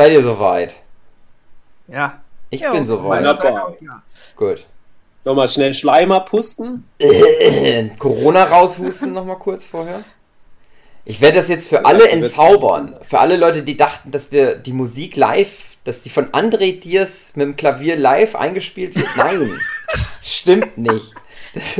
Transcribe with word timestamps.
Seid 0.00 0.12
ihr 0.14 0.22
soweit? 0.22 0.76
Ja. 1.86 2.22
Ich 2.48 2.62
Jo. 2.62 2.70
bin 2.70 2.86
soweit. 2.86 3.18
Wunderbar. 3.18 3.76
Ja. 3.82 4.02
Gut. 4.34 4.64
Nochmal 5.26 5.46
schnell 5.46 5.74
Schleimer 5.74 6.20
pusten. 6.20 6.88
Corona 7.98 8.44
raushusten 8.44 9.12
nochmal 9.12 9.36
kurz 9.36 9.66
vorher. 9.66 10.02
Ich 11.04 11.20
werde 11.20 11.36
das 11.36 11.48
jetzt 11.48 11.68
für 11.68 11.84
alle 11.84 12.08
entzaubern. 12.08 12.96
Für 13.06 13.18
alle 13.18 13.36
Leute, 13.36 13.62
die 13.62 13.76
dachten, 13.76 14.10
dass 14.10 14.32
wir 14.32 14.54
die 14.54 14.72
Musik 14.72 15.16
live, 15.16 15.76
dass 15.84 16.00
die 16.00 16.08
von 16.08 16.28
André 16.32 16.80
Diers 16.80 17.32
mit 17.34 17.46
dem 17.46 17.56
Klavier 17.56 17.96
live 17.96 18.36
eingespielt 18.36 18.94
wird. 18.94 19.14
Nein, 19.18 19.60
stimmt 20.22 20.78
nicht. 20.78 21.12
Das 21.52 21.78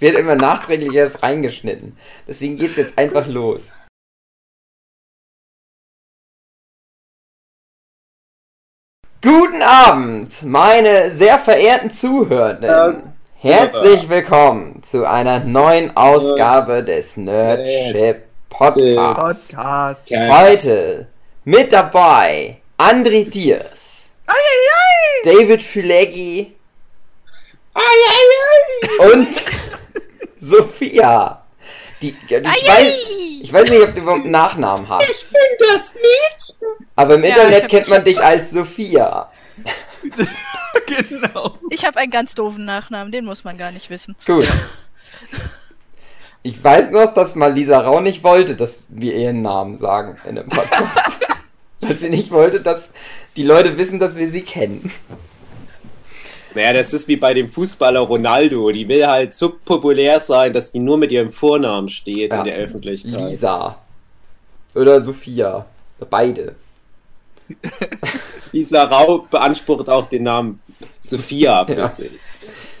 wird 0.00 0.18
immer 0.18 0.34
nachträglich 0.34 0.92
erst 0.92 1.22
reingeschnitten. 1.22 1.96
Deswegen 2.26 2.56
geht's 2.56 2.74
jetzt 2.74 2.98
einfach 2.98 3.28
los. 3.28 3.70
Guten 9.22 9.60
Abend, 9.62 10.42
meine 10.44 11.10
sehr 11.14 11.38
verehrten 11.38 11.90
Zuhörenden. 11.92 13.12
Herzlich 13.36 14.08
willkommen 14.08 14.82
zu 14.82 15.06
einer 15.06 15.40
neuen 15.40 15.94
Ausgabe 15.96 16.82
des 16.82 17.16
Nerdship 17.18 18.22
Podcasts. 18.48 19.48
Podcast. 19.48 20.10
Heute 20.10 21.06
mit 21.44 21.70
dabei 21.72 22.58
André 22.78 23.28
Diers, 23.28 24.06
David 25.24 25.62
Füleggi 25.62 26.54
und 29.12 29.28
Sophia. 30.40 31.42
Die, 32.02 32.12
die, 32.12 32.34
ich, 32.34 32.68
weiß, 32.68 32.94
ich 33.42 33.52
weiß 33.52 33.68
nicht, 33.68 33.82
ob 33.82 33.92
du 33.94 34.00
überhaupt 34.00 34.22
einen 34.22 34.30
Nachnamen 34.30 34.88
hast, 34.88 35.30
bin 35.30 35.68
das 35.68 35.94
Mädchen. 35.94 36.86
aber 36.96 37.14
im 37.16 37.24
Ja, 37.24 37.28
Internet 37.30 37.62
ich 37.64 37.68
kennt 37.68 37.88
man 37.88 38.04
dich 38.04 38.20
als 38.22 38.50
Sophia. 38.50 39.30
genau. 40.86 41.58
Ich 41.70 41.84
habe 41.84 41.98
einen 41.98 42.10
ganz 42.10 42.34
doofen 42.34 42.64
Nachnamen, 42.64 43.12
den 43.12 43.24
muss 43.24 43.44
man 43.44 43.58
gar 43.58 43.70
nicht 43.70 43.90
wissen. 43.90 44.16
Gut. 44.26 44.48
Ich 46.42 46.62
weiß 46.62 46.90
noch, 46.90 47.12
dass 47.12 47.34
mal 47.34 47.52
Lisa 47.52 47.80
Rau 47.80 48.00
nicht 48.00 48.24
wollte, 48.24 48.56
dass 48.56 48.86
wir 48.88 49.14
ihren 49.14 49.42
Namen 49.42 49.76
sagen 49.78 50.18
in 50.26 50.36
dem 50.36 50.48
Podcast. 50.48 50.96
Weil 51.80 51.98
sie 51.98 52.08
nicht 52.08 52.30
wollte, 52.30 52.60
dass 52.60 52.88
die 53.36 53.42
Leute 53.42 53.76
wissen, 53.76 53.98
dass 53.98 54.16
wir 54.16 54.30
sie 54.30 54.42
kennen. 54.42 54.90
Naja, 56.54 56.72
das 56.72 56.92
ist 56.92 57.06
wie 57.08 57.16
bei 57.16 57.32
dem 57.34 57.48
Fußballer 57.48 58.00
Ronaldo. 58.00 58.70
Die 58.72 58.88
will 58.88 59.06
halt 59.06 59.34
so 59.34 59.50
populär 59.64 60.18
sein, 60.20 60.52
dass 60.52 60.72
die 60.72 60.80
nur 60.80 60.96
mit 60.98 61.12
ihrem 61.12 61.30
Vornamen 61.30 61.88
steht 61.88 62.32
Ja. 62.32 62.40
in 62.40 62.44
der 62.44 62.56
Öffentlichkeit. 62.56 63.30
Lisa. 63.30 63.76
Oder 64.74 65.00
Sophia. 65.00 65.66
Beide. 66.08 66.54
Lisa 68.52 68.84
Rau 68.84 69.18
beansprucht 69.30 69.88
auch 69.88 70.08
den 70.08 70.24
Namen 70.24 70.60
Sophia 71.02 71.64
für 71.66 71.72
Ja. 71.74 71.88
sich. 71.88 72.10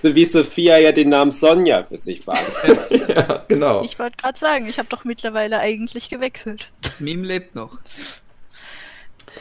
So 0.02 0.14
wie 0.14 0.24
Sophia 0.24 0.78
ja 0.78 0.92
den 0.92 1.10
Namen 1.10 1.30
Sonja 1.32 1.82
für 1.82 1.98
sich 1.98 2.24
beansprucht. 2.24 2.90
ja, 3.08 3.44
genau. 3.48 3.82
Ich 3.82 3.98
wollte 3.98 4.16
gerade 4.16 4.38
sagen, 4.38 4.66
ich 4.68 4.78
habe 4.78 4.88
doch 4.88 5.04
mittlerweile 5.04 5.58
eigentlich 5.58 6.08
gewechselt. 6.08 6.70
Das 6.82 7.00
Meme 7.00 7.26
lebt 7.26 7.54
noch. 7.54 7.76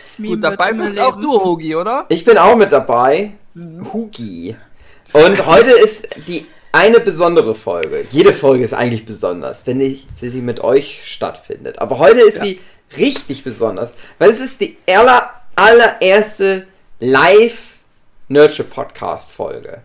Das 0.04 0.20
Meme 0.20 0.36
Gut, 0.36 0.44
dabei 0.44 0.74
bist 0.74 1.00
auch 1.00 1.16
du, 1.16 1.32
Hogi, 1.42 1.76
oder? 1.76 2.06
Ich 2.10 2.26
bin 2.26 2.38
auch 2.38 2.56
mit 2.58 2.72
dabei. 2.72 3.32
Hugi. 3.94 4.56
Und 5.14 5.46
heute 5.46 5.72
ist 5.72 6.08
die 6.28 6.46
eine 6.72 7.00
besondere 7.00 7.56
Folge. 7.56 8.06
Jede 8.12 8.32
Folge 8.32 8.64
ist 8.64 8.74
eigentlich 8.74 9.06
besonders, 9.06 9.66
wenn 9.66 9.82
ich, 9.82 10.08
sie 10.16 10.30
mit 10.42 10.60
euch 10.60 11.02
stattfindet. 11.04 11.80
Aber 11.80 11.98
heute 11.98 12.22
ist 12.22 12.36
Ja. 12.38 12.44
sie 12.44 12.60
richtig 12.98 13.44
besonders, 13.44 13.92
weil 14.18 14.30
es 14.30 14.40
ist 14.40 14.62
die 14.62 14.78
aller, 14.88 15.30
allererste 15.56 16.68
live 17.00 17.78
Nurture 18.28 18.68
Podcast 18.68 19.32
Folge. 19.32 19.82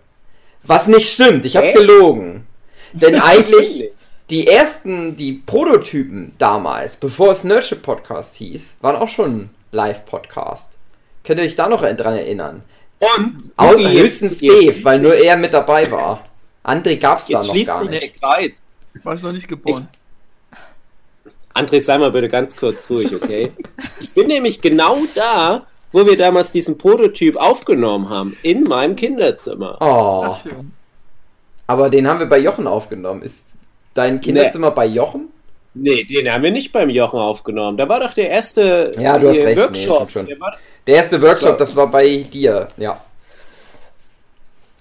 Was 0.62 0.86
nicht 0.86 1.10
stimmt, 1.10 1.44
ich 1.44 1.56
habe 1.56 1.72
gelogen. 1.72 2.46
Denn 2.92 3.20
eigentlich 3.20 3.90
die 4.30 4.46
ersten, 4.46 5.16
die 5.16 5.32
Prototypen 5.32 6.34
damals, 6.38 6.96
bevor 6.96 7.32
es 7.32 7.44
Nurture 7.44 7.80
Podcast 7.80 8.36
hieß, 8.36 8.76
waren 8.80 8.96
auch 8.96 9.08
schon 9.08 9.50
Live 9.72 10.04
Podcast. 10.06 10.72
Könnt 11.24 11.40
ihr 11.40 11.46
euch 11.46 11.56
da 11.56 11.68
noch 11.68 11.80
dran 11.80 12.16
erinnern? 12.16 12.62
Und 13.16 13.50
Au 13.56 13.72
Hugi, 13.72 13.98
höchstens 13.98 14.38
Dave, 14.38 14.82
weil 14.82 15.00
nur 15.00 15.14
er 15.14 15.36
mit 15.36 15.52
dabei 15.52 15.90
war. 15.90 16.24
André 16.62 16.96
gab's 16.96 17.26
da 17.26 17.38
Jetzt 17.38 17.46
noch 17.46 17.54
schließt 17.54 17.70
gar 17.70 17.84
nicht. 17.84 18.20
Kreis. 18.20 18.62
Ich 18.94 19.04
war 19.04 19.14
noch 19.14 19.32
nicht 19.32 19.48
geboren. 19.48 19.88
André, 21.54 21.80
sei 21.80 21.98
mal 21.98 22.10
bitte 22.10 22.28
ganz 22.28 22.56
kurz 22.56 22.88
ruhig, 22.90 23.14
okay? 23.14 23.52
Ich 24.00 24.10
bin 24.12 24.26
nämlich 24.26 24.60
genau 24.60 24.98
da, 25.14 25.66
wo 25.92 26.04
wir 26.06 26.16
damals 26.16 26.50
diesen 26.50 26.78
Prototyp 26.78 27.36
aufgenommen 27.36 28.08
haben, 28.08 28.36
in 28.42 28.64
meinem 28.64 28.96
Kinderzimmer. 28.96 29.76
Oh, 29.80 30.34
aber 31.66 31.90
den 31.90 32.08
haben 32.08 32.18
wir 32.18 32.26
bei 32.26 32.38
Jochen 32.38 32.66
aufgenommen. 32.66 33.22
Ist 33.22 33.42
dein 33.94 34.20
Kinderzimmer 34.20 34.70
bei 34.70 34.86
Jochen? 34.86 35.28
Nee, 35.74 36.04
den 36.04 36.32
haben 36.32 36.42
wir 36.44 36.52
nicht 36.52 36.72
beim 36.72 36.88
Jochen 36.88 37.18
aufgenommen. 37.18 37.76
Da 37.76 37.88
war 37.88 38.00
doch 38.00 38.14
der 38.14 38.30
erste 38.30 38.92
Ja, 38.98 39.18
du 39.18 39.28
hast 39.28 39.36
hier 39.36 39.46
recht, 39.46 39.56
nee, 39.56 39.62
Workshop. 39.88 40.10
schon. 40.10 40.26
Der 40.26 40.36
Der 40.86 40.94
erste 40.96 41.20
Workshop, 41.20 41.58
das 41.58 41.74
war 41.74 41.88
bei 41.88 42.18
dir, 42.18 42.68
ja. 42.76 43.00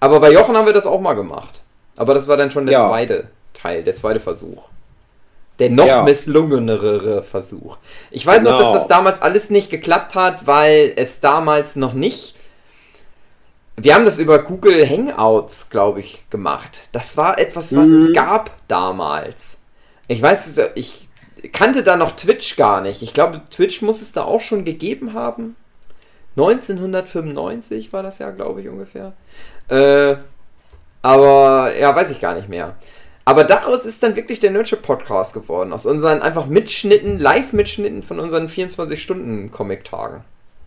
Aber 0.00 0.20
bei 0.20 0.30
Jochen 0.32 0.56
haben 0.56 0.66
wir 0.66 0.72
das 0.72 0.86
auch 0.86 1.00
mal 1.00 1.14
gemacht. 1.14 1.62
Aber 1.96 2.14
das 2.14 2.28
war 2.28 2.36
dann 2.36 2.50
schon 2.50 2.66
der 2.66 2.78
Ja. 2.78 2.88
zweite 2.88 3.28
Teil, 3.54 3.82
der 3.82 3.94
zweite 3.94 4.20
Versuch. 4.20 4.62
Der 5.58 5.70
noch 5.70 5.86
Ja. 5.86 6.02
misslungenere 6.02 7.22
Versuch. 7.22 7.76
Ich 8.10 8.26
weiß 8.26 8.42
noch, 8.42 8.52
dass 8.52 8.60
Genau. 8.60 8.74
das 8.74 8.88
damals 8.88 9.22
alles 9.22 9.50
nicht 9.50 9.70
geklappt 9.70 10.14
hat, 10.14 10.46
weil 10.46 10.92
es 10.96 11.20
damals 11.20 11.76
noch 11.76 11.92
nicht. 11.92 12.34
Wir 13.76 13.94
haben 13.94 14.04
das 14.04 14.18
über 14.18 14.40
Google 14.40 14.88
Hangouts, 14.88 15.70
glaube 15.70 16.00
ich, 16.00 16.22
gemacht. 16.30 16.88
Das 16.92 17.16
war 17.16 17.38
etwas, 17.38 17.74
was 17.74 17.86
Mhm. 17.86 18.06
es 18.06 18.12
gab 18.14 18.50
damals. 18.68 19.56
Ich 20.08 20.20
weiß, 20.20 20.58
ich 20.74 21.08
kannte 21.52 21.82
da 21.82 21.96
noch 21.96 22.16
Twitch 22.16 22.56
gar 22.56 22.80
nicht. 22.80 23.02
Ich 23.02 23.14
glaube, 23.14 23.40
Twitch 23.50 23.82
muss 23.82 24.02
es 24.02 24.12
da 24.12 24.22
auch 24.24 24.40
schon 24.40 24.64
gegeben 24.64 25.14
haben. 25.14 25.56
1995 26.36 27.92
war 27.92 28.02
das 28.02 28.18
ja, 28.18 28.30
glaube 28.30 28.60
ich, 28.60 28.68
ungefähr. 28.68 29.12
Äh, 29.68 30.16
aber 31.02 31.72
ja, 31.78 31.94
weiß 31.94 32.10
ich 32.10 32.20
gar 32.20 32.34
nicht 32.34 32.48
mehr. 32.48 32.74
Aber 33.26 33.44
daraus 33.44 33.84
ist 33.86 34.02
dann 34.02 34.16
wirklich 34.16 34.40
der 34.40 34.50
Nurture 34.50 34.80
Podcast 34.80 35.32
geworden. 35.32 35.72
Aus 35.72 35.86
unseren 35.86 36.20
einfach 36.20 36.46
Mitschnitten, 36.46 37.18
Live-Mitschnitten 37.18 38.02
von 38.02 38.20
unseren 38.20 38.48
24-Stunden-Comic-Tagen. 38.48 40.22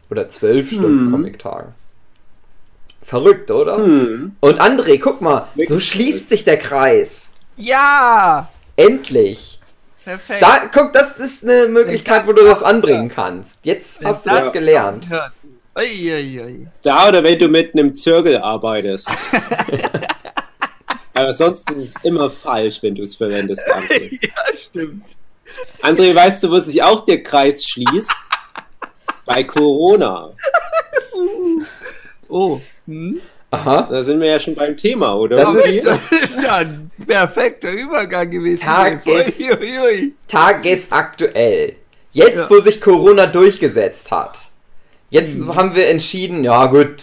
Oder 0.10 0.30
12 0.30 0.72
Stunden 0.72 1.06
Hm. 1.06 1.12
Comic-Tagen. 1.12 1.76
Verrückt, 3.04 3.52
oder? 3.52 3.78
hm. 3.78 4.36
Und 4.40 4.60
André, 4.62 5.00
guck 5.00 5.22
mal, 5.22 5.48
so 5.68 5.80
schließt 5.80 6.30
sich 6.30 6.46
der 6.46 6.58
Kreis. 6.58 7.28
Ja! 7.58 8.50
Endlich. 8.78 9.60
Perfekt. 10.06 10.42
Da, 10.42 10.70
guck, 10.74 10.94
das 10.94 11.18
ist 11.18 11.44
eine 11.44 11.68
Möglichkeit, 11.68 12.26
wo 12.26 12.32
du 12.32 12.46
das 12.46 12.64
anbringen 12.64 13.10
kannst. 13.10 13.58
Jetzt 13.64 14.00
hast 14.02 14.26
du 14.26 14.30
das 14.30 14.54
gelernt. 14.54 15.10
hört. 15.10 15.34
Ui, 15.78 16.14
ui, 16.14 16.42
ui. 16.42 16.68
Da 16.82 17.10
oder 17.10 17.22
wenn 17.24 17.38
du 17.38 17.50
mit 17.50 17.74
einem 17.74 17.94
Zirkel 17.94 18.38
arbeitest. 18.38 19.12
Aber 21.14 21.34
sonst 21.34 21.70
ist 21.72 21.78
es 21.78 21.94
immer 22.04 22.30
falsch, 22.30 22.82
wenn 22.84 22.96
du 22.96 23.04
es 23.04 23.16
verwendest, 23.16 23.62
André. 23.72 24.18
Ja, 24.28 24.58
stimmt. 24.58 25.04
André, 25.82 26.16
weißt 26.16 26.44
du, 26.44 26.52
wo 26.52 26.60
sich 26.60 26.82
auch 26.82 27.06
der 27.06 27.22
Kreis 27.22 27.66
schließt? 27.66 28.12
Bei 29.26 29.44
Corona. 29.44 30.32
Oh. 32.30 32.62
Hm? 32.86 33.20
Aha. 33.52 33.88
Da 33.90 34.04
sind 34.04 34.20
wir 34.20 34.30
ja 34.30 34.40
schon 34.40 34.56
beim 34.56 34.76
Thema, 34.76 35.16
oder? 35.16 35.38
Das 35.38 35.56
ist- 35.66 35.86
Das 35.86 36.12
ist 36.12 36.42
ja 36.44 36.56
ein 36.58 36.92
perfekter 37.06 37.72
Übergang 37.72 38.30
gewesen. 38.30 38.64
Tages- 38.64 39.40
Ui, 39.40 39.52
ui, 39.52 39.80
ui. 39.80 40.14
Tagesaktuell. 40.28 41.76
Jetzt, 42.12 42.36
Ja. 42.38 42.50
wo 42.50 42.60
sich 42.60 42.82
Corona 42.82 43.26
durchgesetzt 43.28 44.12
hat. 44.12 44.38
Jetzt 45.10 45.38
Mhm. 45.38 45.56
haben 45.56 45.76
wir 45.76 45.88
entschieden, 45.88 46.44
ja 46.44 46.66
gut. 46.66 46.96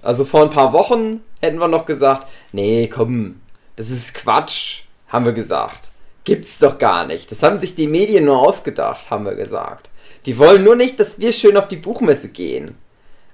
Also 0.00 0.24
vor 0.24 0.42
ein 0.42 0.50
paar 0.50 0.72
Wochen 0.72 1.20
hätten 1.40 1.58
wir 1.58 1.68
noch 1.68 1.86
gesagt, 1.86 2.26
nee, 2.52 2.88
komm, 2.92 3.40
das 3.76 3.90
ist 3.90 4.14
Quatsch, 4.14 4.82
haben 5.08 5.24
wir 5.26 5.32
gesagt. 5.32 5.90
Gibt's 6.24 6.58
doch 6.58 6.78
gar 6.78 7.06
nicht. 7.06 7.30
Das 7.30 7.42
haben 7.42 7.58
sich 7.58 7.74
die 7.74 7.86
Medien 7.86 8.24
nur 8.24 8.38
ausgedacht, 8.38 9.10
haben 9.10 9.24
wir 9.26 9.34
gesagt. 9.34 9.90
Die 10.24 10.38
wollen 10.38 10.64
nur 10.64 10.76
nicht, 10.76 10.98
dass 10.98 11.18
wir 11.18 11.32
schön 11.32 11.56
auf 11.58 11.68
die 11.68 11.76
Buchmesse 11.76 12.28
gehen. 12.30 12.76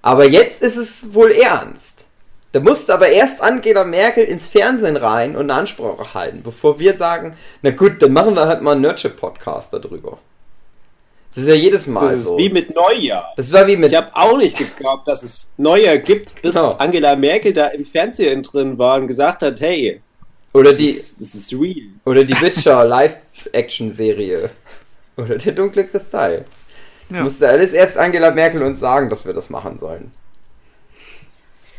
Aber 0.02 0.24
jetzt 0.26 0.62
ist 0.62 0.76
es 0.76 1.14
wohl 1.14 1.30
ernst. 1.30 1.99
Da 2.52 2.58
musste 2.60 2.92
aber 2.92 3.08
erst 3.08 3.40
Angela 3.42 3.84
Merkel 3.84 4.24
ins 4.24 4.48
Fernsehen 4.48 4.96
rein 4.96 5.36
und 5.36 5.50
eine 5.50 5.54
Ansprache 5.60 6.14
halten, 6.14 6.42
bevor 6.42 6.78
wir 6.80 6.94
sagen, 6.96 7.36
na 7.62 7.70
gut, 7.70 8.02
dann 8.02 8.12
machen 8.12 8.34
wir 8.34 8.46
halt 8.46 8.60
mal 8.62 8.72
einen 8.72 8.80
Nurture-Podcast 8.82 9.72
darüber. 9.72 10.18
Das 11.32 11.44
ist 11.44 11.48
ja 11.48 11.54
jedes 11.54 11.86
Mal 11.86 12.06
Das 12.08 12.14
ist 12.16 12.24
so. 12.24 12.36
wie 12.38 12.48
mit 12.50 12.74
Neujahr. 12.74 13.32
das 13.36 13.52
war 13.52 13.64
wie 13.68 13.76
mit 13.76 13.92
Ich 13.92 13.96
habe 13.96 14.08
auch 14.14 14.36
nicht 14.36 14.58
geglaubt, 14.58 15.06
dass 15.06 15.22
es 15.22 15.48
Neujahr 15.58 15.98
gibt, 15.98 16.42
bis 16.42 16.54
Genau. 16.54 16.70
Angela 16.72 17.14
Merkel 17.14 17.52
da 17.52 17.68
im 17.68 17.86
Fernsehen 17.86 18.42
drin 18.42 18.76
war 18.78 18.96
und 18.98 19.06
gesagt 19.06 19.42
hat, 19.42 19.60
hey, 19.60 20.00
oder 20.52 20.70
das 20.70 20.78
die 20.78 20.90
ist, 20.90 21.20
das 21.20 21.34
ist 21.36 21.52
real. 21.52 21.86
oder 22.04 22.24
die 22.24 22.34
Witcher 22.40 22.84
Live-Action-Serie 22.84 24.50
oder 25.16 25.38
der 25.38 25.52
dunkle 25.52 25.84
Kristall. 25.84 26.44
Ja. 27.10 27.22
Musste 27.22 27.48
alles 27.48 27.72
erst 27.72 27.96
Angela 27.96 28.32
Merkel 28.32 28.62
uns 28.64 28.80
sagen, 28.80 29.08
dass 29.08 29.24
wir 29.24 29.32
das 29.32 29.50
machen 29.50 29.78
sollen. 29.78 30.10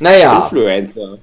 Naja, 0.01 0.43
Influencer. 0.43 1.19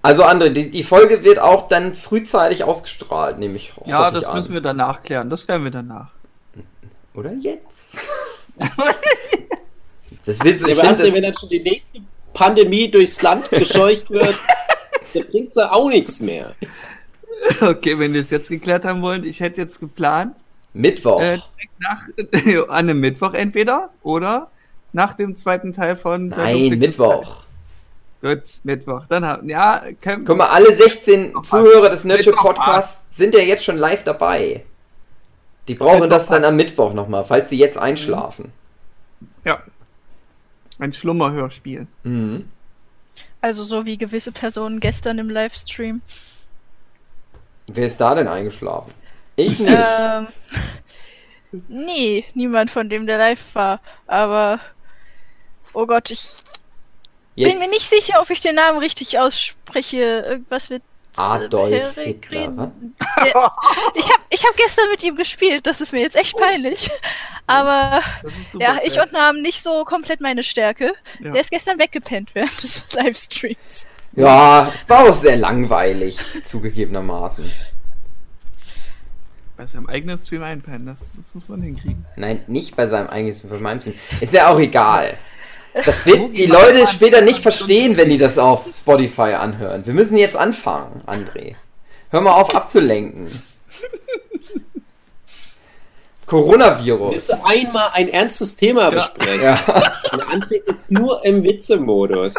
also 0.00 0.24
André, 0.24 0.50
die, 0.50 0.70
die 0.70 0.84
Folge 0.84 1.24
wird 1.24 1.40
auch 1.40 1.66
dann 1.66 1.96
frühzeitig 1.96 2.62
ausgestrahlt, 2.62 3.38
nehme 3.38 3.56
ich. 3.56 3.72
Ja, 3.84 4.06
ich 4.08 4.14
das 4.14 4.24
an. 4.26 4.36
müssen 4.36 4.54
wir 4.54 4.60
danach 4.60 5.02
klären. 5.02 5.28
Das 5.28 5.44
klären 5.44 5.64
wir 5.64 5.72
danach. 5.72 6.10
Oder 7.14 7.32
jetzt? 7.32 7.66
das 10.24 10.44
wird 10.44 10.60
so, 10.60 10.68
ich 10.68 10.76
Ja, 10.76 10.96
wenn 10.98 11.22
dann 11.22 11.34
schon 11.34 11.48
die 11.48 11.60
nächste 11.60 11.98
Pandemie 12.32 12.88
durchs 12.88 13.20
Land 13.22 13.50
gescheucht 13.50 14.08
wird, 14.08 14.36
dann 15.12 15.24
bringt 15.24 15.56
da 15.56 15.72
auch 15.72 15.88
nichts 15.88 16.20
mehr. 16.20 16.54
Okay, 17.60 17.98
wenn 17.98 18.14
wir 18.14 18.20
es 18.20 18.30
jetzt 18.30 18.48
geklärt 18.48 18.84
haben 18.84 19.02
wollen, 19.02 19.24
ich 19.24 19.40
hätte 19.40 19.62
jetzt 19.62 19.80
geplant, 19.80 20.36
Mittwoch. 20.72 21.20
äh, 21.20 21.38
nach, 21.80 22.02
an 22.68 22.88
einem 22.88 23.00
Mittwoch 23.00 23.34
entweder 23.34 23.90
oder 24.02 24.48
nach 24.96 25.12
dem 25.12 25.36
zweiten 25.36 25.74
Teil 25.74 25.96
von. 25.96 26.28
Nein, 26.28 26.78
Mittwoch. 26.78 27.44
Gut, 28.22 28.42
Mittwoch. 28.64 29.04
Dann 29.08 29.24
haben, 29.26 29.48
ja, 29.48 29.82
können, 30.00 30.24
Guck 30.24 30.38
mal, 30.38 30.48
alle 30.48 30.74
16 30.74 31.44
Zuhörer 31.44 31.90
des 31.90 32.04
Nerdship 32.04 32.32
Mittwoch, 32.34 32.54
Podcasts 32.54 33.02
sind 33.14 33.34
ja 33.34 33.40
jetzt 33.40 33.62
schon 33.62 33.76
live 33.76 34.04
dabei. 34.04 34.64
Die 35.68 35.74
brauchen 35.74 36.00
Mittwoch, 36.00 36.16
das 36.16 36.28
dann 36.28 36.44
am 36.44 36.56
Mittwoch 36.56 36.94
nochmal, 36.94 37.24
falls 37.26 37.50
sie 37.50 37.58
jetzt 37.58 37.76
einschlafen. 37.76 38.52
ja. 39.44 39.62
Ein 40.78 40.92
Schlummerhörspiel. 40.92 41.86
Mhm. 42.02 42.48
Also 43.40 43.62
so 43.64 43.86
wie 43.86 43.96
gewisse 43.96 44.32
Personen 44.32 44.80
gestern 44.80 45.18
im 45.18 45.30
Livestream. 45.30 46.02
Wer 47.66 47.86
ist 47.86 47.98
da 48.00 48.14
denn 48.14 48.28
eingeschlafen? 48.28 48.92
Ich 49.36 49.58
nicht. 49.60 49.72
Ähm, 49.72 50.26
nee, 51.68 52.24
niemand 52.34 52.70
von 52.70 52.88
dem, 52.88 53.06
der 53.06 53.18
live 53.18 53.54
war. 53.54 53.80
Aber, 54.06 54.60
oh 55.72 55.86
Gott, 55.86 56.10
ich 56.10 56.20
Jetzt 57.36 57.50
bin 57.50 57.58
mir 57.58 57.68
nicht 57.68 57.88
sicher, 57.88 58.20
ob 58.22 58.30
ich 58.30 58.40
den 58.40 58.54
Namen 58.54 58.78
richtig 58.78 59.18
ausspreche. 59.18 60.24
Irgendwas 60.26 60.70
mit 60.70 60.82
äh, 61.16 61.20
Adolf 61.20 61.94
Peregrin. 61.94 62.50
Hitler. 62.50 62.72
Der, 63.22 63.52
ich 63.94 64.10
habe 64.10 64.22
ich 64.30 64.44
hab 64.44 64.56
gestern 64.56 64.88
mit 64.90 65.04
ihm 65.04 65.16
gespielt, 65.16 65.66
das 65.66 65.82
ist 65.82 65.92
mir 65.92 66.00
jetzt 66.00 66.16
echt 66.16 66.36
peinlich. 66.38 66.90
Aber 67.46 68.02
ja, 68.58 68.78
ich 68.84 69.00
und 69.00 69.12
Namen 69.12 69.42
nicht 69.42 69.62
so 69.62 69.84
komplett 69.84 70.20
meine 70.22 70.42
Stärke. 70.42 70.94
Ja. 71.20 71.32
Der 71.32 71.40
ist 71.42 71.50
gestern 71.50 71.78
weggepennt 71.78 72.34
während 72.34 72.62
des 72.62 72.82
Livestreams. 72.94 73.86
Ja, 74.12 74.72
es 74.74 74.88
war 74.88 75.08
auch 75.08 75.14
sehr 75.14 75.36
langweilig, 75.36 76.18
zugegebenermaßen. 76.42 77.50
Bei 79.58 79.66
seinem 79.66 79.88
eigenen 79.88 80.18
Stream 80.18 80.42
einpennen, 80.42 80.86
das, 80.86 81.12
das 81.16 81.34
muss 81.34 81.48
man 81.50 81.60
hinkriegen. 81.62 82.04
Nein, 82.16 82.42
nicht 82.46 82.76
bei 82.76 82.86
seinem 82.86 83.08
eigenen, 83.08 83.38
bei 83.48 83.58
meinem 83.58 83.80
Team. 83.80 83.94
Ist 84.20 84.32
ja 84.32 84.48
auch 84.48 84.58
egal. 84.58 85.18
Das 85.84 86.06
wird 86.06 86.36
die 86.36 86.46
Leute 86.46 86.86
später 86.86 87.20
nicht 87.20 87.40
verstehen, 87.42 87.96
wenn 87.96 88.08
die 88.08 88.18
das 88.18 88.38
auf 88.38 88.64
Spotify 88.72 89.34
anhören. 89.34 89.84
Wir 89.84 89.92
müssen 89.94 90.16
jetzt 90.16 90.36
anfangen, 90.36 91.02
André. 91.06 91.54
Hör 92.10 92.20
mal 92.22 92.32
auf 92.32 92.54
abzulenken. 92.54 93.42
Coronavirus. 96.26 97.12
Willst 97.12 97.28
du 97.28 97.44
einmal 97.44 97.90
ein 97.92 98.08
ernstes 98.08 98.56
Thema 98.56 98.84
Ja. 98.84 98.90
besprechen? 98.90 99.42
Ja. 99.42 99.58
Und 100.12 100.22
André 100.22 100.54
ist 100.64 100.90
nur 100.90 101.24
im 101.24 101.42
Witzemodus. 101.42 102.34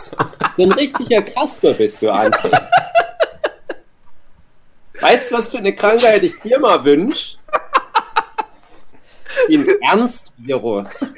So 0.57 0.63
ein 0.63 0.72
richtiger 0.74 1.22
Kasper 1.22 1.74
bist 1.74 2.01
du, 2.01 2.12
André. 2.12 2.51
Weißt 5.00 5.31
du, 5.31 5.36
was 5.38 5.48
für 5.48 5.60
eine 5.60 5.74
Krankheit 5.75 6.24
ich 6.24 6.38
dir 6.42 6.60
mal 6.60 6.83
wünsche? 6.83 7.38
Wie 9.48 9.57
ein 9.57 9.68
Ernstvirus. 9.81 11.06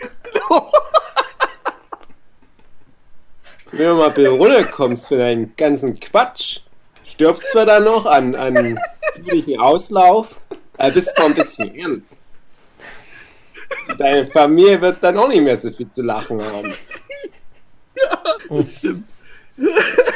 Wenn 3.72 3.88
du 3.88 3.96
mal 3.96 4.08
ein 4.08 4.14
bisschen 4.14 4.36
runterkommst 4.36 5.08
für 5.08 5.18
deinen 5.18 5.56
ganzen 5.56 6.00
Quatsch, 6.00 6.62
stirbst 7.06 7.50
zwar 7.52 7.66
dann 7.66 7.84
noch 7.84 8.06
an, 8.06 8.36
an 8.36 8.80
üblichen 9.18 9.60
Auslauf, 9.60 10.42
aber 10.78 10.92
bist 10.92 11.16
zwar 11.16 11.28
ein 11.28 11.36
bisschen 11.36 11.76
ernst. 11.76 12.20
Deine 13.98 14.28
Familie 14.28 14.82
wird 14.82 14.98
dann 15.02 15.18
auch 15.18 15.28
nicht 15.28 15.44
mehr 15.44 15.58
so 15.58 15.72
viel 15.72 15.90
zu 15.92 16.02
lachen 16.02 16.42
haben. 16.42 16.74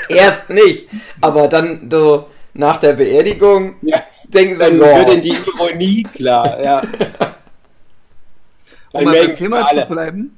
Erst 0.10 0.50
nicht, 0.50 0.88
aber 1.22 1.48
dann 1.48 1.90
so 1.92 2.28
nach 2.54 2.78
der 2.78 2.94
Beerdigung 2.94 3.76
Ja, 3.82 4.04
denken 4.26 4.54
sie, 4.54 4.60
dann 4.60 4.80
boah, 4.80 4.98
wird 5.00 5.10
in 5.10 5.22
die 5.22 5.36
Ironie 5.36 6.04
klar, 6.04 6.64
ja. 6.64 6.82
Um 8.94 9.06
Dann 9.06 9.14
mal 9.14 9.26
beim 9.26 9.36
Thema 9.36 9.68
zu 9.70 9.86
bleiben. 9.88 10.38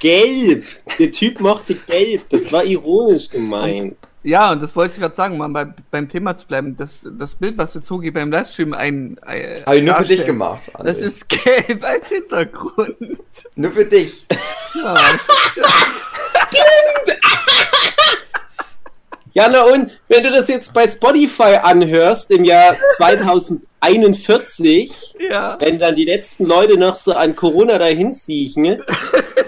Gelb! 0.00 0.64
Der 0.98 1.10
Typ 1.10 1.40
mochte 1.40 1.74
gelb, 1.74 2.28
das 2.28 2.50
war 2.52 2.64
ironisch 2.64 3.28
gemeint. 3.28 3.96
Ja, 4.22 4.50
und 4.50 4.60
das 4.60 4.74
wollte 4.74 4.94
ich 4.94 5.00
gerade 5.00 5.14
sagen, 5.14 5.36
mal 5.38 5.48
bei, 5.48 5.66
beim 5.92 6.08
Thema 6.08 6.36
zu 6.36 6.48
bleiben. 6.48 6.76
Das, 6.76 7.06
das 7.16 7.36
Bild, 7.36 7.56
was 7.58 7.74
jetzt 7.74 7.88
Hogi 7.90 8.10
beim 8.10 8.32
Livestream 8.32 8.74
ein. 8.74 9.20
ein 9.22 9.56
habe 9.64 9.78
ich 9.78 9.84
nur 9.84 9.94
für 9.94 10.04
dich 10.04 10.26
gemacht. 10.26 10.62
André. 10.74 10.82
Das 10.84 10.98
ist 10.98 11.28
gelb 11.28 11.84
als 11.84 12.08
Hintergrund. 12.08 12.96
nur 13.54 13.70
für 13.70 13.84
dich. 13.84 14.26
Ja, 14.74 14.96
Ja, 19.36 19.48
na 19.50 19.64
und, 19.64 19.98
wenn 20.08 20.24
du 20.24 20.30
das 20.30 20.48
jetzt 20.48 20.72
bei 20.72 20.88
Spotify 20.88 21.58
anhörst 21.62 22.30
im 22.30 22.46
Jahr 22.46 22.74
2041, 22.96 25.14
ja. 25.30 25.58
wenn 25.60 25.78
dann 25.78 25.94
die 25.94 26.06
letzten 26.06 26.46
Leute 26.46 26.78
noch 26.78 26.96
so 26.96 27.12
an 27.12 27.36
Corona 27.36 27.76
dahin 27.76 28.14
siechen, 28.14 28.80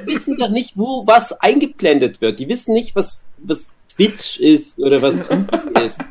wissen 0.04 0.36
doch 0.36 0.50
nicht, 0.50 0.72
wo 0.74 1.06
was 1.06 1.32
eingeblendet 1.40 2.20
wird. 2.20 2.38
Die 2.38 2.50
wissen 2.50 2.74
nicht, 2.74 2.94
was, 2.96 3.24
was 3.38 3.68
Twitch 3.94 4.38
ist 4.40 4.78
oder 4.78 5.00
was 5.00 5.30
YouTube 5.30 5.80
ist. 5.82 6.02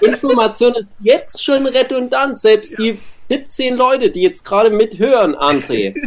Die 0.00 0.06
Information 0.06 0.74
ist 0.74 0.90
jetzt 0.98 1.40
schon 1.40 1.68
redundant. 1.68 2.40
Selbst 2.40 2.76
die 2.80 2.98
17 3.28 3.76
Leute, 3.76 4.10
die 4.10 4.22
jetzt 4.22 4.44
gerade 4.44 4.70
mithören, 4.70 5.36
André, 5.36 5.94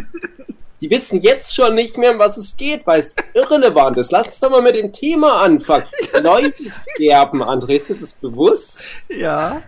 die 0.80 0.90
wissen 0.90 1.20
jetzt 1.20 1.54
schon 1.54 1.74
nicht 1.74 1.96
mehr, 1.96 2.12
um 2.12 2.18
was 2.18 2.36
es 2.36 2.56
geht, 2.56 2.86
weil 2.86 3.00
es 3.00 3.14
irrelevant 3.34 3.96
ist. 3.98 4.12
Lass 4.12 4.26
uns 4.26 4.40
doch 4.40 4.50
mal 4.50 4.62
mit 4.62 4.74
dem 4.74 4.92
Thema 4.92 5.40
anfangen. 5.42 5.86
Leute 6.22 6.54
sterben, 6.94 7.42
André, 7.42 7.76
ist 7.76 7.88
dir 7.88 7.96
das 7.96 8.14
bewusst? 8.14 8.82
ja. 9.08 9.62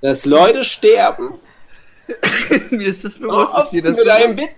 Dass 0.00 0.26
Leute 0.26 0.64
sterben? 0.64 1.40
Mir 2.70 2.88
ist 2.88 3.04
das 3.04 3.18
Hör 3.18 3.28
bewusst. 3.28 3.54
auf 3.54 3.64
ist 3.64 3.72
dir 3.72 3.82
das 3.82 3.96
mit 3.96 4.06
deinem? 4.06 4.36
Witz. 4.36 4.50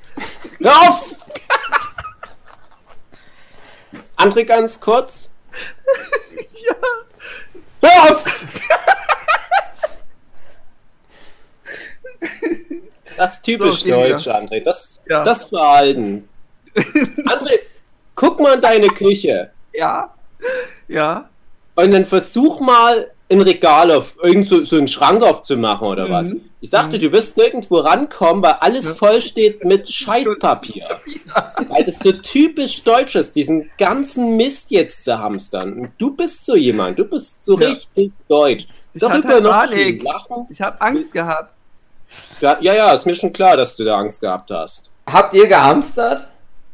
Hör 0.61 0.81
auf! 0.81 1.15
André, 4.17 4.45
ganz 4.45 4.81
kurz. 4.81 5.33
Ja. 6.67 6.75
Hör 7.81 8.17
auf! 8.17 8.25
Das 13.17 13.35
ist 13.35 13.43
typisch 13.43 13.83
So, 13.83 13.89
deutsch, 13.91 14.27
André. 14.29 14.63
Das, 14.63 15.01
Ja. 15.09 15.23
das 15.25 15.45
Verhalten. 15.45 16.29
André, 16.75 17.61
guck 18.15 18.39
mal 18.41 18.55
in 18.55 18.61
deine 18.61 18.89
Küche 18.89 19.51
Ja. 19.75 20.11
Ja. 20.89 21.29
und 21.75 21.93
dann 21.93 22.05
versuch 22.07 22.61
mal 22.61 23.11
ein 23.29 23.41
Regal 23.41 23.91
auf, 23.91 24.17
irgend 24.23 24.49
so, 24.49 24.63
so 24.63 24.77
einen 24.77 24.87
Schrank 24.87 25.23
aufzumachen 25.23 25.89
oder 25.89 26.07
Mhm. 26.07 26.13
was. 26.13 26.33
Ich 26.61 26.71
sagte, 26.71 26.99
du 26.99 27.11
wirst 27.13 27.37
nirgendwo 27.37 27.79
rankommen, 27.79 28.43
weil 28.43 28.53
alles 28.61 28.89
Ja. 28.89 28.95
voll 28.95 29.21
steht 29.21 29.65
mit 29.65 29.89
Scheißpapier. 29.93 30.87
Weil 31.69 31.85
das 31.85 31.99
so 31.99 32.13
typisch 32.13 32.83
deutsch 32.85 33.17
ist, 33.17 33.35
diesen 33.35 33.69
ganzen 33.79 34.37
Mist 34.37 34.71
jetzt 34.71 35.05
zu 35.05 35.19
hamstern. 35.19 35.73
Und 35.75 35.91
du 35.99 36.15
bist 36.15 36.47
so 36.47 36.55
jemand, 36.55 36.99
du 36.99 37.05
bist 37.05 37.45
so 37.45 37.59
Ja. 37.59 37.69
richtig 37.71 38.13
deutsch. 38.29 38.67
Ich 38.95 39.01
Darüber 39.01 39.29
hatte 39.29 39.41
noch 39.43 39.51
Panik. 39.51 40.03
lachen. 40.05 40.47
Ich 40.51 40.61
habe 40.61 40.81
Angst 40.81 41.13
gehabt. 41.13 41.53
Ja, 42.41 42.59
ja, 42.61 42.75
ja, 42.75 42.93
ist 42.93 43.07
mir 43.07 43.15
schon 43.15 43.33
klar, 43.33 43.57
dass 43.57 43.77
du 43.77 43.85
da 43.85 43.99
Angst 43.99 44.21
gehabt 44.21 44.51
hast. 44.51 44.91
Habt 45.11 45.35
ihr 45.35 45.47
gehamstert? 45.47 46.29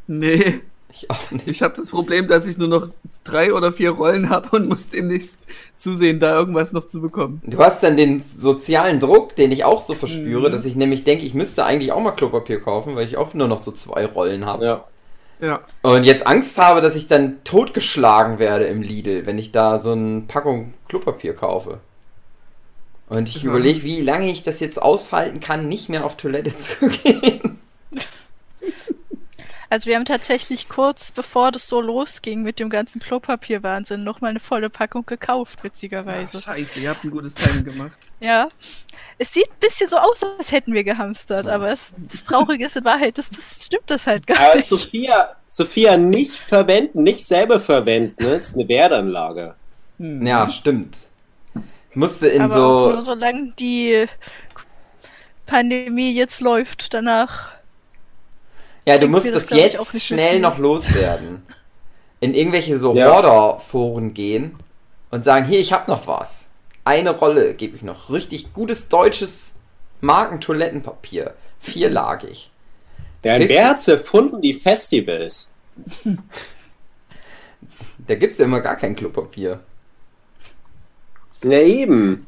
Nee. 0.07 0.61
Ich 0.91 1.09
auch 1.09 1.31
nicht. 1.31 1.47
Ich 1.47 1.61
habe 1.63 1.75
das 1.75 1.89
Problem, 1.89 2.27
dass 2.27 2.45
ich 2.45 2.57
nur 2.57 2.67
noch 2.67 2.87
drei 3.23 3.53
oder 3.53 3.71
vier 3.71 3.91
Rollen 3.91 4.29
habe 4.29 4.49
und 4.55 4.67
muss 4.69 4.89
demnächst 4.89 5.37
zusehen, 5.77 6.19
da 6.19 6.35
irgendwas 6.37 6.71
noch 6.71 6.87
zu 6.87 7.01
bekommen. 7.01 7.41
Du 7.45 7.57
hast 7.59 7.81
dann 7.81 7.97
den 7.97 8.23
sozialen 8.37 8.99
Druck, 8.99 9.35
den 9.35 9.51
ich 9.51 9.63
auch 9.65 9.81
so 9.81 9.95
verspüre, 9.95 10.49
Mhm. 10.49 10.51
dass 10.51 10.65
ich 10.65 10.75
nämlich 10.75 11.03
denke, 11.03 11.25
ich 11.25 11.33
müsste 11.33 11.65
eigentlich 11.65 11.91
auch 11.93 11.99
mal 12.01 12.11
Klopapier 12.11 12.61
kaufen, 12.61 12.95
weil 12.95 13.05
ich 13.07 13.17
auch 13.17 13.33
nur 13.33 13.47
noch 13.47 13.63
so 13.63 13.71
zwei 13.71 14.05
Rollen 14.05 14.45
habe. 14.45 14.65
Ja. 14.65 14.83
Ja. 15.41 15.57
Und 15.81 16.03
jetzt 16.03 16.27
Angst 16.27 16.57
habe, 16.59 16.79
dass 16.79 16.95
ich 16.95 17.07
dann 17.07 17.43
totgeschlagen 17.43 18.37
werde 18.39 18.65
im 18.65 18.81
Lidl, 18.81 19.25
wenn 19.25 19.37
ich 19.39 19.51
da 19.51 19.79
so 19.79 19.91
eine 19.93 20.21
Packung 20.27 20.73
Klopapier 20.87 21.33
kaufe. 21.35 21.79
Und 23.13 23.29
ich 23.29 23.43
überlege, 23.43 23.83
wie 23.83 24.01
lange 24.01 24.31
ich 24.31 24.41
das 24.41 24.59
jetzt 24.59 24.81
aushalten 24.81 25.39
kann, 25.39 25.69
nicht 25.69 25.87
mehr 25.87 26.03
auf 26.03 26.17
Toilette 26.17 26.57
zu 26.57 26.89
gehen. 26.89 27.59
Also 29.69 29.87
wir 29.87 29.95
haben 29.95 30.05
tatsächlich 30.05 30.67
kurz 30.69 31.11
bevor 31.11 31.51
das 31.51 31.67
so 31.67 31.81
losging 31.81 32.43
mit 32.43 32.59
dem 32.59 32.69
ganzen 32.69 33.01
Klopapierwahnsinn 33.01 34.03
nochmal 34.03 34.31
eine 34.31 34.39
volle 34.39 34.69
Packung 34.69 35.05
gekauft, 35.05 35.63
witzigerweise. 35.63 36.37
Ach, 36.39 36.43
scheiße, 36.43 36.79
ihr 36.79 36.89
habt 36.89 37.03
ein 37.03 37.11
gutes 37.11 37.35
Timing 37.35 37.63
gemacht. 37.63 37.91
Ja. 38.19 38.49
Es 39.17 39.33
sieht 39.33 39.47
ein 39.47 39.59
bisschen 39.59 39.89
so 39.89 39.97
aus, 39.97 40.23
als 40.23 40.51
hätten 40.51 40.73
wir 40.73 40.83
gehamstert, 40.83 41.47
aber 41.47 41.71
es, 41.71 41.93
das 42.09 42.23
Traurige 42.23 42.65
ist 42.65 42.77
in 42.77 42.85
Wahrheit, 42.85 43.17
das, 43.17 43.29
das 43.29 43.65
stimmt 43.65 43.89
das 43.89 44.07
halt 44.07 44.25
gar 44.25 44.39
Aber 44.39 44.55
nicht. 44.55 44.69
Sophia, 44.69 45.35
Sophia 45.47 45.97
nicht 45.97 46.33
verwenden, 46.33 47.03
nicht 47.03 47.25
selber 47.25 47.59
verwenden. 47.59 48.23
Ne? 48.23 48.37
Das 48.39 48.49
ist 48.49 48.55
eine 48.55 48.67
Wertanlage. 48.67 49.55
Ja, 49.99 50.49
stimmt. 50.49 50.97
Ich 51.93 51.97
musste 51.97 52.27
in 52.27 52.41
aber 52.41 52.55
auch 52.55 52.89
nur 52.93 53.01
so. 53.03 53.13
solange 53.13 53.51
die 53.59 54.07
Pandemie 55.45 56.11
jetzt 56.11 56.41
läuft, 56.41 56.91
danach. 56.91 57.51
Ja, 58.85 58.97
du 58.97 59.07
musst 59.07 59.27
das, 59.27 59.45
das 59.45 59.57
jetzt 59.57 60.01
schnell 60.01 60.39
noch 60.39 60.57
loswerden. 60.57 61.43
In 62.19 62.33
irgendwelche 62.33 62.79
so 62.79 62.95
Ja. 62.95 63.11
Hoarder-Foren 63.11 64.15
gehen 64.15 64.55
und 65.11 65.23
sagen: 65.23 65.45
Hier, 65.45 65.59
ich 65.59 65.71
hab 65.71 65.87
noch 65.87 66.07
was. 66.07 66.45
Eine 66.83 67.11
Rolle 67.11 67.53
gebe 67.53 67.75
ich 67.75 67.83
noch. 67.83 68.09
Richtig 68.09 68.53
gutes 68.53 68.87
deutsches 68.89 69.53
Markentoilettenpapier. 70.01 71.35
Vierlagig. 71.59 72.49
Der 73.23 73.37
Kriegst 73.37 73.49
wer 73.49 73.63
du- 73.65 73.69
hat's 73.69 73.87
erfunden? 73.87 74.41
Die 74.41 74.55
Festivals. 74.55 75.47
Da 78.05 78.15
gibt's 78.15 78.37
ja 78.37 78.43
immer 78.45 78.59
gar 78.59 78.75
kein 78.75 78.95
Klopapier. 78.97 79.61
Na 81.43 81.55
eben. 81.59 82.27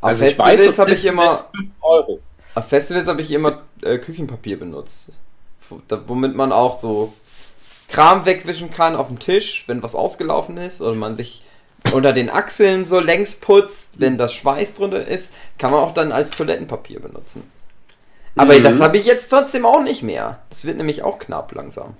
Auf 0.00 0.10
Also 0.10 0.26
ich 0.26 0.36
Festivals 0.36 0.68
weiß, 0.68 0.78
habe 0.78 0.92
ich 0.92 1.04
immer. 1.04 1.36
5 1.36 1.48
Euro. 1.80 2.20
Auf 2.54 2.68
Festivals 2.68 3.08
habe 3.08 3.20
ich 3.22 3.30
immer 3.30 3.62
äh, 3.82 3.98
Küchenpapier 3.98 4.58
benutzt. 4.58 5.08
Womit 6.06 6.34
man 6.34 6.52
auch 6.52 6.78
so 6.78 7.12
Kram 7.88 8.26
wegwischen 8.26 8.70
kann 8.70 8.96
auf 8.96 9.08
dem 9.08 9.18
Tisch, 9.18 9.64
wenn 9.66 9.82
was 9.82 9.94
ausgelaufen 9.94 10.56
ist, 10.58 10.80
oder 10.82 10.94
man 10.94 11.16
sich 11.16 11.42
unter 11.92 12.12
den 12.12 12.30
Achseln 12.30 12.84
so 12.86 13.00
längs 13.00 13.34
putzt, 13.34 13.90
wenn 13.94 14.16
das 14.18 14.32
Schweiß 14.34 14.74
drunter 14.74 15.06
ist, 15.06 15.32
kann 15.58 15.70
man 15.70 15.80
auch 15.80 15.94
dann 15.94 16.12
als 16.12 16.30
Toilettenpapier 16.32 17.00
benutzen. 17.00 17.42
Aber 18.36 18.58
Mhm. 18.58 18.64
das 18.64 18.80
habe 18.80 18.96
ich 18.98 19.06
jetzt 19.06 19.28
trotzdem 19.30 19.64
auch 19.66 19.82
nicht 19.82 20.02
mehr. 20.02 20.38
Das 20.50 20.64
wird 20.64 20.76
nämlich 20.76 21.02
auch 21.02 21.18
knapp 21.18 21.52
langsam. 21.52 21.94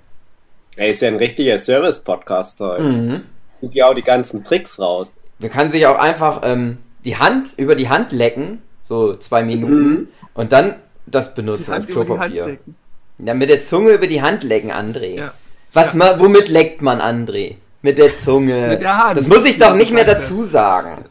Er 0.75 0.89
ist 0.89 1.01
ja 1.01 1.07
ein 1.07 1.15
richtiger 1.17 1.57
Service-Podcast 1.57 2.59
heute. 2.59 2.83
Mhm. 2.83 3.23
Guck 3.61 3.73
ja 3.75 3.87
auch 3.89 3.93
die 3.95 4.01
ganzen 4.03 4.43
Tricks 4.43 4.79
raus. 4.79 5.19
Man 5.39 5.49
kann 5.49 5.71
sich 5.71 5.85
auch 5.87 5.97
einfach 5.97 6.41
ähm, 6.43 6.77
die 7.03 7.17
Hand 7.17 7.53
über 7.57 7.75
die 7.75 7.89
Hand 7.89 8.11
lecken, 8.11 8.61
so 8.81 9.15
zwei 9.15 9.43
Minuten, 9.43 9.87
Mhm. 9.89 10.07
und 10.33 10.51
dann 10.51 10.75
das 11.05 11.35
benutzen 11.35 11.73
als 11.73 11.85
Hand 11.87 11.89
über 11.95 12.05
die 12.05 12.09
Hand 12.11 12.33
Klopapier. 12.33 12.45
lecken. 12.47 12.75
Ja, 13.19 13.33
mit 13.33 13.49
der 13.49 13.65
Zunge 13.65 13.91
über 13.91 14.07
die 14.07 14.21
Hand 14.21 14.43
lecken, 14.43 14.71
André. 14.71 15.15
Ja. 15.17 15.33
Was 15.73 15.93
Ja. 15.93 15.99
ma, 15.99 16.19
womit 16.19 16.49
leckt 16.49 16.81
man, 16.81 16.99
André? 17.01 17.55
Mit 17.81 17.97
der 17.97 18.11
Zunge. 18.23 18.67
Mit 18.69 18.81
der 18.81 18.97
Hand. 18.97 19.17
Das 19.17 19.27
muss 19.27 19.45
ich 19.45 19.57
doch 19.59 19.75
nicht 19.75 19.91
mehr 19.91 20.05
dazu 20.05 20.43
sagen. 20.43 21.05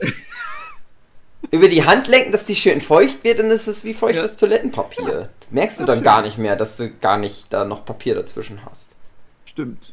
über 1.51 1.69
die 1.69 1.85
Hand 1.85 2.09
lenken, 2.09 2.33
dass 2.33 2.45
die 2.47 2.57
schön 2.57 2.81
feucht 2.81 3.23
wird, 3.23 3.39
dann 3.39 3.51
ist 3.51 3.69
es 3.69 3.85
wie 3.85 3.95
feuchtes 3.95 4.33
Ja. 4.33 4.37
Toilettenpapier. 4.39 5.29
Das 5.41 5.51
merkst 5.51 5.81
du 5.81 5.85
dann 5.85 6.03
gar 6.03 6.23
nicht 6.23 6.37
mehr, 6.39 6.57
dass 6.57 6.77
du 6.79 6.91
gar 6.91 7.17
nicht 7.17 7.53
da 7.53 7.65
noch 7.65 7.85
Papier 7.85 8.15
dazwischen 8.17 8.61
hast. 8.69 8.91
Stimmt. 9.47 9.93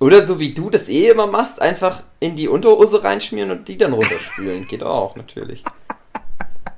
Oder 0.00 0.26
so 0.26 0.38
wie 0.38 0.52
du 0.52 0.70
das 0.70 0.88
eh 0.88 1.08
immer 1.08 1.26
machst, 1.26 1.62
einfach 1.62 2.02
in 2.20 2.36
die 2.36 2.48
Unterhose 2.48 3.04
reinschmieren 3.04 3.50
und 3.50 3.68
die 3.68 3.78
dann 3.78 3.92
runterspülen. 3.92 4.66
Geht 4.68 4.82
auch, 4.82 5.16
natürlich. 5.16 5.62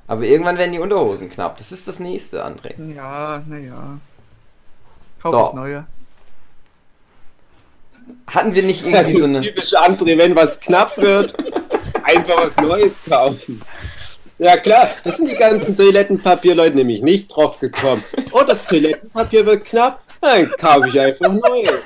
Aber 0.07 0.23
irgendwann 0.23 0.57
werden 0.57 0.71
die 0.71 0.79
Unterhosen 0.79 1.29
knapp. 1.29 1.57
Das 1.57 1.71
ist 1.71 1.87
das 1.87 1.99
nächste, 1.99 2.45
André. 2.45 2.73
Ja, 2.95 3.43
naja. 3.47 3.99
Kauf 5.21 5.31
So. 5.33 5.47
ich 5.49 5.53
neue. 5.55 5.85
Hatten 8.27 8.55
wir 8.55 8.63
nicht 8.63 8.85
Das 8.85 9.09
irgendwie 9.09 9.11
ist 9.13 9.19
so 9.19 9.25
eine. 9.25 9.41
typisch 9.41 9.73
André, 9.73 10.17
wenn 10.17 10.35
was 10.35 10.59
knapp 10.59 10.95
wird, 10.97 11.35
einfach 12.03 12.37
was 12.37 12.55
Neues 12.57 12.93
kaufen. 13.09 13.61
Ja 14.37 14.55
klar, 14.55 14.89
das 15.03 15.17
sind 15.17 15.29
die 15.29 15.35
ganzen 15.35 15.75
Toilettenpapierleute 15.75 16.75
nämlich 16.75 17.01
nicht 17.01 17.27
drauf 17.27 17.57
gekommen. 17.59 18.03
Oh, 18.31 18.43
das 18.47 18.65
Toilettenpapier 18.65 19.45
wird 19.45 19.65
knapp, 19.65 20.03
dann 20.21 20.49
kaufe 20.57 20.87
ich 20.89 20.99
einfach 20.99 21.31
neues. 21.33 21.81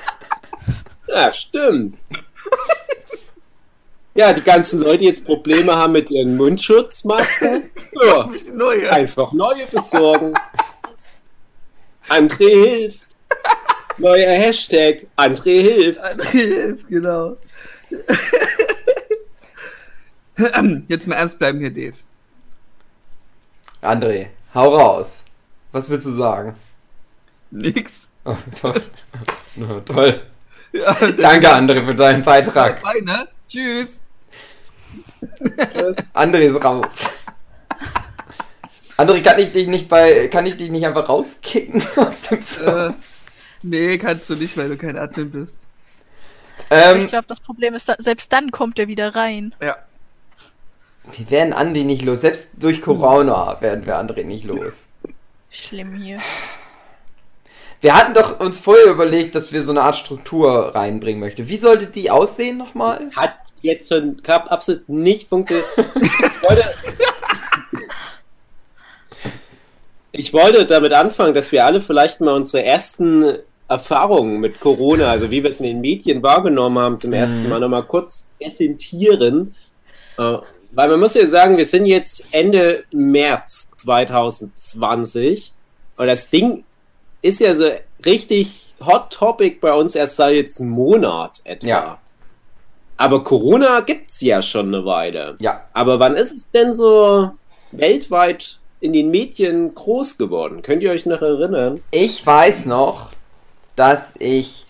Ja, 1.12 1.32
stimmt. 1.32 1.98
Ja, 4.14 4.32
die 4.32 4.42
ganzen 4.42 4.82
Leute, 4.82 4.98
die 4.98 5.06
jetzt 5.06 5.24
Probleme 5.24 5.74
haben 5.74 5.92
mit 5.92 6.10
ihren 6.10 6.36
Mundschutzmasken, 6.36 7.70
ja, 8.04 8.30
neue. 8.52 8.90
einfach 8.90 9.32
neue 9.32 9.66
besorgen. 9.66 10.34
André 12.08 12.64
hilft. 12.64 13.00
Neuer 13.98 14.30
Hashtag, 14.32 15.06
André 15.16 15.60
hilft. 15.60 16.00
Hilf, 16.30 16.86
genau. 16.88 17.36
Jetzt 20.88 21.06
mal 21.06 21.16
ernst 21.16 21.38
bleiben 21.38 21.60
hier, 21.60 21.70
Dave. 21.70 21.94
André, 23.82 24.28
hau 24.54 24.76
raus. 24.76 25.18
Was 25.72 25.88
willst 25.88 26.06
du 26.06 26.14
sagen? 26.14 26.56
Nix. 27.50 28.08
Oh, 28.24 28.36
toll. 28.60 28.82
Na, 29.56 29.80
toll. 29.80 30.22
Ja, 30.72 30.94
Danke, 31.18 31.52
André, 31.52 31.84
für 31.84 31.94
deinen 31.94 32.22
Beitrag. 32.22 32.82
Bye, 32.82 33.02
ne? 33.02 33.28
Tschüss. 33.48 34.00
André 36.14 36.40
ist 36.48 36.62
raus. 36.64 37.06
André, 38.96 39.22
kann 39.22 39.38
ich 39.38 39.52
dich 39.52 39.66
nicht 39.68 39.88
bei. 39.88 40.28
Kann 40.28 40.46
ich 40.46 40.56
dich 40.56 40.70
nicht 40.70 40.86
einfach 40.86 41.08
rauskicken 41.08 41.82
aus 41.96 42.22
dem 42.30 42.40
Server? 42.40 42.88
Äh, 42.88 42.92
nee, 43.62 43.98
kannst 43.98 44.28
du 44.30 44.34
nicht, 44.36 44.56
weil 44.56 44.68
du 44.68 44.76
kein 44.76 44.96
Admin 44.98 45.30
bist. 45.30 45.54
ähm, 46.70 47.02
ich 47.02 47.06
glaube, 47.08 47.26
das 47.26 47.40
Problem 47.40 47.74
ist, 47.74 47.90
selbst 47.98 48.32
dann 48.32 48.50
kommt 48.50 48.78
er 48.78 48.88
wieder 48.88 49.14
rein. 49.14 49.54
Ja. 49.60 49.76
wir 51.10 51.30
werden 51.30 51.52
Andi 51.52 51.84
nicht 51.84 52.02
los. 52.02 52.20
Selbst 52.20 52.48
durch 52.54 52.80
Corona 52.82 53.60
werden 53.60 53.86
wir 53.86 53.96
André 53.98 54.24
nicht 54.24 54.44
los. 54.44 54.86
Schlimm 55.50 55.92
hier. 55.94 56.20
Wir 57.82 57.96
hatten 57.96 58.14
doch 58.14 58.38
uns 58.38 58.60
vorher 58.60 58.86
überlegt, 58.86 59.34
dass 59.34 59.52
wir 59.52 59.62
so 59.64 59.72
eine 59.72 59.82
Art 59.82 59.96
Struktur 59.96 60.72
reinbringen 60.72 61.18
möchten. 61.18 61.48
Wie 61.48 61.56
sollte 61.56 61.86
die 61.86 62.10
aussehen 62.10 62.56
nochmal? 62.56 63.10
hat 63.16 63.34
jetzt 63.60 63.88
schon 63.88 64.22
grad 64.22 64.50
absolut 64.50 64.88
nicht 64.88 65.28
funktioniert. 65.28 65.66
Ich 65.74 66.42
wollte, 66.48 66.64
ich 70.12 70.32
wollte 70.32 70.66
damit 70.66 70.92
anfangen, 70.92 71.34
dass 71.34 71.50
wir 71.50 71.64
alle 71.64 71.80
vielleicht 71.80 72.20
mal 72.20 72.34
unsere 72.34 72.64
ersten 72.64 73.38
Erfahrungen 73.68 74.38
mit 74.38 74.60
Corona, 74.60 75.10
also 75.10 75.32
wie 75.32 75.42
wir 75.42 75.50
es 75.50 75.58
in 75.58 75.66
den 75.66 75.80
Medien 75.80 76.22
wahrgenommen 76.22 76.78
haben, 76.78 76.98
zum 77.00 77.12
ersten 77.12 77.44
Mhm. 77.44 77.48
Mal 77.48 77.60
nochmal 77.60 77.84
kurz 77.84 78.26
präsentieren. 78.38 79.56
Äh, 80.18 80.38
Weil 80.72 80.88
man 80.88 81.00
muss 81.00 81.14
ja 81.14 81.26
sagen, 81.26 81.56
wir 81.56 81.66
sind 81.66 81.86
jetzt 81.86 82.28
Ende 82.32 82.84
März 82.92 83.66
2020 83.78 85.52
und 85.96 86.06
das 86.06 86.30
Ding 86.30 86.64
ist 87.22 87.40
ja 87.40 87.54
so 87.54 87.70
richtig 88.04 88.74
Hot 88.84 89.10
Topic 89.12 89.58
bei 89.60 89.72
uns 89.72 89.94
erst 89.94 90.16
seit 90.16 90.34
jetzt 90.34 90.60
einem 90.60 90.70
Monat 90.70 91.40
etwa. 91.44 91.66
Ja. 91.66 91.98
Aber 92.96 93.24
Corona 93.24 93.80
gibt's 93.80 94.20
ja 94.20 94.42
schon 94.42 94.68
eine 94.74 94.84
Weile. 94.84 95.36
Ja. 95.40 95.64
Aber 95.72 95.98
wann 95.98 96.16
ist 96.16 96.32
es 96.32 96.50
denn 96.50 96.72
so 96.72 97.30
weltweit 97.72 98.58
in 98.80 98.92
den 98.92 99.10
Medien 99.10 99.74
groß 99.74 100.18
geworden? 100.18 100.62
Könnt 100.62 100.82
ihr 100.82 100.90
euch 100.90 101.06
noch 101.06 101.22
erinnern? 101.22 101.80
Ich 101.90 102.24
weiß 102.24 102.66
noch, 102.66 103.10
dass 103.76 104.14
ich 104.18 104.66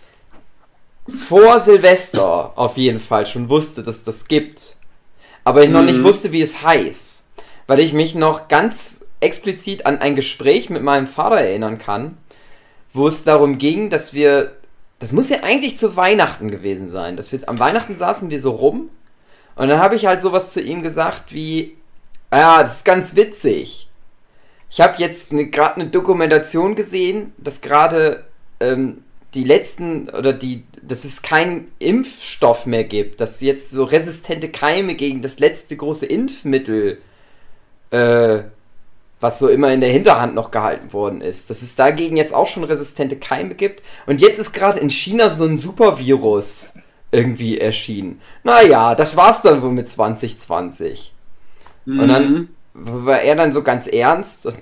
vor 1.14 1.60
Silvester 1.60 2.52
auf 2.56 2.76
jeden 2.76 3.00
Fall 3.00 3.26
schon 3.26 3.48
wusste, 3.48 3.82
dass 3.82 4.04
das 4.04 4.26
gibt. 4.26 4.76
Aber 5.44 5.64
ich 5.64 5.70
noch 5.70 5.80
Mhm. 5.80 5.86
nicht 5.86 6.02
wusste, 6.04 6.30
wie 6.32 6.42
es 6.42 6.62
heißt. 6.62 7.22
Weil 7.66 7.80
ich 7.80 7.92
mich 7.92 8.14
noch 8.14 8.48
ganz 8.48 9.04
explizit 9.20 9.86
an 9.86 9.98
ein 9.98 10.14
Gespräch 10.14 10.70
mit 10.70 10.82
meinem 10.82 11.06
Vater 11.06 11.36
erinnern 11.36 11.78
kann, 11.78 12.16
wo 12.92 13.06
es 13.06 13.24
darum 13.24 13.58
ging, 13.58 13.90
dass 13.90 14.12
wir. 14.12 14.52
Das 14.98 15.10
muss 15.10 15.30
ja 15.30 15.38
eigentlich 15.42 15.76
zu 15.76 15.96
Weihnachten 15.96 16.50
gewesen 16.50 16.88
sein. 16.88 17.16
Dass 17.16 17.32
wir 17.32 17.40
am 17.48 17.58
Weihnachten 17.58 17.96
saßen 17.96 18.30
wir 18.30 18.40
so 18.40 18.52
rum 18.52 18.88
und 19.54 19.68
dann 19.68 19.80
habe 19.80 19.96
ich 19.96 20.06
halt 20.06 20.22
sowas 20.22 20.52
zu 20.52 20.60
ihm 20.60 20.82
gesagt 20.82 21.32
wie, 21.32 21.76
ja, 22.32 22.62
das 22.62 22.76
ist 22.76 22.84
ganz 22.84 23.16
witzig. 23.16 23.88
Ich 24.70 24.80
habe 24.80 24.94
jetzt 24.98 25.32
ne, 25.32 25.46
gerade 25.46 25.76
eine 25.76 25.90
Dokumentation 25.90 26.74
gesehen, 26.74 27.32
dass 27.36 27.60
gerade 27.60 28.24
ähm, 28.60 29.04
die 29.34 29.44
letzten 29.44 30.08
oder 30.08 30.32
die, 30.32 30.64
dass 30.80 31.04
es 31.04 31.20
keinen 31.20 31.70
Impfstoff 31.78 32.64
mehr 32.64 32.84
gibt, 32.84 33.20
dass 33.20 33.40
jetzt 33.40 33.70
so 33.70 33.84
resistente 33.84 34.48
Keime 34.48 34.94
gegen 34.94 35.20
das 35.20 35.38
letzte 35.38 35.76
große 35.76 36.06
Impfmittel, 36.06 36.98
äh, 37.90 38.42
was 39.22 39.38
so 39.38 39.48
immer 39.48 39.72
in 39.72 39.80
der 39.80 39.90
Hinterhand 39.90 40.34
noch 40.34 40.50
gehalten 40.50 40.92
worden 40.92 41.20
ist, 41.20 41.48
dass 41.48 41.62
es 41.62 41.76
dagegen 41.76 42.16
jetzt 42.16 42.34
auch 42.34 42.48
schon 42.48 42.64
resistente 42.64 43.16
Keime 43.16 43.54
gibt. 43.54 43.82
Und 44.06 44.20
jetzt 44.20 44.38
ist 44.38 44.52
gerade 44.52 44.80
in 44.80 44.90
China 44.90 45.30
so 45.30 45.44
ein 45.44 45.58
Supervirus 45.58 46.72
irgendwie 47.12 47.58
erschienen. 47.58 48.20
Naja, 48.42 48.94
das 48.94 49.16
war's 49.16 49.42
dann 49.42 49.62
wohl 49.62 49.70
mit 49.70 49.88
2020. 49.88 51.12
Und 52.00 52.08
dann 52.08 52.48
war 52.74 53.20
er 53.20 53.36
dann 53.36 53.52
so 53.52 53.62
ganz 53.62 53.86
ernst 53.86 54.46
und 54.46 54.58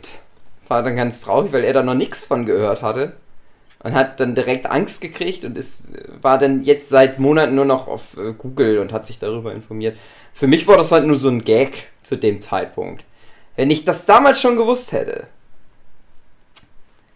war 0.68 0.82
dann 0.82 0.96
ganz 0.96 1.20
traurig, 1.20 1.52
weil 1.52 1.64
er 1.64 1.72
da 1.72 1.82
noch 1.82 1.94
nichts 1.94 2.24
von 2.24 2.44
gehört 2.44 2.82
hatte. 2.82 3.14
und 3.82 3.94
hat 3.94 4.20
dann 4.20 4.34
direkt 4.34 4.66
Angst 4.66 5.00
gekriegt 5.00 5.44
und 5.44 5.56
ist, 5.56 5.84
war 6.20 6.38
dann 6.38 6.62
jetzt 6.64 6.90
seit 6.90 7.18
Monaten 7.18 7.54
nur 7.54 7.64
noch 7.64 7.88
auf 7.88 8.16
äh, 8.18 8.32
Google 8.36 8.78
und 8.78 8.92
hat 8.92 9.06
sich 9.06 9.18
darüber 9.18 9.54
informiert. 9.54 9.96
Für 10.34 10.46
mich 10.46 10.68
war 10.68 10.76
das 10.76 10.92
halt 10.92 11.06
nur 11.06 11.16
so 11.16 11.28
ein 11.28 11.44
Gag 11.44 11.88
zu 12.02 12.16
dem 12.16 12.42
Zeitpunkt. 12.42 13.04
Wenn 13.56 13.70
ich 13.70 13.84
das 13.84 14.04
damals 14.06 14.40
schon 14.40 14.56
gewusst 14.56 14.92
hätte, 14.92 15.26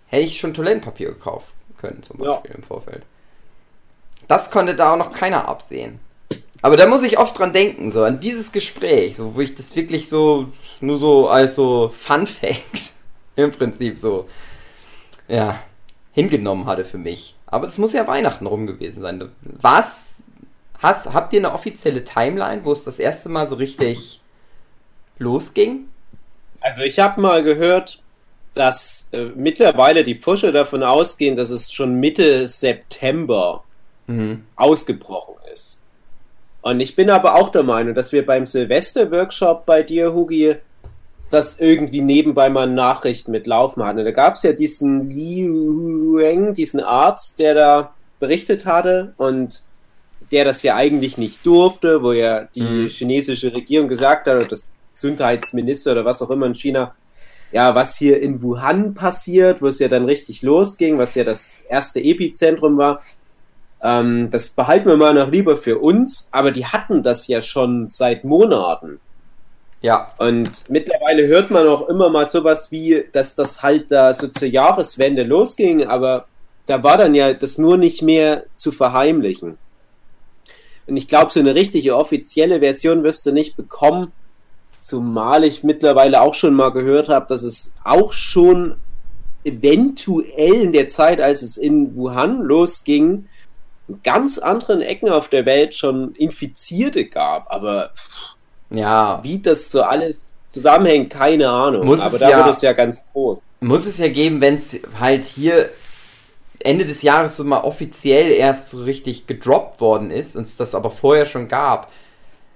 hätte 0.09 0.23
ich 0.25 0.39
schon 0.39 0.55
Toilettenpapier 0.55 1.09
gekauft 1.09 1.49
können, 1.79 2.03
zum 2.03 2.23
Ja. 2.23 2.33
Beispiel 2.35 2.53
im 2.57 2.63
Vorfeld. 2.63 3.03
Das 4.29 4.51
konnte 4.51 4.75
da 4.75 4.93
auch 4.93 4.97
noch 4.97 5.13
keiner 5.13 5.49
absehen. 5.49 6.01
Aber 6.63 6.77
da 6.79 6.87
muss 6.87 7.03
ich 7.03 7.19
oft 7.19 7.39
dran 7.39 7.53
denken, 7.53 7.91
so 7.93 8.05
an 8.05 8.21
dieses 8.21 8.51
Gespräch, 8.51 9.17
so 9.17 9.35
wo 9.35 9.41
ich 9.41 9.55
das 9.55 9.77
wirklich 9.77 10.09
so 10.09 10.49
nur 10.81 10.99
so 10.99 11.29
als 11.29 11.57
so 11.57 11.91
Fun 11.91 12.27
Fact 12.27 12.93
im 13.37 13.51
Prinzip 13.51 13.99
so 13.99 14.27
ja 15.29 15.61
hingenommen 16.13 16.67
hatte 16.67 16.85
für 16.85 16.97
mich. 16.97 17.35
Aber 17.47 17.67
es 17.67 17.77
muss 17.77 17.93
ja 17.93 18.07
Weihnachten 18.07 18.47
rum 18.47 18.67
gewesen 18.67 19.03
sein. 19.03 19.31
Was 19.43 19.97
hast 20.79 21.13
habt 21.13 21.33
ihr 21.35 21.41
eine 21.41 21.53
offizielle 21.53 22.03
Timeline, 22.03 22.65
wo 22.65 22.73
es 22.73 22.85
das 22.85 22.99
erste 22.99 23.29
Mal 23.29 23.47
so 23.47 23.57
richtig 23.57 24.21
losging? 25.19 25.89
Also 26.65 26.81
ich 26.83 26.99
habe 26.99 27.21
mal 27.21 27.43
gehört, 27.43 27.99
dass 28.55 29.09
äh, 29.13 29.27
mittlerweile 29.37 30.03
die 30.03 30.15
Forscher 30.15 30.51
davon 30.51 30.83
ausgehen, 30.83 31.37
dass 31.37 31.51
es 31.51 31.71
schon 31.71 32.01
Mitte 32.01 32.49
September 32.49 33.63
Mhm. 34.07 34.45
ausgebrochen 34.57 35.35
ist. 35.55 35.79
Und 36.63 36.81
ich 36.81 36.95
bin 36.95 37.09
aber 37.11 37.37
auch 37.37 37.49
der 37.51 37.63
Meinung, 37.63 37.95
dass 37.95 38.13
wir 38.13 38.25
beim 38.25 38.45
Silvester-Workshop 38.47 39.65
bei 39.67 39.83
dir, 39.83 40.13
Hugi, 40.13 40.57
das 41.31 41.59
irgendwie 41.59 42.03
nebenbei 42.03 42.49
mal 42.51 42.67
Nachrichten 42.67 43.31
mitlaufen 43.33 43.83
hatten. 43.83 43.99
Und 44.01 44.05
da 44.05 44.11
gab 44.11 44.35
es 44.37 44.43
ja 44.43 44.53
diesen 44.53 45.09
Li 45.09 45.47
Huang, 45.49 46.53
diesen 46.55 46.81
Arzt, 46.81 47.39
der 47.39 47.55
da 47.55 47.95
berichtet 48.21 48.67
hatte 48.67 49.15
und 49.17 49.63
der 50.31 50.45
das 50.45 50.63
ja 50.63 50.77
eigentlich 50.77 51.17
nicht 51.19 51.45
durfte, 51.47 52.03
wo 52.03 52.13
ja 52.13 52.45
die 52.55 52.61
Mhm. 52.63 52.89
chinesische 52.89 53.55
Regierung 53.55 53.89
gesagt 53.89 54.27
hat, 54.27 54.53
das 54.53 54.74
Gesundheitsminister 54.95 55.93
oder 55.93 56.05
was 56.05 56.23
auch 56.23 56.31
immer 56.31 56.47
in 56.47 56.55
China, 56.55 56.95
ja, 57.53 57.75
was 57.75 57.97
hier 57.97 58.21
in 58.21 58.43
Wuhan 58.43 58.95
passiert, 58.95 59.63
wo 59.63 59.67
es 59.67 59.79
ja 59.79 59.89
dann 59.89 60.07
richtig 60.07 60.43
losging, 60.43 60.99
was 60.99 61.15
ja 61.15 61.25
das 61.25 61.61
erste 61.69 62.01
Epizentrum 62.01 62.79
war, 62.79 63.01
ähm, 63.83 64.31
das 64.31 64.49
behalten 64.51 64.89
wir 64.89 64.97
mal 64.97 65.15
noch 65.15 65.31
lieber 65.31 65.57
für 65.57 65.79
uns, 65.79 66.29
aber 66.33 66.51
die 66.51 66.67
hatten 66.67 67.03
das 67.03 67.29
ja 67.29 67.43
schon 67.43 67.89
seit 67.89 68.25
Monaten. 68.25 68.99
Ja, 69.83 70.15
Und 70.17 70.71
mittlerweile 70.71 71.27
hört 71.27 71.51
man 71.51 71.69
auch 71.69 71.91
immer 71.91 72.09
mal 72.09 72.27
sowas 72.27 72.73
wie, 72.73 73.05
dass 73.13 73.35
das 73.35 73.63
halt 73.63 73.93
da 73.93 74.15
so 74.15 74.29
zur 74.29 74.49
Jahreswende 74.49 75.25
losging, 75.25 75.87
aber 75.87 76.25
da 76.65 76.83
war 76.83 76.97
dann 76.97 77.15
ja 77.15 77.35
das 77.35 77.59
nur 77.59 77.77
nicht 77.77 78.01
mehr 78.01 78.45
zu 78.57 78.73
verheimlichen. 78.73 79.59
Und 80.87 80.97
ich 80.97 81.07
glaube, 81.07 81.31
so 81.31 81.41
eine 81.41 81.55
richtige 81.55 81.97
offizielle 81.97 82.61
Version 82.61 83.03
wirst 83.03 83.27
du 83.27 83.33
nicht 83.33 83.57
bekommen, 83.57 84.13
zumal 84.85 85.45
ich 85.45 85.65
mittlerweile 85.65 86.21
auch 86.21 86.35
schon 86.35 86.53
mal 86.53 86.69
gehört 86.71 87.09
habe, 87.09 87.25
dass 87.27 87.43
es 87.43 87.73
auch 87.85 88.13
schon 88.13 88.77
eventuell 89.43 90.53
in 90.61 90.73
der 90.75 90.91
Zeit, 90.91 91.23
als 91.23 91.41
es 91.41 91.57
in 91.57 91.97
Wuhan 91.97 92.43
losging, 92.43 93.27
in 93.89 94.03
ganz 94.03 94.37
anderen 94.37 94.83
Ecken 94.83 95.09
auf 95.09 95.29
der 95.29 95.47
Welt 95.47 95.75
schon 95.75 96.15
Infizierte 96.17 97.07
gab. 97.07 97.51
Aber 97.51 97.93
ja. 98.69 99.21
wie 99.23 99.39
das 99.39 99.71
so 99.71 99.83
alles 99.83 100.19
zusammenhängt, 100.51 101.09
keine 101.09 101.49
Ahnung. 101.49 101.87
Muss 101.87 102.03
Aber 102.03 102.15
es 102.17 102.21
da 102.21 102.29
ja- 102.31 102.45
wird 102.45 102.55
es 102.55 102.61
ja 102.61 102.75
ganz 102.75 103.05
groß. 103.15 103.43
muss 103.61 103.87
es 103.87 103.97
ja 103.97 104.09
geben, 104.09 104.43
wenn 104.43 104.57
es 104.57 104.79
halt 105.01 105.25
hier 105.25 105.71
Ende 106.59 106.85
des 106.85 107.01
Jahres 107.01 107.39
so 107.39 107.45
mal 107.45 107.63
offiziell 107.63 108.33
erst 108.33 108.71
so 108.73 108.83
richtig 108.83 109.27
gedroppt 109.27 109.81
worden 109.81 110.11
ist 110.11 110.37
und 110.37 110.45
es 110.45 110.59
das 110.59 110.75
aber 110.75 110.91
vorher 110.91 111.25
schon 111.25 111.49
gab. 111.49 111.91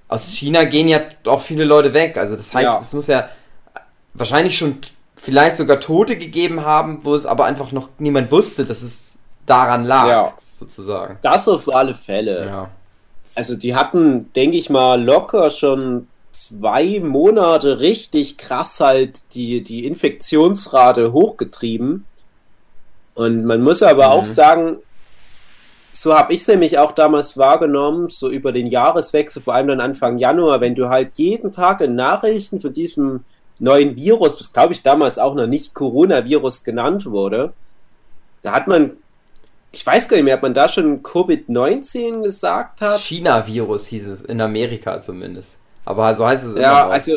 Aus 0.09 0.29
China 0.33 0.65
gehen 0.65 0.89
ja 0.89 1.01
auch 1.27 1.41
viele 1.43 1.65
Leute 1.65 1.93
weg. 1.93 2.17
Also 2.17 2.35
das 2.37 2.55
heißt, 2.55 2.65
Ja. 2.67 2.81
es 2.81 2.93
muss 2.95 3.07
ja 3.09 3.29
wahrscheinlich 4.15 4.57
schon 4.57 4.79
vielleicht 5.17 5.57
sogar 5.57 5.81
Tote 5.81 6.17
gegeben 6.17 6.65
haben, 6.65 7.05
wo 7.05 7.15
es 7.15 7.27
aber 7.27 7.45
einfach 7.45 7.73
noch 7.73 7.89
niemand 7.99 8.31
wusste, 8.33 8.65
dass 8.65 8.83
es 8.83 9.19
daran 9.47 9.85
lag, 9.85 10.09
Ja. 10.09 10.33
sozusagen. 10.59 11.19
Das 11.23 11.47
auf 11.49 11.69
alle 11.75 11.95
Fälle. 11.95 12.47
Ja. 12.47 12.71
Also 13.35 13.55
die 13.55 13.75
hatten, 13.77 14.33
denke 14.35 14.57
ich 14.57 14.71
mal, 14.71 15.01
locker 15.03 15.51
schon 15.51 16.09
zwei 16.31 17.01
Monate 17.01 17.81
richtig 17.81 18.37
krass 18.39 18.81
halt 18.81 19.21
die, 19.35 19.63
die 19.63 19.87
Infektionsrate 19.87 21.13
hochgetrieben. 21.13 22.05
Und 23.15 23.45
man 23.45 23.61
muss 23.63 23.83
aber 23.83 24.07
Mhm. 24.07 24.13
auch 24.13 24.25
sagen, 24.25 24.77
so 26.01 26.17
habe 26.17 26.33
ich 26.33 26.43
es 26.43 26.47
nämlich 26.47 26.79
auch 26.79 26.93
damals 26.93 27.37
wahrgenommen, 27.37 28.09
so 28.09 28.31
über 28.31 28.53
den 28.53 28.69
Jahreswechsel, 28.69 29.43
vor 29.43 29.55
allem 29.55 29.67
dann 29.67 29.81
Anfang 29.81 30.17
Januar, 30.17 30.61
wenn 30.61 30.77
du 30.77 30.89
halt 30.89 31.19
jeden 31.19 31.51
Tag 31.51 31.81
in 31.81 31.97
Nachrichten 31.97 32.61
von 32.61 32.73
diesem 32.73 33.25
neuen 33.59 33.97
Virus, 33.97 34.39
was 34.39 34.53
glaube 34.53 34.75
ich 34.75 34.85
damals 34.85 35.19
auch 35.19 35.35
noch 35.35 35.49
nicht 35.49 35.75
Coronavirus 35.75 36.63
genannt 36.63 37.07
wurde, 37.07 37.53
da 38.43 38.53
hat 38.53 38.69
man, 38.69 38.93
ich 39.73 39.85
weiß 39.85 40.09
gar 40.09 40.17
nicht 40.17 40.25
mehr, 40.25 40.37
ob 40.37 40.43
man 40.43 40.55
da 40.55 40.69
schon 40.69 41.03
Covid-19 41.03 42.23
gesagt 42.23 42.81
hat. 42.81 43.01
China-Virus 43.01 43.89
hieß 43.89 44.07
es, 44.07 44.23
in 44.23 44.41
Amerika 44.41 45.01
zumindest. 45.01 45.59
Aber 45.85 46.15
so 46.15 46.25
heißt 46.25 46.45
es 46.45 46.51
immer 46.51 46.61
Ja, 46.61 46.89
also, 46.89 47.17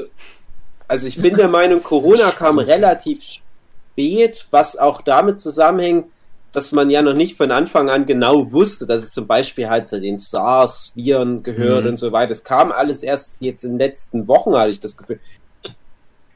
also 0.88 1.06
ich 1.06 1.22
bin 1.22 1.36
der 1.36 1.50
Meinung, 1.50 1.84
Corona 1.84 2.32
kam 2.32 2.58
relativ 2.58 3.22
spät, 3.22 4.48
was 4.50 4.76
auch 4.76 5.04
damit 5.04 5.40
zusammenhängt, 5.40 6.08
dass 6.52 6.72
man 6.72 6.90
ja 6.90 7.02
noch 7.02 7.14
nicht 7.14 7.38
von 7.38 7.52
Anfang 7.52 7.90
an 7.90 8.06
genau 8.06 8.52
wusste, 8.52 8.86
dass 8.86 9.04
es 9.04 9.14
zum 9.14 9.26
Beispiel 9.28 9.70
halt 9.70 9.88
zu 9.88 10.02
den 10.02 10.20
SARS-Viren 10.20 11.44
gehört 11.44 11.84
Mhm. 11.84 11.92
und 11.92 11.96
so 11.98 12.12
weiter. 12.12 12.32
Es 12.32 12.44
kam 12.44 12.72
alles 12.72 13.04
erst 13.04 13.42
jetzt 13.42 13.64
in 13.64 13.72
den 13.72 13.80
letzten 13.80 14.28
Wochen, 14.28 14.54
hatte 14.56 14.70
ich 14.72 14.80
das 14.80 14.98
Gefühl. 14.98 15.20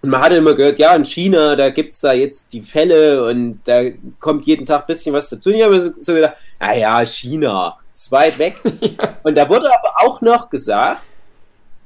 Und 0.01 0.09
man 0.11 0.21
hatte 0.21 0.35
immer 0.35 0.53
gehört, 0.53 0.77
ja, 0.79 0.95
in 0.95 1.03
China, 1.03 1.55
da 1.55 1.69
gibt's 1.69 1.99
da 1.99 2.13
jetzt 2.13 2.53
die 2.53 2.61
Fälle 2.61 3.25
und 3.27 3.59
da 3.65 3.81
kommt 4.19 4.45
jeden 4.45 4.65
Tag 4.65 4.81
ein 4.81 4.87
bisschen 4.87 5.13
was 5.13 5.29
dazu. 5.29 5.49
Und 5.49 5.55
ich 5.55 5.63
habe 5.63 5.73
mir 5.75 5.81
so, 5.81 5.91
so 5.99 6.13
gedacht, 6.13 6.35
ah 6.59 6.73
ja, 6.73 7.03
China, 7.05 7.77
ist 7.93 8.11
weit 8.11 8.37
weg. 8.37 8.55
Und 9.23 9.35
da 9.35 9.49
wurde 9.49 9.67
aber 9.73 9.93
auch 10.01 10.21
noch 10.21 10.49
gesagt, 10.49 11.01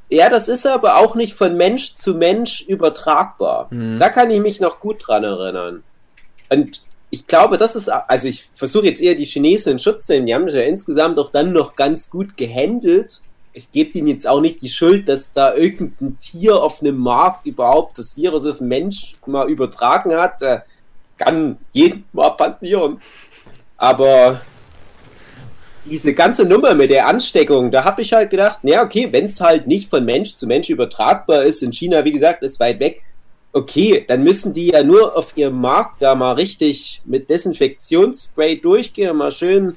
ja, 0.10 0.28
das 0.30 0.48
ist 0.48 0.66
aber 0.68 0.98
auch 0.98 1.16
nicht 1.16 1.36
von 1.36 1.56
Mensch 1.56 1.94
zu 1.94 2.16
Mensch 2.16 2.62
übertragbar. 2.68 3.68
Mhm. 3.70 4.00
Da 4.00 4.10
kann 4.10 4.32
ich 4.32 4.40
mich 4.42 4.60
noch 4.60 4.80
gut 4.80 4.98
dran 5.08 5.24
erinnern. 5.24 5.84
Und 6.50 6.82
ich 7.12 7.26
glaube, 7.26 7.58
das 7.58 7.76
ist, 7.76 7.90
also 7.90 8.28
ich 8.28 8.48
versuche 8.54 8.86
jetzt 8.86 9.02
eher 9.02 9.16
die 9.16 9.26
Chinesen 9.26 9.74
in 9.74 9.80
Schutz 9.80 10.06
zu 10.06 10.14
nehmen. 10.14 10.28
Die 10.28 10.36
haben 10.36 10.46
das 10.46 10.56
ja 10.56 10.62
insgesamt 10.62 11.18
auch 11.18 11.32
dann 11.32 11.54
noch 11.54 11.76
ganz 11.76 12.10
gut 12.10 12.38
gehandelt. 12.38 13.22
Ich 13.54 13.72
gebe 13.72 13.98
ihnen 13.98 14.08
jetzt 14.08 14.28
auch 14.28 14.42
nicht 14.42 14.62
die 14.62 14.70
Schuld, 14.70 15.10
dass 15.10 15.34
da 15.34 15.56
irgendein 15.56 16.20
Tier 16.20 16.62
auf 16.62 16.82
einem 16.82 16.98
Markt 16.98 17.48
überhaupt 17.48 17.98
das 17.98 18.16
Virus 18.16 18.46
auf 18.46 18.60
den 18.60 18.68
Mensch 18.68 19.16
mal 19.26 19.50
übertragen 19.50 20.14
hat. 20.14 20.42
Äh, 20.44 20.60
Kann 21.18 21.58
jedem 21.74 22.04
mal 22.14 22.30
passieren. 22.30 23.00
Aber 23.76 24.42
diese 25.86 26.14
ganze 26.14 26.46
Nummer 26.46 26.76
mit 26.76 26.92
der 26.92 27.08
Ansteckung, 27.08 27.72
da 27.72 27.86
habe 27.86 28.04
ich 28.04 28.14
halt 28.14 28.30
gedacht, 28.30 28.60
ja, 28.62 28.84
okay, 28.84 29.08
wenn 29.12 29.26
es 29.26 29.42
halt 29.42 29.66
nicht 29.66 29.90
von 29.90 30.06
Mensch 30.06 30.36
zu 30.36 30.46
Mensch 30.46 30.70
übertragbar 30.70 31.44
ist, 31.44 31.64
in 31.64 31.72
China, 31.72 32.06
wie 32.06 32.12
gesagt, 32.12 32.44
ist 32.44 32.60
weit 32.60 32.80
weg, 32.80 33.02
okay, 33.54 34.06
dann 34.08 34.24
müssen 34.24 34.54
die 34.54 34.68
ja 34.68 34.84
nur 34.84 35.18
auf 35.18 35.36
ihrem 35.36 35.60
Markt 35.60 36.02
da 36.02 36.16
mal 36.16 36.34
richtig 36.34 37.02
mit 37.06 37.30
Desinfektionsspray 37.30 38.60
durchgehen, 38.60 39.18
mal 39.18 39.32
schön 39.32 39.76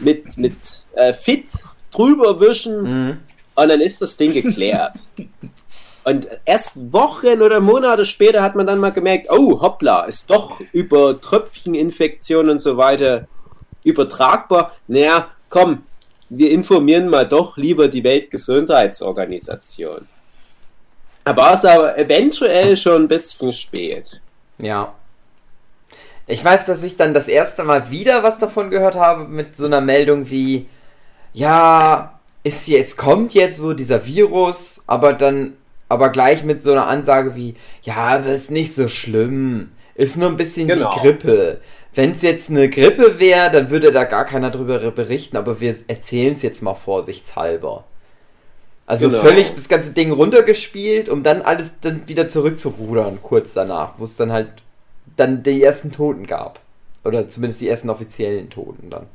mit, 0.00 0.36
mit 0.36 0.54
äh, 0.94 1.14
Fit 1.14 1.46
drüber 1.90 2.40
wischen 2.40 2.82
Mhm. 2.82 3.16
und 3.54 3.68
dann 3.68 3.80
ist 3.80 4.02
das 4.02 4.16
Ding 4.16 4.32
geklärt. 4.32 4.98
Und 6.06 6.26
erst 6.44 6.92
Wochen 6.92 7.40
oder 7.40 7.60
Monate 7.60 8.04
später 8.04 8.42
hat 8.42 8.56
man 8.56 8.66
dann 8.66 8.78
mal 8.78 8.90
gemerkt, 8.90 9.28
oh, 9.30 9.62
hoppla, 9.62 10.04
ist 10.04 10.28
doch 10.28 10.60
über 10.72 11.18
Tröpfcheninfektion 11.18 12.50
und 12.50 12.58
so 12.58 12.76
weiter 12.76 13.26
übertragbar. 13.84 14.76
Naja, 14.86 15.28
komm, 15.48 15.84
wir 16.28 16.50
informieren 16.50 17.08
mal 17.08 17.26
doch 17.26 17.56
lieber 17.56 17.88
die 17.88 18.04
Weltgesundheitsorganisation. 18.04 20.06
War 21.24 21.54
es 21.54 21.64
aber 21.64 21.96
eventuell 21.98 22.76
schon 22.76 23.02
ein 23.04 23.08
bisschen 23.08 23.50
spät. 23.52 24.20
Ja. 24.58 24.92
Ich 26.26 26.44
weiß, 26.44 26.66
dass 26.66 26.82
ich 26.82 26.96
dann 26.96 27.14
das 27.14 27.28
erste 27.28 27.64
Mal 27.64 27.90
wieder 27.90 28.22
was 28.22 28.38
davon 28.38 28.70
gehört 28.70 28.94
habe 28.96 29.24
mit 29.24 29.56
so 29.56 29.66
einer 29.66 29.80
Meldung 29.80 30.30
wie, 30.30 30.66
ja, 31.32 32.18
ist 32.44 32.66
jetzt, 32.68 32.96
kommt 32.96 33.34
jetzt 33.34 33.58
so 33.58 33.72
dieser 33.74 34.06
Virus, 34.06 34.82
aber 34.86 35.12
dann, 35.12 35.54
aber 35.88 36.10
gleich 36.10 36.44
mit 36.44 36.62
so 36.62 36.72
einer 36.72 36.86
Ansage 36.86 37.34
wie, 37.36 37.56
ja, 37.82 37.96
aber 37.96 38.26
ist 38.26 38.50
nicht 38.50 38.74
so 38.74 38.88
schlimm. 38.88 39.72
Ist 39.94 40.16
nur 40.16 40.28
ein 40.28 40.36
bisschen 40.36 40.68
Genau. 40.68 40.94
wie 40.94 41.00
Grippe. 41.00 41.60
Wenn 41.94 42.12
es 42.12 42.22
jetzt 42.22 42.50
eine 42.50 42.68
Grippe 42.68 43.18
wäre, 43.20 43.50
dann 43.50 43.70
würde 43.70 43.92
da 43.92 44.04
gar 44.04 44.24
keiner 44.24 44.50
drüber 44.50 44.78
berichten, 44.90 45.36
aber 45.36 45.60
wir 45.60 45.74
erzählen 45.86 46.34
es 46.34 46.42
jetzt 46.42 46.62
mal 46.62 46.74
vorsichtshalber. 46.74 47.84
Also 48.86 49.08
Genau. 49.08 49.22
völlig 49.22 49.54
das 49.54 49.68
ganze 49.68 49.90
Ding 49.92 50.12
runtergespielt, 50.12 51.08
um 51.08 51.22
dann 51.22 51.42
alles 51.42 51.74
dann 51.80 52.06
wieder 52.06 52.28
zurückzurudern, 52.28 53.20
kurz 53.22 53.54
danach, 53.54 53.94
wo 53.98 54.04
es 54.04 54.16
dann 54.16 54.30
halt 54.32 54.48
dann 55.16 55.42
die 55.42 55.62
ersten 55.62 55.90
Toten 55.92 56.26
gab. 56.26 56.60
Oder 57.04 57.28
zumindest 57.28 57.60
die 57.60 57.68
ersten 57.68 57.90
offiziellen 57.90 58.50
Toten 58.50 58.90
dann. 58.90 59.06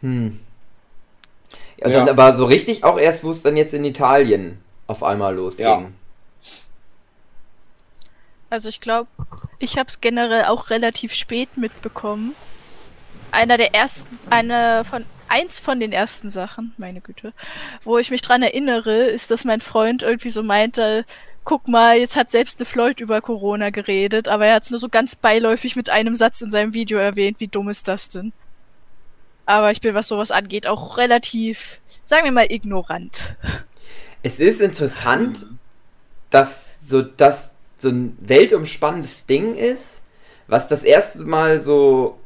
Hm. 0.00 0.40
Und 1.82 1.90
Ja. 1.90 1.98
dann 1.98 2.08
aber 2.08 2.34
so 2.36 2.44
richtig 2.44 2.84
auch 2.84 2.98
erst, 2.98 3.24
wo 3.24 3.30
es 3.30 3.42
dann 3.42 3.56
jetzt 3.56 3.74
in 3.74 3.84
Italien 3.84 4.58
auf 4.86 5.02
einmal 5.02 5.34
losging. 5.34 5.66
Ja. 5.66 5.90
Also 8.50 8.68
ich 8.68 8.80
glaube, 8.80 9.08
ich 9.58 9.78
habe 9.78 9.88
es 9.88 10.00
generell 10.00 10.44
auch 10.44 10.70
relativ 10.70 11.12
spät 11.12 11.56
mitbekommen. 11.56 12.34
Einer 13.32 13.56
der 13.56 13.74
ersten, 13.74 14.16
eine 14.30 14.84
von 14.84 15.04
eins 15.34 15.58
von 15.58 15.80
den 15.80 15.92
ersten 15.92 16.30
Sachen, 16.30 16.72
meine 16.78 17.00
Güte, 17.00 17.32
wo 17.82 17.98
ich 17.98 18.12
mich 18.12 18.22
dran 18.22 18.42
erinnere, 18.42 19.04
ist, 19.06 19.32
dass 19.32 19.44
mein 19.44 19.60
Freund 19.60 20.04
irgendwie 20.04 20.30
so 20.30 20.44
meinte, 20.44 21.04
guck 21.42 21.66
mal, 21.66 21.98
jetzt 21.98 22.14
hat 22.14 22.30
selbst 22.30 22.60
eine 22.60 22.66
Floyd 22.66 23.00
über 23.00 23.20
Corona 23.20 23.70
geredet, 23.70 24.28
aber 24.28 24.46
er 24.46 24.54
hat 24.54 24.62
es 24.62 24.70
nur 24.70 24.78
so 24.78 24.88
ganz 24.88 25.16
beiläufig 25.16 25.74
mit 25.74 25.90
einem 25.90 26.14
Satz 26.14 26.40
in 26.40 26.52
seinem 26.52 26.72
Video 26.72 26.98
erwähnt. 26.98 27.40
Wie 27.40 27.48
dumm 27.48 27.68
ist 27.68 27.88
das 27.88 28.08
denn? 28.08 28.32
Aber 29.44 29.72
ich 29.72 29.80
bin, 29.80 29.94
was 29.94 30.06
sowas 30.06 30.30
angeht, 30.30 30.68
auch 30.68 30.98
relativ, 30.98 31.80
sagen 32.04 32.24
wir 32.24 32.32
mal, 32.32 32.50
ignorant. 32.50 33.34
Es 34.22 34.38
ist 34.38 34.60
interessant, 34.60 35.46
dass 36.30 36.76
so 36.80 37.02
das 37.02 37.50
so 37.76 37.88
ein 37.88 38.16
weltumspannendes 38.20 39.26
Ding 39.26 39.56
ist, 39.56 40.00
was 40.46 40.68
das 40.68 40.84
erste 40.84 41.24
Mal 41.24 41.60
so 41.60 42.18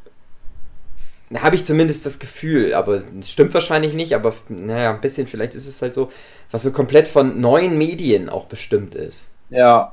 habe 1.37 1.57
ich 1.57 1.65
zumindest 1.65 2.07
das 2.07 2.19
Gefühl, 2.19 2.75
aber 2.75 3.03
es 3.21 3.31
stimmt 3.31 3.53
wahrscheinlich 3.53 3.95
nicht, 3.95 4.15
aber 4.15 4.35
naja, 4.49 4.91
ein 4.91 5.01
bisschen 5.01 5.27
vielleicht 5.27 5.55
ist 5.55 5.67
es 5.67 5.83
halt 5.83 5.95
so, 5.95 6.11
was 6.51 6.63
so 6.63 6.71
komplett 6.71 7.09
von 7.09 7.41
neuen 7.41 7.77
Medien 7.77 8.29
auch 8.31 8.47
bestimmt 8.47 8.95
ist. 8.95 9.31
Ja. 9.51 9.93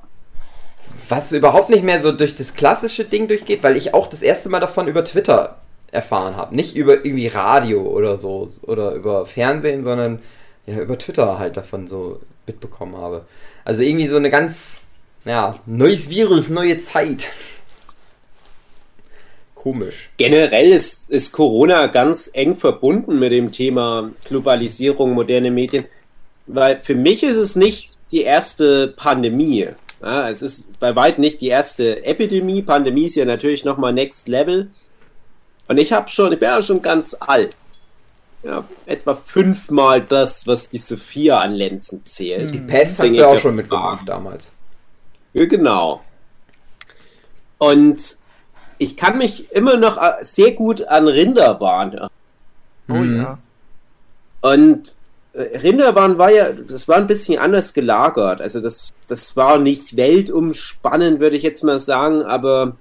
Was 1.10 1.32
überhaupt 1.34 1.70
nicht 1.70 1.84
mehr 1.84 2.00
so 2.00 2.12
durch 2.12 2.36
das 2.36 2.54
klassische 2.54 3.04
Ding 3.04 3.28
durchgeht, 3.28 3.64
weil 3.64 3.76
ich 3.76 3.94
auch 3.94 4.08
das 4.08 4.22
erste 4.22 4.50
Mal 4.50 4.60
davon 4.62 4.88
über 4.88 5.04
Twitter 5.04 5.58
erfahren 5.92 6.36
habe. 6.36 6.56
Nicht 6.56 6.76
über 6.76 7.06
irgendwie 7.06 7.28
Radio 7.28 7.82
oder 7.82 8.18
so 8.18 8.50
oder 8.62 8.92
über 8.92 9.26
Fernsehen, 9.26 9.84
sondern 9.84 10.20
ja, 10.66 10.80
über 10.80 10.98
Twitter 10.98 11.38
halt 11.38 11.58
davon 11.58 11.88
so 11.88 12.22
mitbekommen 12.48 12.96
habe. 12.96 13.26
Also 13.64 13.82
irgendwie 13.82 14.08
so 14.08 14.18
eine 14.18 14.30
ganz, 14.30 14.82
ja, 15.26 15.60
neues 15.66 16.10
Virus, 16.10 16.50
neue 16.50 16.80
Zeit. 16.80 17.30
Komisch. 19.66 20.12
Generell 20.18 20.72
ist, 20.72 21.10
ist 21.10 21.32
Corona 21.32 21.88
ganz 21.88 22.30
eng 22.32 22.56
verbunden 22.56 23.18
mit 23.18 23.32
dem 23.32 23.52
Thema 23.52 24.12
Globalisierung, 24.24 25.14
moderne 25.14 25.50
Medien, 25.50 25.86
weil 26.46 26.80
für 26.84 26.94
mich 26.94 27.24
ist 27.24 27.36
es 27.36 27.56
nicht 27.56 27.90
die 28.12 28.22
erste 28.22 28.90
Pandemie. 28.90 29.70
Ja, 30.04 30.30
es 30.30 30.44
ist 30.44 30.80
bei 30.80 30.96
weitem 30.96 31.22
nicht 31.22 31.42
die 31.42 31.48
erste 31.48 32.06
Epidemie. 32.06 32.62
Pandemie 32.62 33.06
ist 33.06 33.16
ja 33.16 33.26
natürlich 33.26 33.66
nochmal 33.66 33.92
Next 33.92 34.28
Level. 34.28 34.70
Und 35.68 35.80
ich 35.80 35.92
habe 35.92 36.10
schon, 36.10 36.32
ich 36.32 36.38
bin 36.38 36.50
ja 36.50 36.62
schon 36.62 36.84
ganz 36.84 37.18
alt. 37.20 37.56
Ja, 38.44 38.66
etwa 38.86 39.16
fünfmal 39.16 40.00
das, 40.00 40.46
was 40.46 40.70
die 40.70 40.78
Sophia 40.78 41.40
an 41.40 41.56
Lenzen 41.56 42.06
zählt. 42.06 42.54
Die 42.54 42.60
Pest 42.60 43.00
hast 43.00 43.18
du 43.18 43.28
auch 43.28 43.32
der 43.32 43.40
schon 43.40 43.56
mitgemacht 43.56 44.08
damals. 44.08 44.52
Ja, 45.34 45.46
genau. 45.46 46.04
Und 47.58 48.18
ich 48.78 48.98
kann 48.98 49.18
mich 49.18 49.52
immer 49.52 49.78
noch 49.78 49.98
äh, 49.98 50.24
sehr 50.24 50.52
gut 50.52 50.88
an 50.88 51.08
Rinderwahn 51.08 51.94
erinnern. 51.94 52.10
Oh 52.90 52.94
Mhm. 52.94 53.18
ja. 53.18 53.38
Und 54.42 54.94
äh, 55.34 55.58
Rinderwahn 55.58 56.18
war 56.18 56.32
ja, 56.32 56.52
das 56.52 56.88
war 56.88 56.98
ein 56.98 57.08
bisschen 57.08 57.40
anders 57.40 57.74
gelagert. 57.74 58.42
Also 58.42 58.62
das, 58.62 58.92
das 59.08 59.36
war 59.36 59.58
nicht 59.58 59.98
weltumspannend, 59.98 61.20
würde 61.20 61.36
ich 61.36 61.44
jetzt 61.44 61.64
mal 61.64 61.80
sagen, 61.80 62.22
aber 62.22 62.76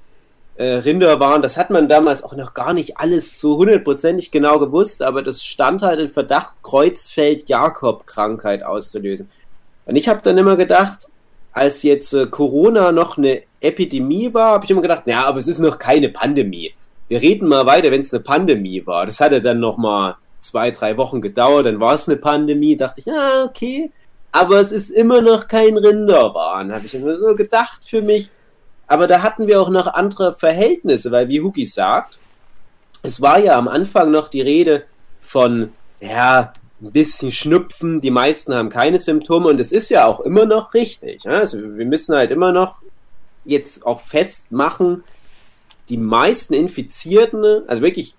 äh, 0.56 0.64
Rinderwahn, 0.64 1.42
das 1.42 1.56
hat 1.56 1.70
man 1.70 1.88
damals 1.88 2.22
auch 2.22 2.36
noch 2.36 2.54
gar 2.54 2.74
nicht 2.74 2.98
alles 2.98 3.40
so 3.40 3.56
hundertprozentig 3.56 4.30
genau 4.30 4.58
gewusst, 4.58 5.02
aber 5.02 5.22
das 5.22 5.42
stand 5.42 5.82
halt 5.82 6.00
in 6.00 6.10
Verdacht, 6.10 6.56
Kreuzfeld-Jakob-Krankheit 6.62 8.62
auszulösen. 8.62 9.30
Und 9.86 9.96
ich 9.96 10.08
habe 10.08 10.20
dann 10.22 10.38
immer 10.38 10.56
gedacht, 10.56 11.08
als 11.54 11.82
jetzt 11.84 12.12
äh, 12.12 12.26
Corona 12.26 12.92
noch 12.92 13.16
eine 13.16 13.42
Epidemie 13.60 14.34
war, 14.34 14.52
habe 14.52 14.64
ich 14.64 14.70
immer 14.70 14.82
gedacht, 14.82 15.04
ja, 15.06 15.24
aber 15.24 15.38
es 15.38 15.48
ist 15.48 15.60
noch 15.60 15.78
keine 15.78 16.10
Pandemie. 16.10 16.74
Wir 17.08 17.22
reden 17.22 17.48
mal 17.48 17.64
weiter, 17.64 17.90
wenn 17.90 18.02
es 18.02 18.12
eine 18.12 18.22
Pandemie 18.22 18.84
war. 18.86 19.06
Das 19.06 19.20
hatte 19.20 19.40
dann 19.40 19.60
noch 19.60 19.76
mal 19.76 20.16
zwei, 20.40 20.70
drei 20.72 20.96
Wochen 20.96 21.22
gedauert, 21.22 21.66
dann 21.66 21.80
war 21.80 21.94
es 21.94 22.08
eine 22.08 22.18
Pandemie, 22.18 22.76
dachte 22.76 23.00
ich, 23.00 23.10
ah, 23.10 23.44
okay, 23.44 23.90
aber 24.32 24.60
es 24.60 24.72
ist 24.72 24.90
immer 24.90 25.22
noch 25.22 25.48
kein 25.48 25.78
Rinderwahn, 25.78 26.74
habe 26.74 26.86
ich 26.86 26.94
immer 26.94 27.16
so 27.16 27.34
gedacht 27.34 27.84
für 27.88 28.02
mich. 28.02 28.30
Aber 28.86 29.06
da 29.06 29.22
hatten 29.22 29.46
wir 29.46 29.62
auch 29.62 29.70
noch 29.70 29.86
andere 29.86 30.34
Verhältnisse, 30.34 31.10
weil 31.12 31.28
wie 31.28 31.40
Hugi 31.40 31.64
sagt, 31.64 32.18
es 33.02 33.20
war 33.20 33.38
ja 33.38 33.56
am 33.56 33.68
Anfang 33.68 34.10
noch 34.10 34.28
die 34.28 34.42
Rede 34.42 34.84
von, 35.20 35.72
ja, 36.00 36.52
ein 36.80 36.92
bisschen 36.92 37.30
Schnupfen, 37.30 38.00
die 38.00 38.10
meisten 38.10 38.54
haben 38.54 38.68
keine 38.68 38.98
Symptome 38.98 39.48
und 39.48 39.60
es 39.60 39.72
ist 39.72 39.90
ja 39.90 40.06
auch 40.06 40.20
immer 40.20 40.44
noch 40.44 40.74
richtig. 40.74 41.24
ja. 41.24 41.32
Also 41.32 41.58
wir 41.58 41.86
müssen 41.86 42.14
halt 42.14 42.30
immer 42.30 42.52
noch 42.52 42.82
jetzt 43.44 43.86
auch 43.86 44.00
festmachen, 44.00 45.04
die 45.88 45.98
meisten 45.98 46.54
Infizierten, 46.54 47.68
also 47.68 47.82
wirklich 47.82 48.14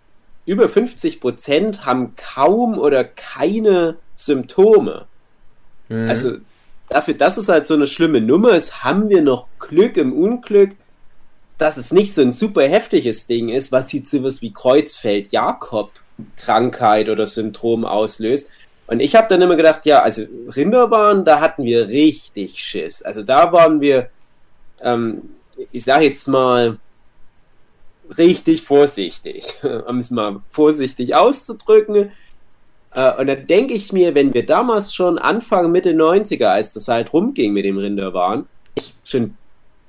über 0.45 0.69
50 0.69 1.19
Prozent, 1.19 1.85
haben 1.85 2.13
kaum 2.15 2.77
oder 2.77 3.03
keine 3.03 3.97
Symptome. 4.15 5.05
Mhm. 5.89 6.09
Also 6.09 6.37
dafür, 6.89 7.15
dass 7.15 7.37
es 7.37 7.49
halt 7.49 7.65
so 7.65 7.73
eine 7.73 7.87
schlimme 7.87 8.21
Nummer 8.21 8.51
ist, 8.51 8.83
haben 8.83 9.09
wir 9.09 9.21
noch 9.21 9.47
Glück 9.59 9.97
im 9.97 10.13
Unglück, 10.13 10.75
dass 11.57 11.77
es 11.77 11.91
nicht 11.91 12.13
so 12.13 12.21
ein 12.21 12.31
super 12.31 12.67
heftiges 12.67 13.27
Ding 13.27 13.49
ist, 13.49 13.71
was 13.71 13.91
jetzt 13.93 14.11
sowas 14.11 14.41
wie 14.41 14.53
Kreuzfeld-Jakob-Krankheit 16.17 17.09
oder 17.09 17.25
Syndrom 17.25 17.85
auslöst. 17.85 18.49
Und 18.87 18.99
ich 18.99 19.15
habe 19.15 19.27
dann 19.29 19.41
immer 19.41 19.55
gedacht, 19.55 19.85
ja, 19.85 20.01
also 20.01 20.23
Rinderwahn, 20.55 21.25
da 21.25 21.39
hatten 21.39 21.63
wir 21.63 21.87
richtig 21.87 22.59
Schiss. 22.59 23.01
Also 23.01 23.23
da 23.23 23.51
waren 23.51 23.81
wir, 23.81 24.09
ähm, 24.81 25.21
ich 25.71 25.83
sage 25.83 26.05
jetzt 26.05 26.27
mal, 26.27 26.77
richtig 28.17 28.61
vorsichtig, 28.61 29.45
um 29.87 29.97
es 29.99 30.11
mal 30.11 30.41
vorsichtig 30.51 31.15
auszudrücken. 31.15 32.11
Äh, 32.93 33.13
und 33.19 33.27
dann 33.27 33.47
denke 33.47 33.73
ich 33.73 33.91
mir, 33.91 34.13
wenn 34.13 34.33
wir 34.35 34.45
damals 34.45 34.93
schon 34.93 35.17
Anfang, 35.17 35.71
Mitte 35.71 35.91
90er, 35.91 36.45
als 36.45 36.73
das 36.73 36.87
halt 36.87 37.11
rumging 37.11 37.53
mit 37.53 37.65
dem 37.65 37.79
Rinderwahn, 37.79 38.45
schon 39.03 39.35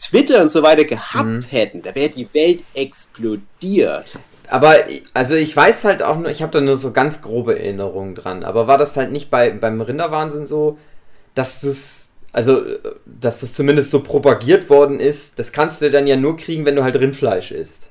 Twitter 0.00 0.40
und 0.40 0.50
so 0.50 0.62
weiter 0.62 0.84
gehabt 0.84 1.26
Mhm. 1.26 1.40
hätten, 1.50 1.82
da 1.82 1.94
wäre 1.94 2.10
die 2.10 2.28
Welt 2.32 2.62
explodiert. 2.72 4.18
Aber, 4.48 4.76
also 5.14 5.34
ich 5.34 5.56
weiß 5.56 5.84
halt 5.84 6.02
auch 6.02 6.16
nur, 6.16 6.30
ich 6.30 6.42
habe 6.42 6.52
da 6.52 6.60
nur 6.60 6.76
so 6.76 6.92
ganz 6.92 7.22
grobe 7.22 7.58
Erinnerungen 7.58 8.14
dran. 8.14 8.44
Aber 8.44 8.66
war 8.66 8.78
das 8.78 8.96
halt 8.96 9.12
nicht 9.12 9.30
bei, 9.30 9.50
beim 9.50 9.80
Rinderwahnsinn 9.80 10.46
so, 10.46 10.78
dass 11.34 11.60
du 11.60 11.68
es, 11.68 12.10
also, 12.32 12.62
dass 13.04 13.40
das 13.40 13.54
zumindest 13.54 13.90
so 13.90 14.02
propagiert 14.02 14.68
worden 14.70 15.00
ist, 15.00 15.38
das 15.38 15.52
kannst 15.52 15.82
du 15.82 15.90
dann 15.90 16.06
ja 16.06 16.16
nur 16.16 16.36
kriegen, 16.36 16.64
wenn 16.64 16.76
du 16.76 16.84
halt 16.84 16.96
Rindfleisch 16.96 17.52
isst. 17.52 17.90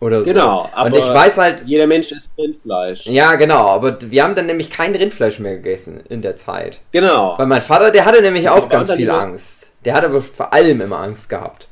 Oder 0.00 0.20
so. 0.20 0.24
Genau, 0.26 0.68
aber 0.72 0.94
Und 0.94 0.98
ich 0.98 1.08
weiß 1.08 1.38
halt, 1.38 1.64
jeder 1.66 1.86
Mensch 1.86 2.12
isst 2.12 2.30
Rindfleisch. 2.38 3.06
ja, 3.06 3.34
genau, 3.34 3.66
aber 3.68 3.98
wir 4.00 4.22
haben 4.22 4.36
dann 4.36 4.46
nämlich 4.46 4.70
kein 4.70 4.94
Rindfleisch 4.94 5.40
mehr 5.40 5.56
gegessen 5.56 6.00
in 6.08 6.22
der 6.22 6.36
Zeit. 6.36 6.80
Genau. 6.92 7.36
Weil 7.36 7.46
mein 7.46 7.62
Vater, 7.62 7.90
der 7.90 8.04
hatte 8.04 8.22
nämlich 8.22 8.48
auch 8.48 8.68
ganz 8.68 8.92
viel 8.92 9.10
Angst. 9.10 9.70
Der 9.84 9.94
hatte 9.94 10.06
aber 10.06 10.22
vor 10.22 10.52
allem 10.52 10.80
immer 10.80 11.00
Angst 11.00 11.28
gehabt. 11.28 11.68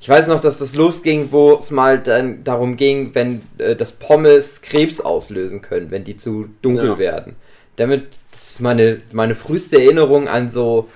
Ich 0.00 0.08
weiß 0.08 0.26
noch, 0.28 0.40
dass 0.40 0.58
das 0.58 0.74
losging, 0.74 1.28
wo 1.32 1.54
es 1.54 1.70
mal 1.70 1.98
dann 1.98 2.44
darum 2.44 2.76
ging, 2.76 3.14
wenn 3.14 3.42
äh, 3.58 3.74
das 3.74 3.92
Pommes 3.92 4.60
Krebs 4.60 5.00
auslösen 5.00 5.62
können, 5.62 5.90
wenn 5.90 6.04
die 6.04 6.16
zu 6.16 6.48
dunkel 6.62 6.88
Ja. 6.90 6.98
werden. 6.98 7.36
Damit, 7.76 8.04
das 8.30 8.50
ist 8.52 8.60
meine, 8.60 9.00
meine 9.12 9.34
früheste 9.34 9.80
Erinnerung 9.82 10.28
an 10.28 10.50
so, 10.50 10.88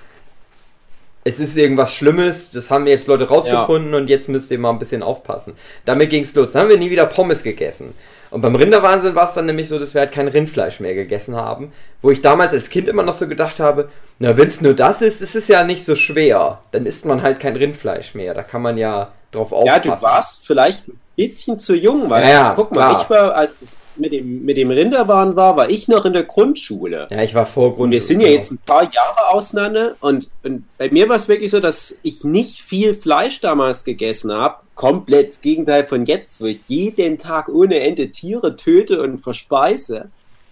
es 1.23 1.39
ist 1.39 1.55
irgendwas 1.57 1.93
Schlimmes, 1.93 2.51
das 2.51 2.71
haben 2.71 2.87
jetzt 2.87 3.07
Leute 3.07 3.27
rausgefunden 3.27 3.93
und 3.93 4.07
jetzt 4.09 4.27
müsst 4.29 4.49
ihr 4.49 4.57
mal 4.59 4.71
ein 4.71 4.79
bisschen 4.79 5.03
aufpassen. 5.03 5.53
Damit 5.85 6.09
ging 6.09 6.23
es 6.23 6.33
los. 6.33 6.51
Dann 6.51 6.63
haben 6.63 6.69
wir 6.69 6.77
nie 6.77 6.89
wieder 6.89 7.05
Pommes 7.05 7.43
gegessen. 7.43 7.93
Und 8.31 8.41
beim 8.41 8.55
Rinderwahnsinn 8.55 9.13
war 9.13 9.25
es 9.25 9.33
dann 9.33 9.45
nämlich 9.45 9.67
so, 9.69 9.77
dass 9.77 9.93
wir 9.93 10.01
halt 10.01 10.11
kein 10.13 10.27
Rindfleisch 10.29 10.79
mehr 10.79 10.95
gegessen 10.95 11.35
haben. 11.35 11.73
Wo 12.01 12.09
ich 12.11 12.21
damals 12.21 12.53
als 12.53 12.69
Kind 12.69 12.87
immer 12.87 13.03
noch 13.03 13.13
so 13.13 13.27
gedacht 13.27 13.59
habe, 13.59 13.89
na, 14.19 14.37
wenn 14.37 14.47
es 14.47 14.61
nur 14.61 14.73
das 14.73 15.01
ist, 15.01 15.21
ist 15.21 15.35
es 15.35 15.47
ja 15.49 15.63
nicht 15.65 15.83
so 15.83 15.95
schwer. 15.95 16.59
Dann 16.71 16.85
isst 16.85 17.05
man 17.05 17.21
halt 17.21 17.39
kein 17.41 17.55
Rindfleisch 17.57 18.15
mehr. 18.15 18.33
Da 18.33 18.41
kann 18.43 18.61
man 18.61 18.77
ja 18.77 19.11
drauf 19.31 19.51
Ja, 19.51 19.57
aufpassen. 19.57 19.91
du 19.95 20.01
warst 20.01 20.47
vielleicht 20.47 20.87
ein 20.87 20.99
bisschen 21.15 21.59
zu 21.59 21.75
jung, 21.75 22.09
weil 22.09 22.23
Ja, 22.23 22.29
ja, 22.29 22.53
guck 22.55 22.71
mal, 22.71 22.89
klar. 22.89 23.01
ich 23.03 23.09
war, 23.09 23.35
als 23.35 23.57
mit 24.01 24.11
dem, 24.11 24.43
mit 24.43 24.57
dem 24.57 24.71
Rinderwahn 24.71 25.35
war, 25.35 25.55
war 25.55 25.69
ich 25.69 25.87
noch 25.87 26.05
in 26.05 26.13
der 26.13 26.23
Grundschule. 26.23 27.07
Ja, 27.09 27.21
ich 27.21 27.35
war 27.35 27.45
vor 27.45 27.75
Grund. 27.75 27.85
Und 27.85 27.91
wir 27.91 28.01
sind 28.01 28.19
ja 28.19 28.27
jetzt 28.27 28.51
ein 28.51 28.57
paar 28.57 28.91
Jahre 28.91 29.29
auseinander 29.29 29.95
und, 30.01 30.29
und 30.43 30.63
bei 30.77 30.89
mir 30.89 31.07
war 31.07 31.15
es 31.15 31.27
wirklich 31.27 31.51
so, 31.51 31.59
dass 31.59 31.95
ich 32.01 32.23
nicht 32.23 32.59
viel 32.59 32.95
Fleisch 32.95 33.39
damals 33.39 33.83
gegessen 33.85 34.33
habe. 34.33 34.55
Komplett 34.75 35.29
das 35.29 35.41
Gegenteil 35.41 35.85
von 35.85 36.03
jetzt, 36.05 36.41
wo 36.41 36.45
ich 36.45 36.67
jeden 36.67 37.17
Tag 37.17 37.47
ohne 37.47 37.79
Ende 37.79 38.09
Tiere 38.09 38.55
töte 38.55 39.01
und 39.01 39.19
verspeise. 39.19 40.09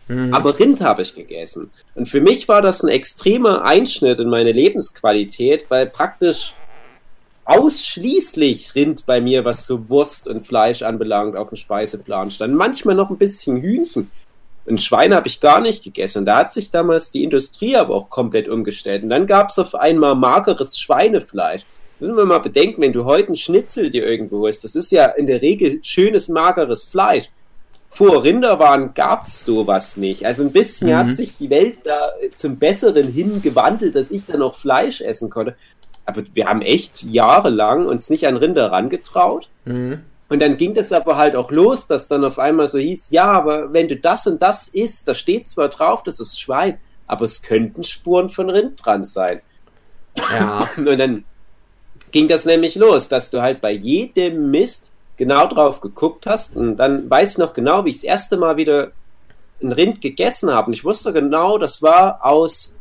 Mhm. 0.07 0.33
Aber 0.33 0.57
Rind 0.59 0.81
habe 0.81 1.01
ich 1.01 1.15
gegessen. 1.15 1.71
Und 1.95 2.07
für 2.07 2.21
mich 2.21 2.47
war 2.47 2.61
das 2.61 2.83
ein 2.83 2.89
extremer 2.89 3.63
Einschnitt 3.63 4.19
in 4.19 4.29
meine 4.29 4.51
Lebensqualität, 4.51 5.65
weil 5.69 5.87
praktisch 5.87 6.53
ausschließlich 7.49 8.75
Rind 8.75 9.05
bei 9.05 9.19
mir, 9.21 9.43
was 9.43 9.65
so 9.65 9.89
Wurst 9.89 10.27
und 10.27 10.45
Fleisch 10.45 10.83
anbelangt, 10.83 11.35
auf 11.35 11.49
dem 11.49 11.55
Speiseplan 11.55 12.29
stand. 12.29 12.53
Manchmal 12.55 12.95
noch 12.95 13.09
ein 13.09 13.17
bisschen 13.17 13.57
Hühnchen. 13.61 14.11
Und 14.65 14.79
Schweine 14.81 15.15
habe 15.15 15.27
ich 15.27 15.39
gar 15.39 15.59
nicht 15.59 15.83
gegessen. 15.83 16.19
Und 16.19 16.25
da 16.25 16.37
hat 16.37 16.53
sich 16.53 16.69
damals 16.69 17.09
die 17.09 17.23
Industrie 17.23 17.75
aber 17.75 17.95
auch 17.95 18.09
komplett 18.11 18.49
umgestellt. 18.49 19.01
Und 19.01 19.09
dann 19.09 19.25
gab 19.25 19.49
es 19.49 19.57
auf 19.57 19.73
einmal 19.73 20.13
mageres 20.13 20.77
Schweinefleisch. 20.77 21.63
Müssen 21.99 22.15
wir 22.15 22.25
mal 22.25 22.39
bedenken, 22.39 22.83
wenn 22.83 22.93
du 22.93 23.03
heute 23.05 23.27
einen 23.27 23.35
Schnitzel 23.35 23.89
dir 23.89 24.05
irgendwo 24.05 24.41
holst, 24.41 24.63
das 24.63 24.75
ist 24.75 24.91
ja 24.91 25.05
in 25.07 25.25
der 25.25 25.41
Regel 25.41 25.79
schönes, 25.81 26.29
mageres 26.29 26.83
Fleisch. 26.83 27.25
Vor 27.89 28.23
Rinderwaren 28.23 28.93
gab 28.93 29.25
es 29.25 29.43
sowas 29.43 29.97
nicht. 29.97 30.23
Also 30.23 30.43
ein 30.43 30.51
bisschen 30.51 30.89
Mhm. 30.89 30.95
hat 30.95 31.15
sich 31.15 31.35
die 31.37 31.49
Welt 31.49 31.79
da 31.83 32.11
zum 32.35 32.57
Besseren 32.57 33.11
hin 33.11 33.41
gewandelt, 33.41 33.95
dass 33.95 34.11
ich 34.11 34.27
dann 34.27 34.43
auch 34.43 34.55
Fleisch 34.55 35.01
essen 35.01 35.31
konnte. 35.31 35.55
Aber 36.09 36.23
wir 36.33 36.47
haben 36.47 36.61
echt 36.61 37.03
jahrelang 37.03 37.85
uns 37.85 38.09
nicht 38.09 38.27
an 38.27 38.37
Rinder 38.37 38.71
rangetraut. 38.71 39.47
Mhm. 39.65 40.01
Und 40.29 40.41
dann 40.41 40.57
ging 40.57 40.75
das 40.75 40.91
aber 40.91 41.17
halt 41.17 41.35
auch 41.35 41.49
los, 41.49 41.87
dass 41.87 42.07
dann 42.07 42.23
auf 42.23 42.37
einmal 42.37 42.67
so 42.67 42.77
hieß, 42.77 43.09
ja, 43.09 43.31
aber 43.31 43.73
wenn 43.73 43.87
du 43.87 43.95
das 43.95 44.27
und 44.27 44.41
das 44.41 44.67
isst, 44.67 45.07
da 45.07 45.15
steht 45.15 45.49
zwar 45.49 45.69
drauf, 45.69 46.03
das 46.03 46.19
ist 46.19 46.39
Schwein, 46.39 46.77
aber 47.07 47.25
es 47.25 47.41
könnten 47.41 47.83
Spuren 47.83 48.29
von 48.29 48.49
Rind 48.51 48.85
dran 48.85 49.03
sein. 49.03 49.41
Ja. 50.15 50.69
Und 50.77 50.85
dann 50.99 51.25
ging 52.11 52.27
das 52.27 52.45
nämlich 52.45 52.75
los, 52.75 53.07
dass 53.07 53.31
du 53.31 53.41
halt 53.41 53.61
bei 53.61 53.71
jedem 53.71 54.51
Mist 54.51 54.87
genau 55.17 55.47
drauf 55.47 55.81
geguckt 55.81 56.27
hast. 56.27 56.55
Und 56.55 56.77
dann 56.77 57.09
weiß 57.09 57.31
ich 57.31 57.37
noch 57.39 57.53
genau, 57.53 57.85
wie 57.85 57.89
ich 57.89 57.97
das 57.97 58.03
erste 58.03 58.37
Mal 58.37 58.57
wieder 58.57 58.91
ein 59.61 59.71
Rind 59.71 60.01
gegessen 60.01 60.51
habe. 60.53 60.67
Und 60.67 60.73
ich 60.73 60.85
wusste 60.85 61.11
genau, 61.11 61.57
das 61.57 61.81
war 61.81 62.23
aus, 62.23 62.75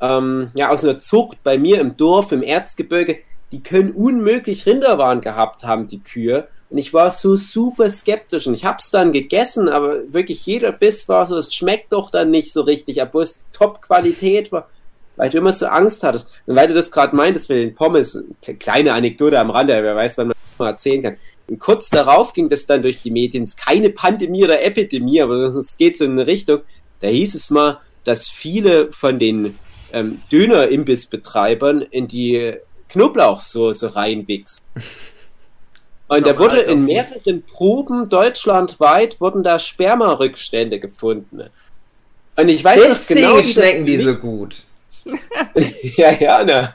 ähm, 0.00 0.48
ja, 0.56 0.70
aus 0.70 0.84
einer 0.84 0.98
Zucht 0.98 1.42
bei 1.42 1.58
mir 1.58 1.80
im 1.80 1.96
Dorf, 1.96 2.32
im 2.32 2.42
Erzgebirge. 2.42 3.18
Die 3.52 3.62
können 3.62 3.92
unmöglich 3.92 4.66
Rinderwaren 4.66 5.20
gehabt 5.20 5.64
haben, 5.64 5.88
die 5.88 6.00
Kühe. 6.00 6.48
Und 6.70 6.78
ich 6.78 6.94
war 6.94 7.10
so 7.10 7.36
super 7.36 7.90
skeptisch. 7.90 8.46
Und 8.46 8.54
ich 8.54 8.64
habe 8.64 8.78
es 8.78 8.90
dann 8.90 9.12
gegessen, 9.12 9.68
aber 9.68 10.12
wirklich 10.12 10.46
jeder 10.46 10.72
Biss 10.72 11.08
war 11.08 11.26
so, 11.26 11.36
es 11.36 11.54
schmeckt 11.54 11.92
doch 11.92 12.10
dann 12.10 12.30
nicht 12.30 12.52
so 12.52 12.62
richtig, 12.62 13.02
obwohl 13.02 13.24
es 13.24 13.46
Top-Qualität 13.52 14.52
war 14.52 14.68
weil 15.20 15.28
du 15.28 15.36
immer 15.36 15.52
so 15.52 15.66
Angst 15.66 16.02
hattest. 16.02 16.28
Und 16.46 16.56
weil 16.56 16.68
du 16.68 16.72
das 16.72 16.90
gerade 16.90 17.14
meintest 17.14 17.50
mit 17.50 17.58
den 17.58 17.74
Pommes, 17.74 18.24
kle- 18.42 18.56
kleine 18.56 18.94
Anekdote 18.94 19.38
am 19.38 19.50
Rande, 19.50 19.74
wer 19.82 19.94
weiß, 19.94 20.16
wann 20.16 20.28
man 20.28 20.36
das 20.36 20.58
mal 20.58 20.70
erzählen 20.70 21.02
kann. 21.02 21.16
Und 21.46 21.58
kurz 21.58 21.90
darauf 21.90 22.32
ging 22.32 22.48
das 22.48 22.64
dann 22.64 22.80
durch 22.80 23.02
die 23.02 23.10
Medien, 23.10 23.44
es 23.44 23.50
ist 23.50 23.62
keine 23.62 23.90
Pandemie 23.90 24.44
oder 24.44 24.64
Epidemie, 24.64 25.20
aber 25.20 25.34
es 25.34 25.76
geht 25.76 25.98
so 25.98 26.06
in 26.06 26.12
eine 26.12 26.26
Richtung. 26.26 26.60
Da 27.00 27.08
hieß 27.08 27.34
es 27.34 27.50
mal, 27.50 27.80
dass 28.04 28.30
viele 28.30 28.92
von 28.92 29.18
den 29.18 29.58
ähm, 29.92 30.20
Döner-Imbissbetreibern 30.30 31.82
in 31.82 32.08
die 32.08 32.54
Knoblauchsoße 32.88 33.96
reinwichsen. 33.96 34.64
Und 36.08 36.26
da 36.26 36.36
wurde 36.36 36.62
in 36.62 36.86
mehreren 36.86 37.44
Proben 37.44 38.08
deutschlandweit 38.08 39.20
wurden 39.20 39.44
da 39.44 39.60
Spermarückstände 39.60 40.80
gefunden. 40.80 41.50
Und 42.34 42.48
ich 42.48 42.64
weiß 42.64 42.82
das 42.82 43.06
Deswegen 43.06 43.20
genau, 43.20 43.34
wie 43.34 43.42
das 43.42 43.52
schmecken 43.52 43.86
die 43.86 43.98
so 43.98 44.14
gut. 44.14 44.56
ja, 45.96 46.10
ja, 46.10 46.42
ne. 46.42 46.74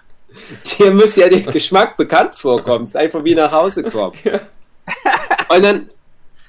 Dir 0.79 0.91
muss 0.91 1.17
ja 1.17 1.27
der 1.27 1.41
Geschmack 1.41 1.97
bekannt 1.97 2.35
vorkommen. 2.35 2.85
Es 2.85 2.91
ist 2.91 2.95
einfach 2.95 3.25
wie 3.25 3.35
nach 3.35 3.51
Hause 3.51 3.83
kommen. 3.83 4.17
Und 5.49 5.65
dann 5.65 5.89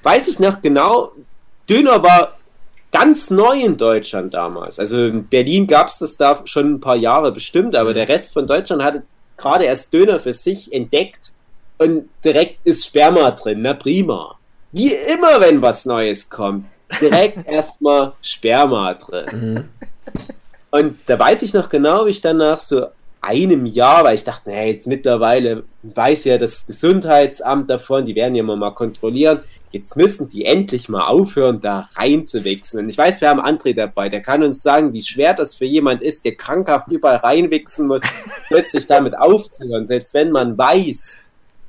weiß 0.03 0.29
ich 0.29 0.39
noch 0.39 0.61
genau, 0.61 1.11
Döner 1.69 2.01
war 2.01 2.36
ganz 2.97 3.29
neu 3.29 3.59
in 3.59 3.77
Deutschland 3.77 4.33
damals. 4.33 4.79
Also 4.79 5.05
in 5.05 5.27
Berlin 5.27 5.67
gab 5.67 5.89
es 5.89 5.99
das 5.99 6.17
da 6.17 6.41
schon 6.45 6.73
ein 6.73 6.81
paar 6.81 6.95
Jahre 6.95 7.31
bestimmt, 7.31 7.75
aber 7.75 7.93
der 7.93 8.09
Rest 8.09 8.33
von 8.33 8.47
Deutschland 8.47 8.83
hatte 8.83 9.03
gerade 9.37 9.65
erst 9.65 9.93
Döner 9.93 10.19
für 10.19 10.33
sich 10.33 10.73
entdeckt 10.73 11.31
und 11.77 12.09
direkt 12.25 12.59
ist 12.63 12.85
Sperma 12.85 13.31
drin, 13.31 13.61
na 13.61 13.75
prima. 13.75 14.35
Wie 14.71 14.93
immer, 14.93 15.39
wenn 15.39 15.61
was 15.61 15.85
Neues 15.85 16.29
kommt, 16.29 16.65
direkt 16.99 17.47
erstmal 17.47 18.13
Sperma 18.21 18.95
drin. 18.95 19.25
Mhm. 19.31 19.63
Und 20.71 20.99
da 21.05 21.19
weiß 21.19 21.43
ich 21.43 21.53
noch 21.53 21.69
genau, 21.69 22.05
wie 22.05 22.11
ich 22.11 22.21
dann 22.21 22.37
nach 22.37 22.59
so 22.59 22.87
einem 23.21 23.65
Jahr, 23.65 24.03
weil 24.05 24.15
ich 24.15 24.23
dachte, 24.23 24.49
nee, 24.49 24.71
jetzt 24.71 24.87
mittlerweile 24.87 25.63
weiß 25.83 26.25
ja 26.25 26.37
das 26.37 26.65
Gesundheitsamt 26.65 27.69
davon, 27.69 28.05
die 28.05 28.15
werden 28.15 28.35
ja 28.35 28.41
immer 28.41 28.55
mal 28.55 28.71
kontrollieren. 28.71 29.41
Jetzt 29.71 29.97
müssen 29.97 30.29
die 30.29 30.45
endlich 30.45 30.87
mal 30.87 31.07
aufhören, 31.07 31.59
da 31.59 31.89
reinzuwichsen. 31.95 32.79
Und 32.79 32.89
ich 32.89 32.97
weiß, 32.97 33.19
wir 33.21 33.29
haben 33.29 33.41
André 33.41 33.75
dabei, 33.75 34.09
der 34.09 34.21
kann 34.21 34.43
uns 34.43 34.63
sagen, 34.63 34.93
wie 34.93 35.03
schwer 35.03 35.33
das 35.33 35.55
für 35.55 35.65
jemand 35.65 36.01
ist, 36.01 36.23
der 36.25 36.35
krankhaft 36.35 36.87
überall 36.89 37.17
reinwichsen 37.17 37.87
muss, 37.87 38.01
plötzlich 38.47 38.87
damit 38.87 39.17
aufzuhören, 39.17 39.85
selbst 39.85 40.13
wenn 40.13 40.31
man 40.31 40.57
weiß, 40.57 41.17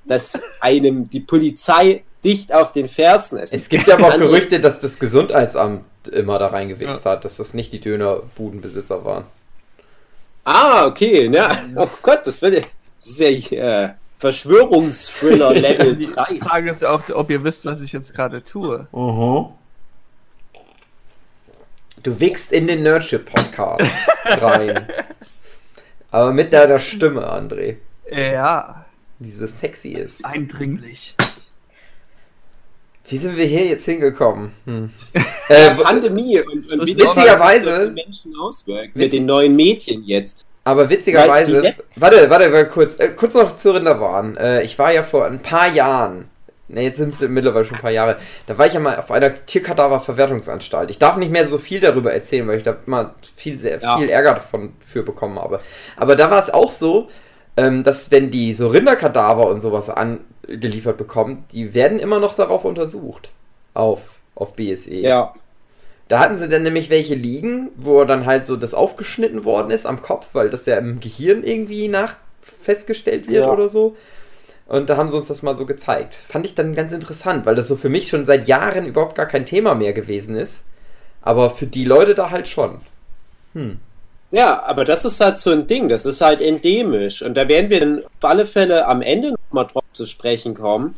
dass 0.04 0.40
einem 0.60 1.10
die 1.10 1.20
Polizei 1.20 2.02
dicht 2.24 2.52
auf 2.52 2.72
den 2.72 2.88
Fersen 2.88 3.38
ist. 3.38 3.52
Es 3.52 3.68
gibt 3.68 3.86
ja 3.86 3.94
aber 3.94 4.08
auch 4.08 4.18
Gerüchte, 4.18 4.60
dass 4.60 4.80
das 4.80 4.98
Gesundheitsamt 4.98 5.84
immer 6.08 6.38
da 6.38 6.48
reingewichst 6.48 7.04
hat, 7.04 7.24
dass 7.24 7.36
das 7.36 7.54
nicht 7.54 7.72
die 7.72 7.80
Dönerbudenbesitzer 7.80 9.04
waren. 9.04 9.24
Ah, 10.44 10.86
okay, 10.86 11.28
ne? 11.28 11.46
Oh 11.76 11.88
Gott, 12.02 12.20
das 12.24 12.40
wird 12.42 12.64
ja, 13.18 13.28
ja 13.28 13.84
äh, 13.84 13.90
Verschwörungsthriller 14.18 15.54
Level 15.54 15.96
Die 15.96 16.06
3. 16.06 16.38
Frage 16.40 16.70
ist 16.70 16.82
ja 16.82 16.90
auch, 16.90 17.02
ob 17.14 17.30
ihr 17.30 17.42
wisst, 17.44 17.64
was 17.64 17.80
ich 17.80 17.92
jetzt 17.92 18.14
gerade 18.14 18.42
tue. 18.44 18.86
Du 22.02 22.20
wickst 22.20 22.52
in 22.52 22.66
den 22.66 22.82
Nerdship-Podcast 22.82 23.84
rein. 24.24 24.88
Aber 26.10 26.32
mit 26.32 26.52
deiner 26.52 26.78
Stimme, 26.78 27.30
André, 27.30 27.76
Ja, 28.10 28.86
die 29.18 29.32
so 29.32 29.46
sexy 29.46 29.90
ist. 29.90 30.24
eindringlich. 30.24 31.14
Wie 33.10 33.18
sind 33.18 33.36
wir 33.36 33.46
hier 33.46 33.66
jetzt 33.66 33.84
hingekommen? 33.84 34.52
Hm. 34.66 34.90
Äh, 35.50 35.70
Pandemie 35.76 36.38
und, 36.40 36.70
und 36.70 36.86
witzigerweise- 36.86 37.64
das 37.64 37.78
auf 37.80 37.86
die 37.88 37.92
Menschen 38.04 38.36
auswirkt. 38.38 38.94
Mit 38.94 39.14
den 39.14 39.24
neuen 39.24 39.56
Mädchen 39.56 40.04
jetzt. 40.04 40.44
Aber 40.64 40.90
witzigerweise, 40.90 41.74
warte, 41.96 42.28
warte, 42.30 42.52
warte, 42.52 42.68
kurz, 42.68 42.98
äh, 43.00 43.08
kurz 43.08 43.34
noch 43.34 43.56
zu 43.56 43.74
Rinderwaren. 43.74 44.36
Äh, 44.36 44.62
ich 44.62 44.78
war 44.78 44.92
ja 44.92 45.02
vor 45.02 45.24
ein 45.26 45.40
paar 45.40 45.68
Jahren, 45.68 46.28
ne, 46.68 46.82
jetzt 46.82 46.98
sind 46.98 47.14
es 47.14 47.20
mittlerweile 47.20 47.64
schon 47.64 47.76
ein 47.78 47.82
paar 47.82 47.90
Jahre, 47.90 48.16
da 48.46 48.58
war 48.58 48.66
ich 48.66 48.74
ja 48.74 48.80
mal 48.80 48.96
auf 48.98 49.10
einer 49.10 49.32
Tierkadaververwertungsanstalt. 49.46 50.90
Ich 50.90 50.98
darf 50.98 51.16
nicht 51.16 51.32
mehr 51.32 51.46
so 51.46 51.58
viel 51.58 51.80
darüber 51.80 52.12
erzählen, 52.12 52.46
weil 52.48 52.58
ich 52.58 52.62
da 52.62 52.76
mal 52.86 53.14
viel, 53.36 53.58
sehr 53.58 53.80
Ja. 53.80 53.96
viel 53.98 54.08
Ärger 54.08 54.34
davon 54.34 54.74
für 54.86 55.02
bekommen 55.02 55.38
habe. 55.38 55.60
Aber 55.96 56.16
da 56.16 56.30
war 56.30 56.38
es 56.42 56.50
auch 56.52 56.70
so, 56.70 57.08
ähm, 57.56 57.84
dass 57.84 58.10
wenn 58.10 58.30
die 58.30 58.52
so 58.54 58.68
Rinderkadaver 58.68 59.48
und 59.48 59.60
sowas 59.60 59.90
angeliefert 59.90 60.96
bekommen, 60.96 61.44
die 61.52 61.74
werden 61.74 61.98
immer 61.98 62.20
noch 62.20 62.34
darauf 62.34 62.64
untersucht. 62.64 63.30
Auf, 63.74 64.00
auf 64.34 64.54
BSE. 64.54 64.94
Ja. 64.94 65.34
Da 66.08 66.20
hatten 66.20 66.36
sie 66.36 66.48
dann 66.48 66.62
nämlich 66.62 66.88
welche 66.90 67.14
liegen, 67.14 67.70
wo 67.76 68.02
dann 68.04 68.24
halt 68.26 68.46
so 68.46 68.56
das 68.56 68.72
aufgeschnitten 68.74 69.44
worden 69.44 69.70
ist 69.70 69.86
am 69.86 70.00
Kopf, 70.00 70.26
weil 70.32 70.48
das 70.50 70.64
ja 70.66 70.78
im 70.78 71.00
Gehirn 71.00 71.44
irgendwie 71.44 71.88
nach 71.88 72.16
festgestellt 72.40 73.28
wird 73.28 73.44
Ja. 73.44 73.52
oder 73.52 73.68
so. 73.68 73.96
Und 74.66 74.90
da 74.90 74.96
haben 74.96 75.10
sie 75.10 75.16
uns 75.16 75.28
das 75.28 75.42
mal 75.42 75.54
so 75.54 75.64
gezeigt. 75.66 76.14
Fand 76.14 76.44
ich 76.44 76.54
dann 76.54 76.74
ganz 76.74 76.92
interessant, 76.92 77.46
weil 77.46 77.54
das 77.54 77.68
so 77.68 77.76
für 77.76 77.88
mich 77.88 78.08
schon 78.08 78.24
seit 78.26 78.48
Jahren 78.48 78.86
überhaupt 78.86 79.14
gar 79.14 79.26
kein 79.26 79.46
Thema 79.46 79.74
mehr 79.74 79.92
gewesen 79.92 80.36
ist. 80.36 80.64
Aber 81.22 81.50
für 81.50 81.66
die 81.66 81.84
Leute 81.84 82.14
da 82.14 82.30
halt 82.30 82.48
schon. 82.48 82.80
Hm. 83.54 83.78
Ja, 84.30 84.62
aber 84.64 84.84
das 84.84 85.06
ist 85.06 85.20
halt 85.20 85.38
so 85.38 85.50
ein 85.50 85.66
Ding, 85.66 85.88
das 85.88 86.04
ist 86.04 86.20
halt 86.20 86.42
endemisch. 86.42 87.22
Und 87.22 87.34
da 87.34 87.48
werden 87.48 87.70
wir 87.70 87.80
dann 87.80 88.04
auf 88.04 88.30
alle 88.30 88.44
Fälle 88.44 88.86
am 88.86 89.00
Ende 89.00 89.32
nochmal 89.32 89.66
drauf 89.66 89.84
zu 89.94 90.04
sprechen 90.04 90.54
kommen. 90.54 90.96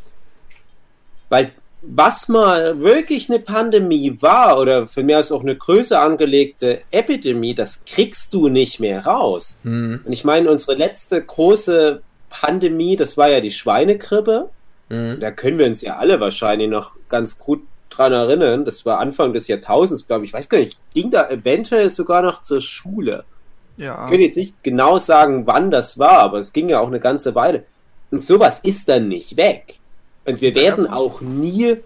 Weil 1.28 1.52
was 1.82 2.28
mal 2.28 2.80
wirklich 2.80 3.30
eine 3.30 3.38
Pandemie 3.38 4.18
war 4.20 4.60
oder 4.60 4.86
für 4.86 5.02
mich 5.02 5.16
aus 5.16 5.32
auch 5.32 5.42
eine 5.42 5.56
größer 5.56 6.00
angelegte 6.00 6.80
Epidemie, 6.90 7.54
das 7.54 7.84
kriegst 7.84 8.34
du 8.34 8.48
nicht 8.48 8.80
mehr 8.80 9.06
raus. 9.06 9.58
Hm. 9.62 10.00
Und 10.04 10.12
ich 10.12 10.24
meine, 10.24 10.50
unsere 10.50 10.76
letzte 10.76 11.22
große 11.22 12.02
Pandemie, 12.28 12.96
das 12.96 13.16
war 13.16 13.28
ja 13.28 13.40
die 13.40 13.50
Schweinegrippe. 13.50 14.50
Hm. 14.90 15.18
Da 15.20 15.30
können 15.30 15.58
wir 15.58 15.66
uns 15.66 15.80
ja 15.80 15.96
alle 15.96 16.20
wahrscheinlich 16.20 16.68
noch 16.68 16.96
ganz 17.08 17.38
gut 17.38 17.62
dran 17.88 18.12
erinnern. 18.12 18.64
Das 18.64 18.84
war 18.84 19.00
Anfang 19.00 19.32
des 19.32 19.48
Jahrtausends, 19.48 20.06
glaube 20.06 20.24
ich. 20.24 20.30
Ich 20.30 20.34
weiß 20.34 20.48
gar 20.48 20.58
nicht, 20.58 20.78
ging 20.94 21.10
da 21.10 21.28
eventuell 21.28 21.90
sogar 21.90 22.22
noch 22.22 22.42
zur 22.42 22.60
Schule. 22.60 23.24
Ja. 23.76 24.04
Ich 24.04 24.10
könnte 24.10 24.24
jetzt 24.26 24.36
nicht 24.36 24.62
genau 24.62 24.98
sagen, 24.98 25.46
wann 25.46 25.70
das 25.70 25.98
war, 25.98 26.18
aber 26.18 26.38
es 26.38 26.52
ging 26.52 26.68
ja 26.68 26.80
auch 26.80 26.88
eine 26.88 27.00
ganze 27.00 27.34
Weile. 27.34 27.64
Und 28.10 28.22
sowas 28.22 28.60
ist 28.60 28.88
dann 28.88 29.08
nicht 29.08 29.36
weg. 29.36 29.79
Und 30.30 30.40
wir 30.40 30.54
werden 30.54 30.86
auch 30.86 31.20
nie 31.20 31.76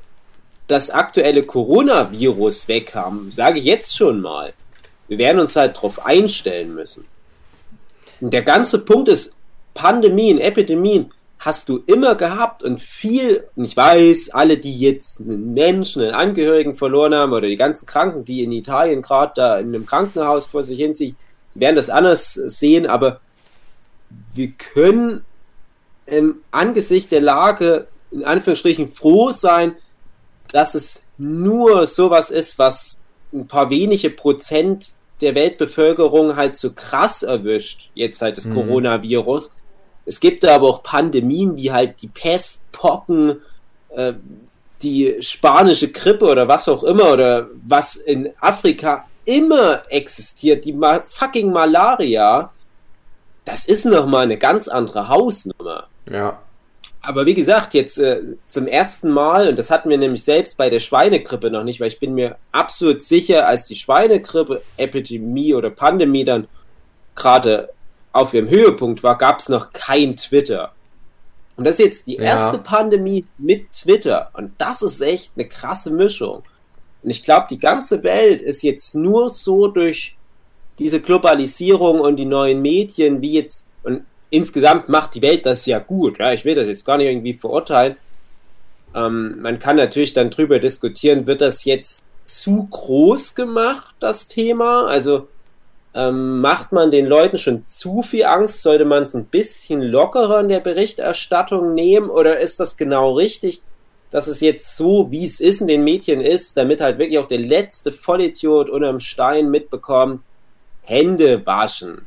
das 0.67 0.91
aktuelle 0.91 1.43
Coronavirus 1.43 2.69
weg 2.69 2.95
haben. 2.95 3.31
Sage 3.33 3.59
ich 3.59 3.65
jetzt 3.65 3.97
schon 3.97 4.21
mal. 4.21 4.53
Wir 5.09 5.19
werden 5.19 5.41
uns 5.41 5.57
halt 5.57 5.77
darauf 5.77 6.05
einstellen 6.07 6.75
müssen. 6.75 7.05
Und 8.21 8.33
der 8.33 8.43
ganze 8.43 8.85
Punkt 8.85 9.09
ist, 9.09 9.35
Pandemien, 9.75 10.39
Epidemien 10.39 11.11
hast 11.39 11.69
du 11.69 11.83
immer 11.87 12.15
gehabt 12.15 12.63
und 12.63 12.81
viel, 12.81 13.45
und 13.55 13.65
ich 13.65 13.77
weiß, 13.77 14.31
alle, 14.31 14.57
die 14.57 14.79
jetzt 14.79 15.21
einen 15.21 15.53
Menschen, 15.53 16.03
einen 16.03 16.15
Angehörigen 16.15 16.75
verloren 16.75 17.15
haben 17.15 17.33
oder 17.33 17.49
die 17.49 17.57
ganzen 17.57 17.85
Kranken, 17.85 18.25
die 18.25 18.43
in 18.43 18.53
Italien 18.53 19.03
gerade 19.03 19.33
da 19.37 19.59
in 19.59 19.69
einem 19.69 19.85
Krankenhaus 19.85 20.47
vor 20.47 20.63
sich 20.63 20.79
hin 20.79 20.95
sich, 20.95 21.15
werden 21.55 21.77
das 21.77 21.91
anders 21.91 22.33
sehen, 22.33 22.87
aber 22.87 23.21
wir 24.33 24.53
können 24.53 25.25
im 26.07 26.37
Angesicht 26.51 27.13
der 27.13 27.21
Lage 27.21 27.87
in 28.15 28.25
Anführungsstrichen 28.25 28.89
froh 28.89 29.31
sein, 29.33 29.75
dass 30.53 30.75
es 30.75 31.03
nur 31.19 31.87
sowas 31.87 32.31
ist, 32.31 32.59
was 32.59 32.97
ein 33.33 33.47
paar 33.47 33.71
wenige 33.71 34.11
Prozent 34.11 34.93
der 35.21 35.35
Weltbevölkerung 35.35 36.37
halt 36.37 36.57
so 36.57 36.73
krass 36.73 37.23
erwischt, 37.23 37.91
jetzt 37.95 38.23
halt 38.23 38.37
das 38.37 38.47
Mhm. 38.47 38.55
Coronavirus. 38.55 39.53
Es 40.07 40.21
gibt 40.21 40.45
da 40.45 40.57
aber 40.57 40.69
auch 40.69 40.83
Pandemien 40.83 41.57
wie 41.57 41.73
halt 41.73 42.03
die 42.03 42.09
Pest, 42.09 42.71
Pocken, 42.73 43.41
äh, 43.91 44.15
die 44.83 45.17
spanische 45.21 45.91
Grippe 45.91 46.27
oder 46.27 46.47
was 46.47 46.69
auch 46.69 46.85
immer 46.85 47.13
oder 47.13 47.49
was 47.67 47.97
in 47.97 48.31
Afrika 48.41 49.07
immer 49.25 49.83
existiert, 49.89 50.65
die 50.65 50.73
Ma 50.73 51.03
fucking 51.07 51.51
Malaria. 51.51 52.51
Das 53.45 53.65
ist 53.65 53.87
nochmal 53.87 54.25
eine 54.25 54.37
ganz 54.37 54.69
andere 54.69 55.09
Hausnummer. 55.09 55.87
Ja. 56.11 56.39
Aber 57.07 57.27
wie 57.27 57.35
gesagt, 57.35 57.75
jetzt 57.75 57.99
äh, 57.99 58.23
zum 58.49 58.67
ersten 58.67 59.11
Mal, 59.11 59.49
und 59.49 59.59
das 59.59 59.71
hatten 59.71 59.91
wir 59.91 59.99
nämlich 59.99 60.25
selbst 60.25 60.57
bei 60.57 60.71
der 60.71 60.81
Schweinegrippe 60.81 61.51
noch 61.51 61.65
nicht, 61.65 61.81
weil 61.81 61.89
ich 61.89 61.99
bin 62.01 62.15
mir 62.15 62.37
absolut 62.53 63.03
sicher, 63.03 63.47
als 63.47 63.67
die 63.67 63.77
Schweinegrippe, 63.77 64.63
Epidemie 64.77 65.55
oder 65.55 65.71
Pandemie 65.71 66.25
dann 66.25 66.49
gerade 67.15 67.69
auf 68.13 68.33
ihrem 68.33 68.49
Höhepunkt 68.49 69.03
war, 69.03 69.19
gab 69.19 69.41
es 69.41 69.49
noch 69.49 69.73
kein 69.73 70.17
Twitter. 70.17 70.73
Und 71.57 71.65
das 71.65 71.79
ist 71.79 71.85
jetzt 71.85 72.07
die 72.07 72.17
Ja. 72.17 72.23
erste 72.23 72.59
Pandemie 72.59 73.25
mit 73.39 73.71
Twitter. 73.73 74.31
Und 74.33 74.53
das 74.59 74.83
ist 74.83 75.01
echt 75.01 75.33
eine 75.37 75.47
krasse 75.47 75.91
Mischung. 75.91 76.43
Und 77.03 77.11
ich 77.11 77.23
glaube, 77.23 77.47
die 77.51 77.59
ganze 77.59 78.03
Welt 78.03 78.41
ist 78.41 78.63
jetzt 78.63 78.95
nur 78.95 79.31
so 79.31 79.69
durch 79.69 80.17
diese 80.79 81.01
Globalisierung 81.01 82.01
und 82.01 82.17
die 82.17 82.25
neuen 82.25 82.63
Medien, 82.63 83.21
wie 83.21 83.35
jetzt, 83.35 83.65
und 83.83 84.05
insgesamt 84.31 84.89
macht 84.89 85.15
die 85.15 85.23
Welt 85.23 85.47
das 85.47 85.67
ja 85.67 85.79
gut. 85.79 86.19
Ja? 86.19 86.33
Ich 86.33 86.45
will 86.45 86.55
das 86.55 86.69
jetzt 86.69 86.85
gar 86.85 86.97
nicht 86.99 87.09
irgendwie 87.09 87.35
verurteilen. 87.35 87.97
Ähm, 88.95 89.41
man 89.41 89.59
kann 89.59 89.77
natürlich 89.77 90.13
dann 90.13 90.31
drüber 90.31 90.59
diskutieren, 90.59 91.27
wird 91.27 91.41
das 91.41 91.65
jetzt 91.65 92.03
zu 92.27 92.67
groß 92.71 93.35
gemacht, 93.35 93.95
das 94.01 94.29
Thema? 94.29 94.87
Also 94.87 95.29
ähm, 95.95 96.41
macht 96.41 96.73
man 96.73 96.91
den 96.91 97.07
Leuten 97.07 97.39
schon 97.39 97.67
zu 97.67 98.03
viel 98.03 98.25
Angst? 98.25 98.63
Sollte 98.63 98.85
man 98.85 99.05
es 99.05 99.15
ein 99.15 99.27
bisschen 99.27 99.83
lockerer 99.83 100.41
in 100.41 100.49
der 100.49 100.61
Berichterstattung 100.61 101.75
nehmen? 101.75 102.11
Oder 102.11 102.41
ist 102.41 102.59
das 102.61 102.77
genau 102.77 103.13
richtig, 103.15 103.63
dass 104.11 104.27
es 104.27 104.41
jetzt 104.41 104.77
so, 104.77 105.11
wie 105.11 105.27
es 105.27 105.41
ist 105.41 105.61
in 105.61 105.69
den 105.69 105.85
Medien 105.85 106.21
ist, 106.21 106.57
damit 106.57 106.81
halt 106.81 106.99
wirklich 106.99 107.19
auch 107.19 107.29
der 107.29 107.39
letzte 107.39 107.93
Vollidiot 107.93 108.71
unterm 108.71 109.01
Stein 109.01 109.51
mitbekommt, 109.51 110.21
Hände 110.83 111.47
waschen? 111.47 112.07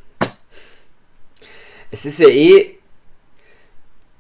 Es 1.92 2.06
ist 2.06 2.20
ja 2.20 2.28
eh. 2.28 2.72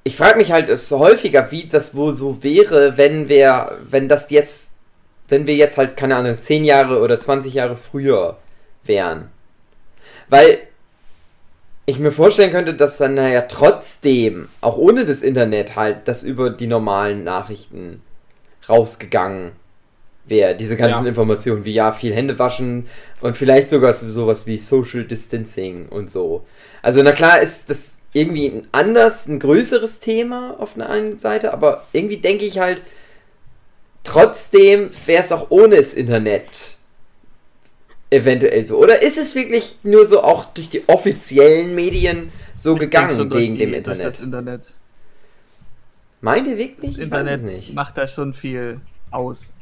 Ich 0.04 0.16
frage 0.16 0.38
mich 0.38 0.52
halt 0.52 0.70
es 0.70 0.90
häufiger, 0.92 1.52
wie 1.52 1.66
das 1.66 1.94
wohl 1.94 2.16
so 2.16 2.42
wäre, 2.42 2.98
wenn 2.98 3.28
wir, 3.28 3.78
wenn 3.90 4.08
das 4.08 4.30
jetzt, 4.30 4.70
wenn 5.28 5.46
wir 5.48 5.56
jetzt 5.56 5.78
halt, 5.78 5.98
keine 5.98 6.16
Ahnung, 6.16 6.40
10 6.40 6.64
Jahre 6.64 7.02
oder 7.02 7.20
20 7.20 7.54
Jahre 7.54 7.76
früher 7.76 8.38
wären. 8.86 9.30
Weil 10.30 10.60
ich 11.86 12.00
mir 12.00 12.12
vorstellen 12.12 12.52
könnte, 12.52 12.74
dass 12.74 12.98
dann 12.98 13.16
naja 13.16 13.42
trotzdem, 13.42 14.50
auch 14.62 14.78
ohne 14.78 15.06
das 15.06 15.22
Internet 15.22 15.76
halt, 15.76 16.08
das 16.08 16.24
über 16.24 16.50
die 16.50 16.68
normalen 16.68 17.24
Nachrichten 17.24 18.02
rausgegangen 18.68 19.52
wäre. 20.30 20.56
Diese 20.56 20.76
ganzen 20.78 21.04
Ja. 21.04 21.10
Informationen 21.10 21.66
wie 21.66 21.74
ja, 21.74 21.92
viel 21.92 22.14
Hände 22.14 22.38
waschen 22.40 22.88
und 23.22 23.38
vielleicht 23.38 23.70
sogar 23.70 23.94
so- 23.94 24.10
sowas 24.10 24.46
wie 24.46 24.58
Social 24.58 25.04
Distancing 25.04 25.88
und 25.90 26.10
so. 26.12 26.46
Also 26.82 27.02
na 27.04 27.12
klar 27.12 27.42
ist 27.42 27.70
das 27.70 27.96
irgendwie 28.14 28.48
ein 28.48 28.68
anders, 28.72 29.28
ein 29.28 29.40
größeres 29.40 30.00
Thema 30.00 30.56
auf 30.60 30.76
einer 30.76 30.90
einen 30.90 31.20
Seite, 31.20 31.54
aber 31.54 31.86
irgendwie 31.94 32.18
denke 32.18 32.46
ich 32.46 32.60
halt, 32.60 32.82
trotzdem 34.04 34.90
wäre 35.06 35.22
es 35.24 35.32
auch 35.32 35.48
ohne 35.50 35.76
das 35.78 35.94
Internet 35.94 36.76
eventuell 38.10 38.66
so. 38.66 38.78
Oder 38.78 39.02
ist 39.02 39.18
es 39.18 39.36
wirklich 39.36 39.80
nur 39.84 40.06
so 40.06 40.24
auch 40.24 40.46
durch 40.46 40.70
die 40.70 40.84
offiziellen 40.88 41.76
Medien 41.76 42.32
so 42.58 42.74
Ich 42.76 42.80
gegangen 42.80 43.32
wegen 43.34 43.56
die- 43.56 43.60
dem 43.60 43.74
Internet? 43.74 44.06
Das 44.06 44.22
Internet, 44.22 44.74
Meint 46.22 46.48
ihr 46.48 46.58
wirklich? 46.58 46.94
das 46.96 47.00
Internet 47.04 47.74
macht 47.76 47.98
da 47.98 48.08
schon 48.08 48.34
viel 48.34 48.80
aus. 49.12 49.54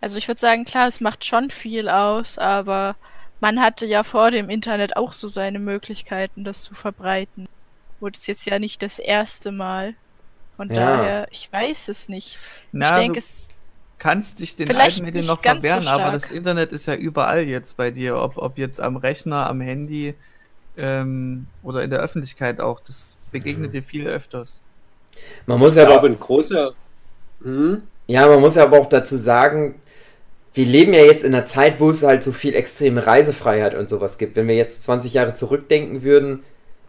Also 0.00 0.18
ich 0.18 0.28
würde 0.28 0.40
sagen, 0.40 0.64
klar, 0.64 0.88
es 0.88 1.00
macht 1.00 1.24
schon 1.24 1.50
viel 1.50 1.88
aus, 1.88 2.38
aber 2.38 2.96
man 3.40 3.60
hatte 3.60 3.86
ja 3.86 4.04
vor 4.04 4.30
dem 4.30 4.48
Internet 4.50 4.96
auch 4.96 5.12
so 5.12 5.28
seine 5.28 5.58
Möglichkeiten, 5.58 6.44
das 6.44 6.62
zu 6.62 6.74
verbreiten. 6.74 7.48
Wurde 8.00 8.18
es 8.18 8.26
jetzt 8.26 8.46
ja 8.46 8.58
nicht 8.58 8.82
das 8.82 8.98
erste 8.98 9.52
Mal. 9.52 9.94
Von 10.56 10.68
Ja. 10.68 10.74
daher, 10.74 11.28
ich 11.30 11.52
weiß 11.52 11.88
es 11.88 12.08
nicht. 12.08 12.38
Na, 12.72 12.86
ich 12.86 12.92
denke, 12.94 13.20
du 13.20 13.26
es 13.26 13.48
kannst 13.98 14.38
dich 14.38 14.56
den 14.56 14.66
vielleicht 14.66 14.98
alten 14.98 15.06
Medien 15.06 15.22
nicht 15.22 15.28
noch 15.28 15.42
ganz 15.42 15.64
so 15.64 15.70
verwehren, 15.72 15.88
aber 15.88 16.12
das 16.12 16.30
Internet 16.30 16.72
ist 16.72 16.86
ja 16.86 16.94
überall 16.94 17.42
jetzt 17.42 17.76
bei 17.76 17.90
dir, 17.90 18.16
ob, 18.16 18.38
ob 18.38 18.58
jetzt 18.58 18.80
am 18.80 18.96
Rechner, 18.96 19.48
am 19.48 19.60
Handy 19.60 20.14
ähm, 20.76 21.46
oder 21.62 21.82
in 21.82 21.90
der 21.90 22.00
Öffentlichkeit 22.00 22.60
auch. 22.60 22.80
Das 22.80 23.16
begegnet 23.32 23.74
dir 23.74 23.82
viel 23.82 24.06
öfters. 24.06 24.60
Man 25.46 25.58
muss 25.58 25.74
ja 25.74 25.88
aber, 25.88 26.06
ein 26.08 26.18
großer. 26.18 26.72
Hm? 27.42 27.82
ja, 28.06 28.26
man 28.26 28.40
muss 28.40 28.54
ja 28.54 28.64
aber 28.64 28.80
auch 28.80 28.88
dazu 28.88 29.16
sagen, 29.16 29.74
wir 30.54 30.66
leben 30.66 30.92
ja 30.94 31.04
jetzt 31.04 31.24
in 31.24 31.34
einer 31.34 31.44
Zeit, 31.44 31.78
wo 31.80 31.90
es 31.90 32.02
halt 32.02 32.24
so 32.24 32.32
viel 32.32 32.54
extreme 32.54 33.06
Reisefreiheit 33.06 33.74
und 33.74 33.88
sowas 33.88 34.18
gibt. 34.18 34.36
Wenn 34.36 34.48
wir 34.48 34.56
jetzt 34.56 34.82
20 34.84 35.12
Jahre 35.14 35.34
zurückdenken 35.34 36.02
würden, 36.02 36.42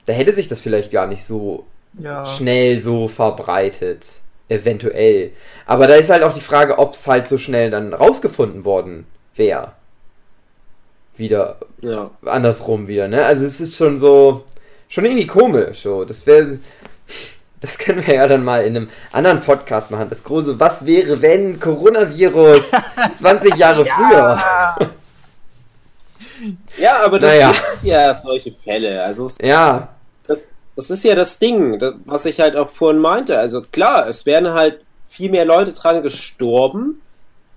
da 0.05 0.13
hätte 0.13 0.31
sich 0.31 0.47
das 0.47 0.61
vielleicht 0.61 0.91
gar 0.91 1.07
nicht 1.07 1.23
so 1.23 1.65
Ja. 2.01 2.25
schnell 2.25 2.81
so 2.81 3.07
verbreitet. 3.07 4.07
Eventuell. 4.47 5.31
Aber 5.67 5.85
da 5.85 5.95
ist 5.95 6.09
halt 6.09 6.23
auch 6.23 6.33
die 6.33 6.41
Frage, 6.41 6.79
ob 6.79 6.93
es 6.93 7.05
halt 7.05 7.29
so 7.29 7.37
schnell 7.37 7.69
dann 7.69 7.93
rausgefunden 7.93 8.65
worden 8.65 9.05
wäre. 9.35 9.73
Wieder 11.17 11.57
Ja. 11.81 12.09
andersrum 12.25 12.87
wieder, 12.87 13.07
ne? 13.07 13.25
Also 13.25 13.45
es 13.45 13.59
ist 13.59 13.75
schon 13.75 13.99
so, 13.99 14.45
schon 14.87 15.05
irgendwie 15.05 15.27
komisch. 15.27 15.81
So. 15.81 16.05
Das 16.05 16.25
wäre, 16.25 16.57
das 17.61 17.77
können 17.77 18.05
wir 18.07 18.15
ja 18.15 18.27
dann 18.27 18.43
mal 18.43 18.63
in 18.63 18.75
einem 18.77 18.89
anderen 19.11 19.41
Podcast 19.41 19.91
machen. 19.91 20.07
Das 20.09 20.23
große, 20.23 20.59
was 20.59 20.85
wäre, 20.85 21.21
wenn 21.21 21.59
Coronavirus 21.59 22.71
20 23.17 23.55
Jahre 23.55 23.85
früher? 23.85 24.39
Ja, 26.77 27.03
aber 27.03 27.19
das 27.19 27.31
Naja. 27.31 27.51
gibt 27.51 27.83
ja 27.83 28.13
solche 28.13 28.51
Fälle. 28.53 29.03
Also 29.03 29.25
es, 29.25 29.37
Ja, 29.41 29.89
das, 30.25 30.39
das 30.75 30.89
ist 30.89 31.03
ja 31.03 31.15
das 31.15 31.37
Ding, 31.39 31.79
das, 31.79 31.95
was 32.05 32.25
ich 32.25 32.39
halt 32.39 32.55
auch 32.55 32.69
vorhin 32.69 33.01
meinte. 33.01 33.37
Also 33.37 33.61
klar, 33.61 34.07
es 34.07 34.25
wären 34.25 34.53
halt 34.53 34.79
viel 35.09 35.29
mehr 35.29 35.43
Leute 35.45 35.73
dran 35.73 36.01
gestorben, 36.01 37.01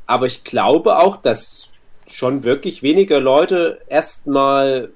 aber 0.07 0.27
ich 0.27 0.43
glaube 0.43 0.99
auch, 0.99 1.17
dass 1.19 1.69
schon 2.07 2.43
wirklich 2.43 2.83
weniger 2.83 3.21
Leute 3.21 3.81
erstmal 3.89 4.91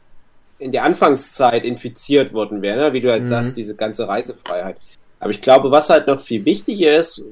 in 0.59 0.73
der 0.73 0.85
Anfangszeit 0.85 1.65
infiziert 1.65 2.33
worden 2.33 2.63
wären, 2.63 2.79
ne? 2.79 2.93
wie 2.93 3.01
du 3.01 3.11
halt 3.11 3.23
Mhm. 3.23 3.29
sagst, 3.29 3.57
diese 3.57 3.75
ganze 3.77 4.09
Reisefreiheit. 4.09 4.77
Aber 5.21 5.31
ich 5.31 5.41
glaube, 5.41 5.71
was 5.71 5.91
halt 5.91 6.07
noch 6.07 6.21
viel 6.21 6.45
wichtiger 6.45 6.97
ist, 6.97 7.23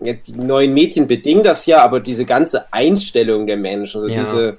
die 0.00 0.32
neuen 0.32 0.74
Medien 0.74 1.06
bedingen 1.06 1.44
das 1.44 1.66
ja, 1.66 1.82
aber 1.82 2.00
diese 2.00 2.24
ganze 2.24 2.72
Einstellung 2.72 3.46
der 3.46 3.56
Menschen, 3.56 4.00
also 4.02 4.12
Ja. 4.12 4.20
diese, 4.20 4.56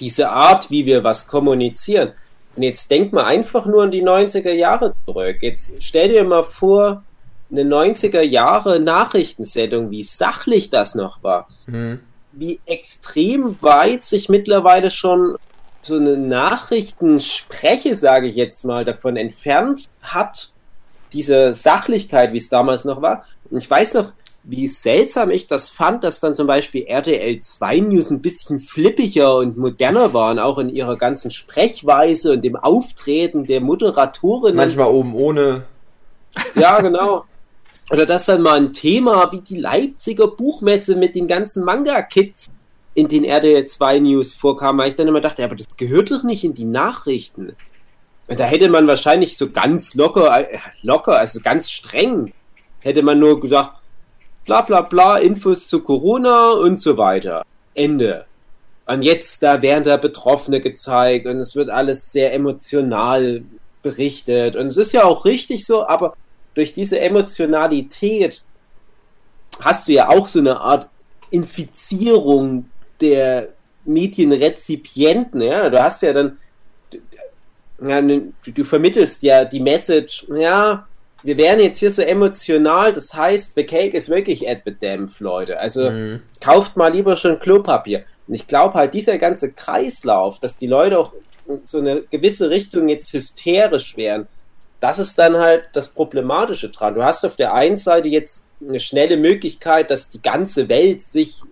diese 0.00 0.30
Art, 0.30 0.70
wie 0.70 0.86
wir 0.86 1.02
was 1.02 1.26
kommunizieren. 1.26 2.12
Und 2.54 2.62
jetzt 2.62 2.90
denk 2.90 3.12
mal 3.12 3.24
einfach 3.24 3.66
nur 3.66 3.82
an 3.84 3.90
die 3.90 4.02
90er 4.02 4.52
Jahre 4.52 4.94
zurück. 5.06 5.38
Jetzt 5.40 5.74
stell 5.80 6.08
dir 6.08 6.24
mal 6.24 6.44
vor, 6.44 7.02
eine 7.50 7.62
90er 7.64 8.20
Jahre 8.20 8.78
Nachrichtensendung, 8.78 9.90
wie 9.90 10.02
sachlich 10.02 10.70
das 10.70 10.94
noch 10.94 11.22
war 11.22 11.48
hm. 11.66 11.98
wie 12.32 12.60
extrem 12.66 13.56
weit 13.62 14.04
sich 14.04 14.28
mittlerweile 14.28 14.90
schon 14.90 15.36
so 15.88 15.96
eine 15.96 16.16
Nachrichtenspreche, 16.16 17.96
sage 17.96 18.28
ich 18.28 18.36
jetzt 18.36 18.64
mal, 18.64 18.84
davon 18.84 19.16
entfernt 19.16 19.86
hat, 20.02 20.52
diese 21.12 21.54
Sachlichkeit, 21.54 22.32
wie 22.32 22.38
es 22.38 22.48
damals 22.48 22.84
noch 22.84 23.02
war. 23.02 23.24
Und 23.50 23.58
ich 23.58 23.68
weiß 23.70 23.94
noch, 23.94 24.12
wie 24.44 24.66
seltsam 24.66 25.30
ich 25.30 25.46
das 25.46 25.68
fand, 25.68 26.04
dass 26.04 26.20
dann 26.20 26.34
zum 26.34 26.46
Beispiel 26.46 26.84
RTL 26.86 27.40
2 27.40 27.80
News 27.80 28.10
ein 28.10 28.22
bisschen 28.22 28.60
flippiger 28.60 29.36
und 29.36 29.58
moderner 29.58 30.14
waren, 30.14 30.38
auch 30.38 30.58
in 30.58 30.70
ihrer 30.70 30.96
ganzen 30.96 31.30
Sprechweise 31.30 32.32
und 32.32 32.44
dem 32.44 32.56
Auftreten 32.56 33.44
der 33.44 33.60
Moderatorin. 33.60 34.56
manchmal 34.56 34.88
oben 34.88 35.14
ohne. 35.14 35.64
Ja, 36.54 36.80
genau. 36.80 37.24
Oder 37.90 38.06
dass 38.06 38.26
dann 38.26 38.42
mal 38.42 38.58
ein 38.58 38.72
Thema 38.72 39.30
wie 39.32 39.40
die 39.40 39.58
Leipziger 39.58 40.28
Buchmesse 40.28 40.96
mit 40.96 41.14
den 41.14 41.26
ganzen 41.26 41.64
Manga-Kids 41.64 42.48
in 42.98 43.06
den 43.06 43.22
RDL 43.22 43.64
2 43.64 44.00
News 44.00 44.34
vorkam, 44.34 44.78
weil 44.78 44.88
ich 44.88 44.96
dann 44.96 45.06
immer 45.06 45.20
dachte, 45.20 45.44
aber 45.44 45.54
das 45.54 45.76
gehört 45.76 46.10
doch 46.10 46.24
nicht 46.24 46.42
in 46.42 46.54
die 46.54 46.64
Nachrichten. 46.64 47.54
Und 48.26 48.40
da 48.40 48.42
hätte 48.42 48.68
man 48.68 48.88
wahrscheinlich 48.88 49.38
so 49.38 49.50
ganz 49.50 49.94
locker, 49.94 50.50
äh, 50.50 50.58
locker, 50.82 51.16
also 51.16 51.38
ganz 51.38 51.70
streng, 51.70 52.32
hätte 52.80 53.04
man 53.04 53.20
nur 53.20 53.38
gesagt, 53.38 53.76
bla 54.44 54.62
bla 54.62 54.80
bla, 54.80 55.18
Infos 55.18 55.68
zu 55.68 55.80
Corona 55.80 56.50
und 56.50 56.80
so 56.80 56.96
weiter. 56.96 57.44
Ende. 57.74 58.24
Und 58.86 59.02
jetzt, 59.02 59.44
da 59.44 59.62
werden 59.62 59.84
da 59.84 59.96
Betroffene 59.96 60.60
gezeigt 60.60 61.28
und 61.28 61.36
es 61.36 61.54
wird 61.54 61.70
alles 61.70 62.10
sehr 62.10 62.34
emotional 62.34 63.44
berichtet. 63.84 64.56
Und 64.56 64.66
es 64.66 64.76
ist 64.76 64.92
ja 64.92 65.04
auch 65.04 65.24
richtig 65.24 65.64
so, 65.64 65.86
aber 65.86 66.16
durch 66.54 66.72
diese 66.72 66.98
Emotionalität 66.98 68.42
hast 69.60 69.86
du 69.86 69.92
ja 69.92 70.08
auch 70.08 70.26
so 70.26 70.40
eine 70.40 70.60
Art 70.60 70.88
Infizierung 71.30 72.66
der 73.00 73.48
Medienrezipienten. 73.84 75.40
Ja? 75.40 75.68
Du 75.70 75.82
hast 75.82 76.02
ja 76.02 76.12
dann, 76.12 76.38
ja, 77.84 78.00
du, 78.00 78.32
du 78.46 78.64
vermittelst 78.64 79.22
ja 79.22 79.44
die 79.44 79.60
Message, 79.60 80.26
ja, 80.34 80.86
wir 81.22 81.36
wären 81.36 81.60
jetzt 81.60 81.80
hier 81.80 81.90
so 81.90 82.02
emotional, 82.02 82.92
das 82.92 83.12
heißt, 83.12 83.54
the 83.56 83.64
cake 83.64 83.96
ist 83.96 84.08
wirklich 84.08 84.46
Edward 84.46 84.80
Dämpf, 84.80 85.20
Leute. 85.20 85.58
Also 85.58 85.90
mhm. 85.90 86.22
kauft 86.40 86.76
mal 86.76 86.92
lieber 86.92 87.16
schon 87.16 87.40
Klopapier. 87.40 88.04
Und 88.28 88.34
ich 88.34 88.46
glaube 88.46 88.74
halt, 88.74 88.94
dieser 88.94 89.18
ganze 89.18 89.52
Kreislauf, 89.52 90.38
dass 90.38 90.56
die 90.56 90.66
Leute 90.66 90.98
auch 90.98 91.12
so 91.64 91.78
eine 91.78 92.02
gewisse 92.02 92.50
Richtung 92.50 92.88
jetzt 92.88 93.12
hysterisch 93.12 93.96
wären, 93.96 94.28
das 94.80 94.98
ist 94.98 95.18
dann 95.18 95.36
halt 95.36 95.70
das 95.72 95.88
Problematische 95.88 96.68
dran. 96.68 96.94
Du 96.94 97.02
hast 97.02 97.24
auf 97.24 97.34
der 97.34 97.52
einen 97.52 97.74
Seite 97.74 98.08
jetzt 98.08 98.44
eine 98.66 98.78
schnelle 98.78 99.16
Möglichkeit, 99.16 99.90
dass 99.90 100.08
die 100.08 100.22
ganze 100.22 100.68
Welt 100.68 101.02
sich 101.02 101.42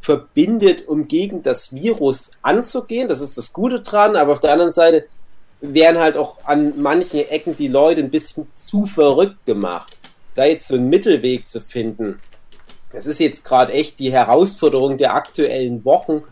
verbindet, 0.00 0.86
um 0.88 1.08
gegen 1.08 1.42
das 1.42 1.72
Virus 1.74 2.30
anzugehen. 2.42 3.08
Das 3.08 3.20
ist 3.20 3.36
das 3.36 3.52
Gute 3.52 3.80
dran, 3.80 4.16
aber 4.16 4.32
auf 4.32 4.40
der 4.40 4.52
anderen 4.52 4.72
Seite 4.72 5.06
werden 5.60 5.98
halt 5.98 6.16
auch 6.16 6.36
an 6.44 6.80
manchen 6.80 7.20
Ecken 7.20 7.56
die 7.56 7.68
Leute 7.68 8.00
ein 8.00 8.10
bisschen 8.10 8.46
zu 8.56 8.86
verrückt 8.86 9.44
gemacht. 9.44 9.96
Da 10.34 10.44
jetzt 10.44 10.68
so 10.68 10.76
einen 10.76 10.88
Mittelweg 10.88 11.48
zu 11.48 11.60
finden, 11.60 12.20
das 12.92 13.06
ist 13.06 13.20
jetzt 13.20 13.44
gerade 13.44 13.72
echt 13.72 13.98
die 13.98 14.12
Herausforderung 14.12 14.96
der 14.98 15.14
aktuellen 15.14 15.84
Wochen. 15.84 16.22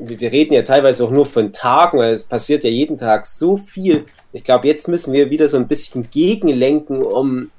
Wir 0.00 0.32
reden 0.32 0.54
ja 0.54 0.62
teilweise 0.62 1.04
auch 1.04 1.10
nur 1.10 1.26
von 1.26 1.52
Tagen, 1.52 1.98
weil 1.98 2.14
es 2.14 2.24
passiert 2.24 2.64
ja 2.64 2.70
jeden 2.70 2.96
Tag 2.96 3.26
so 3.26 3.56
viel. 3.56 4.06
Ich 4.32 4.44
glaube, 4.44 4.68
jetzt 4.68 4.88
müssen 4.88 5.12
wir 5.12 5.28
wieder 5.28 5.48
so 5.48 5.56
ein 5.56 5.68
bisschen 5.68 6.08
gegenlenken, 6.08 7.02
um 7.02 7.50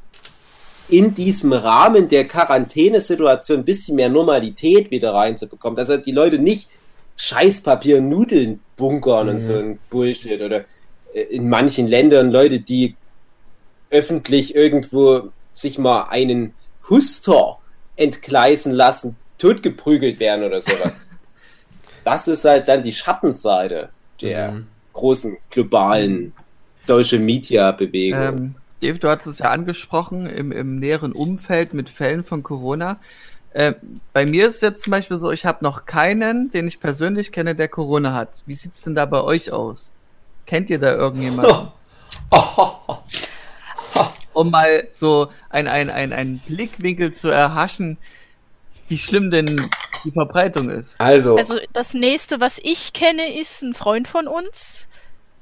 in 0.89 1.15
diesem 1.15 1.53
Rahmen 1.53 2.07
der 2.07 2.27
Quarantänesituation 2.27 3.59
ein 3.59 3.65
bisschen 3.65 3.95
mehr 3.95 4.09
Normalität 4.09 4.91
wieder 4.91 5.13
reinzubekommen. 5.13 5.75
Dass 5.75 5.89
halt 5.89 6.05
die 6.05 6.11
Leute 6.11 6.39
nicht 6.39 6.69
Scheißpapier 7.15 8.01
Nudeln 8.01 8.59
bunkern 8.75 9.27
mhm. 9.27 9.33
und 9.33 9.39
so 9.39 9.57
ein 9.57 9.79
Bullshit. 9.89 10.41
Oder 10.41 10.65
äh, 11.13 11.21
in 11.21 11.49
manchen 11.49 11.87
Ländern 11.87 12.31
Leute, 12.31 12.59
die 12.59 12.95
öffentlich 13.89 14.55
irgendwo 14.55 15.29
sich 15.53 15.77
mal 15.77 16.07
einen 16.09 16.53
Huster 16.89 17.59
entgleisen 17.95 18.73
lassen, 18.73 19.15
totgeprügelt 19.37 20.19
werden 20.19 20.43
oder 20.43 20.61
sowas. 20.61 20.97
das 22.03 22.27
ist 22.27 22.43
halt 22.43 22.67
dann 22.67 22.81
die 22.83 22.93
Schattenseite 22.93 23.89
der 24.21 24.51
mhm. 24.51 24.67
großen 24.93 25.37
globalen 25.49 26.33
Social 26.79 27.19
Media 27.19 27.71
Bewegung. 27.71 28.21
Ähm, 28.21 28.55
Dave, 28.83 28.99
du 28.99 29.07
hast 29.07 29.25
es 29.25 29.39
ja 29.39 29.49
angesprochen 29.49 30.25
im, 30.25 30.51
im 30.51 30.77
näheren 30.77 31.13
Umfeld 31.13 31.73
mit 31.73 31.89
Fällen 31.89 32.25
von 32.25 32.43
Corona. 32.43 32.97
Äh, 33.53 33.75
bei 34.11 34.25
mir 34.25 34.47
ist 34.47 34.55
es 34.55 34.61
jetzt 34.61 34.83
zum 34.83 34.91
Beispiel 34.91 35.17
so, 35.17 35.31
ich 35.31 35.45
habe 35.45 35.63
noch 35.63 35.85
keinen, 35.85 36.51
den 36.51 36.67
ich 36.67 36.81
persönlich 36.81 37.31
kenne, 37.31 37.55
der 37.55 37.69
Corona 37.69 38.13
hat. 38.13 38.29
Wie 38.45 38.55
sieht 38.55 38.73
es 38.73 38.81
denn 38.81 38.93
da 38.93 39.05
bei 39.05 39.21
euch 39.21 39.53
aus? 39.53 39.91
Kennt 40.45 40.69
ihr 40.69 40.79
da 40.79 40.93
irgendjemanden? 40.93 41.69
um 44.33 44.51
mal 44.51 44.87
so 44.91 45.31
ein, 45.49 45.69
ein, 45.69 45.89
ein, 45.89 46.11
ein 46.11 46.39
Blickwinkel 46.39 47.13
zu 47.13 47.29
erhaschen, 47.29 47.97
wie 48.89 48.97
schlimm 48.97 49.31
denn 49.31 49.69
die 50.03 50.11
Verbreitung 50.11 50.69
ist. 50.69 50.99
Also. 50.99 51.37
also 51.37 51.57
das 51.71 51.93
nächste, 51.93 52.41
was 52.41 52.59
ich 52.61 52.91
kenne, 52.91 53.39
ist 53.39 53.61
ein 53.61 53.73
Freund 53.73 54.09
von 54.09 54.27
uns, 54.27 54.89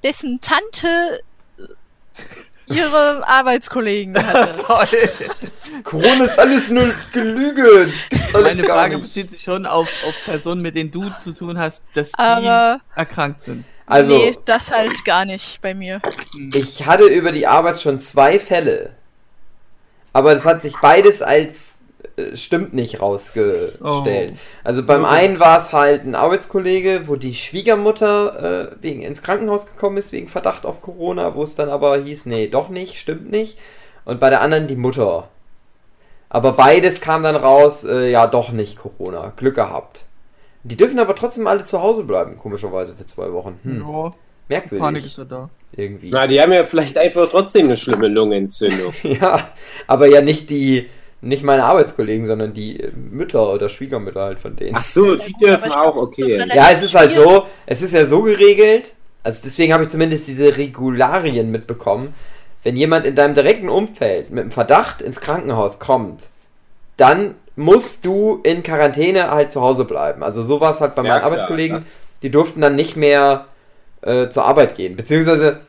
dessen 0.03 0.41
Tante 0.41 1.21
ihre 2.73 3.27
Arbeitskollegen 3.27 4.17
hat 4.17 4.55
es. 4.57 5.83
Corona 5.83 6.25
ist 6.25 6.37
alles 6.39 6.69
nur 6.69 6.93
Gelüge. 7.11 7.91
Das 8.31 8.41
Meine 8.41 8.63
Frage 8.63 8.95
nicht. 8.95 9.03
bezieht 9.03 9.31
sich 9.31 9.43
schon 9.43 9.65
auf, 9.65 9.87
auf 10.07 10.15
Personen, 10.25 10.61
mit 10.61 10.75
denen 10.75 10.91
du 10.91 11.09
zu 11.19 11.31
tun 11.33 11.57
hast, 11.57 11.83
dass 11.93 12.11
Aber 12.15 12.81
die 12.95 12.99
erkrankt 12.99 13.43
sind. 13.43 13.65
Also, 13.85 14.17
nee, 14.17 14.31
das 14.45 14.71
halt 14.71 15.03
gar 15.03 15.25
nicht 15.25 15.61
bei 15.61 15.73
mir. 15.73 16.01
Ich 16.53 16.85
hatte 16.85 17.05
über 17.05 17.31
die 17.31 17.45
Arbeit 17.47 17.81
schon 17.81 17.99
zwei 17.99 18.39
Fälle. 18.39 18.91
Aber 20.13 20.33
es 20.33 20.45
hat 20.45 20.61
sich 20.61 20.77
beides 20.77 21.21
als 21.21 21.70
stimmt 22.35 22.73
nicht 22.73 23.01
rausgestellt. 23.01 23.79
Oh. 23.83 24.03
Also 24.63 24.83
beim 24.83 25.03
okay. 25.03 25.15
einen 25.15 25.39
war 25.39 25.57
es 25.57 25.73
halt 25.73 26.05
ein 26.05 26.15
Arbeitskollege, 26.15 27.03
wo 27.07 27.15
die 27.15 27.33
Schwiegermutter 27.33 28.71
äh, 28.71 28.75
wegen 28.81 29.01
ins 29.01 29.21
Krankenhaus 29.21 29.65
gekommen 29.65 29.97
ist 29.97 30.11
wegen 30.11 30.27
Verdacht 30.27 30.65
auf 30.65 30.81
Corona, 30.81 31.35
wo 31.35 31.43
es 31.43 31.55
dann 31.55 31.69
aber 31.69 31.97
hieß, 31.97 32.25
nee, 32.25 32.47
doch 32.47 32.69
nicht, 32.69 32.97
stimmt 32.97 33.29
nicht. 33.31 33.57
Und 34.05 34.19
bei 34.19 34.29
der 34.29 34.41
anderen 34.41 34.67
die 34.67 34.75
Mutter. 34.75 35.27
Aber 36.29 36.53
beides 36.53 37.01
kam 37.01 37.23
dann 37.23 37.35
raus, 37.35 37.83
äh, 37.83 38.09
ja, 38.09 38.27
doch 38.27 38.51
nicht 38.51 38.77
Corona. 38.77 39.33
Glück 39.35 39.55
gehabt. 39.55 40.05
Die 40.63 40.77
dürfen 40.77 40.99
aber 40.99 41.15
trotzdem 41.15 41.47
alle 41.47 41.65
zu 41.65 41.81
Hause 41.81 42.03
bleiben, 42.03 42.37
komischerweise 42.37 42.95
für 42.95 43.05
zwei 43.05 43.33
Wochen. 43.33 43.59
Hm. 43.63 43.85
Ja, 43.89 44.11
Merkwürdig. 44.47 44.79
Panik 44.79 45.05
ist 45.05 45.17
ja 45.17 45.25
da. 45.25 45.49
Irgendwie. 45.73 46.09
Na, 46.11 46.27
die 46.27 46.41
haben 46.41 46.51
ja 46.51 46.65
vielleicht 46.65 46.97
einfach 46.97 47.29
trotzdem 47.29 47.67
eine 47.67 47.77
schlimme 47.77 48.07
Lungenentzündung. 48.09 48.93
ja, 49.03 49.49
aber 49.87 50.07
ja 50.07 50.21
nicht 50.21 50.49
die, 50.49 50.89
nicht 51.21 51.43
meine 51.43 51.63
Arbeitskollegen, 51.63 52.25
sondern 52.25 52.53
die 52.53 52.83
Mütter 52.95 53.53
oder 53.53 53.69
Schwiegermütter 53.69 54.21
halt 54.21 54.39
von 54.39 54.55
denen. 54.55 54.75
Ach 54.75 54.83
so, 54.83 55.15
die 55.15 55.33
dürfen 55.33 55.71
auch, 55.71 55.95
okay. 55.95 56.43
Ja, 56.53 56.71
es 56.71 56.81
ist 56.81 56.95
halt 56.95 57.13
so, 57.13 57.45
es 57.67 57.81
ist 57.83 57.93
ja 57.93 58.05
so 58.07 58.23
geregelt, 58.23 58.93
also 59.23 59.41
deswegen 59.43 59.71
habe 59.71 59.83
ich 59.83 59.89
zumindest 59.89 60.27
diese 60.27 60.57
Regularien 60.57 61.51
mitbekommen. 61.51 62.13
Wenn 62.63 62.75
jemand 62.75 63.05
in 63.05 63.15
deinem 63.15 63.35
direkten 63.35 63.69
Umfeld 63.69 64.31
mit 64.31 64.41
einem 64.41 64.51
Verdacht 64.51 65.01
ins 65.01 65.19
Krankenhaus 65.21 65.79
kommt, 65.79 66.29
dann 66.97 67.35
musst 67.55 68.05
du 68.05 68.39
in 68.43 68.63
Quarantäne 68.63 69.29
halt 69.29 69.51
zu 69.51 69.61
Hause 69.61 69.85
bleiben. 69.85 70.23
Also 70.23 70.41
so 70.41 70.59
war 70.59 70.71
es 70.71 70.81
halt 70.81 70.95
bei 70.95 71.03
ja, 71.03 71.09
meinen 71.09 71.19
klar, 71.19 71.31
Arbeitskollegen. 71.31 71.85
Die 72.23 72.31
durften 72.31 72.61
dann 72.61 72.75
nicht 72.75 72.97
mehr 72.97 73.45
äh, 74.01 74.29
zur 74.29 74.45
Arbeit 74.45 74.75
gehen. 74.75 74.95
Beziehungsweise 74.95 75.59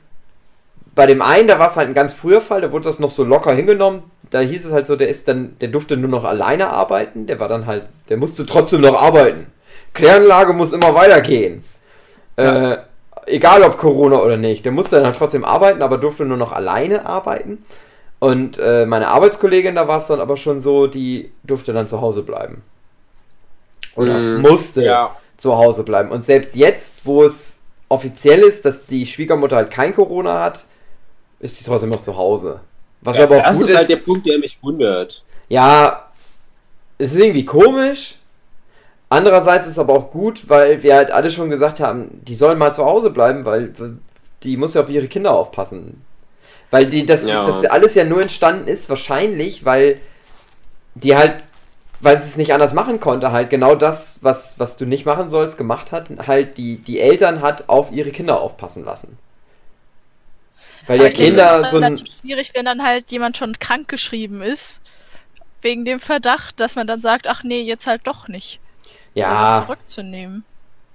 bei 0.94 1.07
dem 1.07 1.22
einen, 1.22 1.48
da 1.48 1.59
war 1.59 1.68
es 1.68 1.76
halt 1.76 1.88
ein 1.88 1.94
ganz 1.94 2.12
früher 2.14 2.40
Fall, 2.40 2.61
da 2.61 2.72
wurde 2.72 2.84
das 2.84 2.98
noch 2.98 3.11
so 3.11 3.24
locker 3.24 3.53
hingenommen 3.53 4.03
da 4.33 4.41
hieß 4.41 4.64
es 4.64 4.72
halt 4.72 4.87
so, 4.87 4.97
der 4.97 5.09
ist 5.09 5.28
dann, 5.28 5.57
der 5.61 5.68
durfte 5.68 5.97
nur 5.97 6.09
noch 6.09 6.24
alleine 6.24 6.70
arbeiten, 6.70 7.26
der 7.26 7.39
war 7.39 7.49
dann 7.49 7.66
halt, 7.66 7.85
der 8.09 8.16
musste 8.16 8.47
trotzdem 8.47 8.80
noch 8.80 9.01
arbeiten. 9.01 9.47
Kläranlage 9.93 10.55
muss 10.55 10.72
immer 10.72 10.95
weitergehen. 10.95 11.62
Ja. 12.39 12.72
Äh, 12.72 12.78
egal 13.26 13.62
ob 13.62 13.76
Corona 13.76 14.20
oder 14.20 14.39
nicht. 14.39 14.64
Der 14.64 14.72
musste 14.72 14.97
dann 14.97 15.05
halt 15.05 15.16
trotzdem 15.16 15.45
arbeiten, 15.45 15.83
aber 15.83 15.99
durfte 15.99 16.24
nur 16.24 16.39
noch 16.39 16.53
alleine 16.53 17.05
arbeiten. 17.05 17.62
Und 18.20 18.59
äh, 18.59 18.87
meine 18.87 19.09
Arbeitskollegin, 19.09 19.74
da 19.74 19.87
war 19.87 19.99
es 19.99 20.07
dann 20.07 20.20
aber 20.20 20.39
schon 20.39 20.61
so, 20.61 20.87
die 20.87 21.30
durfte 21.45 21.74
dann 21.74 21.87
zu 21.87 22.01
Hause 22.01 22.22
bleiben. 22.22 22.62
Oder 23.97 24.18
mm, 24.18 24.41
musste 24.41 24.83
ja. 24.83 25.14
zu 25.37 25.59
Hause 25.59 25.83
bleiben. 25.83 26.11
Und 26.11 26.24
selbst 26.24 26.57
jetzt, 26.57 26.95
wo 27.05 27.22
es 27.22 27.59
offiziell 27.91 28.41
ist, 28.41 28.64
dass 28.64 28.87
die 28.87 29.05
Schwiegermutter 29.05 29.57
halt 29.57 29.70
kein 29.70 29.95
Corona 29.95 30.41
hat, 30.41 30.64
ist 31.39 31.59
sie 31.59 31.64
trotzdem 31.64 31.91
noch 31.91 32.01
zu 32.01 32.16
Hause. 32.16 32.61
Was 33.03 33.18
ja, 33.18 33.24
aber 33.24 33.38
auch 33.38 33.42
das 33.42 33.59
gut 33.59 33.68
ist 33.68 33.76
halt 33.76 33.88
der 33.88 33.96
Punkt, 33.96 34.26
der 34.26 34.38
mich 34.38 34.59
wundert. 34.62 35.22
Ja, 35.48 36.09
es 36.98 37.12
ist 37.12 37.18
irgendwie 37.18 37.44
komisch. 37.44 38.16
Andererseits 39.09 39.66
ist 39.66 39.74
es 39.74 39.78
aber 39.78 39.92
auch 39.92 40.11
gut, 40.11 40.48
weil 40.48 40.82
wir 40.82 40.94
halt 40.94 41.11
alle 41.11 41.30
schon 41.30 41.50
gesagt 41.50 41.80
haben, 41.80 42.22
die 42.26 42.34
sollen 42.34 42.59
mal 42.59 42.74
zu 42.74 42.84
Hause 42.84 43.11
bleiben, 43.11 43.44
weil 43.44 43.74
die 44.42 44.57
muss 44.57 44.74
ja 44.74 44.82
auf 44.82 44.88
ihre 44.88 45.09
Kinder 45.09 45.34
aufpassen. 45.34 46.03
Weil 46.70 46.86
die, 46.86 47.05
das, 47.05 47.26
ja. 47.26 47.44
das 47.44 47.64
alles 47.66 47.94
ja 47.94 48.05
nur 48.05 48.22
entstanden 48.22 48.66
ist, 48.66 48.88
wahrscheinlich, 48.88 49.66
weil 49.66 50.00
die 50.94 51.14
halt, 51.14 51.42
weil 52.00 52.20
sie 52.20 52.28
es 52.28 52.36
nicht 52.36 52.55
anders 52.55 52.72
machen 52.72 53.00
konnte, 53.00 53.32
halt 53.32 53.50
genau 53.50 53.74
das, 53.74 54.18
was, 54.22 54.59
was 54.59 54.78
du 54.78 54.86
nicht 54.86 55.05
machen 55.05 55.28
sollst, 55.28 55.59
gemacht 55.59 55.92
hat, 55.92 56.09
halt 56.26 56.57
die, 56.57 56.78
die 56.78 56.98
Eltern 56.98 57.42
hat 57.42 57.68
auf 57.68 57.92
ihre 57.92 58.11
Kinder 58.11 58.40
aufpassen 58.40 58.84
lassen. 58.84 59.18
Weil 60.87 61.03
ja 61.03 61.09
Kinder 61.09 61.70
so 61.70 61.78
ein. 61.78 61.97
schwierig, 61.97 62.53
wenn 62.55 62.64
dann 62.64 62.83
halt 62.83 63.11
jemand 63.11 63.37
schon 63.37 63.59
krank 63.59 63.89
geschrieben 63.89 64.43
ist, 64.43 64.83
wegen 65.61 65.85
dem 65.85 66.01
Verdacht, 66.01 66.61
dass 66.61 66.74
man 66.74 66.87
dann 66.87 67.01
sagt, 67.01 67.28
ach 67.28 67.45
nee, 67.45 67.62
jetzt 67.62 67.87
halt 67.87 68.03
doch 68.07 68.28
nicht. 68.28 68.61
Ja. 69.14 69.59
So 69.59 69.64
zurückzunehmen. 69.66 70.45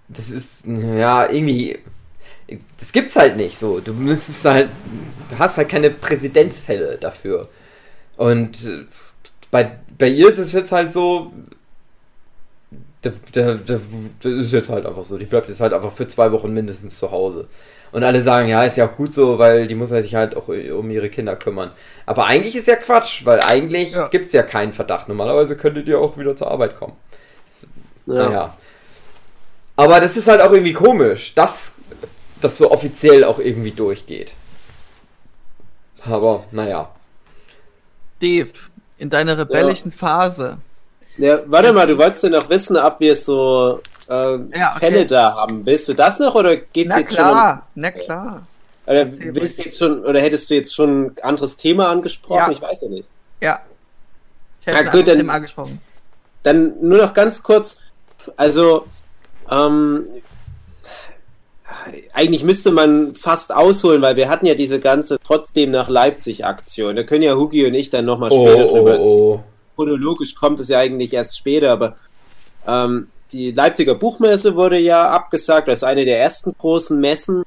Das 0.10 0.30
ist, 0.30 0.66
ja, 0.66 1.30
irgendwie. 1.30 1.80
Das 2.80 2.94
gibt's 2.94 3.16
halt 3.16 3.36
nicht 3.36 3.58
so. 3.58 3.80
Du 3.80 3.94
müsstest 3.94 4.46
halt. 4.46 4.70
Du 5.30 5.40
hast 5.40 5.58
halt 5.58 5.70
keine 5.70 5.90
Präzedenzfälle 5.90 6.98
dafür. 6.98 7.50
Und 8.16 8.66
äh, 8.66 8.86
bei, 9.52 9.78
bei 9.98 10.08
ihr 10.08 10.30
ist 10.30 10.38
es 10.38 10.54
jetzt 10.54 10.72
halt 10.72 10.94
so. 10.94 11.34
Das 13.02 13.14
ist 14.24 14.54
jetzt 14.54 14.70
halt 14.70 14.86
einfach 14.86 15.04
so. 15.04 15.18
Die 15.18 15.26
bleibt 15.26 15.48
jetzt 15.50 15.62
halt 15.62 15.74
einfach 15.74 15.94
für 15.94 16.08
zwei 16.08 16.32
Wochen 16.32 16.52
mindestens 16.54 17.00
zu 17.00 17.12
Hause. 17.12 17.48
Und 17.92 18.04
alle 18.04 18.22
sagen, 18.22 18.48
ja, 18.48 18.64
ist 18.64 18.78
ja 18.78 18.86
auch 18.86 18.96
gut 18.96 19.14
so, 19.14 19.40
weil 19.40 19.68
die 19.68 19.76
muss 19.76 19.90
sich 19.90 20.16
halt 20.16 20.36
auch 20.36 20.50
um 20.50 20.92
ihre 20.92 21.10
Kinder 21.10 21.36
kümmern. 21.36 21.72
Aber 22.06 22.26
eigentlich 22.26 22.56
ist 22.56 22.68
ja 22.68 22.76
Quatsch, 22.76 23.26
weil 23.26 23.40
eigentlich 23.40 23.94
ja. 23.94 24.08
gibt 24.10 24.28
es 24.28 24.34
ja 24.34 24.44
keinen 24.44 24.74
Verdacht. 24.74 25.08
Normalerweise 25.08 25.56
könntet 25.56 25.88
ihr 25.88 26.00
auch 26.00 26.18
wieder 26.18 26.36
zur 26.36 26.52
Arbeit 26.52 26.76
kommen. 26.76 26.94
Ja. 28.06 28.14
Naja. 28.14 28.58
Aber 29.76 30.00
das 30.00 30.18
ist 30.18 30.28
halt 30.28 30.42
auch 30.42 30.52
irgendwie 30.52 30.74
komisch, 30.74 31.36
dass 31.36 31.74
das 32.42 32.58
so 32.58 32.72
offiziell 32.72 33.24
auch 33.24 33.40
irgendwie 33.40 33.72
durchgeht. 33.72 34.34
Aber 36.06 36.46
naja. 36.52 36.90
Dave, 38.22 38.52
in 38.98 39.10
deiner 39.10 39.38
rebellischen 39.38 39.92
Phase. 39.92 40.58
Ja, 41.18 41.40
warte 41.46 41.74
mal, 41.74 41.88
du 41.88 41.98
wolltest 41.98 42.24
ja 42.24 42.30
noch 42.30 42.50
wissen, 42.50 42.78
ob 42.78 43.00
wir 43.00 43.16
so 43.16 43.82
äh, 44.10 44.14
Ja, 44.14 44.72
okay. 44.72 44.80
Fälle 44.80 45.05
da 45.05 45.36
haben. 45.36 45.66
Willst 45.66 45.88
du 45.89 45.93
das 45.93 46.20
noch 46.20 46.36
oder 46.36 46.55
geht's 46.55 46.89
Na 46.89 46.99
jetzt 46.99 47.16
schon 47.16 47.26
um, 47.26 47.32
klar, 47.32 47.68
na 47.76 47.91
klar. 47.91 48.47
oder 48.86 48.95
Erzähl 48.99 49.36
willst 49.36 49.60
jetzt 49.60 49.78
schon 49.78 50.03
oder 50.05 50.20
hättest 50.22 50.49
du 50.49 50.55
jetzt 50.55 50.74
schon 50.76 51.05
ein 51.08 51.16
anderes 51.22 51.58
Thema 51.58 51.89
angesprochen? 51.89 52.38
Ja. 52.38 52.51
Ich 52.51 52.62
weiß 52.62 52.78
ja 52.82 52.89
nicht. 52.89 53.08
Ja. 53.41 53.60
Ich 54.60 54.66
Ja, 54.66 54.74
hätte 54.74 54.84
gut, 54.86 54.93
gut, 54.93 55.08
dann- 55.08 55.18
dem 55.18 55.30
angesprochen. 55.30 55.82
Dann 56.43 56.74
nur 56.82 56.97
noch 56.99 57.14
ganz 57.14 57.43
kurz, 57.43 57.78
also 58.38 58.86
ähm, 59.51 60.05
eigentlich 62.14 62.43
müsste 62.43 62.72
man 62.72 63.16
fast 63.16 63.51
ausholen, 63.53 64.01
weil 64.01 64.16
wir 64.16 64.30
hatten 64.30 64.45
ja 64.45 64.55
diese 64.55 64.80
ganze 64.80 65.18
trotzdem 65.26 65.72
nach 65.72 65.89
Leipzig 65.89 66.45
Aktion. 66.45 66.95
Da 66.95 67.03
können 67.03 67.24
ja 67.24 67.36
Hugi 67.36 67.66
und 67.66 67.74
ich 67.74 67.89
dann 67.89 68.05
nochmal 68.05 68.30
Oh, 68.32 68.45
später 68.47 68.68
drüber 68.68 68.82
oh, 68.84 68.88
erzählen. 68.88 69.08
oh. 69.22 69.43
chronologisch 69.76 70.36
kommt 70.36 70.60
es 70.60 70.70
ja 70.70 70.80
eigentlich 70.80 71.14
erst 71.14 71.38
später, 71.38 71.72
aber 71.72 71.95
ähm, 72.66 73.08
die 73.32 73.51
Leipziger 73.51 73.95
Buchmesse 73.95 74.55
wurde 74.55 74.80
ja 74.80 75.09
abgesagt, 75.09 75.67
ist 75.67 75.84
eine 75.84 76.05
der 76.05 76.19
ersten 76.19 76.53
großen 76.57 76.99
Messen. 76.99 77.43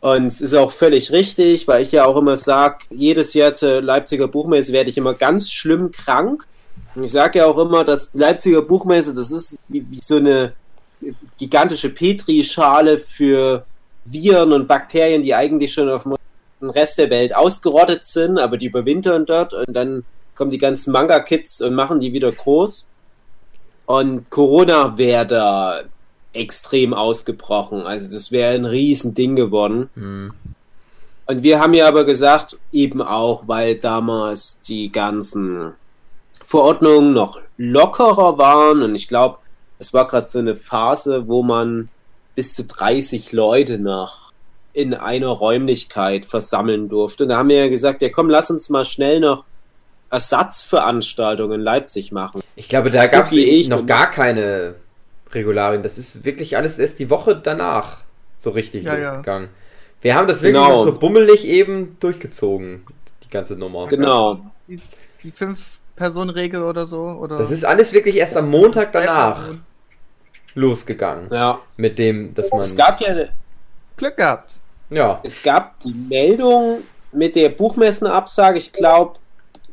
Und 0.00 0.26
es 0.26 0.40
ist 0.40 0.54
auch 0.54 0.72
völlig 0.72 1.10
richtig, 1.10 1.66
weil 1.66 1.82
ich 1.82 1.92
ja 1.92 2.04
auch 2.04 2.16
immer 2.16 2.36
sage, 2.36 2.78
jedes 2.90 3.34
Jahr 3.34 3.54
zur 3.54 3.82
Leipziger 3.82 4.28
Buchmesse 4.28 4.72
werde 4.72 4.90
ich 4.90 4.98
immer 4.98 5.14
ganz 5.14 5.50
schlimm 5.50 5.90
krank. 5.90 6.46
Und 6.94 7.04
ich 7.04 7.12
sage 7.12 7.40
ja 7.40 7.46
auch 7.46 7.58
immer, 7.58 7.84
dass 7.84 8.10
die 8.10 8.18
Leipziger 8.18 8.62
Buchmesse, 8.62 9.14
das 9.14 9.30
ist 9.30 9.58
wie, 9.68 9.84
wie 9.90 9.98
so 9.98 10.16
eine 10.16 10.52
gigantische 11.38 11.90
Petri-Schale 11.90 12.98
für 12.98 13.66
Viren 14.04 14.52
und 14.52 14.68
Bakterien, 14.68 15.22
die 15.22 15.34
eigentlich 15.34 15.72
schon 15.72 15.90
auf 15.90 16.04
dem 16.04 16.16
Rest 16.70 16.98
der 16.98 17.10
Welt 17.10 17.34
ausgerottet 17.34 18.04
sind, 18.04 18.38
aber 18.38 18.56
die 18.56 18.66
überwintern 18.66 19.26
dort 19.26 19.52
und 19.52 19.74
dann 19.74 20.04
kommen 20.34 20.50
die 20.50 20.58
ganzen 20.58 20.92
Manga-Kids 20.92 21.60
und 21.62 21.74
machen 21.74 22.00
die 22.00 22.12
wieder 22.12 22.30
groß. 22.30 22.86
Und 23.86 24.30
Corona 24.30 24.98
wäre 24.98 25.26
da 25.26 25.80
extrem 26.32 26.92
ausgebrochen. 26.92 27.82
Also 27.82 28.12
das 28.12 28.30
wäre 28.30 28.54
ein 28.54 28.64
Riesending 28.64 29.36
geworden. 29.36 29.88
Hm. 29.94 30.32
Und 31.26 31.42
wir 31.42 31.60
haben 31.60 31.74
ja 31.74 31.88
aber 31.88 32.04
gesagt, 32.04 32.56
eben 32.72 33.02
auch, 33.02 33.44
weil 33.46 33.76
damals 33.76 34.60
die 34.60 34.92
ganzen 34.92 35.72
Verordnungen 36.44 37.12
noch 37.12 37.40
lockerer 37.56 38.38
waren 38.38 38.82
und 38.82 38.94
ich 38.94 39.08
glaube, 39.08 39.38
es 39.78 39.92
war 39.92 40.06
gerade 40.06 40.26
so 40.26 40.38
eine 40.38 40.54
Phase, 40.54 41.26
wo 41.26 41.42
man 41.42 41.88
bis 42.34 42.54
zu 42.54 42.64
30 42.64 43.32
Leute 43.32 43.78
nach 43.78 44.32
in 44.72 44.94
einer 44.94 45.28
Räumlichkeit 45.28 46.26
versammeln 46.26 46.88
durfte. 46.88 47.24
Und 47.24 47.30
da 47.30 47.38
haben 47.38 47.48
wir 47.48 47.56
ja 47.56 47.68
gesagt, 47.68 48.02
ja 48.02 48.10
komm, 48.10 48.28
lass 48.28 48.50
uns 48.50 48.68
mal 48.68 48.84
schnell 48.84 49.20
noch 49.20 49.44
Ersatzveranstaltungen 50.10 51.60
in 51.60 51.60
Leipzig 51.60 52.12
machen. 52.12 52.42
Ich 52.54 52.68
glaube, 52.68 52.90
da 52.90 53.06
gab 53.06 53.26
es 53.26 53.32
ich 53.32 53.68
noch 53.68 53.86
gar 53.86 54.10
keine 54.10 54.74
Regularien. 55.32 55.82
Das 55.82 55.98
ist 55.98 56.24
wirklich 56.24 56.56
alles 56.56 56.78
erst 56.78 56.98
die 56.98 57.10
Woche 57.10 57.36
danach 57.36 58.02
so 58.36 58.50
richtig 58.50 58.84
Ja, 58.84 58.94
ja. 58.96 59.08
losgegangen. 59.10 59.48
Wir 60.02 60.14
haben 60.14 60.28
das 60.28 60.42
wirklich 60.42 60.62
Genau. 60.62 60.84
so 60.84 60.98
bummelig 60.98 61.46
eben 61.46 61.96
durchgezogen, 62.00 62.86
die 63.24 63.28
ganze 63.30 63.56
Nummer. 63.56 63.88
Genau. 63.88 64.40
Die, 64.68 64.80
die 65.22 65.32
Fünf-Personen-Regel 65.32 66.62
oder 66.62 66.86
so? 66.86 67.00
Oder 67.02 67.36
Das 67.36 67.50
ist 67.50 67.64
alles 67.64 67.92
wirklich 67.92 68.16
erst 68.16 68.36
am 68.36 68.50
Montag 68.50 68.92
danach 68.92 69.54
losgegangen. 70.54 71.28
Ja. 71.32 71.60
Mit 71.76 71.98
dem, 71.98 72.34
dass 72.34 72.50
man. 72.50 72.60
Es 72.60 72.76
gab 72.76 73.00
ja 73.00 73.14
Glück 73.96 74.16
gehabt. 74.16 74.54
Ja. 74.90 75.20
Es 75.24 75.42
gab 75.42 75.80
die 75.80 75.92
Meldung 75.94 76.78
mit 77.12 77.34
der 77.34 77.48
Buchmessenabsage, 77.48 78.58
ich 78.58 78.72
glaube, 78.72 79.18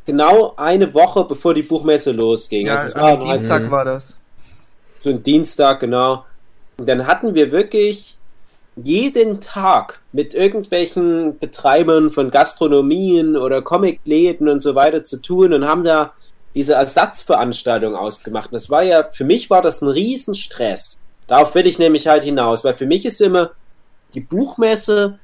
genau 0.06 0.54
eine 0.58 0.93
Woche 0.93 1.24
bevor 1.26 1.54
die 1.54 1.62
Buchmesse 1.64 2.12
losging. 2.12 2.68
Ja, 2.68 2.76
also 2.76 2.95
war 2.95 3.18
Dienstag 3.18 3.64
Mhm. 3.64 3.72
war 3.72 3.86
das. 3.86 4.18
so 5.01 5.10
ein 5.10 5.24
Dienstag, 5.24 5.80
genau. 5.82 6.26
Und 6.78 6.88
dann 6.88 7.06
hatten 7.08 7.36
wir 7.36 7.51
wirklich 7.51 8.18
jeden 8.76 9.39
Tag 9.39 9.99
mit 10.14 10.34
irgendwelchen 10.34 11.38
Betreibern 11.38 12.10
von 12.10 12.32
Gastronomien 12.32 13.38
oder 13.38 13.62
Comicläden 13.62 14.47
und 14.49 14.62
so 14.62 14.74
weiter 14.76 15.04
zu 15.04 15.18
tun 15.22 15.54
und 15.54 15.68
haben 15.68 15.84
da 15.84 16.14
diese 16.56 16.74
Ersatzveranstaltung 16.74 17.95
ausgemacht. 17.95 18.47
Und 18.51 18.54
das 18.56 18.70
war 18.70 18.82
ja, 18.84 19.04
für 19.12 19.26
mich 19.26 19.49
war 19.49 19.62
das 19.62 19.82
ein 19.82 19.89
Riesenstress. 19.89 20.97
Darauf 21.28 21.54
will 21.56 21.68
ich 21.68 21.78
nämlich 21.80 22.08
halt 22.08 22.24
hinaus, 22.24 22.64
weil 22.64 22.74
für 22.74 22.86
mich 22.86 23.06
ist 23.06 23.22
immer 23.22 23.51
die 24.14 24.22
Buchmesse 24.22 25.20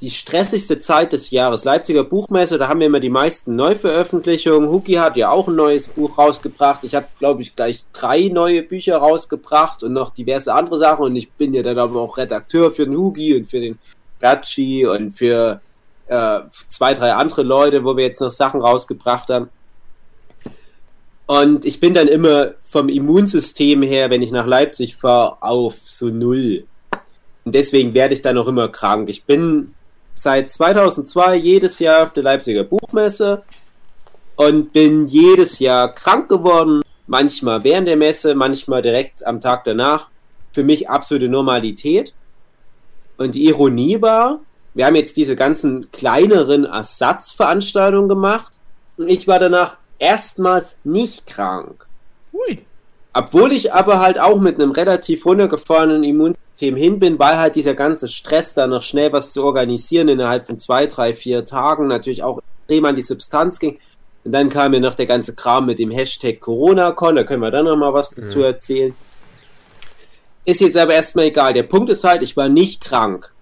die 0.00 0.10
stressigste 0.10 0.80
Zeit 0.80 1.12
des 1.12 1.30
Jahres. 1.30 1.64
Leipziger 1.64 2.04
Buchmesse, 2.04 2.58
da 2.58 2.68
haben 2.68 2.80
wir 2.80 2.88
immer 2.88 3.00
die 3.00 3.10
meisten 3.10 3.54
Neuveröffentlichungen. 3.54 4.68
Huki 4.68 4.94
hat 4.94 5.16
ja 5.16 5.30
auch 5.30 5.46
ein 5.46 5.54
neues 5.54 5.88
Buch 5.88 6.18
rausgebracht. 6.18 6.82
Ich 6.82 6.94
habe, 6.94 7.06
glaube 7.18 7.42
ich, 7.42 7.54
gleich 7.54 7.84
drei 7.92 8.28
neue 8.28 8.62
Bücher 8.62 8.98
rausgebracht 8.98 9.82
und 9.84 9.92
noch 9.92 10.12
diverse 10.12 10.52
andere 10.52 10.78
Sachen. 10.78 11.04
Und 11.04 11.16
ich 11.16 11.30
bin 11.32 11.54
ja 11.54 11.62
dann 11.62 11.78
aber 11.78 12.00
auch 12.00 12.18
Redakteur 12.18 12.72
für 12.72 12.86
den 12.86 12.96
Hugi 12.96 13.36
und 13.36 13.48
für 13.48 13.60
den 13.60 13.78
Gatschi 14.20 14.84
und 14.86 15.12
für 15.12 15.60
äh, 16.08 16.40
zwei, 16.68 16.94
drei 16.94 17.14
andere 17.14 17.42
Leute, 17.42 17.84
wo 17.84 17.96
wir 17.96 18.04
jetzt 18.04 18.20
noch 18.20 18.30
Sachen 18.30 18.60
rausgebracht 18.60 19.28
haben. 19.28 19.48
Und 21.26 21.64
ich 21.64 21.80
bin 21.80 21.94
dann 21.94 22.08
immer 22.08 22.52
vom 22.68 22.88
Immunsystem 22.88 23.82
her, 23.82 24.10
wenn 24.10 24.22
ich 24.22 24.30
nach 24.30 24.46
Leipzig 24.46 24.96
fahre, 24.96 25.42
auf 25.42 25.76
so 25.86 26.08
null. 26.08 26.64
Und 27.44 27.54
deswegen 27.54 27.94
werde 27.94 28.14
ich 28.14 28.22
dann 28.22 28.38
auch 28.38 28.48
immer 28.48 28.68
krank. 28.68 29.08
Ich 29.08 29.24
bin 29.24 29.73
seit 30.14 30.50
2002 30.50 31.36
jedes 31.36 31.78
Jahr 31.78 32.04
auf 32.04 32.12
der 32.12 32.22
Leipziger 32.22 32.64
Buchmesse 32.64 33.42
und 34.36 34.72
bin 34.72 35.06
jedes 35.06 35.58
Jahr 35.58 35.94
krank 35.94 36.28
geworden. 36.28 36.82
Manchmal 37.06 37.64
während 37.64 37.88
der 37.88 37.96
Messe, 37.96 38.34
manchmal 38.34 38.82
direkt 38.82 39.26
am 39.26 39.40
Tag 39.40 39.64
danach. 39.64 40.08
Für 40.52 40.62
mich 40.62 40.88
absolute 40.88 41.28
Normalität. 41.28 42.14
Und 43.16 43.34
die 43.34 43.46
Ironie 43.46 44.00
war, 44.00 44.40
wir 44.74 44.86
haben 44.86 44.96
jetzt 44.96 45.16
diese 45.16 45.36
ganzen 45.36 45.90
kleineren 45.92 46.64
Ersatzveranstaltungen 46.64 48.08
gemacht 48.08 48.58
und 48.96 49.08
ich 49.08 49.28
war 49.28 49.38
danach 49.38 49.76
erstmals 49.98 50.78
nicht 50.84 51.26
krank. 51.26 51.86
Ui. 52.32 52.64
Obwohl 53.16 53.52
ich 53.52 53.72
aber 53.72 54.00
halt 54.00 54.18
auch 54.18 54.40
mit 54.40 54.56
einem 54.60 54.72
relativ 54.72 55.24
runtergefahrenen 55.24 56.02
Immunsystem 56.02 56.74
hin 56.74 56.98
bin, 56.98 57.18
weil 57.18 57.38
halt 57.38 57.54
dieser 57.54 57.74
ganze 57.74 58.08
Stress 58.08 58.54
da 58.54 58.66
noch 58.66 58.82
schnell 58.82 59.12
was 59.12 59.32
zu 59.32 59.44
organisieren 59.44 60.08
innerhalb 60.08 60.46
von 60.46 60.58
zwei, 60.58 60.86
drei, 60.86 61.14
vier 61.14 61.44
Tagen 61.44 61.86
natürlich 61.86 62.24
auch 62.24 62.40
extrem 62.66 62.84
an 62.86 62.96
die 62.96 63.02
Substanz 63.02 63.60
ging. 63.60 63.78
Und 64.24 64.32
dann 64.32 64.48
kam 64.48 64.72
mir 64.72 64.80
noch 64.80 64.94
der 64.94 65.06
ganze 65.06 65.34
Kram 65.34 65.66
mit 65.66 65.78
dem 65.78 65.92
Hashtag 65.92 66.40
CoronaCon, 66.40 67.14
da 67.14 67.24
können 67.24 67.42
wir 67.42 67.50
dann 67.52 67.66
noch 67.66 67.76
mal 67.76 67.92
was 67.94 68.10
dazu 68.10 68.38
Mhm. 68.40 68.44
erzählen. 68.44 68.94
Ist 70.44 70.60
jetzt 70.60 70.76
aber 70.76 70.94
erstmal 70.94 71.26
egal. 71.26 71.52
Der 71.52 71.62
Punkt 71.62 71.90
ist 71.90 72.04
halt, 72.04 72.22
ich 72.22 72.36
war 72.36 72.48
nicht 72.48 72.82
krank. 72.82 73.32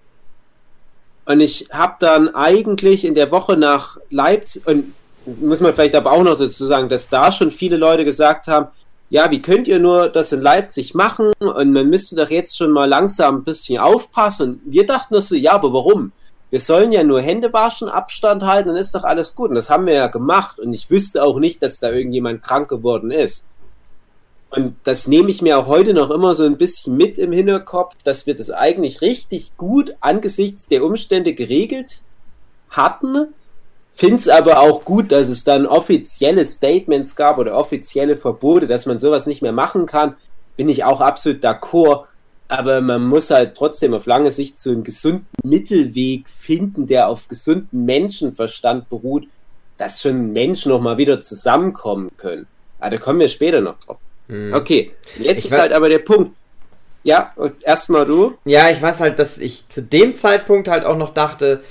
Und 1.25 1.39
ich 1.39 1.67
habe 1.71 1.95
dann 1.99 2.35
eigentlich 2.35 3.05
in 3.05 3.15
der 3.15 3.31
Woche 3.31 3.57
nach 3.57 3.97
Leipzig, 4.09 4.67
und 4.67 4.93
muss 5.25 5.61
man 5.61 5.73
vielleicht 5.73 5.95
aber 5.95 6.11
auch 6.11 6.23
noch 6.23 6.37
dazu 6.37 6.65
sagen, 6.65 6.89
dass 6.89 7.09
da 7.09 7.31
schon 7.31 7.49
viele 7.49 7.77
Leute 7.77 8.05
gesagt 8.05 8.47
haben, 8.47 8.67
ja, 9.13 9.29
wie 9.29 9.43
könnt 9.43 9.67
ihr 9.67 9.77
nur 9.77 10.09
das 10.09 10.31
in 10.31 10.41
Leipzig 10.41 10.95
machen 10.95 11.33
und 11.39 11.71
man 11.71 11.87
müsste 11.87 12.15
doch 12.15 12.31
jetzt 12.31 12.57
schon 12.57 12.71
mal 12.71 12.89
langsam 12.89 13.35
ein 13.35 13.43
bisschen 13.43 13.77
aufpassen. 13.77 14.59
Und 14.65 14.73
wir 14.73 14.87
dachten 14.87 15.19
so, 15.19 15.35
ja, 15.35 15.51
aber 15.51 15.71
warum? 15.71 16.13
Wir 16.49 16.59
sollen 16.59 16.91
ja 16.91 17.03
nur 17.03 17.21
Hände 17.21 17.53
waschen, 17.53 17.89
Abstand 17.89 18.41
halten, 18.41 18.69
dann 18.69 18.77
ist 18.77 18.95
doch 18.95 19.03
alles 19.03 19.35
gut. 19.35 19.49
Und 19.49 19.55
das 19.55 19.69
haben 19.69 19.85
wir 19.85 19.93
ja 19.93 20.07
gemacht 20.07 20.59
und 20.59 20.73
ich 20.73 20.89
wüsste 20.89 21.23
auch 21.23 21.37
nicht, 21.37 21.61
dass 21.61 21.79
da 21.79 21.91
irgendjemand 21.91 22.41
krank 22.41 22.69
geworden 22.69 23.11
ist. 23.11 23.47
Und 24.49 24.77
das 24.83 25.07
nehme 25.07 25.29
ich 25.29 25.43
mir 25.43 25.59
auch 25.59 25.67
heute 25.67 25.93
noch 25.93 26.09
immer 26.09 26.33
so 26.33 26.43
ein 26.43 26.57
bisschen 26.57 26.97
mit 26.97 27.19
im 27.19 27.31
Hinterkopf, 27.31 27.93
dass 28.03 28.25
wir 28.25 28.33
das 28.33 28.49
eigentlich 28.49 29.01
richtig 29.01 29.57
gut 29.57 29.93
angesichts 29.99 30.67
der 30.67 30.83
Umstände 30.83 31.35
geregelt 31.35 32.01
hatten. 32.71 33.27
Finde 33.95 34.17
es 34.17 34.27
aber 34.27 34.59
auch 34.59 34.85
gut, 34.85 35.11
dass 35.11 35.29
es 35.29 35.43
dann 35.43 35.67
offizielle 35.67 36.45
Statements 36.45 37.15
gab 37.15 37.37
oder 37.37 37.55
offizielle 37.55 38.17
Verbote, 38.17 38.67
dass 38.67 38.85
man 38.85 38.99
sowas 38.99 39.27
nicht 39.27 39.41
mehr 39.41 39.51
machen 39.51 39.85
kann. 39.85 40.15
Bin 40.57 40.67
ich 40.67 40.83
auch 40.83 40.99
absolut 40.99 41.43
d'accord. 41.43 42.05
Aber 42.47 42.81
man 42.81 43.05
muss 43.07 43.29
halt 43.29 43.55
trotzdem 43.55 43.93
auf 43.93 44.05
lange 44.05 44.29
Sicht 44.29 44.59
so 44.59 44.71
einen 44.71 44.83
gesunden 44.83 45.27
Mittelweg 45.43 46.27
finden, 46.27 46.87
der 46.87 47.07
auf 47.07 47.27
gesunden 47.27 47.85
Menschenverstand 47.85 48.89
beruht, 48.89 49.27
dass 49.77 50.01
schon 50.01 50.33
Menschen 50.33 50.69
noch 50.69 50.81
mal 50.81 50.97
wieder 50.97 51.21
zusammenkommen 51.21 52.11
können. 52.17 52.47
Aber 52.79 52.91
da 52.91 52.97
kommen 52.97 53.19
wir 53.19 53.29
später 53.29 53.61
noch 53.61 53.79
drauf. 53.79 53.97
Hm. 54.27 54.53
Okay, 54.53 54.91
jetzt 55.19 55.45
Ich 55.45 55.51
ist 55.51 55.57
halt 55.57 55.71
aber 55.71 55.89
der 55.89 55.99
Punkt. 55.99 56.35
Ja, 57.03 57.33
erstmal 57.63 58.05
du. 58.05 58.33
Ja, 58.45 58.69
ich 58.69 58.81
weiß 58.81 59.01
halt, 59.01 59.19
dass 59.19 59.37
ich 59.37 59.67
zu 59.69 59.81
dem 59.81 60.13
Zeitpunkt 60.13 60.67
halt 60.67 60.85
auch 60.85 60.97
noch 60.97 61.13
dachte, 61.13 61.61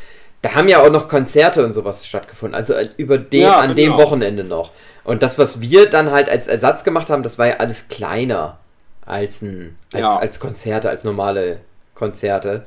da 0.43 0.55
haben 0.55 0.69
ja 0.69 0.81
auch 0.83 0.91
noch 0.91 1.09
Konzerte 1.09 1.65
und 1.65 1.73
sowas 1.73 2.07
stattgefunden. 2.07 2.55
Also 2.55 2.75
äh, 2.75 2.89
über 2.97 3.19
den, 3.19 3.43
Ja, 3.43 3.61
an 3.61 3.75
dem 3.77 3.93
genau. 3.93 4.03
Wochenende 4.05 4.45
noch. 4.45 4.71
Und 5.05 5.23
das, 5.23 5.39
was 5.39 5.61
wir 5.61 5.89
dann 5.89 6.11
halt 6.13 6.29
als 6.29 6.47
Ersatz 6.47 6.85
gemacht 6.85 7.11
haben, 7.11 7.23
das 7.23 7.39
war 7.39 7.47
ja 7.49 7.57
alles 7.59 7.89
kleiner 7.89 8.59
als 9.05 9.43
ein, 9.43 9.77
als, 9.93 10.01
Ja. 10.01 10.17
als 10.17 10.41
Konzerte, 10.41 10.89
als 10.91 11.05
normale 11.05 11.59
Konzerte. 11.95 12.65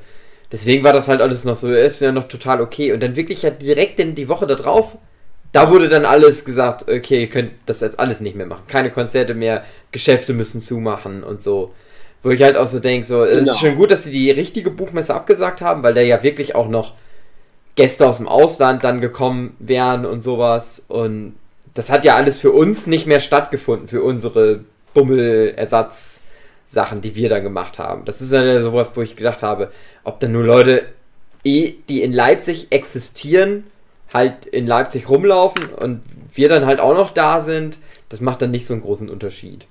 Deswegen 0.52 0.84
war 0.84 0.92
das 0.92 1.08
halt 1.08 1.20
alles 1.20 1.44
noch 1.44 1.54
so, 1.56 1.72
ist 1.72 2.00
ja 2.00 2.12
noch 2.12 2.28
total 2.28 2.60
okay. 2.60 2.92
Und 2.92 3.02
dann 3.02 3.16
wirklich 3.16 3.42
ja 3.42 3.50
direkt 3.50 3.98
in 4.00 4.14
die 4.14 4.28
Woche 4.28 4.46
da 4.46 4.54
drauf, 4.54 4.96
da 5.52 5.70
wurde 5.70 5.88
dann 5.88 6.04
alles 6.04 6.44
gesagt, 6.44 6.82
okay, 6.88 7.22
ihr 7.22 7.30
könnt 7.30 7.52
das 7.66 7.80
jetzt 7.80 7.98
alles 7.98 8.20
nicht 8.20 8.36
mehr 8.36 8.46
machen. 8.46 8.64
Keine 8.68 8.90
Konzerte 8.90 9.32
mehr, 9.34 9.64
Geschäfte 9.90 10.34
müssen 10.34 10.60
zumachen 10.60 11.24
und 11.24 11.42
so. 11.42 11.72
Wo 12.22 12.30
ich 12.30 12.42
halt 12.42 12.56
auch 12.56 12.66
so 12.66 12.78
denke, 12.80 13.06
so, 13.06 13.24
es 13.24 13.38
Genau. 13.40 13.52
ist 13.52 13.60
schon 13.60 13.76
gut, 13.76 13.90
dass 13.90 14.02
sie 14.04 14.10
die 14.10 14.30
richtige 14.30 14.70
Buchmesse 14.70 15.14
abgesagt 15.14 15.60
haben, 15.62 15.82
weil 15.82 15.94
da 15.94 16.00
ja 16.00 16.22
wirklich 16.22 16.54
auch 16.54 16.68
noch 16.68 16.94
Gäste 17.76 18.06
aus 18.06 18.18
dem 18.18 18.28
Ausland 18.28 18.84
dann 18.84 19.00
gekommen 19.00 19.54
wären 19.58 20.06
und 20.06 20.22
sowas. 20.22 20.82
Und 20.88 21.36
das 21.74 21.90
hat 21.90 22.04
ja 22.04 22.16
alles 22.16 22.38
für 22.38 22.52
uns 22.52 22.86
nicht 22.86 23.06
mehr 23.06 23.20
stattgefunden, 23.20 23.86
für 23.86 24.02
unsere 24.02 24.60
Bummelersatzsachen, 24.94 27.02
die 27.02 27.14
wir 27.14 27.28
da 27.28 27.38
gemacht 27.38 27.78
haben. 27.78 28.04
Das 28.06 28.22
ist 28.22 28.32
ja 28.32 28.60
sowas, 28.62 28.92
wo 28.94 29.02
ich 29.02 29.14
gedacht 29.14 29.42
habe, 29.42 29.70
ob 30.04 30.20
dann 30.20 30.32
nur 30.32 30.44
Leute, 30.44 30.86
eh, 31.44 31.74
die 31.88 32.02
in 32.02 32.12
Leipzig 32.12 32.68
existieren, 32.70 33.64
halt 34.12 34.46
in 34.46 34.66
Leipzig 34.66 35.08
rumlaufen 35.08 35.68
und 35.68 36.02
wir 36.34 36.48
dann 36.48 36.64
halt 36.64 36.80
auch 36.80 36.94
noch 36.94 37.10
da 37.10 37.42
sind, 37.42 37.78
das 38.08 38.20
macht 38.20 38.40
dann 38.40 38.52
nicht 38.52 38.66
so 38.66 38.72
einen 38.72 38.82
großen 38.82 39.10
Unterschied. 39.10 39.66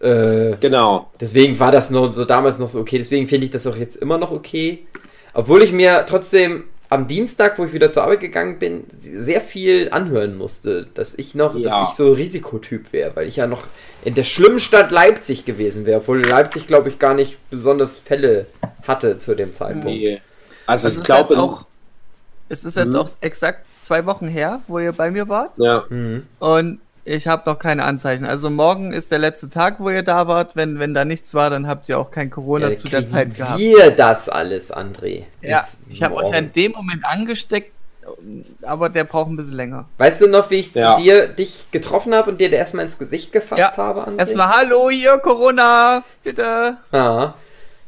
Äh, 0.00 0.56
Genau. 0.60 1.10
Deswegen 1.20 1.58
war 1.58 1.72
das 1.72 1.90
noch 1.90 2.12
so 2.12 2.24
damals 2.24 2.58
noch 2.58 2.68
so 2.68 2.80
okay. 2.80 2.98
Deswegen 2.98 3.28
finde 3.28 3.46
ich 3.46 3.50
das 3.50 3.66
auch 3.66 3.76
jetzt 3.76 3.96
immer 3.96 4.18
noch 4.18 4.32
okay. 4.32 4.80
Obwohl 5.32 5.62
ich 5.62 5.72
mir 5.72 6.04
trotzdem 6.06 6.64
am 6.92 7.08
Dienstag, 7.08 7.58
wo 7.58 7.64
ich 7.64 7.72
wieder 7.72 7.90
zur 7.90 8.02
Arbeit 8.04 8.20
gegangen 8.20 8.58
bin, 8.58 8.84
sehr 9.00 9.40
viel 9.40 9.88
anhören 9.90 10.36
musste, 10.36 10.86
dass 10.94 11.14
ich 11.14 11.34
noch, 11.34 11.56
Ja. 11.56 11.62
dass 11.80 11.88
ich 11.90 11.94
so 11.96 12.12
Risikotyp 12.12 12.92
wäre, 12.92 13.16
weil 13.16 13.26
ich 13.26 13.36
ja 13.36 13.46
noch 13.46 13.62
in 14.04 14.14
der 14.14 14.24
schlimmen 14.24 14.60
Stadt 14.60 14.90
Leipzig 14.90 15.44
gewesen 15.44 15.86
wäre, 15.86 16.00
obwohl 16.00 16.20
Leipzig, 16.24 16.66
glaube 16.66 16.88
ich, 16.90 16.98
gar 16.98 17.14
nicht 17.14 17.38
besonders 17.50 17.98
Fälle 17.98 18.46
hatte 18.86 19.18
zu 19.18 19.34
dem 19.34 19.54
Zeitpunkt. 19.54 19.86
Nee. 19.86 20.20
Also 20.66 20.88
ich 20.88 21.02
glaube, 21.02 21.38
auch, 21.38 21.64
es 22.48 22.64
ist 22.64 22.76
jetzt 22.76 22.90
Mhm. 22.92 22.96
auch 22.98 23.08
exakt 23.20 23.64
zwei 23.74 24.04
Wochen 24.06 24.28
her, 24.28 24.60
wo 24.68 24.78
ihr 24.78 24.92
bei 24.92 25.10
mir 25.10 25.28
wart. 25.28 25.56
ja. 25.58 25.84
Mhm. 25.88 26.24
Und 26.38 26.80
ich 27.04 27.26
habe 27.26 27.48
noch 27.50 27.58
keine 27.58 27.84
Anzeichen. 27.84 28.24
Also 28.24 28.48
morgen 28.50 28.92
ist 28.92 29.10
der 29.10 29.18
letzte 29.18 29.48
Tag, 29.48 29.76
wo 29.78 29.90
ihr 29.90 30.02
da 30.02 30.26
wart. 30.28 30.54
Wenn, 30.56 30.78
wenn 30.78 30.94
da 30.94 31.04
nichts 31.04 31.34
war, 31.34 31.50
dann 31.50 31.66
habt 31.66 31.88
ihr 31.88 31.98
auch 31.98 32.10
kein 32.10 32.30
Corona 32.30 32.68
Ja, 32.70 32.76
zu 32.76 32.88
der 32.88 33.06
Zeit 33.06 33.34
gehabt. 33.36 33.58
Wir 33.58 33.90
das 33.90 34.28
alles, 34.28 34.72
André. 34.72 35.24
Ja, 35.40 35.60
Jetzt 35.60 35.80
ich 35.88 36.02
habe 36.02 36.14
euch 36.16 36.22
morgen. 36.24 36.34
in 36.36 36.52
dem 36.52 36.72
Moment 36.72 37.04
angesteckt, 37.04 37.72
aber 38.62 38.88
der 38.88 39.04
braucht 39.04 39.30
ein 39.30 39.36
bisschen 39.36 39.54
länger. 39.54 39.86
Weißt 39.98 40.20
du 40.20 40.28
noch, 40.28 40.50
wie 40.50 40.56
ich 40.56 40.74
Ja. 40.74 40.96
zu 40.96 41.02
dir 41.02 41.26
dich 41.28 41.64
getroffen 41.72 42.14
habe 42.14 42.30
und 42.30 42.40
dir 42.40 42.52
erstmal 42.52 42.84
ins 42.84 42.98
Gesicht 42.98 43.32
gefasst 43.32 43.58
Ja. 43.60 43.76
habe, 43.76 44.06
André? 44.06 44.18
Erstmal 44.18 44.48
Hallo 44.48 44.90
hier, 44.90 45.18
Corona, 45.18 46.02
bitte. 46.22 46.76
Ja, 46.92 47.34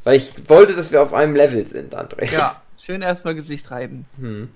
weil 0.03 0.15
ich 0.17 0.31
wollte, 0.47 0.73
dass 0.73 0.91
wir 0.91 1.01
auf 1.01 1.13
einem 1.13 1.35
Level 1.35 1.65
sind, 1.67 1.95
André. 1.95 2.31
Ja, 2.33 2.61
schön 2.83 3.01
erstmal 3.01 3.35
Gesicht 3.35 3.71
reiben. 3.71 4.05
Hm. 4.19 4.49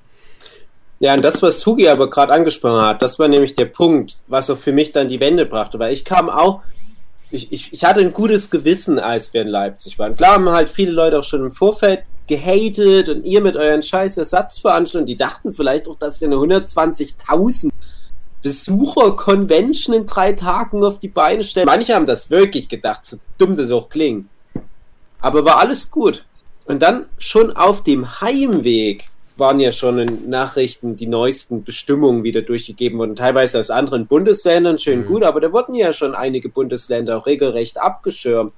Ja, 1.00 1.14
und 1.14 1.24
das, 1.24 1.42
was 1.42 1.62
Tugi 1.62 1.88
aber 1.88 2.10
gerade 2.10 2.34
angesprochen 2.34 2.82
hat, 2.82 3.02
das 3.02 3.20
war 3.20 3.30
nämlich 3.30 3.54
der 3.54 3.66
Punkt, 3.66 4.18
was 4.28 4.50
auch 4.50 4.58
für 4.58 4.74
mich 4.74 4.92
dann 4.92 5.08
die 5.08 5.22
Wende 5.22 5.46
brachte, 5.46 5.80
weil 5.80 5.94
ich 5.94 6.04
kam 6.04 6.30
auch, 6.30 6.62
ich, 7.32 7.54
ich, 7.54 7.72
ich 7.72 7.86
hatte 7.86 8.02
ein 8.02 8.12
gutes 8.12 8.50
Gewissen, 8.50 9.00
als 9.00 9.34
wir 9.34 9.42
in 9.42 9.48
Leipzig 9.48 9.98
waren. 9.98 10.16
Klar 10.16 10.34
haben 10.34 10.50
halt 10.50 10.70
viele 10.70 10.92
Leute 10.92 11.20
auch 11.20 11.24
schon 11.24 11.42
im 11.42 11.52
Vorfeld 11.52 12.04
gehatet 12.28 13.08
und 13.08 13.24
ihr 13.24 13.42
mit 13.42 13.56
euren 13.56 13.82
scheiß 13.82 14.18
Ersatzveranstaltungen, 14.18 15.06
die 15.06 15.16
dachten 15.16 15.54
vielleicht 15.54 15.88
auch, 15.88 15.96
dass 15.96 16.20
wir 16.20 16.28
eine 16.28 16.36
120.000 16.36 17.70
Besucher-Convention 18.44 19.96
in 19.96 20.06
drei 20.06 20.34
Tagen 20.34 20.84
auf 20.84 21.00
die 21.00 21.08
Beine 21.08 21.44
stellen. 21.44 21.66
Manche 21.66 21.96
haben 21.96 22.06
das 22.06 22.30
wirklich 22.30 22.68
gedacht, 22.68 23.06
so 23.06 23.18
dumm 23.38 23.56
das 23.56 23.72
auch 23.72 23.90
klingt. 23.90 24.28
Aber 25.22 25.46
war 25.46 25.58
alles 25.58 25.92
gut. 25.92 26.26
Und 26.66 26.82
dann 26.82 27.06
schon 27.18 27.56
auf 27.56 27.84
dem 27.84 28.22
Heimweg 28.22 29.10
waren 29.40 29.60
ja 29.60 29.72
schon 29.72 30.00
in 30.00 30.30
Nachrichten 30.30 30.96
die 30.96 31.08
neuesten 31.08 31.64
Bestimmungen 31.64 32.24
wieder 32.24 32.42
durchgegeben 32.42 33.00
worden, 33.00 33.16
teilweise 33.16 33.60
aus 33.60 33.70
anderen 33.72 34.06
Bundesländern, 34.08 34.78
schön 34.78 35.02
Mhm. 35.02 35.06
gut, 35.06 35.24
aber 35.24 35.40
da 35.42 35.52
wurden 35.52 35.76
ja 35.76 35.94
schon 35.94 36.14
einige 36.16 36.50
Bundesländer 36.50 37.18
auch 37.18 37.26
regelrecht 37.26 37.80
abgeschirmt. 37.80 38.54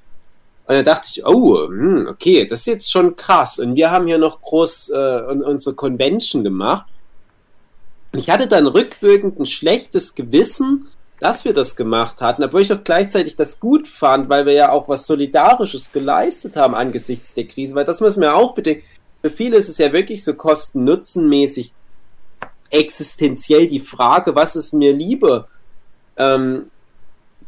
Und 0.68 0.76
da 0.76 0.84
dachte 0.84 1.08
ich, 1.12 1.26
oh, 1.26 1.68
hm, 1.68 2.08
okay, 2.10 2.46
das 2.46 2.60
ist 2.60 2.68
jetzt 2.68 2.92
schon 2.92 3.16
krass. 3.16 3.60
Und 3.60 3.76
wir 3.76 3.92
haben 3.92 4.08
hier 4.08 4.18
noch 4.20 4.42
groß 4.42 4.90
äh, 4.90 5.22
un- 5.30 5.44
unsere 5.44 5.76
Convention 5.76 6.44
gemacht. 6.44 6.86
Und 8.14 8.20
ich 8.20 8.30
hatte 8.30 8.48
dann 8.48 8.68
rückwirkend 8.68 9.40
ein 9.40 9.46
schlechtes 9.46 10.16
Gewissen, 10.16 10.88
dass 11.20 11.46
wir 11.46 11.54
das 11.54 11.76
gemacht 11.76 12.20
hatten, 12.22 12.44
obwohl 12.44 12.62
ich 12.62 12.68
doch 12.68 12.84
gleichzeitig 12.84 13.36
das 13.36 13.60
gut 13.60 13.88
fand, 13.88 14.28
weil 14.30 14.46
wir 14.46 14.54
ja 14.54 14.72
auch 14.72 14.88
was 14.90 15.06
Solidarisches 15.08 15.92
geleistet 15.92 16.56
haben 16.56 16.74
angesichts 16.74 17.34
der 17.34 17.46
Krise, 17.48 17.76
weil 17.76 17.86
das 17.86 18.02
müssen 18.02 18.22
wir 18.22 18.36
auch 18.36 18.54
bedenken. 18.54 18.84
Für 19.22 19.30
viele 19.30 19.58
ist 19.58 19.70
es 19.70 19.78
ja 19.78 19.94
wirklich 19.94 20.24
so 20.24 20.34
kosten-nutzen-mäßig 20.34 21.74
existenziell 22.70 23.68
die 23.68 23.80
Frage, 23.80 24.36
was 24.36 24.56
ist 24.56 24.74
mir 24.74 24.94
lieber? 24.94 25.48
Ähm, 26.18 26.72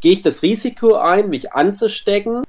Gehe 0.03 0.11
ich 0.11 0.21
das 0.21 0.43
Risiko 0.43 0.95
ein, 0.95 1.29
mich 1.29 1.53
anzustecken? 1.53 2.43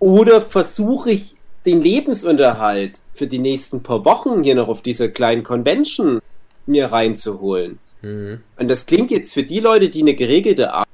Oder 0.00 0.42
versuche 0.42 1.12
ich 1.12 1.36
den 1.64 1.80
Lebensunterhalt 1.80 3.00
für 3.14 3.28
die 3.28 3.38
nächsten 3.38 3.84
paar 3.84 4.04
Wochen 4.04 4.42
hier 4.42 4.56
noch 4.56 4.66
auf 4.66 4.82
dieser 4.82 5.08
kleinen 5.08 5.44
Convention 5.44 6.20
mir 6.66 6.86
reinzuholen? 6.86 7.78
Mhm. 8.02 8.40
Und 8.56 8.68
das 8.68 8.86
klingt 8.86 9.12
jetzt 9.12 9.34
für 9.34 9.44
die 9.44 9.60
Leute, 9.60 9.88
die 9.88 10.02
eine 10.02 10.14
geregelte 10.14 10.72
Arbeit 10.72 10.88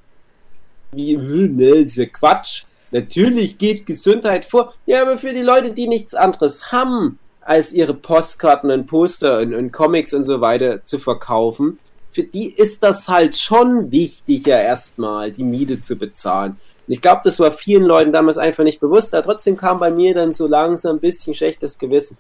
wie, 0.93 1.17
ne, 1.17 1.65
ist 1.65 1.97
ja 1.97 2.07
Quatsch. 2.07 2.65
Natürlich 2.91 3.57
geht 3.57 3.87
Gesundheit 3.87 4.45
vor. 4.45 4.75
Ja, 4.85 5.01
aber 5.01 5.17
für 5.17 5.33
die 5.33 5.41
Leute, 5.41 5.71
die 5.71 5.89
nichts 5.89 6.15
anderes 6.15 6.73
haben, 6.73 7.19
als 7.45 7.73
ihre 7.73 7.95
Postkarten 7.95 8.71
und 8.71 8.87
Poster 8.87 9.41
und, 9.41 9.55
und 9.55 9.73
Comics 9.73 10.15
und 10.15 10.25
so 10.25 10.41
weiter 10.41 10.85
zu 10.85 10.99
verkaufen, 10.99 11.79
für 12.13 12.23
die 12.23 12.53
ist 12.53 12.83
das 12.85 13.09
halt 13.09 13.37
schon 13.37 13.91
wichtiger, 13.91 14.61
erstmal 14.63 15.33
die 15.33 15.43
Miete 15.43 15.81
zu 15.81 15.97
bezahlen. 15.97 16.53
Und 16.87 16.93
ich 16.93 17.03
glaube, 17.03 17.23
das 17.25 17.41
war 17.41 17.51
vielen 17.51 17.83
Leuten 17.83 18.13
damals 18.13 18.39
einfach 18.39 18.63
nicht 18.63 18.79
bewusst, 18.79 19.15
aber 19.15 19.25
trotzdem 19.25 19.57
kam 19.57 19.81
bei 19.81 19.91
mir 19.91 20.15
dann 20.15 20.33
so 20.33 20.47
langsam 20.47 20.97
ein 20.97 21.01
bisschen 21.01 21.35
schlechtes 21.35 21.79
Gewissen. 21.79 22.17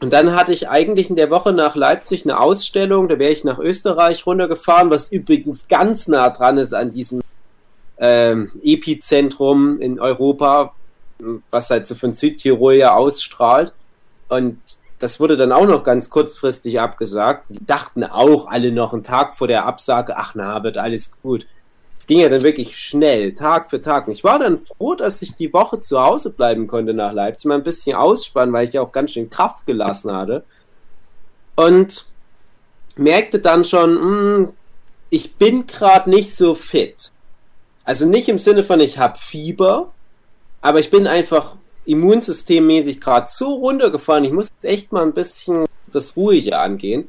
Und 0.00 0.12
dann 0.12 0.34
hatte 0.36 0.52
ich 0.52 0.68
eigentlich 0.68 1.10
in 1.10 1.16
der 1.16 1.30
Woche 1.30 1.52
nach 1.52 1.74
Leipzig 1.74 2.24
eine 2.24 2.38
Ausstellung, 2.38 3.08
da 3.08 3.18
wäre 3.18 3.32
ich 3.32 3.42
nach 3.42 3.58
Österreich 3.58 4.26
runtergefahren, 4.26 4.90
was 4.90 5.10
übrigens 5.10 5.66
ganz 5.68 6.06
nah 6.06 6.30
dran 6.30 6.58
ist 6.58 6.72
an 6.72 6.90
diesem 6.90 7.20
ähm, 7.98 8.52
Epizentrum 8.62 9.80
in 9.80 9.98
Europa, 9.98 10.72
was 11.50 11.70
halt 11.70 11.86
so 11.86 11.94
von 11.94 12.12
Südtirol 12.12 12.74
ja 12.74 12.94
ausstrahlt. 12.94 13.72
Und 14.28 14.58
das 14.98 15.20
wurde 15.20 15.36
dann 15.36 15.52
auch 15.52 15.66
noch 15.66 15.84
ganz 15.84 16.10
kurzfristig 16.10 16.80
abgesagt. 16.80 17.44
Die 17.48 17.64
dachten 17.64 18.04
auch 18.04 18.46
alle 18.48 18.72
noch 18.72 18.92
einen 18.92 19.02
Tag 19.02 19.36
vor 19.36 19.48
der 19.48 19.66
Absage, 19.66 20.16
ach 20.16 20.34
na, 20.34 20.62
wird 20.62 20.78
alles 20.78 21.12
gut. 21.22 21.46
Es 21.98 22.06
ging 22.06 22.20
ja 22.20 22.28
dann 22.28 22.42
wirklich 22.42 22.76
schnell, 22.76 23.34
Tag 23.34 23.68
für 23.70 23.80
Tag. 23.80 24.06
Und 24.06 24.12
ich 24.12 24.24
war 24.24 24.38
dann 24.38 24.58
froh, 24.58 24.94
dass 24.94 25.22
ich 25.22 25.34
die 25.34 25.52
Woche 25.52 25.80
zu 25.80 26.00
Hause 26.00 26.30
bleiben 26.30 26.66
konnte 26.66 26.94
nach 26.94 27.12
Leipzig, 27.12 27.46
mal 27.46 27.56
ein 27.56 27.62
bisschen 27.62 27.96
ausspannen, 27.96 28.52
weil 28.52 28.66
ich 28.66 28.72
ja 28.72 28.82
auch 28.82 28.92
ganz 28.92 29.12
schön 29.12 29.30
Kraft 29.30 29.66
gelassen 29.66 30.12
hatte. 30.12 30.44
Und 31.54 32.06
merkte 32.96 33.38
dann 33.38 33.64
schon, 33.64 33.96
hm, 33.96 34.48
ich 35.10 35.34
bin 35.36 35.66
gerade 35.66 36.10
nicht 36.10 36.34
so 36.34 36.54
fit. 36.54 37.12
Also 37.84 38.06
nicht 38.06 38.28
im 38.28 38.38
Sinne 38.38 38.64
von, 38.64 38.80
ich 38.80 38.98
habe 38.98 39.18
Fieber, 39.18 39.92
aber 40.60 40.80
ich 40.80 40.90
bin 40.90 41.06
einfach 41.06 41.56
immunsystemmäßig 41.88 43.00
gerade 43.00 43.28
so 43.30 43.54
runtergefahren. 43.54 44.24
Ich 44.24 44.32
muss 44.32 44.48
jetzt 44.48 44.70
echt 44.70 44.92
mal 44.92 45.02
ein 45.02 45.14
bisschen 45.14 45.64
das 45.90 46.16
Ruhige 46.16 46.58
angehen. 46.58 47.08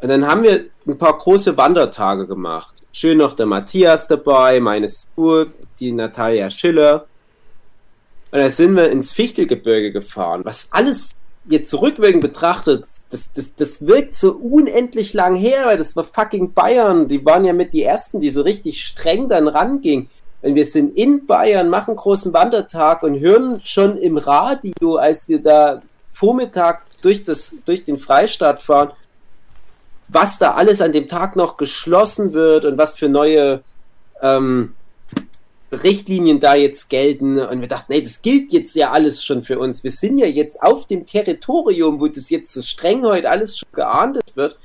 Und 0.00 0.08
dann 0.08 0.26
haben 0.26 0.42
wir 0.42 0.64
ein 0.86 0.98
paar 0.98 1.16
große 1.16 1.56
Wandertage 1.56 2.26
gemacht. 2.26 2.74
Schön 2.92 3.18
noch 3.18 3.34
der 3.34 3.46
Matthias 3.46 4.08
dabei, 4.08 4.60
meine 4.60 4.88
Sue, 4.88 5.52
die 5.78 5.92
Natalia 5.92 6.50
Schiller. 6.50 7.06
Und 8.30 8.40
da 8.40 8.50
sind 8.50 8.76
wir 8.76 8.90
ins 8.90 9.12
Fichtelgebirge 9.12 9.92
gefahren, 9.92 10.44
was 10.44 10.68
alles 10.72 11.10
jetzt 11.46 11.72
rückwirkend 11.74 12.20
betrachtet, 12.20 12.84
das, 13.10 13.32
das, 13.32 13.54
das 13.54 13.86
wirkt 13.86 14.14
so 14.14 14.32
unendlich 14.32 15.14
lang 15.14 15.34
her, 15.34 15.62
weil 15.64 15.78
das 15.78 15.96
war 15.96 16.04
fucking 16.04 16.52
Bayern. 16.52 17.08
Die 17.08 17.24
waren 17.24 17.44
ja 17.44 17.54
mit 17.54 17.72
die 17.72 17.84
Ersten, 17.84 18.20
die 18.20 18.30
so 18.30 18.42
richtig 18.42 18.84
streng 18.84 19.28
dann 19.28 19.48
rangingen. 19.48 20.10
Und 20.40 20.54
wir 20.54 20.66
sind 20.66 20.96
in 20.96 21.26
Bayern, 21.26 21.68
machen 21.68 21.96
großen 21.96 22.32
Wandertag 22.32 23.02
und 23.02 23.18
hören 23.18 23.60
schon 23.64 23.96
im 23.96 24.18
Radio, 24.18 24.96
als 24.96 25.28
wir 25.28 25.42
da 25.42 25.82
Vormittag 26.12 26.82
durch, 27.00 27.24
das, 27.24 27.54
durch 27.64 27.84
den 27.84 27.98
Freistaat 27.98 28.60
fahren, 28.60 28.92
was 30.08 30.38
da 30.38 30.54
alles 30.54 30.80
an 30.80 30.92
dem 30.92 31.08
Tag 31.08 31.36
noch 31.36 31.56
geschlossen 31.56 32.32
wird 32.32 32.64
und 32.64 32.78
was 32.78 32.94
für 32.94 33.08
neue 33.08 33.62
ähm, 34.22 34.74
Richtlinien 35.70 36.40
da 36.40 36.54
jetzt 36.54 36.88
gelten. 36.88 37.38
Und 37.38 37.60
wir 37.60 37.68
dachten, 37.68 37.92
nee, 37.92 38.00
das 38.00 38.22
gilt 38.22 38.52
jetzt 38.52 38.74
ja 38.74 38.90
alles 38.90 39.24
schon 39.24 39.42
für 39.42 39.58
uns. 39.58 39.84
Wir 39.84 39.92
sind 39.92 40.18
ja 40.18 40.26
jetzt 40.26 40.62
auf 40.62 40.86
dem 40.86 41.04
Territorium, 41.04 42.00
wo 42.00 42.06
das 42.06 42.30
jetzt 42.30 42.52
so 42.52 42.62
streng 42.62 43.04
heute 43.04 43.28
alles 43.28 43.58
schon 43.58 43.68
geahndet 43.72 44.34
wird. 44.34 44.56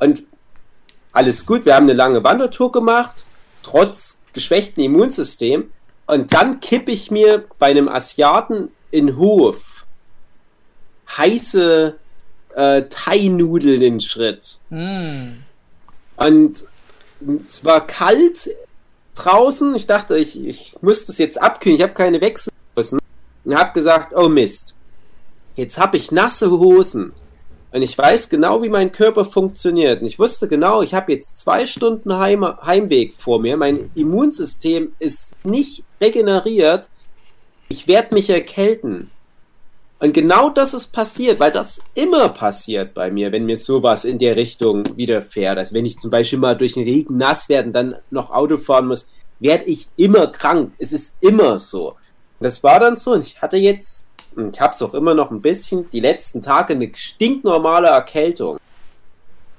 Und 0.00 0.24
alles 1.12 1.46
gut, 1.46 1.64
wir 1.64 1.76
haben 1.76 1.84
eine 1.84 1.92
lange 1.92 2.24
Wandertour 2.24 2.72
gemacht, 2.72 3.24
trotz 3.62 4.18
geschwächten 4.34 4.82
Immunsystem. 4.82 5.70
Und 6.06 6.34
dann 6.34 6.60
kippe 6.60 6.90
ich 6.90 7.10
mir 7.10 7.44
bei 7.58 7.68
einem 7.68 7.88
Asiaten 7.88 8.68
in 8.90 9.16
Hof 9.16 9.74
heiße 11.16 11.96
äh, 12.54 12.82
Thai-Nudeln 12.88 13.82
in 13.82 14.00
Schritt. 14.00 14.58
Hm. 14.70 15.42
Und 16.16 16.64
es 17.44 17.64
war 17.64 17.86
kalt 17.86 18.50
draußen. 19.14 19.74
Ich 19.74 19.86
dachte, 19.86 20.16
ich, 20.16 20.44
ich 20.44 20.76
muss 20.80 21.06
das 21.06 21.18
jetzt 21.18 21.40
abkühlen. 21.40 21.76
Ich 21.76 21.82
habe 21.82 21.94
keine 21.94 22.20
Wechselhosen. 22.20 23.00
Und 23.44 23.58
habe 23.58 23.72
gesagt, 23.72 24.14
oh 24.14 24.28
Mist. 24.28 24.74
Jetzt 25.56 25.78
habe 25.78 25.96
ich 25.96 26.10
nasse 26.10 26.50
Hosen. 26.50 27.12
Und 27.74 27.82
ich 27.82 27.98
weiß 27.98 28.28
genau, 28.28 28.62
wie 28.62 28.68
mein 28.68 28.92
Körper 28.92 29.24
funktioniert. 29.24 30.00
Und 30.00 30.06
ich 30.06 30.20
wusste 30.20 30.46
genau, 30.46 30.80
ich 30.82 30.94
habe 30.94 31.10
jetzt 31.10 31.38
zwei 31.38 31.66
Stunden 31.66 32.16
Heim 32.16 32.44
Heimweg 32.44 33.14
vor 33.14 33.40
mir. 33.40 33.56
Mein 33.56 33.90
Immunsystem 33.96 34.92
ist 35.00 35.34
nicht 35.44 35.82
regeneriert. 36.00 36.88
Ich 37.68 37.88
werde 37.88 38.14
mich 38.14 38.30
erkälten. 38.30 39.10
Und 39.98 40.14
genau 40.14 40.50
das 40.50 40.72
ist 40.72 40.92
passiert, 40.92 41.40
weil 41.40 41.50
das 41.50 41.80
immer 41.96 42.28
passiert 42.28 42.94
bei 42.94 43.10
mir, 43.10 43.32
wenn 43.32 43.44
mir 43.44 43.56
sowas 43.56 44.04
in 44.04 44.18
der 44.20 44.36
Richtung 44.36 44.96
widerfährt. 44.96 45.58
Also 45.58 45.74
wenn 45.74 45.84
ich 45.84 45.98
zum 45.98 46.12
Beispiel 46.12 46.38
mal 46.38 46.56
durch 46.56 46.74
den 46.74 46.84
Regen 46.84 47.16
nass 47.16 47.48
werde 47.48 47.66
und 47.66 47.72
dann 47.72 47.96
noch 48.08 48.30
Auto 48.30 48.56
fahren 48.56 48.86
muss, 48.86 49.08
werde 49.40 49.64
ich 49.64 49.88
immer 49.96 50.28
krank. 50.28 50.74
Es 50.78 50.92
ist 50.92 51.14
immer 51.22 51.58
so. 51.58 51.88
Und 51.88 51.96
das 52.38 52.62
war 52.62 52.78
dann 52.78 52.94
so. 52.94 53.14
Und 53.14 53.26
ich 53.26 53.42
hatte 53.42 53.56
jetzt, 53.56 54.06
und 54.36 54.56
ich 54.56 54.60
habe 54.60 54.74
es 54.74 54.82
auch 54.82 54.94
immer 54.94 55.14
noch 55.14 55.30
ein 55.30 55.40
bisschen, 55.40 55.88
die 55.90 56.00
letzten 56.00 56.42
Tage 56.42 56.74
eine 56.74 56.90
stinknormale 56.94 57.88
Erkältung. 57.88 58.58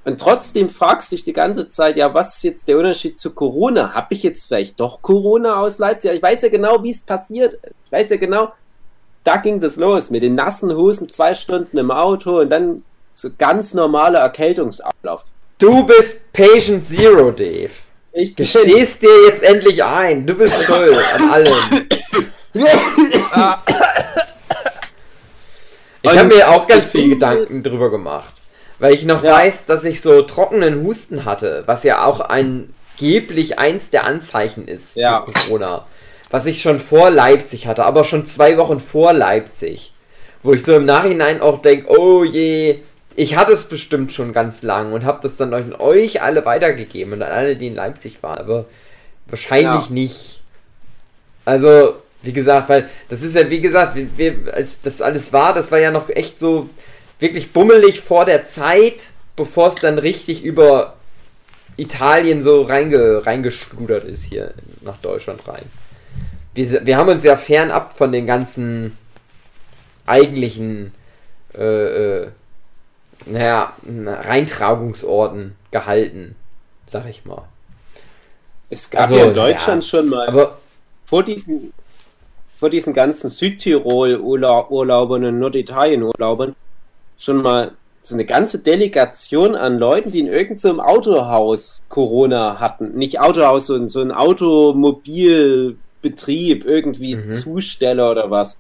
Und 0.06 0.20
trotzdem 0.20 0.70
fragst 0.70 1.12
du 1.12 1.16
dich 1.16 1.26
die 1.26 1.34
ganze 1.34 1.68
Zeit, 1.68 1.98
ja, 1.98 2.14
was 2.14 2.36
ist 2.36 2.44
jetzt 2.44 2.68
der 2.68 2.78
Unterschied 2.78 3.20
zu 3.20 3.34
Corona? 3.34 3.94
Habe 3.94 4.14
ich 4.14 4.22
jetzt 4.22 4.48
vielleicht 4.48 4.80
doch 4.80 5.02
Corona 5.02 5.60
aus 5.60 5.80
Leipzig? 5.80 6.12
Ich 6.12 6.22
weiß 6.22 6.44
ja 6.44 6.50
genau, 6.50 6.84
wie 6.84 6.92
es 6.92 7.02
passiert 7.02 7.56
ist. 7.56 7.74
Ich 7.86 7.92
weiß 7.92 8.10
ja 8.12 8.18
genau, 8.18 8.54
da 9.24 9.38
ging 9.38 9.60
das 9.60 9.78
los 9.78 10.12
mit 10.12 10.22
den 10.22 10.36
nassen 10.36 10.72
Hosen, 10.76 11.10
zwei 11.10 11.34
Stunden 11.34 11.78
im 11.80 11.90
Auto 11.90 12.40
und 12.42 12.52
dann 12.52 12.84
so 13.16 13.30
ganz 13.36 13.74
normaler 13.74 14.20
Erkältungsablauf. 14.20 15.24
Du 15.58 15.84
bist 15.84 16.32
Patient 16.32 16.88
Zero, 16.88 17.32
Dave. 17.32 17.72
Ich 18.12 18.36
Gestehst 18.36 19.02
dir 19.02 19.26
jetzt 19.28 19.44
endlich 19.44 19.84
ein. 19.84 20.26
Du 20.26 20.36
bist 20.36 20.64
schuld 20.64 20.98
an 21.16 21.30
allem. 21.32 21.88
Ich 26.14 26.18
habe 26.20 26.36
mir 26.36 26.50
auch 26.50 26.68
ganz 26.68 26.92
viel 26.92 27.10
Gedanken 27.10 27.64
drüber 27.64 27.90
gemacht. 27.92 28.34
Weil 28.80 28.94
ich 28.94 29.06
noch 29.06 29.24
Ja. 29.24 29.34
weiß, 29.34 29.66
dass 29.66 29.84
ich 29.86 30.02
so 30.02 30.22
trockenen 30.24 30.84
Husten 30.84 31.24
hatte, 31.26 31.64
was 31.66 31.84
ja 31.84 32.04
auch 32.06 32.20
angeblich 32.20 33.58
eins 33.60 33.90
der 33.90 34.04
Anzeichen 34.06 34.68
ist 34.68 34.94
für 34.94 35.00
Ja. 35.00 35.20
Corona. 35.20 35.86
Was 36.30 36.46
ich 36.46 36.62
schon 36.62 36.80
vor 36.80 37.10
Leipzig 37.10 37.68
hatte, 37.68 37.86
aber 37.86 38.04
schon 38.04 38.26
zwei 38.26 38.58
Wochen 38.58 38.80
vor 38.82 39.14
Leipzig. 39.14 39.94
Wo 40.44 40.54
ich 40.54 40.64
so 40.64 40.76
im 40.76 40.86
Nachhinein 40.86 41.42
auch 41.42 41.62
denke, 41.62 41.88
oh 41.90 42.24
je, 42.24 42.80
ich 43.16 43.38
hatte 43.38 43.54
es 43.54 43.70
bestimmt 43.70 44.12
schon 44.12 44.34
ganz 44.34 44.62
lang 44.62 44.92
und 44.92 45.06
habe 45.06 45.20
das 45.24 45.38
dann 45.38 45.54
an 45.54 45.74
euch 45.80 46.22
alle 46.22 46.46
weitergegeben 46.46 47.14
und 47.14 47.22
an 47.24 47.32
alle, 47.32 47.56
die 47.56 47.68
in 47.68 47.76
Leipzig 47.76 48.22
waren. 48.22 48.38
Aber 48.40 48.66
wahrscheinlich 49.28 49.86
Ja. 49.88 49.92
nicht. 49.94 50.42
Also, 51.46 51.96
wie 52.26 52.34
gesagt, 52.34 52.70
weil 52.70 52.90
das 53.10 53.22
ist 53.22 53.36
ja, 53.36 53.50
wie 53.50 53.62
gesagt, 53.62 53.96
wir, 53.96 54.08
wir, 54.18 54.54
als 54.54 54.82
das 54.82 55.02
alles 55.02 55.32
war, 55.32 55.54
das 55.54 55.72
war 55.72 55.80
ja 55.80 55.92
noch 55.92 56.10
echt 56.10 56.40
so 56.40 56.70
wirklich 57.20 57.54
bummelig 57.54 58.02
vor 58.02 58.26
der 58.26 58.48
Zeit, 58.48 59.04
bevor 59.36 59.70
es 59.70 59.76
dann 59.76 60.00
richtig 60.00 60.44
über 60.44 60.96
Italien 61.78 62.42
so 62.42 62.62
reinge, 62.62 63.26
reingeschludert 63.26 64.04
ist 64.04 64.24
hier 64.24 64.54
nach 64.82 64.98
Deutschland 64.98 65.48
rein. 65.48 65.66
Wir, 66.54 66.86
wir 66.86 66.98
haben 66.98 67.10
uns 67.10 67.24
ja 67.24 67.36
fernab 67.36 67.98
von 67.98 68.12
den 68.12 68.26
ganzen 68.26 68.98
eigentlichen, 70.06 70.94
äh, 71.54 72.22
äh, 72.24 72.28
naja, 73.26 73.74
Reintragungsorten 73.86 75.56
gehalten, 75.72 76.36
sag 76.88 77.08
ich 77.10 77.26
mal. 77.26 77.44
Es 78.70 78.90
gab 78.90 79.04
Also, 79.04 79.18
ja 79.18 79.26
in 79.26 79.34
Deutschland 79.34 79.84
ja. 79.84 79.90
schon 79.90 80.10
mal 80.10 80.28
Aber 80.28 80.58
vor 81.06 81.24
diesen, 81.24 81.74
vor 82.66 82.72
diesen 82.72 82.96
ganzen 82.96 83.30
Südtirol-Urlaubern 83.30 85.24
und 85.24 85.38
Norditalien-Urlaubern 85.38 86.56
schon 87.16 87.44
mal 87.44 87.74
so 88.02 88.16
eine 88.16 88.26
ganze 88.26 88.58
Delegation 88.58 89.56
an 89.56 89.78
Leuten, 89.78 90.12
die 90.12 90.22
in 90.22 90.26
irgendeinem 90.26 90.80
Autohaus 90.80 91.78
Corona 91.90 92.60
hatten. 92.60 92.98
Nicht 92.98 93.20
Autohaus, 93.20 93.68
sondern 93.68 93.90
so 93.90 94.02
ein 94.02 94.12
Automobilbetrieb, 94.12 96.66
irgendwie 96.66 97.18
Mhm. 97.18 97.32
Zusteller 97.32 98.10
oder 98.10 98.32
was. 98.32 98.58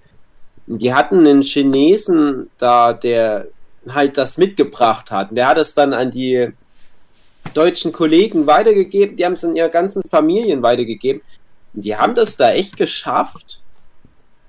Und 0.67 0.83
Die 0.83 0.93
hatten 0.93 1.25
einen 1.25 1.41
Chinesen 1.41 2.51
da, 2.59 2.93
der 2.93 3.47
halt 3.89 4.19
das 4.19 4.37
mitgebracht 4.37 5.09
hat. 5.09 5.31
Und 5.31 5.37
der 5.37 5.47
hat 5.47 5.57
es 5.57 5.73
dann 5.73 5.93
an 5.93 6.11
die 6.11 6.49
deutschen 7.55 7.91
Kollegen 7.91 8.45
weitergegeben, 8.45 9.17
die 9.17 9.25
haben 9.25 9.33
es 9.33 9.43
an 9.43 9.55
ihre 9.55 9.71
ganzen 9.71 10.03
Familien 10.07 10.61
weitergegeben. 10.61 11.23
Und 11.73 11.85
die 11.85 11.95
haben 11.95 12.13
das 12.13 12.37
da 12.37 12.51
echt 12.51 12.77
geschafft, 12.77 13.61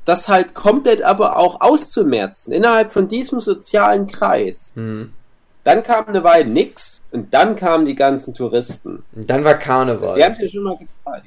das 0.07 0.29
halt 0.29 0.55
komplett 0.55 1.03
aber 1.03 1.37
auch 1.37 1.61
auszumerzen, 1.61 2.53
innerhalb 2.53 2.93
von 2.93 3.09
diesem 3.09 3.41
sozialen 3.41 4.07
Kreis. 4.07 4.71
hm. 4.75 5.13
Dann 5.65 5.83
kam 5.83 6.07
eine 6.07 6.23
Weile 6.23 6.49
nix 6.49 7.03
und 7.11 7.35
dann 7.35 7.57
kamen 7.57 7.87
die 7.87 7.97
ganzen 7.97 8.35
Touristen. 8.35 9.03
Und 9.13 9.29
dann 9.29 9.43
war 9.43 9.55
Karneval. 9.55 10.15
die 10.15 10.23
haben 10.23 10.31
es 10.31 10.39
ja 10.39 10.49
schon 10.49 10.63
mal 10.63 10.77
gezeigt. 10.77 11.27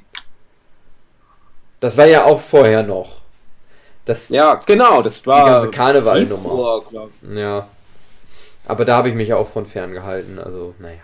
Das 1.78 1.98
war 1.98 2.06
ja 2.06 2.24
auch 2.24 2.40
vorher 2.40 2.82
noch. 2.82 3.20
Das, 4.06 4.30
Ja, 4.30 4.54
genau, 4.54 5.02
das 5.02 5.26
war. 5.26 5.44
Die 5.44 5.50
ganze 5.50 5.70
Karnevalnummer. 5.70 6.82
Ja. 7.34 7.68
Aber 8.66 8.84
da 8.86 8.96
habe 8.96 9.10
ich 9.10 9.14
mich 9.14 9.34
auch 9.34 9.46
von 9.46 9.66
fern 9.66 9.92
gehalten. 9.92 10.38
Also, 10.38 10.74
naja. 10.78 11.02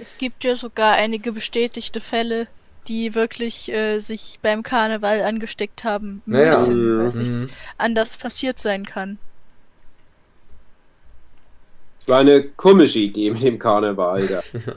Es 0.00 0.16
gibt 0.16 0.44
ja 0.44 0.54
sogar 0.54 0.94
einige 0.94 1.32
bestätigte 1.32 2.00
Fälle, 2.00 2.46
die 2.88 3.14
wirklich 3.14 3.70
äh, 3.70 3.98
sich 4.00 4.38
beim 4.42 4.62
Karneval 4.62 5.22
angesteckt 5.22 5.84
haben 5.84 6.22
Naja. 6.26 6.58
müssen, 6.58 6.98
weil 6.98 7.06
es 7.06 7.14
nichts 7.14 7.34
Mhm. 7.42 7.48
anders 7.78 8.16
passiert 8.16 8.58
sein 8.58 8.86
kann. 8.86 9.18
Das 12.00 12.08
war 12.08 12.18
eine 12.20 12.42
komische 12.42 12.98
Idee 12.98 13.30
mit 13.30 13.42
dem 13.42 13.58
Karneval. 13.58 14.26
Da. 14.26 14.42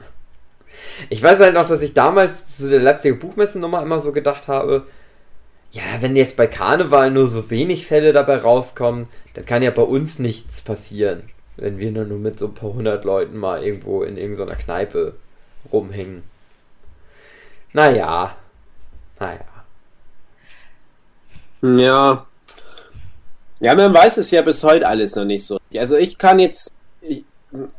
Ich 1.10 1.22
weiß 1.22 1.40
halt 1.40 1.54
noch, 1.54 1.66
dass 1.66 1.82
ich 1.82 1.94
damals 1.94 2.58
zu 2.58 2.70
der 2.70 2.80
Leipziger 2.80 3.16
Buchmessennummer 3.16 3.82
immer 3.82 4.00
so 4.00 4.12
gedacht 4.12 4.48
habe, 4.48 4.86
ja, 5.72 5.82
wenn 6.02 6.16
jetzt 6.16 6.36
bei 6.38 6.48
Karneval 6.48 7.12
nur 7.12 7.28
so 7.28 7.50
wenig 7.50 7.86
Fälle 7.88 8.12
dabei 8.14 8.38
rauskommen, 8.38 9.08
dann 9.34 9.46
kann 9.46 9.64
ja 9.64 9.72
bei 9.72 9.84
uns 9.84 10.20
nichts 10.20 10.62
passieren, 10.62 11.24
wenn 11.58 11.78
wir 11.80 11.92
nur 11.92 12.18
mit 12.20 12.40
so 12.40 12.48
ein 12.48 12.54
paar 12.56 12.74
hundert 12.74 13.06
Leuten 13.06 13.38
mal 13.38 13.64
irgendwo 13.64 14.04
in 14.04 14.18
irgendeiner 14.18 14.56
Kneipe 14.56 15.14
rumhängen. 15.72 16.24
Naja. 17.74 18.36
Naja. 19.20 19.40
Ja. 21.62 22.26
Ja, 23.60 23.76
man 23.76 23.94
weiß 23.94 24.18
es 24.18 24.32
ja 24.32 24.42
bis 24.42 24.64
heute 24.64 24.88
alles 24.88 25.16
noch 25.16 25.26
nicht 25.26 25.46
so. 25.46 25.60
Also 25.78 25.96
ich 25.96 26.18
kann 26.18 26.40
jetzt, 26.40 26.72
ich, 27.02 27.24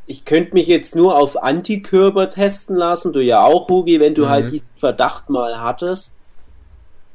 ich 0.07 0.25
könnte 0.25 0.55
mich 0.55 0.69
jetzt 0.69 0.95
nur 0.95 1.19
auf 1.19 1.43
Antikörper 1.43 2.31
testen 2.31 2.77
lassen, 2.77 3.13
du 3.13 3.21
ja 3.21 3.43
auch, 3.45 3.69
Hugi, 3.69 3.99
wenn 3.99 4.15
du 4.15 4.23
Mhm. 4.23 4.29
halt 4.29 4.53
diesen 4.53 4.67
Verdacht 4.79 5.29
mal 5.29 5.61
hattest. 5.61 6.17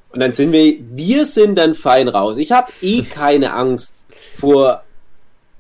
Und 0.10 0.20
dann 0.20 0.34
sind 0.34 0.52
wir, 0.52 0.78
wir 0.92 1.26
sind 1.26 1.56
dann 1.58 1.76
fein 1.76 2.10
raus. 2.10 2.38
Ich 2.38 2.52
habe 2.52 2.70
eh 2.82 3.02
keine 3.10 3.54
Angst 3.54 3.96
vor 4.36 4.84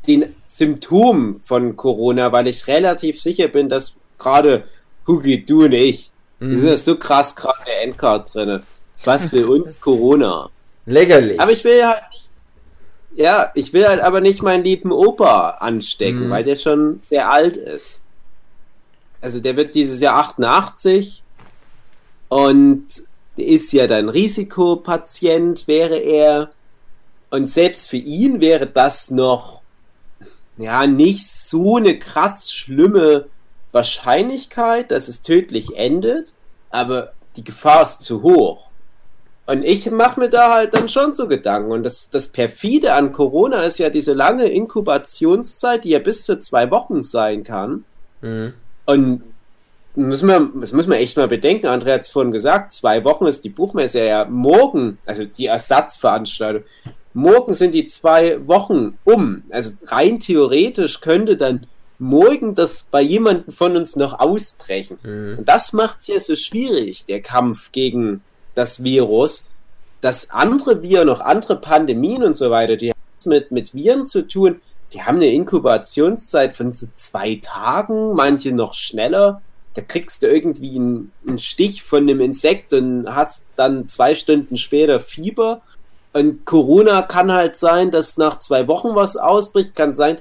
den 0.08 0.36
Symptomen 0.48 1.40
von 1.42 1.78
Corona, 1.78 2.32
weil 2.32 2.48
ich 2.48 2.68
relativ 2.68 3.22
sicher 3.22 3.48
bin, 3.48 3.70
dass 3.70 3.94
gerade 4.18 4.64
Hugi, 5.08 5.46
du 5.46 5.66
und 5.66 5.74
ich, 5.74 6.12
wir 6.40 6.50
sind 6.58 6.64
Mhm. 6.64 6.68
ja 6.70 6.78
so 6.78 6.96
krass 6.98 7.36
gerade 7.36 7.60
der 7.66 7.84
Endcard 7.84 8.34
drinne. 8.34 8.64
Was 9.04 9.30
für 9.30 9.48
uns 9.52 9.80
Corona? 9.80 10.50
Lächerlich. 10.86 11.40
Aber 11.40 11.52
ich 11.52 11.64
will 11.64 11.86
halt 11.86 12.04
nicht. 12.12 12.30
Ja, 13.16 13.52
ich 13.56 13.74
will 13.74 13.88
halt 13.88 14.00
aber 14.02 14.22
nicht 14.22 14.44
meinen 14.44 14.64
lieben 14.64 14.92
Opa 14.92 15.52
anstecken, 15.60 16.28
Mhm. 16.28 16.30
weil 16.30 16.44
der 16.44 16.56
schon 16.56 17.02
sehr 17.08 17.30
alt 17.32 17.58
ist. 17.58 18.02
Also 19.22 19.40
der 19.40 19.56
wird 19.58 19.74
dieses 19.74 20.00
Jahr 20.00 20.18
88 20.18 21.24
und 22.30 22.86
der 23.38 23.46
ist 23.48 23.72
ja 23.74 23.88
dann 23.88 24.10
Risikopatient, 24.10 25.68
wäre 25.68 25.98
er. 25.98 26.52
Und 27.30 27.48
selbst 27.50 27.90
für 27.90 27.98
ihn 27.98 28.40
wäre 28.42 28.68
das 28.68 29.10
noch 29.12 29.62
ja 30.58 30.88
nicht 30.88 31.28
so 31.30 31.78
eine 31.78 31.98
krass 32.00 32.52
schlimme 32.52 33.26
Wahrscheinlichkeit, 33.78 34.92
dass 34.92 35.08
es 35.08 35.22
tödlich 35.22 35.78
endet, 35.78 36.34
aber 36.70 37.14
die 37.36 37.44
Gefahr 37.44 37.84
ist 37.84 38.02
zu 38.02 38.24
hoch. 38.24 38.68
Und 39.46 39.64
ich 39.64 39.90
mache 39.90 40.20
mir 40.20 40.30
da 40.30 40.54
halt 40.54 40.74
dann 40.74 40.90
schon 40.90 41.14
so 41.14 41.28
Gedanken. 41.28 41.72
Und 41.72 41.84
das, 41.84 42.10
das 42.10 42.28
perfide 42.28 42.94
an 42.94 43.14
Corona 43.14 43.62
ist 43.62 43.78
ja 43.78 43.90
diese 43.90 44.14
lange 44.14 44.46
Inkubationszeit, 44.46 45.86
die 45.86 45.92
ja 45.92 46.00
bis 46.00 46.26
zu 46.26 46.38
zwei 46.40 46.70
Wochen 46.70 47.02
sein 47.02 47.44
kann. 47.44 47.86
Mhm. 48.22 48.54
Und 48.86 49.24
müssen 49.96 50.28
wir, 50.28 50.50
das 50.60 50.74
muss 50.74 50.88
man 50.88 50.98
echt 50.98 51.16
mal 51.16 51.28
bedenken. 51.28 51.68
André 51.68 51.94
hat 51.94 52.02
es 52.02 52.10
vorhin 52.10 52.32
gesagt, 52.32 52.74
zwei 52.74 53.04
Wochen 53.06 53.26
ist 53.26 53.46
die 53.46 53.50
Buchmesse 53.50 54.06
ja 54.06 54.26
morgen, 54.26 54.98
also 55.06 55.24
die 55.24 55.46
Ersatzveranstaltung, 55.46 56.64
morgen 57.14 57.54
sind 57.54 57.74
die 57.74 57.88
zwei 57.88 58.46
Wochen 58.48 58.98
um. 59.06 59.44
Also 59.50 59.74
rein 59.86 60.20
theoretisch 60.20 61.00
könnte 61.00 61.38
dann 61.38 61.68
morgen 62.00 62.56
das 62.56 62.88
bei 62.90 63.02
jemandem 63.02 63.54
von 63.54 63.76
uns 63.76 63.96
noch 63.96 64.20
ausbrechen. 64.20 65.00
Mhm. 65.04 65.40
Und 65.40 65.50
das 65.50 65.74
macht 65.74 66.02
es 66.02 66.08
ja 66.08 66.20
so 66.20 66.36
schwierig, 66.36 67.06
der 67.06 67.22
Kampf 67.22 67.72
gegen 67.72 68.22
das 68.56 68.84
Virus, 68.84 69.46
dass 70.02 70.30
andere 70.30 70.82
Viren, 70.82 71.08
noch 71.08 71.22
andere 71.22 71.56
Pandemien 71.56 72.24
und 72.24 72.36
so 72.36 72.52
weiter, 72.52 72.76
die 72.76 72.92
haben 72.92 72.98
mit, 73.26 73.52
mit 73.52 73.74
Viren 73.74 74.06
zu 74.06 74.28
tun, 74.28 74.62
die 74.94 75.02
haben 75.02 75.18
eine 75.18 75.32
Inkubationszeit 75.32 76.56
von 76.56 76.72
so 76.72 76.88
zwei 76.96 77.40
Tagen, 77.42 78.14
manche 78.14 78.54
noch 78.54 78.74
schneller. 78.74 79.42
Da 79.74 79.82
kriegst 79.82 80.24
du 80.24 80.28
irgendwie 80.28 80.78
einen, 80.78 81.12
einen 81.28 81.38
Stich 81.38 81.84
von 81.84 82.04
einem 82.04 82.22
Insekt 82.22 82.74
und 82.74 83.14
hast 83.14 83.46
dann 83.56 83.90
zwei 83.90 84.16
Stunden 84.16 84.56
später 84.56 85.00
Fieber. 85.00 85.62
Und 86.14 86.46
Corona 86.46 87.02
kann 87.02 87.32
halt 87.32 87.58
sein, 87.58 87.92
dass 87.92 88.18
nach 88.18 88.40
zwei 88.40 88.68
Wochen 88.68 88.96
was 88.96 89.18
ausbricht, 89.18 89.76
kann 89.76 89.94
sein, 89.94 90.20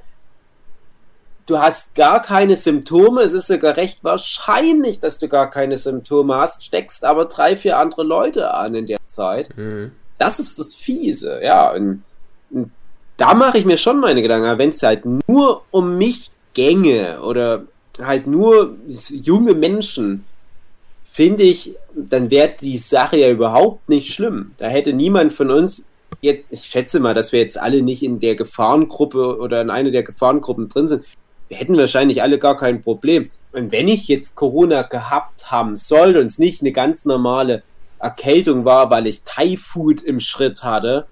du 1.47 1.59
hast 1.59 1.95
gar 1.95 2.21
keine 2.21 2.57
Symptome. 2.57 3.23
Es 3.23 3.33
ist 3.33 3.47
sogar 3.47 3.77
recht 3.77 4.03
wahrscheinlich, 4.03 5.01
dass 5.01 5.19
du 5.19 5.29
gar 5.29 5.51
keine 5.51 5.79
Symptome 5.79 6.35
hast, 6.37 6.65
steckst 6.65 7.05
aber 7.05 7.27
drei, 7.27 7.57
vier 7.57 7.79
andere 7.79 8.03
Leute 8.03 8.53
an 8.53 8.75
in 8.75 8.87
der 8.87 8.99
Zeit. 9.07 9.57
Mhm. 9.57 9.93
Das 10.19 10.41
ist 10.41 10.59
das 10.59 10.75
Fiese, 10.75 11.41
ja. 11.43 11.73
Und, 11.73 12.03
und 12.51 12.71
da 13.17 13.35
mache 13.35 13.59
ich 13.59 13.65
mir 13.65 13.79
schon 13.79 14.01
meine 14.01 14.23
Gedanken. 14.23 14.59
Wenn 14.59 14.71
es 14.71 14.83
halt 14.83 15.05
nur 15.05 15.63
um 15.71 15.97
mich 15.99 16.31
gänge 16.55 17.21
oder 17.23 17.65
halt 17.99 18.27
nur 18.27 18.77
junge 19.09 19.55
Menschen, 19.55 20.25
finde 21.13 21.45
ich, 21.45 21.75
dann 21.95 22.31
wäre 22.31 22.55
die 22.61 22.79
Sache 22.79 23.17
ja 23.17 23.31
überhaupt 23.31 23.89
nicht 23.89 24.13
schlimm. 24.13 24.53
Da 24.59 24.67
hätte 24.67 24.93
niemand 24.93 25.33
von 25.33 25.51
uns, 25.51 25.87
jetzt, 26.21 26.45
ich 26.51 26.65
schätze 26.65 27.01
mal, 27.01 27.15
dass 27.15 27.33
wir 27.33 27.41
jetzt 27.41 27.59
alle 27.59 27.83
nicht 27.83 28.03
in 28.03 28.21
der 28.21 28.37
Gefahrengruppe 28.37 29.39
oder 29.39 29.61
in 29.61 29.71
einer 29.71 29.91
der 29.91 30.03
Gefahrengruppen 30.03 30.69
drin 30.69 30.89
sind. 30.89 31.05
Wir 31.49 31.57
hätten 31.59 31.77
wahrscheinlich 31.77 32.23
alle 32.23 32.39
gar 32.39 32.57
kein 32.57 32.83
Problem. 32.83 33.31
Und 33.53 33.73
wenn 33.73 33.89
ich 33.89 34.09
jetzt 34.09 34.35
Corona 34.35 34.83
gehabt 34.83 35.51
haben 35.51 35.77
soll 35.77 36.17
und 36.17 36.27
es 36.27 36.39
nicht 36.39 36.61
eine 36.61 36.73
ganz 36.73 37.05
normale 37.05 37.63
Erkältung 37.99 38.65
war, 38.65 38.91
weil 38.91 39.07
ich 39.07 39.23
Thai-Food 39.25 40.03
im 40.03 40.21
Schritt 40.21 40.63
hatte, 40.63 41.07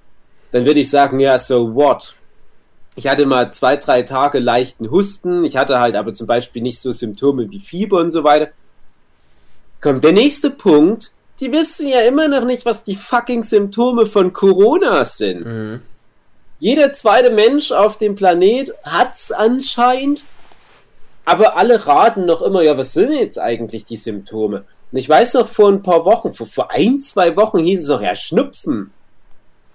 dann 0.52 0.66
würde 0.66 0.80
ich 0.80 0.90
sagen, 0.90 1.20
ja, 1.20 1.38
so 1.38 1.74
what? 1.74 2.14
Ich 2.96 3.08
hatte 3.08 3.26
mal 3.26 3.52
zwei, 3.52 3.76
drei 3.76 4.02
Tage 4.02 4.38
leichten 4.38 4.90
Husten. 4.90 5.44
Ich 5.44 5.56
hatte 5.56 5.80
halt 5.80 5.96
aber 5.96 6.14
zum 6.14 6.26
Beispiel 6.26 6.62
nicht 6.62 6.80
so 6.80 6.92
Symptome 6.92 7.50
wie 7.50 7.60
Fieber 7.60 7.98
und 7.98 8.10
so 8.10 8.22
weiter. 8.22 8.48
Kommt 9.80 10.04
der 10.04 10.12
nächste 10.12 10.50
Punkt. 10.50 11.10
Die 11.40 11.50
wissen 11.50 11.88
ja 11.88 12.02
immer 12.02 12.28
noch 12.28 12.44
nicht, 12.44 12.64
was 12.64 12.84
die 12.84 12.94
fucking 12.94 13.42
Symptome 13.42 14.06
von 14.06 14.32
Corona 14.32 15.04
sind. 15.04 15.44
Mhm. 15.44 15.82
Jeder 16.64 16.94
zweite 16.94 17.28
Mensch 17.28 17.72
auf 17.72 17.98
dem 17.98 18.14
Planet 18.14 18.72
hat's 18.84 19.30
anscheinend, 19.30 20.24
aber 21.26 21.58
alle 21.58 21.86
raten 21.86 22.24
noch 22.24 22.40
immer, 22.40 22.62
ja, 22.62 22.78
was 22.78 22.94
sind 22.94 23.12
jetzt 23.12 23.38
eigentlich 23.38 23.84
die 23.84 23.98
Symptome? 23.98 24.64
Und 24.90 24.98
ich 24.98 25.06
weiß 25.06 25.34
noch, 25.34 25.46
vor 25.46 25.68
ein 25.68 25.82
paar 25.82 26.06
Wochen, 26.06 26.32
vor, 26.32 26.46
vor 26.46 26.70
ein, 26.70 27.00
zwei 27.00 27.36
Wochen 27.36 27.58
hieß 27.58 27.82
es 27.82 27.88
noch, 27.88 28.00
ja, 28.00 28.16
Schnupfen. 28.16 28.94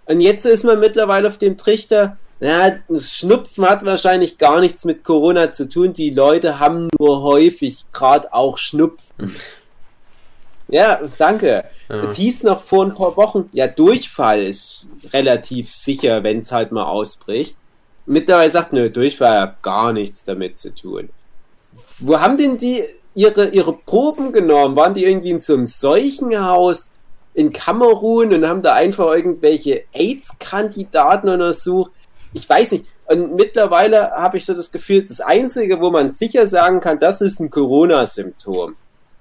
Und 0.07 0.19
jetzt 0.19 0.47
ist 0.47 0.63
man 0.63 0.79
mittlerweile 0.79 1.27
auf 1.27 1.37
dem 1.37 1.57
Trichter, 1.57 2.17
na, 2.39 2.79
das 2.87 3.13
Schnupfen 3.13 3.69
hat 3.69 3.85
wahrscheinlich 3.85 4.39
gar 4.39 4.59
nichts 4.59 4.83
mit 4.83 5.03
Corona 5.03 5.53
zu 5.53 5.69
tun. 5.69 5.93
Die 5.93 6.09
Leute 6.09 6.57
haben 6.57 6.89
nur 6.97 7.21
häufig 7.21 7.85
gerade 7.93 8.33
auch 8.33 8.57
Schnupfen. 8.57 9.35
Ja, 10.69 11.01
danke. 11.17 11.65
Ja. 11.89 12.03
Es 12.03 12.15
hieß 12.17 12.43
noch 12.43 12.63
vor 12.63 12.85
ein 12.85 12.93
paar 12.93 13.17
Wochen, 13.17 13.49
ja, 13.53 13.67
Durchfall 13.67 14.43
ist 14.43 14.87
relativ 15.11 15.71
sicher, 15.71 16.23
wenn 16.23 16.39
es 16.39 16.51
halt 16.51 16.71
mal 16.71 16.85
ausbricht. 16.85 17.57
Mittlerweile 18.05 18.49
sagt, 18.49 18.73
nö, 18.73 18.89
Durchfall 18.89 19.39
hat 19.41 19.63
gar 19.63 19.93
nichts 19.93 20.23
damit 20.23 20.59
zu 20.59 20.73
tun. 20.73 21.09
Wo 21.99 22.19
haben 22.19 22.37
denn 22.37 22.57
die 22.57 22.83
ihre, 23.15 23.49
ihre 23.49 23.73
Proben 23.73 24.31
genommen? 24.31 24.75
Waren 24.75 24.93
die 24.93 25.05
irgendwie 25.05 25.31
in 25.31 25.41
so 25.41 25.53
einem 25.53 25.65
Seuchenhaus 25.65 26.91
in 27.33 27.51
Kamerun 27.51 28.33
und 28.33 28.47
haben 28.47 28.61
da 28.61 28.73
einfach 28.73 29.13
irgendwelche 29.13 29.83
AIDS-Kandidaten 29.93 31.29
untersucht? 31.29 31.91
Ich 32.33 32.47
weiß 32.47 32.71
nicht. 32.71 32.85
Und 33.05 33.35
mittlerweile 33.35 34.11
habe 34.11 34.37
ich 34.37 34.45
so 34.45 34.53
das 34.53 34.71
Gefühl, 34.71 35.03
das 35.03 35.19
Einzige, 35.19 35.79
wo 35.81 35.89
man 35.89 36.11
sicher 36.11 36.45
sagen 36.45 36.79
kann, 36.79 36.99
das 36.99 37.21
ist 37.21 37.39
ein 37.39 37.49
Corona-Symptom. 37.49 38.75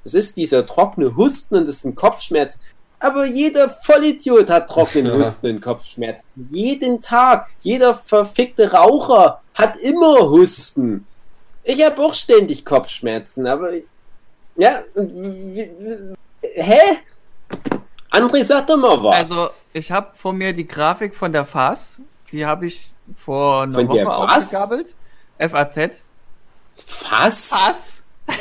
Das 0.05 0.15
ist 0.15 0.37
dieser 0.37 0.65
trockene 0.65 1.17
Husten 1.17 1.57
und 1.57 1.67
das 1.69 1.77
ist 1.77 1.85
ein 1.85 1.95
Kopfschmerz. 1.95 2.59
Aber 3.01 3.27
jeder 3.27 3.71
Vollidiot 3.71 4.51
hat 4.51 4.69
trockenen 4.69 5.19
Ja. 5.19 5.27
Husten 5.27 5.47
und 5.57 5.61
Kopfschmerzen. 5.61 6.23
Jeden 6.49 7.01
Tag. 7.01 7.49
Jeder 7.61 7.95
verfickte 7.95 8.73
Raucher 8.73 9.41
hat 9.55 9.77
immer 9.79 10.29
Husten. 10.31 11.07
Ich 11.63 11.85
habe 11.85 12.03
auch 12.03 12.15
ständig 12.15 12.65
Kopfschmerzen, 12.65 13.47
aber 13.47 13.71
ja, 14.57 14.83
hä? 16.43 16.81
André, 18.11 18.45
sag 18.45 18.67
doch 18.67 18.77
mal 18.77 19.03
was. 19.05 19.15
Also, 19.17 19.51
ich 19.73 19.93
habe 19.93 20.09
vor 20.15 20.33
mir 20.33 20.53
die 20.53 20.67
Grafik 20.67 21.15
von 21.15 21.33
der 21.33 21.45
FAS. 21.45 22.01
Die 22.33 22.45
habe 22.45 22.67
ich 22.67 22.93
vor 23.17 23.63
einer 23.63 23.75
Von 23.75 23.89
Woche 23.89 24.11
aufgegabelt. 24.11 24.95
FAZ. 25.39 26.03
was? 27.11 27.49
FAS. 27.49 27.77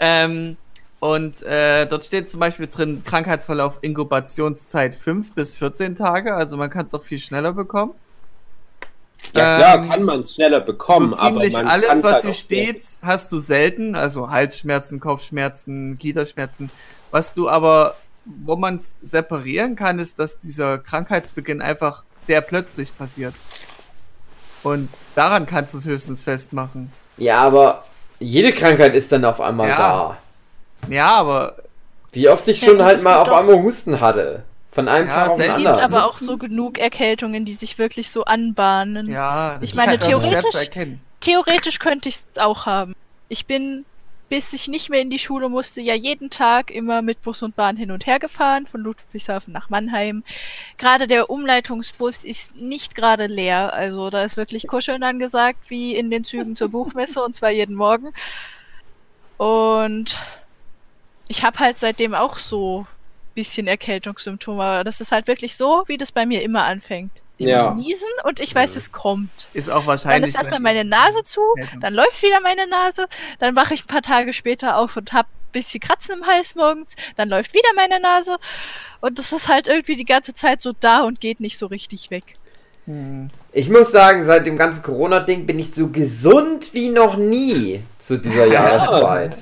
ähm, 0.00 0.56
und 0.98 1.42
äh, 1.42 1.86
dort 1.86 2.04
steht 2.04 2.30
zum 2.30 2.40
Beispiel 2.40 2.68
drin 2.68 3.02
Krankheitsverlauf 3.04 3.78
Inkubationszeit 3.82 4.94
5 4.94 5.32
bis 5.32 5.54
14 5.54 5.96
Tage. 5.96 6.34
Also 6.34 6.56
man 6.56 6.70
kann 6.70 6.86
es 6.86 6.94
auch 6.94 7.02
viel 7.02 7.18
schneller 7.18 7.52
bekommen. 7.52 7.92
Ja 9.34 9.56
klar, 9.56 9.78
Ähm, 9.78 9.90
kann 9.90 10.02
man 10.04 10.20
es 10.20 10.34
schneller 10.34 10.60
bekommen, 10.60 11.10
so 11.10 11.18
aber 11.18 11.48
man 11.50 11.66
alles, 11.66 12.02
was 12.02 12.12
halt 12.12 12.24
hier 12.24 12.34
steht, 12.34 12.86
hast 13.02 13.30
du 13.32 13.38
selten. 13.38 13.94
Also 13.94 14.30
Halsschmerzen, 14.30 15.00
Kopfschmerzen, 15.00 15.98
Gliederschmerzen. 15.98 16.70
Was 17.10 17.34
du 17.34 17.48
aber, 17.48 17.96
wo 18.24 18.56
man 18.56 18.76
es 18.76 18.96
separieren 19.02 19.76
kann, 19.76 19.98
ist, 19.98 20.18
dass 20.18 20.38
dieser 20.38 20.78
Krankheitsbeginn 20.78 21.60
einfach 21.60 22.04
sehr 22.18 22.40
plötzlich 22.40 22.96
passiert. 22.96 23.34
Und 24.62 24.88
daran 25.14 25.46
kannst 25.46 25.74
du 25.74 25.78
es 25.78 25.86
höchstens 25.86 26.24
festmachen. 26.24 26.90
Ja, 27.18 27.40
aber 27.40 27.84
jede 28.18 28.52
Krankheit 28.52 28.94
ist 28.94 29.10
dann 29.12 29.24
auf 29.24 29.40
einmal 29.40 29.68
Ja. 29.68 29.76
da. 29.78 30.18
Ja, 30.88 31.16
aber 31.16 31.56
Wie 32.12 32.28
oft 32.28 32.46
ich 32.48 32.60
schon 32.60 32.82
halt 32.82 33.02
mal 33.02 33.16
auf 33.16 33.28
doch- 33.28 33.36
einmal 33.38 33.56
Husten 33.62 34.00
hatte. 34.00 34.42
Von 34.72 34.88
einem 34.88 35.08
Ja, 35.08 35.14
Tag 35.14 35.28
auf 35.30 35.38
es 35.38 35.46
den 35.46 35.50
Es 35.52 35.56
gibt 35.56 35.68
anderen. 35.68 35.94
aber 35.94 36.04
auch 36.06 36.18
so 36.18 36.36
genug 36.36 36.78
Erkältungen, 36.78 37.44
die 37.46 37.54
sich 37.54 37.78
wirklich 37.78 38.10
so 38.10 38.24
anbahnen. 38.24 39.06
ja, 39.10 39.54
das 39.54 39.62
Ich 39.62 39.70
ist 39.70 39.76
meine, 39.76 39.90
halt 39.92 40.04
schwer 40.04 40.18
theoretisch- 40.20 40.50
zu 40.50 40.58
erkennen. 40.58 41.00
Theoretisch 41.20 41.78
könnte 41.78 42.08
ich 42.10 42.16
es 42.16 42.38
auch 42.38 42.66
haben. 42.66 42.94
Ich 43.28 43.46
bin, 43.46 43.84
bis 44.28 44.52
ich 44.52 44.68
nicht 44.68 44.90
mehr 44.90 45.00
in 45.00 45.10
die 45.10 45.18
Schule 45.18 45.48
musste, 45.48 45.80
ja 45.80 45.94
jeden 45.94 46.30
Tag 46.30 46.70
immer 46.70 47.02
mit 47.02 47.22
Bus 47.22 47.42
und 47.42 47.54
Bahn 47.54 47.76
hin 47.76 47.90
und 47.90 48.06
her 48.06 48.18
gefahren, 48.18 48.66
von 48.66 48.80
Ludwigshafen 48.80 49.52
nach 49.52 49.70
Mannheim. 49.70 50.24
Gerade 50.78 51.06
der 51.06 51.30
Umleitungsbus 51.30 52.24
ist 52.24 52.56
nicht 52.56 52.94
gerade 52.94 53.26
leer. 53.26 53.72
Also 53.72 54.10
da 54.10 54.24
ist 54.24 54.36
wirklich 54.36 54.66
Kuscheln 54.66 55.02
angesagt, 55.02 55.70
wie 55.70 55.94
in 55.94 56.10
den 56.10 56.24
Zügen 56.24 56.56
zur 56.56 56.70
Buchmesse, 56.70 57.22
und 57.22 57.34
zwar 57.34 57.50
jeden 57.50 57.76
Morgen. 57.76 58.12
Und 59.36 60.20
ich 61.28 61.44
habe 61.44 61.58
halt 61.58 61.78
seitdem 61.78 62.14
auch 62.14 62.38
so 62.38 62.86
bisschen 63.34 63.68
Erkältungssymptome. 63.68 64.62
Aber 64.62 64.84
das 64.84 65.00
ist 65.00 65.12
halt 65.12 65.28
wirklich 65.28 65.56
so, 65.56 65.84
wie 65.86 65.98
das 65.98 66.10
bei 66.10 66.26
mir 66.26 66.42
immer 66.42 66.64
anfängt. 66.64 67.12
Ich 67.38 67.46
Ja. 67.46 67.70
muss 67.70 67.84
niesen 67.84 68.08
und 68.24 68.40
ich 68.40 68.54
weiß, 68.54 68.76
es 68.76 68.92
kommt. 68.92 69.48
Ist 69.52 69.68
auch 69.70 69.80
Dann 69.80 69.86
wahrscheinlich. 69.86 70.28
ist 70.30 70.36
erstmal 70.36 70.60
meine 70.60 70.84
Nase 70.84 71.22
zu, 71.22 71.40
dann 71.80 71.92
läuft 71.92 72.22
wieder 72.22 72.40
meine 72.40 72.66
Nase, 72.66 73.06
dann 73.38 73.54
wache 73.56 73.74
ich 73.74 73.84
ein 73.84 73.88
paar 73.88 74.02
Tage 74.02 74.32
später 74.32 74.76
auf 74.78 74.96
und 74.96 75.12
hab 75.12 75.26
ein 75.26 75.52
bisschen 75.52 75.80
Kratzen 75.80 76.16
im 76.18 76.26
Hals 76.26 76.54
morgens, 76.54 76.94
dann 77.16 77.28
läuft 77.28 77.52
wieder 77.52 77.68
meine 77.76 78.00
Nase 78.00 78.36
und 79.00 79.18
das 79.18 79.32
ist 79.32 79.48
halt 79.48 79.68
irgendwie 79.68 79.96
die 79.96 80.04
ganze 80.06 80.32
Zeit 80.32 80.62
so 80.62 80.72
da 80.80 81.00
und 81.02 81.20
geht 81.20 81.40
nicht 81.40 81.58
so 81.58 81.66
richtig 81.66 82.10
weg. 82.10 82.24
Hm. 82.86 83.30
Ich 83.52 83.68
muss 83.68 83.90
sagen, 83.90 84.24
seit 84.24 84.46
dem 84.46 84.56
ganzen 84.56 84.82
Corona-Ding 84.84 85.44
bin 85.44 85.58
ich 85.58 85.74
so 85.74 85.88
gesund 85.88 86.70
wie 86.72 86.88
noch 86.88 87.16
nie 87.16 87.82
zu 87.98 88.16
dieser 88.16 88.46
Jahreszeit. 88.46 89.36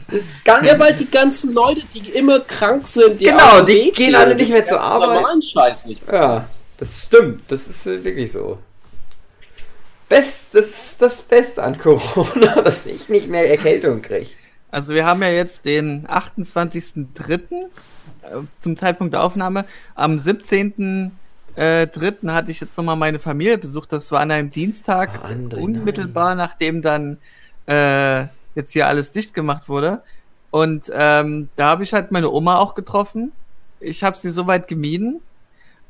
Ganz 0.44 0.66
Ja, 0.66 0.78
weil 0.78 0.94
die 0.94 1.10
ganzen 1.10 1.52
Leute, 1.52 1.82
die 1.94 2.08
immer 2.10 2.40
krank 2.40 2.86
sind, 2.86 3.20
die 3.20 3.26
Genau, 3.26 3.60
die 3.60 3.72
gehen 3.74 3.92
gehen, 3.94 4.14
alle 4.14 4.34
nicht 4.34 4.50
mehr 4.50 4.64
zur 4.64 4.80
Arbeit. 4.80 5.16
normalen 5.20 5.42
Scheiß 5.42 5.84
nicht. 5.86 6.00
Ja, 6.10 6.46
das 6.78 7.04
stimmt. 7.04 7.42
Das 7.48 7.66
ist 7.66 7.86
äh, 7.86 8.04
wirklich 8.04 8.32
so. 8.32 8.58
Best, 10.08 10.54
das 10.54 10.66
ist 10.66 11.02
das 11.02 11.22
Beste 11.22 11.62
an 11.62 11.78
Corona, 11.78 12.60
dass 12.62 12.86
ich 12.86 13.08
nicht 13.08 13.28
mehr 13.28 13.50
Erkältung 13.50 14.02
kriege. 14.02 14.30
Also 14.70 14.92
wir 14.92 15.06
haben 15.06 15.22
ja 15.22 15.30
jetzt 15.30 15.64
den 15.64 16.06
28.03. 16.08 17.40
äh, 17.42 17.66
zum 18.60 18.76
Zeitpunkt 18.76 19.14
der 19.14 19.22
Aufnahme. 19.22 19.64
Am 19.94 20.18
17. 20.18 21.12
Äh, 21.56 21.86
3. 21.86 22.32
hatte 22.32 22.50
ich 22.50 22.60
jetzt 22.60 22.76
nochmal 22.76 22.96
meine 22.96 23.20
Familie 23.20 23.56
besucht. 23.56 23.92
Das 23.92 24.10
war 24.10 24.20
an 24.20 24.30
einem 24.32 24.50
Dienstag, 24.50 25.10
Ah, 25.22 25.28
André, 25.28 25.58
unmittelbar 25.58 26.34
nachdem 26.34 26.82
dann 26.82 27.18
äh, 27.68 28.24
jetzt 28.54 28.72
hier 28.72 28.88
alles 28.88 29.12
dicht 29.12 29.34
gemacht 29.34 29.68
wurde. 29.68 30.02
Und 30.50 30.90
ähm, 30.92 31.48
da 31.56 31.68
habe 31.68 31.82
ich 31.84 31.92
halt 31.92 32.10
meine 32.10 32.30
Oma 32.30 32.58
auch 32.58 32.74
getroffen. 32.74 33.32
Ich 33.80 34.04
habe 34.04 34.16
sie 34.16 34.30
soweit 34.30 34.68
gemieden. 34.68 35.20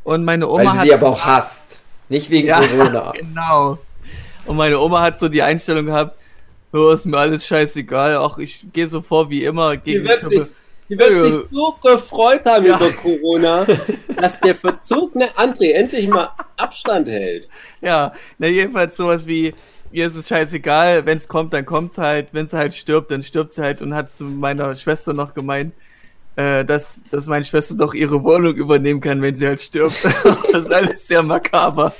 Und 0.05 0.25
meine 0.25 0.47
Weil 0.47 0.53
Oma 0.67 0.73
du 0.73 0.79
hat. 0.79 0.85
die 0.87 0.95
aber 0.95 1.09
auch 1.09 1.25
hast. 1.25 1.81
Nicht 2.09 2.31
wegen 2.31 2.49
Ja, 2.49 2.61
Corona. 2.61 3.13
genau. 3.17 3.79
Und 4.47 4.57
meine 4.57 4.79
Oma 4.79 5.01
hat 5.03 5.19
so 5.19 5.29
die 5.29 5.43
Einstellung 5.43 5.87
gehabt, 5.87 6.17
oh, 6.73 6.91
ist 6.91 7.07
mir 7.07 7.17
alles 7.17 7.47
scheißegal, 7.47 8.17
auch 8.19 8.39
ich 8.39 8.67
gehe 8.73 8.87
so 8.87 9.01
vor 9.01 9.31
wie 9.31 9.45
immer 9.45 9.77
Die 9.77 9.93
gegen 9.93 10.07
wird, 10.07 10.21
sich, 10.31 10.43
die 10.91 10.99
wird 10.99 11.11
Ja. 11.11 11.25
sich 11.25 11.35
so 11.51 11.75
gefreut 11.83 12.45
haben 12.45 12.67
Ja. 12.67 12.77
über 12.77 12.91
Corona, 12.91 13.67
dass 14.21 14.39
der 14.41 14.55
verzogene 14.55 15.29
André 15.37 15.73
endlich 15.73 16.07
mal 16.09 16.31
Abstand 16.57 17.09
hält. 17.09 17.49
Ja, 17.81 18.13
na 18.39 18.47
jedenfalls 18.49 18.97
sowas 18.97 19.27
wie, 19.27 19.55
ihr 19.93 20.07
ist 20.09 20.17
es 20.17 20.29
scheißegal, 20.29 21.07
wenn 21.07 21.17
es 21.17 21.27
kommt, 21.29 21.55
dann 21.55 21.65
kommt's 21.65 21.97
halt, 21.97 22.29
wenn 22.33 22.47
sie 22.49 22.59
halt 22.59 22.75
stirbt, 22.75 23.11
dann 23.11 23.23
stirbt 23.23 23.55
sie 23.55 23.63
halt 23.63 23.81
und 23.81 23.95
hat 23.95 24.15
zu 24.15 24.25
meiner 24.25 24.75
Schwester 24.75 25.15
noch 25.15 25.33
gemeint, 25.33 25.73
äh, 26.37 26.65
dass, 26.65 26.97
dass 27.11 27.27
meine 27.27 27.45
Schwester 27.45 27.75
doch 27.77 27.95
ihre 27.95 28.23
Wohnung 28.23 28.55
übernehmen 28.55 29.01
kann, 29.01 29.23
wenn 29.23 29.35
sie 29.35 29.47
halt 29.47 29.61
stirbt. 29.61 29.97
das 30.53 30.63
ist 30.65 30.73
alles 30.73 31.07
sehr 31.07 31.23
makaber. 31.23 31.95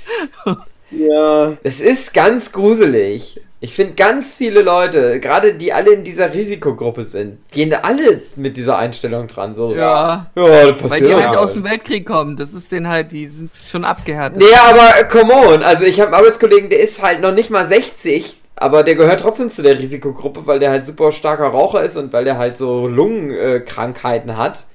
Ja. 0.91 1.57
Es 1.63 1.79
ist 1.79 2.13
ganz 2.13 2.51
gruselig. 2.51 3.41
Ich 3.61 3.73
finde 3.73 3.93
ganz 3.93 4.35
viele 4.35 4.61
Leute, 4.61 5.19
gerade 5.19 5.55
die 5.55 5.73
alle 5.73 5.93
in 5.93 6.03
dieser 6.03 6.31
Risikogruppe 6.33 7.03
sind, 7.03 7.39
gehen 7.51 7.69
da 7.69 7.79
alle 7.79 8.21
mit 8.35 8.57
dieser 8.57 8.77
Einstellung 8.77 9.27
dran. 9.27 9.55
So, 9.55 9.73
Ja. 9.73 10.27
ja 10.35 10.43
das 10.43 10.45
Weil 10.45 10.73
passiert 10.73 11.09
die 11.09 11.15
halt 11.15 11.27
halt. 11.29 11.37
aus 11.37 11.53
dem 11.53 11.63
Weltkrieg 11.63 12.05
kommen, 12.05 12.37
das 12.37 12.53
ist 12.53 12.71
denen 12.71 12.87
halt, 12.87 13.11
die 13.11 13.27
sind 13.27 13.49
schon 13.71 13.83
abgehärtet. 13.83 14.37
Nee, 14.39 14.53
aber 14.69 14.99
äh, 14.99 15.05
come 15.05 15.33
on. 15.33 15.63
Also 15.63 15.85
ich 15.85 15.99
habe 15.99 16.09
einen 16.09 16.19
Arbeitskollegen, 16.19 16.69
der 16.69 16.81
ist 16.81 17.01
halt 17.01 17.21
noch 17.21 17.33
nicht 17.33 17.49
mal 17.49 17.65
60, 17.65 18.35
aber 18.55 18.83
der 18.83 18.95
gehört 18.95 19.19
trotzdem 19.21 19.51
zu 19.51 19.61
der 19.61 19.77
Risikogruppe, 19.79 20.45
weil 20.47 20.59
der 20.59 20.71
halt 20.71 20.85
super 20.85 21.11
starker 21.11 21.47
Raucher 21.47 21.83
ist 21.83 21.97
und 21.97 22.13
weil 22.13 22.23
der 22.25 22.37
halt 22.37 22.57
so 22.57 22.87
Lungenkrankheiten 22.87 24.37
hat. 24.37 24.65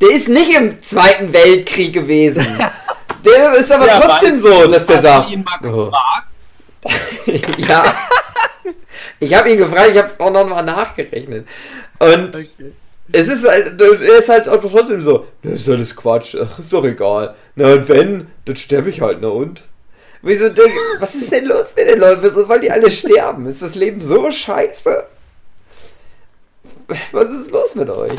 Der 0.00 0.10
ist 0.10 0.28
nicht 0.28 0.54
im 0.56 0.80
Zweiten 0.82 1.32
Weltkrieg 1.32 1.92
gewesen. 1.92 2.46
Der 3.24 3.52
ist 3.52 3.70
aber 3.70 3.86
Ja, 3.86 4.00
trotzdem 4.00 4.38
so, 4.38 4.66
dass 4.66 4.86
der 4.86 4.96
hast 4.96 5.02
sagt. 5.04 5.28
du 5.28 5.34
ihn 5.34 5.44
mal 5.44 5.70
Oh. 5.70 5.90
gefragt? 5.90 7.58
ja. 7.68 7.94
Ich 9.18 9.34
habe 9.34 9.50
ihn 9.50 9.58
gefragt, 9.58 9.90
ich 9.92 9.98
habe 9.98 10.08
es 10.08 10.18
auch 10.18 10.30
noch 10.30 10.48
mal 10.48 10.62
nachgerechnet. 10.62 11.46
Und 11.98 12.34
Okay. 12.34 12.48
es 13.12 13.28
ist 13.28 13.46
halt, 13.46 13.78
er 13.78 14.18
ist 14.18 14.28
halt 14.30 14.44
trotzdem 14.46 15.02
so, 15.02 15.26
das 15.42 15.52
ist 15.60 15.68
alles 15.68 15.94
Quatsch, 15.94 16.34
ach, 16.42 16.58
ist 16.58 16.72
doch 16.72 16.84
egal. 16.84 17.34
Na 17.56 17.72
und 17.74 17.88
wenn, 17.90 18.28
dann 18.46 18.56
sterbe 18.56 18.88
ich 18.88 19.02
halt, 19.02 19.18
na 19.20 19.28
und? 19.28 19.64
Wieso, 20.22 20.48
denke, 20.50 20.78
was 20.98 21.14
ist 21.14 21.32
denn 21.32 21.46
los 21.46 21.74
mit 21.76 21.86
den 21.86 21.98
Leuten? 21.98 22.22
Wieso 22.22 22.48
wollen 22.48 22.60
die 22.60 22.70
alle 22.70 22.90
sterben? 22.90 23.46
Ist 23.46 23.62
das 23.62 23.74
Leben 23.74 24.00
so 24.00 24.30
scheiße? 24.30 25.06
Was 27.12 27.30
ist 27.30 27.50
los 27.50 27.74
mit 27.74 27.88
euch? 27.88 28.18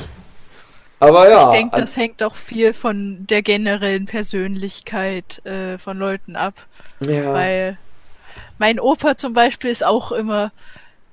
Aber 0.99 1.29
ja, 1.29 1.45
ich 1.45 1.57
denke, 1.57 1.77
das 1.77 1.97
hängt 1.97 2.21
auch 2.21 2.35
viel 2.35 2.73
von 2.73 3.25
der 3.27 3.41
generellen 3.41 4.05
Persönlichkeit 4.05 5.43
äh, 5.45 5.77
von 5.79 5.97
Leuten 5.97 6.35
ab. 6.35 6.53
ja. 6.99 7.33
Weil 7.33 7.77
mein 8.59 8.79
Opa 8.79 9.17
zum 9.17 9.33
Beispiel 9.33 9.71
ist 9.71 9.83
auch 9.83 10.11
immer 10.11 10.51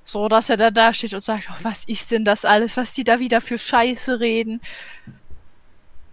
so, 0.04 0.28
dass 0.28 0.50
er 0.50 0.58
da 0.58 0.70
da 0.70 0.92
steht 0.92 1.14
und 1.14 1.24
sagt, 1.24 1.48
oh, 1.50 1.56
was 1.62 1.84
ist 1.84 2.10
denn 2.10 2.24
das 2.24 2.44
alles, 2.44 2.76
was 2.76 2.92
die 2.92 3.04
da 3.04 3.18
wieder 3.20 3.40
für 3.40 3.58
Scheiße 3.58 4.20
reden. 4.20 4.60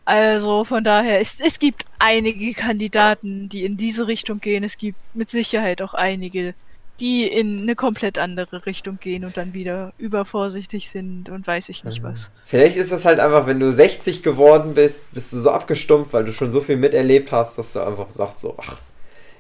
Also 0.06 0.64
von 0.66 0.84
daher, 0.84 1.20
es, 1.20 1.40
es 1.40 1.60
gibt 1.60 1.86
einige 2.00 2.54
Kandidaten, 2.54 3.50
die 3.50 3.64
in 3.66 3.78
diese 3.78 4.08
Richtung 4.08 4.40
gehen. 4.40 4.64
Es 4.64 4.78
gibt 4.78 5.00
mit 5.14 5.30
Sicherheit 5.30 5.82
auch 5.82 5.94
einige, 5.96 6.54
die 7.00 7.28
in 7.28 7.64
eine 7.64 7.76
komplett 7.76 8.18
andere 8.20 8.66
Richtung 8.66 9.00
gehen 9.00 9.26
und 9.26 9.38
dann 9.38 9.54
wieder 9.54 9.94
übervorsichtig 9.98 10.90
sind 10.90 11.30
und 11.30 11.46
weiß 11.48 11.70
ich 11.70 11.84
nicht 11.84 12.04
was. 12.04 12.30
Vielleicht 12.46 12.78
ist 12.78 12.92
das 12.92 13.06
halt 13.06 13.20
einfach, 13.20 13.48
wenn 13.48 13.60
du 13.60 13.74
60 13.74 14.22
geworden 14.24 14.76
bist, 14.76 15.12
bist 15.12 15.34
du 15.34 15.38
so 15.42 15.52
abgestumpft, 15.52 16.14
weil 16.14 16.26
du 16.26 16.34
schon 16.34 16.52
so 16.52 16.62
viel 16.62 16.78
miterlebt 16.78 17.32
hast, 17.32 17.58
dass 17.58 17.74
du 17.74 17.82
einfach 17.86 18.10
sagst 18.12 18.40
so, 18.42 18.56
ach, 18.60 18.82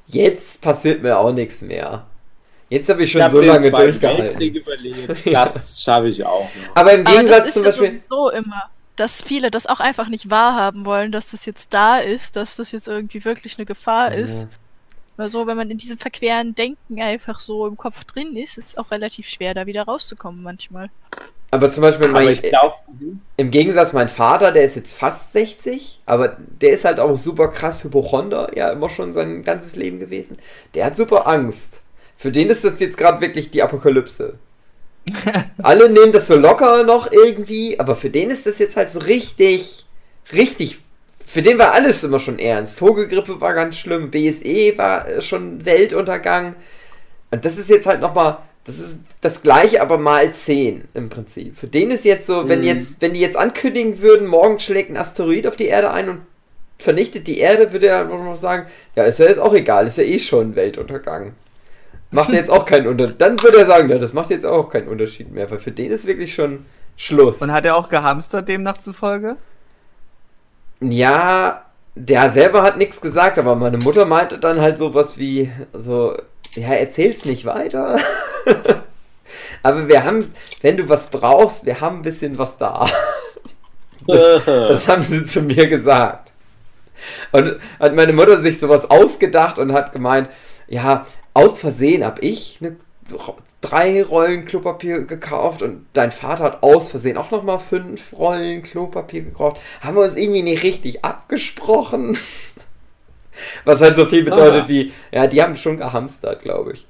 jetzt 0.07 0.61
passiert 0.61 1.03
mir 1.03 1.17
auch 1.19 1.31
nichts 1.33 1.61
mehr. 1.61 2.05
Jetzt 2.69 2.89
habe 2.89 3.03
ich 3.03 3.11
schon 3.11 3.21
Ich 3.21 3.23
hab 3.23 3.31
so 3.31 3.41
lange 3.41 3.71
durchgehalten. 3.71 4.39
Weltkrieg 4.39 4.55
überlebt. 4.55 5.17
Das 5.31 5.81
schaffe 5.83 6.09
ich 6.09 6.25
auch 6.25 6.55
noch. 6.55 6.75
Aber 6.75 6.93
im 6.93 7.05
Aber 7.05 7.23
Gegensatz 7.23 7.43
das 7.45 7.47
ist 7.49 7.53
zum 7.53 7.63
ja 7.63 7.69
Beispiel. 7.69 7.95
sowieso 7.95 8.29
immer, 8.31 8.69
dass 8.95 9.21
viele 9.21 9.51
das 9.51 9.67
auch 9.67 9.79
einfach 9.79 10.07
nicht 10.07 10.29
wahrhaben 10.29 10.85
wollen, 10.85 11.11
dass 11.11 11.31
das 11.31 11.45
jetzt 11.45 11.73
da 11.73 11.97
ist, 11.97 12.35
dass 12.35 12.55
das 12.55 12.71
jetzt 12.71 12.87
irgendwie 12.87 13.25
wirklich 13.25 13.57
eine 13.57 13.65
Gefahr 13.65 14.13
ist. 14.13 14.47
Weil 15.17 15.29
so, 15.29 15.47
wenn 15.47 15.57
man 15.57 15.71
in 15.71 15.77
diesem 15.77 15.97
verqueren 15.97 16.55
Denken 16.55 17.01
einfach 17.01 17.39
so 17.39 17.67
im 17.67 17.77
Kopf 17.77 18.03
drin 18.03 18.35
ist, 18.35 18.57
ist 18.57 18.69
es 18.69 18.77
auch 18.77 18.91
relativ 18.91 19.29
schwer, 19.29 19.53
da 19.53 19.65
wieder 19.65 19.83
rauszukommen 19.83 20.43
manchmal. 20.43 20.89
Aber 21.51 21.71
zum 21.71 21.83
Beispiel 21.83 22.09
Aber 22.09 22.19
mein, 22.19 22.29
ich 22.29 22.41
glaube, 22.41 22.75
im 23.37 23.49
Gegensatz 23.49 23.93
mein 23.93 24.09
Vater, 24.09 24.51
der 24.51 24.65
ist 24.65 24.75
jetzt 24.75 24.97
fast 24.97 25.31
60, 25.31 26.01
aber 26.05 26.35
der 26.37 26.71
ist 26.71 26.83
halt 26.83 26.99
auch 26.99 27.17
super 27.17 27.47
krass 27.47 27.83
Hypochonder, 27.83 28.51
ja, 28.57 28.69
immer 28.69 28.89
schon 28.89 29.13
sein 29.13 29.43
ganzes 29.43 29.77
Leben 29.77 29.99
gewesen. 29.99 30.37
Der 30.73 30.85
hat 30.85 30.97
super 30.97 31.27
Angst. 31.27 31.81
Für 32.17 32.31
den 32.31 32.49
ist 32.49 32.65
das 32.65 32.79
jetzt 32.79 32.97
gerade 32.97 33.21
wirklich 33.21 33.51
die 33.51 33.63
Apokalypse. 33.63 34.37
Alle 35.61 35.89
nehmen 35.89 36.11
das 36.11 36.27
so 36.27 36.35
locker 36.35 36.83
noch 36.83 37.11
irgendwie, 37.11 37.79
aber 37.79 37.95
für 37.95 38.09
den 38.09 38.29
ist 38.29 38.45
das 38.45 38.59
jetzt 38.59 38.75
halt 38.75 38.89
so 38.89 38.99
richtig, 38.99 39.85
richtig. 40.33 40.79
Für 41.27 41.41
den 41.41 41.57
war 41.57 41.73
alles 41.73 42.03
immer 42.03 42.19
schon 42.19 42.39
ernst. 42.39 42.77
Vogelgrippe 42.77 43.41
war 43.41 43.53
ganz 43.53 43.77
schlimm, 43.77 44.09
BSE 44.11 44.77
war 44.77 45.07
äh, 45.07 45.21
schon 45.21 45.65
Weltuntergang. 45.65 46.55
Und 47.31 47.45
das 47.45 47.57
ist 47.57 47.69
jetzt 47.69 47.87
halt 47.87 47.99
nochmal, 48.01 48.37
das 48.63 48.79
ist 48.79 48.99
das 49.21 49.41
gleiche, 49.41 49.81
aber 49.81 49.97
mal 49.97 50.33
10 50.33 50.85
im 50.93 51.09
Prinzip. 51.09 51.57
Für 51.59 51.67
den 51.67 51.91
ist 51.91 52.05
jetzt 52.05 52.27
so, 52.27 52.47
wenn 52.47 52.59
Mhm. 52.59 52.65
jetzt, 52.65 53.01
wenn 53.01 53.13
die 53.13 53.19
jetzt 53.19 53.37
ankündigen 53.37 54.01
würden, 54.01 54.27
morgen 54.27 54.59
schlägt 54.59 54.89
ein 54.91 54.97
Asteroid 54.97 55.47
auf 55.47 55.55
die 55.55 55.65
Erde 55.65 55.91
ein 55.91 56.09
und 56.09 56.21
vernichtet 56.79 57.27
die 57.27 57.39
Erde, 57.39 57.73
würde 57.73 57.87
er 57.87 58.01
einfach 58.01 58.23
noch 58.23 58.37
sagen, 58.37 58.67
ja, 58.95 59.03
ist 59.03 59.19
ja 59.19 59.25
jetzt 59.27 59.39
auch 59.39 59.53
egal, 59.53 59.87
ist 59.87 59.97
ja 59.97 60.03
eh 60.03 60.19
schon 60.19 60.55
Weltuntergang. 60.55 61.33
Macht 62.15 62.33
jetzt 62.33 62.49
auch 62.49 62.65
keinen 62.65 62.87
Unterschied. 62.87 63.19
Dann 63.19 63.41
würde 63.41 63.59
er 63.59 63.65
sagen, 63.65 63.89
ja, 63.89 63.97
das 63.97 64.13
macht 64.13 64.29
jetzt 64.29 64.45
auch 64.45 64.69
keinen 64.69 64.87
Unterschied 64.87 65.31
mehr, 65.31 65.49
weil 65.51 65.59
für 65.59 65.71
den 65.71 65.91
ist 65.91 66.07
wirklich 66.07 66.33
schon 66.33 66.65
Schluss. 66.97 67.41
Und 67.41 67.51
hat 67.51 67.65
er 67.65 67.75
auch 67.75 67.89
gehamstert 67.89 68.47
demnach 68.47 68.77
zufolge? 68.77 69.35
Ja, 70.79 71.65
der 71.95 72.31
selber 72.31 72.63
hat 72.63 72.77
nichts 72.77 73.01
gesagt, 73.01 73.37
aber 73.37 73.55
meine 73.55 73.77
Mutter 73.77 74.05
meinte 74.05 74.37
dann 74.37 74.61
halt 74.61 74.77
sowas 74.77 75.17
wie, 75.17 75.51
so, 75.73 76.15
ja, 76.53 76.69
erzähl's 76.69 77.25
nicht 77.25 77.45
weiter. 77.45 77.99
aber 79.63 79.87
wir 79.87 80.03
haben, 80.03 80.33
wenn 80.61 80.77
du 80.77 80.87
was 80.87 81.09
brauchst, 81.09 81.65
wir 81.65 81.81
haben 81.81 81.97
ein 81.97 82.03
bisschen 82.03 82.37
was 82.37 82.57
da. 82.57 82.87
Das 84.07 84.87
haben 84.87 85.01
sie 85.01 85.25
zu 85.25 85.41
mir 85.41 85.67
gesagt. 85.67 86.29
Und 87.31 87.55
hat 87.79 87.95
meine 87.95 88.13
Mutter 88.13 88.39
sich 88.39 88.59
sowas 88.59 88.87
ausgedacht 88.87 89.57
und 89.57 89.73
hat 89.73 89.93
gemeint, 89.93 90.29
ja, 90.67 91.07
aus 91.35 91.59
Versehen 91.59 92.03
hab 92.03 92.23
ich 92.23 92.59
eine, 92.61 92.77
drei 93.61 94.03
Rollen 94.03 94.45
Klopapier 94.45 95.03
gekauft 95.03 95.61
und 95.61 95.85
dein 95.93 96.11
Vater 96.11 96.45
hat 96.45 96.63
aus 96.63 96.89
Versehen 96.89 97.17
auch 97.17 97.29
nochmal 97.29 97.59
fünf 97.59 98.13
Rollen 98.13 98.63
Klopapier 98.63 99.21
gekauft. 99.21 99.61
Haben 99.81 99.97
wir 99.97 100.03
uns 100.03 100.15
irgendwie 100.15 100.41
nicht 100.41 100.63
richtig 100.63 101.05
abgesprochen? 101.05 102.17
Was 103.65 103.81
halt 103.81 103.97
so 103.97 104.05
viel 104.05 104.23
bedeutet 104.23 104.63
Ah. 104.63 104.69
wie, 104.69 104.93
ja, 105.11 105.27
die 105.27 105.43
haben 105.43 105.57
schon 105.57 105.77
gehamstert, 105.77 106.41
glaube 106.41 106.73
ich. 106.73 106.87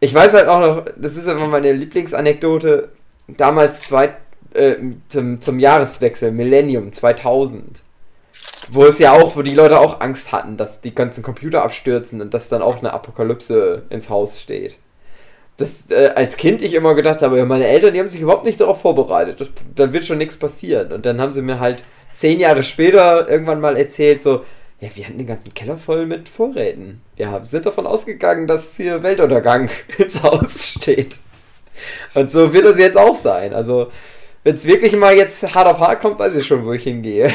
Ich 0.00 0.14
weiß 0.14 0.32
halt 0.32 0.48
auch 0.48 0.60
noch, 0.60 0.84
das 0.96 1.16
ist 1.16 1.26
immer 1.26 1.48
meine 1.48 1.72
Lieblingsanekdote, 1.72 2.88
damals 3.26 3.82
zwei, 3.82 4.16
äh, 4.54 4.76
zum, 5.08 5.40
zum 5.42 5.58
Jahreswechsel, 5.58 6.32
Millennium 6.32 6.94
2000. 6.94 7.82
Wo 8.70 8.84
es 8.84 8.98
ja 8.98 9.12
auch, 9.12 9.34
wo 9.36 9.42
die 9.42 9.54
Leute 9.54 9.80
auch 9.80 10.00
Angst 10.00 10.32
hatten, 10.32 10.56
dass 10.56 10.80
die 10.80 10.94
ganzen 10.94 11.22
Computer 11.22 11.62
abstürzen 11.62 12.20
und 12.20 12.34
dass 12.34 12.48
dann 12.48 12.62
auch 12.62 12.78
eine 12.78 12.92
Apokalypse 12.92 13.82
ins 13.88 14.10
Haus 14.10 14.40
steht. 14.40 14.76
Das, 15.56 15.90
äh, 15.90 16.12
als 16.14 16.36
Kind 16.36 16.62
ich 16.62 16.74
immer 16.74 16.94
gedacht 16.94 17.22
habe, 17.22 17.44
meine 17.44 17.66
Eltern, 17.66 17.94
die 17.94 18.00
haben 18.00 18.08
sich 18.08 18.20
überhaupt 18.20 18.44
nicht 18.44 18.60
darauf 18.60 18.80
vorbereitet. 18.80 19.40
Das, 19.40 19.48
dann 19.74 19.92
wird 19.92 20.04
schon 20.04 20.18
nichts 20.18 20.36
passieren. 20.36 20.92
Und 20.92 21.06
dann 21.06 21.20
haben 21.20 21.32
sie 21.32 21.42
mir 21.42 21.60
halt 21.60 21.82
zehn 22.14 22.38
Jahre 22.38 22.62
später 22.62 23.28
irgendwann 23.28 23.60
mal 23.60 23.76
erzählt, 23.76 24.22
so, 24.22 24.44
ja, 24.80 24.88
wir 24.94 25.06
hatten 25.06 25.18
den 25.18 25.26
ganzen 25.26 25.54
Keller 25.54 25.76
voll 25.76 26.06
mit 26.06 26.28
Vorräten. 26.28 27.00
Wir 27.16 27.30
haben, 27.30 27.44
sind 27.44 27.66
davon 27.66 27.86
ausgegangen, 27.86 28.46
dass 28.46 28.76
hier 28.76 29.02
Weltuntergang 29.02 29.68
ins 29.98 30.22
Haus 30.22 30.68
steht. 30.68 31.16
Und 32.14 32.30
so 32.30 32.52
wird 32.52 32.64
es 32.66 32.78
jetzt 32.78 32.96
auch 32.96 33.16
sein. 33.16 33.54
Also, 33.54 33.90
wenn 34.44 34.56
es 34.56 34.66
wirklich 34.66 34.96
mal 34.96 35.14
jetzt 35.14 35.54
hart 35.54 35.66
auf 35.66 35.80
hart 35.80 36.00
kommt, 36.00 36.18
weiß 36.18 36.36
ich 36.36 36.46
schon, 36.46 36.64
wo 36.64 36.72
ich 36.72 36.84
hingehe. 36.84 37.32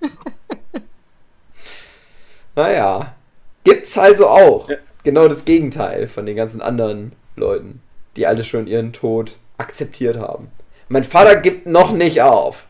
naja. 2.54 3.14
Gibt's 3.64 3.98
also 3.98 4.28
auch. 4.28 4.68
Ja. 4.68 4.76
Genau 5.02 5.28
das 5.28 5.44
Gegenteil 5.44 6.08
von 6.08 6.26
den 6.26 6.36
ganzen 6.36 6.60
anderen 6.60 7.12
Leuten, 7.36 7.80
die 8.16 8.26
alle 8.26 8.44
schon 8.44 8.66
ihren 8.66 8.92
Tod 8.92 9.36
akzeptiert 9.58 10.16
haben. 10.16 10.48
Mein 10.88 11.04
Vater 11.04 11.36
gibt 11.36 11.66
noch 11.66 11.92
nicht 11.92 12.22
auf. 12.22 12.66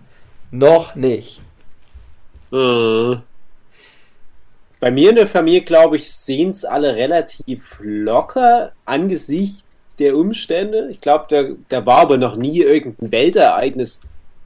Noch 0.51 0.95
nicht. 0.95 1.41
Mhm. 2.51 3.23
Bei 4.81 4.91
mir 4.91 5.11
in 5.11 5.17
der 5.17 5.27
Familie, 5.27 5.63
glaube 5.63 5.97
ich, 5.97 6.11
sehen 6.11 6.51
es 6.51 6.65
alle 6.65 6.95
relativ 6.97 7.79
locker 7.81 8.73
angesichts 8.85 9.65
der 9.99 10.17
Umstände. 10.17 10.89
Ich 10.91 11.01
glaube, 11.01 11.25
da, 11.29 11.45
da 11.69 11.87
war 11.87 12.01
aber 12.01 12.19
noch 12.19 12.37
nie 12.37 12.61
irgendein 12.61 13.11
Weltereignis, 13.11 14.01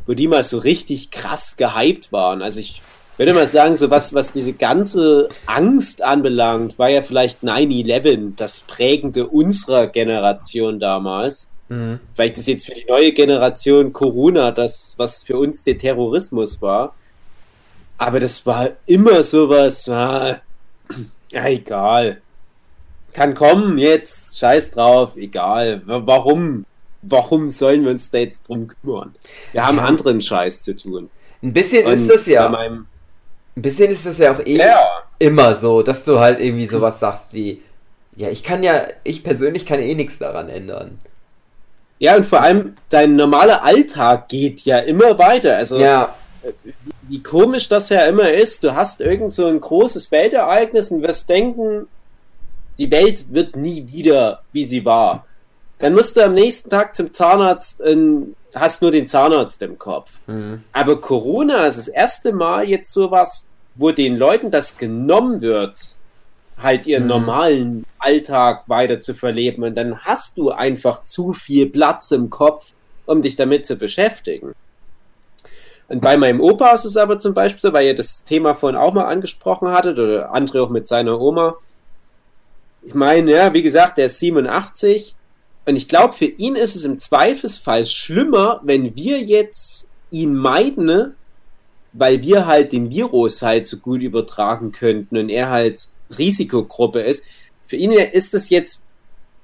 wo 0.06 0.14
die 0.14 0.28
mal 0.28 0.42
so 0.42 0.58
richtig 0.58 1.10
krass 1.10 1.56
gehypt 1.56 2.12
waren. 2.12 2.42
Also 2.42 2.60
ich 2.60 2.82
würde 3.16 3.34
mal 3.34 3.46
sagen, 3.46 3.76
so 3.76 3.90
was, 3.90 4.14
was 4.14 4.32
diese 4.32 4.54
ganze 4.54 5.28
Angst 5.46 6.02
anbelangt, 6.02 6.78
war 6.78 6.88
ja 6.88 7.02
vielleicht 7.02 7.42
9-11 7.42 8.32
das 8.36 8.62
prägende 8.62 9.26
unserer 9.26 9.88
Generation 9.88 10.80
damals. 10.80 11.50
Mhm. 11.68 12.00
Vielleicht 12.14 12.38
ist 12.38 12.48
jetzt 12.48 12.66
für 12.66 12.72
die 12.72 12.86
neue 12.88 13.12
Generation 13.12 13.92
Corona 13.92 14.50
das, 14.52 14.94
was 14.96 15.22
für 15.22 15.38
uns 15.38 15.64
der 15.64 15.78
Terrorismus 15.78 16.62
war. 16.62 16.94
Aber 17.98 18.20
das 18.20 18.46
war 18.46 18.70
immer 18.86 19.22
sowas, 19.22 19.86
ah, 19.88 20.40
ja, 21.30 21.46
egal. 21.46 22.22
Kann 23.12 23.34
kommen 23.34 23.76
jetzt, 23.76 24.38
scheiß 24.38 24.70
drauf, 24.70 25.16
egal. 25.16 25.82
Warum? 25.84 26.64
Warum 27.02 27.50
sollen 27.50 27.84
wir 27.84 27.90
uns 27.90 28.10
da 28.10 28.18
jetzt 28.18 28.48
drum 28.48 28.68
kümmern? 28.68 29.14
Wir 29.52 29.66
haben 29.66 29.78
ja. 29.78 29.84
anderen 29.84 30.20
Scheiß 30.20 30.62
zu 30.62 30.74
tun. 30.74 31.10
Ein 31.42 31.52
bisschen 31.52 31.86
Und 31.86 31.94
ist 31.94 32.10
das 32.10 32.26
ja. 32.26 32.48
Meinem, 32.48 32.86
ein 33.56 33.62
bisschen 33.62 33.90
ist 33.90 34.06
das 34.06 34.18
ja 34.18 34.32
auch 34.32 34.40
eh 34.40 34.58
ja. 34.58 34.86
immer 35.18 35.54
so, 35.54 35.82
dass 35.82 36.04
du 36.04 36.18
halt 36.18 36.40
irgendwie 36.40 36.66
sowas 36.66 37.00
sagst 37.00 37.32
wie, 37.32 37.62
ja, 38.16 38.28
ich 38.28 38.42
kann 38.42 38.62
ja, 38.62 38.86
ich 39.04 39.24
persönlich 39.24 39.64
kann 39.64 39.80
eh 39.80 39.94
nichts 39.94 40.18
daran 40.18 40.48
ändern. 40.48 40.98
Ja, 41.98 42.16
und 42.16 42.26
vor 42.26 42.40
allem 42.40 42.74
dein 42.88 43.16
normaler 43.16 43.62
Alltag 43.62 44.28
geht 44.28 44.62
ja 44.62 44.78
immer 44.78 45.18
weiter. 45.18 45.56
Also, 45.56 45.78
ja. 45.78 46.14
wie 47.02 47.22
komisch 47.22 47.68
das 47.68 47.90
ja 47.90 48.06
immer 48.06 48.32
ist, 48.32 48.64
du 48.64 48.74
hast 48.74 49.00
irgend 49.00 49.32
so 49.32 49.46
ein 49.46 49.60
großes 49.60 50.10
Weltereignis 50.10 50.90
und 50.90 51.02
wirst 51.02 51.28
denken, 51.28 51.86
die 52.78 52.90
Welt 52.90 53.32
wird 53.32 53.56
nie 53.56 53.86
wieder, 53.88 54.42
wie 54.52 54.64
sie 54.64 54.84
war. 54.84 55.26
Dann 55.80 55.94
musst 55.94 56.16
du 56.16 56.24
am 56.24 56.34
nächsten 56.34 56.70
Tag 56.70 56.94
zum 56.94 57.12
Zahnarzt 57.14 57.80
und 57.80 58.36
hast 58.54 58.82
nur 58.82 58.90
den 58.90 59.08
Zahnarzt 59.08 59.62
im 59.62 59.78
Kopf. 59.78 60.10
Mhm. 60.26 60.62
Aber 60.72 61.00
Corona 61.00 61.66
ist 61.66 61.78
das 61.78 61.88
erste 61.88 62.32
Mal 62.32 62.68
jetzt 62.68 62.92
sowas, 62.92 63.48
wo 63.74 63.90
den 63.90 64.16
Leuten 64.16 64.50
das 64.50 64.76
genommen 64.76 65.40
wird, 65.40 65.94
halt 66.58 66.86
ihren 66.86 67.04
mhm. 67.04 67.08
normalen 67.08 67.86
Alltag 67.98 68.64
weiter 68.66 69.00
zu 69.00 69.14
verleben. 69.14 69.64
Und 69.64 69.74
dann 69.74 70.00
hast 70.00 70.36
du 70.36 70.50
einfach 70.50 71.04
zu 71.04 71.32
viel 71.32 71.70
Platz 71.70 72.10
im 72.10 72.28
Kopf, 72.28 72.66
um 73.06 73.22
dich 73.22 73.36
damit 73.36 73.64
zu 73.64 73.76
beschäftigen. 73.76 74.54
Und 75.88 76.02
bei 76.02 76.16
meinem 76.16 76.40
Opa 76.40 76.72
ist 76.72 76.84
es 76.84 76.96
aber 76.96 77.18
zum 77.18 77.34
Beispiel 77.34 77.60
so, 77.60 77.72
weil 77.72 77.86
ihr 77.86 77.96
das 77.96 78.22
Thema 78.22 78.54
vorhin 78.54 78.78
auch 78.78 78.92
mal 78.92 79.06
angesprochen 79.06 79.68
hattet, 79.68 79.98
oder 79.98 80.32
André 80.34 80.62
auch 80.62 80.70
mit 80.70 80.86
seiner 80.86 81.20
Oma. 81.20 81.56
Ich 82.82 82.94
meine, 82.94 83.32
ja, 83.32 83.52
wie 83.54 83.62
gesagt, 83.62 83.98
der 83.98 84.06
ist 84.06 84.18
87 84.20 85.16
und 85.66 85.76
ich 85.76 85.88
glaube, 85.88 86.14
für 86.14 86.24
ihn 86.24 86.56
ist 86.56 86.74
es 86.74 86.84
im 86.84 86.98
Zweifelsfall 86.98 87.86
schlimmer, 87.86 88.60
wenn 88.64 88.96
wir 88.96 89.20
jetzt 89.20 89.90
ihn 90.10 90.34
meiden, 90.34 90.86
ne? 90.86 91.14
weil 91.92 92.22
wir 92.22 92.46
halt 92.46 92.72
den 92.72 92.90
Virus 92.90 93.42
halt 93.42 93.66
so 93.66 93.78
gut 93.78 94.02
übertragen 94.02 94.72
könnten 94.72 95.16
und 95.16 95.28
er 95.28 95.50
halt 95.50 95.88
Risikogruppe 96.16 97.00
ist. 97.00 97.24
Für 97.66 97.76
ihn 97.76 97.92
ist 97.92 98.34
es 98.34 98.50
jetzt, 98.50 98.82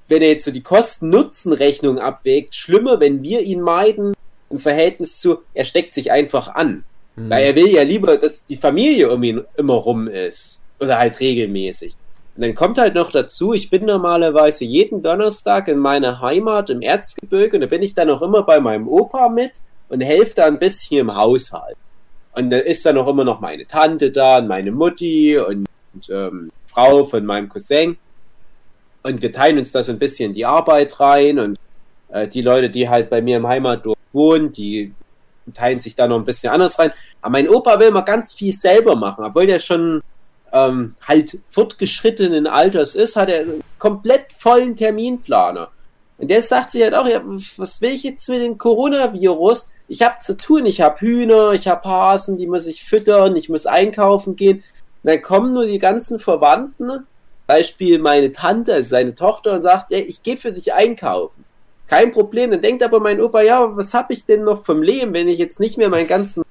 wenn 0.09 0.23
er 0.23 0.29
jetzt 0.29 0.45
so 0.45 0.51
die 0.51 0.63
Kosten-Nutzen-Rechnung 0.63 1.99
abwägt, 1.99 2.55
schlimmer, 2.55 3.01
wenn 3.01 3.23
wir 3.23 3.43
ihn 3.43 3.61
meiden 3.61 4.15
im 4.51 4.59
Verhältnis 4.59 5.19
zu, 5.19 5.39
er 5.55 5.65
steckt 5.65 5.95
sich 5.95 6.13
einfach 6.13 6.49
an. 6.49 6.85
Mhm. 7.17 7.31
Weil 7.31 7.45
er 7.45 7.57
will 7.57 7.69
ja 7.69 7.83
lieber, 7.83 8.17
dass 8.17 8.45
die 8.45 8.57
Familie 8.57 9.11
um 9.11 9.23
ihn 9.23 9.43
immer 9.57 9.75
rum 9.75 10.09
ist. 10.09 10.63
Oder 10.79 10.99
halt 10.99 11.19
regelmäßig. 11.21 11.95
Und 12.37 12.43
dann 12.43 12.55
kommt 12.55 12.77
halt 12.77 12.95
noch 12.95 13.11
dazu, 13.11 13.55
ich 13.55 13.71
bin 13.71 13.87
normalerweise 13.87 14.67
jeden 14.67 15.03
Donnerstag 15.03 15.69
in 15.69 15.79
meiner 15.79 16.21
Heimat 16.21 16.69
im 16.69 16.83
Erzgebirge 16.83 17.57
und 17.57 17.63
da 17.63 17.67
bin 17.67 17.83
ich 17.83 17.95
dann 17.95 18.11
auch 18.11 18.21
immer 18.21 18.43
bei 18.43 18.61
meinem 18.61 18.89
Opa 18.89 19.31
mit 19.31 19.53
und 19.89 20.03
helfe 20.03 20.35
da 20.35 20.45
ein 20.45 20.59
bisschen 20.59 20.99
im 20.99 21.17
Haushalt. 21.17 21.77
Und 22.35 22.51
da 22.51 22.59
ist 22.59 22.85
dann 22.85 22.99
auch 22.99 23.09
immer 23.09 23.25
noch 23.25 23.41
meine 23.41 23.67
Tante 23.67 24.11
da 24.11 24.39
und 24.39 24.49
meine 24.49 24.71
Mutti 24.71 25.39
und, 25.39 25.67
und 25.95 26.11
ähm, 26.11 26.53
Frau 26.67 27.05
von 27.05 27.25
meinem 27.25 27.49
Cousin. 27.49 27.97
Und 29.03 29.23
wir 29.23 29.33
teilen 29.33 29.57
uns 29.57 29.73
da 29.73 29.83
so 29.83 29.93
ein 29.93 29.99
bisschen 29.99 30.35
die 30.35 30.45
Arbeit 30.45 31.01
rein 31.01 31.39
und 31.39 31.59
äh, 32.11 32.29
die 32.29 32.43
Leute, 32.43 32.69
die 32.69 32.87
halt 32.87 33.09
bei 33.09 33.23
mir 33.23 33.39
im 33.39 33.47
Heimatdorf 33.47 33.97
wohnen, 34.13 34.53
die 34.53 34.93
teilen 35.55 35.81
sich 35.81 35.95
da 35.95 36.07
noch 36.07 36.17
ein 36.17 36.25
bisschen 36.25 36.53
anders 36.53 36.79
rein. 36.79 36.93
Aber 37.23 37.33
mein 37.33 37.49
Opa 37.49 37.79
will 37.79 37.89
immer 37.89 38.03
ganz 38.03 38.35
viel 38.35 38.53
selber 38.53 38.95
machen, 38.95 39.25
obwohl 39.25 39.47
der 39.47 39.61
schon 39.61 40.03
ähm, 40.57 40.95
halt 41.07 41.39
fortgeschrittenen 41.51 42.47
Alters 42.47 42.95
ist, 42.95 43.17
hat 43.17 43.29
er 43.29 43.41
einen 43.41 43.63
komplett 43.79 44.33
vollen 44.39 44.77
Terminplaner. 44.77 45.69
Und 46.19 46.31
der 46.31 46.41
sagt 46.43 46.73
sich 46.73 46.83
halt 46.83 46.95
auch, 46.95 47.07
ja, 47.07 47.21
was 47.57 47.81
will 47.81 47.91
ich 47.91 48.03
jetzt 48.03 48.29
mit 48.29 48.41
dem 48.41 48.57
Coronavirus? 48.57 49.71
Ich 49.89 50.03
habe 50.03 50.17
zu 50.25 50.37
tun, 50.37 50.65
ich 50.67 50.81
habe 50.81 51.01
Hühner, 51.01 51.53
ich 51.53 51.69
habe 51.69 51.89
Hasen, 51.89 52.39
die 52.39 52.47
muss 52.47 52.67
ich 52.67 52.85
füttern, 52.85 53.37
ich 53.37 53.49
muss 53.49 53.67
einkaufen 53.67 54.35
gehen. 54.35 54.59
Und 55.03 55.11
dann 55.11 55.23
kommen 55.23 55.53
nur 55.53 55.67
die 55.67 55.79
ganzen 55.79 56.19
Verwandten, 56.19 57.07
Beispiel 57.47 57.99
meine 57.99 58.33
Tante, 58.33 58.73
also 58.73 58.89
seine 58.89 59.15
Tochter, 59.15 59.53
und 59.53 59.61
sagt, 59.61 59.93
ey, 59.93 60.01
ich 60.01 60.23
gehe 60.23 60.37
für 60.37 60.53
dich 60.53 60.73
einkaufen. 60.73 61.45
Kein 61.87 62.11
Problem. 62.11 62.51
Dann 62.51 62.63
denkt 62.63 62.83
aber 62.83 62.99
mein 62.99 63.21
Opa, 63.21 63.43
ja, 63.43 63.77
was 63.77 63.95
habe 63.95 64.13
ich 64.13 64.25
denn 64.25 64.43
noch 64.43 64.65
vom 64.65 64.83
Leben, 64.83 65.13
wenn 65.13 65.29
ich 65.29 65.39
jetzt 65.39 65.61
nicht 65.61 65.79
mehr 65.79 65.89
meinen 65.89 66.09
ganzen 66.09 66.43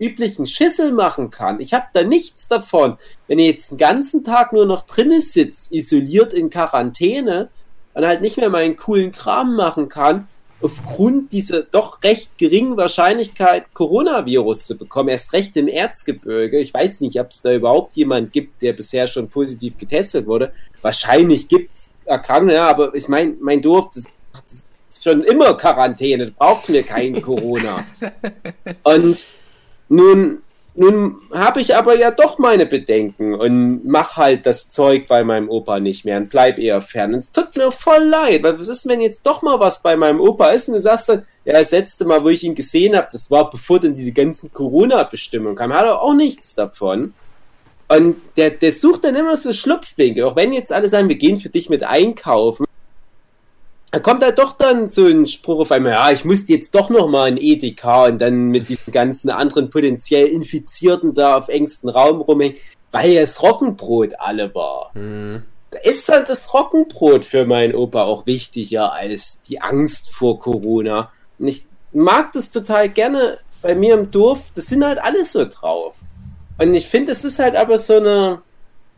üblichen 0.00 0.46
Schissel 0.46 0.92
machen 0.92 1.30
kann. 1.30 1.60
Ich 1.60 1.74
habe 1.74 1.86
da 1.92 2.02
nichts 2.02 2.48
davon. 2.48 2.96
Wenn 3.28 3.38
ihr 3.38 3.46
jetzt 3.46 3.70
den 3.70 3.78
ganzen 3.78 4.24
Tag 4.24 4.52
nur 4.52 4.66
noch 4.66 4.82
drinnen 4.86 5.20
sitzt, 5.20 5.70
isoliert 5.70 6.32
in 6.32 6.50
Quarantäne 6.50 7.48
und 7.94 8.06
halt 8.06 8.22
nicht 8.22 8.36
mehr 8.36 8.50
meinen 8.50 8.76
coolen 8.76 9.12
Kram 9.12 9.54
machen 9.54 9.88
kann, 9.88 10.26
aufgrund 10.62 11.32
dieser 11.32 11.62
doch 11.62 12.02
recht 12.02 12.36
geringen 12.38 12.76
Wahrscheinlichkeit, 12.76 13.72
Coronavirus 13.72 14.66
zu 14.66 14.76
bekommen, 14.76 15.08
erst 15.08 15.32
recht 15.32 15.56
im 15.56 15.68
Erzgebirge. 15.68 16.58
Ich 16.58 16.74
weiß 16.74 17.00
nicht, 17.00 17.18
ob 17.20 17.30
es 17.30 17.40
da 17.40 17.52
überhaupt 17.52 17.94
jemand 17.96 18.32
gibt, 18.32 18.62
der 18.62 18.72
bisher 18.72 19.06
schon 19.06 19.28
positiv 19.28 19.78
getestet 19.78 20.26
wurde. 20.26 20.52
Wahrscheinlich 20.82 21.48
gibt 21.48 21.76
es 21.78 21.90
Erkrankte, 22.04 22.54
ja, 22.54 22.68
aber 22.68 22.94
ich 22.94 23.08
meine, 23.08 23.36
mein 23.40 23.62
Dorf, 23.62 23.90
das, 23.94 24.04
das 24.32 24.64
ist 24.88 25.04
schon 25.04 25.22
immer 25.22 25.56
Quarantäne, 25.56 26.26
das 26.26 26.34
braucht 26.34 26.68
mir 26.68 26.82
kein 26.82 27.22
Corona. 27.22 27.84
Und 28.82 29.24
nun, 29.90 30.38
nun 30.74 31.16
habe 31.32 31.60
ich 31.60 31.74
aber 31.74 31.96
ja 31.96 32.12
doch 32.12 32.38
meine 32.38 32.64
Bedenken 32.64 33.34
und 33.34 33.84
mach 33.84 34.16
halt 34.16 34.46
das 34.46 34.68
Zeug 34.70 35.08
bei 35.08 35.24
meinem 35.24 35.50
Opa 35.50 35.80
nicht 35.80 36.04
mehr 36.04 36.16
und 36.16 36.30
bleib 36.30 36.60
eher 36.60 36.80
fern. 36.80 37.12
Und 37.12 37.18
es 37.20 37.32
tut 37.32 37.56
mir 37.56 37.72
voll 37.72 38.04
leid, 38.04 38.44
weil 38.44 38.58
was 38.58 38.68
ist, 38.68 38.86
wenn 38.86 39.00
jetzt 39.00 39.26
doch 39.26 39.42
mal 39.42 39.58
was 39.58 39.82
bei 39.82 39.96
meinem 39.96 40.20
Opa 40.20 40.50
ist 40.50 40.68
und 40.68 40.74
du 40.74 40.80
sagst 40.80 41.08
dann, 41.08 41.26
ja, 41.44 41.54
das 41.54 41.72
letzte 41.72 42.04
Mal, 42.04 42.22
wo 42.22 42.28
ich 42.28 42.44
ihn 42.44 42.54
gesehen 42.54 42.96
habe, 42.96 43.08
das 43.10 43.30
war 43.32 43.50
bevor 43.50 43.80
dann 43.80 43.94
diese 43.94 44.12
ganzen 44.12 44.52
Corona-Bestimmungen 44.52 45.56
kamen, 45.56 45.74
hat 45.74 45.84
er 45.84 46.00
auch 46.00 46.14
nichts 46.14 46.54
davon. 46.54 47.14
Und 47.88 48.16
der, 48.36 48.50
der 48.50 48.72
sucht 48.72 49.04
dann 49.04 49.16
immer 49.16 49.36
so 49.36 49.52
Schlupfwinkel, 49.52 50.22
auch 50.22 50.36
wenn 50.36 50.52
jetzt 50.52 50.72
alle 50.72 50.88
sagen, 50.88 51.08
wir 51.08 51.16
gehen 51.16 51.40
für 51.40 51.48
dich 51.48 51.68
mit 51.68 51.82
einkaufen 51.82 52.64
da 53.90 53.98
kommt 53.98 54.22
halt 54.22 54.38
doch 54.38 54.52
dann 54.52 54.86
so 54.86 55.06
ein 55.06 55.26
Spruch 55.26 55.60
auf 55.60 55.72
einmal, 55.72 55.92
ja, 55.92 56.10
ich 56.12 56.24
muss 56.24 56.48
jetzt 56.48 56.74
doch 56.74 56.90
noch 56.90 57.08
mal 57.08 57.28
in 57.28 57.36
EDK 57.36 58.06
und 58.08 58.18
dann 58.20 58.48
mit 58.48 58.68
diesen 58.68 58.92
ganzen 58.92 59.30
anderen 59.30 59.70
potenziell 59.70 60.28
Infizierten 60.28 61.12
da 61.12 61.38
auf 61.38 61.48
engstem 61.48 61.90
Raum 61.90 62.20
rumhängen, 62.20 62.56
weil 62.92 63.10
ja 63.10 63.22
das 63.22 63.42
Roggenbrot 63.42 64.14
alle 64.18 64.54
war. 64.54 64.92
Mhm. 64.94 65.42
Da 65.70 65.78
ist 65.78 66.08
dann 66.08 66.24
das 66.26 66.52
Roggenbrot 66.52 67.24
für 67.24 67.44
meinen 67.44 67.74
Opa 67.74 68.04
auch 68.04 68.26
wichtiger 68.26 68.92
als 68.92 69.40
die 69.42 69.60
Angst 69.60 70.12
vor 70.12 70.38
Corona. 70.38 71.10
Und 71.38 71.48
ich 71.48 71.66
mag 71.92 72.32
das 72.32 72.50
total 72.50 72.88
gerne 72.88 73.38
bei 73.62 73.74
mir 73.74 73.94
im 73.94 74.10
Dorf, 74.10 74.40
das 74.54 74.66
sind 74.66 74.84
halt 74.84 74.98
alle 75.00 75.24
so 75.24 75.44
drauf. 75.48 75.96
Und 76.58 76.74
ich 76.74 76.88
finde, 76.88 77.12
es 77.12 77.24
ist 77.24 77.38
halt 77.38 77.56
aber 77.56 77.78
so 77.78 77.94
eine, 77.94 78.42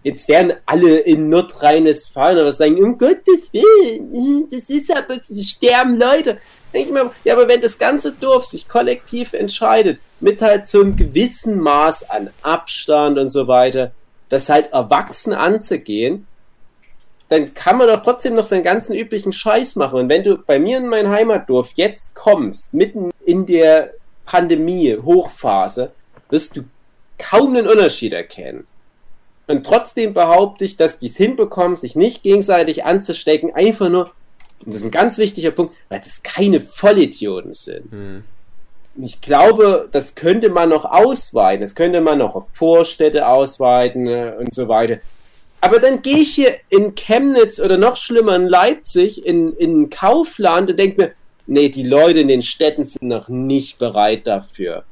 Jetzt 0.03 0.29
werden 0.29 0.55
alle 0.67 0.99
in 0.99 1.29
Nordrhein-Westfalen 1.29 2.39
aber 2.39 2.53
sagen, 2.53 2.83
um 2.83 2.99
Gottes 2.99 3.53
Willen, 3.53 4.49
das 4.51 4.69
ist 4.69 4.91
aber, 4.95 5.21
es 5.29 5.49
sterben 5.49 5.99
Leute. 5.99 6.39
Denke 6.73 6.89
ich 6.89 6.95
mir, 6.95 7.11
ja, 7.25 7.35
aber 7.35 7.47
wenn 7.49 7.61
das 7.61 7.79
ganze 7.79 8.13
Dorf 8.13 8.47
sich 8.47 8.67
kollektiv 8.67 9.33
entscheidet, 9.33 10.01
mit 10.21 10.41
halt 10.43 10.67
so 10.67 10.81
einem 10.81 10.97
gewissen 10.97 11.61
Maß 11.61 12.11
an 12.11 12.31
Abstand 12.43 13.19
und 13.19 13.31
so 13.31 13.47
weiter, 13.47 13.93
das 14.29 14.49
halt 14.49 14.73
erwachsen 14.73 15.35
anzugehen, 15.35 16.27
dann 17.29 17.55
kann 17.55 17.79
man 17.79 17.89
doch 17.89 18.03
trotzdem 18.03 18.35
noch 18.35 18.45
seinen 18.45 18.63
ganzen 18.63 18.95
üblichen 18.95 19.33
Scheiß 19.33 19.77
machen. 19.77 20.01
Und 20.01 20.09
wenn 20.09 20.23
du 20.23 20.37
bei 20.37 20.59
mir 20.59 20.79
in 20.79 20.89
mein 20.89 21.11
Heimatdorf 21.11 21.71
jetzt 21.75 22.15
kommst, 22.15 22.75
mitten 22.75 23.11
in 23.25 23.47
der 23.47 23.93
Pandemie, 24.27 24.97
Hochphase, 24.97 25.93
wirst 26.29 26.57
du 26.57 26.63
kaum 27.19 27.57
einen 27.57 27.69
Unterschied 27.69 28.13
erkennen. 28.13 28.67
Und 29.53 29.67
trotzdem 29.67 30.15
behaupte 30.15 30.65
ich, 30.65 30.77
dass 30.77 30.99
die 30.99 31.07
es 31.07 31.17
hinbekommen, 31.17 31.77
sich 31.77 31.95
nicht 31.95 32.23
gegenseitig 32.23 32.85
anzustecken, 32.85 33.55
einfach 33.55 33.89
nur, 33.89 34.11
und 34.65 34.67
das 34.67 34.77
ist 34.77 34.85
ein 34.85 34.91
ganz 34.91 35.19
wichtiger 35.19 35.51
Punkt, 35.51 35.75
weil 35.89 36.01
das 36.01 36.23
keine 36.23 36.61
Vollidioten 36.61 37.53
sind. 37.53 37.91
Hm. 37.91 38.25
Ich 39.03 39.21
glaube, 39.21 39.89
das 39.91 40.15
könnte 40.15 40.51
man 40.51 40.69
noch 40.69 40.85
ausweiten, 40.85 41.63
das 41.63 41.75
könnte 41.75 42.01
man 42.01 42.19
noch 42.19 42.35
auf 42.35 42.45
Vorstädte 42.53 43.27
ausweiten 43.27 44.07
äh, 44.07 44.35
und 44.39 44.53
so 44.53 44.69
weiter. 44.69 44.99
Aber 45.61 45.79
dann 45.79 46.03
gehe 46.03 46.19
ich 46.19 46.35
hier 46.35 46.55
in 46.69 46.95
Chemnitz 46.95 47.61
oder 47.61 47.79
noch 47.79 47.97
schlimmer 47.97 48.37
in 48.37 48.49
Leipzig 48.49 49.25
in, 49.25 49.55
in 49.57 49.91
Kaufland 49.91 50.71
und 50.71 50.79
denke 50.79 51.01
mir, 51.01 51.13
nee, 51.47 51.69
die 51.69 51.85
Leute 51.85 52.21
in 52.21 52.29
den 52.29 52.43
Städten 52.43 52.85
sind 52.85 53.09
noch 53.09 53.29
nicht 53.29 53.79
bereit 53.79 54.27
dafür 54.27 54.85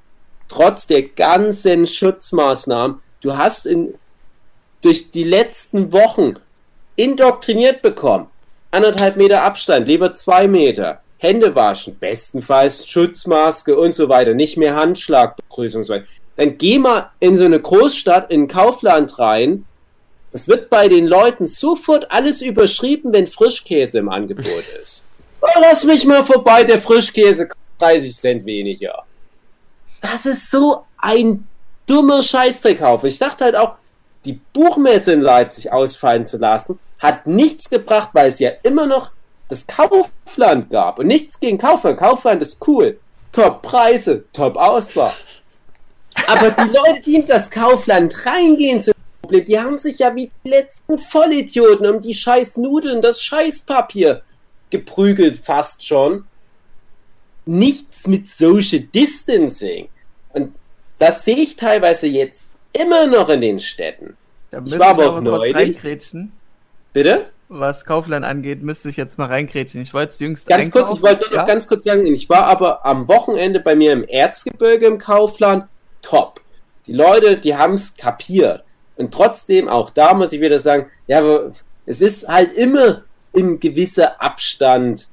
trotz 0.51 0.87
der 0.87 1.03
ganzen 1.03 1.87
Schutzmaßnahmen, 1.87 3.01
du 3.23 3.39
hast 3.39 3.67
in, 3.67 3.95
durch 4.83 5.11
die 5.11 5.25
letzten 5.25 5.93
Wochen 5.93 6.37
indoktriniert 6.97 7.83
bekommen. 7.83 8.27
Anderthalb 8.71 9.17
Meter 9.17 9.43
Abstand, 9.43 9.89
lieber 9.89 10.15
zwei 10.15 10.47
Meter. 10.47 11.01
Hände 11.19 11.55
waschen, 11.55 11.99
bestenfalls 11.99 12.87
Schutzmaske 12.89 13.79
und 13.79 13.95
so 13.95 14.09
weiter, 14.09 14.33
nicht 14.33 14.57
mehr 14.57 14.75
Handschlagbegrüßung 14.75 15.81
und 15.81 15.87
so 15.87 15.95
weiter. 15.95 16.07
Dann 16.37 16.57
geh 16.57 16.79
mal 16.79 17.11
in 17.21 17.37
so 17.37 17.45
eine 17.45 17.61
Großstadt, 17.61 18.31
in 18.31 18.45
ein 18.45 18.49
Kaufland 18.49 19.19
rein. 19.19 19.67
Das 20.33 20.49
wird 20.49 20.71
bei 20.71 20.89
den 20.89 21.07
Leuten 21.07 21.47
sofort 21.47 22.11
alles 22.11 22.41
überschrieben, 22.41 23.13
wenn 23.13 23.27
Frischkäse 23.27 23.99
im 23.99 24.09
Angebot 24.09 24.47
ist. 24.83 25.05
Oh, 25.43 25.49
lass 25.61 25.85
mich 25.85 26.07
mal 26.07 26.25
vorbei, 26.25 26.65
der 26.65 26.81
Frischkäse 26.81 27.49
30 27.79 28.17
Cent 28.17 28.47
weniger. 28.47 29.05
Das 30.01 30.25
ist 30.25 30.51
so 30.51 30.85
ein 30.97 31.47
dummer 31.87 32.23
Scheißdreckhaufen. 32.23 33.09
Ich 33.09 33.19
dachte 33.19 33.45
halt 33.45 33.57
auch, 33.57 33.75
die 34.25 34.41
Buchmesse 34.53 35.13
in 35.13 35.21
Leipzig 35.21 35.73
ausfallen 35.73 36.27
zu 36.27 36.37
lassen, 36.39 36.79
hat 36.99 37.27
nichts 37.27 37.71
gebracht, 37.71 38.11
weil 38.13 38.29
es 38.29 38.39
ja 38.39 38.51
immer 38.63 38.87
noch 38.87 39.13
das 39.49 39.67
Kaufland 39.67 40.71
gab. 40.71 40.99
Und 40.99 41.07
nichts 41.07 41.41
gegen 41.41 41.59
Kaufland. 41.59 41.99
Kaufland 41.99 42.43
ist 42.43 42.67
cool. 42.69 42.99
Top 43.33 43.63
Preise, 43.63 44.25
top 44.33 44.57
Ausbau. 44.57 45.13
Aber 46.27 46.51
die 46.51 46.69
Leute, 46.77 47.03
die 47.05 47.15
in 47.17 47.27
das 47.27 47.51
Kaufland 47.51 48.27
reingehen, 48.27 48.83
sind 48.83 48.95
Problem. 49.31 49.45
Die 49.45 49.61
haben 49.61 49.79
sich 49.79 49.99
ja 49.99 50.15
wie 50.15 50.31
die 50.45 50.49
letzten 50.49 50.99
Vollidioten 50.99 51.87
um 51.87 52.01
die 52.01 52.15
scheiß 52.15 52.57
Nudeln, 52.57 53.01
das 53.01 53.23
Scheißpapier 53.23 54.23
geprügelt, 54.71 55.45
fast 55.45 55.87
schon. 55.87 56.25
Nichts 57.47 58.07
mit 58.07 58.29
Social 58.29 58.81
Distancing. 58.81 59.89
Und 60.33 60.55
das 60.99 61.25
sehe 61.25 61.37
ich 61.37 61.57
teilweise 61.57 62.07
jetzt 62.07 62.50
immer 62.83 63.07
noch 63.07 63.29
in 63.29 63.41
den 63.41 63.61
Städten. 63.61 64.17
Da 64.51 64.63
Ich 64.65 64.79
war 64.79 64.89
aber 64.89 65.11
auch 65.11 65.23
kurz 65.23 65.25
neulich. 65.25 65.79
Bitte? 66.93 67.27
Was 67.49 67.85
Kaufland 67.85 68.25
angeht, 68.25 68.63
müsste 68.63 68.91
ich 68.91 68.97
jetzt 68.97 69.19
mal 69.19 69.27
reingrätschen. 69.27 69.81
Ich 69.81 69.93
wollte 69.93 70.13
es 70.13 70.19
jüngst 70.21 70.47
Ganz 70.47 70.71
kurz, 70.71 70.93
ich 70.95 71.03
wollte 71.03 71.23
nur 71.23 71.31
noch 71.31 71.37
ja? 71.37 71.45
ganz 71.45 71.67
kurz 71.67 71.85
sagen, 71.85 72.07
ich 72.07 72.29
war 72.29 72.45
aber 72.45 72.87
am 72.87 73.09
Wochenende 73.09 73.59
bei 73.59 73.75
mir 73.75 73.93
im 73.93 74.05
Erzgebirge 74.05 74.87
im 74.87 74.99
Kaufland. 74.99 75.65
Top. 76.01 76.41
Die 76.87 76.93
Leute, 76.93 77.37
die 77.37 77.57
haben 77.57 77.75
es 77.75 77.97
kapiert. 77.97 78.63
Und 78.97 79.13
trotzdem, 79.13 79.69
auch 79.69 79.91
da 79.91 80.15
muss 80.15 80.33
ich 80.33 80.41
wieder 80.41 80.61
sagen, 80.61 80.87
ja, 81.07 81.19
aber 81.19 81.53
es 81.87 82.01
ist 82.01 82.29
halt 82.29 82.53
immer 82.55 83.03
ein 83.35 83.59
gewisser 83.59 84.21
Abstand, 84.21 85.09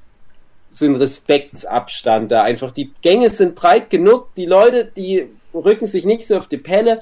so 0.68 0.86
ein 0.86 0.94
Respektsabstand 0.94 2.30
da. 2.30 2.42
Einfach 2.42 2.70
die 2.70 2.92
Gänge 3.02 3.30
sind 3.30 3.54
breit 3.54 3.90
genug, 3.90 4.32
die 4.36 4.46
Leute, 4.46 4.84
die 4.84 5.26
rücken 5.54 5.86
sich 5.86 6.04
nicht 6.04 6.26
so 6.26 6.36
auf 6.36 6.46
die 6.46 6.58
Pelle. 6.58 7.00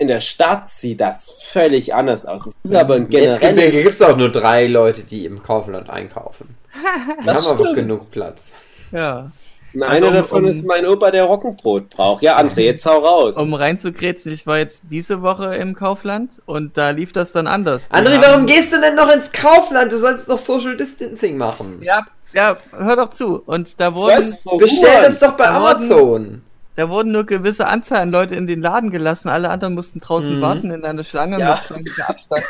In 0.00 0.08
der 0.08 0.20
Stadt 0.20 0.70
sieht 0.70 0.98
das 1.00 1.30
völlig 1.42 1.94
anders 1.94 2.24
aus. 2.24 2.42
Das 2.44 2.54
ist 2.72 2.74
aber 2.74 2.94
ein 2.94 3.10
Jetzt 3.10 3.40
gibt 3.40 3.54
generelles... 3.56 3.86
es 3.86 4.00
auch 4.02 4.16
nur 4.16 4.30
drei 4.30 4.66
Leute, 4.66 5.02
die 5.02 5.26
im 5.26 5.42
Kaufland 5.42 5.90
einkaufen. 5.90 6.56
Wir 7.22 7.34
haben 7.34 7.46
aber 7.46 7.74
genug 7.74 8.10
Platz. 8.10 8.52
Ja. 8.92 9.30
Und 9.74 9.82
Also 9.82 9.96
einer 9.98 10.08
um- 10.08 10.14
davon 10.14 10.44
um- 10.46 10.50
ist 10.50 10.64
mein 10.64 10.86
Opa, 10.86 11.10
der 11.10 11.24
Roggenbrot 11.24 11.90
braucht. 11.90 12.22
Ja, 12.22 12.38
André, 12.38 12.60
jetzt 12.62 12.86
hau 12.86 12.98
raus. 12.98 13.36
Um 13.36 13.52
reinzugrätschen, 13.52 14.32
ich 14.32 14.46
war 14.46 14.56
jetzt 14.56 14.82
diese 14.90 15.20
Woche 15.20 15.54
im 15.56 15.74
Kaufland 15.76 16.30
und 16.46 16.78
da 16.78 16.90
lief 16.90 17.12
das 17.12 17.32
dann 17.32 17.46
anders. 17.46 17.90
André, 17.90 18.14
haben- 18.14 18.22
warum 18.22 18.46
gehst 18.46 18.72
du 18.72 18.80
denn 18.80 18.94
noch 18.96 19.10
ins 19.14 19.30
Kaufland? 19.30 19.92
Du 19.92 19.98
sollst 19.98 20.30
doch 20.30 20.38
Social 20.38 20.76
Distancing 20.78 21.36
machen. 21.36 21.82
Ja, 21.82 22.06
ja, 22.32 22.56
hör 22.72 22.96
doch 22.96 23.10
zu. 23.10 23.42
Und 23.44 23.78
da 23.78 23.92
Was? 23.94 24.00
wurden, 24.00 24.36
Frau 24.44 24.56
Bestell 24.56 25.02
das 25.02 25.18
doch 25.18 25.32
bei 25.36 25.44
Da 25.44 25.60
wurden- 25.60 25.76
Amazon. 25.92 26.42
Da 26.80 26.88
wurden 26.88 27.12
nur 27.12 27.24
gewisse 27.24 27.66
Anzahl 27.68 28.00
an 28.00 28.10
Leute 28.10 28.34
in 28.34 28.46
den 28.46 28.62
Laden 28.62 28.90
gelassen. 28.90 29.28
Alle 29.28 29.50
anderen 29.50 29.74
mussten 29.74 30.00
draußen 30.00 30.38
Mhm. 30.38 30.40
warten 30.40 30.70
in 30.70 30.84
einer 30.84 31.04
Schlange 31.04 31.38
Ja. 31.38 31.56
mit 31.56 31.64
zwei 31.64 31.76
Meter 31.82 32.08
Abstand. 32.08 32.44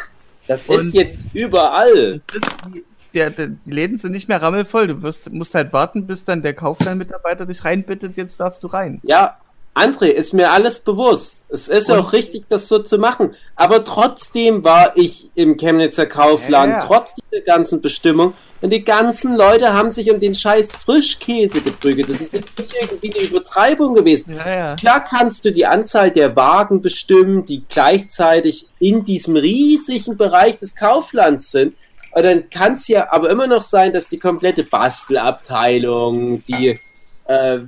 Das 0.46 0.68
Und- 0.68 0.78
ist 0.78 0.94
jetzt 0.94 1.24
überall. 1.34 2.20
Ist, 2.32 2.46
die, 2.72 2.84
der, 3.12 3.30
die 3.30 3.56
Läden 3.70 3.98
sind 3.98 4.12
nicht 4.12 4.28
mehr 4.28 4.40
rammelvoll. 4.40 4.86
Du 4.86 5.02
wirst, 5.02 5.32
musst 5.32 5.54
halt 5.54 5.72
warten, 5.72 6.06
bis 6.06 6.24
dann 6.24 6.42
der 6.42 6.54
Kaufland-Mitarbeiter 6.54 7.44
dich 7.46 7.64
reinbittet, 7.64 8.16
jetzt 8.16 8.38
darfst 8.38 8.62
du 8.62 8.68
rein. 8.68 9.00
Ja, 9.02 9.36
André, 9.74 10.06
ist 10.06 10.32
mir 10.34 10.50
alles 10.50 10.78
bewusst. 10.80 11.44
Es 11.48 11.68
ist 11.68 11.90
Und- 11.90 11.98
auch 11.98 12.12
richtig, 12.12 12.44
das 12.48 12.68
so 12.68 12.78
zu 12.80 12.98
machen. 12.98 13.34
Aber 13.56 13.82
trotzdem 13.84 14.62
war 14.64 14.96
ich 14.96 15.30
im 15.34 15.56
Chemnitzer 15.56 16.06
Kaufland, 16.06 16.72
Ja, 16.72 16.78
ja. 16.80 16.84
trotz 16.86 17.14
dieser 17.14 17.42
ganzen 17.44 17.80
Bestimmung. 17.80 18.32
Und 18.60 18.70
die 18.70 18.84
ganzen 18.84 19.36
Leute 19.36 19.72
haben 19.72 19.90
sich 19.90 20.10
um 20.10 20.20
den 20.20 20.34
scheiß 20.34 20.72
Frischkäse 20.76 21.62
geprügelt. 21.62 22.10
Das 22.10 22.20
ist 22.20 22.32
nicht 22.32 22.46
irgendwie 22.78 23.14
eine 23.14 23.28
Übertreibung 23.28 23.94
gewesen. 23.94 24.36
Ja, 24.36 24.54
ja. 24.54 24.76
Klar 24.76 25.02
kannst 25.02 25.44
du 25.46 25.52
die 25.52 25.64
Anzahl 25.64 26.10
der 26.10 26.36
Wagen 26.36 26.82
bestimmen, 26.82 27.46
die 27.46 27.64
gleichzeitig 27.68 28.68
in 28.78 29.04
diesem 29.04 29.36
riesigen 29.36 30.18
Bereich 30.18 30.58
des 30.58 30.74
Kauflands 30.74 31.50
sind. 31.50 31.74
Und 32.12 32.22
dann 32.24 32.50
kann 32.50 32.74
es 32.74 32.88
ja 32.88 33.10
aber 33.10 33.30
immer 33.30 33.46
noch 33.46 33.62
sein, 33.62 33.92
dass 33.92 34.08
die 34.08 34.18
komplette 34.18 34.64
Bastelabteilung, 34.64 36.44
die 36.44 36.78
äh, 37.26 37.60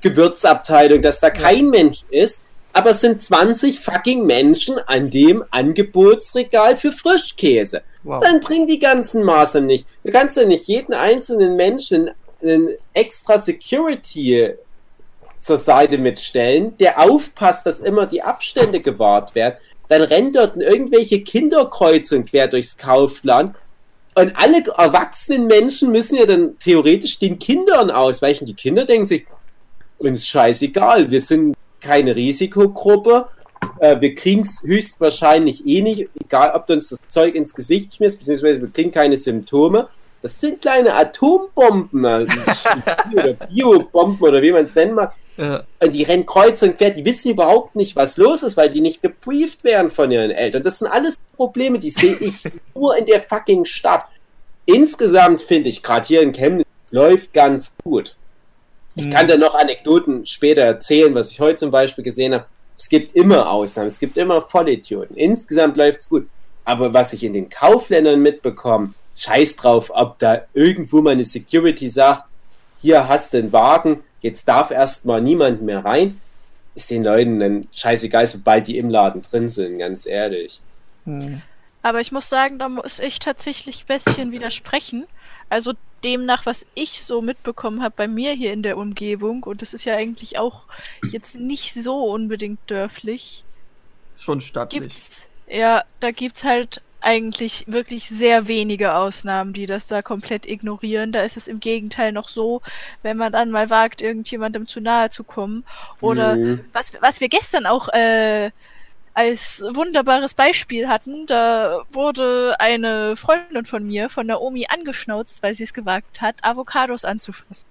Gewürzabteilung, 0.00 1.02
dass 1.02 1.20
da 1.20 1.30
kein 1.30 1.68
Mensch 1.68 2.02
ist. 2.10 2.46
Aber 2.74 2.90
es 2.90 3.00
sind 3.00 3.22
20 3.22 3.78
fucking 3.78 4.26
Menschen 4.26 4.78
an 4.86 5.08
dem 5.08 5.44
Angebotsregal 5.52 6.76
für 6.76 6.90
Frischkäse. 6.90 7.82
Wow. 8.02 8.22
Dann 8.22 8.40
bring 8.40 8.66
die 8.66 8.80
ganzen 8.80 9.22
Maßnahmen 9.22 9.68
nicht. 9.68 9.86
Du 10.02 10.10
kannst 10.10 10.36
ja 10.36 10.44
nicht 10.44 10.66
jeden 10.66 10.92
einzelnen 10.92 11.54
Menschen 11.54 12.10
einen 12.42 12.70
extra 12.92 13.38
Security 13.38 14.54
zur 15.40 15.58
Seite 15.58 15.98
mitstellen, 15.98 16.76
der 16.78 17.00
aufpasst, 17.00 17.64
dass 17.64 17.78
immer 17.78 18.06
die 18.06 18.22
Abstände 18.22 18.80
gewahrt 18.80 19.36
werden. 19.36 19.54
Dann 19.88 20.02
rennen 20.02 20.32
dort 20.32 20.56
irgendwelche 20.56 21.20
Kinderkreuzungen 21.20 22.24
quer 22.24 22.48
durchs 22.48 22.76
Kaufland. 22.76 23.54
Und 24.16 24.36
alle 24.36 24.64
erwachsenen 24.76 25.46
Menschen 25.46 25.92
müssen 25.92 26.16
ja 26.16 26.26
dann 26.26 26.58
theoretisch 26.58 27.20
den 27.20 27.38
Kindern 27.38 27.92
ausweichen. 27.92 28.46
Die 28.46 28.54
Kinder 28.54 28.84
denken 28.84 29.06
sich, 29.06 29.26
uns 29.98 30.26
scheißegal, 30.26 31.12
wir 31.12 31.20
sind 31.20 31.54
keine 31.84 32.16
Risikogruppe. 32.16 33.26
Äh, 33.78 34.00
wir 34.00 34.14
kriegen 34.14 34.42
es 34.42 34.62
höchstwahrscheinlich 34.62 35.66
eh 35.66 35.82
nicht, 35.82 36.08
egal 36.20 36.52
ob 36.54 36.66
du 36.66 36.72
uns 36.72 36.88
das 36.88 36.98
Zeug 37.08 37.34
ins 37.34 37.54
Gesicht 37.54 37.94
schmierst, 37.94 38.18
beziehungsweise 38.18 38.60
wir 38.60 38.70
kriegen 38.70 38.90
keine 38.90 39.16
Symptome. 39.16 39.88
Das 40.22 40.40
sind 40.40 40.62
kleine 40.62 40.94
Atombomben 40.94 42.06
also 42.06 42.32
oder 43.12 43.34
Biobomben 43.34 44.26
oder 44.26 44.40
wie 44.40 44.52
man 44.52 44.64
es 44.64 44.74
nennen 44.74 44.94
mag. 44.94 45.14
Ja. 45.36 45.64
Und 45.80 45.92
die 45.92 46.04
rennen 46.04 46.24
kreuz 46.24 46.62
und 46.62 46.78
quer, 46.78 46.90
die 46.90 47.04
wissen 47.04 47.30
überhaupt 47.30 47.76
nicht, 47.76 47.96
was 47.96 48.16
los 48.16 48.42
ist, 48.42 48.56
weil 48.56 48.70
die 48.70 48.80
nicht 48.80 49.02
gebrieft 49.02 49.64
werden 49.64 49.90
von 49.90 50.10
ihren 50.10 50.30
Eltern. 50.30 50.62
Das 50.62 50.78
sind 50.78 50.88
alles 50.88 51.16
Probleme, 51.36 51.78
die 51.78 51.90
sehe 51.90 52.16
ich 52.20 52.44
nur 52.74 52.96
in 52.96 53.04
der 53.04 53.20
fucking 53.20 53.64
Stadt. 53.64 54.04
Insgesamt 54.64 55.42
finde 55.42 55.68
ich, 55.68 55.82
gerade 55.82 56.06
hier 56.06 56.22
in 56.22 56.32
Chemnitz, 56.32 56.66
läuft 56.90 57.34
ganz 57.34 57.76
gut. 57.82 58.16
Ich 58.96 59.06
Mhm. 59.06 59.10
kann 59.10 59.28
da 59.28 59.36
noch 59.36 59.54
Anekdoten 59.54 60.26
später 60.26 60.62
erzählen, 60.62 61.14
was 61.14 61.32
ich 61.32 61.40
heute 61.40 61.56
zum 61.56 61.70
Beispiel 61.70 62.04
gesehen 62.04 62.34
habe. 62.34 62.46
Es 62.76 62.88
gibt 62.88 63.14
immer 63.14 63.50
Ausnahmen, 63.50 63.88
es 63.88 63.98
gibt 63.98 64.16
immer 64.16 64.42
Vollidioten. 64.42 65.16
Insgesamt 65.16 65.76
läuft's 65.76 66.08
gut. 66.08 66.28
Aber 66.64 66.92
was 66.92 67.12
ich 67.12 67.22
in 67.24 67.32
den 67.34 67.50
Kaufländern 67.50 68.20
mitbekomme, 68.20 68.94
scheiß 69.16 69.56
drauf, 69.56 69.90
ob 69.94 70.18
da 70.18 70.42
irgendwo 70.54 71.02
mal 71.02 71.10
eine 71.10 71.24
Security 71.24 71.88
sagt, 71.88 72.24
hier 72.80 73.08
hast 73.08 73.34
du 73.34 73.38
einen 73.38 73.52
Wagen, 73.52 74.02
jetzt 74.20 74.48
darf 74.48 74.70
erstmal 74.70 75.20
niemand 75.20 75.62
mehr 75.62 75.84
rein, 75.84 76.20
ist 76.74 76.90
den 76.90 77.04
Leuten 77.04 77.38
dann 77.38 77.68
scheißegal, 77.72 78.26
sobald 78.26 78.66
die 78.66 78.78
im 78.78 78.90
Laden 78.90 79.22
drin 79.22 79.48
sind, 79.48 79.78
ganz 79.78 80.06
ehrlich. 80.06 80.60
Hm. 81.04 81.42
Aber 81.82 82.00
ich 82.00 82.12
muss 82.12 82.28
sagen, 82.28 82.58
da 82.58 82.68
muss 82.68 82.98
ich 82.98 83.18
tatsächlich 83.18 83.84
ein 83.84 83.94
bisschen 83.94 84.32
widersprechen. 84.32 85.04
Also 85.50 85.74
demnach, 86.04 86.46
was 86.46 86.66
ich 86.74 87.02
so 87.02 87.22
mitbekommen 87.22 87.82
habe 87.82 87.94
bei 87.96 88.08
mir 88.08 88.32
hier 88.34 88.52
in 88.52 88.62
der 88.62 88.76
Umgebung, 88.78 89.42
und 89.44 89.62
das 89.62 89.74
ist 89.74 89.84
ja 89.86 89.96
eigentlich 89.96 90.38
auch 90.38 90.64
jetzt 91.10 91.36
nicht 91.36 91.74
so 91.74 92.04
unbedingt 92.04 92.60
dörflich, 92.68 93.44
Schon 94.16 94.40
stattlich. 94.40 94.82
gibt's, 94.82 95.28
ja, 95.48 95.84
da 96.00 96.10
gibt's 96.12 96.44
halt 96.44 96.82
eigentlich 97.00 97.64
wirklich 97.66 98.08
sehr 98.08 98.48
wenige 98.48 98.94
Ausnahmen, 98.94 99.52
die 99.52 99.66
das 99.66 99.86
da 99.86 100.00
komplett 100.00 100.46
ignorieren. 100.46 101.12
Da 101.12 101.20
ist 101.22 101.36
es 101.36 101.48
im 101.48 101.60
Gegenteil 101.60 102.12
noch 102.12 102.28
so, 102.28 102.62
wenn 103.02 103.18
man 103.18 103.30
dann 103.32 103.50
mal 103.50 103.68
wagt, 103.68 104.00
irgendjemandem 104.00 104.66
zu 104.66 104.80
nahe 104.80 105.10
zu 105.10 105.22
kommen. 105.24 105.64
Oder 106.00 106.36
Mhm. 106.36 106.64
was, 106.72 106.92
was 107.02 107.20
wir 107.20 107.28
gestern 107.28 107.66
auch 107.66 107.88
äh, 107.92 108.50
als 109.14 109.62
wunderbares 109.72 110.34
Beispiel 110.34 110.88
hatten, 110.88 111.26
da 111.26 111.82
wurde 111.90 112.56
eine 112.60 113.16
Freundin 113.16 113.64
von 113.64 113.86
mir, 113.86 114.10
von 114.10 114.26
Naomi, 114.26 114.66
angeschnauzt, 114.68 115.42
weil 115.42 115.54
sie 115.54 115.64
es 115.64 115.72
gewagt 115.74 116.20
hat, 116.20 116.36
Avocados 116.42 117.04
anzufassen, 117.04 117.68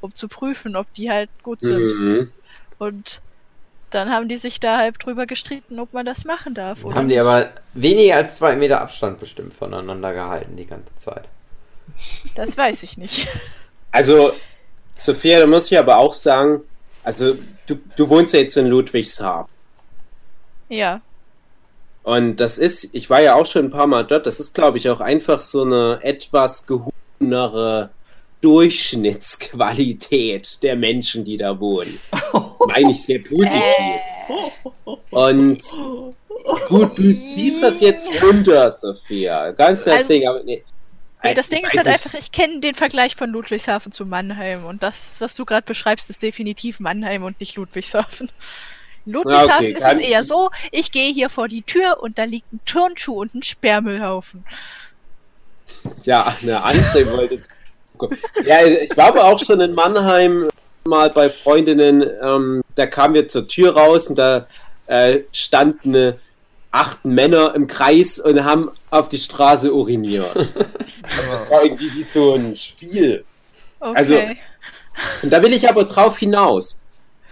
um 0.00 0.14
zu 0.14 0.28
prüfen, 0.28 0.76
ob 0.76 0.92
die 0.94 1.10
halt 1.10 1.30
gut 1.42 1.62
sind. 1.62 1.92
Mhm. 1.94 2.32
Und 2.78 3.20
dann 3.90 4.10
haben 4.10 4.28
die 4.28 4.36
sich 4.36 4.60
da 4.60 4.78
halb 4.78 4.98
drüber 4.98 5.26
gestritten, 5.26 5.80
ob 5.80 5.92
man 5.94 6.06
das 6.06 6.24
machen 6.24 6.54
darf. 6.54 6.84
Oder 6.84 6.96
Haben 6.96 7.08
die 7.08 7.16
nicht. 7.16 7.22
aber 7.22 7.50
weniger 7.74 8.16
als 8.16 8.36
zwei 8.36 8.54
Meter 8.56 8.80
Abstand 8.80 9.18
bestimmt 9.20 9.54
voneinander 9.54 10.12
gehalten 10.12 10.56
die 10.56 10.66
ganze 10.66 10.94
Zeit. 10.96 11.24
Das 12.34 12.56
weiß 12.56 12.82
ich 12.84 12.96
nicht. 12.98 13.26
Also, 13.90 14.32
Sophia, 14.94 15.40
da 15.40 15.46
muss 15.46 15.70
ich 15.72 15.78
aber 15.78 15.96
auch 15.96 16.12
sagen, 16.12 16.60
Also, 17.02 17.36
du, 17.66 17.76
du 17.96 18.08
wohnst 18.08 18.34
ja 18.34 18.40
jetzt 18.40 18.56
in 18.56 18.66
Ludwigshafen. 18.66 19.50
Ja. 20.68 21.00
Und 22.02 22.36
das 22.36 22.58
ist, 22.58 22.88
ich 22.94 23.10
war 23.10 23.20
ja 23.20 23.34
auch 23.34 23.46
schon 23.46 23.66
ein 23.66 23.70
paar 23.70 23.86
Mal 23.86 24.04
dort, 24.04 24.26
das 24.26 24.40
ist, 24.40 24.54
glaube 24.54 24.78
ich, 24.78 24.88
auch 24.88 25.00
einfach 25.00 25.40
so 25.40 25.62
eine 25.62 25.98
etwas 26.02 26.66
gehobenere 26.66 27.90
Durchschnittsqualität 28.40 30.62
der 30.62 30.76
Menschen, 30.76 31.24
die 31.24 31.36
da 31.36 31.58
wohnen. 31.60 31.98
Meine 32.66 32.92
ich 32.92 33.02
sehr 33.04 33.18
positiv. 33.18 33.60
Und 35.10 35.58
gut, 36.68 36.96
du 36.96 37.02
siehst 37.02 37.62
das 37.62 37.80
jetzt 37.80 38.08
runter, 38.22 38.74
Sophia. 38.80 39.50
Ganz 39.52 39.84
das 39.84 39.96
Also- 39.98 40.08
Ding, 40.08 40.26
aber 40.28 40.42
nee. 40.44 40.64
Nee, 41.24 41.34
das 41.34 41.48
Ding 41.48 41.64
Ich 41.66 41.74
ist 41.74 41.76
halt 41.76 41.88
weiß 41.88 41.94
einfach, 42.04 42.14
ich 42.16 42.30
kenne 42.30 42.60
den 42.60 42.76
Vergleich 42.76 43.16
von 43.16 43.28
Ludwigshafen 43.30 43.90
zu 43.90 44.06
Mannheim 44.06 44.64
und 44.64 44.84
das, 44.84 45.20
was 45.20 45.34
du 45.34 45.44
gerade 45.44 45.64
beschreibst, 45.66 46.08
ist 46.10 46.22
definitiv 46.22 46.78
Mannheim 46.78 47.24
und 47.24 47.40
nicht 47.40 47.56
Ludwigshafen. 47.56 48.30
In 49.08 49.14
Ludwigshafen 49.14 49.52
okay, 49.54 49.72
ist 49.72 49.86
es 49.90 50.00
eher 50.00 50.22
so, 50.22 50.50
ich 50.70 50.92
gehe 50.92 51.10
hier 51.14 51.30
vor 51.30 51.48
die 51.48 51.62
Tür 51.62 51.96
und 52.02 52.18
da 52.18 52.24
liegt 52.24 52.52
ein 52.52 52.60
Turnschuh 52.66 53.22
und 53.22 53.34
ein 53.34 53.42
Sperrmüllhaufen. 53.42 54.44
Ja, 56.04 56.36
eine 56.42 56.62
andere 56.62 57.10
wollte. 57.12 57.40
Ja, 58.44 58.62
ich 58.66 58.94
war 58.98 59.06
aber 59.06 59.24
auch 59.24 59.42
schon 59.42 59.60
in 59.62 59.72
Mannheim 59.72 60.50
mal 60.84 61.08
bei 61.08 61.30
Freundinnen. 61.30 62.04
Ähm, 62.22 62.62
da 62.74 62.86
kamen 62.86 63.14
wir 63.14 63.28
zur 63.28 63.48
Tür 63.48 63.74
raus 63.74 64.08
und 64.08 64.18
da 64.18 64.46
äh, 64.88 65.20
standen 65.32 65.94
äh, 65.94 66.12
acht 66.70 67.06
Männer 67.06 67.54
im 67.54 67.66
Kreis 67.66 68.18
und 68.18 68.44
haben 68.44 68.70
auf 68.90 69.08
die 69.08 69.16
Straße 69.16 69.72
uriniert. 69.72 70.36
Das 70.36 71.48
war 71.48 71.62
irgendwie 71.64 71.90
wie 71.94 72.02
so 72.02 72.34
ein 72.34 72.54
Spiel. 72.54 73.24
Okay. 73.80 73.96
Also- 73.96 74.20
Und 75.22 75.30
da 75.32 75.40
will 75.42 75.54
ich 75.54 75.66
aber 75.66 75.84
drauf 75.84 76.18
hinaus, 76.18 76.82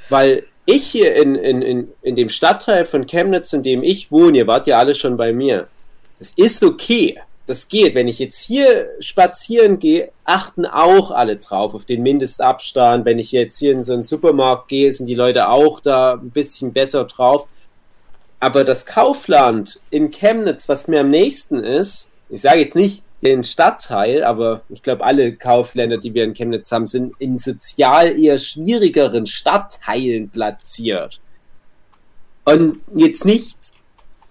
weil 0.09 0.47
ich 0.66 0.84
hier 0.84 1.14
in, 1.16 1.34
in, 1.34 1.62
in, 1.62 1.88
in 2.02 2.16
dem 2.16 2.28
Stadtteil 2.28 2.84
von 2.84 3.06
Chemnitz, 3.06 3.52
in 3.52 3.62
dem 3.62 3.82
ich 3.82 4.10
wohne, 4.10 4.38
ihr 4.38 4.47
wart 4.47 4.66
ja 4.66 4.78
alle 4.78 4.94
schon 4.94 5.16
bei 5.16 5.32
mir, 5.32 5.68
es 6.18 6.32
ist 6.36 6.62
okay, 6.62 7.18
das 7.47 7.68
geht. 7.68 7.94
Wenn 7.94 8.09
ich 8.09 8.18
jetzt 8.18 8.43
hier 8.43 8.90
spazieren 9.01 9.78
gehe, 9.78 10.10
achten 10.24 10.66
auch 10.66 11.10
alle 11.10 11.36
drauf 11.36 11.74
auf 11.74 11.84
den 11.84 12.02
Mindestabstand. 12.02 13.05
Wenn 13.05 13.18
ich 13.18 13.32
jetzt 13.32 13.59
hier 13.59 13.72
in 13.72 13.82
so 13.82 13.93
einen 13.93 14.02
Supermarkt 14.02 14.68
gehe, 14.68 14.93
sind 14.93 15.06
die 15.06 15.14
Leute 15.14 15.48
auch 15.48 15.80
da 15.80 16.14
ein 16.14 16.30
bisschen 16.30 16.72
besser 16.72 17.05
drauf. 17.05 17.47
Aber 18.40 18.64
das 18.64 18.84
Kaufland 18.84 19.80
in 19.90 20.10
Chemnitz, 20.10 20.68
was 20.68 20.88
mir 20.88 21.01
am 21.01 21.10
nächsten 21.10 21.60
ist, 21.60 22.10
ich 22.28 22.40
sage 22.40 22.60
jetzt 22.60 22.74
nicht 22.74 23.02
den 23.22 23.44
Stadtteil, 23.44 24.24
aber 24.24 24.62
ich 24.68 24.82
glaube, 24.82 25.05
alle 25.05 25.34
Kaufländer, 25.34 25.98
die 25.98 26.14
wir 26.14 26.24
in 26.24 26.34
Chemnitz 26.34 26.70
haben, 26.70 26.86
sind 26.86 27.14
in 27.18 27.38
sozial 27.38 28.18
eher 28.18 28.38
schwierigeren 28.38 29.26
Stadtteilen 29.26 30.28
platziert. 30.28 31.20
Und 32.44 32.80
jetzt 32.94 33.24
nichts 33.24 33.72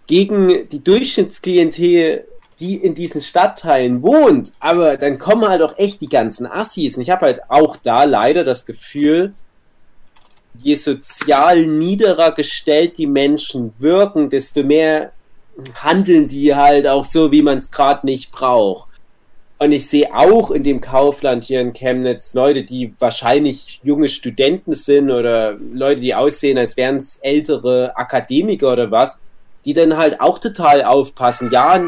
gegen 0.08 0.70
die 0.70 0.84
Durchschnittsklientel, 0.84 2.26
die 2.60 2.76
in 2.76 2.94
diesen 2.94 3.22
Stadtteilen 3.22 4.04
wohnt, 4.04 4.54
aber 4.60 4.98
dann 4.98 5.18
kommen 5.18 5.50
halt 5.50 5.62
auch 5.62 5.78
echt 5.78 6.00
die 6.02 6.10
ganzen 6.10 6.46
Assis. 6.46 6.96
Und 6.96 7.02
ich 7.02 7.10
habe 7.10 7.26
halt 7.26 7.42
auch 7.50 7.76
da 7.78 8.06
leider 8.06 8.44
das 8.44 8.66
Gefühl, 8.66 9.34
je 10.58 10.76
sozial 10.76 11.66
niederer 11.66 12.32
gestellt 12.32 12.98
die 12.98 13.08
Menschen 13.08 13.74
wirken, 13.80 14.30
desto 14.30 14.64
mehr 14.64 15.12
handeln 15.76 16.28
die 16.28 16.56
halt 16.56 16.88
auch 16.88 17.06
so, 17.06 17.32
wie 17.32 17.42
man 17.42 17.60
es 17.60 17.72
gerade 17.72 18.06
nicht 18.06 18.32
braucht. 18.32 18.90
Und 19.58 19.72
ich 19.72 19.88
sehe 19.88 20.14
auch 20.14 20.52
in 20.52 20.64
dem 20.64 20.82
Kaufland 20.82 21.46
hier 21.46 21.62
in 21.62 21.72
Chemnitz 21.72 22.34
Leute, 22.34 22.64
die 22.64 22.94
wahrscheinlich 23.00 23.80
junge 23.84 24.10
Studenten 24.10 24.74
sind 24.74 25.10
oder 25.10 25.54
Leute, 25.54 26.02
die 26.02 26.14
aussehen, 26.14 26.58
als 26.58 26.76
wären 26.76 26.98
es 26.98 27.18
ältere 27.18 27.96
Akademiker 27.96 28.74
oder 28.74 28.92
was, 28.92 29.22
die 29.64 29.74
dann 29.74 29.98
halt 29.98 30.20
auch 30.20 30.40
total 30.40 30.84
aufpassen. 30.84 31.50
Ja, 31.52 31.82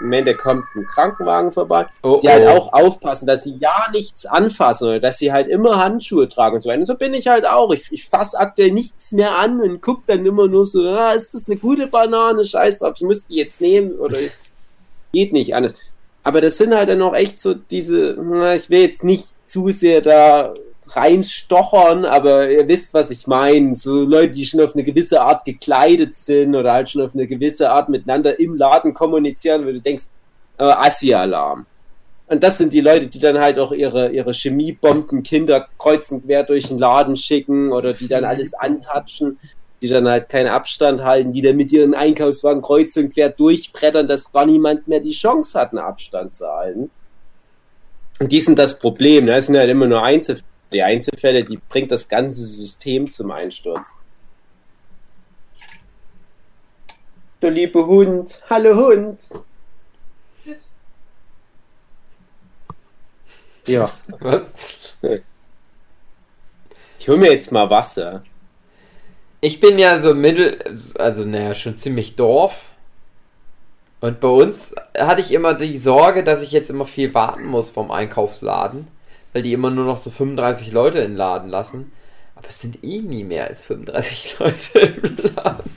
Moment, 0.00 0.26
da 0.26 0.34
kommt 0.34 0.64
ein 0.74 0.86
Krankenwagen 0.86 1.52
vorbei 1.52 1.86
Oh, 2.02 2.20
die 2.22 2.28
halt 2.28 2.48
auch 2.48 2.72
aufpassen, 2.72 3.26
dass 3.26 3.44
sie 3.44 3.56
ja 3.56 3.88
nichts 3.92 4.26
anfassen 4.26 4.88
oder 4.88 5.00
dass 5.00 5.18
sie 5.18 5.32
halt 5.32 5.48
immer 5.48 5.82
Handschuhe 5.82 6.28
tragen 6.28 6.56
und 6.56 6.62
so 6.62 6.68
weiter. 6.68 6.80
Und 6.80 6.86
so 6.86 6.96
bin 6.96 7.14
ich 7.14 7.28
halt 7.28 7.46
auch. 7.46 7.72
Ich, 7.72 7.90
ich 7.90 8.08
fasse 8.08 8.38
aktuell 8.38 8.72
nichts 8.72 9.12
mehr 9.12 9.38
an 9.38 9.60
und 9.60 9.80
gucke 9.80 10.02
dann 10.06 10.24
immer 10.24 10.48
nur 10.48 10.66
so, 10.66 10.86
ah, 10.88 11.12
ist 11.12 11.34
das 11.34 11.48
eine 11.48 11.56
gute 11.56 11.86
Banane? 11.86 12.44
Scheiß 12.44 12.78
drauf, 12.78 12.94
ich 12.96 13.02
muss 13.02 13.26
die 13.26 13.36
jetzt 13.36 13.60
nehmen 13.60 13.92
oder 13.98 14.18
geht 15.12 15.32
nicht 15.32 15.54
anders. 15.54 15.74
Aber 16.22 16.40
das 16.40 16.58
sind 16.58 16.74
halt 16.74 16.88
dann 16.88 17.02
auch 17.02 17.14
echt 17.14 17.40
so 17.40 17.54
diese, 17.54 18.16
na, 18.20 18.54
ich 18.54 18.70
will 18.70 18.82
jetzt 18.82 19.04
nicht 19.04 19.28
zu 19.46 19.70
sehr 19.70 20.00
da 20.00 20.54
reinstochern, 20.96 22.04
aber 22.04 22.50
ihr 22.50 22.66
wisst, 22.68 22.94
was 22.94 23.10
ich 23.10 23.26
meine. 23.26 23.76
So 23.76 24.02
Leute, 24.02 24.30
die 24.30 24.46
schon 24.46 24.60
auf 24.60 24.74
eine 24.74 24.84
gewisse 24.84 25.20
Art 25.20 25.44
gekleidet 25.44 26.16
sind 26.16 26.54
oder 26.54 26.72
halt 26.72 26.90
schon 26.90 27.02
auf 27.02 27.14
eine 27.14 27.26
gewisse 27.26 27.70
Art 27.70 27.88
miteinander 27.88 28.38
im 28.38 28.56
Laden 28.56 28.94
kommunizieren, 28.94 29.66
wo 29.66 29.70
du 29.70 29.80
denkst, 29.80 30.04
äh, 30.58 30.64
Assi-Alarm. 30.64 31.66
Und 32.28 32.44
das 32.44 32.58
sind 32.58 32.72
die 32.72 32.80
Leute, 32.80 33.08
die 33.08 33.18
dann 33.18 33.40
halt 33.40 33.58
auch 33.58 33.72
ihre, 33.72 34.10
ihre 34.10 34.32
Chemiebomben 34.32 35.24
Kinder 35.24 35.66
kreuzend 35.78 36.26
quer 36.26 36.44
durch 36.44 36.68
den 36.68 36.78
Laden 36.78 37.16
schicken 37.16 37.72
oder 37.72 37.92
die 37.92 38.06
dann 38.06 38.24
alles 38.24 38.54
antatschen, 38.54 39.38
die 39.82 39.88
dann 39.88 40.08
halt 40.08 40.28
keinen 40.28 40.46
Abstand 40.46 41.02
halten, 41.02 41.32
die 41.32 41.42
dann 41.42 41.56
mit 41.56 41.72
ihren 41.72 41.92
Einkaufswagen 41.94 42.62
kreuz 42.62 42.96
und 42.96 43.12
quer 43.12 43.30
durchbrettern, 43.30 44.06
dass 44.06 44.32
gar 44.32 44.46
niemand 44.46 44.86
mehr 44.86 45.00
die 45.00 45.10
Chance 45.10 45.58
hat, 45.58 45.70
einen 45.70 45.80
Abstand 45.80 46.36
zu 46.36 46.46
halten. 46.46 46.90
Und 48.20 48.30
die 48.30 48.40
sind 48.40 48.58
das 48.58 48.78
Problem. 48.78 49.24
Ne? 49.24 49.32
Das 49.32 49.46
sind 49.46 49.56
halt 49.56 49.70
immer 49.70 49.86
nur 49.86 50.02
Einzelfälle. 50.02 50.49
Die 50.72 50.82
Einzelfälle, 50.82 51.44
die 51.44 51.58
bringt 51.68 51.90
das 51.90 52.08
ganze 52.08 52.44
System 52.44 53.10
zum 53.10 53.30
Einsturz. 53.30 53.96
Du 57.40 57.48
liebe 57.48 57.84
Hund. 57.86 58.40
Hallo 58.48 58.76
Hund. 58.76 59.20
Ja, 63.66 63.90
Was? 64.20 64.96
ich 66.98 67.08
hole 67.08 67.18
mir 67.18 67.32
jetzt 67.32 67.52
mal 67.52 67.70
Wasser. 67.70 68.24
Ich 69.40 69.60
bin 69.60 69.78
ja 69.78 70.00
so 70.00 70.14
mittel, 70.14 70.58
also 70.98 71.24
naja, 71.24 71.54
schon 71.54 71.76
ziemlich 71.76 72.16
Dorf. 72.16 72.70
Und 74.00 74.20
bei 74.20 74.28
uns 74.28 74.74
hatte 74.98 75.20
ich 75.20 75.32
immer 75.32 75.54
die 75.54 75.76
Sorge, 75.76 76.24
dass 76.24 76.42
ich 76.42 76.52
jetzt 76.52 76.70
immer 76.70 76.86
viel 76.86 77.12
warten 77.14 77.46
muss 77.46 77.70
vom 77.70 77.90
Einkaufsladen, 77.90 78.88
weil 79.32 79.42
die 79.42 79.52
immer 79.52 79.70
nur 79.70 79.84
noch 79.84 79.96
so 79.96 80.10
35 80.10 80.72
Leute 80.72 80.98
in 80.98 81.12
den 81.12 81.16
Laden 81.16 81.48
lassen. 81.48 81.92
Aber 82.34 82.48
es 82.48 82.60
sind 82.60 82.82
eh 82.84 83.00
nie 83.00 83.24
mehr 83.24 83.46
als 83.46 83.64
35 83.64 84.38
Leute 84.38 84.78
im 84.78 85.16
Laden. 85.34 85.76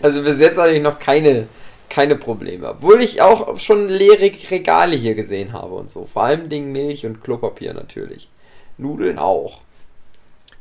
Also 0.00 0.22
bis 0.22 0.38
jetzt 0.38 0.58
hatte 0.58 0.72
ich 0.72 0.82
noch 0.82 0.98
keine, 0.98 1.48
keine 1.88 2.16
Probleme. 2.16 2.70
Obwohl 2.70 3.02
ich 3.02 3.20
auch 3.20 3.58
schon 3.58 3.88
leere 3.88 4.30
Regale 4.50 4.96
hier 4.96 5.14
gesehen 5.14 5.52
habe 5.52 5.74
und 5.74 5.90
so. 5.90 6.06
Vor 6.06 6.22
allem 6.22 6.48
Dingen 6.48 6.72
Milch 6.72 7.04
und 7.04 7.22
Klopapier 7.22 7.74
natürlich. 7.74 8.28
Nudeln 8.76 9.18
auch. 9.18 9.62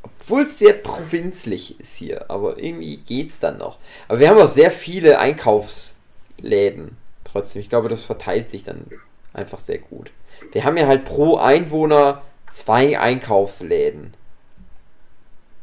Obwohl 0.02 0.44
es 0.44 0.60
sehr 0.60 0.74
provinzlich 0.74 1.80
ist 1.80 1.98
hier, 1.98 2.30
aber 2.30 2.58
irgendwie 2.58 2.98
geht's 2.98 3.40
dann 3.40 3.58
noch. 3.58 3.78
Aber 4.08 4.20
wir 4.20 4.30
haben 4.30 4.40
auch 4.40 4.48
sehr 4.48 4.72
viele 4.72 5.20
Einkaufsläden 5.20 6.98
trotzdem. 7.24 7.62
Ich 7.62 7.70
glaube, 7.70 7.90
das 7.90 8.04
verteilt 8.04 8.50
sich 8.50 8.64
dann 8.64 8.86
einfach 9.34 9.60
sehr 9.60 9.78
gut. 9.78 10.12
Wir 10.52 10.64
haben 10.64 10.78
ja 10.78 10.88
halt 10.88 11.06
pro 11.06 11.38
Einwohner 11.38 12.22
zwei 12.52 13.00
Einkaufsläden. 13.00 14.14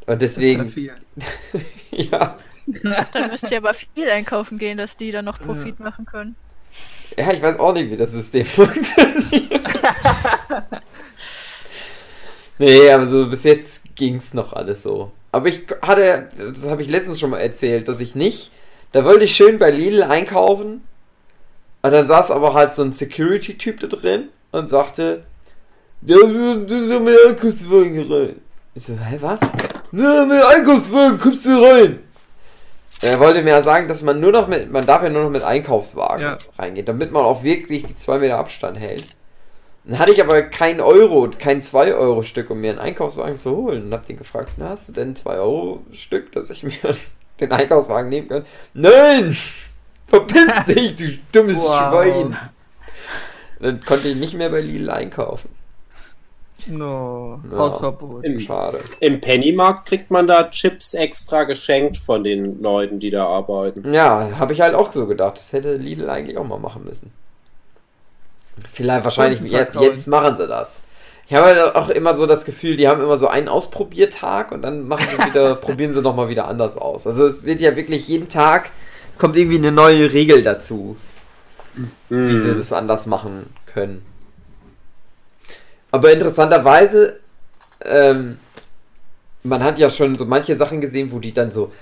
Und 0.07 0.23
Das 0.23 0.33
ist 0.33 0.37
ja 0.39 0.43
deswegen, 0.43 0.71
viel. 0.71 0.95
ja, 1.91 2.37
Dann 3.13 3.31
müsst 3.31 3.51
ihr 3.51 3.59
aber 3.59 3.75
viel 3.75 4.09
einkaufen 4.11 4.59
gehen, 4.59 4.77
dass 4.77 4.97
die 4.97 5.11
dann 5.11 5.25
noch 5.25 5.41
Profit 5.41 5.81
machen 5.81 6.07
können. 6.07 6.37
ja, 7.17 7.33
ich 7.33 7.43
weiß 7.43 7.59
auch 7.59 7.73
nicht, 7.73 7.91
wie 7.91 7.97
das 7.97 8.13
System 8.13 8.45
funktioniert. 8.47 9.65
nee, 12.59 12.91
aber 12.91 13.07
so 13.07 13.27
bis 13.29 13.45
jetzt 13.45 13.81
ging's 13.95 14.35
noch 14.35 14.53
alles 14.53 14.83
so. 14.83 15.13
Aber 15.33 15.49
ich 15.49 15.63
hatte, 15.83 16.29
das 16.39 16.67
habe 16.67 16.83
ich 16.83 16.89
letztens 16.89 17.19
schon 17.19 17.31
mal 17.31 17.41
erzählt, 17.41 17.89
dass 17.89 18.01
ich 18.01 18.15
nicht, 18.15 18.53
da 18.93 19.05
wollte 19.05 19.25
ich 19.25 19.35
schön 19.35 19.59
bei 19.59 19.71
Lidl 19.71 20.03
einkaufen. 20.03 20.83
Und 21.83 21.91
dann 21.91 22.07
saß 22.07 22.31
aber 22.31 22.55
halt 22.55 22.75
so 22.75 22.83
ein 22.83 22.93
Security-Typ 22.93 23.81
da 23.81 23.87
drin 23.89 24.29
und 24.55 24.69
sagte, 24.71 25.25
ja, 26.03 26.17
du 26.19 27.01
mit 27.01 27.17
Einkaufswagen 27.29 28.13
rein. 28.13 28.41
Ich 28.75 28.85
so, 28.85 28.93
hä, 28.95 29.19
was? 29.21 29.41
Na, 29.93 30.25
mit 30.25 30.43
Einkaufswagen 30.43 31.19
kommst 31.19 31.45
du 31.47 31.51
rein. 31.51 31.99
Er 33.01 33.19
wollte 33.21 33.43
mir 33.43 33.51
ja 33.51 33.63
sagen, 33.63 33.89
dass 33.89 34.03
man 34.03 34.21
nur 34.21 34.33
noch 34.33 34.49
mit, 34.49 34.71
man 34.71 34.87
darf 34.87 35.03
ja 35.03 35.11
nur 35.11 35.25
noch 35.25 35.31
mit 35.31 35.43
Einkaufswagen 35.43 36.23
Ja. 36.23 36.39
reingehen, 36.59 36.87
damit 36.87 37.13
man 37.13 37.25
auch 37.25 37.43
wirklich 37.43 37.85
die 37.87 37.97
2 37.97 38.19
Meter 38.19 38.39
Abstand 38.39 38.79
hält. 38.79 39.07
Dann 39.85 39.99
hatte 39.99 40.13
ich 40.13 40.23
aber 40.23 40.41
kein 40.43 40.81
Euro, 40.81 41.29
kein 41.39 41.61
2-Euro-Stück, 41.61 42.49
um 42.51 42.61
mir 42.61 42.71
einen 42.71 42.79
Einkaufswagen 42.79 43.39
zu 43.41 43.55
holen. 43.57 43.85
Und 43.87 43.93
hab 43.93 44.07
den 44.07 44.17
gefragt, 44.17 44.53
na, 44.57 44.71
hast 44.71 44.89
du 44.89 44.93
denn 44.93 45.11
ein 45.11 45.15
2-Euro-Stück, 45.17 46.33
dass 46.33 46.49
ich 46.51 46.63
mir 46.63 46.73
den 47.41 47.53
Einkaufswagen 47.53 48.09
nehmen 48.09 48.29
kann? 48.29 48.45
Nein! 48.73 49.37
Verpiss 50.07 50.49
dich, 50.69 50.97
du 50.97 51.09
dummes 51.33 51.57
Wow. 51.57 51.77
Schwein! 51.91 52.39
Dann 53.65 53.83
konnte 53.83 54.09
ich 54.09 54.17
nicht 54.17 54.35
mehr 54.35 54.51
bei 54.51 54.61
Lidl 54.61 54.91
einkaufen. 54.91 55.49
No, 56.67 57.41
Ja. 57.51 57.57
Hausverbot. 57.57 58.23
Im, 58.23 58.39
Schade. 58.39 58.81
Im 59.01 59.23
Pennymarkt 59.23 59.89
kriegt 59.89 60.11
man 60.11 60.29
da 60.29 60.51
Chips 60.51 60.93
extra 60.93 61.45
geschenkt 61.45 61.97
von 61.97 62.23
den 62.25 62.61
Leuten, 62.61 63.01
die 63.01 63.11
da 63.11 63.27
arbeiten. 63.27 63.91
Ja, 63.95 64.33
habe 64.39 64.53
ich 64.53 64.61
halt 64.61 64.75
auch 64.75 64.93
so 64.93 65.07
gedacht. 65.07 65.39
Das 65.39 65.55
hätte 65.55 65.77
Lidl 65.77 66.11
eigentlich 66.11 66.37
auch 66.37 66.47
mal 66.47 66.59
machen 66.59 66.85
müssen. 66.85 67.11
Vielleicht, 68.75 69.05
wahrscheinlich, 69.05 69.41
jetzt, 69.51 69.75
jetzt 69.81 70.09
machen 70.09 70.37
sie 70.37 70.47
das. 70.47 70.77
Ich 71.27 71.35
habe 71.35 71.47
halt 71.47 71.75
auch 71.75 71.89
immer 71.89 72.15
so 72.15 72.27
das 72.27 72.45
Gefühl, 72.45 72.77
die 72.77 72.87
haben 72.87 73.03
immer 73.03 73.17
so 73.17 73.29
einen 73.29 73.49
Ausprobiertag 73.49 74.53
und 74.53 74.61
dann 74.61 74.87
machen 74.87 75.07
sie 75.11 75.25
wieder, 75.25 75.55
probieren 75.55 75.95
sie 75.95 76.03
nochmal 76.03 76.29
wieder 76.29 76.49
anders 76.49 76.77
aus. 76.77 77.07
Also 77.07 77.27
es 77.27 77.45
wird 77.45 77.63
ja 77.63 77.77
wirklich 77.77 78.09
jeden 78.09 78.29
Tag 78.29 78.71
kommt 79.17 79.39
irgendwie 79.39 79.57
eine 79.57 79.73
neue 79.73 80.13
Regel 80.13 80.43
dazu, 80.43 80.97
wie 82.09 82.41
sie 82.41 82.51
Hm. 82.51 82.59
das 82.59 82.73
anders 82.73 83.07
machen 83.07 83.47
können. 83.67 84.05
Aber 85.91 86.13
interessanterweise, 86.13 87.21
ähm, 87.85 88.39
man 89.45 89.63
hat 89.63 89.79
ja 89.79 89.91
schon 89.91 90.17
so 90.17 90.25
manche 90.25 90.57
Sachen 90.57 90.81
gesehen, 90.81 91.13
wo 91.13 91.19
die 91.21 91.33
dann 91.33 91.53
so, 91.53 91.73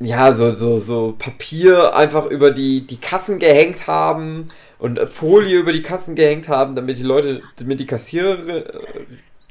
ja, 0.00 0.32
so, 0.32 0.50
so, 0.50 0.78
so 0.78 1.14
Papier 1.18 1.94
einfach 1.94 2.26
über 2.26 2.50
die, 2.50 2.86
die 2.86 2.98
Kassen 3.00 3.38
gehängt 3.38 3.86
haben 3.86 4.48
und 4.78 4.98
Folie 5.00 5.58
über 5.58 5.72
die 5.72 5.82
Kassen 5.82 6.14
gehängt 6.14 6.48
haben, 6.48 6.74
damit 6.74 6.98
die 6.98 7.02
Leute, 7.04 7.42
damit 7.56 7.78
die 7.78 7.86
Kassierer, 7.86 8.64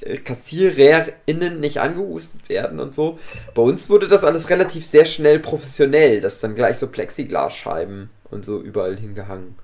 äh, 0.01 0.17
KassiererInnen 0.17 1.59
nicht 1.59 1.79
angehustet 1.79 2.49
werden 2.49 2.79
und 2.79 2.93
so. 2.93 3.19
Bei 3.53 3.61
uns 3.61 3.89
wurde 3.89 4.07
das 4.07 4.23
alles 4.23 4.49
relativ 4.49 4.85
sehr 4.85 5.05
schnell 5.05 5.39
professionell, 5.39 6.21
dass 6.21 6.39
dann 6.39 6.55
gleich 6.55 6.77
so 6.77 6.87
Plexiglasscheiben 6.87 8.09
und 8.31 8.45
so 8.45 8.59
überall 8.59 8.97
hingehangen 8.97 9.55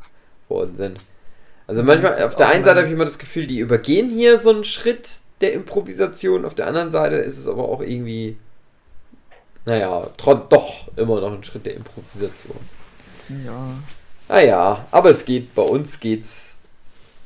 worden 0.49 0.75
sind. 0.75 0.99
Also 1.65 1.81
Ja, 1.81 1.85
manchmal, 1.85 2.13
das 2.13 2.23
auf 2.23 2.35
der 2.35 2.49
einen 2.49 2.63
Seite 2.63 2.77
habe 2.79 2.87
ich 2.87 2.93
immer 2.93 3.05
das 3.05 3.19
Gefühl, 3.19 3.47
die 3.47 3.59
übergehen 3.59 4.09
hier 4.09 4.39
so 4.39 4.51
einen 4.51 4.63
Schritt 4.63 5.09
der 5.41 5.53
Improvisation, 5.53 6.45
auf 6.45 6.55
der 6.55 6.67
anderen 6.67 6.91
Seite 6.91 7.17
ist 7.17 7.37
es 7.37 7.47
aber 7.47 7.67
auch 7.67 7.81
irgendwie, 7.81 8.37
naja, 9.65 10.09
doch 10.17 10.87
immer 10.95 11.21
noch 11.21 11.33
ein 11.33 11.43
Schritt 11.43 11.65
der 11.65 11.75
Improvisation. 11.75 12.57
Ja. 13.45 13.77
Naja, 14.29 14.85
aber 14.91 15.09
es 15.09 15.25
geht, 15.25 15.53
bei 15.53 15.61
uns 15.61 15.99
geht's, 15.99 16.57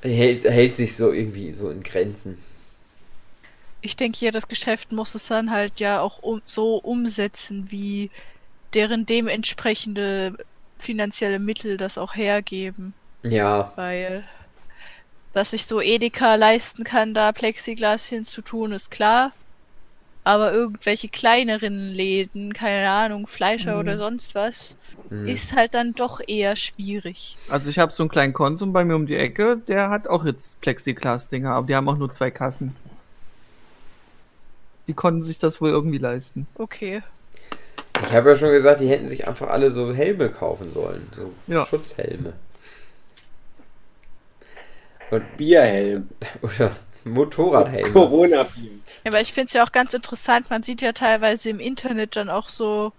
hält, 0.02 0.44
hält 0.44 0.76
sich 0.76 0.96
so 0.98 1.12
irgendwie 1.12 1.54
so 1.54 1.70
in 1.70 1.84
Grenzen. 1.84 2.38
Ich 3.82 3.96
denke, 3.96 4.20
jedes 4.20 4.48
Geschäft 4.48 4.92
muss 4.92 5.16
es 5.16 5.28
dann 5.28 5.50
halt 5.50 5.80
ja 5.80 6.02
auch 6.02 6.20
um, 6.20 6.42
so 6.46 6.78
umsetzen, 6.78 7.68
wie 7.70 8.12
deren 8.74 9.06
dementsprechende 9.06 10.36
finanzielle 10.82 11.40
Mittel 11.40 11.78
das 11.78 11.98
auch 11.98 12.16
hergeben. 12.16 12.94
Ja, 13.24 13.72
Weil, 13.76 14.24
dass 15.34 15.52
sich 15.52 15.66
so 15.66 15.80
Edeka 15.80 16.36
leisten 16.36 16.84
kann, 16.84 17.14
da 17.14 17.32
Plexiglas 17.32 18.06
hinzutun, 18.08 18.72
ist 18.74 18.92
klar. 18.92 19.32
Aber 20.24 20.54
irgendwelche 20.54 21.08
kleineren 21.10 21.90
Läden, 21.92 22.54
keine 22.54 22.90
Ahnung, 22.90 23.26
Fleischer 23.26 23.74
Mhm. 23.74 23.80
oder 23.80 23.98
sonst 23.98 24.36
was, 24.36 24.76
hm. 25.10 25.28
ist 25.28 25.56
halt 25.56 25.74
dann 25.74 25.94
doch 25.94 26.22
eher 26.28 26.56
schwierig. 26.56 27.36
Also 27.50 27.70
ich 27.72 27.80
habe 27.80 27.92
so 27.92 28.04
einen 28.04 28.10
kleinen 28.12 28.34
Konsum 28.34 28.72
bei 28.72 28.84
mir 28.86 28.96
um 28.96 29.08
die 29.08 29.16
Ecke, 29.16 29.58
der 29.68 29.90
hat 29.90 30.08
auch 30.08 30.24
jetzt 30.26 30.62
Plexiglas-Dinger, 30.62 31.52
aber 31.52 31.66
die 31.66 31.76
haben 31.76 31.90
auch 31.90 31.98
nur 31.98 32.12
zwei 32.12 32.30
Kassen. 32.30 32.76
Die 34.88 34.94
konnten 34.94 35.22
sich 35.24 35.40
das 35.40 35.60
wohl 35.62 35.70
irgendwie 35.70 35.98
leisten. 35.98 36.46
Okay. 36.56 37.02
Ich 38.04 38.14
habe 38.14 38.32
ja 38.32 38.36
schon 38.36 38.52
gesagt, 38.52 38.80
die 38.80 38.88
hätten 38.90 39.08
sich 39.08 39.28
einfach 39.28 39.50
alle 39.50 39.72
so 39.72 39.94
Helme 39.94 40.30
kaufen 40.30 40.72
sollen, 40.72 41.08
so 41.12 41.32
Ja. 41.48 41.66
Schutzhelme. 41.66 42.34
Und, 45.10 45.38
Bierhelm. 45.38 46.10
oder 46.42 46.72
Motorradhelme. 47.04 47.92
Corona-Bier. 47.92 48.72
Ja, 49.04 49.12
aber 49.12 49.22
ich 49.22 49.34
finde 49.34 49.48
es 49.48 49.54
ja 49.54 49.64
auch 49.66 49.72
ganz 49.72 49.94
interessant, 49.94 50.50
man 50.50 50.64
sieht 50.64 50.82
ja 50.82 50.94
teilweise 50.94 51.50
im 51.50 51.60
Internet 51.60 52.16
dann 52.16 52.30
auch 52.30 52.50
so 52.50 52.94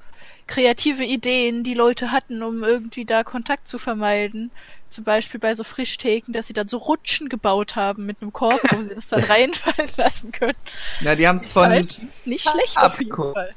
kreative 0.46 1.04
Ideen, 1.04 1.64
die 1.64 1.74
Leute 1.74 2.10
hatten, 2.10 2.42
um 2.42 2.64
irgendwie 2.64 3.04
da 3.04 3.22
Kontakt 3.24 3.68
zu 3.68 3.78
vermeiden. 3.78 4.50
Zum 4.90 5.04
Beispiel 5.04 5.40
bei 5.40 5.54
so 5.54 5.64
Frischtheken, 5.64 6.32
dass 6.32 6.48
sie 6.48 6.52
dann 6.52 6.68
so 6.68 6.76
Rutschen 6.76 7.30
gebaut 7.30 7.76
haben 7.76 8.04
mit 8.04 8.20
einem 8.20 8.32
Korb, 8.32 8.60
wo 8.72 8.82
sie 8.82 8.94
das 8.94 9.08
dann 9.08 9.20
reinfallen 9.24 9.90
lassen 9.96 10.32
können. 10.32 10.58
Ja, 11.00 11.14
die 11.14 11.26
haben 11.26 11.36
es 11.36 11.50
von. 11.50 11.64
halt 11.64 12.02
nicht 12.26 12.42
schlecht 12.46 12.76
auf 12.76 12.98
jeden 12.98 13.10
abgeguckt. 13.12 13.34
Fall. 13.34 13.54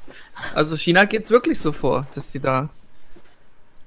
Also 0.54 0.76
China 0.76 1.04
geht's 1.04 1.30
wirklich 1.30 1.60
so 1.60 1.72
vor, 1.72 2.06
dass 2.14 2.30
die 2.30 2.40
da 2.40 2.68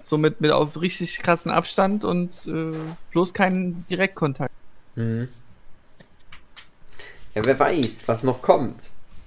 so 0.03 0.17
mit, 0.17 0.41
mit 0.41 0.51
auf 0.51 0.80
richtig 0.81 1.19
krassen 1.19 1.51
Abstand 1.51 2.03
und 2.03 2.47
äh, 2.47 2.76
bloß 3.11 3.34
keinen 3.34 3.85
Direktkontakt. 3.89 4.53
Mhm. 4.95 5.30
Ja, 7.35 7.45
wer 7.45 7.59
weiß, 7.59 8.03
was 8.07 8.23
noch 8.23 8.41
kommt. 8.41 8.80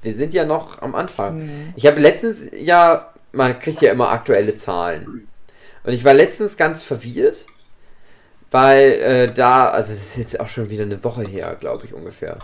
Wir 0.03 0.15
sind 0.15 0.35
ja 0.35 0.45
noch 0.45 0.83
am 0.83 0.97
Anfang. 0.97 1.39
Mhm. 1.39 1.75
Ich 1.77 1.87
habe 1.87 2.01
letztens 2.01 2.43
ja, 2.53 3.13
man 3.31 3.59
kriegt 3.61 3.81
ja 3.81 3.93
immer 3.93 4.11
aktuelle 4.11 4.57
Zahlen. 4.57 5.29
Und 5.85 5.93
ich 5.93 6.05
war 6.05 6.15
letztens 6.15 6.57
ganz 6.57 6.83
verwirrt, 6.83 7.47
weil 8.51 8.91
äh, 8.91 9.33
da, 9.33 9.69
also 9.69 9.93
es 9.93 10.03
ist 10.03 10.17
jetzt 10.17 10.41
auch 10.41 10.49
schon 10.49 10.69
wieder 10.69 10.83
eine 10.83 11.03
Woche 11.05 11.23
her, 11.23 11.57
glaube 11.59 11.87
ich 11.87 11.95
ungefähr. 11.95 12.39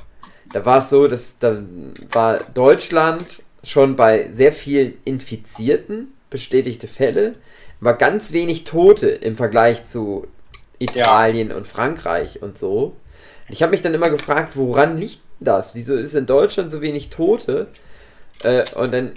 Da 0.52 0.64
war 0.64 0.78
es 0.78 0.90
so, 0.90 1.08
dass 1.08 1.38
da 1.38 1.62
war 2.10 2.38
Deutschland 2.54 3.42
schon 3.62 3.96
bei 3.96 4.28
sehr 4.30 4.52
vielen 4.52 4.94
Infizierten, 5.04 6.12
bestätigte 6.30 6.86
Fälle, 6.86 7.34
war 7.80 7.94
ganz 7.94 8.32
wenig 8.32 8.64
Tote 8.64 9.08
im 9.08 9.36
Vergleich 9.36 9.86
zu 9.86 10.26
Italien 10.78 11.52
und 11.52 11.66
Frankreich 11.66 12.42
und 12.42 12.58
so. 12.58 12.96
Ich 13.48 13.62
habe 13.62 13.70
mich 13.70 13.82
dann 13.82 13.94
immer 13.94 14.10
gefragt, 14.10 14.56
woran 14.56 14.98
liegt 14.98 15.20
das? 15.40 15.74
Wieso 15.74 15.94
ist 15.94 16.14
in 16.14 16.26
Deutschland 16.26 16.70
so 16.70 16.80
wenig 16.80 17.10
Tote? 17.10 17.68
Äh, 18.42 18.64
und 18.74 18.92
dann 18.92 19.12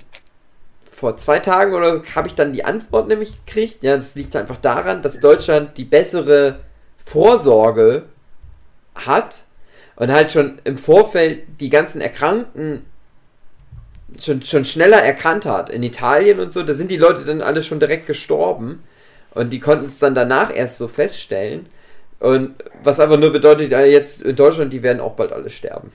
vor 0.92 1.18
zwei 1.18 1.40
Tagen 1.40 1.74
oder 1.74 1.96
so 1.96 2.04
habe 2.16 2.28
ich 2.28 2.36
dann 2.36 2.54
die 2.54 2.64
Antwort 2.64 3.08
nämlich 3.08 3.46
gekriegt. 3.46 3.84
Ja, 3.84 3.96
das 3.96 4.16
liegt 4.16 4.36
einfach 4.36 4.58
daran, 4.58 5.02
dass 5.02 5.20
Deutschland 5.20 5.78
die 5.78 5.84
bessere 5.84 6.60
Vorsorge 7.04 8.04
hat 8.94 9.44
und 9.96 10.12
halt 10.12 10.32
schon 10.32 10.60
im 10.64 10.78
Vorfeld 10.78 11.44
die 11.60 11.70
ganzen 11.70 12.02
Erkrankten 12.02 12.86
schon, 14.20 14.44
schon 14.44 14.66
schneller 14.66 14.98
erkannt 14.98 15.46
hat. 15.46 15.70
In 15.70 15.84
Italien 15.84 16.40
und 16.40 16.52
so, 16.52 16.64
da 16.64 16.74
sind 16.74 16.92
die 16.92 16.98
Leute 16.98 17.24
dann 17.26 17.42
alle 17.42 17.64
schon 17.64 17.80
direkt 17.80 18.08
gestorben 18.08 18.84
und 19.34 19.52
die 19.52 19.60
konnten 19.60 19.86
es 19.86 20.00
dann 20.00 20.16
danach 20.16 20.54
erst 20.54 20.78
so 20.78 20.88
feststellen. 20.88 21.68
Und 22.20 22.54
was 22.84 23.00
aber 23.00 23.18
nur 23.18 23.32
bedeutet, 23.32 23.72
ja, 23.72 23.82
jetzt 23.82 24.22
in 24.22 24.36
Deutschland, 24.36 24.72
die 24.74 24.84
werden 24.84 25.00
auch 25.00 25.16
bald 25.16 25.32
alle 25.32 25.50
sterben. 25.50 25.92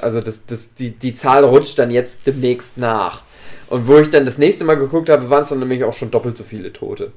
Also 0.00 0.20
das, 0.20 0.44
das, 0.44 0.74
die, 0.74 0.90
die 0.90 1.14
Zahl 1.14 1.44
rutscht 1.44 1.78
dann 1.78 1.90
jetzt 1.90 2.26
demnächst 2.26 2.76
nach. 2.76 3.22
Und 3.68 3.86
wo 3.86 3.98
ich 3.98 4.10
dann 4.10 4.26
das 4.26 4.36
nächste 4.36 4.64
Mal 4.64 4.74
geguckt 4.74 5.08
habe, 5.08 5.30
waren 5.30 5.44
es 5.44 5.48
dann 5.48 5.60
nämlich 5.60 5.84
auch 5.84 5.94
schon 5.94 6.10
doppelt 6.10 6.36
so 6.36 6.44
viele 6.44 6.72
Tote. 6.72 7.12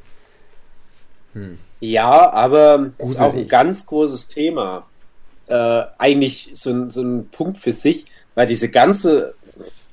Hm. 1.33 1.57
Ja, 1.81 2.31
aber 2.31 2.91
das 2.97 3.09
ist 3.09 3.19
auch 3.19 3.35
ein 3.35 3.47
ganz 3.47 3.85
großes 3.85 4.29
Thema. 4.29 4.85
Äh, 5.47 5.83
eigentlich 5.97 6.51
so 6.55 6.69
ein, 6.71 6.91
so 6.91 7.01
ein 7.01 7.27
Punkt 7.29 7.57
für 7.57 7.73
sich, 7.73 8.05
weil 8.35 8.47
diese 8.47 8.69
ganze, 8.69 9.34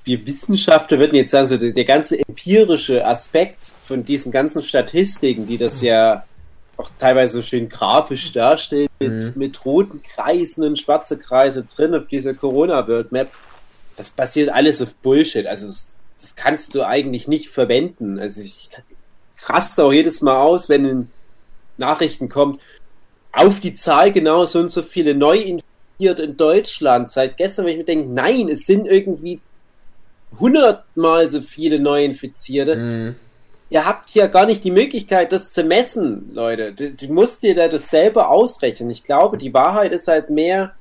wir 0.05 0.27
Wissenschaftler 0.27 0.99
würden 0.99 1.15
jetzt 1.15 1.31
sagen, 1.31 1.47
so 1.47 1.57
der, 1.57 1.73
der 1.73 1.85
ganze 1.85 2.19
empirische 2.19 3.07
Aspekt 3.07 3.73
von 3.85 4.03
diesen 4.03 4.33
ganzen 4.33 4.63
Statistiken, 4.63 5.47
die 5.47 5.59
das 5.59 5.81
ja 5.81 6.25
auch 6.77 6.91
teilweise 6.99 7.35
so 7.35 7.43
schön 7.43 7.69
grafisch 7.69 8.33
darstellen, 8.33 8.89
mit, 8.99 9.13
Mhm. 9.13 9.33
mit 9.37 9.65
roten 9.65 10.03
Kreisen 10.03 10.65
und 10.65 10.79
schwarze 10.79 11.19
Kreise 11.19 11.65
drin 11.65 11.95
auf 11.95 12.09
dieser 12.09 12.35
Corona-World 12.35 13.13
Map, 13.13 13.31
das 13.97 14.11
basiert 14.11 14.49
alles 14.51 14.83
auf 14.83 14.95
Bullshit. 14.95 15.47
Also 15.47 15.67
das, 15.67 15.99
das 16.21 16.35
kannst 16.35 16.75
du 16.75 16.83
eigentlich 16.83 17.29
nicht 17.29 17.51
verwenden. 17.51 18.19
Also 18.19 18.41
ich 18.41 18.69
raste 19.45 19.85
auch 19.85 19.93
jedes 19.93 20.23
Mal 20.23 20.37
aus, 20.41 20.69
wenn 20.69 20.85
in 20.85 21.09
Nachrichten 21.77 22.29
kommt, 22.29 22.61
auf 23.33 23.61
die 23.61 23.75
Zahl 23.75 24.13
genau 24.13 24.45
so 24.45 24.59
und 24.59 24.69
so 24.69 24.83
viele 24.83 25.15
neu 25.15 25.39
infiziert 25.39 26.19
in 26.19 26.37
Deutschland 26.37 27.11
seit 27.11 27.37
gestern, 27.37 27.67
wenn 27.67 27.73
ich 27.73 27.79
mir 27.79 27.85
denke, 27.85 28.09
nein, 28.09 28.49
es 28.49 28.67
sind 28.67 28.87
irgendwie 28.87 29.41
hundertmal 30.39 31.29
so 31.29 31.41
viele 31.41 31.81
Neuinfizierte. 31.81 32.77
Mhm. 32.77 33.15
Ihr 33.71 33.87
habt 33.87 34.11
hier 34.11 34.29
gar 34.29 34.45
nicht 34.45 34.65
die 34.65 34.71
Möglichkeit, 34.71 35.33
das 35.33 35.53
zu 35.53 35.65
messen, 35.65 36.31
Leute. 36.35 36.73
Du, 36.73 36.93
du 36.93 37.13
musst 37.13 37.43
dir 37.43 37.55
da 37.55 37.69
das 37.69 37.89
selber 37.89 38.31
ausrechnen. 38.31 38.91
Ich 38.91 39.03
glaube, 39.03 39.39
die 39.39 39.55
Wahrheit 39.55 39.93
ist 39.93 40.09
halt 40.09 40.29
mehr, 40.29 40.75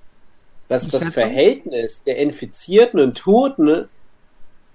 dass 0.67 0.87
das? 0.89 1.07
Verhältnis 1.07 2.03
der 2.03 2.17
Infizierten 2.17 2.99
und 2.99 3.17
Toten, 3.17 3.87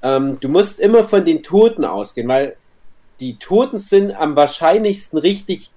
ähm, 0.03 0.39
du 0.41 0.49
musst 0.49 0.79
immer 0.79 1.05
von 1.05 1.25
den 1.25 1.43
Toten 1.43 1.85
ausgehen, 1.85 2.29
weil 2.29 2.57
die 3.21 3.37
Toten 3.37 3.79
sind 3.79 4.13
am 4.13 4.37
wahrscheinlichsten 4.37 5.19
richtig 5.19 5.71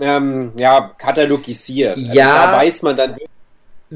ähm, 0.00 0.52
ja, 0.56 0.92
katalogisiert. 0.98 1.96
Also 1.96 2.12
Ja. 2.12 2.46
Da 2.46 2.58
weiß 2.58 2.82
man 2.82 2.96
dann, 2.96 3.16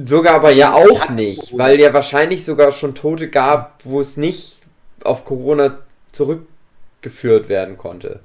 Sogar 0.04 0.34
aber 0.36 0.50
ja 0.50 0.74
auch 0.74 1.08
nicht, 1.08 1.56
weil 1.58 1.80
ja 1.80 1.92
wahrscheinlich 1.92 2.44
sogar 2.44 2.70
schon 2.72 2.94
Tote 2.94 3.28
gab, 3.28 3.80
wo 3.84 4.00
es 4.00 4.16
nicht 4.16 4.58
auf 5.02 5.24
Corona 5.24 5.78
zurückgeführt 6.12 7.48
werden 7.48 7.76
konnte. 7.76 8.20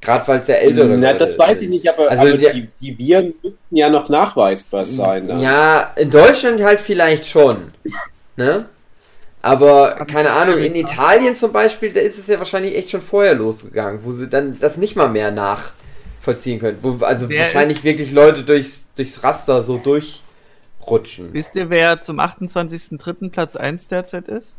Gerade 0.00 0.28
weil 0.28 0.40
es 0.40 0.46
ja 0.48 0.54
ältere 0.56 0.96
Na, 0.96 1.08
Leute 1.12 1.18
das 1.18 1.38
weiß 1.38 1.60
ich 1.62 1.68
nicht, 1.70 1.88
aber, 1.88 2.10
Also 2.10 2.22
aber 2.28 2.36
der- 2.36 2.52
die, 2.54 2.68
die 2.80 2.98
Viren 2.98 3.34
müssten 3.42 3.76
ja 3.76 3.88
noch 3.88 4.08
nachweisbar 4.08 4.84
sein. 4.84 5.26
dann. 5.26 5.40
Ja, 5.40 5.92
in 5.96 6.10
Deutschland 6.10 6.62
halt 6.62 6.80
vielleicht 6.80 7.26
schon. 7.26 7.72
Ne? 8.36 8.66
Aber 9.42 9.90
keine 10.06 10.30
Ahnung, 10.30 10.58
in 10.58 10.74
Italien 10.74 11.34
zum 11.34 11.52
Beispiel, 11.52 11.92
da 11.92 12.00
ist 12.00 12.18
es 12.18 12.26
ja 12.26 12.38
wahrscheinlich 12.38 12.76
echt 12.76 12.90
schon 12.90 13.00
vorher 13.02 13.34
losgegangen, 13.34 14.00
wo 14.04 14.12
sie 14.12 14.28
dann 14.28 14.58
das 14.60 14.76
nicht 14.76 14.96
mal 14.96 15.08
mehr 15.08 15.30
nachvollziehen 15.30 16.60
können. 16.60 16.78
Wo 16.82 17.04
also 17.04 17.28
Wer 17.28 17.40
wahrscheinlich 17.44 17.82
wirklich 17.82 18.12
Leute 18.12 18.42
durchs, 18.44 18.86
durchs 18.96 19.22
Raster 19.24 19.62
so 19.62 19.78
durchrutschen. 20.90 21.32
Wisst 21.32 21.54
ihr, 21.54 21.70
wer 21.70 22.00
zum 22.00 22.20
28.03. 22.20 23.30
Platz 23.30 23.56
1 23.56 23.88
derzeit 23.88 24.28
ist? 24.28 24.54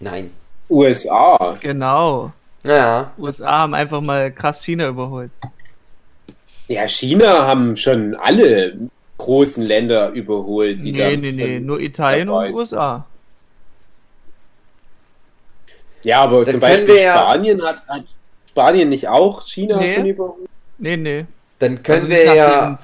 Nein. 0.00 0.30
USA. 0.70 1.56
Genau. 1.60 2.32
Naja. 2.64 3.10
USA 3.18 3.50
haben 3.60 3.74
einfach 3.74 4.00
mal 4.00 4.30
krass 4.30 4.64
China 4.64 4.88
überholt. 4.88 5.30
Ja, 6.68 6.88
China 6.88 7.46
haben 7.46 7.76
schon 7.76 8.14
alle 8.14 8.76
großen 9.18 9.64
Länder 9.64 10.10
überholt. 10.10 10.82
Die 10.82 10.92
nee, 10.92 11.16
nee, 11.16 11.32
nee, 11.32 11.60
nur 11.60 11.80
Italien 11.80 12.28
dabei 12.28 12.48
und. 12.48 12.54
USA. 12.54 13.04
Ja, 16.04 16.22
aber 16.22 16.44
Dann 16.44 16.52
zum 16.52 16.60
Beispiel 16.60 16.88
wir 16.88 17.00
ja- 17.02 17.16
Spanien 17.16 17.62
hat, 17.62 17.86
hat 17.86 18.04
Spanien 18.48 18.88
nicht 18.88 19.08
auch 19.08 19.46
China 19.46 19.78
Nee. 19.78 19.94
schon 19.94 20.06
überholt? 20.06 20.48
Nee, 20.78 20.96
nee. 20.96 21.26
Dann 21.62 21.80
können 21.84 21.98
Also 21.98 22.08
wir 22.08 22.34
ja, 22.34 22.76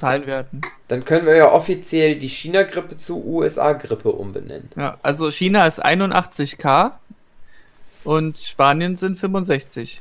dann 0.86 1.04
können 1.04 1.26
wir 1.26 1.34
ja 1.34 1.50
offiziell 1.50 2.14
die 2.14 2.28
China-Grippe 2.28 2.96
zu 2.96 3.24
USA-Grippe 3.26 4.12
umbenennen. 4.12 4.70
Ja, 4.76 4.98
also 5.02 5.32
China 5.32 5.66
ist 5.66 5.84
81k 5.84 6.92
und 8.04 8.38
Spanien 8.38 8.94
sind 8.96 9.18
65. 9.18 10.00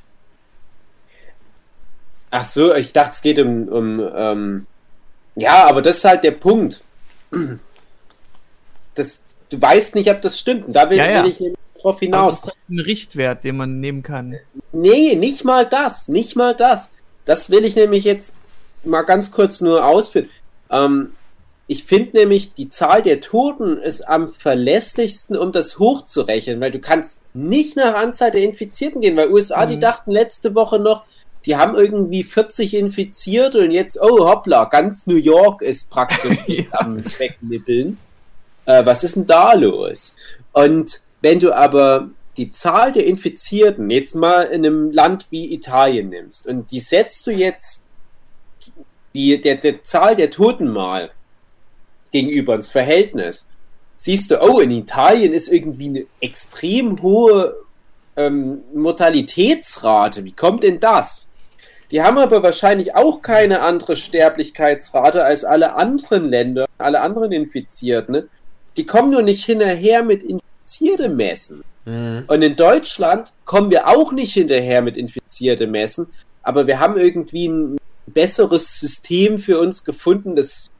Ach 2.29 2.47
so, 2.47 2.75
ich 2.75 2.93
dachte, 2.93 3.13
es 3.15 3.21
geht 3.23 3.39
um, 3.39 3.67
um 3.67 3.99
ähm, 4.15 4.67
ja, 5.35 5.65
aber 5.65 5.81
das 5.81 5.97
ist 5.97 6.05
halt 6.05 6.23
der 6.23 6.31
Punkt. 6.31 6.81
Das, 8.93 9.23
du 9.49 9.59
weißt 9.59 9.95
nicht, 9.95 10.11
ob 10.11 10.21
das 10.21 10.37
stimmt. 10.39 10.67
Und 10.67 10.73
da 10.73 10.87
will, 10.91 10.99
Ja, 10.99 11.09
ja. 11.09 11.23
will 11.23 11.31
ich 11.31 11.39
nämlich 11.39 11.57
drauf 11.81 11.95
Das 11.95 11.99
hinaus. 12.01 12.35
ist 12.43 12.51
ein 12.69 12.79
Richtwert, 12.79 13.43
den 13.43 13.57
man 13.57 13.79
nehmen 13.79 14.03
kann. 14.03 14.35
Nee, 14.71 15.15
nicht 15.15 15.43
mal 15.43 15.65
das, 15.65 16.09
nicht 16.09 16.35
mal 16.35 16.55
das. 16.55 16.91
Das 17.25 17.49
will 17.49 17.65
ich 17.65 17.75
nämlich 17.75 18.03
jetzt 18.03 18.35
mal 18.83 19.03
ganz 19.03 19.31
kurz 19.31 19.61
nur 19.61 19.85
ausführen. 19.85 20.29
Ähm, 20.69 21.11
ich 21.69 21.83
finde 21.83 22.17
nämlich, 22.17 22.53
die 22.53 22.69
Zahl 22.69 23.01
der 23.01 23.19
Toten 23.19 23.77
ist 23.77 24.07
am 24.07 24.33
verlässlichsten, 24.33 25.35
um 25.35 25.51
das 25.51 25.79
hochzurechnen, 25.79 26.61
weil 26.61 26.71
du 26.71 26.79
kannst 26.79 27.19
nicht 27.33 27.75
nach 27.75 27.93
Anzahl 27.93 28.31
der 28.31 28.41
Infizierten 28.41 29.01
gehen, 29.01 29.17
weil 29.17 29.31
USA, 29.31 29.65
die 29.65 29.75
Mhm. 29.75 29.81
dachten 29.81 30.11
letzte 30.11 30.55
Woche 30.55 30.79
noch, 30.79 31.03
die 31.45 31.57
haben 31.57 31.75
irgendwie 31.75 32.23
40 32.23 32.73
Infizierte 32.73 33.59
und 33.59 33.71
jetzt, 33.71 33.99
oh 34.01 34.27
hoppla, 34.27 34.65
ganz 34.65 35.07
New 35.07 35.17
York 35.17 35.61
ist 35.61 35.89
praktisch 35.89 36.37
am 36.71 37.03
Wegnippeln. 37.19 37.97
Äh, 38.65 38.85
was 38.85 39.03
ist 39.03 39.17
denn 39.17 39.27
da 39.27 39.53
los? 39.53 40.13
Und 40.53 41.01
wenn 41.21 41.39
du 41.39 41.53
aber 41.53 42.09
die 42.37 42.51
Zahl 42.51 42.91
der 42.91 43.05
Infizierten 43.05 43.89
jetzt 43.89 44.15
mal 44.15 44.43
in 44.43 44.65
einem 44.65 44.91
Land 44.91 45.27
wie 45.31 45.53
Italien 45.53 46.09
nimmst 46.09 46.47
und 46.47 46.71
die 46.71 46.79
setzt 46.79 47.25
du 47.27 47.31
jetzt 47.31 47.83
die, 49.13 49.39
der, 49.39 49.55
der 49.55 49.83
Zahl 49.83 50.15
der 50.15 50.31
Toten 50.31 50.67
mal 50.67 51.11
gegenüber 52.11 52.55
ins 52.55 52.69
Verhältnis, 52.69 53.47
siehst 53.95 54.31
du, 54.31 54.41
oh, 54.41 54.59
in 54.59 54.71
Italien 54.71 55.33
ist 55.33 55.51
irgendwie 55.51 55.89
eine 55.89 56.05
extrem 56.21 57.01
hohe 57.01 57.55
ähm, 58.15 58.59
Mortalitätsrate. 58.73 60.23
Wie 60.23 60.31
kommt 60.31 60.63
denn 60.63 60.79
das? 60.79 61.29
Die 61.91 62.01
haben 62.01 62.17
aber 62.17 62.43
wahrscheinlich 62.43 62.95
auch 62.95 63.21
keine 63.21 63.61
andere 63.61 63.95
Sterblichkeitsrate 63.95 65.23
als 65.23 65.45
alle 65.45 65.75
anderen 65.75 66.29
Länder, 66.29 66.65
alle 66.77 67.01
anderen 67.01 67.31
Infizierten. 67.31 68.13
Ne? 68.13 68.27
Die 68.75 68.85
kommen 68.85 69.11
nur 69.11 69.21
nicht 69.21 69.45
hinterher 69.45 70.03
mit 70.03 70.23
Infizierte 70.23 71.07
messen. 71.07 71.63
Mhm. 71.85 72.25
Und 72.27 72.41
in 72.41 72.55
Deutschland 72.55 73.31
kommen 73.45 73.71
wir 73.71 73.87
auch 73.87 74.11
nicht 74.11 74.33
hinterher 74.33 74.81
mit 74.81 74.97
Infizierte 74.97 75.65
messen, 75.65 76.07
aber 76.43 76.67
wir 76.67 76.79
haben 76.79 76.97
irgendwie 76.97 77.47
ein 77.47 77.77
besseres 78.07 78.79
System 78.79 79.37
für 79.37 79.59
uns 79.59 79.83
gefunden, 79.83 80.35
das 80.35 80.71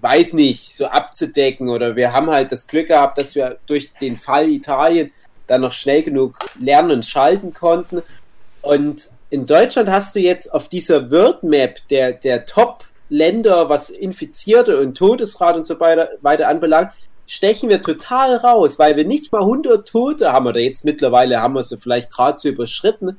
weiß 0.00 0.32
nicht, 0.32 0.74
so 0.74 0.86
abzudecken 0.86 1.68
oder 1.68 1.96
wir 1.96 2.12
haben 2.12 2.30
halt 2.30 2.52
das 2.52 2.66
Glück 2.66 2.88
gehabt, 2.88 3.18
dass 3.18 3.34
wir 3.34 3.58
durch 3.66 3.92
den 3.94 4.16
Fall 4.16 4.48
Italien 4.48 5.10
dann 5.46 5.62
noch 5.62 5.72
schnell 5.72 6.02
genug 6.02 6.38
lernen 6.60 6.92
und 6.92 7.04
schalten 7.04 7.52
konnten. 7.52 8.02
Und 8.62 9.08
in 9.30 9.46
Deutschland 9.46 9.90
hast 9.90 10.14
du 10.14 10.20
jetzt 10.20 10.52
auf 10.52 10.68
dieser 10.68 11.10
World 11.10 11.42
Map 11.42 11.80
der, 11.90 12.12
der 12.12 12.46
Top-Länder, 12.46 13.68
was 13.68 13.90
Infizierte 13.90 14.80
und 14.80 14.96
Todesrate 14.96 15.58
und 15.58 15.64
so 15.64 15.78
weiter, 15.80 16.10
weiter 16.20 16.48
anbelangt, 16.48 16.92
stechen 17.26 17.68
wir 17.68 17.82
total 17.82 18.36
raus, 18.36 18.78
weil 18.78 18.96
wir 18.96 19.04
nicht 19.04 19.32
mal 19.32 19.42
100 19.42 19.86
Tote 19.86 20.32
haben 20.32 20.46
oder 20.46 20.60
jetzt 20.60 20.84
mittlerweile 20.84 21.40
haben 21.40 21.54
wir 21.54 21.62
sie 21.62 21.76
vielleicht 21.76 22.10
gerade 22.10 22.38
so 22.38 22.48
überschritten, 22.48 23.18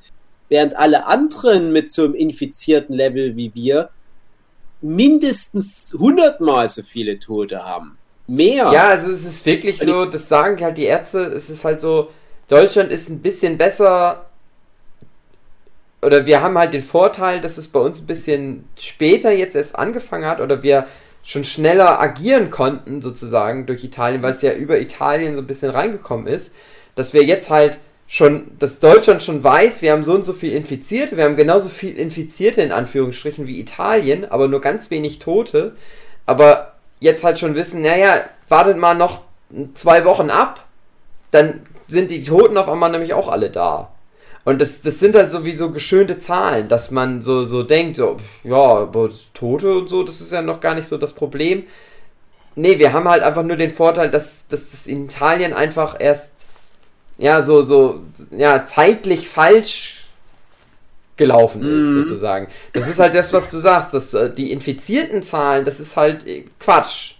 während 0.50 0.76
alle 0.76 1.08
anderen 1.08 1.72
mit 1.72 1.94
so 1.94 2.04
einem 2.04 2.16
infizierten 2.16 2.96
Level 2.96 3.36
wie 3.36 3.54
wir 3.54 3.90
mindestens 4.82 5.94
100 5.94 6.42
mal 6.42 6.68
so 6.68 6.82
viele 6.82 7.20
Tote 7.20 7.64
haben. 7.66 7.98
Mehr. 8.28 8.72
Ja, 8.72 8.90
also 8.90 9.12
es 9.12 9.26
ist 9.26 9.46
wirklich 9.46 9.80
so, 9.80 10.06
das 10.06 10.30
sagen 10.30 10.62
halt 10.62 10.78
die 10.78 10.86
Ärzte, 10.86 11.20
es 11.20 11.50
ist 11.50 11.66
halt 11.66 11.82
so, 11.82 12.12
Deutschland 12.48 12.92
ist 12.92 13.10
ein 13.10 13.22
bisschen 13.22 13.58
besser, 13.58 14.26
oder 16.02 16.26
wir 16.26 16.42
haben 16.42 16.58
halt 16.58 16.74
den 16.74 16.84
Vorteil, 16.84 17.42
dass 17.42 17.58
es 17.58 17.68
bei 17.68 17.80
uns 17.80 18.02
ein 18.02 18.08
bisschen 18.08 18.70
später 18.78 19.32
jetzt 19.32 19.56
erst 19.56 19.78
angefangen 19.78 20.26
hat, 20.26 20.42
oder 20.42 20.64
wir 20.64 20.86
schon 21.24 21.44
schneller 21.44 22.00
agieren 22.00 22.50
konnten, 22.52 23.02
sozusagen, 23.02 23.66
durch 23.66 23.84
Italien, 23.84 24.22
weil 24.22 24.34
es 24.34 24.42
ja 24.42 24.54
über 24.54 24.80
Italien 24.80 25.36
so 25.36 25.42
ein 25.42 25.48
bisschen 25.48 25.72
reingekommen 25.72 26.28
ist, 26.28 26.52
dass 26.96 27.14
wir 27.14 27.24
jetzt 27.24 27.50
halt 27.50 27.80
schon, 28.11 28.48
dass 28.57 28.80
Deutschland 28.80 29.22
schon 29.22 29.44
weiß, 29.44 29.84
wir 29.84 29.91
haben 29.91 30.03
so 30.03 30.15
und 30.15 30.26
so 30.26 30.34
viel 30.34 30.52
Infizierte, 30.52 31.15
wir 31.15 31.26
haben 31.26 31.36
genauso 31.36 31.69
viel 31.69 31.95
Infizierte 31.95 32.64
in 32.64 32.72
Anführungsstrichen 32.72 33.45
wie 33.45 33.60
Italien, 33.60 34.30
aber 34.30 34.48
nur 34.48 34.61
ganz 34.61 34.90
wenig 34.90 35.19
Tote, 35.19 35.76
aber 36.26 36.73
jetzt 36.99 37.23
halt 37.23 37.40
schon 37.40 37.53
wissen, 37.53 37.84
naja, 37.84 38.23
wartet 38.48 38.77
mal 38.77 38.95
noch 38.95 39.22
zwei 39.76 40.06
Wochen 40.06 40.31
ab, 40.31 40.65
dann 41.30 41.61
sind 41.88 42.10
die 42.10 42.23
Toten 42.23 42.57
auf 42.57 42.68
einmal 42.68 42.90
nämlich 42.90 43.14
auch 43.14 43.27
alle 43.27 43.52
da. 43.52 43.91
Und 44.44 44.60
das, 44.60 44.81
das 44.81 44.98
sind 44.98 45.15
halt 45.15 45.30
sowieso 45.30 45.69
geschönte 45.69 46.18
Zahlen, 46.18 46.68
dass 46.68 46.90
man 46.90 47.22
so, 47.22 47.45
so 47.45 47.61
denkt, 47.61 47.98
so, 47.98 48.18
ja, 48.44 48.56
aber 48.56 49.10
Tote 49.36 49.77
und 49.77 49.88
so, 49.88 50.02
das 50.02 50.19
ist 50.19 50.31
ja 50.31 50.41
noch 50.41 50.61
gar 50.61 50.73
nicht 50.73 50.88
so 50.88 50.98
das 50.98 51.14
Problem. 51.14 51.64
Nee, 52.56 52.80
wir 52.80 52.91
haben 52.91 53.07
halt 53.07 53.22
einfach 53.22 53.44
nur 53.44 53.57
den 53.57 53.69
Vorteil, 53.69 54.10
dass, 54.10 54.48
dass 54.49 54.72
das 54.72 54.88
in 54.88 55.06
Italien 55.06 55.53
einfach 55.53 55.95
erst, 55.99 56.30
ja, 57.20 57.41
so, 57.44 57.62
so, 57.62 58.00
ja, 58.36 58.66
zeitlich 58.66 59.30
falsch 59.30 60.06
gelaufen 61.18 61.62
ist, 61.64 61.86
Mhm. 61.86 61.94
sozusagen. 62.06 62.48
Das 62.74 62.88
ist 62.88 62.98
halt 63.00 63.14
das, 63.14 63.34
was 63.34 63.50
du 63.52 63.60
sagst, 63.60 63.94
dass 63.94 64.14
äh, 64.14 64.30
die 64.32 64.52
infizierten 64.52 65.22
Zahlen, 65.22 65.66
das 65.66 65.80
ist 65.80 65.98
halt 65.98 66.26
äh, 66.26 66.46
Quatsch. 66.60 67.14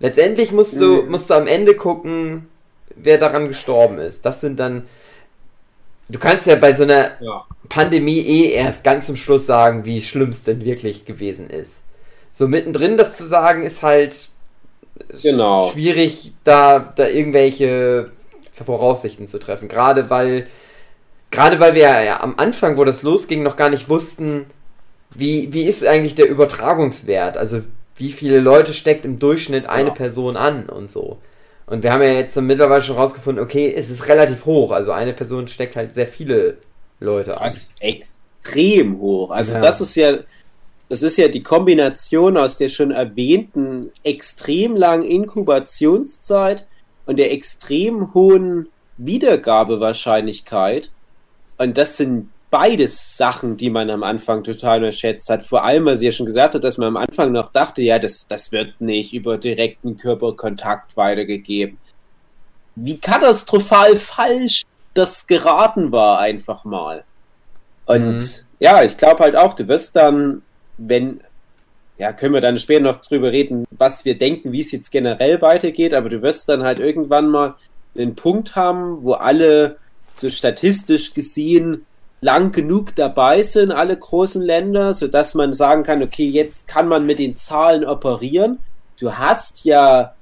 Letztendlich 0.00 0.52
musst 0.52 0.80
du, 0.80 1.02
Mhm. 1.02 1.10
musst 1.10 1.28
du 1.30 1.34
am 1.34 1.46
Ende 1.46 1.74
gucken, 1.74 2.48
wer 2.96 3.18
daran 3.18 3.48
gestorben 3.48 3.98
ist. 3.98 4.24
Das 4.24 4.40
sind 4.40 4.58
dann. 4.58 4.86
Du 6.08 6.18
kannst 6.18 6.46
ja 6.46 6.56
bei 6.56 6.72
so 6.72 6.82
einer 6.84 7.12
Ja. 7.22 7.44
Pandemie 7.68 8.18
eh 8.20 8.52
erst 8.52 8.84
ganz 8.84 9.06
zum 9.06 9.16
Schluss 9.16 9.46
sagen, 9.46 9.84
wie 9.84 10.02
schlimm 10.02 10.30
es 10.30 10.42
denn 10.44 10.64
wirklich 10.64 11.04
gewesen 11.04 11.48
ist. 11.50 11.72
So 12.32 12.48
mittendrin 12.48 12.96
das 12.96 13.16
zu 13.16 13.24
sagen, 13.26 13.64
ist 13.64 13.82
halt 13.82 14.14
sch- 14.14 14.28
Genau. 15.22 15.70
schwierig, 15.70 16.32
da, 16.44 16.78
da 16.96 17.06
irgendwelche 17.06 18.10
Voraussichten 18.52 19.28
zu 19.28 19.38
treffen. 19.38 19.68
Gerade 19.68 20.10
weil, 20.10 20.46
gerade 21.30 21.58
weil 21.60 21.74
wir 21.74 22.02
ja 22.02 22.20
am 22.20 22.34
Anfang, 22.36 22.76
wo 22.76 22.84
das 22.84 23.02
losging, 23.02 23.42
noch 23.42 23.56
gar 23.56 23.70
nicht 23.70 23.88
wussten, 23.88 24.46
wie, 25.14 25.52
wie 25.52 25.64
ist 25.64 25.84
eigentlich 25.86 26.14
der 26.14 26.28
Übertragungswert? 26.28 27.36
Also 27.36 27.60
wie 27.96 28.12
viele 28.12 28.40
Leute 28.40 28.72
steckt 28.72 29.04
im 29.04 29.18
Durchschnitt 29.18 29.66
eine 29.66 29.88
Ja. 29.88 29.94
Person 29.94 30.36
an 30.36 30.68
und 30.68 30.90
so. 30.90 31.18
Und 31.66 31.82
wir 31.82 31.92
haben 31.92 32.02
ja 32.02 32.12
jetzt 32.12 32.34
so 32.34 32.42
mittlerweile 32.42 32.82
schon 32.82 32.96
rausgefunden, 32.96 33.42
okay, 33.42 33.72
es 33.76 33.88
ist 33.88 34.08
relativ 34.08 34.44
hoch. 34.44 34.72
Also 34.72 34.92
eine 34.92 35.12
Person 35.12 35.48
steckt 35.48 35.76
halt 35.76 35.94
sehr 35.94 36.06
viele 36.06 36.56
Leute 37.00 37.38
an. 37.38 37.44
Das 37.44 37.56
ist 37.56 37.72
extrem 37.80 38.98
hoch. 38.98 39.30
Also 39.30 39.54
Ja. 39.54 39.60
das 39.60 39.80
ist 39.80 39.94
ja, 39.94 40.18
das 40.88 41.02
ist 41.02 41.16
ja 41.16 41.28
die 41.28 41.42
Kombination 41.42 42.36
aus 42.36 42.58
der 42.58 42.68
schon 42.68 42.90
erwähnten 42.90 43.90
extrem 44.02 44.76
langen 44.76 45.04
Inkubationszeit 45.04 46.66
und 47.06 47.16
der 47.18 47.32
extrem 47.32 48.12
hohen 48.14 48.68
Wiedergabewahrscheinlichkeit. 48.96 50.90
Und 51.58 51.78
das 51.78 51.96
sind 51.96 52.28
beides 52.50 53.16
Sachen, 53.16 53.56
die 53.56 53.70
man 53.70 53.88
am 53.90 54.02
Anfang 54.02 54.44
total 54.44 54.78
unterschätzt 54.78 55.30
hat. 55.30 55.42
Vor 55.42 55.64
allem, 55.64 55.86
weil 55.86 55.96
sie 55.96 56.06
ja 56.06 56.12
schon 56.12 56.26
gesagt 56.26 56.54
hat, 56.54 56.64
dass 56.64 56.78
man 56.78 56.88
am 56.88 56.96
Anfang 56.96 57.32
noch 57.32 57.50
dachte, 57.50 57.82
ja, 57.82 57.98
das, 57.98 58.26
das 58.26 58.52
wird 58.52 58.80
nicht 58.80 59.14
über 59.14 59.38
direkten 59.38 59.96
Körperkontakt 59.96 60.96
weitergegeben. 60.96 61.78
Wie 62.74 62.98
katastrophal 62.98 63.96
falsch 63.96 64.62
das 64.94 65.26
geraten 65.26 65.92
war, 65.92 66.18
einfach 66.18 66.64
mal. 66.64 67.04
Und 67.86 68.16
Mhm. 68.16 68.20
Ja, 68.62 68.84
ich 68.84 68.96
glaube 68.96 69.24
halt 69.24 69.34
auch, 69.34 69.54
du 69.54 69.66
wirst 69.66 69.96
dann, 69.96 70.42
wenn, 70.78 71.20
ja, 71.98 72.12
können 72.12 72.34
wir 72.34 72.40
dann 72.40 72.58
später 72.58 72.82
noch 72.82 72.96
drüber 72.96 73.32
reden, 73.32 73.66
was 73.70 74.04
wir 74.04 74.18
denken, 74.18 74.52
wie 74.52 74.60
es 74.60 74.72
jetzt 74.72 74.90
generell 74.90 75.40
weitergeht, 75.40 75.94
aber 75.94 76.08
du 76.08 76.22
wirst 76.22 76.48
dann 76.48 76.62
halt 76.62 76.80
irgendwann 76.80 77.30
mal 77.30 77.54
einen 77.94 78.14
Punkt 78.14 78.56
haben, 78.56 79.02
wo 79.02 79.12
alle 79.14 79.76
so 80.16 80.30
statistisch 80.30 81.14
gesehen 81.14 81.86
lang 82.20 82.52
genug 82.52 82.94
dabei 82.94 83.42
sind, 83.42 83.72
alle 83.72 83.96
großen 83.96 84.40
Länder, 84.40 84.94
sodass 84.94 85.34
man 85.34 85.52
sagen 85.52 85.82
kann, 85.82 86.02
okay, 86.02 86.28
jetzt 86.28 86.68
kann 86.68 86.88
man 86.88 87.04
mit 87.04 87.18
den 87.18 87.36
Zahlen 87.36 87.84
operieren. 87.84 88.58
Du 88.98 89.14
hast 89.14 89.64
ja 89.64 90.14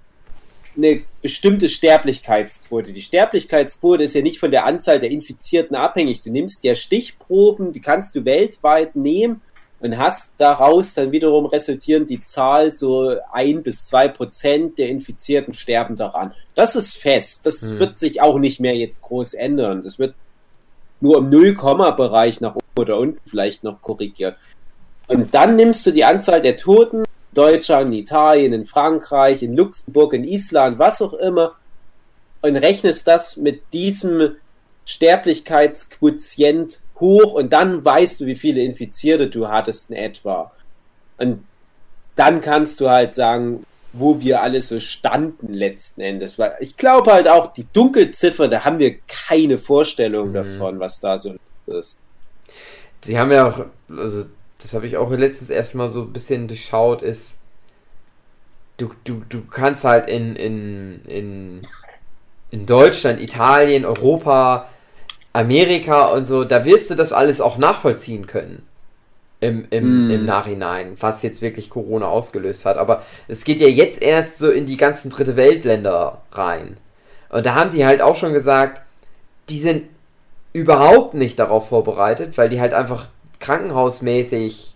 eine 0.76 1.02
bestimmte 1.20 1.68
Sterblichkeitsquote. 1.68 2.92
Die 2.92 3.02
Sterblichkeitsquote 3.02 4.04
ist 4.04 4.14
ja 4.14 4.22
nicht 4.22 4.40
von 4.40 4.50
der 4.50 4.64
Anzahl 4.64 4.98
der 4.98 5.10
Infizierten 5.10 5.76
abhängig. 5.76 6.22
Du 6.22 6.30
nimmst 6.30 6.64
ja 6.64 6.74
Stichproben, 6.74 7.72
die 7.72 7.80
kannst 7.80 8.16
du 8.16 8.24
weltweit 8.24 8.96
nehmen 8.96 9.42
und 9.80 9.98
hast 9.98 10.34
daraus 10.36 10.94
dann 10.94 11.10
wiederum 11.10 11.46
resultierend 11.46 12.10
die 12.10 12.20
Zahl 12.20 12.70
so 12.70 13.16
ein 13.32 13.62
bis 13.62 13.84
zwei 13.84 14.08
Prozent 14.08 14.78
der 14.78 14.88
Infizierten 14.88 15.54
sterben 15.54 15.96
daran. 15.96 16.32
Das 16.54 16.76
ist 16.76 16.96
fest. 16.96 17.46
Das 17.46 17.62
hm. 17.62 17.78
wird 17.78 17.98
sich 17.98 18.20
auch 18.20 18.38
nicht 18.38 18.60
mehr 18.60 18.76
jetzt 18.76 19.02
groß 19.02 19.34
ändern. 19.34 19.82
Das 19.82 19.98
wird 19.98 20.14
nur 21.00 21.18
im 21.18 21.30
Nullkomma-Bereich 21.30 22.40
nach 22.42 22.56
oben 22.56 22.66
oder 22.78 22.98
unten 22.98 23.20
vielleicht 23.24 23.64
noch 23.64 23.80
korrigiert. 23.80 24.36
Und 25.08 25.34
dann 25.34 25.56
nimmst 25.56 25.86
du 25.86 25.90
die 25.90 26.04
Anzahl 26.04 26.42
der 26.42 26.56
Toten, 26.56 27.04
Deutschland, 27.32 27.86
in 27.86 28.00
Italien, 28.00 28.52
in 28.52 28.66
Frankreich, 28.66 29.42
in 29.42 29.56
Luxemburg, 29.56 30.12
in 30.12 30.24
Island, 30.24 30.78
was 30.78 31.00
auch 31.00 31.14
immer, 31.14 31.54
und 32.42 32.56
rechnest 32.56 33.06
das 33.06 33.36
mit 33.36 33.62
diesem 33.72 34.36
Sterblichkeitsquotient 34.86 36.80
hoch 37.00 37.32
und 37.32 37.52
dann 37.52 37.84
weißt 37.84 38.20
du, 38.20 38.26
wie 38.26 38.34
viele 38.34 38.62
Infizierte 38.62 39.28
du 39.28 39.48
hattest 39.48 39.90
in 39.90 39.96
etwa. 39.96 40.52
Und 41.18 41.44
dann 42.16 42.40
kannst 42.40 42.80
du 42.80 42.88
halt 42.88 43.14
sagen, 43.14 43.64
wo 43.92 44.20
wir 44.20 44.42
alle 44.42 44.62
so 44.62 44.78
standen 44.78 45.52
letzten 45.52 46.00
Endes. 46.00 46.38
Weil 46.38 46.56
ich 46.60 46.76
glaube 46.76 47.12
halt 47.12 47.28
auch, 47.28 47.52
die 47.52 47.66
Dunkelziffer, 47.72 48.48
da 48.48 48.64
haben 48.64 48.78
wir 48.78 48.96
keine 49.08 49.58
Vorstellung 49.58 50.30
mhm. 50.30 50.34
davon, 50.34 50.80
was 50.80 51.00
da 51.00 51.18
so 51.18 51.34
ist. 51.66 51.98
Sie 53.02 53.18
haben 53.18 53.32
ja 53.32 53.48
auch, 53.48 53.64
also 53.96 54.26
das 54.58 54.74
habe 54.74 54.86
ich 54.86 54.96
auch 54.96 55.10
letztens 55.10 55.50
erstmal 55.50 55.88
so 55.88 56.02
ein 56.02 56.12
bisschen 56.12 56.46
durchschaut, 56.46 57.02
ist, 57.02 57.36
du, 58.76 58.90
du, 59.04 59.22
du 59.28 59.42
kannst 59.44 59.84
halt 59.84 60.08
in, 60.08 60.36
in, 60.36 61.02
in, 61.06 61.62
in 62.50 62.66
Deutschland, 62.66 63.20
Italien, 63.20 63.84
Europa, 63.84 64.68
Amerika 65.32 66.06
und 66.06 66.26
so, 66.26 66.44
da 66.44 66.64
wirst 66.64 66.90
du 66.90 66.94
das 66.94 67.12
alles 67.12 67.40
auch 67.40 67.56
nachvollziehen 67.56 68.26
können 68.26 68.62
im, 69.40 69.66
im, 69.70 70.08
mm. 70.08 70.10
im 70.10 70.24
Nachhinein, 70.24 70.96
was 71.00 71.22
jetzt 71.22 71.40
wirklich 71.40 71.70
Corona 71.70 72.06
ausgelöst 72.06 72.66
hat. 72.66 72.76
Aber 72.78 73.02
es 73.28 73.44
geht 73.44 73.60
ja 73.60 73.68
jetzt 73.68 74.02
erst 74.02 74.38
so 74.38 74.50
in 74.50 74.66
die 74.66 74.76
ganzen 74.76 75.10
dritte 75.10 75.36
Weltländer 75.36 76.20
rein. 76.32 76.76
Und 77.30 77.46
da 77.46 77.54
haben 77.54 77.70
die 77.70 77.86
halt 77.86 78.02
auch 78.02 78.16
schon 78.16 78.32
gesagt, 78.32 78.82
die 79.48 79.60
sind 79.60 79.84
überhaupt 80.52 81.14
nicht 81.14 81.38
darauf 81.38 81.68
vorbereitet, 81.68 82.36
weil 82.36 82.48
die 82.48 82.60
halt 82.60 82.74
einfach 82.74 83.06
krankenhausmäßig 83.38 84.74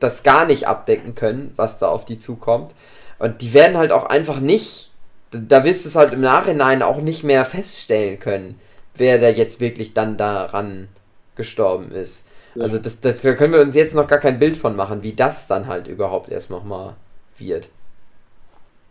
das 0.00 0.22
gar 0.22 0.46
nicht 0.46 0.66
abdecken 0.66 1.14
können, 1.14 1.52
was 1.56 1.78
da 1.78 1.88
auf 1.88 2.04
die 2.04 2.18
zukommt. 2.18 2.74
Und 3.18 3.42
die 3.42 3.52
werden 3.52 3.76
halt 3.76 3.92
auch 3.92 4.04
einfach 4.04 4.40
nicht, 4.40 4.90
da 5.30 5.64
wirst 5.64 5.84
du 5.84 5.88
es 5.88 5.96
halt 5.96 6.12
im 6.12 6.20
Nachhinein 6.20 6.82
auch 6.82 6.98
nicht 6.98 7.22
mehr 7.22 7.44
feststellen 7.44 8.18
können, 8.18 8.58
wer 8.94 9.18
da 9.18 9.28
jetzt 9.28 9.60
wirklich 9.60 9.94
dann 9.94 10.16
daran 10.16 10.88
gestorben 11.36 11.90
ist. 11.92 12.24
Also 12.58 12.78
das, 12.78 13.00
das, 13.00 13.20
da 13.20 13.32
können 13.34 13.52
wir 13.52 13.60
uns 13.60 13.74
jetzt 13.74 13.94
noch 13.94 14.08
gar 14.08 14.18
kein 14.18 14.38
Bild 14.38 14.56
von 14.56 14.74
machen, 14.74 15.02
wie 15.02 15.12
das 15.12 15.46
dann 15.46 15.66
halt 15.66 15.86
überhaupt 15.86 16.30
erst 16.30 16.50
nochmal 16.50 16.96
wird. 17.38 17.68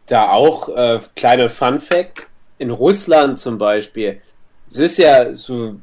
Da 0.07 0.29
auch 0.31 0.69
äh, 0.69 0.99
kleiner 1.15 1.49
Fun 1.49 1.79
Fact: 1.79 2.27
In 2.57 2.71
Russland 2.71 3.39
zum 3.39 3.57
Beispiel, 3.57 4.21
es 4.71 4.77
ist 4.77 4.97
ja 4.97 5.35
so, 5.35 5.75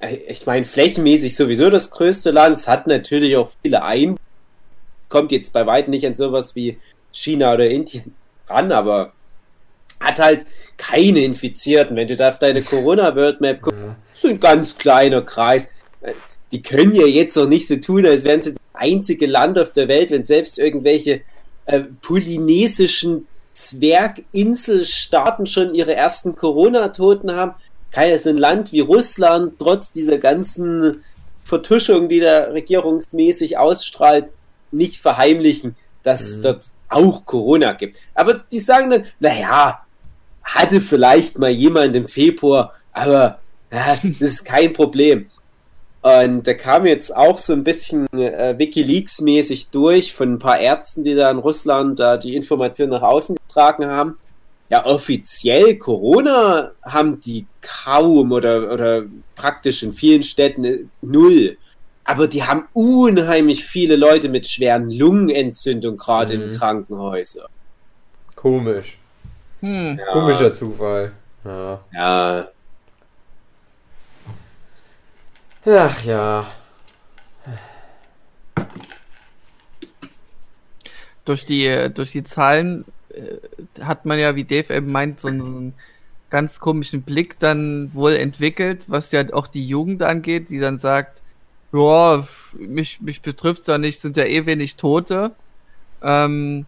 äh, 0.00 0.16
ich 0.28 0.46
meine, 0.46 0.66
flächenmäßig 0.66 1.34
sowieso 1.34 1.70
das 1.70 1.90
größte 1.90 2.30
Land, 2.30 2.58
es 2.58 2.68
hat 2.68 2.86
natürlich 2.86 3.36
auch 3.36 3.50
viele 3.62 3.82
Einwohner. 3.82 4.20
Kommt 5.08 5.32
jetzt 5.32 5.52
bei 5.52 5.66
weitem 5.66 5.92
nicht 5.92 6.06
an 6.06 6.14
sowas 6.14 6.54
wie 6.56 6.78
China 7.12 7.54
oder 7.54 7.68
Indien 7.68 8.14
ran, 8.48 8.70
aber 8.72 9.12
hat 10.00 10.18
halt 10.18 10.46
keine 10.76 11.24
Infizierten. 11.24 11.96
Wenn 11.96 12.08
du 12.08 12.16
da 12.16 12.30
auf 12.30 12.38
deine 12.38 12.62
Corona-World-Map 12.62 13.62
guckst, 13.62 13.80
ja. 13.80 13.96
so 14.12 14.28
ein 14.28 14.40
ganz 14.40 14.76
kleiner 14.76 15.22
Kreis 15.22 15.70
die 16.52 16.62
können 16.62 16.94
ja 16.94 17.06
jetzt 17.06 17.36
noch 17.36 17.48
nicht 17.48 17.66
so 17.66 17.76
tun, 17.76 18.06
als 18.06 18.24
wären 18.24 18.42
sie 18.42 18.52
das 18.52 18.60
einzige 18.72 19.26
Land 19.26 19.58
auf 19.58 19.72
der 19.72 19.88
Welt, 19.88 20.10
wenn 20.10 20.24
selbst 20.24 20.58
irgendwelche 20.58 21.22
äh, 21.66 21.80
polynesischen 22.02 23.26
Zwerginselstaaten 23.54 25.46
schon 25.46 25.74
ihre 25.74 25.94
ersten 25.94 26.34
Corona-Toten 26.34 27.32
haben, 27.32 27.54
kann 27.90 28.18
so 28.18 28.30
ein 28.30 28.36
Land 28.36 28.72
wie 28.72 28.80
Russland 28.80 29.54
trotz 29.58 29.92
dieser 29.92 30.18
ganzen 30.18 31.02
Vertuschung, 31.44 32.08
die 32.08 32.20
da 32.20 32.44
regierungsmäßig 32.44 33.58
ausstrahlt, 33.58 34.26
nicht 34.70 35.00
verheimlichen, 35.00 35.76
dass 36.02 36.20
mhm. 36.20 36.26
es 36.26 36.40
dort 36.40 36.64
auch 36.88 37.24
Corona 37.24 37.72
gibt. 37.72 37.96
Aber 38.14 38.44
die 38.52 38.60
sagen 38.60 38.90
dann, 38.90 39.06
naja, 39.18 39.85
hatte 40.46 40.80
vielleicht 40.80 41.38
mal 41.38 41.50
jemand 41.50 41.96
im 41.96 42.08
Februar, 42.08 42.72
aber 42.92 43.38
ja, 43.70 43.98
das 44.02 44.20
ist 44.20 44.44
kein 44.44 44.72
Problem. 44.72 45.26
Und 46.02 46.46
da 46.46 46.54
kam 46.54 46.86
jetzt 46.86 47.14
auch 47.14 47.36
so 47.36 47.52
ein 47.52 47.64
bisschen 47.64 48.06
äh, 48.12 48.54
Wikileaks-mäßig 48.56 49.70
durch 49.72 50.14
von 50.14 50.34
ein 50.34 50.38
paar 50.38 50.60
Ärzten, 50.60 51.02
die 51.02 51.16
da 51.16 51.30
in 51.32 51.38
Russland 51.38 51.98
da 51.98 52.16
die 52.16 52.36
Information 52.36 52.90
nach 52.90 53.02
außen 53.02 53.36
getragen 53.36 53.86
haben. 53.86 54.16
Ja, 54.68 54.86
offiziell 54.86 55.76
Corona 55.76 56.70
haben 56.82 57.20
die 57.20 57.46
kaum 57.60 58.30
oder, 58.30 58.72
oder 58.72 59.02
praktisch 59.34 59.82
in 59.82 59.92
vielen 59.92 60.22
Städten 60.22 60.64
äh, 60.64 60.84
null. 61.02 61.56
Aber 62.04 62.28
die 62.28 62.44
haben 62.44 62.68
unheimlich 62.72 63.64
viele 63.64 63.96
Leute 63.96 64.28
mit 64.28 64.46
schweren 64.46 64.92
Lungenentzündungen 64.92 65.98
gerade 65.98 66.38
mhm. 66.38 66.42
in 66.44 66.50
Krankenhäusern. 66.56 67.48
Komisch. 68.36 68.96
Hm. 69.60 69.98
Ja. 69.98 70.12
Komischer 70.12 70.52
Zufall. 70.52 71.12
Ja. 71.44 71.80
ja. 71.92 72.48
Ach 75.66 76.04
ja. 76.04 76.46
Durch 81.24 81.44
die, 81.44 81.90
durch 81.92 82.12
die 82.12 82.22
Zahlen 82.22 82.84
äh, 83.10 83.82
hat 83.82 84.06
man 84.06 84.18
ja, 84.18 84.36
wie 84.36 84.44
Dave 84.44 84.72
eben 84.74 84.92
meint, 84.92 85.20
so 85.20 85.28
einen 85.28 85.74
ganz 86.30 86.60
komischen 86.60 87.02
Blick 87.02 87.38
dann 87.40 87.92
wohl 87.94 88.14
entwickelt, 88.14 88.84
was 88.88 89.10
ja 89.12 89.32
auch 89.32 89.46
die 89.46 89.66
Jugend 89.66 90.02
angeht, 90.02 90.50
die 90.50 90.60
dann 90.60 90.78
sagt, 90.78 91.22
ja, 91.72 92.24
mich, 92.58 93.00
mich 93.00 93.22
betrifft 93.22 93.62
es 93.62 93.66
ja 93.66 93.78
nicht, 93.78 94.00
sind 94.00 94.16
ja 94.16 94.24
eh 94.24 94.46
wenig 94.46 94.76
Tote. 94.76 95.32
Ähm, 96.02 96.66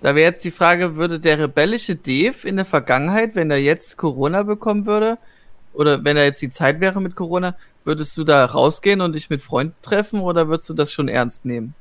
da 0.00 0.14
wäre 0.14 0.30
jetzt 0.30 0.44
die 0.44 0.50
Frage, 0.50 0.96
würde 0.96 1.20
der 1.20 1.38
rebellische 1.38 1.96
Dave 1.96 2.46
in 2.46 2.56
der 2.56 2.64
Vergangenheit, 2.64 3.34
wenn 3.34 3.50
er 3.50 3.58
jetzt 3.58 3.96
Corona 3.96 4.42
bekommen 4.42 4.86
würde, 4.86 5.18
oder 5.74 6.04
wenn 6.04 6.16
er 6.16 6.24
jetzt 6.24 6.42
die 6.42 6.50
Zeit 6.50 6.80
wäre 6.80 7.00
mit 7.00 7.14
Corona, 7.14 7.54
Würdest 7.88 8.18
du 8.18 8.24
da 8.24 8.44
rausgehen 8.44 9.00
und 9.00 9.14
dich 9.14 9.30
mit 9.30 9.40
Freunden 9.40 9.74
treffen 9.80 10.20
oder 10.20 10.46
würdest 10.48 10.68
du 10.68 10.74
das 10.74 10.92
schon 10.92 11.08
ernst 11.08 11.46
nehmen? 11.46 11.72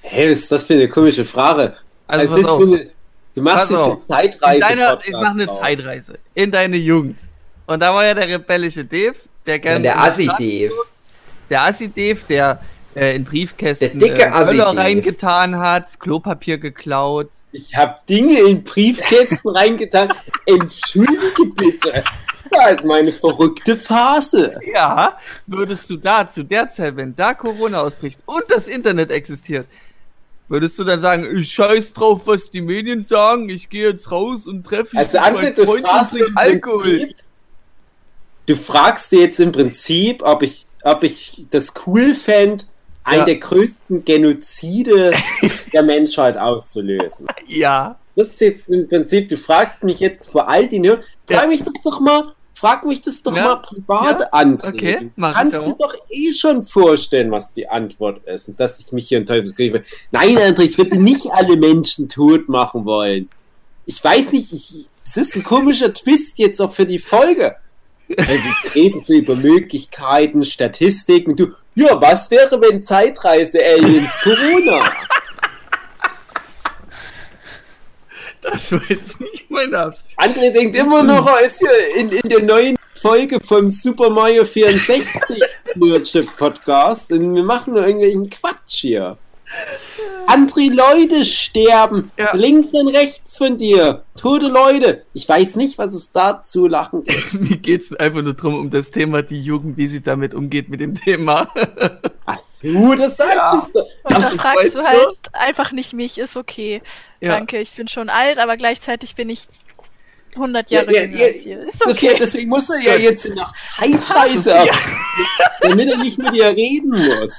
Hey, 0.00 0.30
was 0.30 0.38
ist 0.38 0.50
das 0.50 0.62
für 0.62 0.72
eine 0.72 0.88
komische 0.88 1.26
Frage? 1.26 1.76
Also, 2.06 2.32
also 2.32 2.46
pass 2.46 2.62
eine, 2.62 2.90
du 3.34 3.42
machst 3.42 3.70
jetzt 3.70 3.78
eine 3.78 4.06
Zeitreise. 4.06 4.60
Deiner, 4.60 4.98
ich 5.04 5.12
mache 5.12 5.26
eine 5.26 5.44
drauf. 5.44 5.60
Zeitreise 5.60 6.18
in 6.32 6.50
deine 6.50 6.78
Jugend. 6.78 7.18
Und 7.66 7.80
da 7.80 7.92
war 7.92 8.06
ja 8.06 8.14
der 8.14 8.26
rebellische 8.26 8.86
Dave, 8.86 9.16
der 9.44 9.58
gerne. 9.58 9.82
Der 9.82 10.00
Assi-Dave. 10.00 10.72
Der 11.50 11.62
Assi-Dave, 11.64 12.20
der 12.26 12.62
äh, 12.98 13.14
in 13.14 13.24
Briefkästen 13.24 13.98
der 13.98 14.08
dicke 14.08 14.22
äh, 14.22 14.28
reingetan 14.30 15.56
hat, 15.56 16.00
Klopapier 16.00 16.58
geklaut. 16.58 17.30
Ich 17.52 17.74
habe 17.76 17.96
Dinge 18.08 18.40
in 18.40 18.62
Briefkästen 18.62 19.38
reingetan. 19.44 20.12
Entschuldige 20.46 21.46
bitte 21.56 22.04
halt 22.56 22.84
meine 22.84 23.12
verrückte 23.12 23.76
Phase. 23.76 24.58
Ja, 24.72 25.18
würdest 25.46 25.90
du 25.90 25.96
da 25.96 26.26
zu 26.26 26.42
der 26.42 26.68
Zeit, 26.68 26.96
wenn 26.96 27.14
da 27.14 27.34
Corona 27.34 27.80
ausbricht 27.80 28.20
und 28.26 28.44
das 28.48 28.66
Internet 28.66 29.10
existiert, 29.10 29.66
würdest 30.48 30.78
du 30.78 30.84
dann 30.84 31.00
sagen, 31.00 31.26
ich 31.36 31.52
scheiß 31.52 31.92
drauf, 31.92 32.22
was 32.26 32.50
die 32.50 32.62
Medien 32.62 33.02
sagen, 33.02 33.48
ich 33.48 33.68
gehe 33.68 33.90
jetzt 33.90 34.10
raus 34.10 34.46
und 34.46 34.64
treffe 34.64 34.96
mich 34.96 35.14
also, 35.14 35.40
mit 35.40 35.58
meinen 35.58 35.66
Freunden 35.66 35.88
und 35.88 36.10
trinke 36.10 36.36
Alkohol. 36.36 36.82
Prinzip, 36.82 37.16
du 38.46 38.56
fragst 38.56 39.12
dir 39.12 39.20
jetzt 39.20 39.40
im 39.40 39.52
Prinzip, 39.52 40.22
ob 40.22 40.42
ich, 40.42 40.66
ob 40.82 41.02
ich 41.02 41.46
das 41.50 41.72
cool 41.86 42.14
fände, 42.14 42.64
einen 43.08 43.20
ja. 43.20 43.24
der 43.24 43.36
größten 43.36 44.04
Genozide 44.04 45.12
der 45.72 45.82
Menschheit 45.82 46.36
auszulösen. 46.36 47.26
Ja. 47.46 47.98
Das 48.14 48.28
ist 48.28 48.40
jetzt 48.40 48.68
im 48.68 48.88
Prinzip, 48.88 49.28
du 49.28 49.36
fragst 49.36 49.84
mich 49.84 50.00
jetzt 50.00 50.30
vor 50.30 50.48
all 50.48 50.66
den 50.66 50.84
Hörern, 50.84 51.02
frag 51.26 51.48
mich 51.48 51.62
das 51.62 51.74
doch 51.84 52.00
mal 52.00 52.34
frag 52.58 52.84
mich 52.84 53.02
das 53.02 53.22
doch 53.22 53.34
Ja, 53.36 53.44
mal 53.44 53.56
privat 53.56 54.20
ja, 54.20 54.26
an. 54.32 54.54
okay, 54.54 55.10
mach 55.14 55.34
Kannst 55.34 55.56
du 55.56 55.76
doch 55.78 55.94
eh 56.10 56.32
schon 56.34 56.64
vorstellen, 56.64 57.30
was 57.30 57.52
die 57.52 57.68
Antwort 57.68 58.24
ist 58.26 58.48
und 58.48 58.58
dass 58.58 58.80
ich 58.80 58.90
mich 58.92 59.08
hier 59.08 59.18
in 59.18 59.26
Teufelskrieg 59.26 59.72
will. 59.72 59.84
Nein, 60.10 60.36
André, 60.38 60.62
ich 60.62 60.76
würde 60.76 61.00
nicht 61.00 61.30
alle 61.30 61.56
Menschen 61.56 62.08
tot 62.08 62.48
machen 62.48 62.84
wollen. 62.84 63.28
Ich 63.86 64.02
weiß 64.02 64.32
nicht, 64.32 64.52
ich, 64.52 64.86
es 65.04 65.16
ist 65.16 65.36
ein 65.36 65.44
komischer 65.44 65.94
Twist 65.94 66.38
jetzt 66.38 66.60
auch 66.60 66.72
für 66.72 66.86
die 66.86 66.98
Folge. 66.98 67.56
Weil 68.08 68.26
Wir 68.26 68.74
reden 68.74 69.04
so 69.04 69.12
über 69.12 69.36
Möglichkeiten, 69.36 70.44
Statistiken. 70.44 71.36
Du, 71.36 71.52
ja, 71.78 72.00
was 72.00 72.28
wäre, 72.30 72.60
wenn 72.60 72.82
Zeitreise-Aliens 72.82 74.10
Corona? 74.22 74.80
Das 78.40 78.72
war 78.72 78.80
jetzt 78.88 79.20
nicht 79.20 79.48
meine 79.50 79.78
Absicht. 79.78 80.18
André 80.18 80.52
denkt 80.52 80.74
immer 80.74 81.02
noch, 81.04 81.26
er 81.28 81.46
ist 81.46 81.58
hier 81.58 81.96
in, 81.96 82.10
in 82.10 82.28
der 82.28 82.42
neuen 82.42 82.76
Folge 83.00 83.38
vom 83.44 83.70
Super 83.70 84.10
Mario 84.10 84.44
64 84.44 85.04
Nerdship 85.76 86.26
Podcast 86.36 87.12
und 87.12 87.34
wir 87.34 87.42
machen 87.44 87.74
nur 87.74 87.86
irgendwelchen 87.86 88.28
Quatsch 88.28 88.80
hier. 88.80 89.16
André, 90.26 90.70
Leute 90.70 91.24
sterben. 91.24 92.10
Ja. 92.18 92.34
Links 92.34 92.68
und 92.72 92.88
rechts 92.88 93.36
von 93.36 93.56
dir. 93.58 94.04
Tote 94.16 94.46
Leute. 94.48 95.04
Ich 95.14 95.28
weiß 95.28 95.56
nicht, 95.56 95.78
was 95.78 95.94
es 95.94 96.12
da 96.12 96.42
zu 96.42 96.66
lachen 96.66 97.04
gibt. 97.04 97.32
Mir 97.40 97.56
geht 97.56 97.82
es 97.82 97.94
einfach 97.94 98.22
nur 98.22 98.34
darum, 98.34 98.54
um 98.58 98.70
das 98.70 98.90
Thema, 98.90 99.22
die 99.22 99.40
Jugend, 99.40 99.76
wie 99.76 99.86
sie 99.86 100.02
damit 100.02 100.34
umgeht 100.34 100.68
mit 100.68 100.80
dem 100.80 100.94
Thema. 100.94 101.48
Ach 102.26 102.40
so, 102.40 102.94
das 102.94 103.16
sagtest 103.16 103.74
du. 103.74 103.80
Und 103.80 104.22
da 104.22 104.30
fragst 104.30 104.74
du 104.74 104.80
du- 104.80 104.84
halt 104.86 105.16
einfach 105.32 105.72
nicht 105.72 105.92
mich, 105.94 106.18
ist 106.18 106.36
okay. 106.36 106.82
Ja. 107.20 107.30
Danke, 107.32 107.58
ich 107.58 107.74
bin 107.74 107.88
schon 107.88 108.10
alt, 108.10 108.38
aber 108.38 108.56
gleichzeitig 108.56 109.14
bin 109.14 109.30
ich 109.30 109.48
100 110.34 110.70
Ja, 110.70 110.80
Jahre 110.82 110.94
ja, 110.94 111.02
jünger 111.02 111.16
ja, 111.16 111.26
ihr. 111.26 111.68
Ist 111.68 111.86
okay. 111.86 112.14
deswegen 112.18 112.50
muss 112.50 112.68
er 112.68 112.80
ja 112.80 112.96
jetzt 112.96 113.26
nach 113.34 113.52
Zeitreise, 113.76 114.60
ab, 114.60 114.68
damit 115.62 115.88
er 115.90 115.96
nicht 115.98 116.18
mit 116.18 116.34
dir 116.34 116.48
reden 116.48 116.90
muss. 116.90 117.32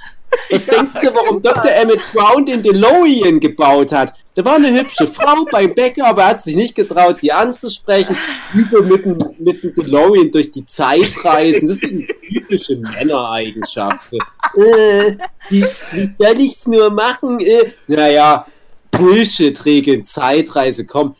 Was 0.49 0.65
denkst 0.65 0.93
du, 1.01 1.13
warum 1.13 1.41
Dr. 1.41 1.71
Emmett 1.71 2.01
Brown 2.13 2.45
den 2.45 2.61
DeLorean 2.61 3.39
gebaut 3.39 3.91
hat? 3.91 4.13
Da 4.35 4.45
war 4.45 4.55
eine 4.55 4.71
hübsche 4.71 5.07
Frau 5.07 5.45
beim 5.51 5.73
Bäcker, 5.73 6.07
aber 6.07 6.23
er 6.23 6.27
hat 6.29 6.43
sich 6.43 6.55
nicht 6.55 6.75
getraut, 6.75 7.17
die 7.21 7.31
anzusprechen. 7.31 8.15
Über 8.53 8.81
mit 8.81 9.05
dem, 9.05 9.17
mit 9.39 9.63
dem 9.63 9.75
DeLorean 9.75 10.31
durch 10.31 10.51
die 10.51 10.65
Zeit 10.65 11.11
reisen. 11.23 11.67
Das 11.67 11.77
ist 11.77 11.83
eine 11.83 12.05
typische 12.05 12.75
Männereigenschaft. 12.77 14.11
Äh, 14.13 15.17
wie, 15.49 15.65
wie 15.91 16.11
soll 16.17 16.39
ich's 16.39 16.65
nur 16.67 16.89
machen? 16.89 17.39
Äh, 17.39 17.71
naja, 17.87 18.45
Bullshit-Regeln, 18.91 20.05
Zeitreise, 20.05 20.85
komm. 20.85 21.15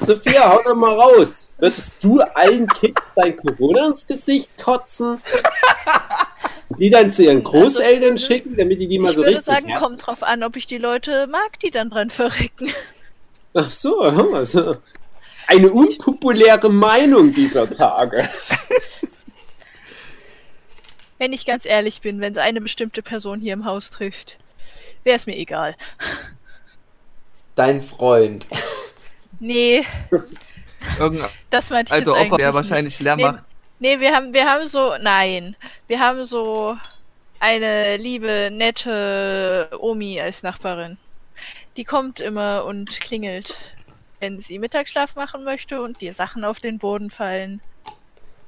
Sophia, 0.00 0.52
hau 0.52 0.60
doch 0.62 0.74
mal 0.74 0.94
raus. 0.94 1.52
Würdest 1.58 1.92
du 2.02 2.20
allen 2.20 2.66
Kids 2.66 3.00
dein 3.16 3.36
Corona 3.36 3.86
ins 3.86 4.06
Gesicht 4.06 4.50
kotzen? 4.62 5.20
Die 6.78 6.90
dann 6.90 7.12
zu 7.12 7.24
ihren 7.24 7.42
Großeltern 7.44 8.12
Also, 8.12 8.26
schicken, 8.26 8.56
damit 8.56 8.80
die 8.80 8.88
die 8.88 8.98
mal 8.98 9.08
Ich 9.10 9.14
so 9.16 9.18
würde 9.22 9.30
richtig. 9.30 9.44
sagen, 9.46 9.66
nerven? 9.66 9.82
kommt 9.82 10.06
drauf 10.06 10.22
an, 10.22 10.42
ob 10.42 10.56
ich 10.56 10.66
die 10.66 10.78
Leute 10.78 11.26
mag, 11.26 11.58
die 11.60 11.70
dann 11.70 11.90
dran 11.90 12.10
verrecken. 12.10 12.72
Ach 13.54 13.70
so, 13.70 14.00
also 14.00 14.76
eine 15.46 15.70
unpopuläre 15.70 16.70
Meinung 16.70 17.32
dieser 17.34 17.70
Tage. 17.70 18.28
Wenn 21.18 21.32
ich 21.32 21.46
ganz 21.46 21.64
ehrlich 21.64 22.00
bin, 22.00 22.20
wenn 22.20 22.32
es 22.32 22.38
eine 22.38 22.60
bestimmte 22.60 23.02
Person 23.02 23.40
hier 23.40 23.52
im 23.52 23.64
Haus 23.64 23.90
trifft, 23.90 24.38
wäre 25.04 25.16
es 25.16 25.26
mir 25.26 25.36
egal. 25.36 25.76
Dein 27.54 27.80
Freund. 27.80 28.46
Nee, 29.38 29.84
Irgendein 30.98 31.30
das 31.50 31.70
meinte 31.70 31.90
ich 31.90 31.94
alter 31.94 32.10
jetzt 32.10 32.26
Opa, 32.26 32.36
eigentlich 32.36 32.36
der 32.38 32.46
nicht. 32.48 32.54
wahrscheinlich 32.54 33.00
leer 33.00 33.16
Nee, 33.16 33.22
macht. 33.22 33.44
Nee, 33.84 34.00
wir 34.00 34.14
haben, 34.14 34.32
wir 34.32 34.46
haben 34.46 34.66
so, 34.66 34.94
nein, 34.98 35.56
wir 35.88 36.00
haben 36.00 36.24
so 36.24 36.76
eine 37.38 37.98
liebe, 37.98 38.48
nette 38.50 39.68
Omi 39.78 40.18
als 40.18 40.42
Nachbarin. 40.42 40.96
Die 41.76 41.84
kommt 41.84 42.18
immer 42.20 42.64
und 42.64 42.98
klingelt, 43.02 43.54
wenn 44.20 44.40
sie 44.40 44.58
Mittagsschlaf 44.58 45.16
machen 45.16 45.44
möchte 45.44 45.82
und 45.82 46.00
dir 46.00 46.14
Sachen 46.14 46.44
auf 46.44 46.60
den 46.60 46.78
Boden 46.78 47.10
fallen. 47.10 47.60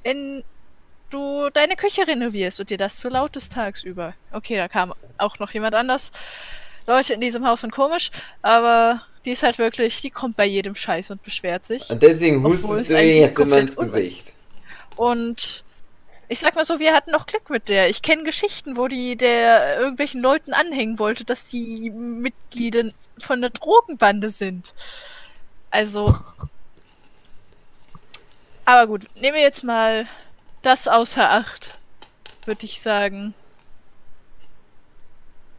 Wenn 0.03 0.43
du 1.11 1.51
deine 1.51 1.75
Küche 1.75 2.07
renovierst 2.07 2.59
und 2.59 2.71
dir 2.71 2.79
das 2.79 2.97
zu 2.97 3.07
laut 3.07 3.35
ist 3.35 3.51
tagsüber. 3.51 4.15
Okay, 4.31 4.57
da 4.57 4.67
kam 4.67 4.95
auch 5.19 5.37
noch 5.37 5.51
jemand 5.51 5.75
anders. 5.75 6.11
Leute 6.87 7.13
in 7.13 7.21
diesem 7.21 7.45
Haus 7.45 7.61
sind 7.61 7.71
komisch, 7.71 8.09
aber 8.41 9.03
die 9.23 9.31
ist 9.31 9.43
halt 9.43 9.59
wirklich, 9.59 10.01
die 10.01 10.09
kommt 10.09 10.35
bei 10.35 10.45
jedem 10.45 10.73
Scheiß 10.73 11.11
und 11.11 11.21
beschwert 11.21 11.63
sich. 11.63 11.87
Und 11.91 12.01
deswegen 12.01 12.41
hustest 12.41 12.71
es 12.71 12.87
du 12.87 12.99
jetzt 12.99 13.37
immer 13.37 13.57
ins 13.57 13.75
Gesicht. 13.75 14.33
Und 14.97 15.63
ich 16.27 16.39
sag 16.39 16.55
mal 16.55 16.65
so, 16.65 16.79
wir 16.79 16.93
hatten 16.93 17.11
noch 17.11 17.25
Glück 17.25 17.49
mit 17.49 17.69
der. 17.69 17.89
Ich 17.89 18.01
kenne 18.01 18.23
Geschichten, 18.23 18.75
wo 18.75 18.89
die 18.89 19.15
der 19.15 19.79
irgendwelchen 19.79 20.21
Leuten 20.21 20.53
anhängen 20.53 20.99
wollte, 20.99 21.23
dass 21.23 21.45
die 21.45 21.89
Mitglieder 21.89 22.89
von 23.17 23.39
der 23.39 23.51
Drogenbande 23.51 24.29
sind. 24.29 24.73
Also. 25.71 26.17
Aber 28.65 28.87
gut, 28.87 29.07
nehmen 29.15 29.35
wir 29.35 29.43
jetzt 29.43 29.63
mal 29.63 30.07
das 30.61 30.89
außer 30.89 31.31
Acht, 31.31 31.75
würde 32.45 32.65
ich 32.65 32.81
sagen. 32.81 33.33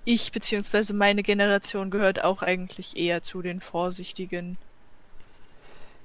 Ich 0.04 0.32
beziehungsweise 0.32 0.92
meine 0.92 1.22
Generation 1.22 1.90
gehört 1.90 2.22
auch 2.24 2.42
eigentlich 2.42 2.96
eher 2.96 3.22
zu 3.22 3.40
den 3.40 3.60
Vorsichtigen. 3.60 4.58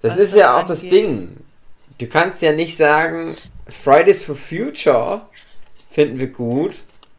Das 0.01 0.17
ist 0.17 0.33
ja 0.33 0.53
das 0.53 0.63
auch 0.63 0.67
das 0.67 0.79
angeht. 0.79 0.91
Ding. 0.91 1.37
Du 1.97 2.07
kannst 2.07 2.41
ja 2.41 2.51
nicht 2.51 2.75
sagen, 2.75 3.37
Fridays 3.67 4.23
for 4.23 4.35
Future 4.35 5.21
finden 5.91 6.19
wir 6.19 6.27
gut 6.27 6.73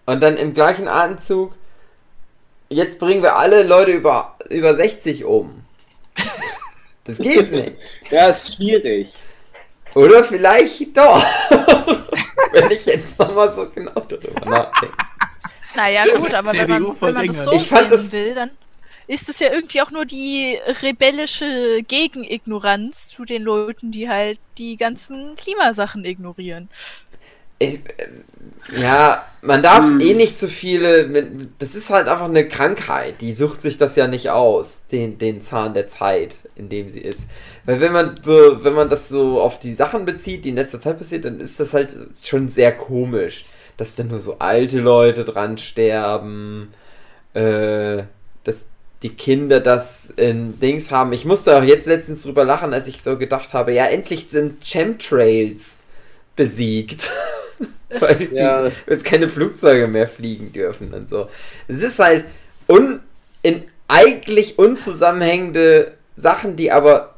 und 0.07 0.21
dann 0.21 0.37
im 0.37 0.53
gleichen 0.53 0.89
Atemzug, 0.89 1.57
jetzt 2.69 2.99
bringen 2.99 3.23
wir 3.23 3.37
alle 3.37 3.63
Leute 3.63 3.93
über, 3.93 4.37
über 4.51 4.75
60 4.75 5.25
um. 5.25 5.65
Das 7.05 7.19
geht 7.19 7.51
nicht. 7.53 7.77
Ja, 8.11 8.29
ist 8.29 8.57
schwierig. 8.57 9.13
Oder 9.95 10.25
vielleicht 10.25 10.97
doch. 10.97 11.23
Wenn 12.53 12.71
ich 12.71 12.85
jetzt 12.87 13.19
nochmal 13.19 13.53
so 13.53 13.69
genau 13.71 13.93
darüber 14.01 14.45
nachdenke. 14.47 14.97
Naja, 15.77 16.05
gut, 16.17 16.33
aber 16.35 16.53
wenn 16.53 16.69
man, 16.69 16.97
wenn 17.01 17.15
man 17.15 17.27
das 17.27 17.45
so 17.45 17.53
Ich 17.53 17.69
fand 17.69 17.91
sehen 17.91 17.91
das- 17.91 18.13
will, 18.13 18.35
dann 18.35 18.51
ist 19.07 19.29
es 19.29 19.39
ja 19.41 19.53
irgendwie 19.53 19.83
auch 19.83 19.91
nur 19.91 20.05
die 20.07 20.59
rebellische 20.83 21.83
Gegenignoranz 21.87 23.09
zu 23.09 23.25
den 23.25 23.43
Leuten, 23.43 23.93
die 23.93 24.09
halt 24.09 24.41
die 24.59 24.77
ganzen 24.77 25.37
Klimasachen 25.37 26.05
ignorieren. 26.05 26.69
Ich, 27.59 27.75
äh, 27.99 28.09
ja, 28.81 29.25
man 29.43 29.63
darf 29.63 29.95
Hm. 29.95 30.01
eh 30.01 30.15
nicht 30.15 30.41
zu 30.41 30.49
viele. 30.49 31.09
Das 31.59 31.75
ist 31.75 31.91
halt 31.91 32.09
einfach 32.09 32.27
eine 32.29 32.49
Krankheit. 32.49 33.21
Die 33.21 33.35
sucht 33.35 33.61
sich 33.63 33.79
das 33.79 33.97
ja 33.97 34.09
nicht 34.09 34.31
aus, 34.31 34.81
den, 34.91 35.19
den 35.19 35.41
Zahn 35.41 35.75
der 35.75 35.89
Zeit, 35.89 36.37
in 36.57 36.69
dem 36.69 36.91
sie 36.91 37.01
ist. 37.01 37.27
Weil 37.65 37.81
wenn 37.81 37.93
man 37.93 38.17
so, 38.23 38.65
wenn 38.65 38.75
man 38.75 38.89
das 38.89 39.09
so 39.09 39.41
auf 39.41 39.59
die 39.61 39.75
Sachen 39.75 40.05
bezieht, 40.05 40.45
die 40.45 40.51
in 40.51 40.57
letzter 40.57 40.81
Zeit 40.81 40.99
passiert, 40.99 41.25
dann 41.25 41.41
ist 41.41 41.61
das 41.61 41.73
halt 41.75 41.95
schon 42.23 42.49
sehr 42.49 42.73
komisch, 42.77 43.47
dass 43.77 43.95
dann 43.95 44.09
nur 44.09 44.21
so 44.21 44.39
alte 44.39 44.81
Leute 44.81 45.25
dran 45.25 45.59
sterben, 45.59 46.75
äh, 47.35 48.05
dass 48.45 48.67
die 49.05 49.11
Kinder 49.11 49.61
das 49.61 50.09
in 50.17 50.59
Dings 50.59 50.91
haben. 50.91 51.13
Ich 51.13 51.25
musste 51.27 51.57
auch 51.57 51.63
jetzt 51.63 51.87
letztens 51.87 52.23
drüber 52.23 52.45
lachen, 52.45 52.73
als 52.75 52.89
ich 52.89 53.03
so 53.03 53.17
gedacht 53.19 53.55
habe, 53.55 53.73
ja, 53.73 53.85
endlich 53.85 54.29
sind 54.31 54.65
Chemtrails 54.65 55.79
besiegt. 56.35 57.11
Weil 58.01 58.17
die 58.17 58.35
Ja. 58.35 58.69
jetzt 58.89 59.05
keine 59.05 59.29
Flugzeuge 59.29 59.87
mehr 59.87 60.09
fliegen 60.09 60.53
dürfen 60.53 60.93
und 60.95 61.09
so. 61.09 61.29
Es 61.69 61.83
ist 61.83 62.01
halt 62.01 62.25
un, 62.67 63.01
in 63.43 63.63
eigentlich 63.87 64.59
unzusammenhängende 64.59 65.93
Sachen, 66.17 66.57
die 66.57 66.73
aber 66.73 67.15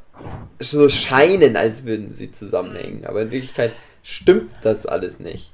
so 0.59 0.89
scheinen, 0.89 1.57
als 1.57 1.85
würden 1.85 2.13
sie 2.15 2.33
zusammenhängen. 2.33 3.07
Aber 3.07 3.23
in 3.23 3.31
Wirklichkeit 3.31 3.73
stimmt 4.03 4.51
das 4.63 4.87
alles 4.87 5.21
nicht. 5.21 5.51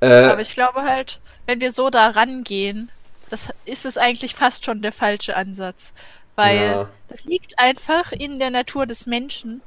Äh, 0.00 0.06
Aber 0.06 0.40
ich 0.40 0.52
glaube 0.54 0.82
halt, 0.82 1.20
wenn 1.46 1.60
wir 1.60 1.72
so 1.72 1.90
da 1.90 2.08
rangehen, 2.08 2.90
das 3.30 3.48
ist 3.64 3.86
es 3.86 3.96
eigentlich 3.98 4.34
fast 4.34 4.64
schon 4.64 4.82
der 4.82 4.92
falsche 4.92 5.36
Ansatz. 5.36 5.92
Weil 6.36 6.56
Ja. 6.56 6.90
das 7.08 7.24
liegt 7.24 7.58
einfach 7.58 8.12
in 8.12 8.38
der 8.38 8.50
Natur 8.50 8.86
des 8.86 9.06
Menschen, 9.06 9.62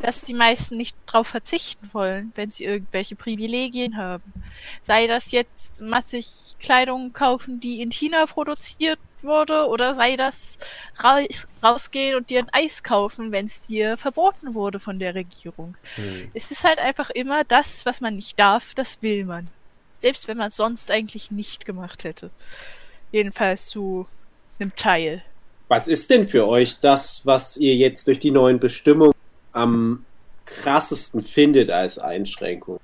dass 0.00 0.22
die 0.22 0.34
meisten 0.34 0.76
nicht 0.76 0.96
drauf 1.06 1.28
verzichten 1.28 1.90
wollen, 1.92 2.32
wenn 2.34 2.50
sie 2.50 2.64
irgendwelche 2.64 3.16
Privilegien 3.16 3.96
haben. 3.96 4.32
Sei 4.82 5.06
das 5.06 5.32
jetzt 5.32 5.80
massig 5.82 6.56
Kleidung 6.60 7.12
kaufen, 7.12 7.60
die 7.60 7.82
in 7.82 7.90
China 7.90 8.26
produziert 8.26 8.98
wurde, 9.22 9.66
oder 9.66 9.94
sei 9.94 10.14
das 10.16 10.58
ra 10.98 11.18
rausgehen 11.62 12.16
und 12.16 12.30
dir 12.30 12.38
ein 12.40 12.48
Eis 12.52 12.84
kaufen, 12.84 13.32
wenn 13.32 13.46
es 13.46 13.60
dir 13.62 13.96
verboten 13.96 14.54
wurde 14.54 14.78
von 14.78 14.98
der 15.00 15.14
Regierung. 15.14 15.76
hm. 15.96 16.30
Es 16.34 16.50
ist 16.52 16.62
halt 16.64 16.78
einfach 16.78 17.10
immer 17.10 17.42
das, 17.44 17.84
was 17.84 18.00
man 18.00 18.14
nicht 18.16 18.38
darf, 18.38 18.74
das 18.74 19.02
will 19.02 19.24
man. 19.24 19.48
Selbst 19.98 20.28
wenn 20.28 20.36
man 20.38 20.48
es 20.48 20.56
sonst 20.56 20.92
eigentlich 20.92 21.32
nicht 21.32 21.64
gemacht 21.64 22.04
hätte. 22.04 22.30
Jedenfalls 23.12 23.66
zu 23.66 24.06
einem 24.58 24.74
Teil. 24.74 25.22
Was 25.68 25.88
ist 25.88 26.10
denn 26.10 26.28
für 26.28 26.46
euch 26.48 26.80
das, 26.80 27.22
was 27.24 27.56
ihr 27.56 27.74
jetzt 27.76 28.06
durch 28.06 28.18
die 28.18 28.30
neuen 28.30 28.58
Bestimmungen 28.58 29.14
am 29.52 30.04
krassesten 30.46 31.22
findet 31.22 31.70
als 31.70 31.98
Einschränkung? 31.98 32.80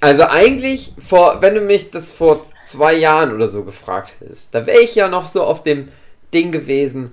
Also 0.00 0.24
eigentlich, 0.24 0.92
vor, 0.98 1.40
wenn 1.40 1.54
du 1.54 1.60
mich 1.60 1.90
das 1.90 2.12
vor 2.12 2.44
zwei 2.64 2.94
Jahren 2.94 3.34
oder 3.34 3.48
so 3.48 3.64
gefragt 3.64 4.14
hättest, 4.20 4.54
da 4.54 4.66
wäre 4.66 4.80
ich 4.80 4.94
ja 4.94 5.08
noch 5.08 5.26
so 5.26 5.42
auf 5.42 5.62
dem 5.62 5.88
Ding 6.34 6.52
gewesen. 6.52 7.12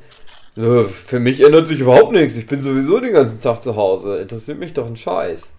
"Äh, 0.57 0.85
Für 0.85 1.19
mich 1.19 1.41
ändert 1.41 1.67
sich 1.67 1.79
überhaupt 1.79 2.11
nichts. 2.11 2.35
Ich 2.35 2.47
bin 2.47 2.61
sowieso 2.61 2.99
den 2.99 3.13
ganzen 3.13 3.39
Tag 3.39 3.61
zu 3.61 3.75
Hause. 3.75 4.17
Interessiert 4.17 4.59
mich 4.59 4.73
doch 4.73 4.85
ein 4.85 4.97
Scheiß. 4.97 5.51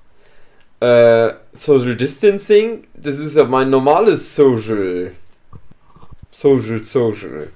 Äh, 0.85 1.35
Social 1.55 1.97
Distancing, 1.97 2.85
das 2.95 3.19
ist 3.19 3.37
ja 3.37 3.45
mein 3.45 3.71
normales 3.71 4.35
Social. 4.35 5.13
Social, 6.29 6.85
Social. 6.85 7.49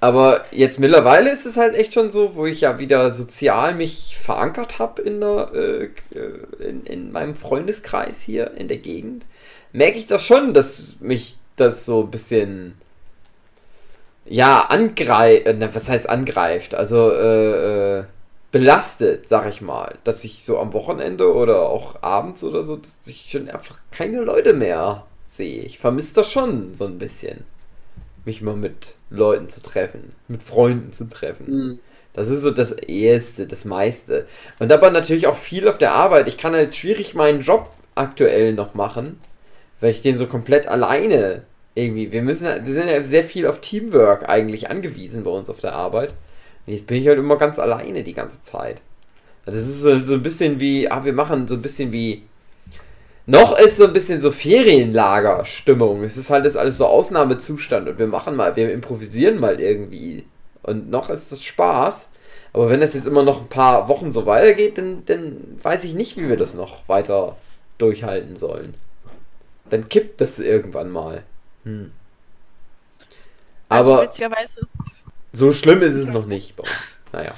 Aber 0.00 0.44
jetzt 0.52 0.78
mittlerweile 0.78 1.32
ist 1.32 1.46
es 1.46 1.56
halt 1.56 1.74
echt 1.74 1.94
schon 1.94 2.12
so, 2.12 2.36
wo 2.36 2.46
ich 2.46 2.60
ja 2.60 2.78
wieder 2.78 3.10
sozial 3.10 3.74
mich 3.74 4.16
verankert 4.22 4.78
habe 4.78 5.02
in, 5.02 5.20
äh, 5.20 5.88
in, 6.60 6.84
in 6.84 7.10
meinem 7.10 7.34
Freundeskreis 7.34 8.20
hier 8.20 8.52
in 8.56 8.68
der 8.68 8.78
Gegend, 8.78 9.26
merke 9.72 9.98
ich 9.98 10.06
das 10.06 10.24
schon, 10.24 10.54
dass 10.54 10.94
mich 11.00 11.36
das 11.56 11.84
so 11.86 12.02
ein 12.02 12.10
bisschen 12.12 12.74
ja 14.26 14.60
angreift, 14.66 15.46
äh, 15.46 15.68
was 15.74 15.88
heißt 15.88 16.08
angreift, 16.08 16.76
also 16.76 17.10
äh, 17.10 17.98
äh, 17.98 18.04
belastet, 18.50 19.28
sag 19.28 19.48
ich 19.48 19.60
mal, 19.60 19.96
dass 20.04 20.24
ich 20.24 20.44
so 20.44 20.58
am 20.58 20.72
Wochenende 20.72 21.34
oder 21.34 21.68
auch 21.68 22.02
abends 22.02 22.42
oder 22.44 22.62
so, 22.62 22.76
dass 22.76 23.00
ich 23.06 23.26
schon 23.30 23.48
einfach 23.48 23.78
keine 23.90 24.20
Leute 24.20 24.54
mehr 24.54 25.06
sehe. 25.26 25.62
Ich 25.62 25.78
vermisse 25.78 26.14
das 26.14 26.30
schon 26.30 26.74
so 26.74 26.86
ein 26.86 26.98
bisschen 26.98 27.44
mich 28.24 28.42
mal 28.42 28.56
mit 28.56 28.94
Leuten 29.10 29.48
zu 29.48 29.62
treffen, 29.62 30.12
mit 30.28 30.42
Freunden 30.42 30.92
zu 30.92 31.08
treffen. 31.08 31.46
Hm. 31.46 31.78
Das 32.12 32.28
ist 32.28 32.42
so 32.42 32.50
das 32.50 32.72
Erste, 32.72 33.46
das 33.46 33.64
meiste. 33.64 34.26
Und 34.58 34.72
aber 34.72 34.90
natürlich 34.90 35.26
auch 35.26 35.36
viel 35.36 35.68
auf 35.68 35.78
der 35.78 35.92
Arbeit. 35.92 36.28
Ich 36.28 36.36
kann 36.36 36.54
halt 36.54 36.74
schwierig 36.74 37.14
meinen 37.14 37.42
Job 37.42 37.70
aktuell 37.94 38.54
noch 38.54 38.74
machen, 38.74 39.20
weil 39.80 39.90
ich 39.90 40.02
den 40.02 40.16
so 40.16 40.26
komplett 40.26 40.66
alleine 40.66 41.42
irgendwie. 41.74 42.10
Wir 42.10 42.22
müssen, 42.22 42.46
wir 42.46 42.72
sind 42.72 42.88
ja 42.88 43.02
sehr 43.02 43.24
viel 43.24 43.46
auf 43.46 43.60
Teamwork 43.60 44.28
eigentlich 44.28 44.68
angewiesen 44.68 45.24
bei 45.24 45.30
uns 45.30 45.48
auf 45.48 45.60
der 45.60 45.74
Arbeit. 45.74 46.12
Jetzt 46.68 46.86
bin 46.86 46.98
ich 46.98 47.08
halt 47.08 47.18
immer 47.18 47.36
ganz 47.36 47.58
alleine 47.58 48.02
die 48.02 48.14
ganze 48.14 48.42
Zeit. 48.42 48.80
Das 49.46 49.54
ist 49.54 49.80
so, 49.80 49.98
so 50.00 50.14
ein 50.14 50.22
bisschen 50.22 50.60
wie, 50.60 50.90
ah, 50.90 51.04
wir 51.04 51.12
machen 51.12 51.48
so 51.48 51.54
ein 51.54 51.62
bisschen 51.62 51.92
wie 51.92 52.22
noch 53.28 53.58
ist 53.58 53.76
so 53.76 53.84
ein 53.84 53.92
bisschen 53.92 54.22
so 54.22 54.30
Ferienlager-Stimmung. 54.30 56.02
Es 56.02 56.16
ist 56.16 56.30
halt 56.30 56.46
das 56.46 56.56
alles 56.56 56.78
so 56.78 56.86
Ausnahmezustand 56.86 57.86
und 57.86 57.98
wir 57.98 58.06
machen 58.06 58.34
mal, 58.34 58.56
wir 58.56 58.72
improvisieren 58.72 59.38
mal 59.38 59.60
irgendwie. 59.60 60.24
Und 60.62 60.90
noch 60.90 61.10
ist 61.10 61.30
das 61.30 61.44
Spaß. 61.44 62.08
Aber 62.54 62.70
wenn 62.70 62.80
das 62.80 62.94
jetzt 62.94 63.06
immer 63.06 63.22
noch 63.22 63.42
ein 63.42 63.48
paar 63.48 63.88
Wochen 63.88 64.14
so 64.14 64.24
weitergeht, 64.24 64.78
dann, 64.78 65.04
dann 65.04 65.58
weiß 65.62 65.84
ich 65.84 65.92
nicht, 65.92 66.16
wie 66.16 66.26
wir 66.26 66.38
das 66.38 66.54
noch 66.54 66.88
weiter 66.88 67.36
durchhalten 67.76 68.38
sollen. 68.38 68.72
Dann 69.68 69.90
kippt 69.90 70.22
das 70.22 70.38
irgendwann 70.38 70.90
mal. 70.90 71.22
Hm. 71.64 71.92
Also 73.68 73.92
Aber 73.92 74.04
witzigerweise, 74.04 74.60
so 75.32 75.52
schlimm 75.52 75.82
ist 75.82 75.94
es 75.94 76.06
noch 76.08 76.26
nicht 76.26 76.56
bei 76.56 76.62
uns. 76.64 76.96
Naja. 77.12 77.32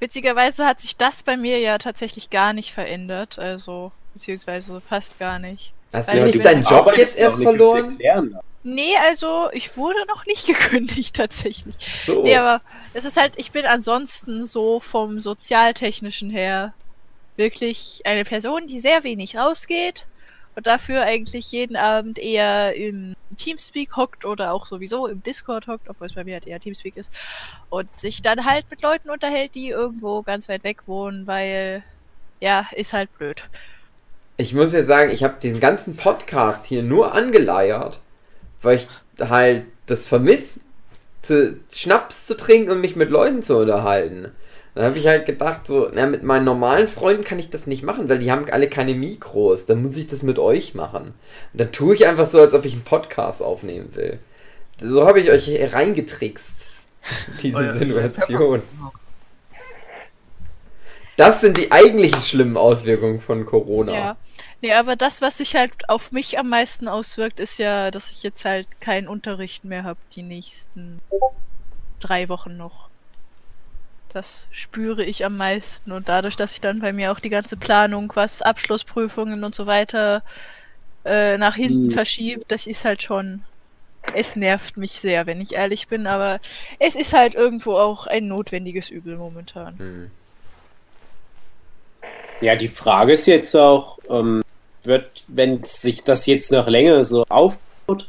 witzigerweise 0.00 0.66
hat 0.66 0.80
sich 0.80 0.96
das 0.96 1.22
bei 1.22 1.36
mir 1.36 1.58
ja 1.60 1.78
tatsächlich 1.78 2.30
gar 2.30 2.52
nicht 2.52 2.72
verändert. 2.72 3.38
Also, 3.38 3.92
beziehungsweise 4.14 4.80
fast 4.80 5.18
gar 5.18 5.38
nicht. 5.38 5.72
Hast 5.92 6.08
Weil 6.08 6.24
du 6.26 6.32
bin- 6.32 6.42
deinen 6.42 6.64
Job 6.64 6.92
jetzt 6.96 7.18
erst 7.18 7.42
verloren? 7.42 7.92
erklären. 7.92 8.38
Nee, 8.66 8.94
also 9.06 9.50
ich 9.52 9.76
wurde 9.76 10.04
noch 10.08 10.26
nicht 10.26 10.46
gekündigt 10.46 11.14
tatsächlich. 11.16 11.74
So. 12.06 12.22
Nee, 12.22 12.36
aber 12.36 12.62
es 12.94 13.04
ist 13.04 13.16
halt, 13.16 13.34
ich 13.36 13.50
bin 13.52 13.66
ansonsten 13.66 14.44
so 14.44 14.80
vom 14.80 15.20
sozialtechnischen 15.20 16.30
her 16.30 16.72
wirklich 17.36 18.02
eine 18.04 18.24
Person, 18.24 18.66
die 18.66 18.80
sehr 18.80 19.04
wenig 19.04 19.36
rausgeht 19.36 20.04
und 20.56 20.66
dafür 20.66 21.02
eigentlich 21.02 21.50
jeden 21.52 21.76
Abend 21.76 22.18
eher 22.18 22.74
im 22.74 23.14
Teamspeak 23.36 23.96
hockt 23.96 24.24
oder 24.24 24.52
auch 24.52 24.66
sowieso 24.66 25.06
im 25.06 25.22
Discord 25.22 25.66
hockt, 25.66 25.88
obwohl 25.88 26.06
es 26.06 26.14
bei 26.14 26.24
mir 26.24 26.34
halt 26.34 26.46
eher 26.46 26.60
Teamspeak 26.60 26.96
ist 26.96 27.10
und 27.70 27.88
sich 27.98 28.22
dann 28.22 28.44
halt 28.44 28.66
mit 28.70 28.82
Leuten 28.82 29.10
unterhält, 29.10 29.54
die 29.54 29.68
irgendwo 29.68 30.22
ganz 30.22 30.48
weit 30.48 30.64
weg 30.64 30.82
wohnen, 30.86 31.26
weil 31.26 31.82
ja, 32.40 32.66
ist 32.72 32.92
halt 32.92 33.16
blöd. 33.18 33.42
Ich 34.36 34.54
muss 34.54 34.72
ja 34.72 34.82
sagen, 34.84 35.10
ich 35.10 35.24
habe 35.24 35.36
diesen 35.40 35.60
ganzen 35.60 35.96
Podcast 35.96 36.66
hier 36.66 36.82
nur 36.82 37.14
angeleiert, 37.14 38.00
weil 38.62 38.76
ich 38.76 38.88
halt 39.20 39.64
das 39.86 40.06
vermisse, 40.06 40.60
Schnaps 41.72 42.26
zu 42.26 42.36
trinken 42.36 42.70
und 42.72 42.80
mich 42.80 42.96
mit 42.96 43.10
Leuten 43.10 43.42
zu 43.42 43.56
unterhalten. 43.58 44.32
Dann 44.74 44.84
habe 44.86 44.98
ich 44.98 45.06
halt 45.06 45.24
gedacht, 45.24 45.66
so, 45.66 45.88
na, 45.94 46.06
mit 46.06 46.24
meinen 46.24 46.44
normalen 46.44 46.88
Freunden 46.88 47.22
kann 47.22 47.38
ich 47.38 47.48
das 47.48 47.66
nicht 47.68 47.84
machen, 47.84 48.08
weil 48.08 48.18
die 48.18 48.32
haben 48.32 48.50
alle 48.50 48.68
keine 48.68 48.94
Mikros. 48.94 49.66
Dann 49.66 49.82
muss 49.82 49.96
ich 49.96 50.08
das 50.08 50.22
mit 50.24 50.38
euch 50.38 50.74
machen. 50.74 51.14
Und 51.52 51.60
dann 51.60 51.70
tue 51.70 51.94
ich 51.94 52.06
einfach 52.06 52.26
so, 52.26 52.40
als 52.40 52.54
ob 52.54 52.64
ich 52.64 52.72
einen 52.72 52.82
Podcast 52.82 53.40
aufnehmen 53.40 53.94
will. 53.94 54.18
So 54.80 55.06
habe 55.06 55.20
ich 55.20 55.30
euch 55.30 55.44
hier 55.44 55.72
reingetrickst. 55.72 56.66
Diese 57.42 57.56
Euer- 57.58 57.78
Situation. 57.78 58.62
Das 61.16 61.40
sind 61.40 61.56
die 61.56 61.70
eigentlichen 61.70 62.20
schlimmen 62.20 62.56
Auswirkungen 62.56 63.20
von 63.20 63.46
Corona. 63.46 63.92
Ja. 63.92 64.16
Nee, 64.62 64.72
aber 64.72 64.96
das, 64.96 65.22
was 65.22 65.38
sich 65.38 65.54
halt 65.54 65.88
auf 65.88 66.10
mich 66.10 66.38
am 66.38 66.48
meisten 66.48 66.88
auswirkt, 66.88 67.38
ist 67.38 67.58
ja, 67.58 67.90
dass 67.90 68.10
ich 68.10 68.22
jetzt 68.22 68.44
halt 68.44 68.66
keinen 68.80 69.06
Unterricht 69.06 69.64
mehr 69.64 69.84
habe 69.84 70.00
die 70.16 70.22
nächsten 70.22 71.00
drei 72.00 72.28
Wochen 72.28 72.56
noch. 72.56 72.88
Das 74.14 74.46
spüre 74.52 75.04
ich 75.04 75.24
am 75.24 75.36
meisten 75.36 75.90
und 75.90 76.08
dadurch, 76.08 76.36
dass 76.36 76.52
sich 76.52 76.60
dann 76.60 76.78
bei 76.78 76.92
mir 76.92 77.10
auch 77.10 77.18
die 77.18 77.30
ganze 77.30 77.56
Planung, 77.56 78.12
was 78.14 78.42
Abschlussprüfungen 78.42 79.42
und 79.42 79.56
so 79.56 79.66
weiter 79.66 80.22
äh, 81.04 81.36
nach 81.36 81.56
hinten 81.56 81.86
Mhm. 81.86 81.90
verschiebt, 81.90 82.44
das 82.48 82.68
ist 82.68 82.84
halt 82.84 83.02
schon. 83.02 83.42
Es 84.14 84.36
nervt 84.36 84.76
mich 84.76 84.92
sehr, 84.92 85.26
wenn 85.26 85.40
ich 85.40 85.54
ehrlich 85.54 85.88
bin, 85.88 86.06
aber 86.06 86.38
es 86.78 86.94
ist 86.94 87.12
halt 87.12 87.34
irgendwo 87.34 87.72
auch 87.72 88.06
ein 88.06 88.28
notwendiges 88.28 88.88
Übel 88.88 89.16
momentan. 89.16 89.78
Hm. 89.78 90.10
Ja, 92.40 92.54
die 92.54 92.68
Frage 92.68 93.14
ist 93.14 93.26
jetzt 93.26 93.56
auch, 93.56 93.98
ähm, 94.08 94.42
wird, 94.84 95.24
wenn 95.26 95.64
sich 95.64 96.04
das 96.04 96.26
jetzt 96.26 96.52
noch 96.52 96.68
länger 96.68 97.02
so 97.02 97.24
aufbaut, 97.28 98.08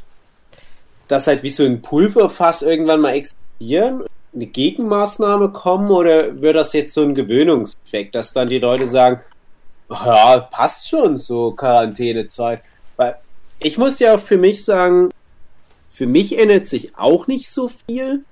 dass 1.08 1.26
halt 1.26 1.42
wie 1.42 1.50
so 1.50 1.64
ein 1.64 1.82
Pulverfass 1.82 2.62
irgendwann 2.62 3.00
mal 3.00 3.14
explodieren, 3.14 4.04
eine 4.36 4.46
Gegenmaßnahme 4.46 5.48
kommen 5.48 5.90
oder 5.90 6.40
wird 6.40 6.56
das 6.56 6.72
jetzt 6.74 6.94
so 6.94 7.02
ein 7.02 7.14
Gewöhnungseffekt, 7.14 8.14
dass 8.14 8.32
dann 8.32 8.48
die 8.48 8.58
Leute 8.58 8.86
sagen, 8.86 9.20
ja, 9.90 10.38
passt 10.38 10.88
schon 10.88 11.16
so 11.16 11.52
Quarantänezeit. 11.52 12.60
Weil 12.96 13.16
ich 13.58 13.78
muss 13.78 13.98
ja 13.98 14.14
auch 14.14 14.20
für 14.20 14.36
mich 14.36 14.64
sagen, 14.64 15.10
für 15.92 16.06
mich 16.06 16.38
ändert 16.38 16.66
sich 16.66 16.96
auch 16.98 17.26
nicht 17.26 17.50
so 17.50 17.70
viel, 17.88 18.24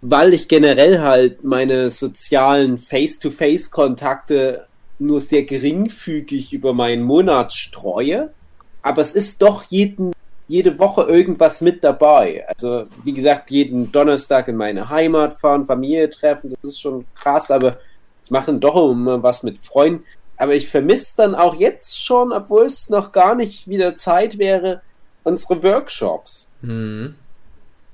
weil 0.00 0.32
ich 0.32 0.48
generell 0.48 1.00
halt 1.00 1.44
meine 1.44 1.90
sozialen 1.90 2.78
Face-to-Face-Kontakte 2.78 4.66
nur 4.98 5.20
sehr 5.20 5.42
geringfügig 5.42 6.52
über 6.52 6.72
meinen 6.72 7.02
Monat 7.02 7.52
streue. 7.52 8.32
Aber 8.80 9.02
es 9.02 9.12
ist 9.12 9.42
doch 9.42 9.64
jeden, 9.68 10.12
jede 10.52 10.78
Woche 10.78 11.04
irgendwas 11.04 11.62
mit 11.62 11.82
dabei. 11.82 12.46
Also, 12.46 12.84
wie 13.04 13.14
gesagt, 13.14 13.50
jeden 13.50 13.90
Donnerstag 13.90 14.48
in 14.48 14.56
meine 14.56 14.90
Heimat 14.90 15.40
fahren, 15.40 15.64
Familie 15.64 16.10
treffen, 16.10 16.50
das 16.50 16.72
ist 16.72 16.80
schon 16.80 17.06
krass, 17.14 17.50
aber 17.50 17.78
ich 18.22 18.30
mache 18.30 18.46
dann 18.46 18.60
doch 18.60 18.90
immer 18.90 19.22
was 19.22 19.42
mit 19.42 19.58
Freunden. 19.58 20.04
Aber 20.36 20.54
ich 20.54 20.68
vermisse 20.68 21.16
dann 21.16 21.34
auch 21.34 21.54
jetzt 21.54 22.04
schon, 22.04 22.32
obwohl 22.32 22.66
es 22.66 22.90
noch 22.90 23.12
gar 23.12 23.34
nicht 23.34 23.66
wieder 23.66 23.94
Zeit 23.94 24.36
wäre, 24.36 24.82
unsere 25.24 25.62
Workshops. 25.62 26.50
Hm. 26.60 27.14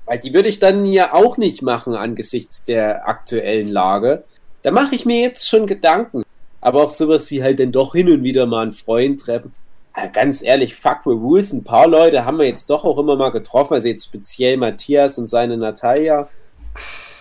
Weil 0.05 0.19
die 0.19 0.33
würde 0.33 0.49
ich 0.49 0.59
dann 0.59 0.85
ja 0.85 1.13
auch 1.13 1.37
nicht 1.37 1.61
machen 1.61 1.95
angesichts 1.95 2.63
der 2.63 3.07
aktuellen 3.07 3.69
Lage. 3.69 4.25
Da 4.63 4.71
mache 4.71 4.95
ich 4.95 5.05
mir 5.05 5.21
jetzt 5.21 5.47
schon 5.47 5.65
Gedanken. 5.65 6.23
Aber 6.59 6.83
auch 6.83 6.91
sowas 6.91 7.31
wie 7.31 7.41
halt 7.41 7.61
dann 7.61 7.71
doch 7.71 7.93
hin 7.93 8.11
und 8.11 8.23
wieder 8.23 8.45
mal 8.45 8.63
einen 8.63 8.73
Freund 8.73 9.21
treffen. 9.21 9.53
Aber 9.93 10.07
ganz 10.07 10.41
ehrlich, 10.41 10.75
fuck 10.75 10.99
the 11.03 11.11
rules. 11.11 11.51
Ein 11.51 11.63
paar 11.63 11.87
Leute 11.87 12.25
haben 12.25 12.37
wir 12.37 12.45
jetzt 12.45 12.69
doch 12.69 12.85
auch 12.85 12.97
immer 12.97 13.15
mal 13.15 13.31
getroffen. 13.31 13.73
Also 13.73 13.87
jetzt 13.87 14.05
speziell 14.05 14.57
Matthias 14.57 15.17
und 15.17 15.25
seine 15.25 15.57
Natalia. 15.57 16.29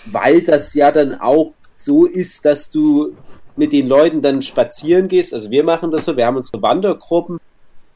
Weil 0.04 0.42
das 0.42 0.74
ja 0.74 0.92
dann 0.92 1.20
auch 1.20 1.54
so 1.76 2.06
ist, 2.06 2.44
dass 2.44 2.70
du 2.70 3.14
mit 3.56 3.72
den 3.72 3.88
Leuten 3.88 4.22
dann 4.22 4.42
spazieren 4.42 5.08
gehst. 5.08 5.34
Also 5.34 5.50
wir 5.50 5.64
machen 5.64 5.90
das 5.90 6.04
so, 6.04 6.16
wir 6.16 6.26
haben 6.26 6.36
unsere 6.36 6.62
Wandergruppen 6.62 7.38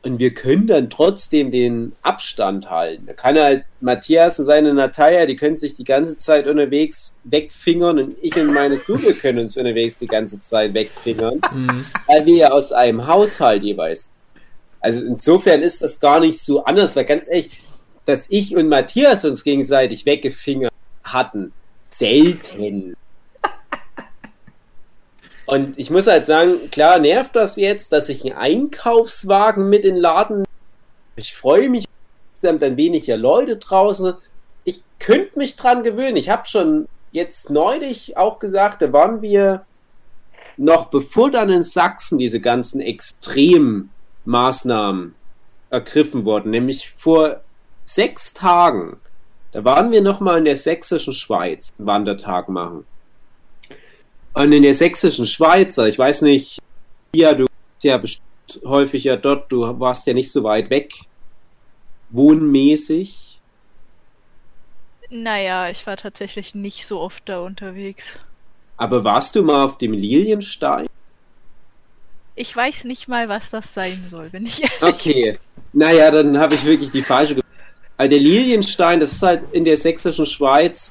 und 0.02 0.18
wir 0.18 0.34
können 0.34 0.66
dann 0.66 0.90
trotzdem 0.90 1.50
den 1.52 1.92
Abstand 2.02 2.68
halten. 2.70 3.06
Da 3.06 3.12
kann 3.12 3.38
halt 3.38 3.64
Matthias 3.80 4.38
und 4.40 4.46
seine 4.46 4.74
Natalia, 4.74 5.26
die 5.26 5.36
können 5.36 5.54
sich 5.54 5.74
die 5.74 5.84
ganze 5.84 6.18
Zeit 6.18 6.48
unterwegs 6.48 7.12
wegfingern 7.24 7.98
und 8.00 8.16
ich 8.20 8.34
und 8.36 8.52
meine 8.52 8.76
Suche 8.76 9.14
können 9.14 9.38
uns 9.38 9.56
unterwegs 9.56 9.98
die 9.98 10.08
ganze 10.08 10.40
Zeit 10.40 10.74
wegfingern, 10.74 11.40
Hm. 11.50 11.84
weil 12.08 12.26
wir 12.26 12.34
ja 12.36 12.50
aus 12.50 12.72
einem 12.72 13.06
Haushalt 13.06 13.62
jeweils. 13.62 14.10
Also 14.82 15.04
insofern 15.04 15.62
ist 15.62 15.80
das 15.80 16.00
gar 16.00 16.20
nicht 16.20 16.42
so 16.42 16.64
anders, 16.64 16.96
weil 16.96 17.04
ganz 17.04 17.28
ehrlich, 17.28 17.60
dass 18.04 18.26
ich 18.28 18.56
und 18.56 18.68
Matthias 18.68 19.24
uns 19.24 19.44
gegenseitig 19.44 20.04
weggefingert 20.04 20.72
hatten, 21.04 21.52
selten. 21.88 22.96
Und 25.46 25.78
ich 25.78 25.90
muss 25.90 26.08
halt 26.08 26.26
sagen, 26.26 26.70
klar 26.70 26.98
nervt 26.98 27.36
das 27.36 27.56
jetzt, 27.56 27.92
dass 27.92 28.08
ich 28.08 28.24
einen 28.24 28.34
Einkaufswagen 28.34 29.68
mit 29.68 29.84
in 29.84 29.94
den 29.94 30.00
Laden. 30.00 30.44
Ich 31.14 31.34
freue 31.34 31.68
mich, 31.68 31.84
es 32.34 32.40
sind 32.40 32.62
dann 32.62 32.76
weniger 32.76 33.16
Leute 33.16 33.56
draußen. 33.56 34.14
Ich 34.64 34.82
könnte 34.98 35.38
mich 35.38 35.56
dran 35.56 35.84
gewöhnen. 35.84 36.16
Ich 36.16 36.28
habe 36.28 36.48
schon 36.48 36.88
jetzt 37.12 37.50
neulich 37.50 38.16
auch 38.16 38.40
gesagt, 38.40 38.82
da 38.82 38.92
waren 38.92 39.22
wir 39.22 39.64
noch 40.56 40.86
bevor 40.86 41.30
dann 41.30 41.50
in 41.50 41.62
Sachsen 41.62 42.18
diese 42.18 42.40
ganzen 42.40 42.80
Extremmaßnahmen 44.22 45.14
ergriffen 45.70 46.24
wurden, 46.24 46.50
nämlich 46.50 46.90
vor 46.90 47.40
sechs 47.84 48.32
Tagen, 48.34 48.98
da 49.52 49.64
waren 49.64 49.90
wir 49.90 50.00
noch 50.00 50.20
mal 50.20 50.38
in 50.38 50.44
der 50.44 50.56
sächsischen 50.56 51.12
Schweiz 51.12 51.72
einen 51.78 51.86
Wandertag 51.86 52.48
machen. 52.48 52.86
Und 54.34 54.52
in 54.52 54.62
der 54.62 54.74
sächsischen 54.74 55.26
Schweiz, 55.26 55.76
ich 55.78 55.98
weiß 55.98 56.22
nicht, 56.22 56.58
ja, 57.14 57.34
du 57.34 57.44
bist 57.44 57.84
ja 57.84 57.98
bestimmt 57.98 58.22
häufiger 58.64 59.16
dort, 59.16 59.52
du 59.52 59.78
warst 59.78 60.06
ja 60.06 60.14
nicht 60.14 60.32
so 60.32 60.42
weit 60.42 60.70
weg, 60.70 60.94
wohnmäßig. 62.10 63.38
Naja, 65.10 65.68
ich 65.68 65.86
war 65.86 65.98
tatsächlich 65.98 66.54
nicht 66.54 66.86
so 66.86 66.98
oft 66.98 67.28
da 67.28 67.40
unterwegs. 67.40 68.20
Aber 68.78 69.04
warst 69.04 69.36
du 69.36 69.42
mal 69.42 69.64
auf 69.64 69.76
dem 69.76 69.92
Lilienstein? 69.92 70.86
Ich 72.34 72.54
weiß 72.56 72.84
nicht 72.84 73.08
mal, 73.08 73.28
was 73.28 73.50
das 73.50 73.74
sein 73.74 74.04
soll, 74.08 74.28
wenn 74.32 74.46
ich 74.46 74.62
ehrlich 74.62 74.82
Okay. 74.82 75.38
Naja, 75.72 76.10
dann 76.10 76.38
habe 76.38 76.54
ich 76.54 76.64
wirklich 76.64 76.90
die 76.90 77.02
falsche. 77.02 77.34
Ge 77.34 77.42
also 77.96 78.10
der 78.10 78.20
Lilienstein, 78.20 79.00
das 79.00 79.12
ist 79.12 79.22
halt 79.22 79.44
in 79.52 79.64
der 79.64 79.76
sächsischen 79.76 80.26
Schweiz 80.26 80.90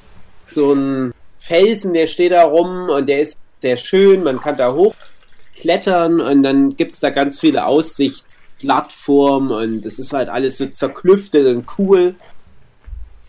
so 0.49 0.73
ein 0.73 1.13
Felsen, 1.39 1.93
der 1.93 2.07
steht 2.07 2.31
da 2.31 2.43
rum 2.43 2.89
und 2.89 3.07
der 3.07 3.22
ist 3.22 3.38
sehr 3.59 3.77
schön. 3.77 4.23
Man 4.23 4.39
kann 4.39 4.57
da 4.57 4.73
hochklettern 4.73 6.22
und 6.22 6.43
dann 6.43 6.77
gibt 6.77 6.93
es 6.93 6.99
da 6.99 7.09
ganz 7.09 7.39
viele 7.39 7.65
Aussichtsplattformen 7.65 9.51
und 9.51 9.81
das 9.81 9.99
ist 9.99 10.13
halt 10.13 10.30
alles 10.30 10.57
so 10.57 10.68
zerklüftet 10.68 11.47
und 11.47 11.65
cool. 11.77 12.15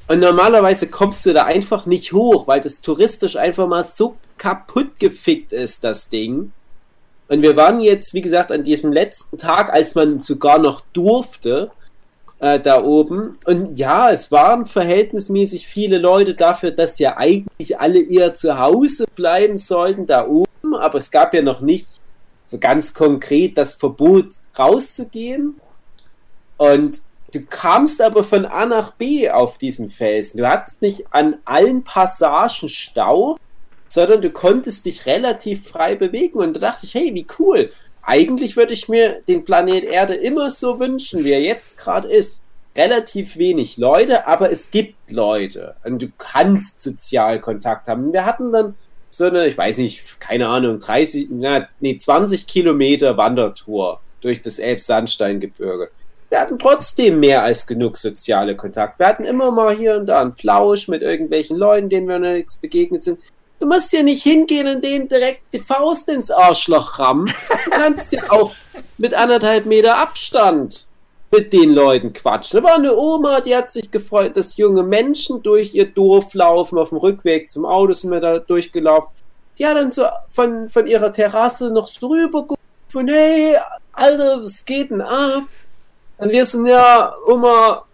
Und 0.08 0.20
normalerweise 0.20 0.88
kommst 0.88 1.24
du 1.24 1.32
da 1.32 1.44
einfach 1.44 1.86
nicht 1.86 2.12
hoch, 2.12 2.46
weil 2.46 2.60
das 2.60 2.82
touristisch 2.82 3.36
einfach 3.36 3.66
mal 3.66 3.86
so 3.86 4.16
kaputt 4.36 4.98
gefickt 4.98 5.52
ist, 5.52 5.84
das 5.84 6.08
Ding. 6.10 6.52
Und 7.32 7.40
wir 7.40 7.56
waren 7.56 7.80
jetzt, 7.80 8.12
wie 8.12 8.20
gesagt, 8.20 8.52
an 8.52 8.62
diesem 8.62 8.92
letzten 8.92 9.38
Tag, 9.38 9.72
als 9.72 9.94
man 9.94 10.20
sogar 10.20 10.58
noch 10.58 10.82
durfte, 10.92 11.70
äh, 12.40 12.60
da 12.60 12.84
oben. 12.84 13.38
Und 13.46 13.78
ja, 13.78 14.10
es 14.10 14.30
waren 14.30 14.66
verhältnismäßig 14.66 15.66
viele 15.66 15.96
Leute 15.96 16.34
dafür, 16.34 16.72
dass 16.72 16.98
ja 16.98 17.16
eigentlich 17.16 17.80
alle 17.80 18.02
eher 18.02 18.34
zu 18.34 18.58
Hause 18.58 19.06
bleiben 19.14 19.56
sollten, 19.56 20.04
da 20.04 20.28
oben. 20.28 20.76
Aber 20.78 20.98
es 20.98 21.10
gab 21.10 21.32
ja 21.32 21.40
noch 21.40 21.62
nicht 21.62 21.86
so 22.44 22.58
ganz 22.58 22.92
konkret 22.92 23.56
das 23.56 23.76
Verbot, 23.76 24.26
rauszugehen. 24.58 25.58
Und 26.58 26.98
du 27.32 27.40
kamst 27.46 28.02
aber 28.02 28.24
von 28.24 28.44
A 28.44 28.66
nach 28.66 28.92
B 28.92 29.30
auf 29.30 29.56
diesem 29.56 29.88
Felsen. 29.88 30.36
Du 30.36 30.46
hattest 30.46 30.82
nicht 30.82 31.06
an 31.12 31.36
allen 31.46 31.82
Passagen 31.82 32.68
Stau, 32.68 33.38
sondern 33.92 34.22
du 34.22 34.30
konntest 34.30 34.86
dich 34.86 35.04
relativ 35.04 35.68
frei 35.68 35.94
bewegen. 35.94 36.38
Und 36.38 36.54
da 36.54 36.60
dachte 36.60 36.86
ich, 36.86 36.94
hey, 36.94 37.12
wie 37.12 37.26
cool. 37.38 37.70
Eigentlich 38.00 38.56
würde 38.56 38.72
ich 38.72 38.88
mir 38.88 39.20
den 39.28 39.44
Planet 39.44 39.84
Erde 39.84 40.14
immer 40.14 40.50
so 40.50 40.80
wünschen, 40.80 41.24
wie 41.24 41.32
er 41.32 41.42
jetzt 41.42 41.76
gerade 41.76 42.08
ist. 42.08 42.42
Relativ 42.74 43.36
wenig 43.36 43.76
Leute, 43.76 44.26
aber 44.26 44.50
es 44.50 44.70
gibt 44.70 45.10
Leute. 45.10 45.76
Und 45.84 46.00
du 46.00 46.06
kannst 46.16 46.80
Sozialkontakt 46.80 47.86
haben. 47.86 48.14
Wir 48.14 48.24
hatten 48.24 48.50
dann 48.50 48.76
so 49.10 49.26
eine, 49.26 49.46
ich 49.46 49.58
weiß 49.58 49.76
nicht, 49.76 50.18
keine 50.20 50.48
Ahnung, 50.48 50.78
30, 50.78 51.28
na, 51.28 51.68
nee, 51.80 51.98
20 51.98 52.46
Kilometer 52.46 53.18
Wandertour 53.18 54.00
durch 54.22 54.40
das 54.40 54.58
Elbsandsteingebirge. 54.58 55.90
Wir 56.30 56.40
hatten 56.40 56.58
trotzdem 56.58 57.20
mehr 57.20 57.42
als 57.42 57.66
genug 57.66 57.98
soziale 57.98 58.56
Kontakte. 58.56 59.00
Wir 59.00 59.06
hatten 59.06 59.26
immer 59.26 59.50
mal 59.50 59.76
hier 59.76 59.96
und 59.96 60.06
da 60.06 60.22
einen 60.22 60.32
Plausch 60.32 60.88
mit 60.88 61.02
irgendwelchen 61.02 61.58
Leuten, 61.58 61.90
denen 61.90 62.08
wir 62.08 62.18
noch 62.18 62.32
nichts 62.32 62.56
begegnet 62.56 63.04
sind. 63.04 63.18
Du 63.62 63.68
musst 63.68 63.92
ja 63.92 64.02
nicht 64.02 64.24
hingehen 64.24 64.66
und 64.66 64.82
denen 64.82 65.06
direkt 65.06 65.42
die 65.52 65.60
Faust 65.60 66.08
ins 66.08 66.32
Arschloch 66.32 66.98
rammen. 66.98 67.32
Du 67.64 67.70
kannst 67.70 68.10
ja 68.10 68.28
auch 68.28 68.52
mit 68.98 69.14
anderthalb 69.14 69.66
Meter 69.66 69.98
Abstand 69.98 70.88
mit 71.30 71.52
den 71.52 71.72
Leuten 71.72 72.12
quatschen. 72.12 72.60
Da 72.60 72.68
war 72.68 72.74
eine 72.74 72.96
Oma, 72.96 73.40
die 73.40 73.54
hat 73.54 73.70
sich 73.70 73.88
gefreut, 73.88 74.36
dass 74.36 74.56
junge 74.56 74.82
Menschen 74.82 75.44
durch 75.44 75.76
ihr 75.76 75.86
Dorf 75.86 76.34
laufen, 76.34 76.76
auf 76.76 76.88
dem 76.88 76.98
Rückweg 76.98 77.52
zum 77.52 77.64
Auto 77.64 77.92
sind 77.92 78.10
wir 78.10 78.18
da 78.18 78.40
durchgelaufen. 78.40 79.10
Die 79.56 79.64
hat 79.64 79.76
dann 79.76 79.92
so 79.92 80.06
von, 80.32 80.68
von 80.68 80.88
ihrer 80.88 81.12
Terrasse 81.12 81.72
noch 81.72 81.86
so 81.86 82.08
rüber 82.08 82.44
von 82.88 83.06
hey, 83.06 83.54
Alter, 83.92 84.42
was 84.42 84.64
geht 84.64 84.90
denn 84.90 85.02
ab? 85.02 85.44
Und 86.18 86.30
wir 86.32 86.46
sind 86.46 86.66
ja 86.66 87.14
immer 87.28 87.84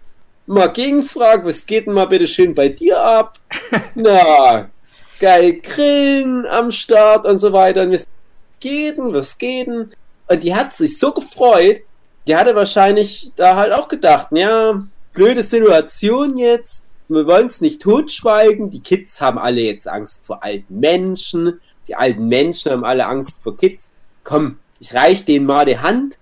mal 0.47 0.73
gegenfragt, 0.73 1.45
was 1.45 1.67
geht 1.67 1.87
denn 1.87 1.93
mal 1.93 2.07
bitte 2.07 2.27
schön 2.27 2.55
bei 2.55 2.71
dir 2.71 2.99
ab? 2.99 3.39
Na, 3.95 4.71
geil 5.19 5.61
grillen 5.61 6.47
am 6.47 6.71
Start 6.71 7.27
und 7.27 7.39
so 7.39 7.53
weiter. 7.53 7.83
Und 7.83 7.93
wir 7.93 8.01
geht 8.61 8.99
denn, 8.99 9.13
was 9.13 9.39
geht? 9.39 9.69
Und 9.69 10.43
die 10.43 10.55
hat 10.55 10.77
sich 10.77 10.99
so 10.99 11.13
gefreut, 11.13 11.81
die 12.27 12.37
hatte 12.37 12.55
wahrscheinlich 12.55 13.33
da 13.37 13.57
halt 13.57 13.73
auch 13.73 13.89
gedacht, 13.89 14.29
ja, 14.33 14.83
blöde 15.15 15.43
Situation 15.43 16.37
jetzt, 16.37 16.83
wir 17.09 17.27
wollen 17.27 17.47
es 17.47 17.63
nicht 17.63 17.81
totschweigen, 17.81 18.71
die 18.71 18.81
Kids 18.81 19.21
haben 19.21 19.39
alle 19.39 19.63
jetzt 19.63 19.89
Angst 19.89 20.21
vor 20.25 20.45
alten 20.45 20.79
Menschen, 20.79 21.61
die 21.87 21.95
alten 21.95 22.29
Menschen 22.29 22.71
haben 22.73 22.85
alle 22.85 23.07
Angst 23.07 23.43
vor 23.43 23.57
Kids. 23.57 23.91
Komm, 24.25 24.59
ich 24.79 24.95
reich 24.95 25.25
denen 25.25 25.47
mal 25.47 25.65
die 25.65 25.79
Hand, 25.79 26.19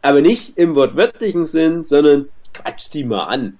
aber 0.00 0.20
nicht 0.20 0.56
im 0.56 0.76
wortwörtlichen 0.76 1.44
Sinn, 1.44 1.82
sondern 1.82 2.28
quatsch 2.54 2.88
die 2.92 3.02
mal 3.02 3.24
an. 3.24 3.58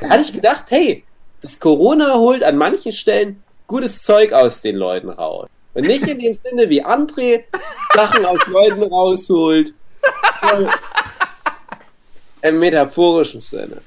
Da 0.00 0.08
hatte 0.08 0.22
ich 0.22 0.32
gedacht, 0.32 0.64
hey, 0.68 1.04
das 1.40 1.60
Corona 1.60 2.14
holt 2.14 2.42
an 2.42 2.56
manchen 2.56 2.92
Stellen 2.92 3.42
gutes 3.66 4.02
Zeug 4.02 4.32
aus 4.32 4.60
den 4.60 4.76
Leuten 4.76 5.10
raus. 5.10 5.48
Und 5.74 5.86
nicht 5.86 6.06
in 6.06 6.18
dem 6.18 6.34
Sinne, 6.34 6.70
wie 6.70 6.84
André 6.84 7.44
Sachen 7.94 8.24
aus 8.24 8.46
Leuten 8.46 8.82
rausholt. 8.82 9.74
Im 12.42 12.58
metaphorischen 12.58 13.40
Sinne. 13.40 13.82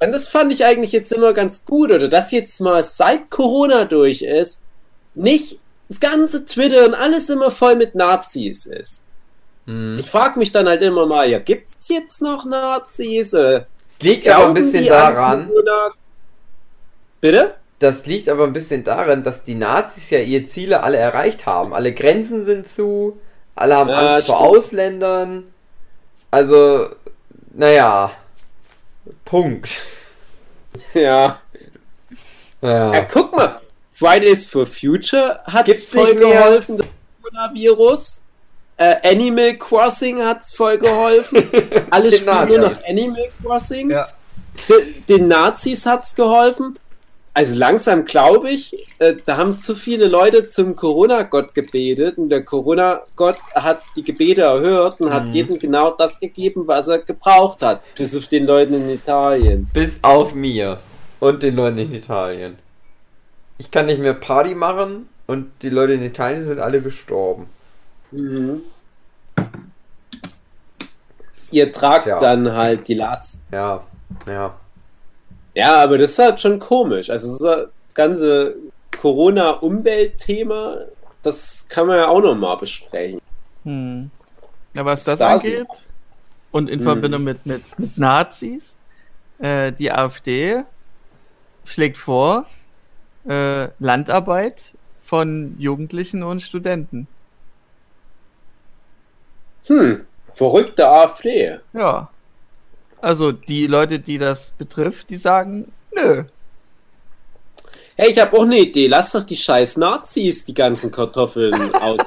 Und 0.00 0.12
das 0.12 0.28
fand 0.28 0.52
ich 0.52 0.64
eigentlich 0.64 0.92
jetzt 0.92 1.12
immer 1.12 1.32
ganz 1.32 1.64
gut, 1.64 1.90
oder 1.90 2.08
dass 2.08 2.30
jetzt 2.30 2.60
mal 2.60 2.84
seit 2.84 3.30
Corona 3.30 3.84
durch 3.84 4.22
ist, 4.22 4.62
nicht 5.14 5.60
das 5.88 6.00
ganze 6.00 6.44
Twitter 6.44 6.86
und 6.86 6.94
alles 6.94 7.28
immer 7.28 7.50
voll 7.50 7.76
mit 7.76 7.94
Nazis 7.94 8.66
ist. 8.66 9.00
Hm. 9.66 9.98
Ich 9.98 10.10
frage 10.10 10.38
mich 10.38 10.52
dann 10.52 10.68
halt 10.68 10.82
immer 10.82 11.06
mal, 11.06 11.28
ja, 11.28 11.38
gibt 11.38 11.70
es 11.80 11.88
jetzt 11.88 12.20
noch 12.20 12.44
Nazis? 12.44 13.32
Oder 13.34 13.66
es 13.88 13.98
liegt 14.00 14.28
aber 14.28 14.48
ein 14.48 14.54
bisschen 14.54 14.86
daran. 14.86 15.50
Bitte? 17.20 17.54
Das 17.84 18.06
liegt 18.06 18.30
aber 18.30 18.44
ein 18.44 18.54
bisschen 18.54 18.82
daran, 18.82 19.24
dass 19.24 19.44
die 19.44 19.54
Nazis 19.54 20.08
ja 20.08 20.18
ihre 20.18 20.46
Ziele 20.46 20.82
alle 20.82 20.96
erreicht 20.96 21.44
haben. 21.44 21.74
Alle 21.74 21.92
Grenzen 21.92 22.46
sind 22.46 22.66
zu, 22.66 23.20
alle 23.54 23.76
haben 23.76 23.90
ja, 23.90 23.96
Angst 23.96 24.24
vor 24.28 24.40
Ausländern. 24.40 25.52
Also, 26.30 26.88
naja. 27.52 28.10
Punkt. 29.26 29.82
Ja. 30.94 31.38
ja. 32.62 32.94
Ja, 32.94 33.00
guck 33.02 33.36
mal. 33.36 33.60
Fridays 33.92 34.46
for 34.46 34.64
Future 34.64 35.40
hat 35.44 35.68
es 35.68 35.84
voll 35.84 36.14
geholfen, 36.14 36.78
das 36.78 36.86
Coronavirus. 37.22 38.22
Äh, 38.78 38.96
Animal 39.06 39.58
Crossing 39.58 40.22
hat 40.22 40.40
es 40.40 40.54
voll 40.54 40.78
geholfen. 40.78 41.50
Alle 41.90 42.10
spielen 42.10 42.48
nur 42.48 42.58
noch 42.60 42.88
Animal 42.88 43.28
Crossing. 43.42 43.90
Ja. 43.90 44.08
Den, 44.70 45.04
den 45.06 45.28
Nazis 45.28 45.84
hat 45.84 46.04
es 46.06 46.14
geholfen. 46.14 46.78
Also 47.36 47.56
langsam 47.56 48.04
glaube 48.04 48.48
ich, 48.48 48.86
äh, 49.00 49.16
da 49.26 49.36
haben 49.36 49.58
zu 49.58 49.74
viele 49.74 50.06
Leute 50.06 50.50
zum 50.50 50.76
Corona-Gott 50.76 51.52
gebetet 51.52 52.16
und 52.16 52.28
der 52.28 52.44
Corona-Gott 52.44 53.38
hat 53.56 53.82
die 53.96 54.04
Gebete 54.04 54.42
erhört 54.42 55.00
und 55.00 55.08
mhm. 55.08 55.12
hat 55.12 55.26
jedem 55.26 55.58
genau 55.58 55.90
das 55.90 56.20
gegeben, 56.20 56.68
was 56.68 56.86
er 56.86 57.00
gebraucht 57.00 57.60
hat. 57.62 57.82
Bis 57.96 58.16
auf 58.16 58.28
den 58.28 58.46
Leuten 58.46 58.74
in 58.74 58.88
Italien. 58.88 59.68
Bis 59.72 59.98
auf 60.02 60.32
mir 60.32 60.78
und 61.18 61.42
den 61.42 61.56
Leuten 61.56 61.78
in 61.78 61.92
Italien. 61.92 62.56
Ich 63.58 63.72
kann 63.72 63.86
nicht 63.86 64.00
mehr 64.00 64.14
Party 64.14 64.54
machen 64.54 65.08
und 65.26 65.50
die 65.62 65.70
Leute 65.70 65.94
in 65.94 66.04
Italien 66.04 66.44
sind 66.44 66.60
alle 66.60 66.80
gestorben. 66.82 67.48
Mhm. 68.12 68.62
Ihr 71.50 71.72
tragt 71.72 72.06
ja. 72.06 72.20
dann 72.20 72.52
halt 72.52 72.86
die 72.86 72.94
Last. 72.94 73.40
Ja, 73.50 73.82
ja. 74.28 74.54
Ja, 75.54 75.82
aber 75.82 75.98
das 75.98 76.12
ist 76.12 76.18
halt 76.18 76.40
schon 76.40 76.58
komisch. 76.58 77.10
Also 77.10 77.38
das 77.38 77.68
ganze 77.94 78.56
Corona-Umweltthema, 79.00 80.78
das 81.22 81.66
kann 81.68 81.86
man 81.86 81.98
ja 81.98 82.08
auch 82.08 82.20
nochmal 82.20 82.56
besprechen. 82.56 83.20
Hm. 83.64 84.10
Ja, 84.74 84.84
was 84.84 85.04
das 85.04 85.16
Stasi. 85.16 85.58
angeht 85.58 85.68
und 86.50 86.68
in 86.68 86.80
hm. 86.80 86.84
Verbindung 86.84 87.24
mit, 87.24 87.46
mit, 87.46 87.78
mit 87.78 87.96
Nazis, 87.98 88.64
äh, 89.38 89.72
die 89.72 89.90
AfD 89.90 90.64
schlägt 91.64 91.98
vor, 91.98 92.46
äh, 93.28 93.68
Landarbeit 93.78 94.72
von 95.04 95.54
Jugendlichen 95.58 96.22
und 96.22 96.40
Studenten. 96.40 97.06
Hm, 99.66 100.04
verrückte 100.28 100.88
AfD. 100.88 101.58
Ja. 101.72 102.10
Also 103.04 103.32
die 103.32 103.66
Leute, 103.66 103.98
die 103.98 104.16
das 104.16 104.52
betrifft, 104.52 105.10
die 105.10 105.16
sagen, 105.16 105.70
nö. 105.94 106.24
Hey, 107.96 108.10
ich 108.10 108.18
habe 108.18 108.34
auch 108.34 108.44
eine 108.44 108.58
Idee. 108.60 108.86
Lass 108.86 109.12
doch 109.12 109.24
die 109.24 109.36
scheiß 109.36 109.76
Nazis 109.76 110.46
die 110.46 110.54
ganzen 110.54 110.90
Kartoffeln 110.90 111.74
aus. 111.74 112.00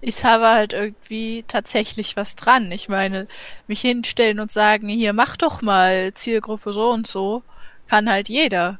Ich 0.00 0.24
habe 0.24 0.46
halt 0.48 0.72
irgendwie 0.72 1.44
tatsächlich 1.48 2.16
was 2.16 2.34
dran. 2.34 2.72
Ich 2.72 2.88
meine, 2.88 3.28
mich 3.66 3.82
hinstellen 3.82 4.40
und 4.40 4.50
sagen, 4.50 4.88
hier 4.88 5.12
mach 5.12 5.36
doch 5.36 5.60
mal 5.60 6.14
Zielgruppe 6.14 6.72
so 6.72 6.90
und 6.90 7.06
so, 7.06 7.42
kann 7.88 8.08
halt 8.08 8.30
jeder. 8.30 8.78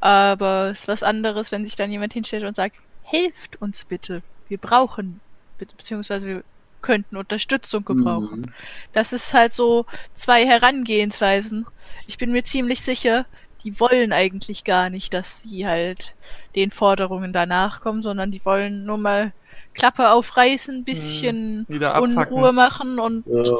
Aber 0.00 0.70
es 0.72 0.80
ist 0.80 0.88
was 0.88 1.04
anderes, 1.04 1.52
wenn 1.52 1.64
sich 1.64 1.76
dann 1.76 1.92
jemand 1.92 2.14
hinstellt 2.14 2.42
und 2.42 2.56
sagt, 2.56 2.74
helft 3.04 3.62
uns 3.62 3.84
bitte. 3.84 4.22
Wir 4.50 4.58
brauchen, 4.58 5.20
be- 5.58 5.64
beziehungsweise 5.76 6.26
wir 6.26 6.42
könnten 6.82 7.16
Unterstützung 7.16 7.84
gebrauchen. 7.84 8.40
Mhm. 8.42 8.52
Das 8.92 9.12
ist 9.14 9.32
halt 9.34 9.54
so 9.54 9.86
zwei 10.14 10.46
Herangehensweisen. 10.46 11.66
Ich 12.08 12.18
bin 12.18 12.32
mir 12.32 12.42
ziemlich 12.44 12.82
sicher, 12.82 13.24
die 13.64 13.78
wollen 13.80 14.12
eigentlich 14.12 14.64
gar 14.64 14.88
nicht, 14.90 15.12
dass 15.12 15.42
sie 15.42 15.66
halt 15.66 16.14
den 16.54 16.70
Forderungen 16.70 17.32
danach 17.32 17.80
kommen, 17.80 18.02
sondern 18.02 18.30
die 18.30 18.44
wollen 18.44 18.84
nur 18.86 18.96
mal 18.98 19.32
Klappe 19.74 20.10
aufreißen, 20.10 20.84
bisschen 20.84 21.66
Wieder 21.68 21.94
abfacken. 21.94 22.32
Unruhe 22.34 22.52
machen 22.52 22.98
und 22.98 23.24
Ja. 23.26 23.58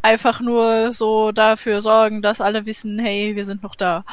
einfach 0.00 0.40
nur 0.40 0.92
so 0.92 1.32
dafür 1.32 1.82
sorgen, 1.82 2.22
dass 2.22 2.40
alle 2.40 2.64
wissen, 2.66 2.98
hey, 3.00 3.34
wir 3.36 3.44
sind 3.44 3.62
noch 3.64 3.74
da. 3.74 4.04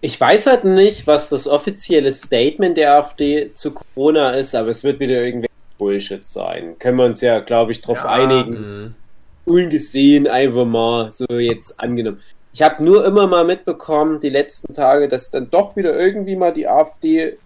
Ich 0.00 0.20
weiß 0.20 0.46
halt 0.46 0.64
nicht, 0.64 1.06
was 1.06 1.28
das 1.28 1.48
offizielle 1.48 2.12
Statement 2.12 2.76
der 2.76 2.94
AfD 2.94 3.52
zu 3.54 3.72
Corona 3.72 4.30
ist, 4.30 4.54
aber 4.54 4.68
es 4.68 4.84
wird 4.84 5.00
wieder 5.00 5.24
irgendwie 5.24 5.48
Bullshit 5.76 6.26
sein. 6.26 6.76
Können 6.78 6.98
wir 6.98 7.04
uns 7.04 7.20
ja, 7.20 7.40
glaube 7.40 7.72
ich, 7.72 7.80
darauf 7.80 8.04
Ja. 8.04 8.10
einigen. 8.10 8.52
Mhm. 8.52 8.94
Ungesehen 9.44 10.26
einfach 10.26 10.66
mal 10.66 11.10
so 11.10 11.26
jetzt 11.38 11.80
angenommen. 11.80 12.20
Ich 12.52 12.62
habe 12.62 12.84
nur 12.84 13.04
immer 13.04 13.26
mal 13.26 13.44
mitbekommen, 13.44 14.20
die 14.20 14.30
letzten 14.30 14.72
Tage, 14.72 15.08
dass 15.08 15.30
dann 15.30 15.50
doch 15.50 15.76
wieder 15.76 15.98
irgendwie 15.98 16.36
mal 16.36 16.52
die 16.52 16.68
AfD 16.68 17.36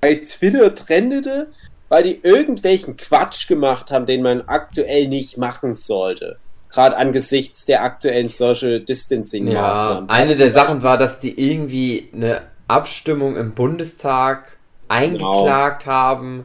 bei 0.00 0.16
Twitter 0.16 0.74
trendete, 0.74 1.48
weil 1.88 2.02
die 2.02 2.20
irgendwelchen 2.22 2.96
Quatsch 2.96 3.46
gemacht 3.48 3.90
haben, 3.90 4.06
den 4.06 4.22
man 4.22 4.42
aktuell 4.42 5.08
nicht 5.08 5.38
machen 5.38 5.74
sollte. 5.74 6.38
Gerade 6.76 6.96
angesichts 6.98 7.64
der 7.64 7.82
aktuellen 7.82 8.28
Social 8.28 8.80
Distancing 8.80 9.48
Ja, 9.48 9.62
Maßnahmen. 9.62 10.10
eine 10.10 10.36
der 10.36 10.50
Sachen 10.50 10.82
war, 10.82 10.98
dass 10.98 11.20
die 11.20 11.50
irgendwie 11.50 12.10
eine 12.14 12.42
Abstimmung 12.68 13.34
im 13.36 13.52
Bundestag 13.52 14.58
eingeklagt 14.88 15.86
haben, 15.86 16.44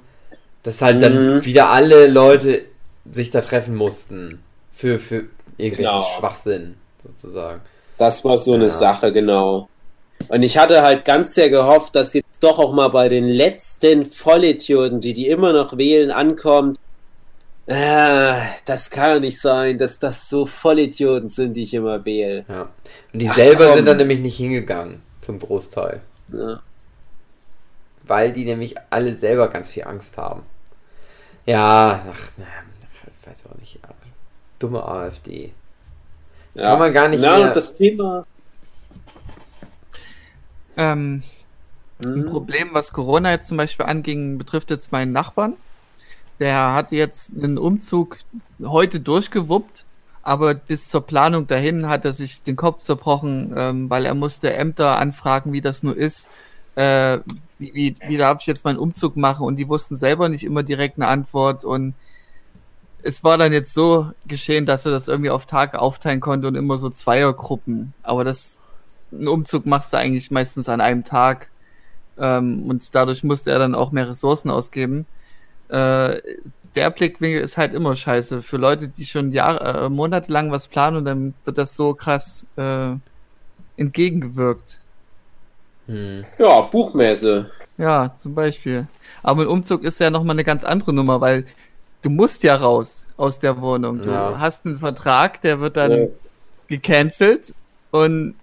dass 0.63 0.81
halt 0.81 1.01
dann 1.01 1.35
Mhm. 1.37 1.45
wieder 1.45 1.69
alle 1.69 2.07
Leute 2.07 2.61
sich 3.11 3.29
da 3.29 3.41
treffen 3.41 3.75
mussten. 3.75 4.41
Für, 4.73 4.99
für 4.99 5.25
irgendwelchen 5.57 5.77
Genau. 5.95 6.07
Schwachsinn, 6.17 6.75
sozusagen. 7.03 7.59
Das 7.97 8.23
war 8.23 8.37
so 8.37 8.53
eine 8.53 8.63
Ja. 8.63 8.69
Sache, 8.69 9.11
genau. 9.11 9.67
Und 10.29 10.43
ich 10.43 10.57
hatte 10.57 10.81
halt 10.81 11.03
ganz 11.03 11.33
sehr 11.35 11.49
gehofft, 11.49 11.93
dass 11.95 12.13
jetzt 12.13 12.41
doch 12.41 12.57
auch 12.57 12.71
mal 12.73 12.87
bei 12.87 13.09
den 13.09 13.25
letzten 13.27 14.05
Vollidioten, 14.11 15.01
die 15.01 15.13
die 15.13 15.27
immer 15.27 15.51
noch 15.51 15.77
wählen, 15.77 16.09
ankommt. 16.11 16.77
Ah, 17.73 18.41
das 18.65 18.89
kann 18.89 19.09
ja 19.09 19.19
nicht 19.19 19.39
sein, 19.39 19.77
dass 19.77 19.97
das 19.99 20.27
so 20.29 20.45
Vollidioten 20.45 21.29
sind, 21.29 21.53
die 21.53 21.63
ich 21.63 21.73
immer 21.73 22.03
wähle. 22.03 22.43
Ja. 22.49 22.69
Und 23.13 23.19
die 23.19 23.29
Ach, 23.29 23.35
selber 23.35 23.67
komm. 23.67 23.75
sind 23.77 23.85
dann 23.85 23.97
nämlich 23.97 24.19
nicht 24.19 24.35
hingegangen, 24.37 25.01
zum 25.21 25.39
Großteil. 25.39 26.01
Ja. 26.33 26.59
Weil 28.03 28.33
die 28.33 28.43
nämlich 28.45 28.75
alle 28.89 29.15
selber 29.15 29.47
ganz 29.47 29.69
viel 29.69 29.85
Angst 29.85 30.17
haben. 30.17 30.41
Ja, 31.45 32.01
ach, 32.11 32.27
na, 32.37 32.45
ich 33.21 33.27
weiß 33.27 33.45
auch 33.45 33.57
nicht. 33.59 33.75
ja. 33.75 33.89
Dumme 34.59 34.83
AfD. 34.83 35.51
Ja. 36.53 36.63
Kann 36.63 36.79
man 36.79 36.93
gar 36.93 37.07
nicht 37.07 37.21
Na, 37.21 37.37
mehr- 37.37 37.47
und 37.47 37.55
das 37.55 37.75
Thema. 37.75 38.25
Ähm, 40.77 41.23
Ein 42.03 42.13
Hm, 42.15 42.25
Problem, 42.25 42.69
was 42.73 42.91
Corona 42.93 43.31
jetzt 43.31 43.47
zum 43.47 43.57
Beispiel 43.57 43.85
anging, 43.85 44.37
betrifft 44.37 44.71
jetzt 44.71 44.91
meinen 44.91 45.11
Nachbarn. 45.11 45.53
Der 46.41 46.73
hat 46.73 46.91
jetzt 46.91 47.35
einen 47.35 47.59
Umzug 47.59 48.17
heute 48.63 48.99
durchgewuppt, 48.99 49.85
aber 50.23 50.55
bis 50.55 50.89
zur 50.89 51.01
Planung 51.01 51.45
dahin 51.45 51.87
hat 51.87 52.03
er 52.03 52.13
sich 52.13 52.41
den 52.41 52.55
Kopf 52.55 52.81
zerbrochen, 52.81 53.53
ähm, 53.55 53.91
weil 53.91 54.05
er 54.07 54.15
musste 54.15 54.51
Ämter 54.51 54.97
anfragen, 54.97 55.53
wie 55.53 55.61
das 55.61 55.83
nur 55.83 55.95
ist. 55.95 56.29
Äh, 56.73 57.19
wie, 57.59 57.75
wie, 57.75 57.95
wie 58.07 58.17
darf 58.17 58.39
ich 58.41 58.47
jetzt 58.47 58.65
meinen 58.65 58.79
Umzug 58.79 59.17
machen? 59.17 59.45
Und 59.45 59.57
die 59.57 59.69
wussten 59.69 59.95
selber 59.95 60.29
nicht 60.29 60.43
immer 60.43 60.63
direkt 60.63 60.97
eine 60.97 61.09
Antwort. 61.09 61.63
Und 61.63 61.93
es 63.03 63.23
war 63.23 63.37
dann 63.37 63.53
jetzt 63.53 63.75
so 63.75 64.09
geschehen, 64.25 64.65
dass 64.65 64.87
er 64.87 64.93
das 64.93 65.07
irgendwie 65.07 65.29
auf 65.29 65.45
Tage 65.45 65.79
aufteilen 65.79 66.21
konnte 66.21 66.47
und 66.47 66.55
immer 66.55 66.79
so 66.79 66.89
Zweiergruppen. 66.89 67.93
Aber 68.01 68.23
das, 68.23 68.61
einen 69.11 69.27
Umzug 69.27 69.67
machst 69.67 69.93
du 69.93 69.97
eigentlich 69.97 70.31
meistens 70.31 70.69
an 70.69 70.81
einem 70.81 71.03
Tag. 71.03 71.49
Ähm, 72.17 72.63
und 72.67 72.95
dadurch 72.95 73.23
musste 73.23 73.51
er 73.51 73.59
dann 73.59 73.75
auch 73.75 73.91
mehr 73.91 74.09
Ressourcen 74.09 74.49
ausgeben. 74.49 75.05
Äh, 75.71 76.21
der 76.75 76.89
Blickwinkel 76.89 77.41
ist 77.41 77.57
halt 77.57 77.73
immer 77.73 77.95
scheiße. 77.95 78.41
Für 78.43 78.57
Leute, 78.57 78.89
die 78.89 79.05
schon 79.05 79.31
Jahre, 79.31 79.85
äh, 79.85 79.89
monatelang 79.89 80.51
was 80.51 80.67
planen 80.67 80.97
und 80.97 81.05
dann 81.05 81.33
wird 81.45 81.57
das 81.57 81.75
so 81.75 81.93
krass 81.93 82.45
äh, 82.57 82.95
entgegengewirkt. 83.77 84.81
Hm. 85.87 86.25
Ja, 86.37 86.61
Buchmesse. 86.61 87.51
Ja, 87.77 88.13
zum 88.13 88.35
Beispiel. 88.35 88.87
Aber 89.23 89.43
ein 89.43 89.47
Umzug 89.47 89.83
ist 89.83 89.99
ja 89.99 90.09
nochmal 90.09 90.35
eine 90.35 90.43
ganz 90.43 90.63
andere 90.63 90.93
Nummer, 90.93 91.21
weil 91.21 91.45
du 92.01 92.09
musst 92.09 92.43
ja 92.43 92.55
raus 92.55 93.07
aus 93.17 93.39
der 93.39 93.61
Wohnung. 93.61 94.01
Du 94.01 94.11
Ja. 94.11 94.39
hast 94.39 94.65
einen 94.65 94.79
Vertrag, 94.79 95.41
der 95.41 95.59
wird 95.61 95.77
dann 95.77 95.91
Ja. 95.91 96.07
gecancelt 96.67 97.53
und 97.91 98.35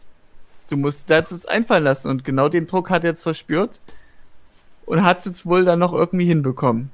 du 0.71 0.77
musst 0.77 1.09
dir 1.09 1.23
das 1.23 1.31
jetzt 1.31 1.49
einfallen 1.49 1.85
lassen. 1.85 2.09
Und 2.09 2.25
genau 2.25 2.49
den 2.49 2.67
Druck 2.67 2.91
hat 2.91 3.05
er 3.05 3.11
jetzt 3.11 3.23
verspürt 3.23 3.81
und 4.87 5.05
hat 5.05 5.21
es 5.21 5.25
jetzt 5.27 5.47
wohl 5.47 5.65
dann 5.65 5.79
noch 5.79 5.93
irgendwie 5.93 6.27
hinbekommen. 6.27 6.91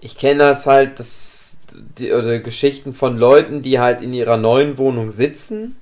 Ich 0.00 0.16
kenne 0.16 0.40
das 0.40 0.66
halt, 0.66 0.98
das, 0.98 1.58
die, 1.98 2.12
oder 2.12 2.38
Geschichten 2.38 2.94
von 2.94 3.16
Leuten, 3.16 3.62
die 3.62 3.78
halt 3.78 4.02
in 4.02 4.12
ihrer 4.12 4.36
neuen 4.36 4.78
Wohnung 4.78 5.10
sitzen 5.10 5.76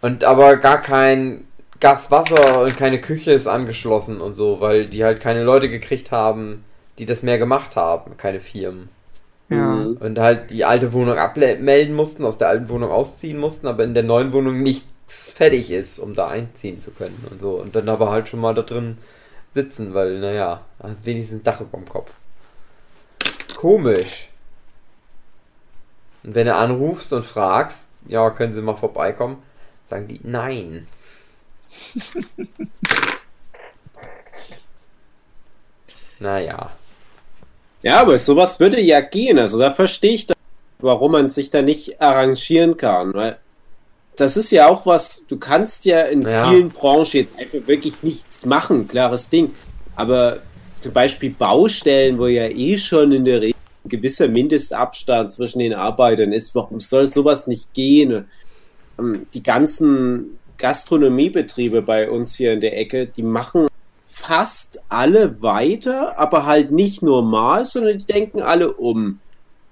und 0.00 0.24
aber 0.24 0.56
gar 0.56 0.80
kein 0.80 1.44
Gas, 1.80 2.10
Wasser 2.10 2.62
und 2.62 2.76
keine 2.76 3.00
Küche 3.00 3.32
ist 3.32 3.46
angeschlossen 3.46 4.20
und 4.20 4.34
so, 4.34 4.60
weil 4.60 4.86
die 4.86 5.04
halt 5.04 5.20
keine 5.20 5.44
Leute 5.44 5.68
gekriegt 5.68 6.10
haben, 6.10 6.64
die 6.98 7.06
das 7.06 7.22
mehr 7.22 7.38
gemacht 7.38 7.76
haben, 7.76 8.16
keine 8.16 8.40
Firmen. 8.40 8.88
Ja. 9.48 9.56
Mhm. 9.56 9.96
Und 9.98 10.18
halt 10.18 10.50
die 10.50 10.64
alte 10.64 10.92
Wohnung 10.92 11.18
abmelden 11.18 11.94
mussten, 11.94 12.24
aus 12.24 12.38
der 12.38 12.48
alten 12.48 12.68
Wohnung 12.68 12.90
ausziehen 12.90 13.38
mussten, 13.38 13.66
aber 13.66 13.84
in 13.84 13.94
der 13.94 14.02
neuen 14.02 14.32
Wohnung 14.32 14.62
nichts 14.62 15.30
fertig 15.30 15.70
ist, 15.70 15.98
um 15.98 16.14
da 16.14 16.28
einziehen 16.28 16.80
zu 16.80 16.90
können 16.90 17.24
und 17.30 17.40
so. 17.40 17.52
Und 17.52 17.74
dann 17.74 17.88
aber 17.88 18.10
halt 18.10 18.28
schon 18.28 18.40
mal 18.40 18.54
da 18.54 18.62
drin 18.62 18.98
sitzen, 19.54 19.94
weil, 19.94 20.18
naja, 20.18 20.60
wenigstens 21.02 21.40
ein 21.40 21.44
Dach 21.44 21.60
über 21.60 21.78
dem 21.78 21.88
Kopf. 21.88 22.10
Komisch. 23.58 24.28
Und 26.22 26.36
wenn 26.36 26.46
du 26.46 26.54
anrufst 26.54 27.12
und 27.12 27.24
fragst, 27.24 27.88
ja, 28.06 28.30
können 28.30 28.54
Sie 28.54 28.62
mal 28.62 28.76
vorbeikommen, 28.76 29.42
sagen 29.90 30.06
die 30.06 30.20
nein. 30.22 30.86
naja. 36.20 36.70
Ja, 37.82 38.00
aber 38.00 38.16
sowas 38.20 38.60
würde 38.60 38.80
ja 38.80 39.00
gehen. 39.00 39.40
Also 39.40 39.58
da 39.58 39.72
verstehe 39.72 40.12
ich, 40.12 40.28
warum 40.78 41.10
man 41.12 41.28
sich 41.28 41.50
da 41.50 41.60
nicht 41.60 42.00
arrangieren 42.00 42.76
kann. 42.76 43.12
Weil 43.12 43.38
das 44.14 44.36
ist 44.36 44.52
ja 44.52 44.68
auch 44.68 44.86
was, 44.86 45.24
du 45.26 45.36
kannst 45.36 45.84
ja 45.84 46.02
in 46.02 46.22
Ja. 46.22 46.48
vielen 46.48 46.68
Branchen 46.70 47.10
jetzt 47.12 47.36
einfach 47.36 47.66
wirklich 47.66 48.04
nichts 48.04 48.46
machen, 48.46 48.86
klares 48.86 49.30
Ding. 49.30 49.52
Aber 49.96 50.38
zum 50.80 50.92
Beispiel 50.92 51.30
Baustellen, 51.30 52.18
wo 52.18 52.26
ja 52.26 52.46
eh 52.46 52.78
schon 52.78 53.12
in 53.12 53.24
der 53.24 53.40
Regel 53.40 53.56
ein 53.84 53.88
gewisser 53.88 54.28
Mindestabstand 54.28 55.32
zwischen 55.32 55.60
den 55.60 55.74
Arbeitern 55.74 56.32
ist, 56.32 56.54
warum 56.54 56.80
soll 56.80 57.06
sowas 57.06 57.46
nicht 57.46 57.72
gehen? 57.74 58.26
Ähm, 58.98 59.26
Die 59.34 59.42
ganzen 59.42 60.38
Gastronomiebetriebe 60.58 61.82
bei 61.82 62.10
uns 62.10 62.34
hier 62.34 62.52
in 62.52 62.60
der 62.60 62.76
Ecke, 62.76 63.06
die 63.06 63.22
machen 63.22 63.68
fast 64.10 64.80
alle 64.88 65.40
weiter, 65.40 66.18
aber 66.18 66.44
halt 66.44 66.72
nicht 66.72 67.02
normal, 67.02 67.64
sondern 67.64 67.98
die 67.98 68.06
denken 68.06 68.42
alle 68.42 68.72
um. 68.72 69.20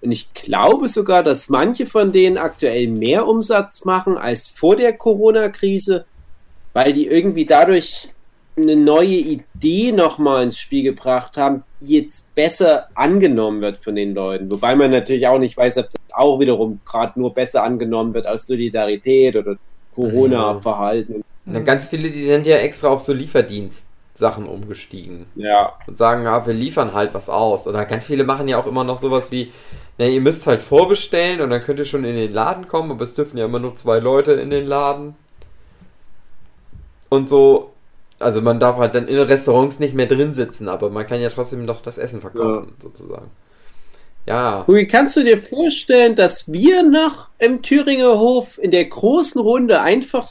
Und 0.00 0.12
ich 0.12 0.32
glaube 0.34 0.88
sogar, 0.88 1.24
dass 1.24 1.48
manche 1.48 1.86
von 1.86 2.12
denen 2.12 2.38
aktuell 2.38 2.86
mehr 2.86 3.26
Umsatz 3.26 3.84
machen 3.84 4.16
als 4.16 4.48
vor 4.48 4.76
der 4.76 4.92
Corona-Krise, 4.92 6.04
weil 6.72 6.92
die 6.92 7.06
irgendwie 7.06 7.44
dadurch 7.44 8.10
eine 8.56 8.76
neue 8.76 9.08
Idee 9.08 9.92
nochmal 9.92 10.44
ins 10.44 10.58
Spiel 10.58 10.82
gebracht 10.82 11.36
haben, 11.36 11.62
die 11.80 11.98
jetzt 11.98 12.34
besser 12.34 12.88
angenommen 12.94 13.60
wird 13.60 13.76
von 13.78 13.94
den 13.94 14.14
Leuten. 14.14 14.50
Wobei 14.50 14.74
man 14.74 14.90
natürlich 14.90 15.26
auch 15.26 15.38
nicht 15.38 15.56
weiß, 15.56 15.76
ob 15.78 15.90
das 15.90 16.00
auch 16.14 16.40
wiederum 16.40 16.80
gerade 16.86 17.18
nur 17.20 17.34
besser 17.34 17.62
angenommen 17.62 18.14
wird 18.14 18.26
aus 18.26 18.46
Solidarität 18.46 19.36
oder 19.36 19.56
Corona-Verhalten. 19.94 21.22
Dann 21.44 21.64
ganz 21.64 21.88
viele, 21.88 22.08
die 22.10 22.24
sind 22.24 22.46
ja 22.46 22.56
extra 22.56 22.88
auf 22.88 23.02
so 23.02 23.12
Lieferdienst 23.12 23.84
Sachen 24.14 24.46
umgestiegen 24.46 25.26
Ja. 25.34 25.74
und 25.86 25.98
sagen, 25.98 26.24
ja, 26.24 26.46
wir 26.46 26.54
liefern 26.54 26.94
halt 26.94 27.12
was 27.12 27.28
aus. 27.28 27.66
Oder 27.68 27.84
ganz 27.84 28.06
viele 28.06 28.24
machen 28.24 28.48
ja 28.48 28.58
auch 28.58 28.66
immer 28.66 28.82
noch 28.82 28.96
sowas 28.96 29.30
wie, 29.30 29.52
na, 29.98 30.06
ihr 30.06 30.20
müsst 30.22 30.46
halt 30.46 30.62
vorbestellen 30.62 31.42
und 31.42 31.50
dann 31.50 31.62
könnt 31.62 31.78
ihr 31.78 31.84
schon 31.84 32.04
in 32.04 32.16
den 32.16 32.32
Laden 32.32 32.66
kommen, 32.66 32.90
aber 32.90 33.02
es 33.02 33.12
dürfen 33.14 33.36
ja 33.36 33.44
immer 33.44 33.58
nur 33.58 33.74
zwei 33.74 33.98
Leute 33.98 34.32
in 34.32 34.48
den 34.48 34.66
Laden. 34.66 35.14
Und 37.10 37.28
so, 37.28 37.72
also 38.18 38.40
man 38.42 38.58
darf 38.60 38.76
halt 38.76 38.94
dann 38.94 39.08
in 39.08 39.18
Restaurants 39.18 39.78
nicht 39.78 39.94
mehr 39.94 40.06
drin 40.06 40.34
sitzen, 40.34 40.68
aber 40.68 40.90
man 40.90 41.06
kann 41.06 41.20
ja 41.20 41.28
trotzdem 41.28 41.64
noch 41.64 41.80
das 41.82 41.98
Essen 41.98 42.20
verkaufen, 42.20 42.72
sozusagen. 42.82 43.30
Ja. 44.26 44.64
Hui, 44.66 44.86
kannst 44.86 45.16
du 45.16 45.22
dir 45.22 45.38
vorstellen, 45.38 46.16
dass 46.16 46.50
wir 46.50 46.82
noch 46.82 47.28
im 47.38 47.62
Thüringer 47.62 48.18
Hof 48.18 48.58
in 48.58 48.70
der 48.72 48.84
großen 48.84 49.40
Runde 49.40 49.80
einfach 49.80 50.26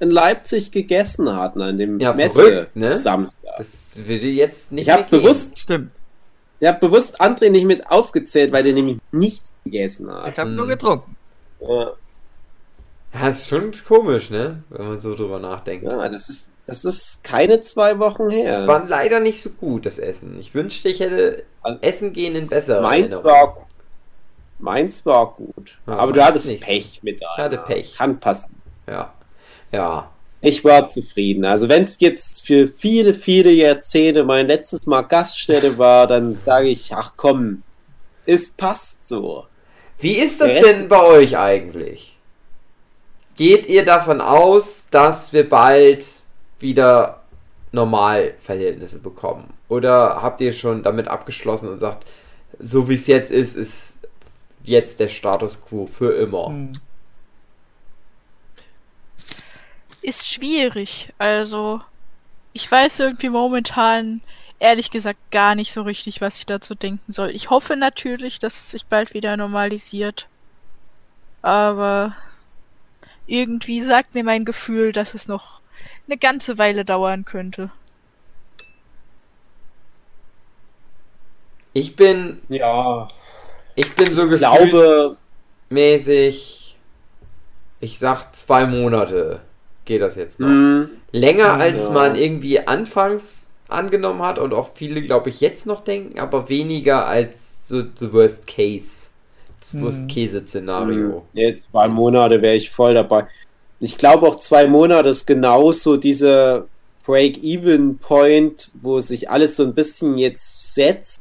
in 0.00 0.10
Leipzig 0.10 0.70
gegessen 0.72 1.34
hatten 1.34 1.62
an 1.62 1.78
dem 1.78 1.98
Ja, 2.00 2.12
Messe 2.12 2.42
verrückt, 2.42 2.76
ne? 2.76 2.98
Samstag? 2.98 3.38
Das 3.56 3.68
würde 3.96 4.26
jetzt 4.26 4.72
nicht 4.72 4.86
Ich 4.88 4.92
habe 4.92 5.04
bewusst, 5.10 5.58
Stimmt. 5.58 5.90
ich 6.60 6.68
hab 6.68 6.80
bewusst 6.80 7.20
André 7.20 7.48
nicht 7.50 7.64
mit 7.64 7.90
aufgezählt, 7.90 8.52
weil 8.52 8.62
der 8.62 8.74
nämlich 8.74 8.98
nichts 9.10 9.50
gegessen 9.64 10.12
hat. 10.12 10.30
Ich 10.32 10.38
habe 10.38 10.50
Hm. 10.50 10.56
nur 10.56 10.66
getrunken. 10.66 11.16
Ja, 11.60 11.92
Ja, 13.14 13.28
ist 13.28 13.48
schon 13.48 13.72
komisch, 13.88 14.28
ne? 14.30 14.62
Wenn 14.68 14.86
man 14.86 15.00
so 15.00 15.14
drüber 15.14 15.40
nachdenkt. 15.40 15.84
ja, 15.84 16.08
das 16.10 16.28
ist, 16.28 16.48
das 16.68 16.84
ist 16.84 17.24
keine 17.24 17.62
zwei 17.62 17.98
Wochen 17.98 18.28
her. 18.28 18.60
Es 18.60 18.66
war 18.66 18.86
leider 18.86 19.20
nicht 19.20 19.40
so 19.40 19.48
gut, 19.48 19.86
das 19.86 19.98
Essen. 19.98 20.38
Ich 20.38 20.54
wünschte, 20.54 20.90
ich 20.90 21.00
hätte 21.00 21.44
Essen 21.80 22.12
gehen 22.12 22.36
in 22.36 22.46
besserer 22.46 22.82
Meins 22.82 23.06
Erinnerung. 23.06 23.24
war, 23.24 23.66
meins 24.58 25.06
war 25.06 25.32
gut. 25.32 25.78
Ja, 25.86 25.94
aber 25.94 26.12
du 26.12 26.22
hattest 26.22 26.46
nicht. 26.46 26.62
Pech 26.62 27.00
mit 27.02 27.22
Ich 27.22 27.38
hatte. 27.38 27.56
Pech. 27.56 27.96
Kann 27.96 28.20
passen. 28.20 28.54
Ja. 28.86 29.14
Ja. 29.72 30.10
Ich 30.42 30.62
war 30.62 30.90
zufrieden. 30.90 31.46
Also 31.46 31.70
wenn 31.70 31.84
es 31.84 31.98
jetzt 32.00 32.46
für 32.46 32.68
viele, 32.68 33.14
viele 33.14 33.50
Jahrzehnte 33.50 34.22
mein 34.24 34.46
letztes 34.46 34.84
Mal 34.84 35.02
Gaststätte 35.02 35.78
war, 35.78 36.06
dann 36.06 36.34
sage 36.34 36.68
ich, 36.68 36.92
ach 36.94 37.14
komm, 37.16 37.62
es 38.26 38.50
passt 38.50 39.08
so. 39.08 39.46
Wie 40.00 40.18
ist 40.18 40.42
das 40.42 40.52
denn 40.52 40.86
bei 40.88 41.02
euch 41.02 41.38
eigentlich? 41.38 42.14
Geht 43.38 43.66
ihr 43.68 43.86
davon 43.86 44.20
aus, 44.20 44.84
dass 44.90 45.32
wir 45.32 45.48
bald 45.48 46.04
wieder 46.60 47.22
Normalverhältnisse 47.72 48.98
bekommen? 48.98 49.52
Oder 49.68 50.22
habt 50.22 50.40
ihr 50.40 50.52
schon 50.52 50.82
damit 50.82 51.08
abgeschlossen 51.08 51.68
und 51.68 51.78
sagt, 51.78 52.06
so 52.58 52.88
wie 52.88 52.94
es 52.94 53.06
jetzt 53.06 53.30
ist, 53.30 53.56
ist 53.56 53.94
jetzt 54.64 55.00
der 55.00 55.08
Status 55.08 55.60
quo 55.62 55.86
für 55.86 56.14
immer? 56.14 56.48
Hm. 56.48 56.80
Ist 60.00 60.28
schwierig. 60.28 61.12
Also, 61.18 61.80
ich 62.52 62.70
weiß 62.70 63.00
irgendwie 63.00 63.28
momentan 63.28 64.20
ehrlich 64.58 64.90
gesagt 64.90 65.18
gar 65.30 65.54
nicht 65.54 65.72
so 65.72 65.82
richtig, 65.82 66.20
was 66.20 66.38
ich 66.38 66.46
dazu 66.46 66.74
denken 66.74 67.12
soll. 67.12 67.30
Ich 67.30 67.50
hoffe 67.50 67.76
natürlich, 67.76 68.38
dass 68.38 68.54
es 68.54 68.70
sich 68.70 68.86
bald 68.86 69.14
wieder 69.14 69.36
normalisiert. 69.36 70.26
Aber 71.42 72.16
irgendwie 73.26 73.82
sagt 73.82 74.14
mir 74.14 74.24
mein 74.24 74.44
Gefühl, 74.44 74.92
dass 74.92 75.14
es 75.14 75.28
noch 75.28 75.60
eine 76.08 76.18
ganze 76.18 76.58
Weile 76.58 76.84
dauern 76.84 77.24
könnte. 77.24 77.70
Ich 81.72 81.96
bin, 81.96 82.40
Ja, 82.48 83.08
ich 83.74 83.96
bin 83.96 84.14
so 84.14 84.26
ich 84.26 84.38
glaube, 84.38 85.16
mäßig, 85.70 86.78
ich 87.80 87.98
sag 87.98 88.34
zwei 88.36 88.66
Monate 88.66 89.40
geht 89.84 90.00
das 90.02 90.16
jetzt 90.16 90.40
noch. 90.40 90.56
mh, 90.80 90.88
Länger 91.12 91.58
als 91.58 91.88
Ja. 91.88 91.90
man 91.90 92.14
irgendwie 92.16 92.66
anfangs 92.66 93.54
angenommen 93.68 94.22
hat 94.22 94.38
und 94.38 94.52
auch 94.54 94.70
viele, 94.74 95.02
glaube 95.02 95.28
ich, 95.30 95.40
jetzt 95.40 95.66
noch 95.66 95.84
denken, 95.84 96.18
aber 96.18 96.48
weniger 96.48 97.06
als 97.06 97.66
so 97.68 97.82
the 97.82 98.12
worst 98.12 98.46
case. 98.46 99.08
Das 99.60 99.74
Hm. 99.74 99.78
Worst-Case-Szenario. 99.80 101.26
jetzt 101.32 101.70
zwei 101.70 101.88
Monate 101.88 102.42
wäre 102.42 102.56
ich 102.56 102.70
voll 102.70 102.94
dabei. 102.94 103.26
Ich 103.80 103.96
glaube 103.96 104.26
auch 104.26 104.36
zwei 104.36 104.66
Monate 104.66 105.08
ist 105.10 105.26
genauso 105.26 105.96
dieser 105.96 106.66
Break-Even-Point, 107.04 108.70
wo 108.74 109.00
sich 109.00 109.30
alles 109.30 109.56
so 109.56 109.62
ein 109.62 109.74
bisschen 109.74 110.18
jetzt 110.18 110.74
setzt, 110.74 111.20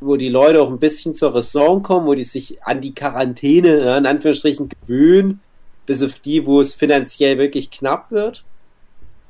wo 0.00 0.16
die 0.16 0.28
Leute 0.28 0.62
auch 0.62 0.70
ein 0.70 0.78
bisschen 0.78 1.14
zur 1.14 1.34
Raison 1.34 1.82
kommen, 1.82 2.06
wo 2.06 2.14
die 2.14 2.24
sich 2.24 2.62
an 2.64 2.80
die 2.80 2.94
Quarantäne 2.94 3.96
in 3.96 4.06
Anführungsstrichen 4.06 4.68
gewöhnen, 4.68 5.40
bis 5.86 6.02
auf 6.02 6.18
die, 6.18 6.46
wo 6.46 6.60
es 6.60 6.74
finanziell 6.74 7.38
wirklich 7.38 7.70
knapp 7.70 8.10
wird. 8.10 8.44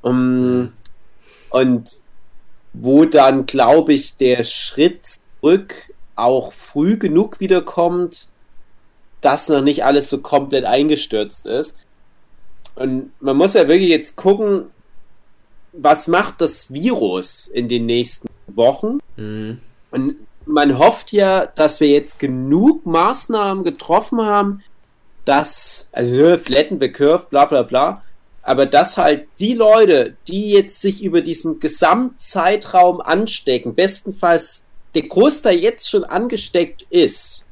Um, 0.00 0.72
und 1.50 1.98
wo 2.72 3.04
dann, 3.04 3.46
glaube 3.46 3.92
ich, 3.92 4.16
der 4.16 4.44
Schritt 4.44 5.00
zurück 5.40 5.74
auch 6.14 6.52
früh 6.52 6.96
genug 6.96 7.40
wiederkommt, 7.40 8.28
dass 9.20 9.48
noch 9.48 9.62
nicht 9.62 9.84
alles 9.84 10.10
so 10.10 10.18
komplett 10.18 10.64
eingestürzt 10.64 11.46
ist. 11.46 11.76
Und 12.78 13.10
man 13.20 13.36
muss 13.36 13.54
ja 13.54 13.66
wirklich 13.68 13.90
jetzt 13.90 14.16
gucken, 14.16 14.64
was 15.72 16.08
macht 16.08 16.40
das 16.40 16.72
Virus 16.72 17.46
in 17.46 17.68
den 17.68 17.86
nächsten 17.86 18.28
Wochen? 18.46 18.98
Mhm. 19.16 19.58
Und 19.90 20.16
man 20.46 20.78
hofft 20.78 21.12
ja, 21.12 21.46
dass 21.46 21.80
wir 21.80 21.88
jetzt 21.88 22.18
genug 22.18 22.86
Maßnahmen 22.86 23.64
getroffen 23.64 24.22
haben, 24.22 24.62
dass, 25.24 25.88
also 25.92 26.14
ne, 26.14 26.38
flatten 26.38 26.80
the 26.80 26.90
curve, 26.90 27.26
bla 27.28 27.44
bla 27.44 27.62
bla, 27.62 28.02
aber 28.42 28.64
dass 28.64 28.96
halt 28.96 29.26
die 29.40 29.52
Leute, 29.52 30.16
die 30.26 30.52
jetzt 30.52 30.80
sich 30.80 31.02
über 31.02 31.20
diesen 31.20 31.60
Gesamtzeitraum 31.60 33.00
anstecken, 33.00 33.74
bestenfalls 33.74 34.64
der 34.94 35.02
Großteil 35.02 35.58
jetzt 35.58 35.90
schon 35.90 36.04
angesteckt 36.04 36.86
ist, 36.88 37.44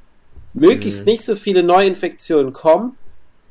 möglichst 0.54 1.00
Mhm. 1.00 1.04
nicht 1.06 1.22
so 1.22 1.36
viele 1.36 1.62
Neuinfektionen 1.62 2.54
kommen. 2.54 2.96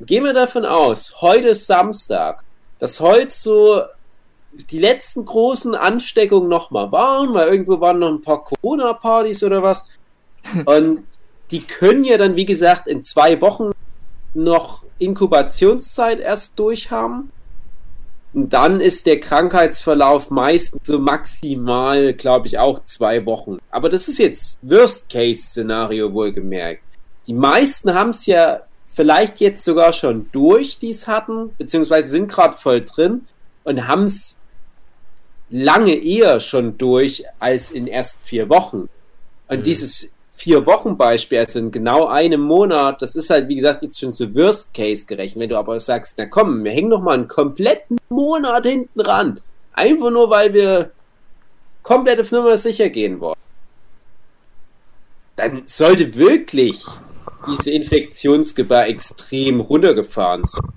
Gehen 0.02 0.26
wir 0.26 0.34
davon 0.34 0.66
aus, 0.66 1.22
heute 1.22 1.50
ist 1.50 1.68
Samstag, 1.68 2.44
dass 2.80 3.00
heute 3.00 3.32
so 3.32 3.82
die 4.52 4.80
letzten 4.80 5.24
großen 5.24 5.74
Ansteckungen 5.74 6.50
nochmal 6.50 6.92
waren, 6.92 7.34
weil 7.34 7.48
irgendwo 7.48 7.80
waren 7.80 8.00
noch 8.00 8.10
ein 8.10 8.22
paar 8.22 8.44
Corona-Partys 8.44 9.44
oder 9.44 9.64
was. 9.64 9.88
Und 10.66 11.04
die 11.52 11.62
können 11.62 12.04
ja 12.04 12.18
dann, 12.18 12.36
wie 12.36 12.46
gesagt, 12.46 12.88
in 12.88 13.04
zwei 13.04 13.40
Wochen 13.40 13.72
noch 14.34 14.84
Inkubationszeit 15.00 16.20
erst 16.20 16.60
durchhaben. 16.60 17.32
Und 18.34 18.52
dann 18.52 18.82
ist 18.82 19.06
der 19.06 19.22
Krankheitsverlauf 19.22 20.30
meistens 20.30 20.86
so 20.86 21.00
maximal, 21.00 22.14
glaube 22.14 22.48
ich, 22.48 22.60
auch 22.60 22.84
zwei 22.84 23.26
Wochen. 23.26 23.60
Aber 23.72 23.88
das 23.88 24.10
ist 24.10 24.20
jetzt 24.20 24.60
Worst-Case-Szenario 24.62 26.12
wohlgemerkt. 26.12 26.84
Die 27.28 27.34
meisten 27.34 27.94
haben 27.94 28.10
es 28.10 28.26
ja 28.26 28.62
vielleicht 28.96 29.42
jetzt 29.42 29.64
sogar 29.64 29.94
schon 29.94 30.30
durch, 30.32 30.80
die 30.80 30.92
es 30.92 31.08
hatten, 31.08 31.54
beziehungsweise 31.58 32.10
sind 32.10 32.28
gerade 32.30 32.58
voll 32.58 32.82
drin 32.82 33.26
und 33.66 33.88
haben 33.88 34.06
es 34.06 34.38
lange 35.50 35.94
eher 35.94 36.40
schon 36.40 36.78
durch 36.78 37.24
als 37.40 37.72
in 37.72 37.88
erst 37.88 38.22
vier 38.24 38.50
Wochen. 38.50 38.90
Und 39.48 39.60
Mhm. 39.60 39.64
dieses 39.64 40.12
vier 40.36 40.66
Wochen 40.66 40.98
Beispiel, 40.98 41.40
also 41.40 41.60
in 41.60 41.72
genau 41.72 42.08
einem 42.08 42.42
Monat, 42.42 43.02
das 43.02 43.16
ist 43.16 43.30
halt, 43.30 43.48
wie 43.48 43.56
gesagt, 43.56 43.84
jetzt 43.84 44.00
schon 44.00 44.12
so 44.12 44.34
Worst 44.34 44.74
Case 44.74 45.06
gerechnet. 45.06 45.42
Wenn 45.44 45.50
du 45.50 45.58
aber 45.58 45.80
sagst, 45.80 46.16
na 46.18 46.26
komm, 46.26 46.64
wir 46.64 46.72
hängen 46.72 46.90
noch 46.90 47.02
mal 47.02 47.14
einen 47.14 47.28
kompletten 47.28 47.98
Monat 48.10 48.66
hinten 48.66 49.02
ran. 49.02 49.40
Einfach 49.74 50.10
nur, 50.10 50.30
weil 50.30 50.54
wir 50.54 50.92
komplett 51.84 52.20
auf 52.20 52.32
Nummer 52.32 52.58
sicher 52.58 52.90
gehen 52.90 53.20
wollen. 53.20 53.36
Dann 55.36 55.64
sollte 55.66 56.16
wirklich 56.16 56.84
diese 57.48 57.72
Infektionsgefahr 57.72 58.88
extrem 58.88 59.60
runtergefahren 59.60 60.46
sein. 60.46 60.70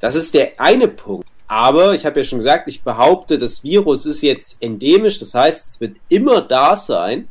Das 0.00 0.14
ist 0.14 0.34
der 0.34 0.60
eine 0.60 0.88
Punkt. 0.88 1.26
Aber 1.48 1.94
ich 1.94 2.04
habe 2.04 2.20
ja 2.20 2.24
schon 2.24 2.38
gesagt, 2.38 2.68
ich 2.68 2.82
behaupte, 2.82 3.38
das 3.38 3.62
Virus 3.62 4.04
ist 4.04 4.22
jetzt 4.22 4.56
endemisch, 4.60 5.18
das 5.18 5.34
heißt, 5.34 5.66
es 5.66 5.80
wird 5.80 5.96
immer 6.08 6.40
da 6.40 6.74
sein. 6.74 7.28